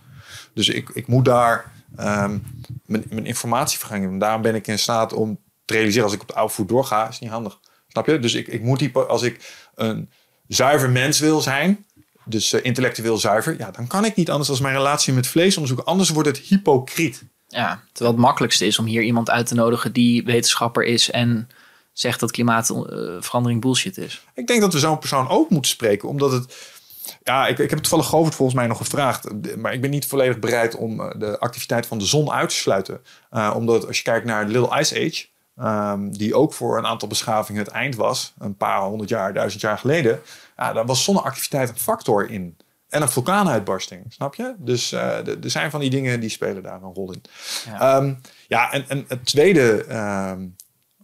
Dus 0.53 0.69
ik, 0.69 0.89
ik 0.89 1.07
moet 1.07 1.25
daar 1.25 1.71
ehm, 1.95 2.37
mijn, 2.85 3.03
mijn 3.09 3.25
informatie 3.25 3.79
vergangen. 3.79 4.09
En 4.09 4.19
daarom 4.19 4.41
ben 4.41 4.55
ik 4.55 4.67
in 4.67 4.79
staat 4.79 5.13
om 5.13 5.39
te 5.65 5.73
realiseren 5.73 6.05
als 6.05 6.13
ik 6.13 6.21
op 6.21 6.27
de 6.27 6.33
oude 6.33 6.53
voet 6.53 6.69
doorga, 6.69 7.09
is 7.09 7.19
niet 7.19 7.29
handig. 7.29 7.59
Snap 7.87 8.05
je? 8.05 8.19
Dus 8.19 8.33
ik, 8.33 8.47
ik 8.47 8.61
moet 8.61 8.79
die, 8.79 8.97
als 8.97 9.21
ik 9.21 9.53
een 9.75 10.09
zuiver 10.47 10.89
mens 10.89 11.19
wil 11.19 11.41
zijn, 11.41 11.85
dus 12.25 12.53
eh, 12.53 12.63
intellectueel 12.63 13.17
zuiver, 13.17 13.57
ja, 13.57 13.71
dan 13.71 13.87
kan 13.87 14.05
ik 14.05 14.15
niet 14.15 14.29
anders 14.29 14.49
als 14.49 14.59
mijn 14.59 14.75
relatie 14.75 15.13
met 15.13 15.27
vlees 15.27 15.53
onderzoeken. 15.53 15.87
Anders 15.87 16.09
wordt 16.09 16.29
het 16.29 16.37
hypocriet. 16.37 17.23
Ja, 17.51 17.81
terwijl 17.91 18.15
het 18.15 18.25
makkelijkste 18.25 18.65
is 18.65 18.79
om 18.79 18.85
hier 18.85 19.01
iemand 19.01 19.29
uit 19.29 19.47
te 19.47 19.55
nodigen 19.55 19.93
die 19.93 20.23
wetenschapper 20.23 20.83
is 20.83 21.11
en 21.11 21.49
zegt 21.93 22.19
dat 22.19 22.31
klimaatverandering 22.31 23.61
bullshit 23.61 23.97
is. 23.97 24.25
Ik 24.33 24.47
denk 24.47 24.61
dat 24.61 24.73
we 24.73 24.79
zo'n 24.79 24.99
persoon 24.99 25.29
ook 25.29 25.49
moeten 25.49 25.71
spreken, 25.71 26.09
omdat 26.09 26.31
het. 26.31 26.77
Ja, 27.23 27.47
ik, 27.47 27.57
ik 27.57 27.69
heb 27.69 27.69
het 27.69 27.81
toevallig 27.81 28.05
Govert 28.05 28.35
volgens 28.35 28.57
mij 28.57 28.67
nog 28.67 28.77
gevraagd. 28.77 29.55
Maar 29.57 29.73
ik 29.73 29.81
ben 29.81 29.89
niet 29.89 30.05
volledig 30.05 30.39
bereid 30.39 30.75
om 30.75 31.01
eh, 31.01 31.19
de 31.19 31.39
activiteit 31.39 31.85
van 31.85 31.97
de 31.97 32.05
zon 32.05 32.31
uit 32.31 32.49
te 32.49 32.55
sluiten. 32.55 33.01
Eh, 33.29 33.53
omdat 33.55 33.87
als 33.87 33.97
je 33.97 34.03
kijkt 34.03 34.25
naar 34.25 34.45
de 34.45 34.51
Little 34.51 34.79
Ice 34.79 34.95
Age, 34.95 35.25
ehm, 35.57 36.11
die 36.11 36.35
ook 36.35 36.53
voor 36.53 36.77
een 36.77 36.85
aantal 36.85 37.07
beschavingen 37.07 37.63
het 37.63 37.73
eind 37.73 37.95
was, 37.95 38.33
een 38.39 38.57
paar 38.57 38.81
honderd 38.81 39.09
jaar, 39.09 39.33
duizend 39.33 39.61
jaar 39.61 39.77
geleden, 39.77 40.21
ja, 40.57 40.73
daar 40.73 40.85
was 40.85 41.03
zonneactiviteit 41.03 41.69
een 41.69 41.79
factor 41.79 42.29
in. 42.29 42.57
En 42.89 43.01
een 43.01 43.09
vulkaanuitbarsting, 43.09 44.13
snap 44.13 44.35
je? 44.35 44.55
Dus 44.57 44.91
eh, 44.91 45.27
er 45.27 45.49
zijn 45.49 45.71
van 45.71 45.79
die 45.79 45.89
dingen 45.89 46.19
die 46.19 46.29
spelen 46.29 46.63
daar 46.63 46.83
een 46.83 46.93
rol 46.93 47.11
in. 47.11 47.21
Ja. 47.65 48.01
Ja, 48.01 48.17
ja 48.47 48.71
en, 48.71 48.89
en 48.89 49.05
het 49.07 49.25
tweede 49.25 49.83
ehm, 49.83 50.47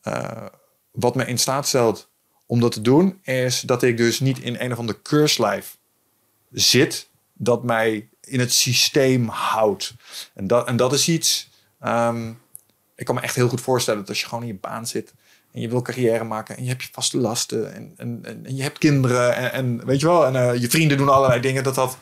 eh, 0.01 0.45
wat 0.91 1.15
me 1.15 1.25
in 1.25 1.37
staat 1.37 1.67
stelt 1.67 2.09
om 2.45 2.59
dat 2.59 2.71
te 2.71 2.81
doen, 2.81 3.19
is 3.23 3.61
dat 3.61 3.83
ik 3.83 3.97
dus 3.97 4.19
niet 4.19 4.39
in 4.39 4.55
een 4.59 4.71
of 4.71 4.77
ander 4.77 4.99
life 5.37 5.77
zit 6.51 7.09
dat 7.33 7.63
mij 7.63 8.09
in 8.21 8.39
het 8.39 8.53
systeem 8.53 9.27
houdt. 9.27 9.93
En 10.33 10.47
dat, 10.47 10.67
en 10.67 10.75
dat 10.75 10.93
is 10.93 11.07
iets. 11.07 11.49
ehm, 11.79 12.33
ik 12.95 13.05
kan 13.05 13.15
me 13.15 13.21
echt 13.21 13.35
heel 13.35 13.49
goed 13.49 13.61
voorstellen 13.61 13.99
dat 13.99 14.09
als 14.09 14.19
je 14.19 14.27
gewoon 14.27 14.43
in 14.43 14.49
je 14.49 14.59
baan 14.59 14.87
zit 14.87 15.13
en 15.55 15.61
je 15.61 15.69
wil 15.69 15.81
carrière 15.81 16.23
maken 16.23 16.57
en 16.57 16.63
je 16.63 16.69
hebt 16.69 16.81
je 16.81 16.89
vaste 16.91 17.17
lasten 17.17 17.73
en, 17.73 17.93
en, 17.97 18.19
en, 18.23 18.45
en 18.45 18.55
je 18.55 18.63
hebt 18.63 18.77
kinderen 18.77 19.35
en, 19.35 19.51
en 19.51 19.85
weet 19.85 19.99
je 19.99 20.05
wel, 20.05 20.25
en 20.25 20.35
eh, 20.35 20.61
je 20.61 20.69
vrienden 20.69 20.97
doen 20.97 21.09
allerlei 21.09 21.41
dingen, 21.41 21.63
dat 21.63 21.75
dat 21.75 21.97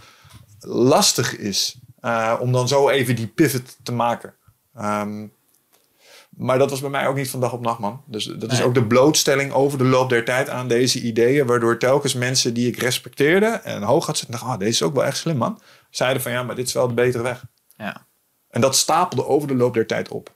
lastig 0.60 1.38
is 1.38 1.80
eh, 2.00 2.36
om 2.40 2.52
dan 2.52 2.68
zo 2.68 2.90
even 2.90 3.16
die 3.16 3.28
pivot 3.28 3.78
te 3.84 3.92
maken. 3.92 4.34
Ehm, 4.76 5.28
maar 6.30 6.58
dat 6.58 6.70
was 6.70 6.82
bij 6.82 6.90
mij 6.90 7.08
ook 7.08 7.16
niet 7.16 7.30
van 7.30 7.40
dag 7.40 7.54
op 7.54 7.62
nacht, 7.62 7.80
man. 7.80 8.04
Dus 8.08 8.26
dat 8.26 8.52
is 8.52 8.58
Nee. 8.58 8.68
ook 8.68 8.74
de 8.74 8.86
blootstelling 8.88 9.52
over 9.52 9.78
de 9.78 9.84
loop 9.84 10.10
der 10.10 10.26
tijd 10.26 10.50
aan 10.50 10.68
deze 10.68 11.02
ideeën. 11.02 11.46
Waardoor 11.46 11.78
telkens 11.78 12.14
mensen 12.14 12.54
die 12.54 12.68
ik 12.68 12.78
respecteerde 12.78 13.46
en 13.46 13.82
hoog 13.82 14.06
had 14.06 14.18
zitten, 14.18 14.36
dachten, 14.36 14.54
ah, 14.54 14.60
deze 14.60 14.72
is 14.72 14.84
ook 14.84 14.94
wel 14.94 15.06
echt 15.06 15.18
slim, 15.18 15.38
man. 15.38 15.62
Zeiden 15.90 16.22
van 16.22 16.32
ja, 16.32 16.44
maar 16.44 16.56
dit 16.56 16.68
is 16.68 16.74
wel 16.74 16.88
de 16.88 16.94
betere 16.94 17.24
weg. 17.24 17.44
Ja. 17.78 18.08
En 18.50 18.62
dat 18.62 18.76
stapelde 18.76 19.26
over 19.26 19.48
de 19.48 19.56
loop 19.56 19.74
der 19.74 19.88
tijd 19.88 20.10
op. 20.10 20.36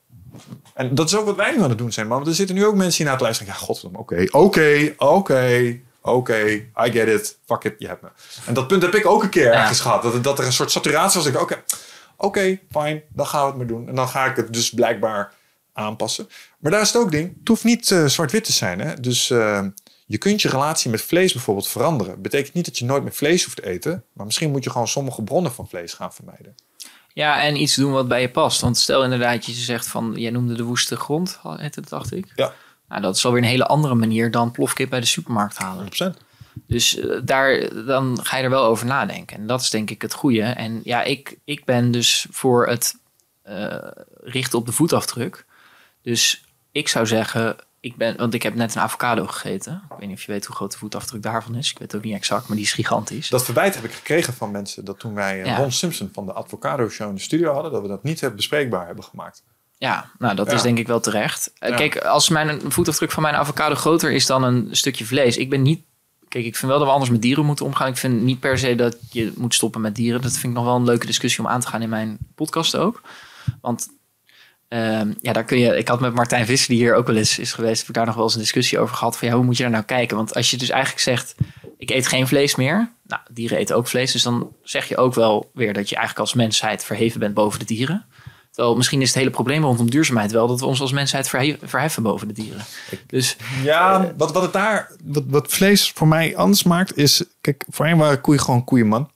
En 0.73 0.95
dat 0.95 1.07
is 1.07 1.15
ook 1.15 1.25
wat 1.25 1.35
wij 1.35 1.51
nu 1.55 1.63
aan 1.63 1.69
het 1.69 1.77
doen 1.77 1.91
zijn, 1.91 2.07
man. 2.07 2.17
Want 2.17 2.29
er 2.29 2.35
zitten 2.35 2.55
nu 2.55 2.65
ook 2.65 2.75
mensen 2.75 2.95
die 2.95 3.03
naar 3.05 3.13
het 3.13 3.23
luisteren. 3.23 3.53
Ja, 3.53 3.59
godverdomme, 3.59 3.97
oké, 3.99 4.25
oké, 4.31 4.93
oké, 4.97 5.79
oké, 6.01 6.43
I 6.85 6.91
get 6.91 7.07
it, 7.07 7.37
fuck 7.45 7.63
it, 7.63 7.75
je 7.77 7.87
hebt 7.87 8.01
me. 8.01 8.09
En 8.45 8.53
dat 8.53 8.67
punt 8.67 8.81
heb 8.81 8.95
ik 8.95 9.05
ook 9.05 9.23
een 9.23 9.29
keer 9.29 9.45
Ja. 9.51 9.61
ergens 9.61 9.79
gehad. 9.79 10.01
Dat, 10.03 10.23
dat 10.23 10.39
er 10.39 10.45
een 10.45 10.53
soort 10.53 10.71
saturatie 10.71 11.19
was. 11.21 11.29
Ik, 11.29 11.41
oké, 11.41 11.63
oké, 12.17 12.59
fijn, 12.71 13.01
dan 13.09 13.27
gaan 13.27 13.41
we 13.41 13.47
het 13.47 13.57
maar 13.57 13.67
doen. 13.67 13.87
En 13.87 13.95
dan 13.95 14.07
ga 14.07 14.25
ik 14.25 14.35
het 14.35 14.53
dus 14.53 14.69
blijkbaar 14.69 15.33
aanpassen. 15.73 16.29
Maar 16.59 16.71
daar 16.71 16.81
is 16.81 16.87
het 16.87 17.01
ook 17.01 17.11
ding. 17.11 17.33
Het 17.39 17.47
hoeft 17.47 17.63
niet 17.63 17.91
eh, 17.91 18.05
zwart-wit 18.05 18.43
te 18.43 18.53
zijn. 18.53 18.79
Hè? 18.79 18.99
Dus 18.99 19.29
eh, 19.29 19.63
je 20.05 20.17
kunt 20.17 20.41
je 20.41 20.49
relatie 20.49 20.91
met 20.91 21.01
vlees 21.01 21.33
bijvoorbeeld 21.33 21.67
veranderen. 21.67 22.21
Betekent 22.21 22.53
niet 22.53 22.65
dat 22.65 22.77
je 22.77 22.85
nooit 22.85 23.03
meer 23.03 23.13
vlees 23.13 23.43
hoeft 23.43 23.55
te 23.55 23.65
eten. 23.67 24.03
Maar 24.13 24.25
misschien 24.25 24.51
moet 24.51 24.63
je 24.63 24.69
gewoon 24.69 24.87
sommige 24.87 25.21
bronnen 25.23 25.51
van 25.53 25.67
vlees 25.67 25.93
gaan 25.93 26.13
vermijden. 26.13 26.55
Ja, 27.17 27.41
en 27.41 27.61
iets 27.61 27.75
doen 27.75 27.91
wat 27.91 28.07
bij 28.07 28.21
je 28.21 28.29
past. 28.29 28.61
Want 28.61 28.77
stel 28.77 29.03
inderdaad, 29.03 29.45
je 29.45 29.51
zegt 29.51 29.87
van, 29.87 30.13
jij 30.15 30.31
noemde 30.31 30.53
de 30.53 30.63
woeste 30.63 30.95
grond, 30.95 31.39
dacht 31.89 32.13
ik. 32.13 32.31
Ja, 32.35 32.53
Nou, 32.87 33.01
dat 33.01 33.15
is 33.15 33.25
alweer 33.25 33.41
een 33.41 33.47
hele 33.47 33.65
andere 33.65 33.95
manier 33.95 34.31
dan 34.31 34.51
plofkip 34.51 34.89
bij 34.89 34.99
de 34.99 35.05
supermarkt 35.05 35.57
halen. 35.57 35.87
100%. 36.13 36.23
Dus 36.67 36.97
eh, 36.97 37.19
daar, 37.23 37.69
dan 37.85 38.19
ga 38.23 38.37
je 38.37 38.43
er 38.43 38.49
wel 38.49 38.63
over 38.63 38.85
nadenken. 38.85 39.37
En 39.37 39.47
dat 39.47 39.61
is 39.61 39.69
denk 39.69 39.89
ik 39.89 40.01
het 40.01 40.13
goede. 40.13 40.41
En 40.41 40.81
ja, 40.83 41.03
ik, 41.03 41.37
ik 41.43 41.65
ben 41.65 41.91
dus 41.91 42.27
voor 42.29 42.67
het 42.67 42.99
eh, 43.41 43.87
richten 44.23 44.59
op 44.59 44.65
de 44.65 44.71
voetafdruk. 44.71 45.45
Dus 46.01 46.43
ik 46.71 46.87
zou 46.87 47.05
zeggen, 47.05 47.55
ik 47.91 47.95
ben, 47.95 48.17
want 48.17 48.33
ik 48.33 48.43
heb 48.43 48.55
net 48.55 48.75
een 48.75 48.81
avocado 48.81 49.25
gegeten. 49.27 49.81
Ik 49.91 49.95
weet 49.99 50.07
niet 50.07 50.17
of 50.17 50.23
je 50.23 50.31
weet 50.31 50.45
hoe 50.45 50.55
groot 50.55 50.71
de 50.71 50.77
voetafdruk 50.77 51.21
daarvan 51.23 51.55
is. 51.55 51.71
Ik 51.71 51.77
weet 51.79 51.91
het 51.91 51.99
ook 52.01 52.05
niet 52.07 52.15
exact, 52.15 52.47
maar 52.47 52.57
die 52.57 52.65
is 52.65 52.73
gigantisch. 52.73 53.29
Dat 53.29 53.45
verwijt 53.45 53.75
heb 53.75 53.83
ik 53.83 53.91
gekregen 53.93 54.33
van 54.33 54.51
mensen 54.51 54.85
dat 54.85 54.99
toen 54.99 55.13
wij 55.13 55.39
eh, 55.41 55.45
Ja. 55.45 55.57
Ron 55.57 55.71
Simpson 55.71 56.09
van 56.13 56.25
de 56.25 56.35
Avocado 56.35 56.89
Show 56.89 57.09
in 57.09 57.15
de 57.15 57.21
studio 57.21 57.53
hadden, 57.53 57.71
dat 57.71 57.81
we 57.81 57.87
dat 57.87 58.03
niet 58.03 58.31
bespreekbaar 58.35 58.85
hebben 58.85 59.03
gemaakt. 59.03 59.43
Ja, 59.77 60.09
nou 60.19 60.35
dat 60.35 60.47
Ja. 60.47 60.53
is 60.53 60.61
denk 60.61 60.77
ik 60.77 60.87
wel 60.87 60.99
terecht. 60.99 61.51
Eh, 61.59 61.69
Ja. 61.69 61.75
Kijk, 61.75 61.97
als 61.97 62.29
mijn 62.29 62.61
voetafdruk 62.71 63.11
van 63.11 63.23
mijn 63.23 63.35
avocado 63.35 63.75
groter 63.75 64.11
is 64.11 64.25
dan 64.25 64.43
een 64.43 64.67
stukje 64.71 65.05
vlees. 65.05 65.37
Ik 65.37 65.49
ben 65.49 65.61
niet. 65.61 65.81
Kijk, 66.27 66.45
ik 66.45 66.55
vind 66.55 66.69
wel 66.69 66.77
dat 66.79 66.87
we 66.87 66.93
anders 66.93 67.11
met 67.11 67.21
dieren 67.21 67.45
moeten 67.45 67.65
omgaan. 67.65 67.87
Ik 67.87 67.97
vind 67.97 68.21
niet 68.21 68.39
per 68.39 68.57
se 68.59 68.75
dat 68.75 68.97
je 69.09 69.33
moet 69.35 69.53
stoppen 69.53 69.81
met 69.81 69.95
dieren. 69.95 70.21
Dat 70.21 70.31
vind 70.31 70.43
ik 70.43 70.53
nog 70.53 70.63
wel 70.65 70.75
een 70.75 70.83
leuke 70.83 71.05
discussie 71.05 71.43
om 71.43 71.49
aan 71.49 71.59
te 71.59 71.67
gaan 71.67 71.81
in 71.81 71.89
mijn 71.89 72.17
podcast 72.35 72.75
ook. 72.75 73.01
Want 73.61 73.87
ehm, 74.67 75.13
ja, 75.21 75.33
daar 75.33 75.43
kun 75.43 75.59
je. 75.59 75.77
Ik 75.77 75.87
had 75.87 75.99
met 75.99 76.13
Martijn 76.13 76.45
Visser, 76.45 76.69
die 76.69 76.77
hier 76.77 76.95
ook 76.95 77.07
wel 77.07 77.15
eens 77.15 77.39
is 77.39 77.53
geweest, 77.53 77.79
heb 77.79 77.87
ik 77.87 77.93
daar 77.95 78.05
nog 78.05 78.15
wel 78.15 78.23
eens 78.23 78.33
een 78.33 78.39
discussie 78.39 78.79
over 78.79 78.95
gehad. 78.95 79.17
Van 79.17 79.27
ja, 79.27 79.33
hoe 79.33 79.43
moet 79.43 79.57
je 79.57 79.63
daar 79.63 79.71
nou 79.71 79.83
kijken? 79.83 80.17
Want 80.17 80.33
als 80.35 80.51
je 80.51 80.57
dus 80.57 80.69
eigenlijk 80.69 81.01
zegt: 81.01 81.35
ik 81.77 81.89
eet 81.89 82.07
geen 82.07 82.27
vlees 82.27 82.55
meer. 82.55 82.89
Nou, 83.03 83.21
dieren 83.31 83.57
eten 83.57 83.75
ook 83.75 83.87
vlees. 83.87 84.11
Dus 84.11 84.23
dan 84.23 84.51
zeg 84.63 84.87
je 84.87 84.97
ook 84.97 85.13
wel 85.13 85.49
weer 85.53 85.73
dat 85.73 85.89
je 85.89 85.95
eigenlijk 85.95 86.27
als 86.27 86.37
mensheid 86.37 86.83
verheven 86.83 87.19
bent 87.19 87.33
boven 87.33 87.59
de 87.59 87.65
dieren. 87.65 88.05
Terwijl 88.51 88.77
misschien 88.77 89.01
is 89.01 89.07
het 89.07 89.17
hele 89.17 89.29
probleem 89.29 89.63
rondom 89.63 89.89
duurzaamheid 89.89 90.31
wel 90.31 90.47
dat 90.47 90.59
we 90.59 90.65
ons 90.65 90.81
als 90.81 90.91
mensheid 90.91 91.29
verhe- 91.29 91.57
verheffen 91.61 92.03
boven 92.03 92.27
de 92.27 92.33
dieren. 92.33 92.61
Dus 93.07 93.35
Ja, 93.63 94.13
wat, 94.17 94.31
wat 94.31 94.41
het 94.41 94.53
daar, 94.53 94.91
wat, 95.03 95.23
wat 95.27 95.53
vlees 95.53 95.91
voor 95.91 96.07
mij 96.07 96.35
anders 96.35 96.63
maakt, 96.63 96.97
is, 96.97 97.23
kijk, 97.41 97.65
voorheen 97.69 97.97
waren 97.97 98.21
koeien 98.21 98.41
gewoon 98.41 98.63
koeien, 98.63 98.87
man. 98.87 99.09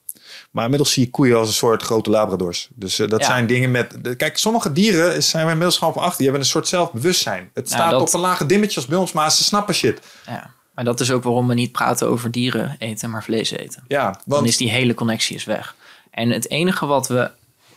Maar 0.52 0.62
inmiddels 0.64 0.92
zie 0.92 1.04
je 1.04 1.10
koeien 1.10 1.36
als 1.36 1.48
een 1.48 1.54
soort 1.54 1.82
grote 1.82 2.10
labradors. 2.10 2.68
Dus 2.74 2.98
eh, 2.98 3.08
dat 3.08 3.20
Ja. 3.20 3.26
zijn 3.26 3.46
dingen 3.46 3.70
met. 3.70 3.96
de- 4.04 4.14
kijk, 4.14 4.36
sommige 4.38 4.72
dieren 4.72 5.22
zijn 5.22 5.44
we 5.44 5.50
inmiddels 5.50 5.78
gewoon 5.78 5.92
van 5.92 6.02
achter. 6.02 6.16
Die 6.18 6.26
hebben 6.26 6.44
een 6.44 6.50
soort 6.52 6.68
zelfbewustzijn. 6.68 7.50
Het 7.54 7.54
Nou, 7.54 7.66
staat 7.66 7.90
dat- 7.90 8.00
op 8.00 8.12
een 8.14 8.20
lage 8.20 8.46
dimmetje 8.46 8.76
als 8.76 8.86
bij 8.88 8.98
ons, 8.98 9.12
maar 9.12 9.32
ze 9.32 9.44
snappen 9.44 9.74
shit. 9.74 10.00
ja, 10.26 10.50
maar 10.74 10.84
dat 10.84 11.00
is 11.00 11.10
ook 11.10 11.22
waarom 11.22 11.48
we 11.48 11.54
niet 11.54 11.72
praten 11.72 12.08
over 12.08 12.30
dieren 12.30 12.76
eten, 12.78 13.10
maar 13.10 13.24
vlees 13.24 13.50
eten. 13.50 13.84
Ja, 13.88 14.10
Dan 14.10 14.20
want 14.26 14.46
is 14.48 14.56
die 14.56 14.70
hele 14.70 14.94
connectie 14.94 15.36
is 15.36 15.44
weg. 15.44 15.74
En 16.10 16.30
het 16.30 16.50
enige 16.50 16.86
wat 16.86 17.08
we, 17.08 17.30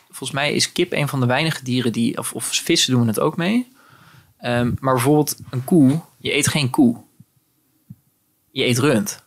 volgens 0.07 0.31
mij 0.31 0.53
is 0.53 0.71
kip 0.71 0.91
een 0.93 1.07
van 1.07 1.19
de 1.19 1.25
weinige 1.25 1.63
dieren 1.63 1.91
die, 1.91 2.17
of, 2.17 2.33
of 2.33 2.45
vissen 2.45 2.93
doen 2.93 3.07
het 3.07 3.19
ook 3.19 3.37
mee. 3.37 3.71
Ehm, 4.37 4.71
maar 4.79 4.93
bijvoorbeeld 4.93 5.35
een 5.49 5.63
koe, 5.63 5.99
je 6.17 6.33
eet 6.33 6.47
geen 6.47 6.69
koe. 6.69 6.97
Je 8.51 8.63
eet 8.65 8.77
rund. 8.79 9.23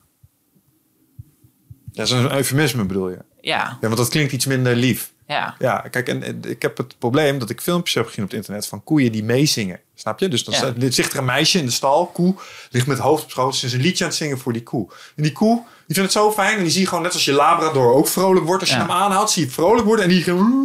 dat 1.92 2.06
is 2.06 2.12
een 2.12 2.32
eufemisme, 2.32 2.84
bedoel 2.84 3.08
je? 3.10 3.18
Ja, 3.40 3.56
Ja, 3.80 3.86
want 3.86 3.96
dat 3.96 4.08
klinkt 4.08 4.32
iets 4.32 4.46
minder 4.46 4.76
lief. 4.76 5.10
ja. 5.26 5.54
Ja, 5.58 5.78
kijk, 5.90 6.08
en, 6.08 6.22
en 6.22 6.40
ik 6.46 6.62
heb 6.62 6.76
het 6.76 6.98
probleem 6.98 7.38
dat 7.38 7.50
ik 7.50 7.60
filmpjes 7.60 7.94
heb 7.94 8.06
gezien 8.06 8.24
op 8.24 8.30
het 8.30 8.38
internet 8.38 8.66
van 8.66 8.84
koeien 8.84 9.12
die 9.12 9.24
meezingen. 9.24 9.80
Snap 9.94 10.18
je? 10.20 10.28
Dus 10.28 10.44
dan 10.44 10.54
Ja. 10.54 10.86
er 10.86 10.92
zit 10.92 11.12
er 11.12 11.18
een 11.18 11.24
meisje 11.24 11.58
in 11.58 11.64
de 11.64 11.70
stal, 11.70 12.06
koe, 12.06 12.34
ligt 12.70 12.86
met 12.86 12.96
het 12.96 13.06
hoofd 13.06 13.24
op 13.24 13.30
schoot. 13.30 13.56
Ze 13.56 13.66
is 13.66 13.72
een 13.72 13.80
liedje 13.80 14.04
aan 14.04 14.10
het 14.10 14.18
zingen 14.18 14.38
voor 14.38 14.52
die 14.52 14.62
koe. 14.62 14.86
En 15.16 15.22
die 15.22 15.32
koe, 15.32 15.54
die 15.86 15.96
vindt 15.96 16.12
het 16.14 16.22
zo 16.22 16.32
fijn. 16.32 16.56
En 16.56 16.62
die 16.62 16.72
zie 16.72 16.80
je 16.80 16.86
gewoon 16.88 17.02
net 17.02 17.12
als 17.12 17.24
je 17.24 17.32
Labrador 17.32 17.92
ook 17.94 18.08
vrolijk 18.08 18.46
wordt. 18.46 18.60
Als 18.60 18.70
je 18.70 18.76
Ja. 18.76 18.82
hem 18.82 18.90
aanhoudt, 18.90 19.30
zie 19.30 19.44
je 19.44 19.50
vrolijk 19.50 19.86
worden. 19.86 20.04
En 20.04 20.10
die 20.10 20.24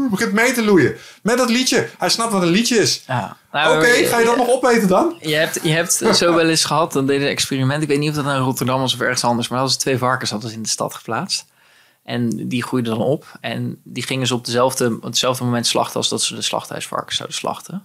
begint 0.10 0.34
mee 0.34 0.52
te 0.54 0.64
loeien. 0.64 0.96
Met 1.22 1.38
dat 1.38 1.50
liedje. 1.50 1.90
Hij 1.98 2.10
snapt 2.10 2.32
wat 2.32 2.42
een 2.42 2.48
liedje 2.48 2.76
is. 2.78 3.04
ja. 3.08 3.38
Oké, 3.54 3.58
Nou, 3.68 4.06
ga 4.06 4.20
je 4.20 4.26
dat 4.26 4.38
nog 4.38 4.50
opeten 4.50 4.88
dan? 4.88 5.16
Je 5.22 5.36
hebt, 5.36 5.60
je 5.64 5.70
hebt 5.72 5.94
zo 6.14 6.34
wel 6.36 6.50
eens 6.50 6.66
gehad, 6.66 6.94
dan 6.94 7.06
deden 7.06 7.24
een 7.26 7.32
experiment. 7.32 7.82
Ik 7.82 7.88
weet 7.88 8.00
niet 8.00 8.10
of 8.10 8.16
dat 8.16 8.24
nou 8.26 8.38
in 8.38 8.44
Rotterdam 8.44 8.80
was 8.80 8.94
of 8.94 9.00
ergens 9.00 9.24
anders. 9.24 9.48
Maar 9.48 9.60
dat 9.60 9.68
was 9.68 9.78
twee 9.78 9.98
varkens 9.98 10.30
hadden 10.32 10.50
ze 10.50 10.56
in 10.56 10.64
de 10.64 10.70
stad 10.70 10.94
geplaatst. 10.94 11.46
En 12.04 12.48
die 12.48 12.64
groeiden 12.64 12.98
dan 12.98 13.06
op. 13.06 13.38
En 13.42 13.80
die 13.84 14.04
gingen 14.04 14.28
ze 14.28 14.34
op, 14.36 14.46
dezelfde, 14.46 14.96
op 14.96 15.04
hetzelfde 15.04 15.44
moment 15.44 15.68
slachten 15.68 15.96
als 15.96 16.10
dat 16.10 16.22
ze 16.22 16.36
de 16.36 16.42
slachthuisvarkens 16.42 17.16
zouden 17.16 17.38
slachten. 17.38 17.84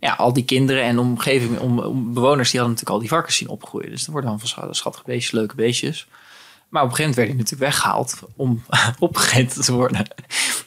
Ja, 0.00 0.12
al 0.12 0.32
die 0.32 0.44
kinderen 0.44 0.82
en 0.82 0.98
omgeving, 0.98 1.58
om, 1.58 1.78
om 1.78 2.14
bewoners, 2.14 2.50
die 2.50 2.60
hadden 2.60 2.76
natuurlijk 2.78 2.90
al 2.90 2.98
die 2.98 3.08
varkens 3.08 3.36
zien 3.36 3.48
opgroeien. 3.48 3.90
Dus 3.90 4.00
dat 4.00 4.10
worden 4.10 4.30
dan 4.30 4.38
van 4.38 4.48
schat- 4.48 4.76
schattige 4.76 5.04
beestjes, 5.06 5.30
leuke 5.32 5.54
beestjes. 5.54 6.06
Maar 6.68 6.82
op 6.82 6.88
een 6.88 6.94
gegeven 6.96 7.14
moment 7.16 7.16
werd 7.16 7.28
hij 7.28 7.36
natuurlijk 7.36 7.70
weggehaald 7.72 8.18
om 8.36 8.62
opgegeten 9.08 9.62
te 9.62 9.72
worden. 9.72 10.06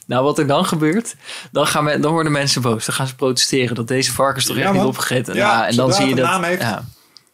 Nou, 0.06 0.24
wat 0.24 0.38
er 0.38 0.46
dan 0.46 0.64
gebeurt, 0.64 1.16
dan, 1.52 1.66
gaan 1.66 1.84
men, 1.84 2.00
dan 2.00 2.12
worden 2.12 2.32
mensen 2.32 2.62
boos. 2.62 2.86
Dan 2.86 2.94
gaan 2.94 3.06
ze 3.06 3.14
protesteren 3.14 3.74
dat 3.76 3.88
deze 3.88 4.12
varkens 4.12 4.44
toch 4.44 4.56
Ja, 4.56 4.62
echt 4.62 4.72
niet 4.72 4.82
opgegeten. 4.82 5.34
Ja, 5.34 5.56
nou, 5.56 5.68
en 5.68 5.76
dan 5.76 5.92
zie 5.92 6.06
je 6.06 6.14
dat. 6.14 6.24
naam 6.24 6.42
heeft. 6.42 6.62
Ja. 6.62 6.84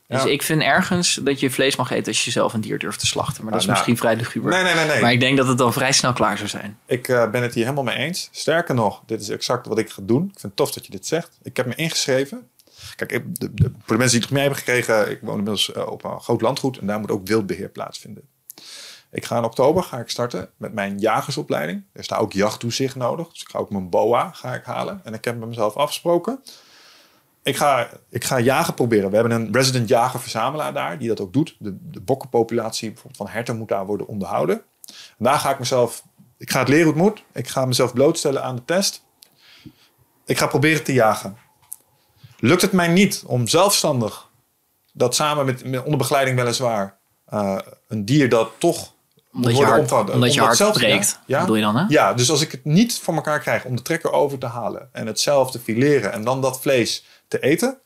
Dus 0.09 0.23
Ja. 0.23 0.29
ik 0.31 0.43
vind 0.43 0.63
ergens 0.63 1.15
dat 1.23 1.41
je 1.41 1.51
vlees 1.51 1.77
mag 1.77 1.91
eten 1.91 2.07
als 2.07 2.25
je 2.25 2.31
zelf 2.31 2.53
een 2.53 2.61
dier 2.61 2.79
durft 2.79 2.99
te 3.01 3.07
slachten. 3.07 3.43
Maar 3.45 3.53
dat 3.53 3.63
is 3.63 3.69
Ah, 3.69 3.75
nou. 3.75 3.87
misschien 3.87 4.07
vrij 4.09 4.17
luguber. 4.25 4.51
Nee, 4.51 4.63
nee, 4.63 4.75
nee, 4.75 4.87
nee. 4.87 5.01
Maar 5.01 5.13
ik 5.13 5.21
denk 5.21 5.37
dat 5.37 5.47
het 5.47 5.59
dan 5.59 5.73
vrij 5.73 5.93
snel 5.93 6.13
klaar 6.13 6.37
zou 6.37 6.49
zijn. 6.49 6.79
Ik 6.87 7.09
eh, 7.09 7.31
ben 7.31 7.43
het 7.43 7.55
hier 7.55 7.63
helemaal 7.63 7.85
mee 7.85 7.97
eens. 7.97 8.29
Sterker 8.33 8.75
nog, 8.75 9.03
dit 9.07 9.21
is 9.21 9.29
exact 9.29 9.67
wat 9.67 9.79
ik 9.79 9.91
ga 9.91 10.03
doen. 10.05 10.23
Ik 10.23 10.29
vind 10.31 10.43
het 10.43 10.57
tof 10.57 10.73
dat 10.73 10.85
je 10.87 10.91
dit 10.93 11.07
zegt. 11.07 11.39
Ik 11.43 11.57
heb 11.57 11.67
me 11.67 11.75
ingeschreven. 11.75 12.49
Kijk, 12.97 13.13
ik- 13.13 13.39
de, 13.41 13.55
de, 13.55 13.65
voor 13.65 13.73
de 13.87 13.97
mensen 13.97 14.11
die 14.19 14.21
het 14.21 14.31
mee 14.31 14.41
hebben 14.43 14.59
gekregen, 14.59 15.11
ik 15.11 15.19
woon 15.23 15.31
inmiddels 15.39 15.73
eh, 15.73 15.87
op 15.87 16.05
een 16.05 16.21
groot 16.21 16.41
landgoed 16.41 16.79
en 16.79 16.87
daar 16.87 17.01
moet 17.01 17.11
ook 17.11 17.27
wildbeheer 17.27 17.69
plaatsvinden. 17.69 18.23
Ik 19.11 19.25
ga 19.25 19.37
in 19.37 19.45
oktober 19.45 19.83
ga 19.83 19.99
ik 19.99 20.09
starten 20.11 20.49
met 20.57 20.73
mijn 20.73 20.99
jagersopleiding. 20.99 21.83
Er 21.93 22.01
is 22.01 22.07
daar 22.09 22.19
ook 22.21 22.33
jachttoezicht 22.33 22.97
nodig. 22.97 23.29
Dus 23.29 23.41
ik 23.43 23.49
ga 23.49 23.59
ook 23.59 23.71
mijn 23.71 23.89
BOA 23.91 24.31
ga 24.33 24.55
ik 24.55 24.65
halen. 24.65 25.01
En 25.05 25.15
ik 25.15 25.25
heb 25.25 25.39
met 25.39 25.49
mezelf 25.49 25.75
afgesproken. 25.77 26.43
Ik 27.45 27.57
ga, 27.57 27.89
ik 28.11 28.25
ga 28.25 28.39
jagen 28.41 28.75
proberen. 28.75 29.11
We 29.11 29.17
hebben 29.17 29.41
een 29.41 29.53
resident 29.53 29.89
jager-verzamelaar 29.89 30.73
daar 30.75 30.99
die 30.99 31.09
dat 31.09 31.21
ook 31.21 31.33
doet. 31.33 31.57
De, 31.59 31.77
de 31.91 32.01
bokkenpopulatie 32.01 32.89
bijvoorbeeld 32.89 33.17
van 33.17 33.29
herten 33.29 33.57
moet 33.57 33.69
daar 33.69 33.87
worden 33.87 34.07
onderhouden. 34.07 34.63
En 34.87 35.25
daar 35.25 35.39
ga 35.39 35.51
ik 35.51 35.59
mezelf. 35.59 36.03
Ik 36.39 36.51
ga 36.51 36.59
het 36.59 36.69
leren 36.69 36.85
hoe 36.85 36.93
het 36.95 37.03
moet. 37.03 37.25
Ik 37.33 37.49
ga 37.49 37.65
mezelf 37.65 37.93
blootstellen 37.93 38.43
aan 38.43 38.57
de 38.57 38.65
test. 38.65 39.05
Ik 40.25 40.39
ga 40.39 40.47
proberen 40.47 40.85
te 40.85 40.93
jagen. 40.93 41.37
Lukt 42.39 42.63
het 42.63 42.73
mij 42.73 42.89
niet 42.89 43.23
om 43.27 43.47
zelfstandig 43.49 44.29
dat 44.93 45.15
samen 45.15 45.45
met, 45.47 45.65
met 45.65 45.83
onder 45.83 45.99
begeleiding 45.99 46.37
weliswaar 46.37 46.99
eh, 47.27 47.59
een 47.89 48.05
dier 48.05 48.29
dat 48.29 48.51
toch 48.59 48.79
moet 49.31 49.45
Omdat 49.45 49.51
je 49.51 49.57
worden 49.57 49.75
hart, 49.75 49.93
omvat- 49.93 50.15
omdat 50.15 50.35
je 50.35 50.41
om 50.41 50.47
hart 50.47 50.59
dat 50.59 50.67
zelf- 50.75 50.79
breekt, 50.79 51.19
Ja, 51.27 51.41
bedoel 51.41 51.57
je 51.57 51.63
dan 51.63 51.77
hè? 51.77 51.85
ja, 51.89 52.15
dus 52.15 52.31
als 52.31 52.41
ik 52.41 52.53
het 52.53 52.65
niet 52.65 52.99
voor 52.99 53.15
elkaar 53.15 53.41
krijg 53.41 53.65
om 53.65 53.77
de 53.77 53.83
trekker 53.83 54.13
over 54.13 54.39
te 54.39 54.47
halen 54.47 54.89
en 54.93 55.07
het 55.07 55.21
zelf 55.21 55.51
te 55.51 55.59
fileren 55.59 56.13
en 56.13 56.25
dan 56.25 56.41
dat 56.41 56.61
vlees 56.61 57.05
te 57.41 57.47
eten, 57.47 57.79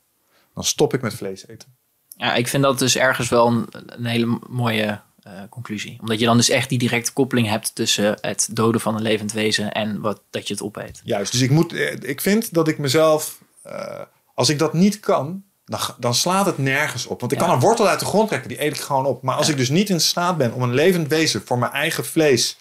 dan 0.54 0.64
stop 0.64 0.94
ik 0.94 1.00
met 1.02 1.14
vlees 1.14 1.46
eten. 1.48 1.76
Ja, 2.16 2.34
ik 2.34 2.48
vind 2.48 2.62
dat 2.62 2.78
dus 2.78 2.96
ergens 2.96 3.28
wel 3.28 3.46
een, 3.46 3.66
een 3.86 4.04
hele 4.06 4.38
mooie 4.48 5.00
eh, 5.22 5.32
conclusie. 5.50 5.96
Omdat 6.00 6.18
je 6.18 6.24
dan 6.26 6.36
dus 6.36 6.48
echt 6.48 6.68
die 6.68 6.78
directe 6.78 7.12
koppeling 7.12 7.48
hebt 7.48 7.74
tussen 7.74 8.18
het 8.20 8.48
doden 8.50 8.80
van 8.80 8.94
een 8.94 9.02
levend 9.02 9.32
wezen 9.32 9.72
en 9.72 10.00
wat, 10.00 10.22
dat 10.30 10.48
je 10.48 10.54
het 10.54 10.62
opeet. 10.62 11.00
Juist, 11.04 11.32
dus 11.32 11.40
ik, 11.40 11.50
moet, 11.50 11.72
eh, 11.72 11.92
ik 12.00 12.20
vind 12.20 12.54
dat 12.54 12.68
ik 12.68 12.78
mezelf, 12.78 13.38
eh, 13.62 14.00
als 14.34 14.48
ik 14.48 14.58
dat 14.58 14.72
niet 14.72 15.00
kan, 15.00 15.42
dan, 15.64 15.80
dan 15.98 16.14
slaat 16.14 16.46
het 16.46 16.58
nergens 16.58 17.06
op. 17.06 17.20
Want 17.20 17.32
ik 17.32 17.38
Ja. 17.40 17.44
kan 17.44 17.54
een 17.54 17.60
wortel 17.60 17.88
uit 17.88 18.00
de 18.00 18.06
grond 18.06 18.28
trekken, 18.28 18.48
die 18.48 18.62
eet 18.64 18.74
ik 18.74 18.80
gewoon 18.80 19.06
op. 19.06 19.22
Maar 19.22 19.36
als 19.36 19.46
Ja. 19.46 19.52
ik 19.52 19.58
dus 19.58 19.68
niet 19.68 19.88
in 19.90 20.00
staat 20.00 20.36
ben 20.36 20.52
om 20.52 20.62
een 20.62 20.74
levend 20.74 21.08
wezen 21.08 21.42
voor 21.44 21.58
mijn 21.58 21.72
eigen 21.72 22.04
vlees 22.04 22.58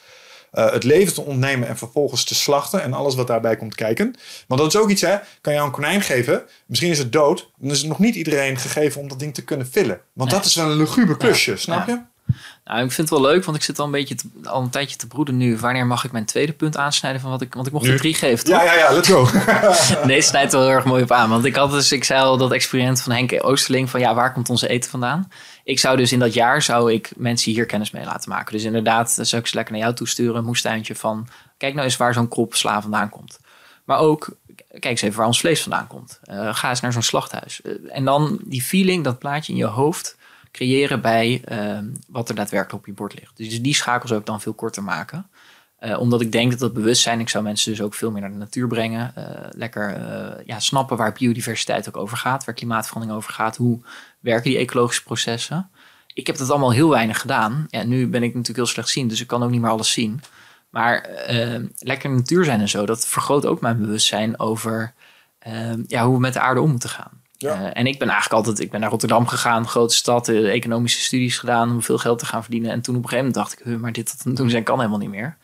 eh, 0.52 0.72
het 0.72 0.84
leven 0.84 1.14
te 1.14 1.22
ontnemen 1.22 1.68
en 1.68 1.78
vervolgens 1.78 2.24
te 2.24 2.36
slachten 2.36 2.82
en 2.84 2.94
alles 2.94 3.15
wat 3.15 3.28
daarbij 3.28 3.56
komt 3.56 3.76
kijken. 3.76 4.15
Want 4.48 4.61
dat 4.61 4.74
is 4.74 4.80
ook 4.80 4.90
iets, 4.90 5.02
hè? 5.02 5.15
Kan 5.41 5.53
je 5.53 5.60
een 5.60 5.72
konijn 5.72 6.02
geven, 6.02 6.44
misschien 6.65 6.90
is 6.91 6.98
het 6.99 7.11
dood, 7.11 7.49
dan 7.57 7.72
is 7.72 7.78
het 7.80 7.88
nog 7.88 7.99
niet 7.99 8.15
iedereen 8.15 8.57
gegeven 8.57 9.02
om 9.02 9.07
dat 9.07 9.19
ding 9.19 9.34
te 9.34 9.44
kunnen 9.44 9.68
vullen. 9.72 10.02
Want 10.14 10.30
Nee. 10.30 10.40
dat 10.40 10.48
is 10.49 10.56
wel 10.56 10.72
een 10.72 10.78
luguber 10.78 11.18
klusje, 11.18 11.57
snap 11.57 11.88
je? 11.88 11.99
Nou, 12.68 12.84
ik 12.84 12.91
vind 12.91 13.10
het 13.10 13.19
wel 13.19 13.30
leuk, 13.30 13.44
want 13.45 13.57
ik 13.57 13.64
zit 13.64 13.80
al 13.80 13.85
een 13.85 13.91
beetje 13.91 14.15
te- 14.15 14.27
al 14.44 14.61
een 14.61 14.69
tijdje 14.69 14.95
te 14.98 15.07
broeden 15.07 15.38
nu. 15.38 15.57
Wanneer 15.57 15.85
mag 15.85 16.03
ik 16.03 16.11
mijn 16.11 16.26
tweede 16.26 16.53
punt 16.53 16.77
aansnijden 16.77 17.22
van 17.22 17.30
wat 17.30 17.41
ik, 17.41 17.53
want 17.53 17.68
ik 17.68 17.73
mocht 17.73 17.85
Nu. 17.85 17.91
er 17.91 17.98
drie 17.98 18.14
geven, 18.14 18.45
toch? 18.45 18.56
Ja, 18.56 18.64
ja, 18.64 18.73
ja, 18.73 18.91
let's 18.94 19.10
go. 19.10 19.27
Nee, 20.07 20.22
snijdt 20.22 20.52
er 20.53 20.60
wel 20.60 20.68
heel 20.68 20.77
erg 20.77 20.85
mooi 20.85 21.03
op 21.03 21.11
aan. 21.11 21.30
Want 21.30 21.45
ik 21.45 21.56
had 21.56 21.72
dus, 21.72 21.91
ik 21.91 22.03
zei 22.03 22.22
al 22.22 22.38
dat 22.38 22.52
experiment 22.52 23.02
van 23.02 23.11
Henk 23.11 23.35
Oosterling 23.44 23.89
van 23.89 23.99
ja, 23.99 24.14
waar 24.15 24.34
komt 24.34 24.49
onze 24.49 24.68
eten 24.68 24.89
vandaan? 24.89 25.31
Ik 25.64 25.80
zou 25.80 25.98
dus 25.98 26.11
in 26.11 26.19
dat 26.19 26.34
jaar 26.34 26.61
zou 26.61 26.94
ik 26.94 27.11
mensen 27.15 27.52
hier 27.52 27.65
kennis 27.65 27.91
mee 27.91 28.06
laten 28.06 28.30
maken. 28.30 28.53
Dus 28.53 28.64
inderdaad, 28.64 29.15
dan 29.15 29.26
zou 29.26 29.41
ik 29.41 29.48
ze 29.48 29.56
lekker 29.56 29.73
naar 29.73 29.84
jou 29.84 29.95
toesturen, 29.95 30.35
een 30.35 30.45
moestuintje 30.45 30.95
van 30.95 31.27
kijk 31.57 31.73
nou 31.73 31.85
eens 31.85 31.98
waar 31.98 32.14
zo'n 32.14 32.27
krop 32.27 32.56
sla 32.56 32.81
vandaan 32.81 33.10
komt. 33.10 33.39
Maar 33.84 33.99
ook, 33.99 34.30
kijk 34.69 34.85
eens 34.85 35.02
even 35.02 35.18
waar 35.18 35.27
ons 35.27 35.39
vlees 35.39 35.61
vandaan 35.61 35.88
komt. 35.88 36.19
Eh, 36.23 36.56
ga 36.56 36.69
eens 36.69 36.80
naar 36.81 36.94
zo'n 36.94 37.02
slachthuis. 37.02 37.61
Eh, 37.61 37.72
en 37.89 38.06
dan 38.06 38.39
die 38.44 38.61
feeling, 38.61 39.03
dat 39.03 39.19
plaatje 39.19 39.52
in 39.52 39.57
je 39.57 39.65
hoofd 39.65 40.16
creëren 40.58 41.02
bij 41.02 41.42
eh, 41.46 41.78
wat 42.08 42.30
er 42.30 42.36
daadwerkelijk 42.36 42.80
op 42.80 42.86
je 42.86 42.94
bord 42.94 43.20
ligt. 43.20 43.38
Dus 43.38 43.62
die 43.62 43.76
schakel 43.76 44.08
zou 44.08 44.20
ik 44.20 44.26
dan 44.26 44.42
veel 44.42 44.54
korter 44.54 44.84
maken. 44.84 45.30
Eh, 45.78 46.00
omdat 46.00 46.22
ik 46.22 46.32
denk 46.32 46.52
dat 46.52 46.60
dat 46.60 46.74
bewustzijn, 46.74 47.20
ik 47.20 47.30
zou 47.30 47.44
mensen 47.44 47.72
dus 47.72 47.82
ook 47.82 47.94
veel 47.94 48.12
meer 48.12 48.22
naar 48.22 48.32
de 48.32 48.38
natuur 48.38 48.68
brengen. 48.68 49.16
Eh, 49.16 49.48
lekker 49.52 49.94
eh, 49.94 50.46
ja, 50.46 50.60
snappen 50.60 50.98
waar 50.98 51.14
biodiversiteit 51.14 51.88
ook 51.88 51.98
over 51.98 52.18
gaat, 52.18 52.46
waar 52.46 52.56
klimaatverandering 52.56 53.20
over 53.20 53.34
gaat. 53.34 53.58
Hoe 53.58 53.80
werken 54.20 54.50
die 54.50 54.60
ecologische 54.60 55.04
processen? 55.04 55.70
Ik 56.14 56.28
heb 56.28 56.38
dat 56.38 56.50
allemaal 56.50 56.72
heel 56.72 56.90
weinig 56.90 57.22
gedaan. 57.22 57.66
Ja, 57.70 57.84
nu 57.84 58.08
ben 58.08 58.24
ik 58.24 58.30
natuurlijk 58.30 58.58
heel 58.58 58.66
slechtziend, 58.66 59.10
dus 59.10 59.22
ik 59.22 59.28
kan 59.28 59.44
ook 59.44 59.50
niet 59.50 59.62
meer 59.62 59.70
alles 59.70 59.92
zien. 59.92 60.22
Maar 60.70 61.02
eh, 61.02 61.64
lekker 61.78 62.10
natuur 62.10 62.46
zijn 62.46 62.60
en 62.60 62.70
zo, 62.70 62.86
dat 62.86 63.08
vergroot 63.08 63.46
ook 63.46 63.62
mijn 63.62 63.78
bewustzijn 63.78 64.40
over 64.40 64.94
eh, 65.40 65.74
ja, 65.88 66.06
hoe 66.06 66.14
we 66.14 66.20
met 66.20 66.34
de 66.34 66.40
aarde 66.40 66.62
om 66.62 66.70
moeten 66.70 66.90
gaan. 66.90 67.16
Ja. 67.38 67.54
Eh, 67.54 67.80
en 67.80 67.88
ik 67.88 68.00
ben 68.00 68.10
eigenlijk 68.10 68.34
altijd, 68.34 68.60
ik 68.60 68.72
ben 68.72 68.80
naar 68.80 68.90
Rotterdam 68.90 69.28
gegaan, 69.28 69.68
grote 69.68 69.96
stad, 69.96 70.28
eh, 70.28 70.54
economische 70.54 71.02
studies 71.02 71.38
gedaan 71.38 71.72
om 71.72 71.82
veel 71.82 71.98
geld 71.98 72.20
te 72.20 72.26
gaan 72.26 72.42
verdienen. 72.42 72.72
En 72.72 72.82
toen 72.82 72.96
op 72.96 73.04
een 73.04 73.10
gegeven 73.10 73.32
moment 73.32 73.50
dacht 73.50 73.60
ik, 73.60 73.66
"Huh, 73.66 73.80
maar 73.80 73.92
dit 73.92 74.24
dat 74.24 74.36
doen 74.36 74.50
zijn 74.50 74.64
kan 74.64 74.78
helemaal 74.78 75.00
niet 75.00 75.10
meer. 75.10 75.38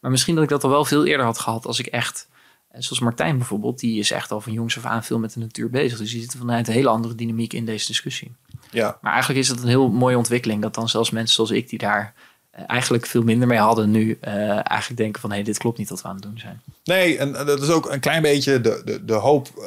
Maar 0.00 0.10
misschien 0.10 0.34
dat 0.34 0.44
ik 0.44 0.50
dat 0.50 0.64
al 0.64 0.70
wel 0.70 0.84
veel 0.84 1.06
eerder 1.06 1.26
had 1.26 1.38
gehad 1.38 1.66
als 1.66 1.78
ik 1.78 1.86
echt 1.86 2.28
En 2.72 2.82
zoals 2.82 3.00
Martijn 3.00 3.36
bijvoorbeeld, 3.36 3.78
die 3.78 3.98
is 3.98 4.10
echt 4.10 4.30
al 4.30 4.40
van 4.40 4.52
jongs 4.52 4.76
af 4.76 4.84
aan 4.84 5.04
veel 5.04 5.18
met 5.18 5.32
de 5.32 5.40
natuur 5.40 5.70
bezig. 5.70 5.98
Dus 5.98 6.10
die 6.10 6.20
zit 6.20 6.36
vanuit 6.38 6.68
een 6.68 6.74
hele 6.74 6.88
andere 6.88 7.14
dynamiek 7.14 7.52
in 7.52 7.64
deze 7.64 7.86
discussie. 7.86 8.32
Ja. 8.70 8.98
Maar 9.00 9.12
eigenlijk 9.12 9.40
is 9.40 9.48
het 9.48 9.62
een 9.62 9.68
heel 9.68 9.88
mooie 9.88 10.16
ontwikkeling 10.16 10.62
dat 10.62 10.74
dan 10.74 10.88
zelfs 10.88 11.10
mensen 11.10 11.34
zoals 11.34 11.50
ik, 11.50 11.68
die 11.68 11.78
daar 11.78 12.14
eh, 12.14 12.22
eigenlijk 12.52 13.06
veel 13.06 13.22
minder 13.22 13.48
mee 13.48 13.58
hadden, 13.58 13.90
nu 13.90 14.18
eh, 14.20 14.50
eigenlijk 14.50 14.96
denken 14.96 15.20
van 15.20 15.30
hé, 15.30 15.36
hey, 15.36 15.44
dit 15.44 15.58
klopt 15.58 15.78
niet 15.78 15.88
wat 15.88 16.02
we 16.02 16.08
aan 16.08 16.14
het 16.14 16.22
doen 16.22 16.38
zijn. 16.38 16.60
Nee, 16.84 17.18
en 17.18 17.36
eh, 17.36 17.46
dat 17.46 17.62
is 17.62 17.68
ook 17.68 17.90
een 17.90 18.00
klein 18.00 18.22
beetje 18.22 18.60
de, 18.60 18.82
de, 18.84 19.04
de 19.04 19.12
hoop 19.12 19.48
eh, 19.56 19.64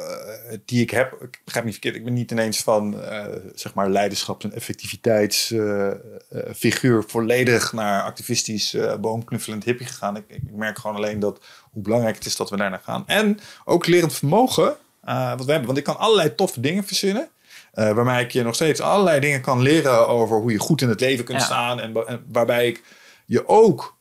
die 0.64 0.80
ik 0.80 0.90
heb. 0.90 1.12
Ik 1.12 1.40
begrijp 1.44 1.64
niet 1.64 1.74
verkeerd, 1.74 1.96
ik 1.96 2.04
ben 2.04 2.12
niet 2.12 2.30
ineens 2.30 2.62
van 2.62 3.02
eh, 3.02 3.24
zeg 3.54 3.74
maar 3.74 3.90
leiderschaps- 3.90 4.44
en 4.44 4.52
effectiviteitsfiguur 4.52 7.04
volledig 7.06 7.72
naar 7.72 8.02
activistisch 8.02 8.74
eh, 8.74 8.96
boomknuffelend 8.96 9.64
hippie 9.64 9.86
gegaan. 9.86 10.16
Ik, 10.16 10.24
ik 10.28 10.42
merk 10.52 10.78
gewoon 10.78 10.96
alleen 10.96 11.18
dat 11.18 11.40
hoe 11.72 11.82
belangrijk 11.82 12.16
het 12.16 12.26
is 12.26 12.36
dat 12.36 12.50
we 12.50 12.56
daar 12.56 12.70
naar 12.70 12.82
gaan. 12.84 13.02
En 13.06 13.38
ook 13.64 13.86
lerend 13.86 14.14
vermogen, 14.14 14.76
eh, 15.00 15.28
wat 15.28 15.44
we 15.44 15.50
hebben. 15.50 15.66
Want 15.66 15.78
ik 15.78 15.84
kan 15.84 15.98
allerlei 15.98 16.34
toffe 16.34 16.60
dingen 16.60 16.84
verzinnen. 16.84 17.28
Eh, 17.76 17.90
waarmee 17.92 18.24
ik 18.24 18.30
je 18.30 18.42
nog 18.42 18.54
steeds 18.54 18.80
allerlei 18.80 19.20
dingen 19.20 19.40
kan 19.40 19.60
leren 19.62 20.08
over 20.08 20.36
hoe 20.36 20.52
je 20.52 20.58
goed 20.58 20.80
in 20.82 20.88
het 20.88 21.00
leven 21.00 21.24
kunt 21.24 21.38
Ja. 21.40 21.44
staan. 21.44 21.80
En, 21.80 21.92
wa- 21.92 22.04
en 22.04 22.24
waarbij 22.32 22.66
ik 22.68 22.82
je 23.26 23.48
ook 23.48 23.94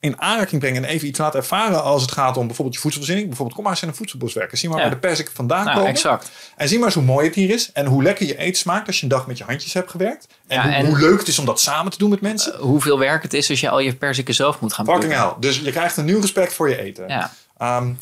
in 0.00 0.20
aanraking 0.20 0.60
brengen 0.60 0.84
en 0.84 0.90
even 0.90 1.08
iets 1.08 1.18
laten 1.18 1.40
ervaren 1.40 1.82
als 1.82 2.02
het 2.02 2.12
gaat 2.12 2.36
om 2.36 2.46
bijvoorbeeld 2.46 2.74
je 2.76 2.80
voedselvoorziening. 2.82 3.26
Bijvoorbeeld, 3.28 3.56
kom 3.56 3.64
maar 3.66 3.72
eens 3.74 3.82
in 3.82 3.88
een 3.88 3.94
voedselbos 3.94 4.32
werken. 4.34 4.58
Zie 4.58 4.68
maar 4.68 4.78
Ja. 4.78 4.84
waar 4.84 4.94
de 4.94 5.00
persik 5.00 5.30
vandaan 5.34 5.64
Nou, 5.64 5.76
komen. 5.76 5.90
exact. 5.92 6.30
En 6.56 6.68
zie 6.68 6.76
maar 6.76 6.86
eens 6.86 6.94
hoe 6.96 7.04
mooi 7.04 7.26
het 7.26 7.34
hier 7.34 7.50
is. 7.50 7.70
En 7.72 7.86
hoe 7.86 8.02
lekker 8.02 8.26
je 8.26 8.36
eten 8.38 8.56
smaakt 8.60 8.86
als 8.86 8.96
je 8.96 9.02
een 9.02 9.08
dag 9.08 9.26
met 9.26 9.38
je 9.38 9.44
handjes 9.44 9.72
hebt 9.72 9.90
gewerkt. 9.90 10.26
En, 10.46 10.56
Ja, 10.56 10.62
hoe, 10.62 10.72
en- 10.72 10.86
hoe 10.86 10.98
leuk 10.98 11.18
het 11.18 11.28
is 11.28 11.38
om 11.38 11.44
dat 11.44 11.60
samen 11.60 11.92
te 11.92 11.98
doen 11.98 12.10
met 12.10 12.20
mensen. 12.20 12.54
Eh, 12.54 12.60
hoeveel 12.60 12.98
werk 12.98 13.22
het 13.22 13.34
is 13.34 13.50
als 13.50 13.60
je 13.60 13.68
al 13.70 13.78
je 13.78 13.94
perziken 13.94 14.34
zelf 14.34 14.60
moet 14.60 14.72
gaan 14.72 14.84
Fucking 14.86 15.12
hell. 15.12 15.32
Dus 15.40 15.60
je 15.60 15.70
krijgt 15.70 15.96
een 15.96 16.04
nieuw 16.04 16.20
respect 16.20 16.52
voor 16.52 16.68
je 16.68 16.78
eten. 16.78 17.08
Ja. 17.08 17.32
Ehm, 17.58 17.92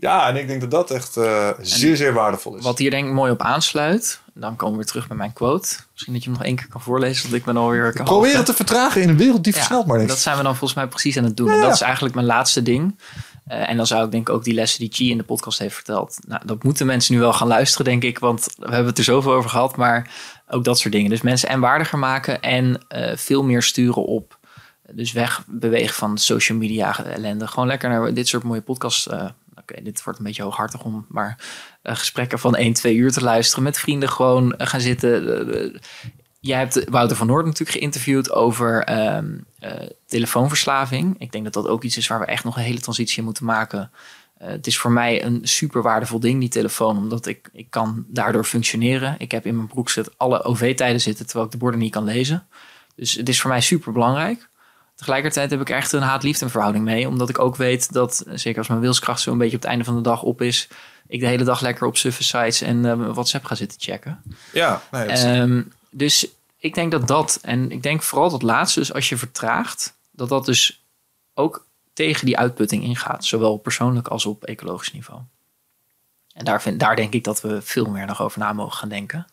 ja, 0.00 0.28
en 0.28 0.36
ik 0.36 0.46
denk 0.46 0.60
dat 0.60 0.70
dat 0.70 0.90
echt 0.90 1.16
eh, 1.16 1.48
zeer, 1.60 1.96
zeer 1.96 2.12
waardevol 2.12 2.56
is. 2.56 2.62
Wat 2.64 2.78
hier 2.78 2.90
denk 2.90 3.06
ik 3.06 3.12
mooi 3.12 3.32
op 3.32 3.42
aansluit, 3.42 4.20
dan 4.34 4.56
komen 4.56 4.70
we 4.70 4.82
weer 4.82 4.90
terug 4.90 5.08
bij 5.08 5.16
mijn 5.16 5.32
quote. 5.32 5.76
Misschien 5.92 6.12
dat 6.12 6.22
je 6.22 6.28
hem 6.28 6.38
nog 6.38 6.48
één 6.48 6.56
keer 6.56 6.68
kan 6.68 6.80
voorlezen, 6.80 7.22
want 7.22 7.34
ik 7.34 7.44
ben 7.44 7.56
alweer... 7.56 8.00
Probeer 8.04 8.36
het 8.36 8.46
te 8.46 8.54
vertragen 8.54 9.02
in 9.02 9.08
een 9.08 9.16
wereld 9.16 9.44
die 9.44 9.52
Ja, 9.52 9.58
versnelt 9.58 9.86
maar 9.86 9.98
niks. 9.98 10.10
Dat 10.10 10.18
zijn 10.18 10.36
we 10.36 10.42
dan 10.42 10.56
volgens 10.56 10.78
mij 10.78 10.88
precies 10.88 11.16
aan 11.16 11.24
het 11.24 11.36
doen. 11.36 11.46
Ja, 11.46 11.54
En 11.54 11.60
dat 11.60 11.74
is 11.74 11.80
eigenlijk 11.80 12.14
mijn 12.14 12.26
laatste 12.26 12.62
ding. 12.62 12.98
Eh, 13.46 13.68
en 13.70 13.76
dan 13.76 13.86
zou 13.86 14.04
ik 14.04 14.10
denk 14.10 14.28
ik 14.28 14.34
ook 14.34 14.44
die 14.44 14.54
lessen 14.54 14.80
die 14.80 14.92
Chi 14.92 15.10
in 15.10 15.16
de 15.18 15.24
podcast 15.24 15.58
heeft 15.58 15.74
verteld. 15.74 16.18
Nou, 16.26 16.42
dat 16.44 16.62
moeten 16.62 16.86
mensen 16.86 17.14
nu 17.14 17.20
wel 17.20 17.32
gaan 17.32 17.48
luisteren, 17.48 17.84
denk 17.84 18.02
ik. 18.02 18.18
Want 18.18 18.48
we 18.56 18.68
hebben 18.68 18.86
het 18.86 18.98
er 18.98 19.04
zoveel 19.04 19.32
over 19.32 19.50
gehad. 19.50 19.76
Maar 19.76 20.10
ook 20.48 20.64
dat 20.64 20.78
soort 20.78 20.94
dingen. 20.94 21.10
Dus 21.10 21.20
mensen 21.20 21.48
en 21.48 21.60
waardiger 21.60 21.98
maken 21.98 22.40
en 22.40 22.80
eh, 22.88 23.16
veel 23.16 23.44
meer 23.44 23.62
sturen 23.62 24.04
op. 24.04 24.38
Dus 24.92 25.12
wegbewegen 25.12 25.94
van 25.94 26.18
social 26.18 26.58
media 26.58 27.04
ellende. 27.04 27.46
Gewoon 27.46 27.68
lekker 27.68 27.88
naar 27.88 28.14
dit 28.14 28.28
soort 28.28 28.42
mooie 28.42 28.60
podcasts. 28.60 29.08
Oké, 29.70 29.82
dit 29.82 30.04
wordt 30.04 30.18
een 30.18 30.24
beetje 30.24 30.42
hooghartig 30.42 30.84
om. 30.84 31.06
Maar 31.08 31.38
eh, 31.82 31.96
gesprekken 31.96 32.38
van 32.38 32.56
1, 32.56 32.72
2 32.72 32.94
uur 32.94 33.12
te 33.12 33.22
luisteren. 33.22 33.64
Met 33.64 33.78
vrienden 33.78 34.08
gewoon 34.08 34.56
eh, 34.56 34.66
gaan 34.66 34.80
zitten. 34.80 35.48
Eh, 35.50 35.64
eh, 35.64 35.74
Jij 36.40 36.58
hebt 36.58 36.84
Wouter 36.90 37.16
van 37.16 37.26
Noord 37.26 37.44
natuurlijk 37.44 37.78
geïnterviewd 37.78 38.32
over 38.32 38.84
ehm, 38.84 39.38
eh, 39.58 39.86
telefoonverslaving. 40.06 41.16
Ik 41.18 41.32
denk 41.32 41.44
dat 41.44 41.52
dat 41.52 41.66
ook 41.68 41.82
iets 41.84 41.96
is 41.96 42.06
waar 42.06 42.20
we 42.20 42.26
echt 42.26 42.44
nog 42.44 42.56
een 42.56 42.62
hele 42.62 42.80
transitie 42.80 43.18
in 43.18 43.24
moeten 43.24 43.44
maken. 43.44 43.90
Eh, 44.36 44.48
het 44.48 44.66
is 44.66 44.78
voor 44.78 44.92
mij 44.92 45.24
een 45.24 45.40
super 45.42 45.82
waardevol 45.82 46.20
ding, 46.20 46.40
die 46.40 46.48
telefoon, 46.48 46.96
omdat 46.96 47.26
ik, 47.26 47.48
ik 47.52 47.70
kan 47.70 48.04
daardoor 48.08 48.44
functioneren. 48.44 49.14
Ik 49.18 49.30
heb 49.30 49.46
in 49.46 49.56
mijn 49.56 49.68
broekzet 49.68 50.18
alle 50.18 50.42
OV-tijden 50.42 51.00
zitten, 51.00 51.24
terwijl 51.24 51.46
ik 51.46 51.52
de 51.52 51.58
borden 51.58 51.80
niet 51.80 51.92
kan 51.92 52.04
lezen. 52.04 52.46
Dus 52.94 53.14
het 53.14 53.28
is 53.28 53.40
voor 53.40 53.50
mij 53.50 53.60
super 53.60 53.92
belangrijk. 53.92 54.48
Tegelijkertijd 54.98 55.50
heb 55.50 55.60
ik 55.60 55.70
echt 55.70 55.92
een 55.92 56.02
haat-liefde 56.02 56.48
verhouding 56.48 56.84
mee, 56.84 57.08
omdat 57.08 57.28
ik 57.28 57.38
ook 57.38 57.56
weet 57.56 57.92
dat, 57.92 58.24
zeker 58.34 58.58
als 58.58 58.68
mijn 58.68 58.80
wilskracht 58.80 59.20
zo'n 59.20 59.38
beetje 59.38 59.56
op 59.56 59.62
het 59.62 59.70
einde 59.70 59.84
van 59.84 59.96
de 59.96 60.00
dag 60.00 60.22
op 60.22 60.42
is, 60.42 60.68
ik 61.06 61.20
de 61.20 61.26
hele 61.26 61.44
dag 61.44 61.60
lekker 61.60 61.86
op 61.86 61.96
suffe 61.96 62.24
sites 62.24 62.60
en 62.60 62.84
eh, 62.84 63.12
WhatsApp 63.12 63.44
ga 63.44 63.54
zitten 63.54 63.80
checken. 63.80 64.22
Ja, 64.52 64.82
nee, 64.90 65.06
Ehm, 65.06 65.62
dus 65.90 66.28
ik 66.56 66.74
denk 66.74 66.90
dat 66.90 67.08
dat, 67.08 67.38
en 67.42 67.70
ik 67.70 67.82
denk 67.82 68.02
vooral 68.02 68.30
dat 68.30 68.42
laatste, 68.42 68.78
dus 68.78 68.92
als 68.92 69.08
je 69.08 69.16
vertraagt, 69.16 69.94
dat 70.10 70.28
dat 70.28 70.44
dus 70.44 70.82
ook 71.34 71.66
tegen 71.92 72.26
die 72.26 72.38
uitputting 72.38 72.82
ingaat, 72.82 73.24
zowel 73.24 73.52
op 73.52 73.62
persoonlijk 73.62 74.08
als 74.08 74.26
op 74.26 74.44
ecologisch 74.44 74.92
niveau. 74.92 75.20
En 76.32 76.44
daar, 76.44 76.62
vind, 76.62 76.80
daar 76.80 76.96
denk 76.96 77.12
ik 77.12 77.24
dat 77.24 77.40
we 77.40 77.62
veel 77.62 77.86
meer 77.86 78.06
nog 78.06 78.22
over 78.22 78.38
na 78.38 78.52
mogen 78.52 78.78
gaan 78.78 78.88
denken. 78.88 79.26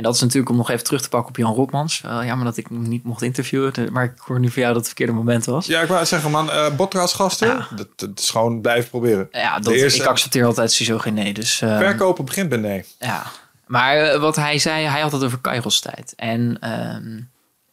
En 0.00 0.06
dat 0.06 0.14
is 0.14 0.20
natuurlijk 0.20 0.50
om 0.50 0.56
nog 0.56 0.70
even 0.70 0.84
terug 0.84 1.02
te 1.02 1.08
pakken 1.08 1.28
op 1.28 1.36
Jan 1.36 1.54
Rotmans. 1.54 2.00
Wel 2.00 2.24
jammer 2.24 2.44
dat 2.46 2.56
ik 2.56 2.66
hem 2.68 2.88
niet 2.88 3.04
mocht 3.04 3.22
interviewen, 3.22 3.72
maar 3.92 4.04
ik 4.04 4.12
hoor 4.18 4.40
nu 4.40 4.50
van 4.50 4.62
jou 4.62 4.66
dat 4.66 4.76
het 4.76 4.86
verkeerde 4.86 5.12
moment 5.12 5.44
was. 5.44 5.66
ja, 5.66 5.80
ik 5.80 5.88
wou 5.88 6.06
zeggen, 6.06 6.30
man, 6.30 6.50
eh 6.50 6.78
als 6.92 7.12
gasten, 7.14 7.48
Ja. 7.48 7.66
dat, 7.76 7.88
dat 7.96 8.10
is 8.18 8.30
gewoon 8.30 8.60
blijven 8.60 8.90
proberen. 8.90 9.28
Ja, 9.32 9.54
dat, 9.54 9.64
De 9.64 9.78
eerste- 9.78 10.02
ik 10.02 10.08
accepteer 10.08 10.44
altijd 10.44 10.72
sowieso 10.72 10.98
geen 10.98 11.14
nee. 11.14 11.32
Dus, 11.34 11.60
ehm, 11.60 11.78
Verkopen 11.78 12.24
begint 12.24 12.48
bij 12.48 12.58
nee. 12.58 12.84
Ja, 12.98 13.22
maar 13.66 13.96
eh, 13.96 14.20
wat 14.20 14.36
hij 14.36 14.58
zei, 14.58 14.84
hij 14.86 15.00
had 15.00 15.12
het 15.12 15.24
over 15.24 15.38
Kairos-tijd. 15.38 16.12
En 16.16 16.56
ehm, 16.60 17.20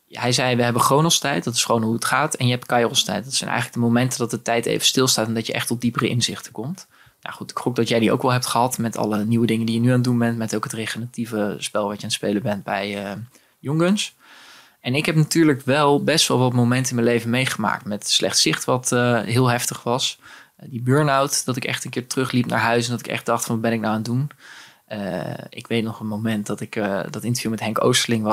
hij 0.09 0.31
zei, 0.31 0.55
we 0.55 0.63
hebben 0.63 0.81
Chronos-tijd, 0.81 1.43
dat 1.43 1.53
is 1.53 1.63
gewoon 1.63 1.83
hoe 1.83 1.93
het 1.93 2.05
gaat. 2.05 2.33
En 2.35 2.45
je 2.45 2.51
hebt 2.51 2.65
Kairos-tijd, 2.65 3.23
dat 3.23 3.33
zijn 3.33 3.49
eigenlijk 3.49 3.79
de 3.81 3.85
momenten 3.87 4.19
dat 4.19 4.31
de 4.31 4.41
tijd 4.41 4.65
even 4.65 4.85
stilstaat... 4.85 5.27
en 5.27 5.33
dat 5.33 5.47
je 5.47 5.53
echt 5.53 5.67
tot 5.67 5.81
diepere 5.81 6.07
inzichten 6.07 6.51
komt. 6.51 6.87
Nou 7.27 7.39
goed, 7.39 7.51
ik 7.51 7.59
gok 7.59 7.75
dat 7.75 7.87
jij 7.87 7.99
die 7.99 8.11
ook 8.11 8.21
wel 8.21 8.31
hebt 8.31 8.45
gehad... 8.45 8.77
met 8.77 8.97
alle 8.97 9.25
nieuwe 9.25 9.45
dingen 9.45 9.65
die 9.65 9.75
je 9.75 9.81
nu 9.81 9.87
aan 9.87 9.93
het 9.93 10.03
doen 10.03 10.17
bent... 10.17 10.37
met 10.37 10.55
ook 10.55 10.63
het 10.63 10.73
regeneratieve 10.73 11.55
spel 11.57 11.87
wat 11.87 11.95
je 11.95 12.01
aan 12.01 12.07
het 12.07 12.13
spelen 12.13 12.41
bent 12.41 12.63
bij 12.63 13.05
eh 13.05 13.11
Young 13.59 13.81
Guns. 13.81 14.15
En 14.81 14.95
ik 14.95 15.05
heb 15.05 15.15
natuurlijk 15.15 15.61
wel 15.61 16.03
best 16.03 16.27
wel 16.27 16.37
wat 16.37 16.53
momenten 16.53 16.89
in 16.89 16.95
mijn 16.95 17.07
leven 17.07 17.29
meegemaakt... 17.29 17.85
met 17.85 18.09
slecht 18.09 18.37
zicht 18.37 18.65
wat 18.65 18.91
eh, 18.91 19.21
heel 19.21 19.47
heftig 19.47 19.83
was. 19.83 20.19
Eh, 20.55 20.69
die 20.69 20.81
burn-out, 20.81 21.45
dat 21.45 21.55
ik 21.55 21.65
echt 21.65 21.85
een 21.85 21.91
keer 21.91 22.07
terugliep 22.07 22.45
naar 22.45 22.59
huis... 22.59 22.85
en 22.85 22.91
dat 22.91 22.99
ik 22.99 23.07
echt 23.07 23.25
dacht 23.25 23.45
van, 23.45 23.53
wat 23.53 23.63
ben 23.63 23.73
ik 23.73 23.79
nou 23.79 23.91
aan 23.91 23.97
het 23.97 24.05
doen... 24.05 24.29
Ik 25.49 25.67
weet 25.67 25.83
nog 25.83 25.99
een 25.99 26.07
moment 26.07 26.45
dat 26.45 26.59
ik 26.61 26.73
dat 27.09 27.23
interview 27.23 27.51
met 27.51 27.59
Henk 27.59 27.83
Oosterling 27.83 28.25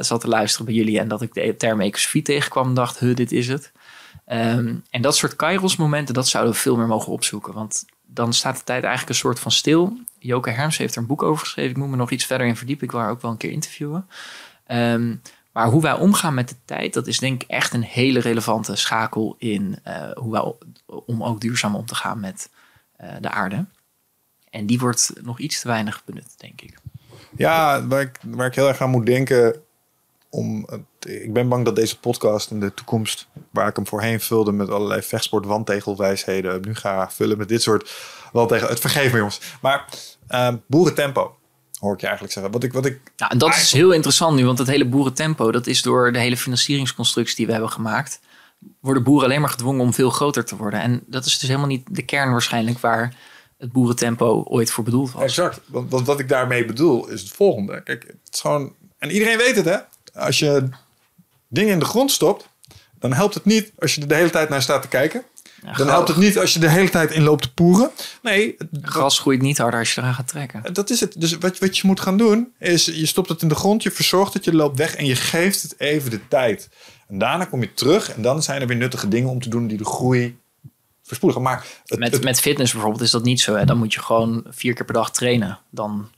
zat 0.00 0.20
te 0.20 0.28
luisteren 0.28 0.66
bij 0.66 0.74
jullie 0.74 0.98
en 0.98 1.08
dat 1.08 1.22
ik 1.22 1.34
de 1.34 1.56
term 1.56 1.80
ecosofie 1.80 2.22
tegenkwam 2.22 2.68
en 2.68 2.74
dacht, 2.74 2.98
huh, 2.98 3.14
dit 3.14 3.32
is 3.32 3.48
het. 3.48 3.72
Ehm, 4.24 4.74
en 4.90 5.02
dat 5.02 5.16
soort 5.16 5.36
Kairos 5.36 5.76
momenten, 5.76 6.14
dat 6.14 6.28
zouden 6.28 6.52
we 6.52 6.58
veel 6.58 6.76
meer 6.76 6.86
mogen 6.86 7.12
opzoeken. 7.12 7.52
Want 7.52 7.84
dan 8.14 8.32
staat 8.32 8.56
de 8.56 8.64
tijd 8.64 8.82
eigenlijk 8.82 9.08
een 9.12 9.18
soort 9.20 9.38
van 9.40 9.50
stil. 9.50 9.98
Joke 10.18 10.50
Herms 10.50 10.76
heeft 10.76 10.94
er 10.94 11.00
een 11.00 11.06
boek 11.06 11.22
over 11.22 11.44
geschreven. 11.44 11.70
Ik 11.70 11.76
moet 11.76 11.88
me 11.88 11.96
nog 11.96 12.10
iets 12.10 12.26
verder 12.26 12.46
in 12.46 12.56
verdiepen. 12.56 12.84
Ik 12.84 12.90
wil 12.92 13.00
haar 13.00 13.10
ook 13.10 13.22
wel 13.22 13.30
een 13.30 13.36
keer 13.36 13.50
interviewen. 13.50 14.08
Ehm, 14.66 15.14
maar 15.52 15.66
hoe 15.66 15.82
wij 15.82 15.92
omgaan 15.92 16.34
met 16.34 16.48
de 16.48 16.54
tijd, 16.64 16.94
dat 16.94 17.06
is 17.06 17.18
denk 17.18 17.42
ik 17.42 17.48
echt 17.48 17.72
een 17.72 17.82
hele 17.82 18.20
relevante 18.20 18.76
schakel 18.76 19.34
in 19.38 19.78
eh, 19.82 20.10
hoe 20.14 20.32
wij 20.32 20.54
om 21.06 21.24
ook 21.24 21.40
duurzaam 21.40 21.74
om 21.76 21.86
te 21.86 21.94
gaan 21.94 22.20
met 22.20 22.50
eh, 22.96 23.08
de 23.20 23.30
aarde. 23.30 23.64
En 24.50 24.66
die 24.66 24.78
wordt 24.78 25.12
nog 25.22 25.38
iets 25.38 25.60
te 25.60 25.68
weinig 25.68 26.04
benut, 26.04 26.34
denk 26.36 26.60
ik. 26.60 26.78
Ja, 27.36 27.86
waar 27.86 28.00
ik, 28.00 28.18
waar 28.24 28.46
ik 28.46 28.54
heel 28.54 28.68
erg 28.68 28.80
aan 28.80 28.90
moet 28.90 29.06
denken. 29.06 29.62
Om, 30.28 30.66
het- 30.70 30.80
ik 31.06 31.32
ben 31.32 31.48
bang 31.48 31.64
dat 31.64 31.76
deze 31.76 31.98
podcast 31.98 32.50
in 32.50 32.60
de 32.60 32.74
toekomst, 32.74 33.26
waar 33.50 33.68
ik 33.68 33.76
hem 33.76 33.86
voorheen 33.86 34.20
vulde 34.20 34.52
met 34.52 34.70
allerlei 34.70 35.02
vechtsport 35.02 35.46
wandtegelwijsheden, 35.46 36.60
nu 36.60 36.74
ga 36.74 37.10
vullen 37.10 37.38
met 37.38 37.48
dit 37.48 37.62
soort 37.62 37.90
wandtegel. 38.32 38.68
Het 38.68 38.80
vergeef 38.80 39.12
me 39.12 39.18
jongens. 39.18 39.40
Maar 39.60 39.84
ehm 40.26 40.56
boerentempo, 40.66 41.36
hoor 41.78 41.94
ik 41.94 42.00
je 42.00 42.06
eigenlijk 42.06 42.34
zeggen. 42.34 42.52
Wat 42.52 42.62
ik, 42.62 42.72
wat 42.72 42.86
ik, 42.86 43.00
Nou, 43.16 43.32
en 43.32 43.38
dat 43.38 43.54
is 43.54 43.72
heel 43.72 43.92
interessant 43.92 44.36
nu, 44.36 44.44
want 44.44 44.58
het 44.58 44.66
hele 44.66 44.88
boerentempo, 44.88 45.52
dat 45.52 45.66
is 45.66 45.82
door 45.82 46.12
de 46.12 46.18
hele 46.18 46.36
financieringsconstructie 46.36 47.36
die 47.36 47.46
we 47.46 47.52
hebben 47.52 47.70
gemaakt, 47.70 48.20
worden 48.80 49.02
boeren 49.02 49.24
alleen 49.24 49.40
maar 49.40 49.50
gedwongen 49.50 49.80
om 49.80 49.94
veel 49.94 50.10
groter 50.10 50.44
te 50.44 50.56
worden. 50.56 50.80
En 50.80 51.02
dat 51.06 51.24
is 51.24 51.38
dus 51.38 51.48
helemaal 51.48 51.68
niet 51.68 51.86
de 51.90 52.02
kern 52.02 52.30
waarschijnlijk 52.30 52.78
waar 52.78 53.14
het 53.58 53.72
boerentempo 53.72 54.42
ooit 54.42 54.70
voor 54.70 54.84
bedoeld 54.84 55.12
was. 55.12 55.22
exact. 55.22 55.60
Want, 55.66 55.90
want 55.90 56.06
wat 56.06 56.20
ik 56.20 56.28
daarmee 56.28 56.64
bedoel 56.64 57.08
is 57.08 57.20
het 57.20 57.30
volgende. 57.30 57.82
Kijk, 57.82 58.02
het 58.02 58.34
is 58.34 58.40
gewoon, 58.40 58.74
en 58.98 59.10
iedereen 59.10 59.38
weet 59.38 59.56
het 59.56 59.64
hè. 59.64 59.76
Als 60.14 60.38
je 60.38 60.68
dingen 61.48 61.72
in 61.72 61.78
de 61.78 61.84
grond 61.84 62.10
stopt, 62.10 62.48
dan 62.98 63.12
helpt 63.12 63.34
het 63.34 63.44
niet 63.44 63.72
als 63.78 63.94
je 63.94 64.00
er 64.00 64.08
de 64.08 64.14
hele 64.14 64.30
tijd 64.30 64.48
naar 64.48 64.62
staat 64.62 64.82
te 64.82 64.88
kijken. 64.88 65.22
Ja, 65.62 65.72
Dan 65.72 65.88
helpt 65.88 66.08
het 66.08 66.16
niet 66.16 66.38
als 66.38 66.52
je 66.52 66.58
de 66.58 66.68
hele 66.68 66.90
tijd 66.90 67.10
in 67.10 67.22
loopt 67.22 67.42
te 67.42 67.52
poeren. 67.54 67.90
Nee, 68.22 68.56
Gras 68.82 69.18
groeit 69.18 69.40
niet 69.42 69.58
harder 69.58 69.78
als 69.80 69.94
je 69.94 70.00
eraan 70.00 70.14
gaat 70.14 70.28
trekken. 70.28 70.72
Dat 70.72 70.90
is 70.90 71.00
het. 71.00 71.20
Dus 71.20 71.38
wat, 71.38 71.58
wat 71.58 71.76
je 71.78 71.86
moet 71.86 72.00
gaan 72.00 72.16
doen, 72.16 72.52
is 72.58 72.84
je 72.84 73.06
stopt 73.06 73.28
het 73.28 73.42
in 73.42 73.48
de 73.48 73.54
grond, 73.54 73.82
je 73.82 73.90
verzorgt 73.90 74.34
het, 74.34 74.44
je 74.44 74.54
loopt 74.54 74.78
weg 74.78 74.94
en 74.96 75.06
je 75.06 75.16
geeft 75.16 75.62
het 75.62 75.74
even 75.80 76.10
de 76.10 76.28
tijd. 76.28 76.68
En 77.08 77.18
daarna 77.18 77.44
kom 77.44 77.60
je 77.60 77.74
terug 77.74 78.10
en 78.12 78.22
dan 78.22 78.42
zijn 78.42 78.60
er 78.60 78.66
weer 78.66 78.76
nuttige 78.76 79.08
dingen 79.08 79.30
om 79.30 79.40
te 79.42 79.48
doen 79.48 79.66
die 79.66 79.78
de 79.78 79.84
groei 79.84 80.38
verspoedigen. 81.02 81.44
Maar 81.44 81.66
het, 81.84 81.98
Met, 81.98 82.12
het- 82.12 82.24
met 82.24 82.40
fitness 82.40 82.72
bijvoorbeeld 82.72 83.02
is 83.02 83.10
dat 83.10 83.24
niet 83.24 83.40
zo. 83.40 83.54
Hè? 83.54 83.64
Dan 83.64 83.78
moet 83.78 83.92
je 83.94 84.00
gewoon 84.02 84.44
vier 84.48 84.74
keer 84.74 84.84
per 84.84 84.94
dag 84.94 85.10
trainen. 85.12 85.58
Dan, 85.70 86.10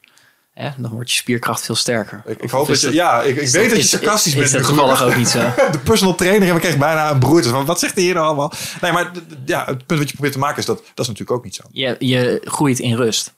hè, 0.65 0.71
dan 0.79 0.91
wordt 0.91 1.11
je 1.11 1.17
spierkracht 1.17 1.65
veel 1.65 1.75
sterker. 1.75 2.23
ik, 2.27 2.43
ik 2.43 2.51
hoop 2.51 2.69
is 2.69 2.81
dat 2.81 2.91
je, 2.91 2.97
ja, 2.97 3.23
ik, 3.23 3.37
ik 3.37 3.43
is 3.43 3.51
weet 3.53 3.63
dat 3.69 3.79
je 3.79 3.83
is- 3.85 3.91
sarcastisch 3.91 4.35
is 4.35 4.39
bent. 4.39 4.53
dat 4.53 4.61
nu, 4.61 4.67
toevallig 4.67 4.99
gelukkig. 4.99 5.19
ook 5.37 5.45
niet 5.55 5.57
zo? 5.57 5.71
De 5.73 5.79
personal 5.79 6.15
trainer 6.15 6.49
en 6.49 6.55
ik 6.55 6.61
kreeg 6.61 6.77
bijna 6.79 7.11
een 7.11 7.19
broertje 7.19 7.51
van 7.51 7.65
wat 7.65 7.79
zegt 7.79 7.95
hij 7.95 8.03
hier 8.05 8.15
nou 8.15 8.27
allemaal? 8.27 8.53
Nee, 8.81 8.93
maar 8.93 9.11
ja, 9.45 9.65
het 9.65 9.87
punt 9.87 9.99
wat 10.01 10.09
je 10.09 10.13
probeert 10.15 10.33
te 10.33 10.39
maken 10.39 10.59
is 10.59 10.65
dat 10.67 10.77
dat 10.79 10.87
is 10.99 11.07
natuurlijk 11.07 11.39
ook 11.39 11.45
niet 11.45 11.55
zo. 11.55 11.63
Je, 11.71 11.97
je 11.99 12.41
groeit 12.45 12.79
in 12.79 12.97
rust. 12.97 13.35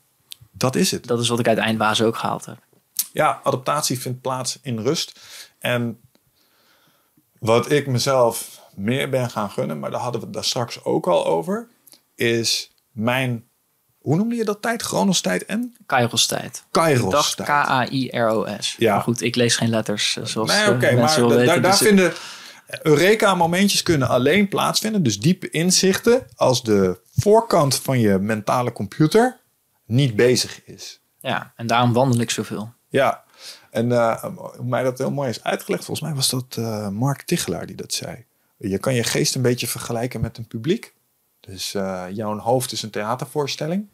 Dat 0.50 0.76
is 0.76 0.90
het. 0.90 1.06
Dat 1.06 1.20
is 1.20 1.28
wat 1.28 1.38
ik 1.38 1.48
uit 1.48 1.58
Eindbazen 1.58 2.06
ook 2.06 2.16
gehaald 2.16 2.44
heb. 2.46 2.56
ja, 3.12 3.40
adaptatie 3.44 4.00
vindt 4.00 4.20
plaats 4.20 4.58
in 4.62 4.78
rust. 4.78 5.20
En 5.58 6.00
wat 7.38 7.70
ik 7.70 7.86
mezelf 7.86 8.60
meer 8.74 9.08
ben 9.10 9.30
gaan 9.30 9.50
gunnen, 9.50 9.78
maar 9.78 9.90
daar 9.90 10.00
hadden 10.00 10.20
we 10.20 10.26
het 10.26 10.34
daar 10.34 10.44
straks 10.44 10.84
ook 10.84 11.06
al 11.06 11.26
over, 11.26 11.68
is 12.14 12.70
mijn, 12.92 13.44
hoe 13.98 14.16
noemde 14.16 14.34
je 14.36 14.44
dat 14.44 14.62
tijd? 14.62 14.82
Chronos 14.82 15.20
tijd 15.20 15.44
en? 15.44 15.76
Kairos 15.86 16.26
tijd. 16.26 16.64
Kairos. 16.70 17.10
Ja. 18.78 18.92
Maar 18.94 19.02
goed, 19.02 19.22
ik 19.22 19.36
lees 19.36 19.56
geen 19.56 19.68
letters 19.70 20.16
eh, 20.16 20.24
zoals 20.24 20.50
Nee, 20.50 20.62
eh, 20.62 20.68
oké, 20.70 20.92
maar 20.94 21.08
weten. 21.36 21.46
daar, 21.46 21.70
dus 21.70 21.80
ik- 21.80 21.86
vinden 21.86 22.12
Eureka-momentjes 22.82 23.82
kunnen 23.82 24.08
alleen 24.08 24.48
plaatsvinden. 24.48 25.02
Dus 25.02 25.20
diepe 25.20 25.50
inzichten 25.50 26.26
als 26.36 26.62
de 26.62 26.98
voorkant 27.16 27.74
van 27.74 27.98
je 28.00 28.18
mentale 28.18 28.72
computer 28.72 29.40
niet 29.86 30.16
bezig 30.16 30.64
is. 30.64 31.00
Ja, 31.20 31.52
en 31.56 31.66
daarom 31.66 31.92
wandel 31.92 32.20
ik 32.20 32.30
zoveel. 32.30 32.72
Ja, 32.88 33.24
en 33.70 33.92
eh, 33.92 34.24
hoe 34.24 34.64
mij 34.64 34.82
dat 34.82 34.98
heel 34.98 35.10
mooi 35.10 35.28
is 35.28 35.42
uitgelegd, 35.44 35.84
volgens 35.84 36.06
mij 36.06 36.16
was 36.16 36.30
dat 36.30 36.56
eh, 36.58 36.88
Mark 36.88 37.22
Tichelaar 37.22 37.66
die 37.66 37.76
dat 37.76 37.92
zei. 37.92 38.24
Je 38.56 38.78
kan 38.78 38.94
je 38.94 39.02
geest 39.04 39.34
een 39.34 39.42
beetje 39.42 39.66
vergelijken 39.66 40.20
met 40.20 40.38
een 40.38 40.46
publiek. 40.46 40.94
Dus 41.50 41.74
eh, 41.74 42.04
jouw 42.12 42.38
hoofd 42.38 42.72
is 42.72 42.82
een 42.82 42.90
theatervoorstelling. 42.90 43.88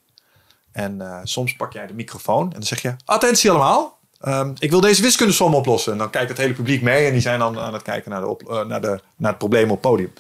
En 0.73 1.01
eh, 1.01 1.21
soms 1.23 1.57
pak 1.57 1.73
jij 1.73 1.87
de 1.87 1.95
microfoon 1.95 2.45
en 2.45 2.51
dan 2.51 2.63
zeg 2.63 2.83
je: 2.83 2.97
Attentie 3.05 3.51
allemaal, 3.51 3.99
ehm, 4.21 4.53
ik 4.59 4.71
wil 4.71 4.81
deze 4.81 5.03
wiskundesom 5.03 5.55
oplossen. 5.55 5.93
En 5.93 5.99
dan 5.99 6.11
kijkt 6.11 6.29
het 6.29 6.39
hele 6.39 6.55
publiek 6.55 6.83
mee 6.83 7.07
en 7.07 7.13
die 7.13 7.21
zijn 7.21 7.39
dan 7.39 7.59
aan 7.59 7.73
het 7.73 7.83
kijken 7.83 8.11
naar, 8.11 8.21
de 8.21 8.27
op, 8.27 8.43
eh, 8.43 8.65
naar, 8.65 8.81
de, 8.81 9.01
naar 9.17 9.31
het 9.31 9.39
probleem 9.39 9.65
op 9.65 9.71
het 9.71 9.81
podium. 9.81 10.13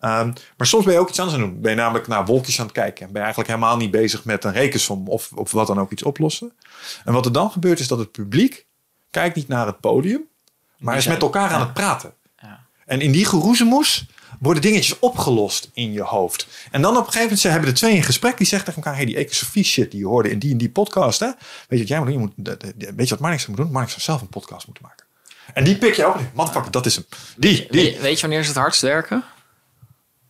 Ehm, 0.00 0.32
maar 0.56 0.66
soms 0.66 0.84
ben 0.84 0.92
je 0.92 0.98
ook 0.98 1.08
iets 1.08 1.18
anders 1.20 1.36
aan 1.36 1.44
het 1.44 1.52
doen. 1.52 1.62
Ben 1.62 1.70
je 1.70 1.76
namelijk 1.76 2.06
naar 2.06 2.24
wolkjes 2.24 2.58
aan 2.58 2.66
het 2.66 2.74
kijken. 2.74 3.06
En 3.06 3.12
ben 3.12 3.16
je 3.16 3.26
eigenlijk 3.26 3.48
helemaal 3.48 3.76
niet 3.76 3.90
bezig 3.90 4.24
met 4.24 4.44
een 4.44 4.52
rekensom 4.52 5.08
of, 5.08 5.30
of 5.34 5.52
wat 5.52 5.66
dan 5.66 5.80
ook 5.80 5.90
iets 5.90 6.02
oplossen. 6.02 6.52
En 7.04 7.12
wat 7.12 7.26
er 7.26 7.32
dan 7.32 7.50
gebeurt 7.50 7.80
is 7.80 7.88
dat 7.88 7.98
het 7.98 8.12
publiek 8.12 8.66
kijkt 9.10 9.36
niet 9.36 9.48
naar 9.48 9.66
het 9.66 9.80
podium, 9.80 10.22
maar 10.78 10.96
is 10.96 11.06
met 11.06 11.22
elkaar 11.22 11.50
aan 11.50 11.60
het 11.60 11.74
praten. 11.74 12.14
Ja. 12.36 12.66
En 12.86 13.00
in 13.00 13.12
die 13.12 13.24
geroezemoes 13.24 14.06
worden 14.44 14.62
dingetjes 14.62 14.98
opgelost 14.98 15.70
in 15.72 15.92
je 15.92 16.02
hoofd. 16.02 16.46
En 16.70 16.82
dan 16.82 16.90
op 16.90 16.96
een 16.96 17.04
gegeven 17.04 17.22
moment 17.22 17.40
ze 17.40 17.48
hebben 17.48 17.68
de 17.68 17.74
twee 17.74 17.94
in 17.94 18.02
gesprek. 18.02 18.36
Die 18.38 18.46
zeggen 18.46 18.68
tegen 18.68 18.82
elkaar, 18.82 18.98
hey, 18.98 19.06
die 19.06 19.16
ecosofie 19.16 19.64
shit 19.64 19.90
die 19.90 20.00
je 20.00 20.06
hoorde 20.06 20.30
in 20.30 20.38
die 20.38 20.52
en 20.52 20.58
die 20.58 20.70
podcast. 20.70 21.20
Hè? 21.20 21.26
Weet 21.26 21.36
je 21.68 21.78
wat 21.78 21.88
jij 21.88 21.98
moet 21.98 22.06
doen? 22.06 22.32
Je 22.36 22.54
moet, 22.76 22.94
weet 22.96 23.08
je 23.08 23.14
wat 23.14 23.18
Marnix 23.20 23.46
moet 23.46 23.56
doen? 23.56 23.70
Marnix 23.70 23.92
zou 23.92 24.02
zelf 24.04 24.20
een 24.20 24.28
podcast 24.28 24.66
moeten 24.66 24.84
maken. 24.84 25.04
En 25.54 25.64
die 25.64 25.78
pik 25.78 25.94
je 25.94 26.04
ook. 26.04 26.16
Motherfucker, 26.34 26.70
dat 26.70 26.86
is 26.86 26.94
hem. 26.94 27.04
Die, 27.36 27.66
die. 27.70 27.94
We- 27.96 28.00
weet 28.00 28.14
je 28.14 28.20
wanneer 28.20 28.42
ze 28.42 28.48
het 28.48 28.58
hardst 28.58 28.80
werken? 28.80 29.24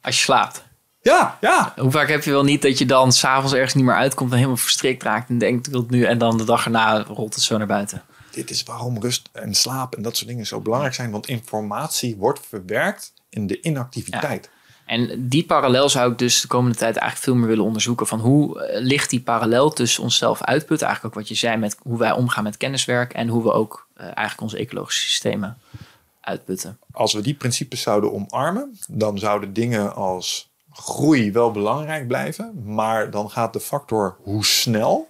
Als 0.03 0.17
je 0.17 0.23
slaapt. 0.23 0.65
Ja, 1.03 1.39
ja. 1.41 1.73
Hoe 1.77 1.91
vaak 1.91 2.09
heb 2.09 2.25
je 2.25 2.31
wel 2.31 2.45
niet 2.45 2.63
dat 2.63 2.79
je 2.79 2.87
dan 2.87 3.13
s'avonds 3.13 3.53
ergens 3.55 3.75
niet 3.75 3.85
meer 3.85 3.95
uitkomt 3.95 4.31
en 4.31 4.37
helemaal 4.37 4.57
verstrikt 4.57 5.03
raakt 5.03 5.29
en 5.29 5.39
denkt, 5.39 5.67
ik 5.67 5.73
wil 5.73 5.81
het 5.83 5.91
nu 5.91 6.05
en 6.05 6.19
dan 6.19 6.37
de 6.39 6.45
dag 6.45 6.65
erna 6.65 7.03
rolt 7.03 7.35
het 7.35 7.43
zo 7.43 7.59
naar 7.59 7.67
buiten. 7.67 8.03
Dit 8.31 8.51
is 8.51 8.63
waarom 8.63 8.99
rust 9.03 9.29
en 9.33 9.55
slaap 9.55 9.95
en 9.95 10.03
dat 10.03 10.17
soort 10.17 10.29
dingen 10.29 10.47
zo 10.47 10.61
belangrijk 10.61 10.95
zijn. 10.95 11.11
Want 11.11 11.29
informatie 11.29 12.17
wordt 12.17 12.41
verwerkt 12.49 13.13
in 13.35 13.47
de 13.47 13.61
inactiviteit. 13.61 14.51
En 14.87 15.29
die 15.29 15.45
parallel 15.45 15.89
zou 15.89 16.13
ik 16.13 16.19
dus 16.19 16.41
de 16.41 16.47
komende 16.47 16.79
tijd 16.79 16.97
eigenlijk 16.97 17.25
veel 17.25 17.35
meer 17.35 17.49
willen 17.49 17.65
onderzoeken. 17.65 18.07
Van 18.07 18.21
hoe 18.21 18.63
eh, 18.63 18.83
ligt 18.83 19.11
die 19.11 19.21
parallel 19.21 19.71
tussen 19.71 20.03
onszelf 20.03 20.43
uitputten? 20.43 20.87
Eigenlijk 20.87 21.17
ook 21.17 21.23
wat 21.23 21.31
je 21.31 21.47
zei 21.47 21.57
met 21.57 21.77
hoe 21.83 21.99
wij 21.99 22.13
omgaan 22.13 22.43
met 22.43 22.57
kenniswerk. 22.57 23.13
En 23.13 23.29
hoe 23.29 23.43
we 23.43 23.53
ook 23.53 23.89
eh, 23.95 24.05
eigenlijk 24.05 24.41
onze 24.41 24.57
ecologische 24.57 25.09
systemen 25.09 25.59
uitputten. 26.21 26.79
Als 26.91 27.13
we 27.13 27.21
die 27.21 27.35
principes 27.35 27.83
zouden 27.83 28.13
omarmen, 28.13 28.79
dan 28.89 29.19
zouden 29.19 29.53
dingen 29.53 29.95
als 29.95 30.53
groei 30.71 31.33
wel 31.33 31.51
belangrijk 31.51 32.07
blijven. 32.07 32.63
Maar 32.65 33.11
dan 33.11 33.31
gaat 33.31 33.53
de 33.53 33.61
factor 33.61 34.17
hoe 34.23 34.45
snel 34.45 35.09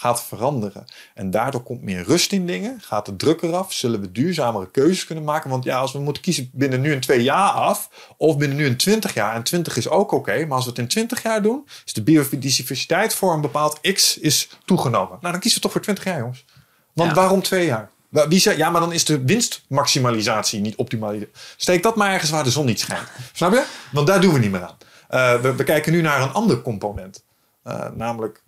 gaat 0.00 0.22
veranderen. 0.22 0.84
En 1.14 1.30
daardoor 1.30 1.62
komt 1.62 1.82
meer 1.82 2.02
rust 2.02 2.32
in 2.32 2.46
dingen, 2.46 2.80
gaat 2.80 3.06
de 3.06 3.16
druk 3.16 3.42
eraf, 3.42 3.72
zullen 3.72 4.00
we 4.00 4.12
duurzamere 4.12 4.70
keuzes 4.70 5.04
kunnen 5.04 5.24
maken. 5.24 5.50
Want 5.50 5.64
ja, 5.64 5.78
als 5.78 5.92
we 5.92 5.98
moeten 5.98 6.22
kiezen 6.22 6.50
binnen 6.52 6.80
nu 6.80 6.92
en 6.92 7.00
twee 7.00 7.22
jaar 7.22 7.50
af, 7.50 7.90
of 8.16 8.36
binnen 8.36 8.56
nu 8.56 8.66
en 8.66 8.76
twintig 8.76 9.14
jaar, 9.14 9.34
en 9.34 9.42
twintig 9.42 9.76
is 9.76 9.88
ook 9.88 10.12
oké, 10.12 10.46
maar 10.46 10.56
als 10.56 10.64
we 10.64 10.70
het 10.70 10.78
in 10.78 10.88
twintig 10.88 11.22
jaar 11.22 11.42
doen, 11.42 11.66
is 11.84 11.92
de 11.92 12.02
biodiversiteit 12.02 13.14
voor 13.14 13.32
een 13.32 13.40
bepaald 13.40 13.80
x 13.80 14.18
is 14.18 14.48
toegenomen. 14.64 15.18
Nou, 15.20 15.32
dan 15.32 15.40
kiezen 15.40 15.54
we 15.60 15.64
toch 15.64 15.72
voor 15.72 15.82
twintig 15.82 16.04
jaar, 16.04 16.18
jongens. 16.18 16.44
Want 16.92 17.08
Ja. 17.08 17.14
waarom 17.16 17.42
twee 17.42 17.66
jaar? 17.66 17.90
Wie 18.10 18.40
zei, 18.40 18.56
ja, 18.56 18.70
maar 18.70 18.80
dan 18.80 18.92
is 18.92 19.04
de 19.04 19.24
winstmaximalisatie 19.24 20.60
niet 20.60 20.76
optimaal. 20.76 21.14
Steek 21.56 21.82
dat 21.82 21.96
maar 21.96 22.12
ergens 22.12 22.30
waar 22.30 22.44
de 22.44 22.50
zon 22.50 22.66
niet 22.66 22.80
schijnt. 22.80 23.08
Snap 23.32 23.52
je? 23.52 23.64
Want 23.92 24.06
daar 24.06 24.20
doen 24.20 24.32
we 24.32 24.38
niet 24.38 24.50
meer 24.50 24.62
aan. 24.62 24.76
Eh, 25.08 25.40
we, 25.40 25.54
we 25.54 25.64
kijken 25.64 25.92
nu 25.92 26.00
naar 26.00 26.22
een 26.22 26.32
ander 26.32 26.62
component. 26.62 27.24
Eh, 27.62 27.86
namelijk 27.94 28.42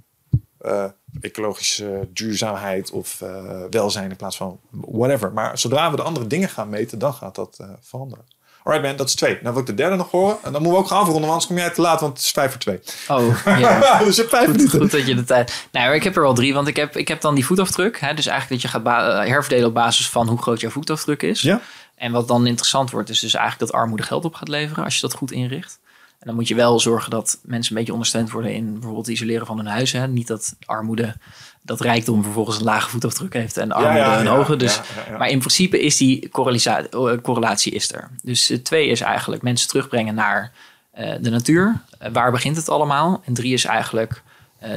eh, 0.58 0.84
ecologische 1.20 2.08
duurzaamheid 2.12 2.90
of 2.90 3.20
eh, 3.20 3.44
welzijn 3.70 4.10
in 4.10 4.16
plaats 4.16 4.36
van 4.36 4.60
whatever. 4.70 5.32
Maar 5.32 5.58
zodra 5.58 5.90
we 5.90 5.96
de 5.96 6.02
andere 6.02 6.26
dingen 6.26 6.48
gaan 6.48 6.68
meten, 6.68 6.98
dan 6.98 7.14
gaat 7.14 7.34
dat 7.34 7.56
eh, 7.60 7.66
veranderen. 7.80 8.24
Alright 8.64 8.86
man, 8.86 8.96
dat 8.96 9.08
is 9.08 9.14
twee. 9.14 9.38
Dan 9.42 9.52
wil 9.52 9.60
ik 9.60 9.66
de 9.66 9.74
derde 9.74 9.96
nog 9.96 10.10
horen. 10.10 10.36
En 10.42 10.52
dan 10.52 10.62
moeten 10.62 10.70
we 10.70 10.76
ook 10.76 10.86
gaan 10.86 10.98
afronden, 10.98 11.20
want 11.20 11.32
anders 11.32 11.46
kom 11.46 11.56
jij 11.56 11.70
te 11.70 11.80
laat, 11.80 12.00
want 12.00 12.12
het 12.16 12.24
is 12.24 12.30
vijf 12.30 12.50
voor 12.50 12.60
twee. 12.60 12.80
Oh, 13.08 13.44
ja. 13.58 13.98
dus 14.04 14.16
je 14.16 14.28
vijf 14.28 14.44
Goed, 14.44 14.56
minuten. 14.56 14.80
goed 14.80 14.90
dat 14.90 15.06
je 15.06 15.14
de 15.14 15.24
tijd. 15.24 15.66
Nou, 15.72 15.94
ik 15.94 16.02
heb 16.02 16.16
er 16.16 16.22
wel 16.22 16.34
drie, 16.34 16.54
want 16.54 16.68
ik 16.68 16.76
heb, 16.76 16.96
ik 16.96 17.08
heb 17.08 17.20
dan 17.20 17.34
die 17.34 17.46
voetafdruk. 17.46 18.00
Hè, 18.00 18.14
dus 18.14 18.26
eigenlijk 18.26 18.62
dat 18.62 18.72
je 18.72 18.78
gaat 18.78 18.86
eh, 18.86 19.28
herverdelen 19.28 19.68
op 19.68 19.74
basis 19.74 20.08
van 20.08 20.28
hoe 20.28 20.42
groot 20.42 20.60
jouw 20.60 20.70
voetafdruk 20.70 21.22
is. 21.22 21.40
Ja? 21.40 21.60
En 21.94 22.12
wat 22.12 22.28
dan 22.28 22.46
interessant 22.46 22.90
wordt, 22.90 23.08
is 23.08 23.20
dus 23.20 23.34
eigenlijk 23.34 23.70
dat 23.70 23.80
armoede 23.80 24.02
geld 24.02 24.24
op 24.24 24.34
gaat 24.34 24.48
leveren 24.48 24.84
als 24.84 24.94
je 24.94 25.00
dat 25.00 25.14
goed 25.14 25.30
inricht. 25.30 25.78
En 26.22 26.28
dan 26.28 26.34
moet 26.36 26.48
je 26.48 26.54
wel 26.54 26.80
zorgen 26.80 27.10
dat 27.10 27.38
mensen 27.42 27.72
een 27.72 27.78
beetje 27.78 27.92
ondersteund 27.92 28.30
worden 28.30 28.54
in 28.54 28.72
bijvoorbeeld 28.72 29.06
het 29.06 29.14
isoleren 29.14 29.46
van 29.46 29.56
hun 29.56 29.66
huis. 29.66 29.92
Hè. 29.92 30.08
Niet 30.08 30.26
dat 30.26 30.56
armoede, 30.64 31.16
dat 31.62 31.80
rijkdom 31.80 32.22
vervolgens 32.22 32.56
een 32.56 32.64
lage 32.64 32.90
voetafdruk 32.90 33.32
heeft 33.32 33.56
en 33.56 33.72
armoede 33.72 33.98
ja, 33.98 34.20
een 34.20 34.26
hoge. 34.26 34.56
Dus, 34.56 34.80
ja. 35.08 35.18
Maar 35.18 35.28
in 35.28 35.38
principe 35.38 35.80
is 35.80 35.96
die 35.96 36.28
correlisa- 36.28 36.86
eh, 36.86 37.12
correlatie 37.22 37.72
is 37.72 37.92
er. 37.92 38.10
Dus 38.22 38.52
twee 38.62 38.88
is 38.88 39.00
eigenlijk 39.00 39.42
mensen 39.42 39.68
terugbrengen 39.68 40.14
naar 40.14 40.52
eh, 40.90 41.14
de 41.20 41.30
natuur. 41.30 41.82
Eh, 41.98 42.12
waar 42.12 42.30
begint 42.30 42.56
het 42.56 42.68
allemaal? 42.68 43.22
En 43.24 43.34
drie 43.34 43.52
is 43.52 43.64
eigenlijk 43.64 44.22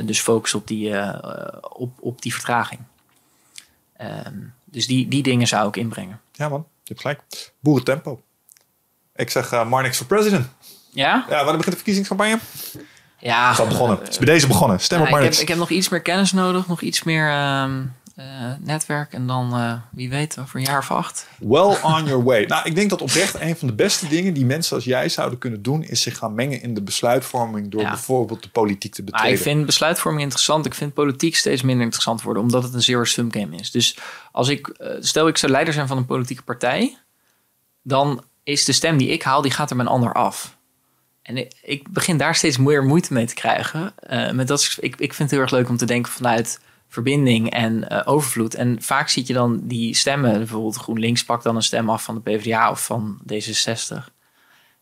dus 0.03 0.19
focus 0.19 0.53
op 0.53 0.67
die, 0.67 0.93
op, 1.69 1.91
op 1.99 2.21
die 2.21 2.33
vertraging. 2.33 2.79
Ehm, 3.97 4.33
dus 4.63 4.87
die, 4.87 5.07
die 5.07 5.23
dingen 5.23 5.47
zou 5.47 5.67
ik 5.67 5.75
inbrengen. 5.75 6.19
Ja 6.31 6.49
man, 6.49 6.59
je 6.59 6.81
hebt 6.83 7.01
gelijk. 7.01 7.21
Boerentempo. 7.59 8.21
Ik 9.15 9.29
zeg 9.29 9.51
eh 9.51 9.67
Marnix 9.69 9.97
voor 9.97 10.05
president. 10.05 10.47
Ja? 10.95 11.25
Ja, 11.29 11.35
wanneer 11.35 11.45
begint 11.57 11.65
de 11.65 11.75
verkiezingscampagne? 11.75 12.39
Ja. 13.19 13.43
Het 13.49 13.53
is 13.53 13.59
al 13.63 13.67
begonnen. 13.67 13.97
Het 13.97 14.07
is 14.09 14.17
bij 14.17 14.25
deze 14.27 14.47
begonnen. 14.47 14.79
Stem 14.79 15.01
op 15.01 15.07
ik, 15.07 15.13
heb, 15.13 15.33
ik 15.33 15.47
heb 15.47 15.57
nog 15.57 15.69
iets 15.69 15.89
meer 15.89 16.01
kennis 16.01 16.31
nodig, 16.31 16.67
nog 16.67 16.81
iets 16.81 17.03
meer 17.03 17.29
ehm, 17.29 17.81
eh, 18.15 18.25
netwerk. 18.59 19.13
En 19.13 19.27
dan, 19.27 19.53
eh, 19.55 19.73
wie 19.91 20.09
weet, 20.09 20.37
over 20.39 20.59
een 20.59 20.65
jaar 20.65 20.77
of 20.77 20.91
acht. 20.91 21.27
Well 21.39 21.77
on 21.81 22.05
your 22.05 22.23
way. 22.23 22.43
Nou, 22.45 22.61
ik 22.65 22.75
denk 22.75 22.89
dat 22.89 23.01
oprecht 23.01 23.39
een 23.39 23.55
van 23.55 23.67
de 23.67 23.73
beste 23.73 24.07
dingen 24.07 24.33
die 24.33 24.45
mensen 24.45 24.75
als 24.75 24.85
jij 24.85 25.09
zouden 25.09 25.39
kunnen 25.39 25.61
doen, 25.61 25.83
is 25.83 26.01
zich 26.01 26.17
gaan 26.17 26.35
mengen 26.35 26.61
in 26.61 26.73
de 26.73 26.81
besluitvorming 26.81 27.71
door 27.71 27.81
Ja. 27.81 27.89
bijvoorbeeld 27.89 28.43
de 28.43 28.49
politiek 28.49 28.93
te 28.93 29.01
Maar 29.01 29.11
betreden. 29.11 29.37
ik 29.37 29.43
vind 29.43 29.65
besluitvorming 29.65 30.21
interessant. 30.23 30.65
Ik 30.65 30.73
vind 30.73 30.93
politiek 30.93 31.35
steeds 31.35 31.61
minder 31.61 31.83
interessant 31.83 32.21
worden, 32.21 32.43
omdat 32.43 32.63
het 32.63 32.73
een 32.73 32.81
zero-sum 32.83 33.31
game 33.31 33.55
is. 33.55 33.71
Dus 33.71 33.97
als 34.31 34.47
ik, 34.47 34.67
eh, 34.67 34.89
stel 34.99 35.27
ik 35.27 35.37
zou 35.37 35.51
leider 35.51 35.73
zijn 35.73 35.87
van 35.87 35.97
een 35.97 36.05
politieke 36.05 36.43
partij, 36.43 36.97
dan 37.81 38.23
is 38.43 38.65
de 38.65 38.71
stem 38.73 38.97
die 38.97 39.09
ik 39.09 39.23
haal, 39.23 39.41
die 39.41 39.51
gaat 39.51 39.69
er 39.69 39.75
met 39.75 39.85
een 39.85 39.91
ander 39.91 40.13
af. 40.13 40.54
En 41.25 41.37
ik, 41.37 41.53
ik 41.63 41.89
begin 41.89 42.17
daar 42.17 42.35
steeds 42.35 42.57
meer 42.57 42.83
moeite 42.83 43.13
mee 43.13 43.25
te 43.25 43.33
krijgen. 43.33 43.93
Eh, 43.99 44.31
met 44.31 44.47
dat, 44.47 44.77
ik, 44.79 44.95
ik 44.95 45.13
vind 45.13 45.17
het 45.17 45.31
heel 45.31 45.39
erg 45.39 45.51
leuk 45.51 45.69
om 45.69 45.77
te 45.77 45.85
denken 45.85 46.11
vanuit 46.11 46.59
verbinding 46.87 47.49
en 47.49 47.89
eh, 47.89 48.01
overvloed. 48.13 48.53
En 48.55 48.81
vaak 48.81 49.09
zie 49.09 49.23
je 49.27 49.33
dan 49.33 49.59
die 49.63 49.95
stemmen, 49.95 50.33
bijvoorbeeld 50.37 50.75
GroenLinks 50.75 51.23
pakt 51.25 51.43
dan 51.43 51.55
een 51.55 51.61
stem 51.63 51.89
af 51.89 52.03
van 52.03 52.15
de 52.15 52.21
PvdA 52.21 52.71
of 52.71 52.85
van 52.85 53.19
D66. 53.33 53.95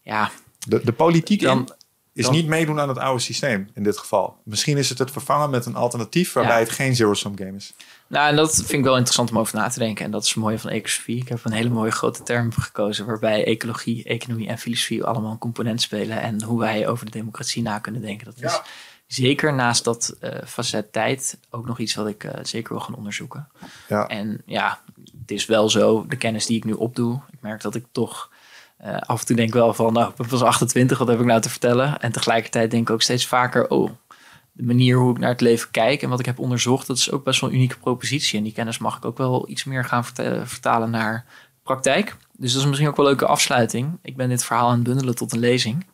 Ja, 0.01 0.31
de, 0.67 0.81
de 0.83 0.93
politiek 0.93 1.41
dan, 1.41 1.57
in 1.59 1.73
is 2.13 2.23
dan- 2.25 2.33
niet 2.33 2.47
meedoen 2.47 2.79
aan 2.79 2.89
het 2.89 2.97
oude 2.97 3.21
systeem 3.21 3.69
in 3.73 3.83
dit 3.83 3.97
geval. 3.97 4.37
Misschien 4.43 4.77
is 4.77 4.89
het 4.89 4.97
het 4.97 5.11
vervangen 5.11 5.49
met 5.49 5.65
een 5.65 5.75
alternatief 5.75 6.33
waarbij 6.33 6.53
Ja. 6.59 6.63
het 6.63 6.71
geen 6.71 6.95
zero-sum 6.95 7.37
game 7.37 7.55
is. 7.55 7.73
Nou, 8.13 8.29
en 8.29 8.35
dat 8.35 8.55
vind 8.55 8.71
ik 8.71 8.83
wel 8.83 8.95
interessant 8.95 9.31
om 9.31 9.39
over 9.39 9.55
na 9.55 9.67
te 9.67 9.79
denken. 9.79 10.05
En 10.05 10.11
dat 10.11 10.23
is 10.23 10.29
het 10.29 10.37
mooie 10.37 10.59
van 10.59 10.69
ecosofie. 10.69 11.21
Ik 11.21 11.29
heb 11.29 11.39
een 11.43 11.51
hele 11.51 11.69
mooie 11.69 11.91
grote 11.91 12.23
term 12.23 12.51
gekozen... 12.51 13.05
waarbij 13.05 13.45
ecologie, 13.45 14.03
economie 14.03 14.47
en 14.47 14.57
filosofie 14.57 15.03
allemaal 15.03 15.31
een 15.31 15.37
component 15.37 15.81
spelen... 15.81 16.21
en 16.21 16.43
hoe 16.43 16.59
wij 16.59 16.87
over 16.87 17.05
de 17.05 17.11
democratie 17.11 17.61
na 17.61 17.79
kunnen 17.79 18.01
denken. 18.01 18.25
Dat 18.25 18.41
is 18.41 18.61
zeker 19.07 19.53
naast 19.53 19.83
dat 19.83 20.15
eh 20.19 20.45
facet 20.45 20.91
tijd 20.91 21.39
ook 21.49 21.65
nog 21.65 21.79
iets 21.79 21.95
wat 21.95 22.07
ik 22.07 22.23
eh, 22.23 22.43
zeker 22.43 22.73
wil 22.73 22.81
gaan 22.81 22.95
onderzoeken. 22.95 23.47
Ja. 23.87 24.07
En 24.07 24.41
ja, 24.45 24.79
het 25.21 25.31
is 25.31 25.45
wel 25.45 25.69
zo, 25.69 26.05
de 26.07 26.17
kennis 26.17 26.45
die 26.45 26.57
ik 26.57 26.63
nu 26.63 26.73
opdoe... 26.73 27.21
ik 27.31 27.41
merk 27.41 27.61
dat 27.61 27.75
ik 27.75 27.85
toch 27.91 28.31
eh, 28.77 28.97
af 28.97 29.19
en 29.19 29.25
toe 29.25 29.35
denk 29.35 29.53
wel 29.53 29.73
van... 29.73 29.93
nou, 29.93 30.09
ik 30.09 30.15
ben 30.15 30.27
pas 30.27 30.43
28, 30.43 30.97
wat 30.97 31.07
heb 31.07 31.19
ik 31.19 31.25
nou 31.25 31.41
te 31.41 31.49
vertellen? 31.49 31.99
En 31.99 32.11
tegelijkertijd 32.11 32.71
denk 32.71 32.87
ik 32.87 32.93
ook 32.93 33.01
steeds 33.01 33.27
vaker... 33.27 33.69
oh, 33.69 33.91
de 34.53 34.63
manier 34.63 34.97
hoe 34.97 35.11
ik 35.11 35.19
naar 35.19 35.29
het 35.29 35.41
leven 35.41 35.71
kijk 35.71 36.01
en 36.01 36.09
wat 36.09 36.19
ik 36.19 36.25
heb 36.25 36.39
onderzocht, 36.39 36.87
dat 36.87 36.97
is 36.97 37.11
ook 37.11 37.23
best 37.23 37.41
wel 37.41 37.49
een 37.49 37.55
unieke 37.55 37.79
propositie. 37.79 38.37
En 38.37 38.43
die 38.43 38.53
kennis 38.53 38.77
mag 38.77 38.97
ik 38.97 39.05
ook 39.05 39.17
wel 39.17 39.49
iets 39.49 39.63
meer 39.63 39.85
gaan 39.85 40.05
vertalen 40.45 40.89
naar 40.89 41.25
praktijk. 41.63 42.15
Dus 42.37 42.51
dat 42.51 42.61
is 42.61 42.67
misschien 42.67 42.89
ook 42.89 42.95
wel 42.95 43.05
een 43.05 43.11
leuke 43.11 43.31
afsluiting. 43.31 43.99
Ik 44.01 44.15
ben 44.15 44.29
dit 44.29 44.43
verhaal 44.43 44.67
aan 44.67 44.75
het 44.75 44.83
bundelen 44.83 45.15
tot 45.15 45.33
een 45.33 45.39
lezing. 45.39 45.85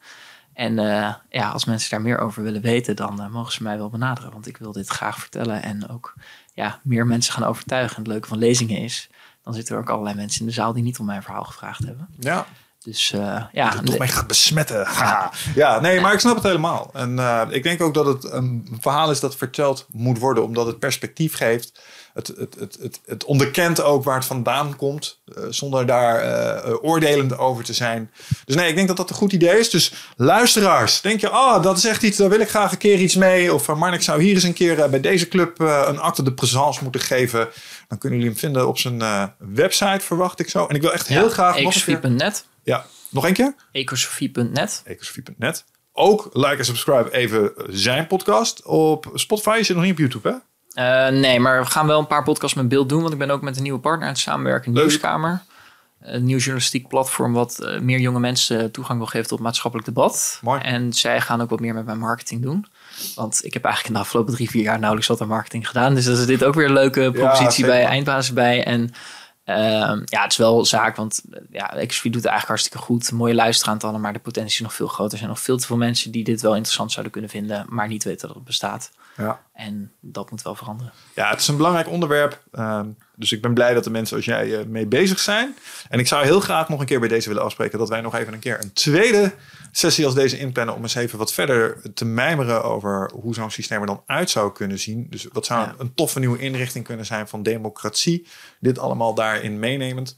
En 0.53 0.79
eh, 0.79 1.13
ja, 1.29 1.49
als 1.49 1.65
mensen 1.65 1.89
daar 1.89 2.01
meer 2.01 2.17
over 2.17 2.43
willen 2.43 2.61
weten, 2.61 2.95
dan 2.95 3.21
eh, 3.21 3.29
mogen 3.29 3.51
ze 3.51 3.63
mij 3.63 3.77
wel 3.77 3.89
benaderen. 3.89 4.31
Want 4.31 4.47
ik 4.47 4.57
wil 4.57 4.71
dit 4.71 4.87
graag 4.87 5.19
vertellen 5.19 5.63
en 5.63 5.89
ook 5.89 6.13
ja, 6.53 6.79
meer 6.83 7.07
mensen 7.07 7.33
gaan 7.33 7.43
overtuigen. 7.43 7.95
En 7.95 8.01
het 8.01 8.11
leuke 8.11 8.27
van 8.27 8.37
lezingen 8.37 8.77
is, 8.77 9.09
dan 9.43 9.53
zitten 9.53 9.75
er 9.75 9.81
ook 9.81 9.89
allerlei 9.89 10.15
mensen 10.15 10.39
in 10.41 10.47
de 10.47 10.53
zaal 10.53 10.73
die 10.73 10.83
niet 10.83 10.99
om 10.99 11.05
mijn 11.05 11.23
verhaal 11.23 11.43
gevraagd 11.43 11.85
hebben. 11.85 12.07
Ja. 12.19 12.45
Dus 12.89 13.11
uh, 13.11 13.43
ja. 13.51 13.81
toch 13.83 13.97
mee 13.97 14.07
gaat 14.07 14.27
besmetten. 14.27 14.87
ja, 15.55 15.79
nee, 15.79 15.99
maar 15.99 16.13
ik 16.13 16.19
snap 16.19 16.35
het 16.35 16.43
helemaal. 16.43 16.89
En 16.93 17.17
uh, 17.17 17.41
ik 17.49 17.63
denk 17.63 17.81
ook 17.81 17.93
dat 17.93 18.05
het 18.05 18.31
een 18.31 18.77
verhaal 18.79 19.11
is 19.11 19.19
dat 19.19 19.35
verteld 19.35 19.85
moet 19.91 20.19
worden, 20.19 20.43
omdat 20.43 20.65
het 20.65 20.79
perspectief 20.79 21.35
geeft. 21.35 21.81
Het, 22.13 22.27
het, 22.27 22.55
het, 22.59 22.77
het, 22.81 23.01
het 23.05 23.23
onderkent 23.23 23.81
ook 23.81 24.03
waar 24.03 24.15
het 24.15 24.25
vandaan 24.25 24.75
komt, 24.75 25.19
uh, 25.25 25.43
zonder 25.49 25.85
daar 25.85 26.79
oordelend 26.81 27.37
over 27.37 27.63
te 27.63 27.73
zijn. 27.73 28.11
Dus 28.45 28.55
nee, 28.55 28.69
ik 28.69 28.75
denk 28.75 28.87
dat 28.87 28.97
dat 28.97 29.09
een 29.09 29.15
goed 29.15 29.33
idee 29.33 29.59
is. 29.59 29.69
Dus 29.69 29.93
luisteraars, 30.15 31.01
denk 31.01 31.21
je, 31.21 31.29
oh, 31.29 31.63
dat 31.63 31.77
is 31.77 31.85
echt 31.85 32.03
iets, 32.03 32.17
daar 32.17 32.29
wil 32.29 32.39
ik 32.39 32.49
graag 32.49 32.71
een 32.71 32.77
keer 32.77 32.99
iets 32.99 33.15
mee. 33.15 33.53
Of 33.53 33.67
Marnik 33.67 34.01
zou 34.01 34.21
hier 34.21 34.33
eens 34.33 34.43
een 34.43 34.53
keer 34.53 34.89
bij 34.89 35.01
deze 35.01 35.27
club 35.27 35.59
een 35.59 35.99
acte 35.99 36.23
de 36.23 36.33
présence 36.33 36.83
moeten 36.83 37.01
geven. 37.01 37.47
Dan 37.87 37.97
kunnen 37.97 38.19
jullie 38.19 38.33
hem 38.33 38.41
vinden 38.41 38.67
op 38.67 38.77
zijn 38.77 39.31
website, 39.37 40.05
verwacht 40.05 40.39
ik 40.39 40.49
zo. 40.49 40.65
En 40.65 40.75
ik 40.75 40.81
wil 40.81 40.93
echt 40.93 41.07
heel 41.07 41.23
ja, 41.23 41.29
graag. 41.29 41.57
Ecosofie.net. 41.57 42.47
Ja, 42.63 42.85
nog 43.09 43.27
een 43.27 43.33
keer? 43.33 43.55
Ecosofie.net. 43.71 44.81
Ecosofie.net. 44.85 45.65
Ook 45.93 46.29
like 46.31 46.57
en 46.57 46.65
subscribe 46.65 47.11
even 47.11 47.51
zijn 47.67 48.07
podcast 48.07 48.65
op 48.65 49.11
Spotify. 49.13 49.61
Zit 49.61 49.75
nog 49.75 49.85
niet 49.85 49.93
op 49.93 49.99
YouTube, 49.99 50.29
hè? 50.29 50.35
Uh, 50.73 51.19
nee, 51.19 51.39
maar 51.39 51.61
we 51.61 51.69
gaan 51.69 51.87
wel 51.87 51.99
een 51.99 52.07
paar 52.07 52.23
podcasts 52.23 52.55
met 52.55 52.69
beeld 52.69 52.89
doen. 52.89 53.01
Want 53.01 53.13
ik 53.13 53.19
ben 53.19 53.29
ook 53.29 53.41
met 53.41 53.57
een 53.57 53.63
nieuwe 53.63 53.79
partner 53.79 54.07
aan 54.07 54.13
het 54.13 54.21
samenwerken. 54.21 54.73
Nieuwskamer. 54.73 55.41
Een 56.01 56.23
nieuw 56.23 56.37
journalistiek 56.37 56.87
platform 56.87 57.33
wat 57.33 57.59
uh, 57.61 57.79
meer 57.79 57.99
jonge 57.99 58.19
mensen 58.19 58.71
toegang 58.71 58.97
wil 58.97 59.07
geven 59.07 59.27
tot 59.27 59.39
maatschappelijk 59.39 59.87
debat. 59.87 60.39
Mooi. 60.41 60.61
En 60.61 60.93
zij 60.93 61.21
gaan 61.21 61.41
ook 61.41 61.49
wat 61.49 61.59
meer 61.59 61.73
met 61.73 61.85
mijn 61.85 61.99
marketing 61.99 62.41
doen. 62.41 62.65
Want 63.15 63.45
ik 63.45 63.53
heb 63.53 63.63
eigenlijk 63.63 63.93
in 63.93 63.99
de 63.99 64.05
afgelopen 64.05 64.33
drie, 64.33 64.49
vier 64.49 64.63
jaar 64.63 64.77
nauwelijks 64.77 65.07
wat 65.07 65.21
aan 65.21 65.27
marketing 65.27 65.67
gedaan. 65.67 65.95
Dus 65.95 66.05
dat 66.05 66.17
is 66.17 66.25
dit 66.25 66.43
ook 66.43 66.53
weer 66.53 66.65
een 66.65 66.73
leuke 66.73 67.11
propositie 67.11 67.65
ja, 67.65 67.69
bij 67.69 67.85
Eindbazen 67.85 68.33
bij. 68.33 68.63
En 68.63 68.91
ja, 70.05 70.21
het 70.21 70.31
is 70.31 70.37
wel 70.37 70.65
zaak, 70.65 70.95
want 70.95 71.21
ja, 71.49 71.65
XV 71.65 72.03
doet 72.03 72.13
het 72.13 72.25
eigenlijk 72.25 72.47
hartstikke 72.47 72.77
goed. 72.77 73.11
Mooie 73.11 73.35
luisteraantallen, 73.35 74.01
maar 74.01 74.13
de 74.13 74.19
potentie 74.19 74.53
is 74.53 74.59
nog 74.59 74.73
veel 74.73 74.87
groter. 74.87 75.11
Er 75.11 75.17
zijn 75.17 75.29
nog 75.29 75.39
veel 75.39 75.57
te 75.57 75.65
veel 75.65 75.77
mensen 75.77 76.11
die 76.11 76.23
dit 76.23 76.41
wel 76.41 76.55
interessant 76.55 76.91
zouden 76.91 77.11
kunnen 77.11 77.31
vinden, 77.31 77.65
maar 77.69 77.87
niet 77.87 78.03
weten 78.03 78.27
dat 78.27 78.35
het 78.35 78.45
bestaat. 78.45 78.91
Ja. 79.17 79.41
En 79.53 79.91
dat 79.99 80.31
moet 80.31 80.41
wel 80.41 80.55
veranderen. 80.55 80.93
Ja, 81.15 81.29
het 81.29 81.39
is 81.39 81.47
een 81.47 81.57
belangrijk 81.57 81.89
onderwerp. 81.89 82.43
Uh, 82.51 82.81
dus 83.19 83.31
ik 83.31 83.41
ben 83.41 83.53
blij 83.53 83.73
dat 83.73 83.83
de 83.83 83.89
mensen 83.89 84.15
als 84.15 84.25
jij 84.25 84.47
uh, 84.47 84.59
mee 84.67 84.85
bezig 84.85 85.19
zijn. 85.19 85.55
En 85.89 85.99
ik 85.99 86.07
zou 86.07 86.25
heel 86.25 86.39
graag 86.39 86.69
nog 86.69 86.79
een 86.79 86.85
keer 86.85 86.99
bij 86.99 87.09
deze 87.09 87.27
willen 87.27 87.43
afspreken 87.43 87.79
dat 87.79 87.89
wij 87.89 88.01
nog 88.01 88.15
even 88.15 88.33
een 88.33 88.39
keer 88.39 88.59
een 88.61 88.73
tweede 88.73 89.33
sessie 89.71 90.05
als 90.05 90.13
deze 90.13 90.37
inplannen 90.37 90.75
om 90.75 90.81
eens 90.81 90.95
even 90.95 91.17
wat 91.17 91.33
verder 91.33 91.77
te 91.93 92.05
mijmeren 92.05 92.63
over 92.63 93.11
hoe 93.13 93.33
zo'n 93.33 93.51
systeem 93.51 93.81
er 93.81 93.87
dan 93.87 94.03
uit 94.05 94.29
zou 94.29 94.51
kunnen 94.51 94.79
zien. 94.79 95.07
Dus 95.09 95.27
wat 95.31 95.45
zou 95.45 95.59
ja. 95.59 95.75
een 95.77 95.93
toffe 95.93 96.19
nieuwe 96.19 96.39
inrichting 96.39 96.85
kunnen 96.85 97.05
zijn 97.05 97.27
van 97.27 97.43
democratie. 97.43 98.27
Dit 98.59 98.79
allemaal 98.79 99.13
daarin 99.13 99.59
meenemend. 99.59 100.15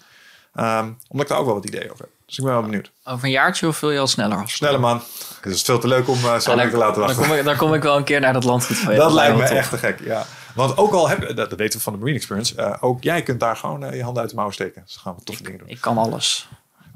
Um, 0.55 0.97
omdat 1.07 1.25
ik 1.25 1.27
daar 1.27 1.37
ook 1.37 1.45
wel 1.45 1.53
wat 1.53 1.65
ideeën 1.65 1.91
over 1.91 2.05
heb. 2.05 2.13
Dus 2.25 2.37
ik 2.37 2.43
ben 2.43 2.53
wel 2.53 2.61
benieuwd. 2.61 2.91
Over 3.03 3.25
een 3.25 3.31
jaartje 3.31 3.67
of 3.67 3.79
wil 3.79 3.91
je 3.91 3.99
al 3.99 4.07
sneller 4.07 4.37
af? 4.37 4.51
Sneller 4.51 4.79
man. 4.79 5.01
Het 5.41 5.53
is 5.53 5.61
veel 5.61 5.79
te 5.79 5.87
leuk 5.87 6.07
om 6.07 6.17
uh, 6.17 6.39
zo 6.39 6.55
lang 6.55 6.69
te 6.69 6.77
laten 6.77 7.01
wachten. 7.01 7.19
Dan 7.19 7.27
kom, 7.27 7.37
ik, 7.37 7.43
dan 7.45 7.55
kom 7.55 7.73
ik 7.73 7.83
wel 7.83 7.97
een 7.97 8.03
keer 8.03 8.19
naar 8.19 8.33
dat 8.33 8.43
landgoed 8.43 8.77
van 8.77 8.93
je. 8.93 8.99
Dat, 8.99 9.11
lijkt 9.11 9.37
me 9.37 9.43
echt 9.43 9.69
te 9.69 9.77
gek, 9.77 9.99
ja. 10.03 10.25
Want 10.55 10.77
ook 10.77 10.91
al 10.91 11.09
heb 11.09 11.35
dat, 11.35 11.49
dat 11.49 11.59
weten 11.59 11.77
we 11.77 11.83
van 11.83 11.93
de 11.93 11.99
Marine 11.99 12.17
Experience, 12.17 12.55
uh, 12.57 12.75
ook 12.79 13.03
jij 13.03 13.23
kunt 13.23 13.39
daar 13.39 13.55
gewoon 13.55 13.83
uh, 13.83 13.95
je 13.95 14.03
handen 14.03 14.21
uit 14.21 14.29
de 14.29 14.35
mouwen 14.35 14.55
steken. 14.55 14.81
Dus 14.85 14.95
gaan 14.95 15.15
we 15.15 15.23
toffe 15.23 15.43
dingen 15.43 15.59
doen. 15.59 15.69
Ik 15.69 15.81
kan 15.81 15.97
alles. 15.97 16.47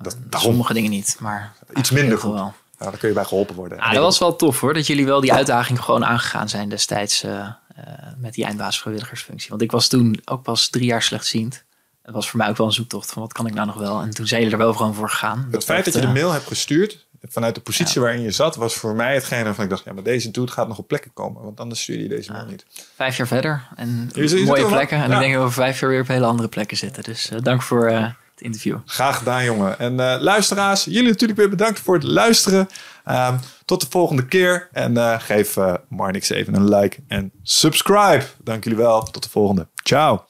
Dat, 0.02 0.42
Sommige 0.42 0.74
dingen 0.74 0.90
niet, 0.90 1.18
maar 1.20 1.54
iets 1.74 1.92
minder 1.92 2.18
goed. 2.18 2.34
Wel. 2.34 2.54
Ja, 2.80 2.90
dan 2.90 2.98
kun 2.98 3.08
je 3.08 3.16
bij 3.16 3.26
geholpen 3.26 3.56
worden. 3.56 3.78
Ja, 3.78 3.92
dat 3.92 4.04
was 4.04 4.20
wel 4.20 4.36
tof 4.36 4.60
hoor, 4.60 4.74
dat 4.74 4.88
jullie 4.88 5.06
wel 5.06 5.22
die 5.22 5.34
uitdaging 5.34 5.82
gewoon 5.82 6.06
aangegaan 6.06 6.50
zijn 6.50 6.70
destijds 6.70 7.24
uh, 7.24 7.48
met 8.18 8.34
die 8.34 8.46
eindbaasvrijwilligersfunctie. 8.46 9.50
Want 9.50 9.62
ik 9.62 9.72
was 9.72 9.88
toen 9.88 10.22
ook 10.26 10.44
pas 10.44 10.70
drie 10.70 10.86
jaar 10.86 11.02
slechtziend. 11.02 11.64
Het 12.02 12.14
was 12.14 12.30
voor 12.30 12.40
mij 12.40 12.50
ook 12.50 12.58
wel 12.58 12.68
een 12.68 12.74
zoektocht 12.74 13.12
van 13.12 13.22
wat 13.22 13.34
kan 13.34 13.48
ik 13.48 13.54
nou 13.54 13.68
nog 13.68 13.76
wel. 13.76 14.02
En 14.02 14.10
toen 14.10 14.28
zijn 14.28 14.42
jullie 14.42 14.58
er 14.58 14.64
wel 14.64 14.74
gewoon 14.74 14.94
voor 14.94 15.10
gegaan. 15.10 15.40
Het 15.40 15.52
dat 15.52 15.64
feit 15.64 15.86
dat 15.86 15.94
je 15.94 16.00
de 16.00 16.08
mail 16.08 16.32
hebt 16.32 16.48
gestuurd 16.48 17.05
vanuit 17.30 17.56
de 17.56 17.62
positie 17.62 18.02
waarin 18.02 18.22
je 18.22 18.32
zat, 18.32 18.56
was 18.56 18.76
voor 18.76 18.96
mij 18.96 19.14
hetgene 19.14 19.44
waarvan 19.44 19.64
ik 19.64 19.70
dacht, 19.70 19.84
ja, 19.86 19.94
maar 19.94 20.04
deze 20.04 20.32
dude 20.32 20.52
gaat 20.52 20.68
nog 20.68 20.78
op 20.78 20.88
plekken 20.88 21.14
komen. 21.14 21.44
Want 21.44 21.60
anders 21.60 21.82
stuur 21.82 22.00
je 22.00 22.08
deze 22.08 22.32
mail 22.32 22.46
niet. 22.46 22.66
Vijf 22.96 23.18
jaar 23.18 23.28
verder 23.28 23.68
en 23.76 24.12
mooie 24.46 24.66
plekken. 24.66 24.98
En 24.98 25.12
ik 25.12 25.20
denk 25.20 25.22
dat 25.22 25.32
we 25.32 25.38
over 25.38 25.52
vijf 25.52 25.80
jaar 25.80 25.90
weer 25.90 26.02
op 26.02 26.08
hele 26.08 26.26
andere 26.26 26.50
plekken 26.50 26.78
zitten. 26.78 27.04
Dus 27.04 27.32
uh, 27.32 27.40
dank 27.42 27.62
voor 27.62 27.92
uh, 27.92 28.02
het 28.02 28.42
interview. 28.42 28.78
Graag 28.86 29.18
gedaan, 29.18 29.44
jongen. 29.44 29.80
En 29.80 29.94
uh, 29.94 30.16
luisteraars, 30.20 30.84
jullie 30.84 31.10
natuurlijk 31.10 31.40
weer 31.40 31.50
bedankt 31.50 31.80
voor 31.80 31.94
het 31.94 32.04
luisteren. 32.04 32.70
Um, 33.10 33.40
tot 33.66 33.82
de 33.82 33.88
volgende 33.90 34.26
keer. 34.26 34.70
En 34.72 35.22
geef 35.22 35.58
Marnix 35.90 36.30
even 36.30 36.56
een 36.56 36.70
like 36.70 36.98
en 37.08 37.32
subscribe. 37.44 38.24
Dank 38.44 38.64
jullie 38.64 38.80
wel. 38.80 39.04
Tot 39.04 39.24
de 39.24 39.30
volgende. 39.30 39.68
Ciao. 39.84 40.26